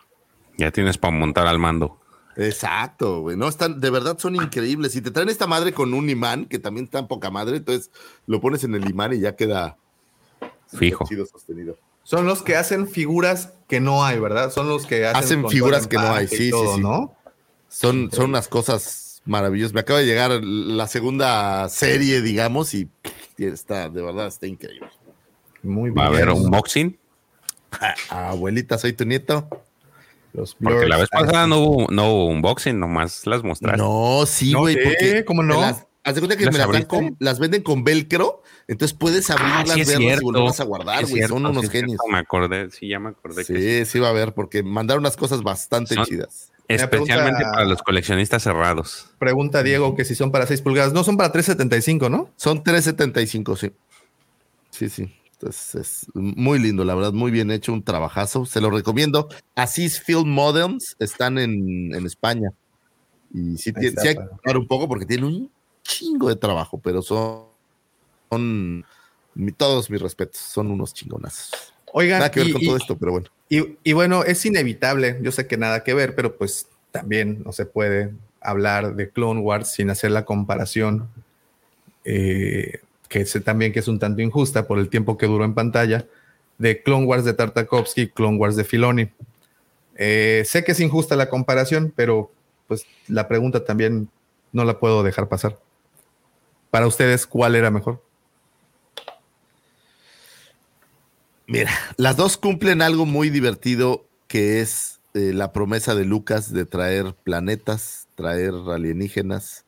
Ya 0.59 0.71
tienes 0.71 0.97
para 0.97 1.15
montar 1.15 1.47
al 1.47 1.57
mando. 1.57 1.97
Exacto, 2.35 3.21
güey. 3.21 3.37
No, 3.37 3.47
están, 3.47 3.79
de 3.79 3.89
verdad 3.89 4.17
son 4.19 4.35
increíbles. 4.35 4.91
Si 4.91 5.01
te 5.01 5.09
traen 5.09 5.29
esta 5.29 5.47
madre 5.47 5.73
con 5.73 5.93
un 5.93 6.09
imán, 6.09 6.45
que 6.45 6.59
también 6.59 6.83
está 6.83 6.99
en 6.99 7.07
poca 7.07 7.29
madre, 7.29 7.57
entonces 7.57 7.91
lo 8.27 8.41
pones 8.41 8.63
en 8.65 8.75
el 8.75 8.89
imán 8.89 9.13
y 9.13 9.19
ya 9.19 9.35
queda 9.37 9.77
Fijo. 10.67 11.05
chido 11.07 11.25
sostenido. 11.25 11.77
Son 12.03 12.25
los 12.25 12.41
que 12.41 12.57
hacen 12.57 12.87
figuras 12.89 13.53
que 13.69 13.79
no 13.79 14.03
hay, 14.03 14.19
¿verdad? 14.19 14.51
Son 14.51 14.67
los 14.67 14.85
que 14.85 15.05
hacen, 15.05 15.23
Hacen 15.23 15.49
figuras 15.49 15.87
que 15.87 15.95
no 15.95 16.11
hay, 16.13 16.27
sí, 16.27 16.51
sí. 16.51 16.81
¿no? 16.81 17.15
Son, 17.69 18.09
son 18.11 18.25
unas 18.31 18.47
cosas 18.49 19.21
maravillosas. 19.25 19.73
Me 19.73 19.79
acaba 19.79 19.99
de 19.99 20.05
llegar 20.05 20.31
la 20.43 20.87
segunda 20.87 21.69
serie, 21.69 22.21
digamos, 22.21 22.73
y 22.73 22.89
está, 23.37 23.87
de 23.89 24.01
verdad, 24.01 24.27
está 24.27 24.45
increíble. 24.45 24.89
Muy 25.63 25.91
Va 25.91 26.07
a 26.07 26.09
bien. 26.09 26.23
haber 26.23 26.35
un 26.35 26.49
boxing. 26.49 26.97
Ah, 27.71 28.29
abuelita, 28.29 28.77
soy 28.77 28.93
tu 28.93 29.05
nieto. 29.05 29.47
Los 30.33 30.55
Porque 30.55 30.87
la 30.87 30.97
vez 30.97 31.09
pasada 31.09 31.47
no 31.47 31.57
hubo, 31.59 31.87
no 31.91 32.11
hubo 32.11 32.25
un 32.27 32.41
boxing, 32.41 32.79
nomás 32.79 33.25
las 33.25 33.43
mostraste. 33.43 33.77
No, 33.81 34.25
sí, 34.27 34.51
No 34.51 34.59
güey, 34.61 34.75
sé, 34.75 34.81
porque 34.83 35.25
¿cómo 35.25 35.41
no? 35.43 35.59
Las, 35.59 35.87
haz 36.03 36.15
de 36.15 36.21
cuenta 36.21 36.37
que 36.37 36.45
¿Las 36.45 36.53
me 36.53 36.59
las, 36.59 36.67
dan 36.67 36.75
abriste? 36.75 36.87
con- 36.87 37.15
las 37.19 37.39
venden 37.39 37.63
con 37.63 37.83
velcro, 37.83 38.43
entonces 38.67 38.95
puedes 38.97 39.29
abrirlas, 39.29 39.69
Ah, 39.71 39.73
sí 39.73 39.81
es 39.81 39.87
verlas 39.87 40.21
y 40.21 40.23
volverlas 40.23 40.59
a 40.59 40.63
guardar, 40.65 41.05
güey. 41.07 41.21
Son 41.23 41.37
sí 41.39 41.43
unos 41.45 41.53
cierto, 41.61 41.71
genios. 41.71 41.99
Me 42.11 42.17
acordé, 42.19 42.69
sí, 42.71 42.87
ya 42.87 42.99
me 42.99 43.09
acordé. 43.09 43.43
que 43.43 43.43
sí. 43.43 43.55
Sí, 43.55 43.85
sí 43.85 43.99
va 43.99 44.07
a 44.07 44.11
haber, 44.11 44.33
porque 44.33 44.61
mandaron 44.63 45.01
unas 45.01 45.17
cosas 45.17 45.41
bastante 45.41 45.95
Son- 45.95 46.05
chidas. 46.05 46.51
Especialmente 46.67 47.37
pregunta- 47.39 47.51
para 47.51 47.65
los 47.65 47.81
coleccionistas 47.81 48.43
cerrados. 48.43 49.09
Pregunta 49.17 49.63
Diego 49.63 49.95
que 49.95 50.05
si 50.05 50.13
son 50.13 50.31
para 50.31 50.45
6 50.45 50.61
pulgadas. 50.61 50.93
No, 50.93 51.03
son 51.03 51.17
para 51.17 51.31
375, 51.31 52.09
¿no? 52.09 52.29
Son 52.35 52.63
3.75, 52.63 53.55
sí. 53.57 53.71
Sí, 54.69 54.87
sí. 54.89 55.11
Es 55.41 56.07
muy 56.13 56.59
lindo, 56.59 56.83
la 56.83 56.95
verdad, 56.95 57.13
muy 57.13 57.31
bien 57.31 57.51
hecho, 57.51 57.71
un 57.73 57.83
trabajazo. 57.83 58.45
Se 58.45 58.59
lo 58.61 58.69
recomiendo. 58.69 59.29
Asís 59.55 60.01
Film 60.01 60.29
Modems 60.29 60.95
están 60.99 61.37
en, 61.37 61.93
en 61.95 62.05
España. 62.05 62.51
Y 63.33 63.57
sí, 63.57 63.71
Ahí 63.75 63.83
tie- 63.83 63.87
está, 63.89 64.01
sí 64.01 64.07
hay 64.09 64.15
que 64.15 64.21
pagar 64.21 64.57
un 64.57 64.67
poco 64.67 64.87
porque 64.87 65.05
tienen 65.05 65.25
un 65.25 65.51
chingo 65.83 66.29
de 66.29 66.35
trabajo, 66.35 66.79
pero 66.79 67.01
son, 67.01 67.45
son 68.29 68.85
todos 69.57 69.89
mis 69.89 70.01
respetos, 70.01 70.41
son 70.41 70.71
unos 70.71 70.93
chingonazos. 70.93 71.73
Oigan, 71.93 72.19
Nada 72.19 72.31
que 72.31 72.39
ver 72.41 72.49
y- 72.49 72.51
con 72.53 72.61
y- 72.61 72.65
todo 72.65 72.77
esto, 72.77 72.97
pero 72.97 73.11
bueno. 73.13 73.27
Y, 73.49 73.77
y 73.83 73.93
bueno, 73.93 74.23
es 74.23 74.45
inevitable, 74.45 75.19
yo 75.21 75.31
sé 75.31 75.47
que 75.47 75.57
nada 75.57 75.83
que 75.83 75.93
ver, 75.93 76.15
pero 76.15 76.37
pues 76.37 76.67
también 76.91 77.41
no 77.43 77.51
se 77.51 77.65
puede 77.65 78.13
hablar 78.41 78.95
de 78.95 79.09
Clone 79.09 79.39
Wars 79.41 79.71
sin 79.71 79.89
hacer 79.89 80.11
la 80.11 80.25
comparación, 80.25 81.09
eh, 82.03 82.79
que 83.09 83.25
sé 83.25 83.41
también 83.41 83.73
que 83.73 83.79
es 83.79 83.87
un 83.87 83.99
tanto 83.99 84.21
injusta 84.21 84.67
por 84.67 84.79
el 84.79 84.89
tiempo 84.89 85.17
que 85.17 85.25
duró 85.25 85.43
en 85.43 85.55
pantalla, 85.55 86.07
de 86.59 86.83
Clone 86.83 87.05
Wars 87.05 87.25
de 87.25 87.33
Tartakovsky 87.33 88.01
y 88.01 88.07
Clone 88.09 88.37
Wars 88.37 88.55
de 88.55 88.63
Filoni. 88.63 89.09
Eh, 89.95 90.43
sé 90.45 90.63
que 90.63 90.71
es 90.71 90.79
injusta 90.79 91.15
la 91.15 91.29
comparación, 91.29 91.91
pero 91.95 92.31
pues 92.67 92.85
la 93.07 93.27
pregunta 93.27 93.65
también 93.65 94.09
no 94.53 94.63
la 94.63 94.79
puedo 94.79 95.03
dejar 95.03 95.27
pasar. 95.27 95.59
Para 96.69 96.87
ustedes, 96.87 97.25
¿cuál 97.25 97.55
era 97.55 97.71
mejor? 97.71 98.01
Mira, 101.47 101.71
las 101.97 102.15
dos 102.15 102.37
cumplen 102.37 102.83
algo 102.83 103.07
muy 103.07 103.31
divertido 103.31 104.05
que 104.27 104.61
es 104.61 104.99
eh, 105.15 105.33
la 105.33 105.51
promesa 105.51 105.95
de 105.95 106.05
Lucas 106.05 106.53
de 106.53 106.65
traer 106.65 107.15
planetas, 107.23 108.07
traer 108.13 108.53
alienígenas. 108.71 109.65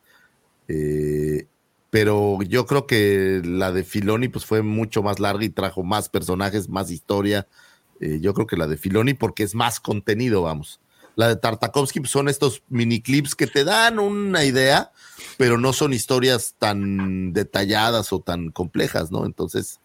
eh, 0.68 1.48
pero 1.92 2.38
yo 2.48 2.64
creo 2.64 2.86
que 2.86 3.42
la 3.44 3.70
de 3.70 3.84
Filoni 3.84 4.28
pues 4.28 4.46
fue 4.46 4.62
mucho 4.62 5.02
más 5.02 5.20
larga 5.20 5.44
y 5.44 5.50
trajo 5.50 5.82
más 5.82 6.08
personajes, 6.08 6.70
más 6.70 6.90
historia. 6.90 7.46
Eh, 8.00 8.18
yo 8.22 8.32
creo 8.32 8.46
que 8.46 8.56
la 8.56 8.66
de 8.66 8.78
Filoni 8.78 9.12
porque 9.12 9.42
es 9.42 9.54
más 9.54 9.78
contenido, 9.78 10.40
vamos. 10.40 10.80
La 11.16 11.28
de 11.28 11.36
Tartakovsky 11.36 12.00
pues, 12.00 12.10
son 12.10 12.30
estos 12.30 12.62
mini 12.70 13.02
clips 13.02 13.34
que 13.34 13.46
te 13.46 13.64
dan 13.64 13.98
una 13.98 14.42
idea, 14.46 14.90
pero 15.36 15.58
no 15.58 15.74
son 15.74 15.92
historias 15.92 16.54
tan 16.58 17.34
detalladas 17.34 18.10
o 18.14 18.20
tan 18.20 18.48
complejas, 18.52 19.12
¿no? 19.12 19.26
Entonces, 19.26 19.78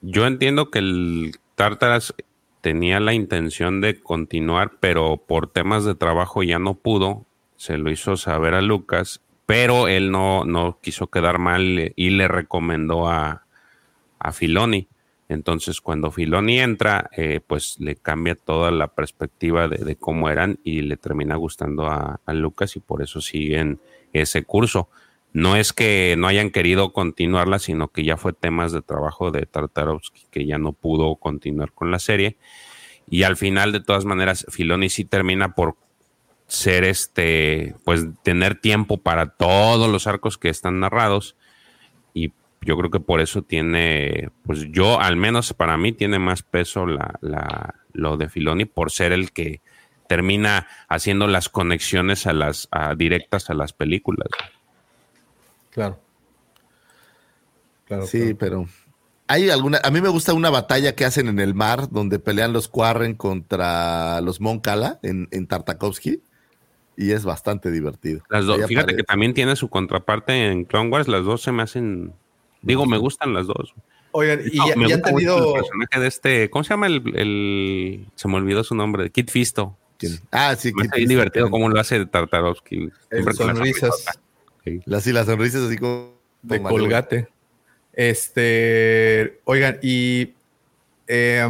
Yo 0.00 0.24
entiendo 0.24 0.70
que 0.70 0.78
el 0.78 1.32
Tartaras 1.56 2.14
tenía 2.60 3.00
la 3.00 3.12
intención 3.12 3.80
de 3.80 4.00
continuar, 4.00 4.78
pero 4.78 5.16
por 5.16 5.50
temas 5.50 5.84
de 5.84 5.96
trabajo 5.96 6.44
ya 6.44 6.60
no 6.60 6.74
pudo. 6.74 7.26
Se 7.56 7.76
lo 7.76 7.90
hizo 7.90 8.16
saber 8.16 8.54
a 8.54 8.62
Lucas 8.62 9.20
pero 9.48 9.88
él 9.88 10.10
no, 10.10 10.44
no 10.44 10.78
quiso 10.82 11.06
quedar 11.06 11.38
mal 11.38 11.94
y 11.96 12.10
le 12.10 12.28
recomendó 12.28 13.08
a, 13.08 13.46
a 14.18 14.32
Filoni. 14.32 14.88
Entonces, 15.30 15.80
cuando 15.80 16.10
Filoni 16.10 16.60
entra, 16.60 17.08
eh, 17.16 17.40
pues 17.46 17.80
le 17.80 17.96
cambia 17.96 18.34
toda 18.34 18.70
la 18.70 18.88
perspectiva 18.88 19.66
de, 19.66 19.96
cómo 19.96 20.28
eran 20.28 20.58
y 20.64 20.82
le 20.82 20.98
termina 20.98 21.36
gustando 21.36 21.86
a, 21.86 22.20
Lucas 22.26 22.76
y 22.76 22.80
por 22.80 23.00
eso 23.00 23.22
siguen 23.22 23.80
ese 24.12 24.44
curso. 24.44 24.90
No 25.32 25.56
es 25.56 25.72
que 25.72 26.14
no 26.18 26.26
hayan 26.26 26.50
querido 26.50 26.92
continuarla, 26.92 27.58
sino 27.58 27.88
que 27.88 28.04
ya 28.04 28.18
fue 28.18 28.34
temas 28.34 28.72
de 28.72 28.82
trabajo 28.82 29.30
de 29.30 29.46
Tartarovsky 29.46 30.26
que 30.30 30.44
ya 30.44 30.58
no 30.58 30.74
pudo 30.74 31.16
continuar 31.16 31.72
con 31.72 31.90
la 31.90 32.00
serie. 32.00 32.36
Y 33.08 33.22
al 33.22 33.38
final, 33.38 33.72
de 33.72 33.80
todas 33.80 34.04
maneras, 34.04 34.44
Filoni 34.50 34.90
sí 34.90 35.06
termina 35.06 35.54
por 35.54 35.76
ser 36.48 36.84
este, 36.84 37.74
pues 37.84 38.06
tener 38.22 38.58
tiempo 38.58 38.96
para 38.96 39.28
todos 39.28 39.88
los 39.90 40.06
arcos 40.06 40.38
que 40.38 40.48
están 40.48 40.80
narrados 40.80 41.36
y 42.14 42.32
yo 42.62 42.76
creo 42.78 42.90
que 42.90 43.00
por 43.00 43.20
eso 43.20 43.42
tiene, 43.42 44.30
pues 44.44 44.66
yo 44.70 44.98
al 44.98 45.16
menos 45.16 45.52
para 45.52 45.76
mí 45.76 45.92
tiene 45.92 46.18
más 46.18 46.42
peso 46.42 46.86
la, 46.86 47.18
la, 47.20 47.74
lo 47.92 48.16
de 48.16 48.30
Filoni 48.30 48.64
por 48.64 48.90
ser 48.90 49.12
el 49.12 49.30
que 49.30 49.60
termina 50.08 50.66
haciendo 50.88 51.26
las 51.26 51.50
conexiones 51.50 52.26
a 52.26 52.32
las 52.32 52.68
directas 52.96 53.50
a 53.50 53.54
las 53.54 53.74
películas. 53.74 54.28
Claro. 55.70 56.00
claro 57.84 58.06
sí, 58.06 58.32
pero 58.32 58.66
hay 59.26 59.50
alguna, 59.50 59.80
a 59.84 59.90
mí 59.90 60.00
me 60.00 60.08
gusta 60.08 60.32
una 60.32 60.48
batalla 60.48 60.94
que 60.94 61.04
hacen 61.04 61.28
en 61.28 61.40
el 61.40 61.54
mar 61.54 61.90
donde 61.90 62.18
pelean 62.18 62.54
los 62.54 62.68
Quarren 62.68 63.14
contra 63.14 64.22
los 64.22 64.40
Moncala 64.40 64.98
en, 65.02 65.28
en 65.30 65.46
Tartakovsky 65.46 66.22
y 66.98 67.12
es 67.12 67.24
bastante 67.24 67.70
divertido. 67.70 68.20
Las 68.28 68.44
dos, 68.44 68.66
fíjate 68.66 68.96
que 68.96 69.04
también 69.04 69.32
tiene 69.32 69.54
su 69.54 69.68
contraparte 69.68 70.50
en 70.50 70.64
Clone 70.64 70.90
Wars, 70.90 71.08
las 71.08 71.24
dos 71.24 71.40
se 71.40 71.52
me 71.52 71.62
hacen 71.62 72.12
Digo, 72.62 72.86
me 72.86 72.98
gustan 72.98 73.32
las 73.34 73.46
dos. 73.46 73.74
Oigan, 74.12 74.40
y 74.44 74.56
ya, 74.56 74.94
han 74.94 75.02
tenido. 75.02 75.54
El 75.56 75.62
personaje 75.62 76.00
de 76.00 76.06
este. 76.06 76.50
¿Cómo 76.50 76.64
se 76.64 76.70
llama 76.70 76.86
el, 76.86 78.06
Se 78.14 78.28
me 78.28 78.34
olvidó 78.34 78.64
su 78.64 78.74
nombre. 78.74 79.10
Kit 79.10 79.30
Fisto. 79.30 79.76
Ah, 80.30 80.56
sí, 80.56 80.72
Kit 80.72 80.92
Fisto. 80.92 81.08
divertido 81.08 81.50
cómo 81.50 81.68
lo 81.68 81.78
hace 81.78 82.04
Tartarovsky. 82.06 82.90
Sonrisas. 83.34 84.20
Las, 84.84 85.04
sí, 85.04 85.12
las 85.12 85.26
sonrisas 85.26 85.62
así 85.62 85.76
como. 85.78 86.18
De 86.42 86.60
colgate. 86.62 87.28
Este. 87.92 89.40
Oigan, 89.44 89.78
y. 89.82 90.32
Eh, 91.06 91.46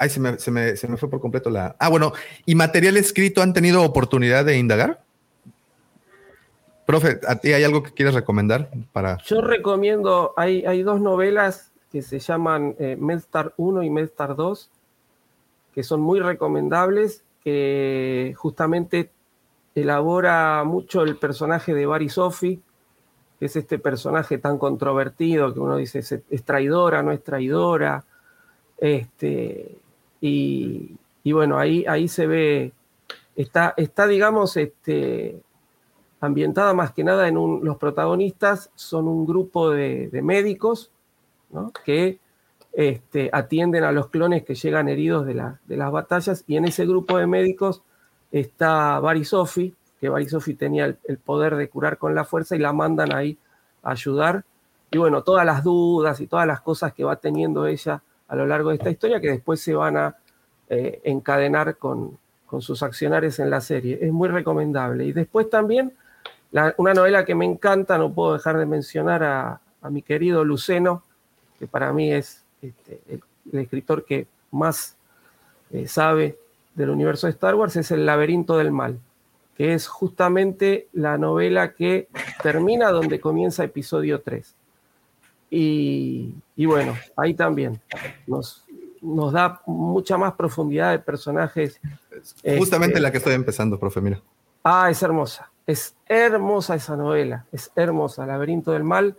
ay, 0.00 0.08
se 0.08 0.18
me, 0.18 0.38
se, 0.38 0.50
me, 0.50 0.76
se 0.76 0.88
me 0.88 0.96
fue 0.96 1.08
por 1.08 1.20
completo 1.20 1.50
la. 1.50 1.76
Ah, 1.78 1.88
bueno. 1.88 2.12
¿Y 2.46 2.54
material 2.56 2.96
escrito 2.96 3.42
han 3.42 3.52
tenido 3.52 3.82
oportunidad 3.84 4.44
de 4.44 4.58
indagar? 4.58 5.02
Profe, 6.86 7.20
¿a 7.28 7.36
ti 7.36 7.52
hay 7.52 7.62
algo 7.62 7.84
que 7.84 7.92
quieres 7.92 8.14
recomendar 8.14 8.68
para...? 8.92 9.18
Yo 9.18 9.40
recomiendo, 9.40 10.34
hay, 10.36 10.66
hay 10.66 10.82
dos 10.82 11.00
novelas 11.00 11.70
que 11.92 12.02
se 12.02 12.18
llaman 12.18 12.74
eh, 12.80 12.96
Medstar 12.98 13.54
1 13.58 13.84
y 13.84 13.90
Medstar 13.90 14.34
2, 14.34 14.70
que 15.72 15.82
son 15.84 16.00
muy 16.00 16.18
recomendables, 16.18 17.22
que 17.44 18.34
justamente 18.36 19.10
elabora 19.76 20.64
mucho 20.64 21.02
el 21.02 21.16
personaje 21.16 21.74
de 21.74 21.86
Barry 21.86 22.08
Sophie, 22.08 22.60
que 23.38 23.46
es 23.46 23.54
este 23.54 23.78
personaje 23.78 24.38
tan 24.38 24.58
controvertido 24.58 25.54
que 25.54 25.60
uno 25.60 25.76
dice 25.76 26.00
es, 26.00 26.44
traidora, 26.44 27.02
no 27.02 27.12
es 27.12 27.22
traidora. 27.22 28.04
Este, 28.78 29.78
y, 30.20 30.96
bueno, 31.24 31.58
ahí, 31.58 31.84
ahí 31.88 32.08
se 32.08 32.26
ve, 32.26 32.72
está, 33.36 33.74
está 33.76 34.06
digamos, 34.06 34.56
este, 34.56 35.40
ambientada 36.20 36.74
más 36.74 36.92
que 36.92 37.04
nada 37.04 37.28
en 37.28 37.38
un, 37.38 37.64
los 37.64 37.78
protagonistas 37.78 38.70
son 38.74 39.08
un 39.08 39.26
grupo 39.26 39.70
de, 39.70 40.10
médicos 40.22 40.90
que 41.84 42.18
este, 42.72 43.30
atienden 43.32 43.84
a 43.84 43.92
los 43.92 44.08
clones 44.08 44.44
que 44.44 44.54
llegan 44.54 44.88
heridos 44.88 45.26
de, 45.26 45.34
de, 45.66 45.76
las 45.76 45.90
batallas 45.90 46.44
y 46.46 46.56
en 46.56 46.66
ese 46.66 46.86
grupo 46.86 47.18
de 47.18 47.26
médicos 47.26 47.82
está 48.30 49.00
Barisofi, 49.00 49.74
que 50.00 50.08
Barisofi 50.08 50.54
tenía 50.54 50.96
el, 51.04 51.18
poder 51.18 51.56
de 51.56 51.68
curar 51.68 51.98
con 51.98 52.14
la 52.14 52.24
fuerza 52.24 52.54
y 52.54 52.58
la 52.58 52.72
mandan 52.72 53.12
ahí 53.12 53.38
a 53.82 53.92
ayudar. 53.92 54.44
Y 54.90 54.98
bueno, 54.98 55.22
todas 55.22 55.44
las 55.46 55.62
dudas 55.62 56.20
y 56.20 56.26
todas 56.26 56.46
las 56.46 56.60
cosas 56.60 56.92
que 56.92 57.04
va 57.04 57.16
teniendo 57.16 57.66
ella 57.66 58.02
a 58.30 58.36
lo 58.36 58.46
largo 58.46 58.70
de 58.70 58.76
esta 58.76 58.90
historia 58.90 59.20
que 59.20 59.28
después 59.28 59.60
se 59.60 59.74
van 59.74 59.96
a 59.96 60.16
eh, 60.68 61.00
encadenar 61.04 61.76
con, 61.76 62.16
con 62.46 62.62
sus 62.62 62.82
accionarios 62.82 63.38
en 63.40 63.50
la 63.50 63.60
serie. 63.60 63.98
Es 64.00 64.12
muy 64.12 64.28
recomendable. 64.28 65.04
Y 65.04 65.12
después 65.12 65.50
también 65.50 65.92
una 66.76 66.94
novela 66.94 67.24
que 67.24 67.34
me 67.34 67.44
encanta, 67.44 67.96
no 67.96 68.12
puedo 68.12 68.32
dejar 68.32 68.58
de 68.58 68.66
mencionar 68.66 69.22
a, 69.22 69.60
mi 69.88 70.02
querido 70.02 70.44
Luceno, 70.44 71.02
que 71.58 71.66
para 71.66 71.92
mí 71.92 72.12
es 72.12 72.44
este, 72.60 73.00
el, 73.08 73.22
escritor 73.58 74.04
que 74.04 74.26
más 74.50 74.96
eh, 75.72 75.86
sabe 75.88 76.38
del 76.74 76.90
universo 76.90 77.26
de 77.26 77.32
Star 77.32 77.54
Wars, 77.54 77.76
es 77.76 77.90
El 77.90 78.04
laberinto 78.04 78.58
del 78.58 78.72
mal, 78.72 78.98
que 79.56 79.72
es 79.74 79.86
justamente 79.86 80.88
la 80.92 81.18
novela 81.18 81.72
que 81.72 82.08
termina 82.42 82.90
donde 82.90 83.20
comienza 83.20 83.64
episodio 83.64 84.20
3. 84.20 84.54
Y, 85.50 86.32
bueno, 86.56 86.96
ahí 87.16 87.34
también 87.34 87.80
nos, 88.26 88.64
nos 89.00 89.32
da 89.32 89.60
mucha 89.66 90.16
más 90.16 90.34
profundidad 90.34 90.92
de 90.92 91.00
personajes. 91.00 91.80
Justamente 92.58 92.94
este, 92.94 93.00
la 93.00 93.10
que 93.10 93.18
estoy 93.18 93.34
empezando, 93.34 93.78
profe, 93.78 94.00
mira. 94.00 94.20
Ah, 94.62 94.88
es 94.90 95.02
hermosa. 95.02 95.50
Es 95.66 95.94
hermosa 96.06 96.74
esa 96.74 96.96
novela, 96.96 97.46
es 97.52 97.70
hermosa, 97.76 98.26
Laberinto 98.26 98.72
del 98.72 98.84
Mal. 98.84 99.16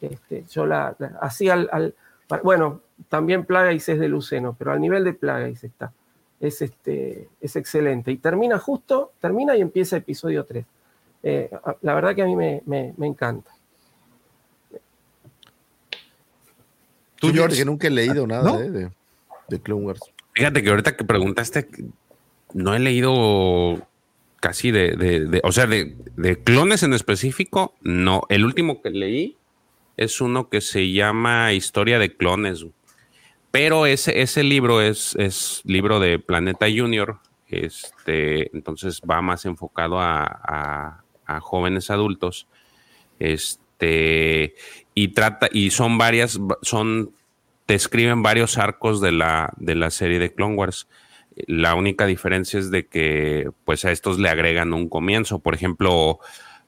Este, 0.00 0.44
yo 0.50 0.66
la, 0.66 0.94
hacía 1.20 1.54
al, 1.54 1.94
bueno, 2.42 2.80
también 3.08 3.44
Plagueis 3.44 3.88
es 3.88 3.98
de 3.98 4.08
Luceno, 4.08 4.54
pero 4.58 4.72
al 4.72 4.80
nivel 4.80 5.04
de 5.04 5.14
Plagueis 5.14 5.64
está. 5.64 5.92
Es, 6.40 6.62
este, 6.62 7.28
es 7.40 7.56
excelente. 7.56 8.10
Y 8.10 8.18
termina 8.18 8.58
justo, 8.58 9.12
termina 9.20 9.56
y 9.56 9.60
empieza 9.60 9.96
episodio 9.96 10.44
3. 10.44 10.64
Eh, 11.22 11.50
la 11.80 11.94
verdad 11.94 12.14
que 12.14 12.22
a 12.22 12.26
mí 12.26 12.36
me, 12.36 12.94
encanta. 13.00 13.50
Tú, 17.28 17.34
George, 17.34 17.56
que 17.56 17.64
nunca 17.64 17.86
he 17.86 17.90
leído 17.90 18.26
nada 18.26 18.58
eh, 18.60 18.70
de, 18.70 18.90
de 19.48 19.60
Clone 19.60 19.86
Wars. 19.86 20.00
Fíjate 20.34 20.62
que 20.62 20.70
ahorita 20.70 20.96
que 20.96 21.04
preguntaste, 21.04 21.68
no 22.54 22.74
he 22.74 22.78
leído 22.78 23.86
casi 24.44 24.70
de, 24.70 25.40
o 25.42 25.52
sea, 25.52 25.66
de, 25.66 26.42
clones 26.44 26.82
en 26.82 26.92
específico, 26.92 27.74
no. 27.80 28.24
El 28.28 28.44
último 28.44 28.82
que 28.82 28.90
leí 28.90 29.38
es 29.96 30.20
uno 30.20 30.50
que 30.50 30.60
se 30.60 30.92
llama 30.92 31.54
Historia 31.54 31.98
de 31.98 32.14
Clones. 32.14 32.66
Pero 33.50 33.86
ese, 33.86 34.20
ese 34.20 34.42
libro 34.42 34.82
es, 34.82 35.16
es 35.16 35.62
libro 35.64 35.98
de 35.98 36.18
Planeta 36.18 36.66
Junior. 36.66 37.20
Este, 37.48 38.54
entonces 38.54 39.00
va 39.08 39.22
más 39.22 39.46
enfocado 39.46 39.98
a, 39.98 41.02
jóvenes 41.40 41.88
adultos. 41.88 42.46
Este, 43.18 43.63
y 43.80 45.08
trata, 45.08 45.48
y 45.52 45.70
son 45.70 45.98
varias, 45.98 46.38
son, 46.62 47.12
describen 47.66 48.22
varios 48.22 48.58
arcos 48.58 49.00
de 49.00 49.12
la, 49.12 49.52
de 49.56 49.74
la 49.74 49.90
serie 49.90 50.18
de 50.18 50.32
Clone 50.32 50.54
Wars. 50.54 50.88
La 51.46 51.74
única 51.74 52.06
diferencia 52.06 52.60
es 52.60 52.70
de 52.70 52.86
que 52.86 53.50
pues 53.64 53.84
a 53.84 53.90
estos 53.90 54.18
le 54.18 54.28
agregan 54.28 54.72
un 54.72 54.88
comienzo. 54.88 55.40
Por 55.40 55.54
ejemplo, 55.54 56.20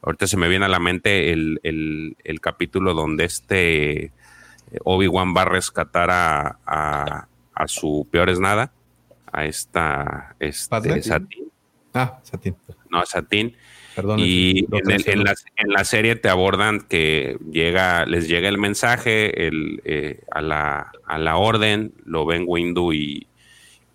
ahorita 0.03 0.27
se 0.27 0.37
me 0.37 0.49
viene 0.49 0.65
a 0.65 0.69
la 0.69 0.81
mente 0.81 1.33
el, 1.33 2.15
capítulo 2.41 2.95
donde 2.95 3.25
este 3.25 4.13
Obi-Wan 4.85 5.35
va 5.37 5.43
a 5.43 5.47
rescatar 5.47 6.11
a, 6.11 7.29
a, 7.55 7.69
su 7.69 8.07
peor 8.11 8.29
es 8.29 8.41
nada, 8.41 8.73
a 9.33 9.45
esta 9.45 10.35
este, 10.41 11.03
Satín. 11.03 11.53
Ah, 11.95 12.19
Satín. 12.23 12.57
No, 12.91 12.99
a 12.99 13.07
Satín. 13.07 13.57
Perdón, 13.97 14.21
y 14.21 14.67
en, 14.71 15.73
la, 15.73 15.85
serie 15.85 16.17
te 16.17 16.29
abordan 16.29 16.81
que 16.83 17.39
llega, 17.51 18.05
les 18.05 18.29
llega 18.29 18.49
el 18.51 18.59
mensaje 18.59 19.49
el, 19.49 19.81
eh, 19.87 20.21
a, 20.31 20.43
la, 20.43 20.93
a 21.07 21.17
la 21.19 21.39
orden, 21.39 21.95
lo 22.05 22.27
ven 22.27 22.45
Windu 22.47 22.93
y, 22.93 23.27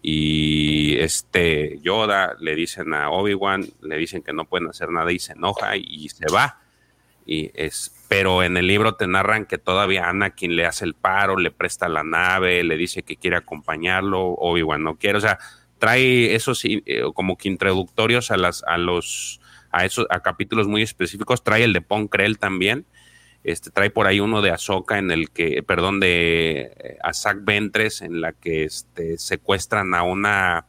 y 0.01 0.97
este 0.97 1.80
Yoda 1.83 2.35
le 2.39 2.55
dicen 2.55 2.95
a 2.95 3.11
Obi-Wan, 3.11 3.65
le 3.81 3.97
dicen 3.97 4.23
que 4.23 4.33
no 4.33 4.45
pueden 4.45 4.67
hacer 4.69 4.89
nada 4.89 5.11
y 5.11 5.19
se 5.19 5.33
enoja 5.33 5.77
y, 5.77 6.09
se 6.09 6.25
va. 6.33 6.61
Y 7.27 7.51
es, 7.53 7.93
pero 8.07 8.41
en 8.41 8.57
el 8.57 8.65
libro 8.65 8.95
te 8.95 9.05
narran 9.05 9.45
que 9.45 9.59
todavía 9.59 10.09
Anakin 10.09 10.55
le 10.55 10.65
hace 10.65 10.85
el 10.85 10.95
paro, 10.95 11.38
le 11.38 11.51
presta 11.51 11.88
la 11.88 12.03
nave, 12.03 12.63
le 12.63 12.75
dice 12.75 13.03
que 13.03 13.17
quiere 13.17 13.38
acompañarlo, 13.38 14.30
Obi-Wan 14.30 14.83
no 14.83 14.95
quiere, 14.95 15.19
o 15.19 15.21
sea, 15.21 15.38
trae 15.77 16.33
esos 16.33 16.63
eh, 16.65 16.81
como 17.13 17.38
que 17.38 17.49
introductorios 17.49 18.31
a 18.31 18.38
las 18.38 18.63
a 18.63 18.77
los 18.77 19.40
a 19.72 19.85
esos 19.85 20.08
a 20.09 20.19
capítulos 20.22 20.67
muy 20.67 20.82
específicos, 20.82 21.43
trae 21.43 21.64
el 21.64 21.74
de 21.74 21.82
Ponkrell 21.82 22.38
también. 22.38 22.85
Este, 23.43 23.72
trae 23.72 23.90
por 23.90 24.06
ahí 24.06 24.19
uno 24.19 24.41
de 24.41 24.51
Ahsoka 24.51 25.00
en 25.00 25.09
el 25.09 25.32
que, 25.32 25.64
perdón, 25.64 26.00
de 26.00 26.74
eh, 26.77 26.98
Ventres, 27.41 28.01
en 28.01 28.22
la 28.22 28.33
que 28.33 28.66
este, 28.66 29.17
secuestran 29.17 29.95
a 29.95 30.03
una, 30.03 30.67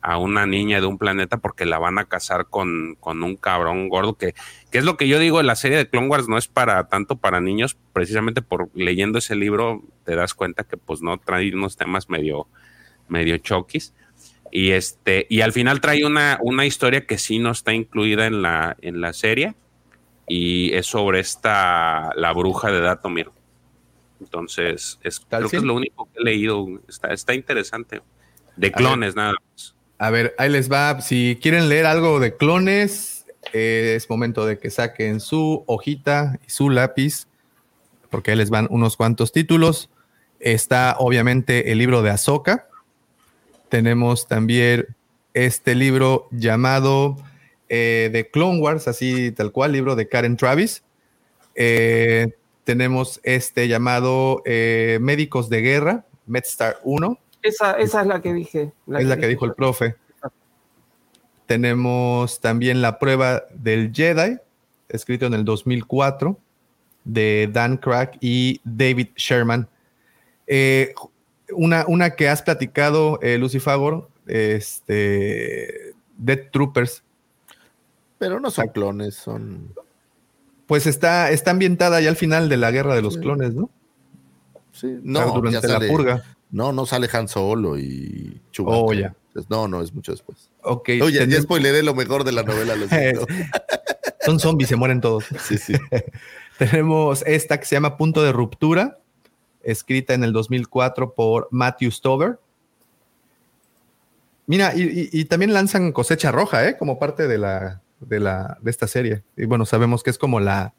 a 0.00 0.18
una 0.18 0.46
niña 0.46 0.80
de 0.80 0.86
un 0.86 0.98
planeta 0.98 1.38
porque 1.38 1.64
la 1.64 1.78
van 1.78 1.98
a 1.98 2.04
casar 2.04 2.46
con, 2.46 2.96
con 3.00 3.22
un 3.24 3.36
cabrón 3.36 3.88
gordo 3.88 4.14
que, 4.16 4.34
que 4.70 4.78
es 4.78 4.84
lo 4.84 4.96
que 4.96 5.08
yo 5.08 5.18
digo, 5.18 5.42
la 5.42 5.56
serie 5.56 5.78
de 5.78 5.88
Clone 5.88 6.08
Wars 6.08 6.28
no 6.28 6.38
es 6.38 6.46
para 6.46 6.84
tanto 6.88 7.16
para 7.16 7.40
niños, 7.40 7.76
precisamente 7.92 8.42
por 8.42 8.70
leyendo 8.74 9.18
ese 9.18 9.34
libro 9.34 9.82
te 10.04 10.14
das 10.14 10.34
cuenta 10.34 10.62
que 10.62 10.76
pues 10.76 11.02
no 11.02 11.18
trae 11.18 11.52
unos 11.52 11.76
temas 11.76 12.10
medio, 12.10 12.46
medio 13.08 13.38
choquis. 13.38 13.94
Y 14.56 14.70
este, 14.70 15.26
y 15.28 15.40
al 15.40 15.52
final 15.52 15.80
trae 15.80 16.06
una, 16.06 16.38
una 16.40 16.64
historia 16.64 17.06
que 17.06 17.18
sí 17.18 17.40
no 17.40 17.50
está 17.50 17.72
incluida 17.72 18.26
en 18.26 18.40
la, 18.40 18.76
en 18.82 19.00
la 19.00 19.12
serie, 19.12 19.56
y 20.28 20.72
es 20.74 20.86
sobre 20.86 21.18
esta 21.18 22.10
la 22.14 22.32
bruja 22.32 22.70
de 22.70 22.80
Datomir. 22.80 23.32
Entonces, 24.20 25.00
es, 25.02 25.18
creo 25.28 25.48
que 25.48 25.56
es 25.56 25.62
lo 25.64 25.74
único 25.74 26.04
que 26.04 26.20
he 26.20 26.22
leído. 26.22 26.68
Está, 26.88 27.12
está 27.12 27.34
interesante. 27.34 28.00
De 28.54 28.70
clones, 28.70 29.16
nada 29.16 29.32
más. 29.32 29.74
A 29.98 30.10
ver, 30.10 30.36
ahí 30.38 30.50
les 30.50 30.70
va. 30.70 31.00
Si 31.00 31.36
quieren 31.42 31.68
leer 31.68 31.86
algo 31.86 32.20
de 32.20 32.36
clones, 32.36 33.26
eh, 33.52 33.94
es 33.96 34.08
momento 34.08 34.46
de 34.46 34.60
que 34.60 34.70
saquen 34.70 35.18
su 35.18 35.64
hojita 35.66 36.38
y 36.46 36.50
su 36.50 36.70
lápiz, 36.70 37.26
porque 38.08 38.30
ahí 38.30 38.36
les 38.36 38.50
van 38.50 38.68
unos 38.70 38.96
cuantos 38.96 39.32
títulos. 39.32 39.90
Está 40.38 40.94
obviamente 41.00 41.72
el 41.72 41.78
libro 41.78 42.02
de 42.02 42.10
Ahsoka. 42.10 42.68
Tenemos 43.74 44.28
también 44.28 44.94
este 45.32 45.74
libro 45.74 46.28
llamado 46.30 47.16
eh, 47.68 48.08
de 48.12 48.30
Clone 48.30 48.60
Wars, 48.60 48.86
así 48.86 49.32
tal 49.32 49.50
cual, 49.50 49.72
libro 49.72 49.96
de 49.96 50.06
Karen 50.06 50.36
Travis. 50.36 50.84
Eh, 51.56 52.36
tenemos 52.62 53.18
este 53.24 53.66
llamado 53.66 54.44
Médicos 54.44 55.48
de 55.48 55.60
Guerra, 55.60 56.04
MedStar 56.26 56.76
1. 56.84 57.18
Esa, 57.42 57.72
esa 57.72 58.02
es 58.02 58.06
la 58.06 58.22
que 58.22 58.32
dije. 58.32 58.70
es 58.96 59.06
la 59.06 59.16
que 59.16 59.26
dijo 59.26 59.44
el 59.44 59.54
profe. 59.54 59.96
Tenemos 61.46 62.40
también 62.40 62.80
la 62.80 63.00
prueba 63.00 63.42
del 63.54 63.92
Jedi, 63.92 64.38
escrito 64.88 65.26
en 65.26 65.34
el 65.34 65.44
2004, 65.44 66.38
de 67.02 67.50
Dan 67.52 67.78
Crack 67.78 68.18
y 68.20 68.60
David 68.62 69.08
Sherman. 69.16 69.68
Eh, 70.46 70.94
una, 71.52 71.84
una, 71.86 72.10
que 72.10 72.28
has 72.28 72.42
platicado, 72.42 73.18
eh, 73.22 73.38
Lucy 73.38 73.60
Fagor, 73.60 74.08
este, 74.26 75.94
Dead 76.16 76.50
Troopers. 76.50 77.02
Pero 78.18 78.40
no 78.40 78.50
son 78.50 78.68
clones, 78.68 79.14
son... 79.14 79.74
Pues 80.66 80.86
está, 80.86 81.30
está 81.30 81.50
ambientada 81.50 82.00
ya 82.00 82.08
al 82.08 82.16
final 82.16 82.48
de 82.48 82.56
la 82.56 82.70
guerra 82.70 82.94
de 82.94 83.02
los 83.02 83.18
clones, 83.18 83.52
¿no? 83.54 83.68
Sí, 84.72 84.98
no, 85.02 85.32
durante 85.32 85.68
la 85.68 85.78
purga. 85.80 86.24
No, 86.50 86.72
no 86.72 86.86
sale 86.86 87.08
Han 87.12 87.28
Solo 87.28 87.78
y 87.78 88.40
Chewbacca. 88.50 88.78
Oh, 88.78 88.92
ya. 88.92 89.14
No, 89.48 89.68
no, 89.68 89.82
es 89.82 89.92
mucho 89.92 90.12
después. 90.12 90.50
Ok. 90.62 90.90
Oye, 91.02 91.26
ya 91.26 91.42
spoileré 91.42 91.82
lo 91.82 91.94
mejor 91.94 92.24
de 92.24 92.32
la 92.32 92.42
novela. 92.42 92.74
Son 94.24 94.40
zombies, 94.40 94.68
se 94.68 94.76
mueren 94.76 95.00
todos. 95.00 95.24
Sí, 95.40 95.58
sí. 95.58 95.74
Tenemos 96.58 97.22
esta 97.26 97.58
que 97.58 97.66
se 97.66 97.74
llama 97.76 97.96
Punto 97.96 98.22
de 98.22 98.32
Ruptura, 98.32 99.00
escrita 99.64 100.14
en 100.14 100.24
el 100.24 100.32
2004 100.32 101.14
por 101.14 101.48
Matthew 101.50 101.90
Stover. 101.90 102.38
Mira, 104.46 104.72
y, 104.74 105.24
también 105.24 105.54
lanzan 105.54 105.92
Cosecha 105.92 106.30
Roja, 106.30 106.68
¿eh? 106.68 106.76
Como 106.76 106.98
parte 106.98 107.26
de 107.26 107.38
la, 107.38 107.80
de 108.00 108.20
la, 108.20 108.58
de 108.60 108.70
esta 108.70 108.86
serie. 108.86 109.22
Y 109.36 109.46
bueno, 109.46 109.64
sabemos 109.64 110.02
que 110.02 110.10
es 110.10 110.18
como 110.18 110.38
la, 110.38 110.74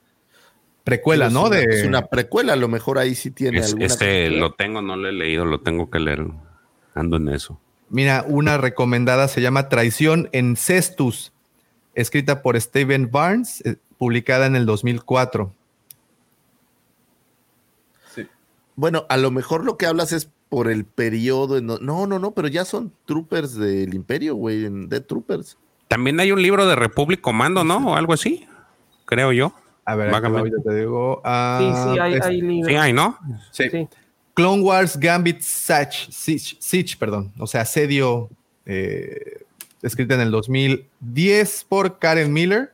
precuela, 0.85 1.29
¿no? 1.29 1.49
de... 1.49 1.63
Es 1.63 1.83
una 1.83 2.05
precuela, 2.05 2.53
a 2.53 2.55
lo 2.55 2.69
mejor 2.69 2.97
ahí 2.97 3.15
sí 3.15 3.31
tiene 3.31 3.59
Este 3.79 4.29
lo 4.29 4.53
tengo, 4.53 4.81
no 4.81 4.95
lo 4.95 5.09
he 5.09 5.11
leído, 5.11 5.43
lo 5.43 5.59
tengo 5.59 5.89
que 5.89 5.99
leer. 5.99 6.25
Ando 6.93 7.17
en 7.17 7.27
eso. 7.27 7.59
Mira, 7.89 8.23
una 8.25 8.57
recomendada 8.57 9.27
se 9.27 9.41
llama 9.41 9.67
Traición 9.67 10.29
en 10.31 10.55
Cestus, 10.55 11.33
escrita 11.93 12.41
por 12.41 12.59
Steven 12.59 13.09
Barnes, 13.11 13.61
eh, 13.65 13.75
publicada 13.97 14.45
en 14.45 14.55
el 14.55 14.65
2004. 14.65 15.53
Sí. 18.13 18.27
Bueno, 18.75 19.05
a 19.09 19.17
lo 19.17 19.31
mejor 19.31 19.63
lo 19.63 19.77
que 19.77 19.85
hablas 19.85 20.11
es 20.11 20.29
por 20.49 20.69
el 20.69 20.85
periodo. 20.85 21.61
No, 21.61 21.77
no, 21.79 22.19
no, 22.19 22.31
pero 22.31 22.47
ya 22.47 22.65
son 22.65 22.91
troopers 23.05 23.55
del 23.55 23.93
Imperio, 23.93 24.35
güey, 24.35 24.67
de 24.87 25.01
Troopers. 25.01 25.57
También 25.87 26.19
hay 26.19 26.31
un 26.31 26.41
libro 26.41 26.65
de 26.67 26.75
Republic 26.75 27.21
Commando, 27.21 27.63
¿no? 27.63 27.91
O 27.91 27.95
algo 27.95 28.13
así, 28.13 28.47
creo 29.05 29.31
yo. 29.31 29.53
A 29.85 29.95
ver, 29.95 30.13
ahorita 30.13 30.57
te 30.63 30.75
digo. 30.79 31.21
sí, 31.23 31.65
sí, 31.93 31.99
hay, 31.99 32.19
hay 32.21 32.41
libros. 32.41 32.67
Sí, 32.67 32.75
hay, 32.75 32.93
¿no? 32.93 33.19
Sí. 33.51 33.87
Clone 34.35 34.61
Wars 34.61 34.99
Gambit 34.99 35.39
Siege, 35.41 36.11
Siege, 36.11 36.97
perdón, 36.99 37.31
o 37.39 37.47
sea, 37.47 37.61
asedio, 37.61 38.29
eh, 38.65 39.43
escrita 39.81 40.15
en 40.15 40.21
el 40.21 40.31
2010 40.31 41.65
por 41.69 41.99
Karen 41.99 42.33
Miller, 42.33 42.73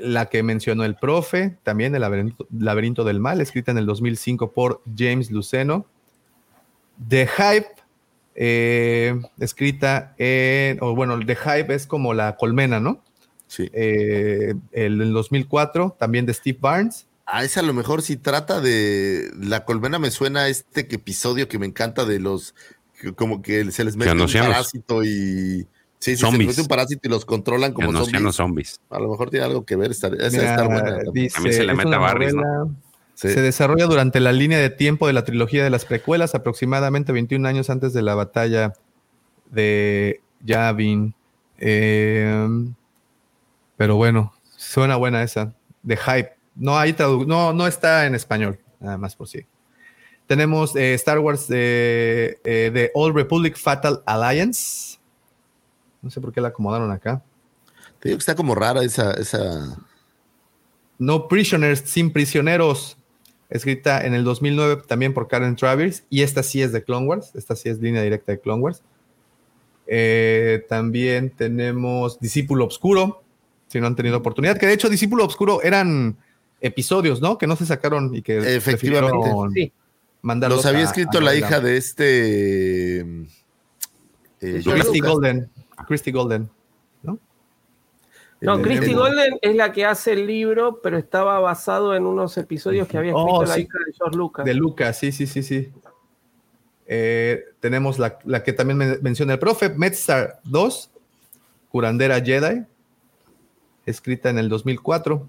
la 0.00 0.26
que 0.26 0.42
mencionó 0.42 0.84
el 0.84 0.94
profe, 0.96 1.56
también 1.62 1.94
el 1.94 2.00
laberinto, 2.50 3.04
del 3.04 3.20
mal, 3.20 3.40
escrita 3.40 3.72
en 3.72 3.78
el 3.78 3.86
2005 3.86 4.52
por 4.52 4.82
James 4.96 5.30
Luceno. 5.30 5.86
The 7.08 7.26
Hype, 7.26 7.68
eh, 8.34 9.20
escrita 9.38 10.14
en, 10.18 10.78
o 10.80 10.94
bueno, 10.94 11.18
The 11.18 11.36
Hype 11.36 11.74
es 11.74 11.86
como 11.86 12.14
la 12.14 12.36
colmena, 12.36 12.80
¿no? 12.80 13.02
Sí. 13.48 13.68
Eh, 13.74 14.54
el, 14.72 15.12
2004, 15.12 15.96
también 15.98 16.24
de 16.24 16.32
Steve 16.32 16.58
Barnes. 16.60 17.06
Ah, 17.26 17.44
ese 17.44 17.60
a 17.60 17.62
lo 17.62 17.74
mejor 17.74 18.02
si 18.02 18.16
trata 18.16 18.60
de. 18.60 19.30
La 19.38 19.64
colmena 19.64 19.98
me 19.98 20.10
suena 20.10 20.42
a 20.42 20.48
este 20.48 20.80
episodio 20.94 21.48
que 21.48 21.58
me 21.58 21.66
encanta 21.66 22.04
de 22.04 22.18
los. 22.18 22.54
como 23.14 23.42
que 23.42 23.70
se 23.70 23.84
les 23.84 23.96
mete 23.96 24.12
un 24.12 24.26
parásito 24.26 25.04
y. 25.04 25.66
Sí, 26.02 26.16
sí, 26.16 26.26
se 26.26 26.36
les 26.36 26.48
mete 26.48 26.60
un 26.62 26.66
parásito 26.66 27.00
y 27.04 27.08
los 27.08 27.24
controlan 27.24 27.72
como 27.72 27.92
zombies. 27.92 28.34
zombies. 28.34 28.80
A 28.90 28.98
lo 28.98 29.08
mejor 29.08 29.30
tiene 29.30 29.46
algo 29.46 29.64
que 29.64 29.76
ver. 29.76 29.92
Estar 29.92 30.10
buena. 30.10 30.98
Dice, 31.14 31.38
a 31.38 31.40
mí 31.40 31.52
se 31.52 31.62
le 31.62 31.74
mete 31.74 31.94
a 31.94 31.98
Barry, 31.98 32.32
¿no? 32.32 32.74
Se 33.14 33.40
desarrolla 33.40 33.86
durante 33.86 34.18
la 34.18 34.32
línea 34.32 34.58
de 34.58 34.68
tiempo 34.68 35.06
de 35.06 35.12
la 35.12 35.22
trilogía 35.22 35.62
de 35.62 35.70
las 35.70 35.84
precuelas, 35.84 36.34
aproximadamente 36.34 37.12
21 37.12 37.46
años 37.46 37.70
antes 37.70 37.92
de 37.92 38.02
la 38.02 38.16
batalla 38.16 38.72
de 39.52 40.20
Yavin. 40.44 41.14
Eh, 41.58 42.48
pero 43.76 43.94
bueno, 43.94 44.34
suena 44.56 44.96
buena 44.96 45.22
esa. 45.22 45.54
De 45.84 45.96
hype. 45.96 46.32
No 46.56 46.80
hay 46.80 46.96
no, 47.28 47.52
no 47.52 47.66
está 47.68 48.06
en 48.06 48.16
español, 48.16 48.58
nada 48.80 48.98
más 48.98 49.14
por 49.14 49.28
sí. 49.28 49.46
Tenemos 50.26 50.74
eh, 50.74 50.94
Star 50.94 51.20
Wars 51.20 51.46
de 51.46 52.40
eh, 52.42 52.90
Old 52.94 53.14
Republic 53.14 53.56
Fatal 53.56 54.02
Alliance. 54.04 54.91
No 56.02 56.10
sé 56.10 56.20
por 56.20 56.32
qué 56.32 56.40
la 56.40 56.48
acomodaron 56.48 56.90
acá. 56.90 57.22
Te 58.00 58.08
digo 58.08 58.18
que 58.18 58.22
está 58.22 58.34
como 58.34 58.54
rara 58.54 58.82
esa, 58.82 59.12
esa. 59.12 59.78
No 60.98 61.28
Prisoners, 61.28 61.80
sin 61.86 62.12
prisioneros. 62.12 62.98
Escrita 63.48 64.04
en 64.04 64.14
el 64.14 64.24
2009 64.24 64.82
también 64.88 65.14
por 65.14 65.28
Karen 65.28 65.56
Travers. 65.56 66.04
Y 66.10 66.22
esta 66.22 66.42
sí 66.42 66.62
es 66.62 66.72
de 66.72 66.82
Clone 66.82 67.06
Wars. 67.06 67.32
Esta 67.34 67.54
sí 67.54 67.68
es 67.68 67.80
línea 67.80 68.02
directa 68.02 68.32
de 68.32 68.40
Clone 68.40 68.62
Wars. 68.62 68.82
Eh, 69.86 70.64
también 70.68 71.30
tenemos 71.30 72.18
Discípulo 72.18 72.64
Obscuro 72.64 73.22
si 73.68 73.80
no 73.80 73.86
han 73.86 73.96
tenido 73.96 74.18
oportunidad. 74.18 74.58
Que 74.58 74.66
de 74.66 74.74
hecho, 74.74 74.88
Discípulo 74.88 75.24
Obscuro 75.24 75.62
eran 75.62 76.16
episodios, 76.60 77.20
¿no? 77.20 77.38
Que 77.38 77.46
no 77.46 77.56
se 77.56 77.66
sacaron 77.66 78.14
y 78.14 78.22
que 78.22 78.56
efectivamente 78.56 79.28
sí. 79.54 79.72
Los 80.22 80.66
había 80.66 80.84
escrito 80.84 81.20
la 81.20 81.34
hija 81.34 81.60
de 81.60 81.76
este 81.76 83.00
eh, 83.00 84.62
Christy 84.64 85.00
Golden. 85.00 85.50
Christy 85.86 86.12
Golden, 86.12 86.50
¿no? 87.02 87.18
No, 88.40 88.60
Christy 88.60 88.92
Golden 88.94 89.38
es 89.40 89.54
la 89.54 89.72
que 89.72 89.86
hace 89.86 90.12
el 90.12 90.26
libro, 90.26 90.80
pero 90.82 90.98
estaba 90.98 91.38
basado 91.40 91.94
en 91.94 92.06
unos 92.06 92.36
episodios 92.38 92.88
que 92.88 92.98
había 92.98 93.12
escrito 93.12 93.34
oh, 93.34 93.44
la 93.44 93.58
hija 93.58 93.78
de 93.86 93.92
George 93.92 94.16
Lucas. 94.16 94.44
De 94.44 94.54
Lucas, 94.54 94.98
sí, 94.98 95.12
sí, 95.12 95.26
sí, 95.26 95.42
sí. 95.42 95.72
Eh, 96.86 97.44
tenemos 97.60 97.98
la, 97.98 98.18
la, 98.24 98.42
que 98.42 98.52
también 98.52 98.98
menciona 99.00 99.34
el 99.34 99.38
profe, 99.38 99.70
Medstar 99.70 100.40
2, 100.44 100.90
Curandera 101.70 102.20
Jedi, 102.20 102.64
escrita 103.86 104.30
en 104.30 104.38
el 104.38 104.48
2004. 104.48 105.28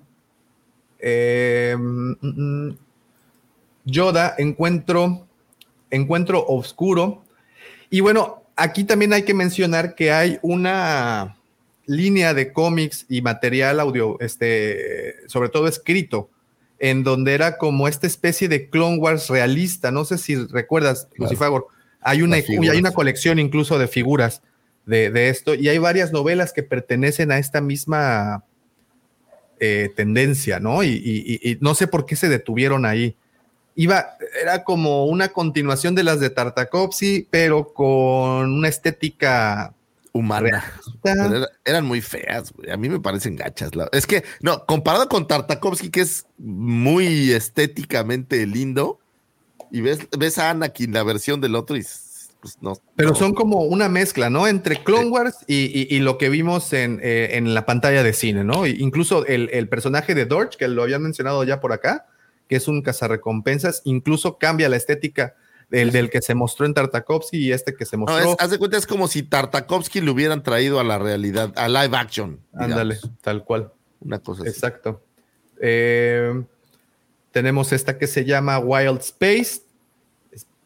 Eh, 0.99 1.75
mm, 1.77 2.13
mm, 2.21 2.77
Yoda, 3.85 4.35
encuentro, 4.37 5.27
encuentro 5.91 6.45
oscuro. 6.47 7.23
Y 7.89 7.99
bueno, 7.99 8.42
aquí 8.55 8.83
también 8.83 9.13
hay 9.13 9.23
que 9.23 9.33
mencionar 9.33 9.95
que 9.95 10.11
hay 10.11 10.39
una 10.41 11.37
línea 11.85 12.33
de 12.33 12.53
cómics 12.53 13.05
y 13.09 13.21
material 13.21 13.79
audio, 13.79 14.19
este, 14.19 15.27
sobre 15.27 15.49
todo 15.49 15.67
escrito, 15.67 16.29
en 16.79 17.03
donde 17.03 17.33
era 17.33 17.57
como 17.57 17.87
esta 17.87 18.07
especie 18.07 18.47
de 18.47 18.69
Clone 18.69 18.97
Wars 18.97 19.29
realista. 19.29 19.91
No 19.91 20.05
sé 20.05 20.17
si 20.17 20.35
recuerdas, 20.35 21.07
claro. 21.15 21.67
Hay 22.05 22.21
una, 22.21 22.35
hay 22.35 22.77
una 22.77 22.91
colección 22.91 23.39
incluso 23.39 23.79
de 23.79 23.87
figuras 23.87 24.41
de, 24.85 25.29
esto, 25.29 25.55
y 25.55 25.69
hay 25.69 25.77
varias 25.77 26.11
novelas 26.11 26.51
que 26.51 26.63
pertenecen 26.63 27.31
a 27.31 27.37
esta 27.37 27.61
misma 27.61 28.43
eh, 29.59 29.89
tendencia, 29.95 30.59
¿no? 30.59 30.83
Y, 30.83 31.57
no 31.61 31.73
sé 31.75 31.87
por 31.87 32.05
qué 32.05 32.17
se 32.17 32.27
detuvieron 32.27 32.85
ahí. 32.85 33.15
Iba, 33.75 34.17
era 34.41 34.63
como 34.63 35.05
una 35.05 35.29
continuación 35.29 35.95
de 35.95 36.03
las 36.03 36.19
de 36.19 36.29
Tartakovsky, 36.29 37.27
pero 37.31 37.73
con 37.73 38.53
una 38.53 38.67
estética 38.67 39.73
Humana. 40.13 40.63
eran 41.65 41.85
muy 41.85 41.99
feas, 41.99 42.53
güey. 42.53 42.69
A 42.69 42.77
mí 42.77 42.87
me 42.87 42.99
parecen 42.99 43.35
gachas. 43.35 43.71
Es 43.91 44.05
que, 44.05 44.23
no, 44.41 44.63
comparado 44.67 45.09
con 45.09 45.27
Tartakovsky, 45.27 45.89
que 45.89 46.01
es 46.01 46.27
muy 46.37 47.31
estéticamente 47.31 48.45
lindo, 48.45 48.99
y 49.71 49.81
ves, 49.81 50.07
ves 50.15 50.37
a 50.37 50.51
Anakin, 50.51 50.93
la 50.93 51.01
versión 51.01 51.41
del 51.41 51.55
otro, 51.55 51.75
y 51.77 51.83
pues 52.41 52.59
no. 52.61 52.73
Pero 52.95 53.15
son 53.15 53.33
como 53.33 53.61
una 53.63 53.89
mezcla, 53.89 54.29
¿no? 54.29 54.47
Entre 54.47 54.83
Clone 54.83 55.09
Wars 55.09 55.37
y, 55.47 55.97
lo 55.99 56.19
que 56.19 56.29
vimos 56.29 56.71
eh, 56.73 57.37
en, 57.37 57.53
la 57.55 57.65
pantalla 57.65 58.03
de 58.03 58.13
cine, 58.13 58.43
¿no? 58.43 58.67
Incluso 58.67 59.25
el, 59.25 59.49
el 59.51 59.67
personaje 59.67 60.13
de 60.13 60.25
Dorch, 60.25 60.57
que 60.57 60.67
lo 60.67 60.83
habían 60.83 61.01
mencionado 61.01 61.43
ya 61.43 61.59
por 61.59 61.73
acá, 61.73 62.05
que 62.47 62.55
es 62.55 62.67
un 62.67 62.81
cazarrecompensas, 62.81 63.81
incluso 63.85 64.37
cambia 64.37 64.69
la 64.69 64.77
estética 64.77 65.35
el 65.71 65.91
del 65.91 66.09
que 66.09 66.21
se 66.21 66.35
mostró 66.35 66.65
en 66.65 66.73
Tartakovsky 66.73 67.37
y 67.37 67.51
este 67.51 67.73
que 67.73 67.85
se 67.85 67.97
mostró. 67.97 68.35
haz 68.39 68.51
de 68.51 68.59
cuenta, 68.59 68.77
es 68.77 68.85
como 68.85 69.07
si 69.07 69.23
Tartakovsky 69.23 70.01
lo 70.01 70.11
hubieran 70.11 70.43
traído 70.43 70.79
a 70.79 70.83
la 70.83 70.99
realidad, 70.99 71.51
a 71.55 71.67
live 71.67 71.97
action. 71.97 72.39
Ándale, 72.53 72.99
tal 73.21 73.43
cual. 73.43 73.71
Una 73.99 74.19
cosa 74.19 74.43
Exacto. 74.45 75.01
Eh, 75.59 76.43
tenemos 77.31 77.71
esta 77.71 77.97
que 77.97 78.05
se 78.05 78.25
llama 78.25 78.59
Wild 78.59 78.99
Space. 78.99 79.61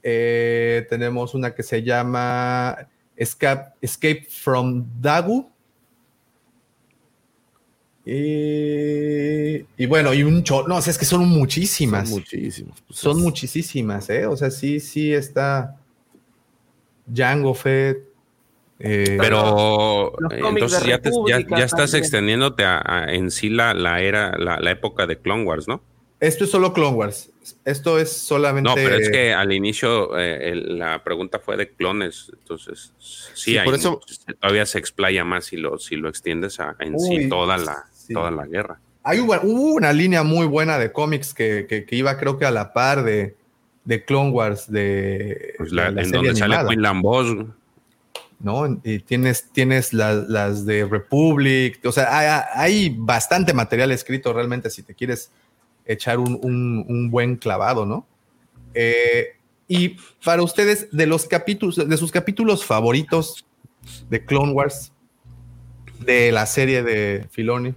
Eh, 0.03 0.85
tenemos 0.89 1.33
una 1.33 1.53
que 1.53 1.63
se 1.63 1.83
llama 1.83 2.89
Escape, 3.15 3.73
Escape 3.81 4.27
from 4.29 4.85
Dagu. 4.99 5.49
Eh, 8.09 9.65
y, 9.75 9.85
bueno, 9.85 10.13
y 10.13 10.23
un 10.23 10.41
chorro, 10.41 10.69
no, 10.69 10.77
o 10.77 10.81
sea, 10.81 10.91
es 10.91 10.97
que 10.97 11.03
son 11.03 11.27
muchísimas. 11.27 12.07
Son 12.07 12.19
muchísimas. 12.19 12.81
Pues 12.87 12.99
son 12.99 13.21
muchísimas, 13.21 14.09
¿eh? 14.09 14.25
O 14.25 14.37
sea, 14.37 14.49
sí, 14.49 14.79
sí 14.79 15.13
está 15.13 15.75
Django 17.05 17.53
Fett. 17.53 17.97
Eh, 18.79 19.17
pero 19.19 20.13
entonces 20.31 20.83
ya, 20.85 21.01
ya, 21.01 21.65
estás 21.65 21.95
extendiéndote 21.95 22.63
en 23.07 23.29
sí 23.29 23.49
la, 23.49 23.73
la 23.73 24.01
era, 24.01 24.37
la, 24.37 24.71
época 24.71 25.05
de 25.05 25.17
Clone 25.19 25.43
Wars, 25.43 25.67
¿no? 25.67 25.81
Esto 26.21 26.45
es 26.45 26.51
solo 26.51 26.71
Clone 26.71 26.95
Wars. 26.95 27.29
Esto 27.65 27.99
es 27.99 28.13
solamente. 28.13 28.69
No, 28.69 28.75
pero 28.75 28.95
es 28.95 29.09
que 29.09 29.33
al 29.33 29.51
inicio 29.51 30.17
eh, 30.17 30.55
la 30.55 31.03
pregunta 31.03 31.39
fue 31.39 31.57
de 31.57 31.71
clones. 31.71 32.31
Entonces, 32.31 32.93
sí, 32.99 33.57
por 33.65 33.75
eso... 33.75 33.99
todavía 34.39 34.65
se 34.65 34.79
explaya 34.79 35.25
más 35.25 35.45
si 35.45 35.57
lo, 35.57 35.77
si 35.77 35.97
lo 35.97 36.07
extiendes 36.07 36.59
a, 36.61 36.75
en 36.79 36.97
sí 36.99 37.27
toda 37.27 37.57
la, 37.57 37.87
toda 38.13 38.31
la 38.31 38.45
guerra. 38.45 38.79
Hay, 39.03 39.19
hubo 39.19 39.73
una 39.73 39.93
línea 39.93 40.23
muy 40.23 40.47
buena 40.47 40.77
de 40.77 40.91
cómics 40.91 41.33
que, 41.33 41.85
iba, 41.91 42.17
creo 42.17 42.37
que 42.37 42.45
a 42.45 42.51
la 42.51 42.73
par 42.73 43.03
de, 43.03 43.35
de 43.85 44.03
Clone 44.03 44.31
Wars, 44.31 44.69
de. 44.69 45.53
Pues 45.57 45.71
en 45.71 46.11
donde 46.11 46.35
sale 46.35 46.57
Queen 46.67 46.81
Lambos. 46.81 47.35
¿no? 48.39 48.79
Y 48.83 48.99
tienes, 48.99 49.49
tienes 49.51 49.93
las 49.93 50.65
de 50.65 50.85
Republic, 50.85 51.79
o 51.85 51.91
sea, 51.91 52.15
hay, 52.15 52.43
hay, 52.53 52.95
bastante 52.95 53.51
material 53.51 53.91
escrito 53.91 54.31
realmente 54.31 54.69
si 54.69 54.83
te 54.83 54.93
quieres 54.93 55.31
echar 55.85 56.19
un, 56.19 57.09
buen 57.09 57.37
clavado, 57.37 57.85
¿no? 57.85 58.05
Eh, 58.73 59.37
y 59.67 59.97
para 60.23 60.43
ustedes, 60.43 60.87
de 60.91 61.07
los 61.07 61.25
capítulos, 61.25 61.75
de 61.75 61.97
sus 61.97 62.11
capítulos 62.11 62.63
favoritos 62.63 63.45
de 64.09 64.23
Clone 64.23 64.51
Wars, 64.51 64.91
de 65.99 66.31
la 66.31 66.45
serie 66.45 66.83
de 66.83 67.25
Filoni. 67.31 67.73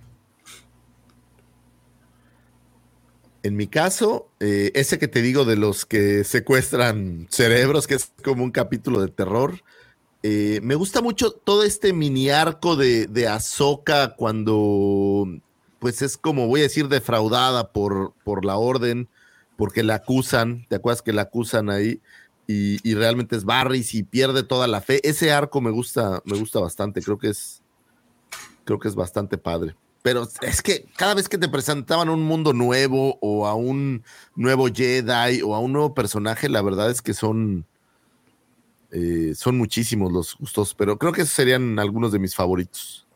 En 3.43 3.57
mi 3.57 3.67
caso, 3.67 4.29
eh, 4.41 4.71
ese 4.75 4.99
que 4.99 5.09
te 5.09 5.23
digo 5.23 5.45
de 5.45 5.57
los 5.57 5.87
que 5.87 6.25
secuestran 6.25 7.27
cerebros, 7.31 7.87
que 7.87 7.95
es 7.95 8.13
como 8.23 8.45
un 8.45 8.51
capítulo 8.51 9.01
de 9.01 9.09
terror. 9.09 9.63
Eh, 10.23 10.61
me 10.63 10.75
gusta 10.75 11.01
mucho 11.01 11.33
todo 11.33 11.65
este 11.65 11.95
mini 11.95 12.29
arco 12.29 12.77
de, 12.77 13.07
de 13.07 13.27
Ahsoka 13.27 14.15
cuando 14.17 15.27
pues 15.81 16.03
es 16.03 16.17
como 16.17 16.47
voy 16.47 16.61
a 16.61 16.65
decir 16.65 16.89
defraudada 16.89 17.73
por, 17.73 18.13
por 18.23 18.45
la 18.45 18.57
orden, 18.59 19.09
porque 19.57 19.83
la 19.83 19.97
acusan, 19.97 20.67
¿te 20.69 20.77
acuerdas 20.77 21.03
que 21.03 21.13
la 21.13 21.23
acusan 21.23 21.71
ahí? 21.71 22.01
Y, 22.47 22.95
realmente 22.95 23.37
es 23.37 23.45
Barris 23.45 23.95
y 23.95 24.03
pierde 24.03 24.43
toda 24.43 24.67
la 24.67 24.81
fe. 24.81 25.01
Ese 25.09 25.31
arco 25.31 25.61
me 25.61 25.71
gusta, 25.71 26.21
me 26.25 26.37
gusta 26.37 26.59
bastante, 26.59 27.01
creo 27.01 27.17
que 27.17 27.29
es, 27.29 27.63
creo 28.65 28.81
que 28.81 28.89
es 28.89 28.97
bastante 28.97 29.39
padre. 29.39 29.77
Pero 30.03 30.27
es 30.43 30.63
que 30.63 30.87
cada 30.97 31.15
vez 31.15 31.29
que 31.29 31.39
te 31.39 31.49
presentaban 31.49 32.09
un 32.09 32.23
mundo 32.23 32.53
nuevo 32.53 33.19
o 33.21 33.47
a 33.47 33.55
un 33.55 34.03
nuevo 34.35 34.69
Jedi 34.69 35.43
o 35.43 35.55
a 35.55 35.61
un 35.61 35.73
nuevo 35.73 35.95
personaje, 35.95 36.49
la 36.49 36.63
verdad 36.63 36.91
es 36.91 37.03
que 37.03 37.13
son, 37.13 37.67
eh, 38.91 39.33
son 39.35 39.59
muchísimos 39.59 40.11
los 40.11 40.37
gustos, 40.37 40.75
pero 40.75 40.99
creo 40.99 41.13
que 41.13 41.23
esos 41.23 41.35
serían 41.35 41.79
algunos 41.79 42.13
de 42.13 42.19
mis 42.19 42.35
favoritos. 42.35 43.07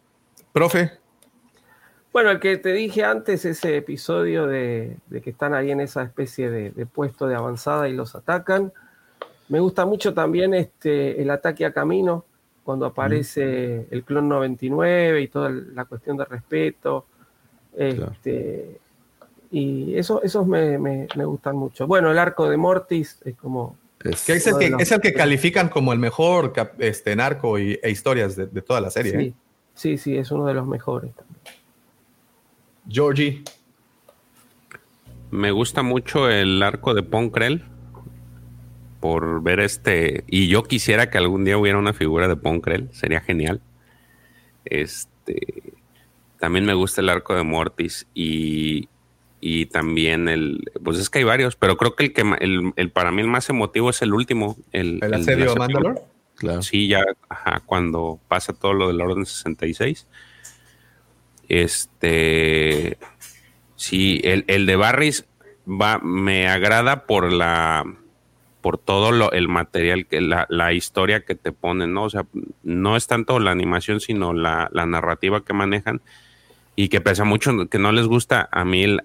Profe, 0.53 0.99
bueno, 2.15 2.31
el 2.31 2.39
que 2.39 2.59
te 2.59 2.73
dije 2.73 3.03
antes, 3.03 3.45
ese 3.45 3.77
episodio 3.77 4.47
de, 4.47 4.99
que 5.11 5.31
están 5.31 5.53
ahí 5.53 5.73
en 5.73 5.81
esa 5.81 6.05
especie 6.05 6.49
de, 6.49 6.87
puesto 6.87 7.27
de 7.27 7.35
avanzada 7.35 7.89
y 7.89 7.93
los 7.93 8.15
atacan. 8.15 8.73
Me 9.49 9.59
gusta 9.59 9.85
mucho 9.85 10.15
también 10.15 10.55
este, 10.55 11.21
el 11.21 11.29
ataque 11.31 11.67
a 11.67 11.73
camino, 11.73 12.25
cuando 12.65 12.87
aparece 12.87 13.87
el 13.91 14.05
clon 14.05 14.29
99 14.29 15.21
y 15.21 15.29
toda 15.29 15.51
la 15.51 15.85
cuestión 15.85 16.17
de 16.17 16.25
respeto. 16.25 17.07
Este, 17.77 18.81
y 19.51 19.97
eso, 19.97 20.23
esos 20.23 20.47
me, 20.47 21.07
gustan 21.25 21.57
mucho. 21.57 21.87
Bueno, 21.87 22.11
el 22.11 22.19
arco 22.19 22.49
de 22.49 22.57
Mortis 22.57 23.21
es 23.25 23.37
como... 23.37 23.77
Es, 24.03 24.25
que 24.25 24.35
es, 24.35 24.47
el 24.47 24.59
que, 24.59 24.75
es 24.79 24.93
el 24.93 25.01
que 25.01 25.15
califican 25.15 25.69
como 25.69 25.93
el 25.93 25.99
mejor 25.99 26.53
este, 26.79 27.17
narco 27.17 27.59
y, 27.59 27.79
e 27.83 27.91
historias 27.91 28.37
de, 28.37 28.47
toda 28.63 28.81
la 28.81 28.91
serie. 28.91 29.13
Sí, 29.13 29.27
¿eh? 29.27 29.35
sí, 29.75 29.99
sí, 29.99 30.17
es 30.19 30.31
uno 30.31 30.47
de 30.47 30.55
los 30.55 30.67
mejores 30.67 31.15
también. 31.15 31.39
Georgie. 32.89 33.43
Me 35.31 35.51
gusta 35.51 35.83
mucho 35.83 36.29
el 36.29 36.63
arco 36.63 36.95
de 36.95 37.03
Ponkrell 37.03 37.65
por 39.05 39.43
ver 39.43 39.61
este. 39.61 40.25
Y 40.29 40.49
yo 40.49 40.63
quisiera 40.63 41.11
que 41.11 41.19
algún 41.19 41.45
día 41.45 41.59
hubiera 41.59 41.77
una 41.79 41.93
figura 41.93 42.27
de 42.27 42.37
Ponkrell, 42.37 42.89
sería 42.95 43.21
genial. 43.21 43.61
Este. 44.65 45.75
También 46.41 46.65
me 46.65 46.73
gusta 46.73 47.03
el 47.03 47.11
arco 47.11 47.35
de 47.35 47.43
Mortis 47.43 48.07
y, 48.15 48.89
y 49.43 49.67
también 49.67 50.31
el. 50.31 50.73
Pues 50.83 50.99
es 50.99 51.11
que 51.11 51.19
hay 51.19 51.25
varios, 51.25 51.55
pero 51.55 51.77
creo 51.77 51.95
que 51.95 52.05
el 52.05 52.13
que 52.15 52.73
el, 52.77 52.91
para 52.93 53.13
mí 53.13 53.21
el 53.21 53.29
más 53.29 53.51
emotivo 53.51 53.91
es 53.91 54.01
el 54.01 54.15
último. 54.15 54.57
El, 54.73 55.01
¿El 55.03 55.13
asedio 55.13 55.55
Mandalor? 55.55 56.01
Claro. 56.37 56.63
Sí, 56.63 56.89
ya 56.89 57.05
cuando 57.67 58.19
pasa 58.27 58.55
todo 58.55 58.73
lo 58.73 58.89
de 58.89 58.95
la 58.95 59.05
Orden 59.05 59.27
66 59.27 60.07
este, 61.51 62.97
sí, 63.77 64.23
el, 64.25 64.65
de 64.65 64.77
Barris 64.77 65.27
va, 65.69 65.99
me 65.99 66.49
agrada 66.49 67.05
por 67.05 67.31
la, 67.31 67.85
por 68.65 68.79
todo 68.79 69.13
lo, 69.13 69.31
el 69.33 69.47
material, 69.47 70.07
que 70.07 70.23
la, 70.23 70.47
la, 70.49 70.73
historia 70.73 71.21
que 71.21 71.35
te 71.35 71.53
ponen, 71.53 71.93
¿no? 71.93 72.05
O 72.05 72.09
sea, 72.09 72.25
no 72.63 72.97
es 72.97 73.07
tanto 73.07 73.39
la 73.39 73.51
animación, 73.51 74.01
sino 74.01 74.33
la, 74.33 74.71
la 74.73 74.87
narrativa 74.87 75.45
que 75.45 75.53
manejan 75.53 76.01
y 76.75 76.89
que 76.89 77.03
pesa 77.03 77.25
mucho, 77.25 77.69
que 77.69 77.79
no 77.79 77.93
les 77.93 78.07
gusta, 78.07 78.49
a 78.51 78.65
mí 78.65 78.83
el, 78.83 79.03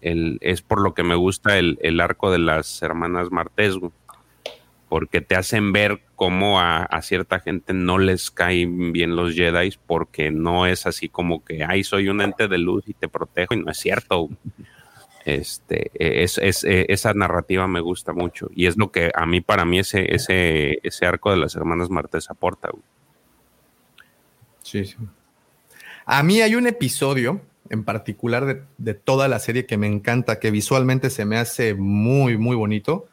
el, 0.00 0.38
es 0.40 0.62
por 0.62 0.80
lo 0.80 0.94
que 0.94 1.02
me 1.02 1.14
gusta 1.14 1.58
el, 1.58 1.78
el 1.82 2.00
arco 2.00 2.32
de 2.32 2.38
las 2.38 2.80
hermanas 2.80 3.30
Martes, 3.30 3.76
porque 4.88 5.20
te 5.20 5.36
hacen 5.36 5.74
ver 5.74 6.00
cómo 6.16 6.58
a, 6.58 6.88
cierta 7.02 7.38
gente 7.38 7.74
no 7.74 7.98
les 7.98 8.30
caen 8.30 8.92
bien 8.92 9.14
los 9.14 9.34
Jedi 9.34 9.74
porque 9.86 10.30
no 10.30 10.64
es 10.64 10.86
así 10.86 11.10
como 11.10 11.44
que, 11.44 11.64
ay, 11.64 11.84
soy 11.84 12.08
un 12.08 12.22
ente 12.22 12.48
de 12.48 12.56
luz 12.56 12.84
y 12.88 12.94
te 12.94 13.08
protejo, 13.08 13.52
y 13.52 13.58
no 13.58 13.70
es 13.70 13.76
cierto. 13.76 14.30
Este, 15.24 15.90
es, 15.94 16.38
e, 16.38 16.86
esa 16.88 17.14
narrativa 17.14 17.68
me 17.68 17.80
gusta 17.80 18.12
mucho 18.12 18.50
y 18.54 18.66
es 18.66 18.76
lo 18.76 18.90
que 18.90 19.12
a 19.14 19.24
mí, 19.26 19.40
para 19.40 19.64
mí, 19.64 19.78
ese, 19.78 20.14
ese, 20.14 20.78
ese 20.82 21.06
arco 21.06 21.30
de 21.30 21.36
las 21.36 21.54
hermanas 21.54 21.90
Martes 21.90 22.28
aporta. 22.30 22.70
Sí, 24.62 24.84
sí. 24.84 24.96
A 26.04 26.22
mí 26.22 26.40
hay 26.40 26.56
un 26.56 26.66
episodio 26.66 27.40
en 27.70 27.84
particular 27.84 28.44
de, 28.44 28.62
de, 28.78 28.94
toda 28.94 29.28
la 29.28 29.38
serie 29.38 29.66
que 29.66 29.76
me 29.76 29.86
encanta, 29.86 30.40
que 30.40 30.50
visualmente 30.50 31.10
se 31.10 31.24
me 31.24 31.36
hace 31.36 31.74
muy, 31.74 32.36
muy 32.36 32.56
bonito. 32.56 33.08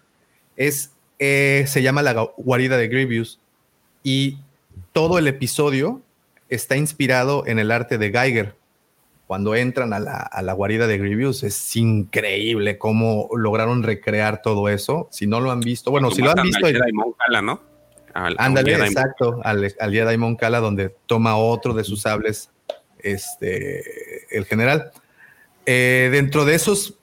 Es 0.58 0.92
eh, 1.20 1.66
se 1.68 1.82
llama 1.82 2.02
La 2.02 2.14
guarida 2.38 2.78
de 2.78 2.88
Grievous 2.88 3.40
y 4.04 4.38
todo 4.94 5.18
el 5.18 5.28
episodio 5.28 6.02
está 6.48 6.78
inspirado 6.78 7.46
en 7.46 7.60
el 7.60 7.72
arte 7.72 7.98
de 7.98 8.10
Geiger. 8.10 8.56
Cuando 9.30 9.54
entran 9.54 9.94
a 9.94 10.00
la, 10.00 10.54
guarida 10.54 10.88
de 10.88 10.98
Grievous 10.98 11.44
es 11.44 11.76
increíble 11.76 12.80
cómo 12.80 13.30
lograron 13.38 13.84
recrear 13.84 14.42
todo 14.42 14.70
eso. 14.70 15.08
Si 15.12 15.28
no 15.28 15.40
lo 15.40 15.52
han 15.52 15.60
visto, 15.60 15.92
bueno, 15.92 16.10
si 16.10 16.24
lo 16.24 16.32
han 16.32 16.42
visto... 16.42 16.66
Al 16.66 16.74
Jedi 16.74 16.92
Moncala, 16.94 17.44
¿no? 17.44 17.62
ándale, 18.16 18.74
exacto, 18.74 19.40
al, 19.44 19.72
al 19.80 19.92
Jedi 19.94 20.18
Moncala 20.18 20.60
donde 20.60 20.96
toma 21.06 21.38
otro 21.38 21.76
de 21.76 21.84
sus 21.84 22.02
sables 22.02 22.50
este, 22.98 24.36
el 24.36 24.46
general. 24.46 24.90
Eh, 25.68 26.10
dentro 26.12 26.44
de 26.44 26.56
esos 26.56 26.98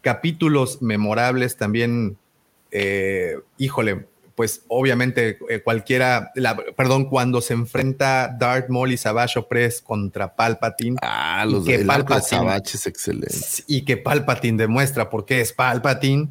capítulos 0.00 0.80
memorables 0.80 1.58
también 1.58 2.16
eh, 2.70 3.40
híjole, 3.58 4.06
pues 4.38 4.62
obviamente 4.68 5.36
eh, 5.48 5.62
cualquiera, 5.64 6.30
la, 6.36 6.56
perdón, 6.56 7.08
cuando 7.08 7.40
se 7.40 7.54
enfrenta 7.54 8.28
Darth 8.38 8.68
Maul 8.68 8.92
y 8.92 8.96
Savage 8.96 9.42
Press 9.42 9.82
contra 9.82 10.36
Palpatine. 10.36 10.96
Ah, 11.02 11.44
los 11.44 11.64
que 11.64 11.78
de 11.78 11.84
Palpatine, 11.84 12.42
Savage 12.42 12.76
es 12.76 12.86
excelente. 12.86 13.34
Y 13.66 13.84
que 13.84 13.96
Palpatine 13.96 14.56
demuestra 14.56 15.10
por 15.10 15.24
qué 15.24 15.40
es 15.40 15.52
Palpatine. 15.52 16.28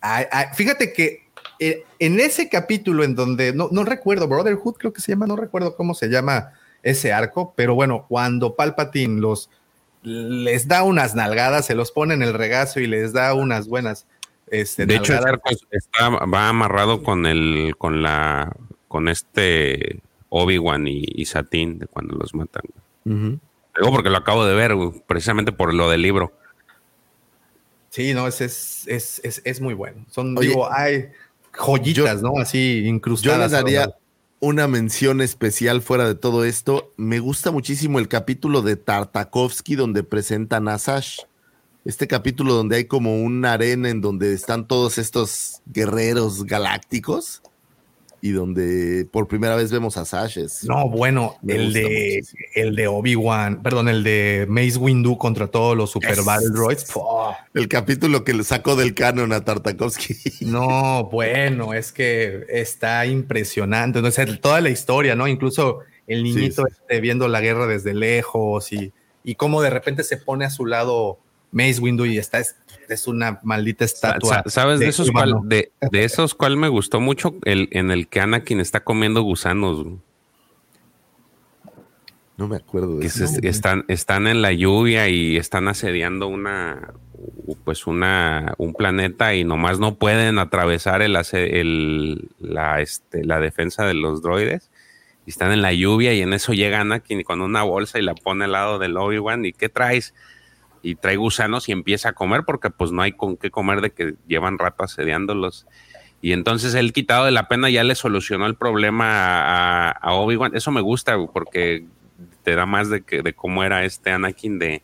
Ay, 0.00 0.26
ay, 0.30 0.46
fíjate 0.54 0.92
que 0.92 1.24
eh, 1.58 1.82
en 1.98 2.20
ese 2.20 2.48
capítulo 2.48 3.02
en 3.02 3.16
donde, 3.16 3.52
no, 3.52 3.70
no 3.72 3.82
recuerdo, 3.82 4.28
Brotherhood 4.28 4.76
creo 4.76 4.92
que 4.92 5.00
se 5.00 5.10
llama, 5.10 5.26
no 5.26 5.34
recuerdo 5.34 5.74
cómo 5.74 5.94
se 5.94 6.06
llama 6.06 6.52
ese 6.84 7.12
arco, 7.12 7.54
pero 7.56 7.74
bueno, 7.74 8.06
cuando 8.08 8.54
Palpatine 8.54 9.20
los 9.20 9.50
les 10.04 10.68
da 10.68 10.84
unas 10.84 11.16
nalgadas, 11.16 11.66
se 11.66 11.74
los 11.74 11.90
pone 11.90 12.14
en 12.14 12.22
el 12.22 12.34
regazo 12.34 12.78
y 12.78 12.86
les 12.86 13.12
da 13.12 13.34
unas 13.34 13.66
buenas 13.66 14.06
este, 14.50 14.86
de 14.86 14.96
hecho, 14.96 15.14
arco 15.14 15.50
está, 15.70 16.08
va 16.08 16.48
amarrado 16.48 17.02
con 17.02 17.26
el, 17.26 17.74
con 17.78 18.02
la, 18.02 18.56
con 18.88 19.08
este 19.08 20.00
Obi-Wan 20.30 20.86
y, 20.86 21.02
y 21.06 21.24
Satín 21.24 21.78
de 21.78 21.86
cuando 21.86 22.16
los 22.16 22.34
matan. 22.34 22.62
Digo 23.04 23.92
porque 23.92 24.10
lo 24.10 24.18
acabo 24.18 24.44
de 24.44 24.54
ver, 24.54 24.74
precisamente 25.06 25.52
por 25.52 25.72
lo 25.72 25.88
del 25.88 26.02
libro. 26.02 26.32
Sí, 27.90 28.12
no, 28.12 28.26
es, 28.26 28.40
es, 28.40 28.84
es, 28.86 29.20
es, 29.24 29.42
es 29.44 29.60
muy 29.60 29.74
bueno. 29.74 30.04
Son, 30.10 30.36
Oye, 30.36 30.48
digo, 30.48 30.70
hay 30.70 31.08
joyitas, 31.52 32.22
¿no? 32.22 32.32
Así 32.38 32.82
Yo 32.82 32.88
incrustadas. 32.88 33.50
le 33.50 33.56
daría 33.56 33.94
una 34.40 34.68
mención 34.68 35.20
especial 35.20 35.82
fuera 35.82 36.06
de 36.06 36.14
todo 36.14 36.44
esto. 36.44 36.92
Me 36.96 37.18
gusta 37.18 37.50
muchísimo 37.50 37.98
el 37.98 38.08
capítulo 38.08 38.62
de 38.62 38.76
Tartakovsky 38.76 39.74
donde 39.74 40.02
presentan 40.02 40.68
a 40.68 40.78
Sash. 40.78 41.20
Este 41.88 42.06
capítulo 42.06 42.52
donde 42.52 42.76
hay 42.76 42.84
como 42.84 43.22
una 43.22 43.54
arena 43.54 43.88
en 43.88 44.02
donde 44.02 44.34
están 44.34 44.68
todos 44.68 44.98
estos 44.98 45.62
guerreros 45.64 46.44
galácticos 46.44 47.40
y 48.20 48.32
donde 48.32 49.08
por 49.10 49.26
primera 49.26 49.56
vez 49.56 49.72
vemos 49.72 49.96
a 49.96 50.04
Sash. 50.04 50.36
Es- 50.36 50.64
No, 50.64 50.90
bueno, 50.90 51.36
Me 51.40 51.54
el 51.54 51.72
de, 51.72 52.22
el 52.54 52.76
de 52.76 52.88
Obi-Wan, 52.88 53.62
perdón, 53.62 53.88
el 53.88 54.04
de 54.04 54.44
Mace 54.50 54.76
Windu 54.76 55.16
contra 55.16 55.46
todos 55.46 55.74
los 55.74 55.90
Super 55.90 56.10
Es- 56.18 56.24
Battle 56.26 56.50
Droids. 56.50 56.84
¡fua! 56.84 57.38
El 57.54 57.68
capítulo 57.68 58.22
que 58.22 58.34
le 58.34 58.44
sacó 58.44 58.76
del 58.76 58.92
canon 58.92 59.32
a 59.32 59.42
Tartakovsky. 59.42 60.14
No, 60.42 61.04
bueno, 61.10 61.72
es 61.72 61.90
que 61.90 62.44
está 62.50 63.06
impresionante. 63.06 64.02
sea, 64.10 64.26
toda 64.38 64.60
la 64.60 64.68
historia, 64.68 65.14
¿no? 65.14 65.26
Incluso 65.26 65.78
el 66.06 66.22
niñito 66.22 66.66
sí. 66.66 66.74
este, 66.82 67.00
viendo 67.00 67.28
la 67.28 67.40
guerra 67.40 67.66
desde 67.66 67.94
lejos 67.94 68.74
y, 68.74 68.92
y 69.24 69.36
cómo 69.36 69.62
de 69.62 69.70
repente 69.70 70.04
se 70.04 70.18
pone 70.18 70.44
a 70.44 70.50
su 70.50 70.66
lado 70.66 71.18
Mace 71.50 71.80
Windu 71.80 72.04
y 72.04 72.18
está, 72.18 72.38
es, 72.38 72.56
es 72.88 73.06
una 73.06 73.40
maldita 73.42 73.84
estatua. 73.84 74.42
Sa- 74.44 74.50
¿Sabes 74.50 74.80
de, 74.80 74.88
esos 74.88 75.10
de, 75.44 75.72
de 75.90 76.04
esos 76.04 76.34
cuál 76.34 76.56
me 76.56 76.68
gustó 76.68 77.00
mucho? 77.00 77.34
El, 77.44 77.68
en 77.72 77.90
el 77.90 78.08
que 78.08 78.20
Anakin 78.20 78.60
está 78.60 78.80
comiendo 78.80 79.22
gusanos. 79.22 79.86
No 82.36 82.46
me 82.46 82.56
acuerdo 82.56 82.94
de 82.96 83.00
que 83.00 83.06
eso. 83.08 83.26
se- 83.26 83.46
están, 83.48 83.84
están 83.88 84.26
en 84.28 84.42
la 84.42 84.52
lluvia 84.52 85.08
y 85.08 85.36
están 85.36 85.68
asediando 85.68 86.28
una 86.28 86.94
pues 87.64 87.86
una 87.88 88.54
un 88.58 88.74
planeta 88.74 89.34
y 89.34 89.42
nomás 89.42 89.80
no 89.80 89.96
pueden 89.96 90.38
atravesar 90.38 91.02
el- 91.02 92.28
la, 92.38 92.80
este, 92.80 93.24
la 93.24 93.40
defensa 93.40 93.86
de 93.86 93.94
los 93.94 94.22
droides 94.22 94.70
y 95.26 95.30
están 95.30 95.50
en 95.50 95.62
la 95.62 95.72
lluvia 95.72 96.14
y 96.14 96.20
en 96.22 96.32
eso 96.32 96.52
llega 96.52 96.80
Anakin 96.80 97.22
con 97.24 97.40
una 97.40 97.64
bolsa 97.64 97.98
y 97.98 98.02
la 98.02 98.14
pone 98.14 98.44
al 98.44 98.52
lado 98.52 98.78
del 98.78 98.96
Obi-Wan 98.96 99.44
y 99.46 99.52
¿qué 99.52 99.68
traes? 99.68 100.14
Y 100.82 100.94
trae 100.94 101.16
gusanos 101.16 101.68
y 101.68 101.72
empieza 101.72 102.10
a 102.10 102.12
comer 102.12 102.42
porque 102.46 102.70
pues 102.70 102.92
no 102.92 103.02
hay 103.02 103.12
con 103.12 103.36
qué 103.36 103.50
comer 103.50 103.80
de 103.80 103.90
que 103.90 104.14
llevan 104.26 104.58
rato 104.58 104.84
asediándolos. 104.84 105.66
Y 106.20 106.32
entonces 106.32 106.74
él 106.74 106.92
quitado 106.92 107.24
de 107.24 107.30
la 107.30 107.48
pena 107.48 107.70
ya 107.70 107.84
le 107.84 107.94
solucionó 107.94 108.46
el 108.46 108.56
problema 108.56 109.42
a, 109.42 109.90
a 109.90 110.12
Obi-Wan. 110.14 110.56
Eso 110.56 110.70
me 110.70 110.80
gusta 110.80 111.16
porque 111.32 111.84
te 112.42 112.54
da 112.54 112.66
más 112.66 112.90
de 112.90 113.02
que 113.02 113.22
de 113.22 113.34
cómo 113.34 113.62
era 113.62 113.84
este 113.84 114.10
Anakin 114.10 114.58
de, 114.58 114.82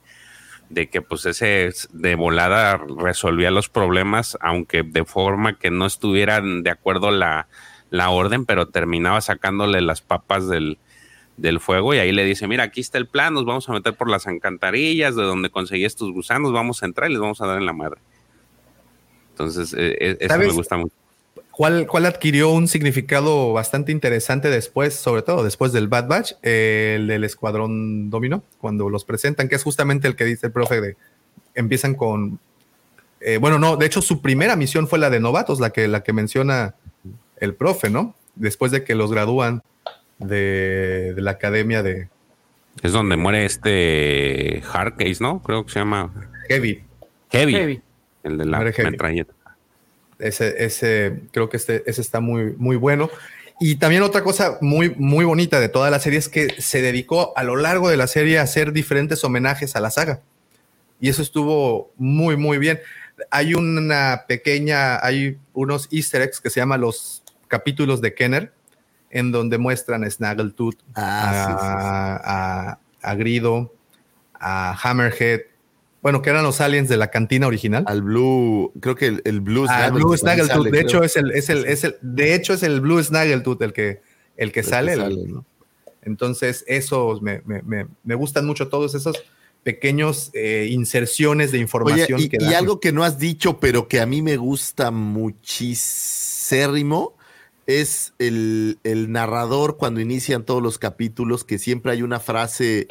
de 0.68 0.88
que 0.88 1.02
pues 1.02 1.26
ese 1.26 1.70
de 1.92 2.14
volada 2.14 2.80
resolvía 2.98 3.50
los 3.50 3.68
problemas, 3.68 4.38
aunque 4.40 4.82
de 4.82 5.04
forma 5.04 5.58
que 5.58 5.70
no 5.70 5.86
estuvieran 5.86 6.62
de 6.62 6.70
acuerdo 6.70 7.10
la, 7.10 7.48
la 7.90 8.10
orden, 8.10 8.44
pero 8.44 8.68
terminaba 8.68 9.20
sacándole 9.20 9.80
las 9.80 10.02
papas 10.02 10.48
del, 10.48 10.78
del 11.36 11.60
fuego 11.60 11.94
y 11.94 11.98
ahí 11.98 12.12
le 12.12 12.24
dice, 12.24 12.46
mira, 12.46 12.64
aquí 12.64 12.80
está 12.80 12.98
el 12.98 13.06
plan, 13.06 13.34
nos 13.34 13.44
vamos 13.44 13.68
a 13.68 13.72
meter 13.72 13.94
por 13.94 14.08
las 14.08 14.26
alcantarillas 14.26 15.16
de 15.16 15.22
donde 15.22 15.50
conseguí 15.50 15.84
estos 15.84 16.12
gusanos, 16.12 16.52
vamos 16.52 16.82
a 16.82 16.86
entrar 16.86 17.10
y 17.10 17.14
les 17.14 17.20
vamos 17.20 17.40
a 17.40 17.46
dar 17.46 17.58
en 17.58 17.66
la 17.66 17.72
madre. 17.72 18.00
Entonces, 19.30 19.74
eh, 19.74 19.96
eh, 19.98 20.16
eso 20.20 20.38
me 20.38 20.48
gusta 20.48 20.76
mucho. 20.76 20.94
¿Cuál, 21.50 21.86
cuál 21.86 22.06
adquirió 22.06 22.50
un 22.50 22.66
significado 22.66 23.52
bastante 23.52 23.92
interesante 23.92 24.50
después, 24.50 24.94
sobre 24.94 25.22
todo 25.22 25.44
después 25.44 25.72
del 25.72 25.86
Bad 25.86 26.08
Batch? 26.08 26.32
Eh, 26.42 26.96
el 26.98 27.06
del 27.06 27.22
Escuadrón 27.22 28.10
Domino, 28.10 28.42
cuando 28.58 28.90
los 28.90 29.04
presentan, 29.04 29.48
que 29.48 29.54
es 29.54 29.62
justamente 29.62 30.08
el 30.08 30.16
que 30.16 30.24
dice 30.24 30.48
el 30.48 30.52
profe 30.52 30.80
de 30.80 30.96
empiezan 31.54 31.94
con. 31.94 32.40
eh, 33.20 33.38
bueno, 33.38 33.60
no, 33.60 33.76
de 33.76 33.86
hecho, 33.86 34.02
su 34.02 34.20
primera 34.20 34.56
misión 34.56 34.88
fue 34.88 34.98
la 34.98 35.10
de 35.10 35.20
novatos, 35.20 35.60
la 35.60 35.70
que, 35.70 35.86
la 35.86 36.02
que 36.02 36.12
menciona 36.12 36.74
el 37.36 37.54
profe, 37.54 37.88
¿no? 37.88 38.16
Después 38.34 38.72
de 38.72 38.82
que 38.82 38.96
los 38.96 39.12
gradúan 39.12 39.62
de, 40.18 41.12
de 41.14 41.22
la 41.22 41.32
academia 41.32 41.82
de 41.82 42.08
Es 42.82 42.92
donde 42.92 43.16
muere 43.16 43.44
este 43.44 44.62
Hardcase, 44.64 45.18
¿no? 45.20 45.42
Creo 45.42 45.64
que 45.64 45.72
se 45.72 45.78
llama 45.78 46.12
Heavy. 46.48 46.84
Heavy, 47.30 47.52
Heavy. 47.52 47.82
el 48.22 48.38
de 48.38 48.44
la 48.44 48.60
metralleta. 48.60 49.34
Ese, 50.18 50.64
ese, 50.64 51.22
creo 51.32 51.48
que 51.48 51.56
este, 51.56 51.82
ese 51.86 52.00
está 52.00 52.20
muy, 52.20 52.54
muy 52.56 52.76
bueno. 52.76 53.10
Y 53.60 53.76
también 53.76 54.02
otra 54.02 54.22
cosa 54.22 54.58
muy, 54.60 54.94
muy 54.96 55.24
bonita 55.24 55.60
de 55.60 55.68
toda 55.68 55.90
la 55.90 56.00
serie 56.00 56.18
es 56.18 56.28
que 56.28 56.60
se 56.60 56.82
dedicó 56.82 57.32
a 57.36 57.44
lo 57.44 57.56
largo 57.56 57.88
de 57.88 57.96
la 57.96 58.06
serie 58.06 58.38
a 58.38 58.42
hacer 58.42 58.72
diferentes 58.72 59.22
homenajes 59.24 59.76
a 59.76 59.80
la 59.80 59.90
saga. 59.90 60.20
Y 61.00 61.08
eso 61.08 61.22
estuvo 61.22 61.92
muy, 61.96 62.36
muy 62.36 62.58
bien. 62.58 62.80
Hay 63.30 63.54
una 63.54 64.24
pequeña, 64.26 65.04
hay 65.04 65.38
unos 65.52 65.88
easter 65.92 66.22
eggs 66.22 66.40
que 66.40 66.50
se 66.50 66.60
llaman 66.60 66.80
los 66.80 67.22
capítulos 67.46 68.00
de 68.00 68.14
Kenner, 68.14 68.52
en 69.14 69.32
donde 69.32 69.56
muestran 69.56 70.04
a 70.04 70.10
Snaggletooth, 70.10 70.76
Ah, 70.94 72.20
a, 72.22 72.72
a- 72.72 72.78
a 73.10 73.14
Grido, 73.14 73.72
a 74.34 74.76
Hammerhead, 74.82 75.40
bueno, 76.02 76.20
que 76.20 76.28
eran 76.30 76.42
los 76.44 76.60
aliens 76.60 76.88
de 76.90 76.98
la 76.98 77.10
cantina 77.10 77.46
original. 77.46 77.84
Al 77.86 78.02
Blue, 78.02 78.72
creo 78.80 78.94
que 78.94 79.06
el, 79.06 79.22
el 79.24 79.40
Blue 79.40 79.66
Snaggletooth 79.66 79.94
Blue 79.94 80.16
también 80.16 80.18
Snaggletooth. 80.18 80.50
sale, 80.56 80.70
de 80.70 80.70
creo. 80.70 80.82
hecho, 80.82 81.02
es 81.04 81.16
el, 81.16 81.30
es 81.30 81.48
el, 81.48 81.64
es 81.64 81.84
el, 81.84 81.96
de 82.02 82.34
hecho, 82.34 82.52
es 82.52 82.62
el 82.62 82.80
Blue 82.82 83.02
Snaggletooth 83.02 83.62
el 83.62 83.72
que, 83.72 84.02
el 84.36 84.52
que 84.52 84.60
El 84.60 84.66
sale. 84.66 84.92
el- 84.92 85.00
sale, 85.00 85.24
¿no? 85.28 85.46
Entonces, 86.02 86.64
esos 86.66 87.22
me, 87.22 87.40
me- 87.46 87.62
me- 87.62 87.86
me 88.02 88.14
gustan 88.14 88.44
mucho 88.46 88.68
todos 88.68 88.94
esos 88.94 89.22
pequeños 89.62 90.30
eh, 90.34 90.68
inserciones 90.70 91.50
de 91.52 91.56
Oye, 91.56 91.62
información 91.62 92.20
y, 92.20 92.28
que 92.28 92.36
y 92.38 92.52
algo 92.52 92.78
que 92.80 92.92
no 92.92 93.02
has 93.04 93.18
dicho, 93.18 93.58
pero 93.58 93.88
que 93.88 94.00
a 94.00 94.04
mí 94.06 94.20
me 94.20 94.36
gusta 94.36 94.90
muchísimo, 94.90 95.74
es 97.66 98.14
el, 98.18 98.78
el 98.84 99.10
narrador 99.12 99.76
cuando 99.76 100.00
inician 100.00 100.44
todos 100.44 100.62
los 100.62 100.78
capítulos, 100.78 101.44
que 101.44 101.58
siempre 101.58 101.92
hay 101.92 102.02
una 102.02 102.20
frase 102.20 102.88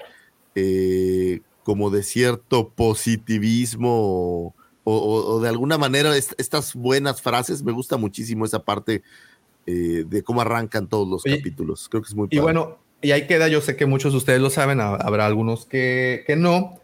eh, 0.56 1.42
como 1.64 1.90
de 1.90 2.04
cierto 2.04 2.70
positivismo 2.70 3.90
o, 3.92 4.54
o- 4.84 5.26
o 5.36 5.40
de 5.42 5.50
alguna 5.50 5.78
manera 5.78 6.16
est- 6.18 6.34
estas 6.38 6.74
buenas 6.76 7.22
frases, 7.22 7.64
me 7.64 7.72
gusta 7.72 7.98
muchísimo 7.98 8.46
esa 8.46 8.64
parte 8.64 9.02
eh, 9.66 10.04
de 10.08 10.24
cómo 10.24 10.42
arrancan 10.42 10.88
todos 10.88 11.08
los 11.08 11.26
Oye, 11.26 11.38
capítulos. 11.38 11.88
Creo 11.90 12.02
que 12.02 12.08
es 12.10 12.16
muy 12.16 12.28
Y 12.32 12.40
bueno, 12.40 12.80
y 13.02 13.12
ahí 13.12 13.28
queda, 13.28 13.48
yo 13.48 13.62
sé 13.62 13.76
que 13.76 13.86
muchos 13.86 14.12
de 14.14 14.18
ustedes 14.18 14.42
lo 14.42 14.50
saben, 14.50 14.82
ha- 14.82 14.96
habrá 14.96 15.26
algunos 15.26 15.66
que, 15.66 16.24
que 16.28 16.36
no. 16.36 16.80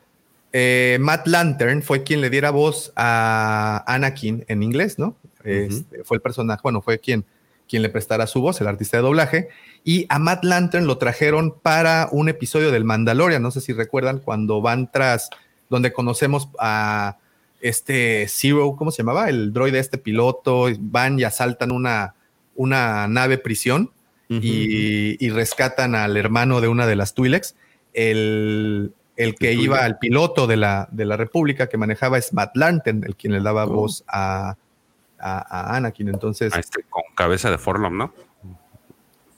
Eh, 0.53 0.98
Matt 1.01 1.27
Lantern 1.27 1.84
fue 1.84 2.03
quien 2.03 2.22
le 2.22 2.30
diera 2.30 2.50
voz 2.51 2.92
a 2.95 3.84
Anakin 3.85 4.45
en 4.48 4.64
inglés, 4.64 4.98
¿no? 4.98 5.16
Este, 5.43 6.03
fue 6.03 6.16
el 6.18 6.22
personaje, 6.22 6.59
bueno, 6.64 6.82
fue 6.82 7.00
quien, 7.00 7.24
quien 7.69 7.83
le 7.83 7.89
prestara 7.89 8.25
su 8.27 8.41
voz, 8.41 8.59
el 8.59 8.67
artista 8.67 8.98
de 8.98 9.03
doblaje. 9.03 9.49
Y 9.83 10.06
a 10.09 10.17
Matt 10.19 10.43
Lantern 10.43 10.88
lo 10.88 10.98
trajeron 10.98 11.53
para 11.61 12.09
un 12.11 12.27
episodio 12.27 12.72
del 12.72 12.83
Mandalorian, 12.83 13.41
no 13.41 13.51
sé 13.51 13.61
si 13.61 13.73
recuerdan, 13.73 14.19
cuando 14.19 14.61
van 14.61 14.91
tras, 14.91 15.30
donde 15.69 15.93
conocemos 15.93 16.49
a 16.59 17.17
este 17.61 18.25
Zero, 18.27 18.75
¿cómo 18.75 18.91
se 18.91 19.03
llamaba? 19.03 19.30
El 19.30 19.53
droide, 19.53 19.80
este 19.80 19.98
piloto, 19.98 20.67
van 20.80 21.19
y 21.19 21.23
asaltan 21.23 21.72
una, 21.72 22.15
una 22.56 23.07
nave 23.07 23.38
prisión 23.38 23.91
y, 24.30 25.23
y 25.25 25.30
rescatan 25.30 25.95
al 25.95 26.15
hermano 26.15 26.61
de 26.61 26.67
una 26.67 26.88
de 26.88 26.95
las 26.95 27.14
Twi'leks. 27.14 27.56
El, 27.93 28.93
el 29.15 29.35
que 29.35 29.53
iba 29.53 29.83
al 29.83 29.98
piloto 29.98 30.48
de 30.48 30.56
la, 30.56 30.88
de 30.91 31.06
la 31.06 31.17
República 31.17 31.67
que 31.67 31.77
manejaba 31.77 32.17
es 32.17 32.31
Matt 32.31 32.56
Lantern, 32.56 33.03
el 33.06 33.15
quien 33.15 33.33
le 33.33 33.41
daba 33.41 33.65
Oh. 33.65 33.69
voz 33.69 34.03
a, 34.07 34.56
a- 35.19 35.72
a 35.73 35.75
Anakin. 35.77 36.09
Entonces, 36.09 36.53
A 36.53 36.59
este 36.59 36.83
con 36.89 37.03
cabeza 37.15 37.49
de 37.51 37.57
Forlom, 37.57 37.98
¿no? 37.98 38.14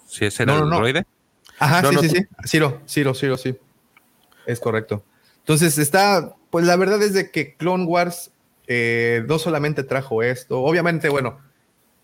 Sí, 0.07 0.27
No, 0.45 0.57
no, 0.57 0.63
el 0.63 0.69
no. 0.69 0.75
droide. 0.77 1.05
Ajá, 1.59 1.83
sí, 1.87 1.95
sí, 2.01 2.09
sí. 2.09 2.25
Ciro, 2.45 2.81
Ciro, 2.87 3.13
Ciro, 3.13 3.37
sí. 3.37 3.57
Es 4.45 4.59
correcto. 4.59 5.03
Entonces 5.39 5.77
está, 5.77 6.35
pues 6.49 6.65
la 6.65 6.75
verdad 6.75 7.01
es 7.01 7.13
de 7.13 7.31
que 7.31 7.55
Clone 7.55 7.85
Wars 7.85 8.31
eh, 8.67 9.23
no 9.27 9.39
solamente 9.39 9.83
trajo 9.83 10.23
esto, 10.23 10.61
obviamente, 10.61 11.09
bueno, 11.09 11.39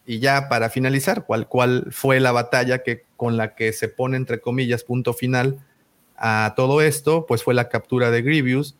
y 0.05 0.19
ya 0.19 0.47
para 0.49 0.69
finalizar, 0.69 1.25
¿cuál, 1.25 1.47
¿cuál 1.47 1.87
fue 1.91 2.19
la 2.19 2.31
batalla 2.31 2.83
que, 2.83 3.03
con 3.15 3.35
la 3.37 3.55
que 3.55 3.73
se 3.73 3.87
pone, 3.89 4.17
entre 4.17 4.39
comillas, 4.39 4.83
punto 4.83 5.13
final 5.13 5.59
a 6.17 6.53
todo 6.55 6.81
esto? 6.81 7.25
Pues 7.25 7.43
fue 7.43 7.53
la 7.53 7.69
captura 7.69 8.09
de 8.11 8.21
Grievous, 8.21 8.75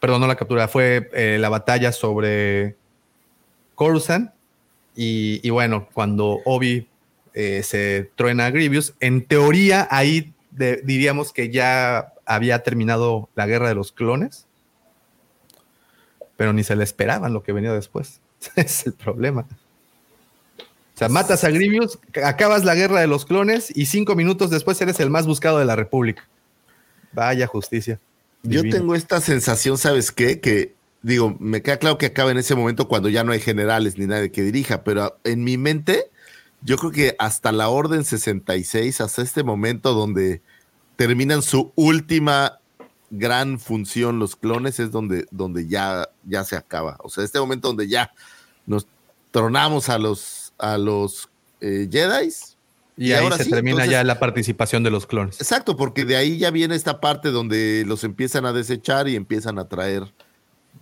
perdón, 0.00 0.20
no 0.22 0.26
la 0.26 0.36
captura, 0.36 0.66
fue 0.68 1.08
eh, 1.14 1.38
la 1.40 1.48
batalla 1.48 1.92
sobre 1.92 2.76
Coruscant. 3.74 4.30
Y, 4.94 5.48
bueno, 5.50 5.88
cuando 5.92 6.40
Obi 6.44 6.88
eh, 7.34 7.62
se 7.62 8.10
truena 8.14 8.46
a 8.46 8.50
Grievous, 8.50 8.94
en 9.00 9.24
teoría 9.24 9.88
ahí 9.90 10.34
diríamos 10.50 11.32
que 11.32 11.50
ya 11.50 12.12
había 12.26 12.62
terminado 12.62 13.28
la 13.34 13.46
guerra 13.46 13.68
de 13.68 13.74
los 13.74 13.92
clones, 13.92 14.46
pero 16.36 16.52
ni 16.52 16.62
se 16.62 16.76
le 16.76 16.84
esperaban 16.84 17.32
lo 17.32 17.42
que 17.42 17.52
venía 17.52 17.72
después. 17.72 18.20
es 18.56 18.86
el 18.86 18.92
problema. 18.92 19.46
O 20.94 20.98
sea, 20.98 21.08
matas 21.08 21.42
a 21.44 21.50
Grievous, 21.50 21.98
acabas 22.22 22.64
la 22.64 22.74
guerra 22.74 23.00
de 23.00 23.06
los 23.06 23.24
clones 23.24 23.72
y 23.74 23.86
cinco 23.86 24.14
minutos 24.14 24.50
después 24.50 24.80
eres 24.80 25.00
el 25.00 25.10
más 25.10 25.26
buscado 25.26 25.58
de 25.58 25.64
la 25.64 25.74
República. 25.74 26.28
Vaya 27.12 27.46
justicia. 27.46 27.98
Yo 28.42 28.62
tengo 28.62 28.94
esta 28.94 29.20
sensación, 29.20 29.78
¿sabes 29.78 30.10
qué? 30.10 30.40
Que 30.40 30.74
digo, 31.02 31.36
me 31.38 31.62
queda 31.62 31.78
claro 31.78 31.98
que 31.98 32.06
acaba 32.06 32.30
en 32.30 32.38
ese 32.38 32.54
momento 32.54 32.88
cuando 32.88 33.08
ya 33.08 33.24
no 33.24 33.32
hay 33.32 33.40
generales 33.40 33.98
ni 33.98 34.06
nadie 34.06 34.30
que 34.30 34.42
dirija, 34.42 34.84
pero 34.84 35.18
en 35.24 35.44
mi 35.44 35.58
mente, 35.58 36.10
yo 36.62 36.76
creo 36.76 36.92
que 36.92 37.16
hasta 37.18 37.52
la 37.52 37.68
Orden 37.68 38.04
66, 38.04 39.00
hasta 39.00 39.22
este 39.22 39.42
momento 39.42 39.94
donde 39.94 40.42
terminan 40.96 41.42
su 41.42 41.72
última 41.74 42.60
gran 43.10 43.58
función 43.58 44.18
los 44.18 44.36
clones, 44.36 44.80
es 44.80 44.90
donde, 44.90 45.26
donde 45.30 45.66
ya, 45.68 46.08
ya 46.24 46.44
se 46.44 46.56
acaba. 46.56 46.96
O 47.00 47.10
sea, 47.10 47.24
este 47.24 47.40
momento 47.40 47.68
donde 47.68 47.88
ya 47.88 48.12
nos 48.66 48.86
tronamos 49.30 49.88
a 49.88 49.98
los 49.98 50.42
a 50.58 50.78
los 50.78 51.28
eh, 51.60 51.88
Jedi. 51.90 52.32
Y, 52.96 53.12
ahí 53.12 53.26
se 53.36 53.46
termina 53.46 53.86
ya 53.86 54.04
la 54.04 54.18
participación 54.18 54.82
de 54.82 54.90
los 54.90 55.06
clones. 55.06 55.40
Exacto, 55.40 55.76
porque 55.76 56.04
de 56.04 56.16
ahí 56.16 56.38
ya 56.38 56.50
viene 56.50 56.74
esta 56.74 57.00
parte 57.00 57.30
donde 57.30 57.84
los 57.86 58.04
empiezan 58.04 58.46
a 58.46 58.52
desechar 58.52 59.08
y 59.08 59.16
empiezan 59.16 59.58
a 59.58 59.66
traer 59.66 60.12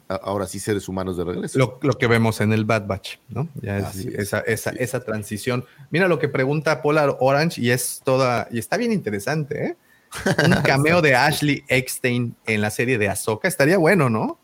ahora 0.09 0.47
sí 0.47 0.59
seres 0.59 0.89
humanos 0.89 1.17
de 1.17 1.25
regreso. 1.25 1.79
Lo, 1.81 1.99
que 1.99 2.07
vemos 2.07 2.41
en 2.41 2.53
el 2.53 2.65
Bad 2.65 2.87
Batch, 2.87 3.19
¿no? 3.29 3.49
Ya 3.63 3.79
es, 3.79 3.97
esa, 3.97 4.41
esa, 4.41 4.71
esa, 4.71 5.05
transición. 5.05 5.65
Mira 5.91 6.09
lo 6.09 6.19
que 6.19 6.29
pregunta 6.29 6.83
Polar 6.83 7.17
Orange 7.21 7.61
y 7.61 7.71
es 7.71 8.01
toda, 8.05 8.49
y 8.51 8.59
está 8.59 8.77
bien 8.77 8.93
interesante, 8.93 9.67
¿eh? 9.67 9.77
Un 10.45 10.63
cameo 10.63 11.01
de 11.03 11.15
Ashley 11.15 11.63
Eckstein 11.69 12.35
en 12.47 12.61
la 12.61 12.71
serie 12.71 12.99
de 12.99 13.09
Ahsoka 13.09 13.47
estaría 13.47 13.79
bueno, 13.79 14.11
¿no? 14.11 14.39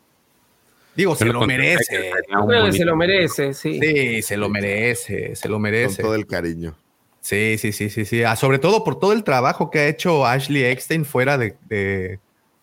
Digo, 0.95 1.15
se 1.15 1.25
lo 1.25 1.45
merece. 1.45 2.11
Creo 2.27 2.65
que 2.65 2.73
se 2.73 2.85
lo 2.85 2.95
merece, 2.95 3.53
sí. 3.53 3.79
Sí, 3.79 4.21
se 4.23 4.35
lo 4.35 4.49
merece, 4.49 5.35
se 5.35 5.47
lo 5.47 5.59
merece. 5.59 5.97
Con 5.97 6.05
todo 6.05 6.15
el 6.15 6.25
cariño. 6.25 6.75
Sí, 7.21 7.57
sí, 7.59 7.71
sí, 7.71 7.89
sí, 7.89 8.03
sí. 8.05 8.23
Ah, 8.23 8.35
sobre 8.35 8.57
todo 8.57 8.83
por 8.83 8.99
todo 8.99 9.13
el 9.13 9.23
trabajo 9.23 9.69
que 9.69 9.79
ha 9.79 9.87
hecho 9.87 10.25
Ashley 10.25 10.63
Eckstein 10.63 11.05
fuera 11.05 11.37
de, 11.37 11.55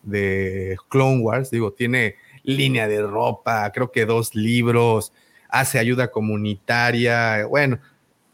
de, 0.03 0.77
Clone 0.89 1.21
Wars. 1.21 1.49
Digo, 1.49 1.71
tiene 1.71 2.15
línea 2.45 2.87
de 2.87 3.01
ropa, 3.01 3.71
creo 3.71 3.91
que 3.91 4.05
dos 4.05 4.35
libros, 4.35 5.13
hace 5.49 5.79
ayuda 5.79 6.11
comunitaria. 6.11 7.45
Bueno, 7.45 7.79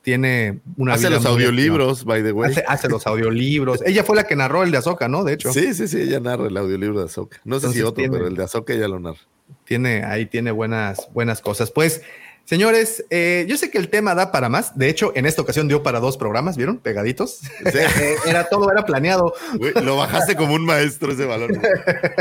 tiene 0.01 0.59
una. 0.77 0.93
Hace 0.93 1.09
los 1.09 1.25
audiolibros, 1.25 2.05
by 2.05 2.23
the 2.23 2.31
way. 2.31 2.53
Hace, 2.67 2.89
los 2.89 3.07
audiolibros. 3.07 3.81
ella 3.85 4.03
fue 4.03 4.15
la 4.15 4.23
que 4.25 4.35
narró 4.35 4.63
el 4.63 4.71
de 4.71 4.77
Azoka, 4.77 5.07
¿no? 5.07 5.23
De 5.23 5.33
hecho. 5.33 5.53
Sí, 5.53 5.73
sí, 5.73 5.87
sí, 5.87 6.01
ella 6.01 6.19
narra 6.19 6.47
el 6.47 6.57
audiolibro 6.57 6.99
de 6.99 7.05
Azoka. 7.05 7.39
No 7.43 7.59
sé 7.59 7.71
si 7.71 7.81
otro, 7.81 8.03
pero 8.11 8.27
el 8.27 8.35
de 8.35 8.43
Azoka 8.43 8.73
ella 8.73 8.87
lo 8.87 8.99
narra 8.99 9.19
tiene, 9.63 10.03
ahí 10.03 10.25
tiene 10.25 10.51
buenas, 10.51 11.09
buenas 11.13 11.41
cosas. 11.41 11.71
Pues, 11.71 12.01
señores, 12.45 13.05
eh, 13.09 13.45
yo 13.47 13.57
sé 13.57 13.69
que 13.71 13.77
el 13.77 13.89
tema 13.89 14.15
da 14.15 14.31
para 14.31 14.49
más. 14.49 14.77
De 14.77 14.89
hecho, 14.89 15.11
en 15.15 15.25
esta 15.25 15.41
ocasión 15.41 15.67
dio 15.67 15.83
para 15.83 15.99
dos 15.99 16.17
programas, 16.17 16.57
¿vieron? 16.57 16.77
Pegaditos. 16.77 17.41
era 18.25 18.49
todo, 18.49 18.71
era 18.71 18.85
planeado. 18.85 19.33
lo 19.81 19.97
bajaste 19.97 20.35
como 20.35 20.53
un 20.53 20.65
maestro 20.65 21.11
ese 21.11 21.25
balón. 21.25 21.61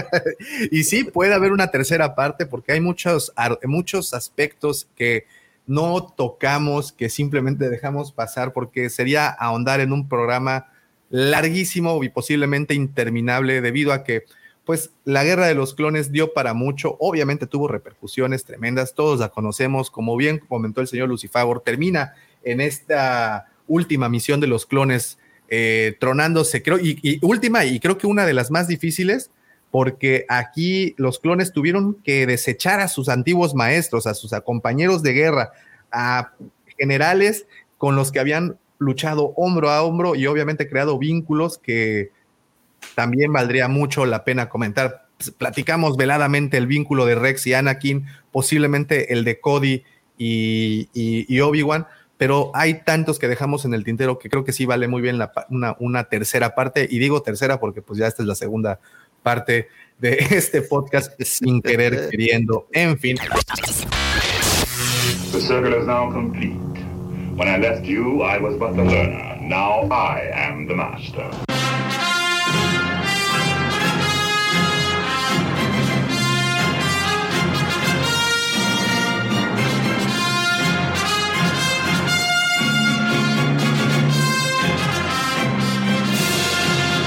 y 0.71 0.85
sí, 0.85 1.05
puede 1.05 1.35
haber 1.35 1.53
una 1.53 1.71
tercera 1.71 2.15
parte 2.15 2.47
porque 2.47 2.73
hay 2.73 2.81
muchos, 2.81 3.33
muchos 3.65 4.15
aspectos 4.15 4.89
que 4.97 5.27
no 5.67 6.13
tocamos, 6.17 6.93
que 6.93 7.09
simplemente 7.09 7.69
dejamos 7.69 8.13
pasar 8.13 8.53
porque 8.53 8.91
sería 8.91 9.29
ahondar 9.29 9.81
en 9.81 9.93
un 9.93 10.09
programa 10.09 10.67
larguísimo 11.11 12.03
y 12.03 12.09
posiblemente 12.09 12.75
interminable 12.75 13.61
debido 13.61 13.93
a 13.93 14.05
que 14.05 14.25
pues 14.71 14.93
la 15.05 15.25
guerra 15.25 15.49
de 15.49 15.57
los 15.57 15.75
clones 15.75 16.13
dio 16.13 16.33
para 16.33 16.55
mucho, 16.55 16.97
obviamente 17.01 17.49
tuvo 17.49 17.67
repercusiones 17.67 18.45
tremendas, 18.45 18.95
todos 18.95 19.19
la 19.19 19.31
conocemos, 19.31 19.91
como 19.91 20.17
bien 20.17 20.39
comentó 20.39 20.81
el 20.81 20.87
señor 20.87 21.09
Lucifagor, 21.09 21.63
termina 21.63 22.15
en 22.45 22.61
esta 22.61 23.49
última 23.67 24.09
misión 24.09 24.39
de 24.39 24.47
los 24.47 24.67
clones 24.67 25.19
eh, 25.49 25.97
tronándose, 25.99 26.63
creo, 26.63 26.79
y, 26.79 27.19
última, 27.21 27.65
y 27.65 27.81
creo 27.81 27.99
que 27.99 28.07
una 28.07 28.25
de 28.25 28.33
las 28.33 28.53
más 28.53 28.69
difíciles, 28.69 29.33
porque 29.73 30.25
aquí 30.29 30.95
los 30.99 31.19
clones 31.19 31.53
tuvieron 31.53 31.95
que 32.05 32.25
desechar 32.29 32.79
a 32.79 32.87
sus 32.87 33.09
antiguos 33.09 33.57
maestros, 33.57 34.07
a 34.07 34.15
sus 34.15 34.31
compañeros 34.45 35.03
de 35.03 35.15
guerra, 35.15 35.51
a 35.91 36.31
generales 36.79 37.45
con 37.77 37.97
los 37.97 38.13
que 38.13 38.21
habían 38.21 38.57
luchado 38.79 39.33
hombro 39.35 39.69
a 39.69 39.83
hombro 39.83 40.15
y 40.15 40.29
obviamente 40.29 40.69
creado 40.69 40.97
vínculos 40.97 41.59
que 41.59 42.13
también 42.95 43.33
valdría 43.33 43.69
mucho 43.69 44.07
la 44.07 44.25
pena 44.25 44.49
comentar. 44.49 45.07
Platicamos 45.39 45.97
veladamente 45.97 46.57
el 46.57 46.67
vínculo 46.67 47.07
de 47.07 47.15
Rex 47.15 47.47
y 47.47 47.55
Anakin, 47.55 48.07
posiblemente 48.33 49.13
el 49.13 49.25
de 49.25 49.41
Cody 49.41 49.85
y, 50.17 51.41
Obi-Wan, 51.41 51.87
pero 52.17 52.51
hay 52.55 52.83
tantos 52.85 53.19
que 53.19 53.29
dejamos 53.29 53.65
en 53.65 53.75
el 53.75 53.85
tintero 53.85 54.19
que 54.19 54.29
creo 54.29 54.45
que 54.45 54.53
sí 54.53 54.67
vale 54.67 54.89
muy 54.89 55.01
bien 55.01 55.19
una, 55.49 55.77
una, 55.79 56.05
tercera 56.05 56.55
parte, 56.55 56.87
y 56.91 56.99
digo 56.99 57.23
tercera 57.23 57.59
porque 57.61 57.81
pues 57.81 57.99
ya 57.99 58.07
esta 58.07 58.23
es 58.23 58.29
la 58.29 58.35
segunda 58.35 58.81
parte 59.23 59.69
de 59.99 60.19
este 60.31 60.63
podcast 60.63 61.21
sin 61.23 61.63
querer 61.63 62.09
queriendo, 62.11 62.67
en 62.73 62.99
fin. 62.99 63.17
The 65.33 65.41
circle 65.41 65.79
is 65.79 65.87
now 65.87 66.11
complete. 66.11 66.57
When 67.37 67.49
I 67.49 67.57
left 67.57 67.87
you, 67.87 68.23
I 68.23 68.39
was 68.39 68.57
but 68.59 68.75
the 68.75 68.85
learner. 68.85 69.39
Now 69.41 69.89
I 69.91 70.31
am 70.35 70.67
the 70.67 70.75
master. 70.75 71.50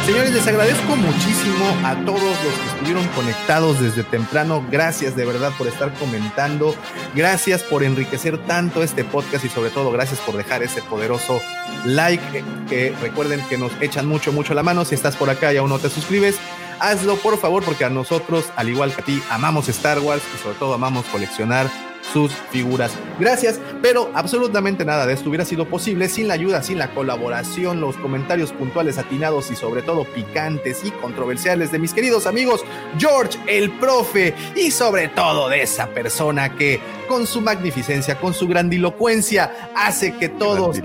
Señores, 0.06 0.34
les 0.34 0.46
agradezco 0.46 0.98
muchísimo 0.98 1.66
a 1.86 1.96
todos 2.06 2.22
los 2.22 2.38
que 2.56 2.68
estuvieron 2.74 3.08
conectados 3.16 3.80
desde 3.80 4.04
temprano. 4.04 4.62
Gracias 4.70 5.16
de 5.16 5.26
verdad 5.26 5.54
por 5.58 5.66
estar 5.68 5.94
comentando. 5.94 6.76
Gracias 7.16 7.64
por 7.64 7.84
enriquecer 7.84 8.38
tanto 8.46 8.84
este 8.84 9.06
podcast 9.06 9.46
y 9.46 9.50
sobre 9.50 9.70
todo 9.70 9.92
gracias 9.92 10.20
por 10.20 10.36
dejar 10.36 10.62
ese 10.62 10.82
poderoso 10.82 11.40
like 11.86 12.44
que 12.68 12.94
recuerden 13.02 13.40
que 13.48 13.58
nos 13.58 13.72
echan 13.80 14.06
mucho, 14.06 14.34
mucho 14.34 14.54
la 14.54 14.62
mano. 14.62 14.84
Si 14.84 14.94
estás 14.94 15.16
por 15.16 15.30
acá 15.30 15.54
y 15.54 15.58
aún 15.58 15.70
no 15.70 15.80
te 15.80 15.90
suscribes, 15.90 16.36
hazlo 16.82 17.16
por 17.16 17.38
favor 17.38 17.64
porque 17.64 17.86
a 17.86 17.90
nosotros, 17.90 18.48
al 18.58 18.68
igual 18.68 18.94
que 18.94 19.02
a 19.02 19.06
ti, 19.06 19.24
amamos 19.30 19.70
Star 19.70 20.00
Wars 20.02 20.24
y 20.36 20.44
sobre 20.44 20.58
todo 20.58 20.74
amamos 20.74 21.06
coleccionar 21.06 21.93
sus 22.12 22.32
figuras. 22.52 22.92
Gracias, 23.20 23.60
pero 23.82 24.12
absolutamente 24.14 24.86
nada 24.86 25.06
de 25.06 25.14
esto 25.14 25.30
hubiera 25.30 25.46
sido 25.46 25.66
posible 25.66 26.10
sin 26.10 26.28
la 26.28 26.34
ayuda, 26.34 26.62
sin 26.62 26.78
la 26.78 26.94
colaboración, 26.94 27.80
los 27.80 27.96
comentarios 27.98 28.52
puntuales, 28.52 28.98
atinados 28.98 29.52
y 29.52 29.56
sobre 29.56 29.82
todo 29.82 30.04
picantes 30.04 30.84
y 30.84 30.92
controversiales 30.92 31.72
de 31.72 31.80
mis 31.80 31.94
queridos 31.94 32.28
amigos 32.28 32.64
George, 32.98 33.38
el 33.48 33.72
profe, 33.80 34.34
y 34.56 34.72
sobre 34.72 35.08
todo 35.08 35.50
de 35.50 35.62
esa 35.62 35.88
persona 35.88 36.56
que 36.56 36.80
con 37.08 37.28
su 37.28 37.42
magnificencia, 37.42 38.20
con 38.20 38.34
su 38.34 38.48
grandilocuencia, 38.48 39.72
hace 39.76 40.14
que 40.16 40.30
todos, 40.30 40.80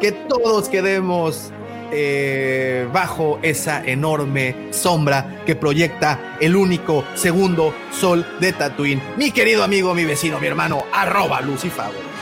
que 0.00 0.12
todos 0.12 0.68
quedemos 0.68 1.52
eh, 1.92 2.88
bajo 2.92 3.38
esa 3.42 3.84
enorme 3.84 4.68
sombra 4.70 5.42
que 5.44 5.54
proyecta 5.54 6.36
el 6.40 6.56
único 6.56 7.04
segundo 7.14 7.74
sol 7.92 8.26
de 8.40 8.52
Tatooine. 8.52 9.02
Mi 9.16 9.30
querido 9.30 9.62
amigo, 9.62 9.94
mi 9.94 10.04
vecino, 10.04 10.40
mi 10.40 10.46
hermano, 10.46 10.84
arroba 10.92 11.40
Lucifago. 11.40 12.12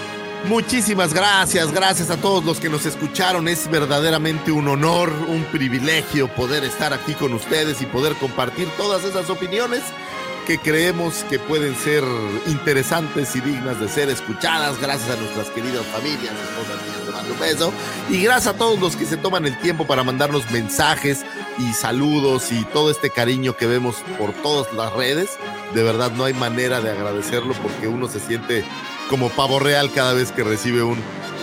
Muchísimas 0.49 1.13
gracias, 1.13 1.71
gracias 1.71 2.11
a 2.11 2.17
todos 2.17 2.45
los 2.45 2.59
que 2.59 2.71
nos 2.71 2.87
escucharon. 2.87 3.47
Es 3.47 3.71
verdaderamente 3.71 4.51
un 4.51 4.69
honor, 4.69 5.13
un 5.29 5.45
privilegio 5.45 6.29
poder 6.29 6.65
estar 6.65 6.93
aquí 6.93 7.13
con 7.13 7.35
ustedes 7.35 7.83
y 7.83 7.87
poder 7.87 8.15
compartir 8.15 8.69
todas 8.77 9.05
esas 9.05 9.29
opiniones 9.31 9.83
que 10.47 10.59
creemos 10.59 11.25
que 11.29 11.39
pueden 11.39 11.77
ser 11.77 12.03
interesantes 12.47 13.37
y 13.37 13.41
dignas 13.41 13.79
de 13.79 13.89
ser 13.89 14.09
escuchadas. 14.09 14.81
Gracias 14.81 15.11
a 15.11 15.21
nuestras 15.21 15.49
queridas 15.51 15.85
familias, 15.87 16.35
esposas, 16.35 17.00
un 17.29 17.39
beso. 17.39 17.73
Y 18.09 18.23
gracias 18.23 18.55
a 18.55 18.59
todos 18.59 18.79
los 18.79 18.97
que 18.97 19.07
se 19.07 19.17
toman 19.17 19.47
el 19.47 19.59
tiempo 19.59 19.87
para 19.87 20.05
mandarnos 20.05 20.51
mensajes 20.51 21.25
y 21.59 21.73
saludos 21.73 22.53
y 22.53 22.65
todo 22.67 22.91
este 22.91 23.11
cariño 23.11 23.57
que 23.57 23.67
vemos 23.67 23.97
por 24.19 24.33
todas 24.33 24.73
las 24.75 24.93
redes. 24.93 25.31
De 25.75 25.83
verdad 25.83 26.11
no 26.13 26.25
hay 26.25 26.35
manera 26.35 26.81
de 26.81 26.91
agradecerlo 26.91 27.55
porque 27.55 27.89
uno 27.89 28.09
se 28.09 28.21
siente 28.21 28.65
como 29.09 29.29
pavo 29.31 29.59
real 29.59 29.91
cada 29.93 30.13
vez 30.13 30.33
que 30.33 30.45
recibe 30.45 30.83
un 30.83 30.99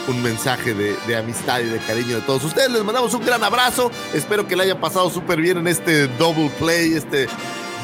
un 0.07 0.23
mensaje 0.23 0.73
de, 0.73 0.95
de, 1.05 1.17
amistad 1.17 1.59
y 1.59 1.65
de 1.65 1.79
cariño 1.79 2.15
de 2.15 2.21
todos 2.21 2.43
ustedes. 2.43 2.71
Les 2.71 2.83
mandamos 2.83 3.13
un 3.13 3.25
gran 3.25 3.43
abrazo. 3.43 3.91
Espero 4.13 4.47
que 4.47 4.55
le 4.55 4.63
hayan 4.63 4.79
pasado 4.79 5.09
súper 5.09 5.41
bien 5.41 5.57
en 5.57 5.67
este 5.67 6.07
double 6.07 6.49
play, 6.57 6.93
este 6.93 7.27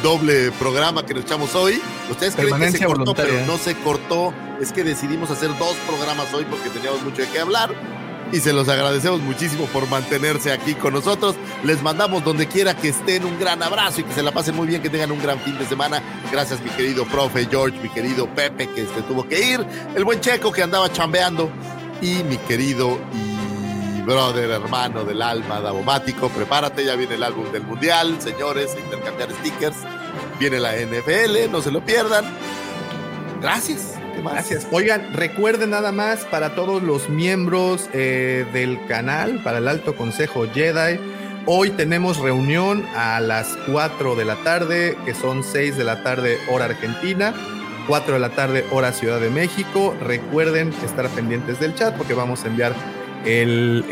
doble 0.03 0.51
programa 0.59 1.05
que 1.05 1.15
nos 1.15 1.23
echamos 1.23 1.55
hoy. 1.55 1.81
Ustedes 2.11 2.35
creen 2.35 2.59
que 2.59 2.71
se 2.71 2.85
cortó, 2.85 3.15
pero 3.15 3.33
no 3.47 3.57
se 3.57 3.73
cortó. 3.75 4.33
Es 4.61 4.71
que 4.71 4.83
decidimos 4.83 5.31
hacer 5.31 5.49
dos 5.57 5.75
programas 5.87 6.31
hoy 6.33 6.45
porque 6.47 6.69
teníamos 6.69 7.01
mucho 7.01 7.23
de 7.23 7.29
qué 7.29 7.39
hablar 7.39 7.73
y 8.31 8.39
se 8.39 8.51
los 8.51 8.67
agradecemos 8.67 9.21
muchísimo 9.21 9.65
por 9.67 9.87
mantenerse 9.87 10.51
aquí 10.51 10.73
con 10.73 10.93
nosotros. 10.93 11.35
Les 11.63 11.81
mandamos 11.81 12.23
donde 12.23 12.47
quiera 12.47 12.75
que 12.75 12.89
estén 12.89 13.23
un 13.23 13.39
gran 13.39 13.63
abrazo 13.63 14.01
y 14.01 14.03
que 14.03 14.13
se 14.13 14.23
la 14.23 14.31
pasen 14.31 14.55
muy 14.55 14.67
bien, 14.67 14.81
que 14.81 14.89
tengan 14.89 15.11
un 15.11 15.21
gran 15.21 15.39
fin 15.39 15.57
de 15.57 15.65
semana. 15.65 16.01
Gracias 16.31 16.61
mi 16.61 16.69
querido 16.71 17.05
profe 17.05 17.47
George, 17.49 17.79
mi 17.81 17.89
querido 17.89 18.27
Pepe 18.27 18.67
que 18.67 18.81
este 18.81 19.01
tuvo 19.03 19.27
que 19.27 19.53
ir, 19.53 19.65
el 19.95 20.03
buen 20.03 20.19
Checo 20.19 20.51
que 20.51 20.63
andaba 20.63 20.91
chambeando 20.91 21.49
y 22.01 22.23
mi 22.23 22.37
querido 22.37 22.99
y 23.13 23.32
brother, 24.05 24.49
hermano 24.51 25.03
del 25.03 25.21
alma, 25.21 25.59
Davomático. 25.59 26.29
Prepárate, 26.29 26.85
ya 26.85 26.95
viene 26.95 27.15
el 27.15 27.23
álbum 27.23 27.51
del 27.51 27.63
Mundial, 27.63 28.17
señores, 28.19 28.75
intercambiar 28.77 29.31
stickers. 29.31 29.77
Viene 30.39 30.59
la 30.59 30.73
NFL, 30.75 31.51
no 31.51 31.61
se 31.61 31.71
lo 31.71 31.83
pierdan. 31.83 32.25
Gracias. 33.41 33.95
Gracias. 34.21 34.67
Oigan, 34.71 35.13
recuerden 35.13 35.71
nada 35.71 35.91
más 35.91 36.23
para 36.25 36.55
todos 36.55 36.81
los 36.81 37.09
miembros 37.09 37.89
eh, 37.93 38.45
del 38.53 38.85
canal, 38.87 39.41
para 39.43 39.57
el 39.57 39.67
Alto 39.67 39.95
Consejo 39.95 40.45
Jedi. 40.53 40.99
Hoy 41.45 41.71
tenemos 41.71 42.19
reunión 42.19 42.85
a 42.95 43.19
las 43.19 43.57
4 43.69 44.15
de 44.15 44.23
la 44.23 44.35
tarde, 44.43 44.97
que 45.03 45.13
son 45.13 45.43
6 45.43 45.75
de 45.75 45.83
la 45.83 46.01
tarde 46.01 46.37
hora 46.49 46.65
argentina, 46.65 47.33
4 47.87 48.13
de 48.13 48.19
la 48.19 48.29
tarde 48.29 48.65
hora 48.71 48.93
Ciudad 48.93 49.19
de 49.19 49.29
México. 49.29 49.93
Recuerden 49.99 50.73
estar 50.85 51.09
pendientes 51.09 51.59
del 51.59 51.75
chat 51.75 51.93
porque 51.97 52.13
vamos 52.13 52.45
a 52.45 52.47
enviar 52.47 52.73
el, 53.25 53.85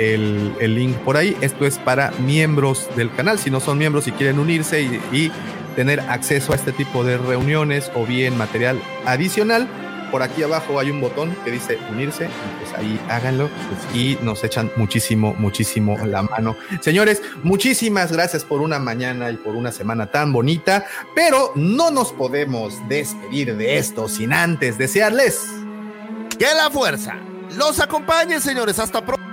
el, 0.59 0.75
link 0.75 0.95
por 0.97 1.17
ahí. 1.17 1.35
Esto 1.41 1.65
es 1.65 1.77
para 1.77 2.11
miembros 2.25 2.87
del 2.95 3.11
canal. 3.13 3.39
Si 3.39 3.49
no 3.49 3.59
son 3.59 3.77
miembros 3.77 4.07
y 4.07 4.11
quieren 4.11 4.39
unirse 4.39 4.81
y 5.11 5.31
tener 5.75 5.99
acceso 6.01 6.53
a 6.53 6.55
este 6.55 6.71
tipo 6.71 7.03
de 7.03 7.17
reuniones 7.17 7.91
o 7.95 8.05
bien 8.05 8.37
material 8.37 8.81
adicional, 9.05 9.67
por 10.11 10.21
aquí 10.21 10.43
abajo 10.43 10.77
hay 10.77 10.91
un 10.91 10.99
botón 10.99 11.35
que 11.45 11.51
dice 11.51 11.79
unirse, 11.89 12.27
pues 12.59 12.73
ahí 12.77 12.99
háganlo 13.09 13.49
y 13.93 14.17
nos 14.21 14.43
echan 14.43 14.69
muchísimo, 14.75 15.33
muchísimo 15.39 15.97
la 16.05 16.21
mano. 16.23 16.57
Señores, 16.81 17.21
muchísimas 17.43 18.11
gracias 18.11 18.43
por 18.43 18.61
una 18.61 18.77
mañana 18.77 19.31
y 19.31 19.37
por 19.37 19.55
una 19.55 19.71
semana 19.71 20.11
tan 20.11 20.33
bonita, 20.33 20.85
pero 21.15 21.53
no 21.55 21.91
nos 21.91 22.11
podemos 22.11 22.77
despedir 22.89 23.55
de 23.55 23.77
esto 23.77 24.09
sin 24.09 24.33
antes 24.33 24.77
desearles 24.77 25.41
que 26.37 26.47
la 26.55 26.69
fuerza 26.69 27.17
los 27.55 27.79
acompañe, 27.79 28.39
señores. 28.39 28.79
Hasta 28.79 29.05
pronto. 29.05 29.30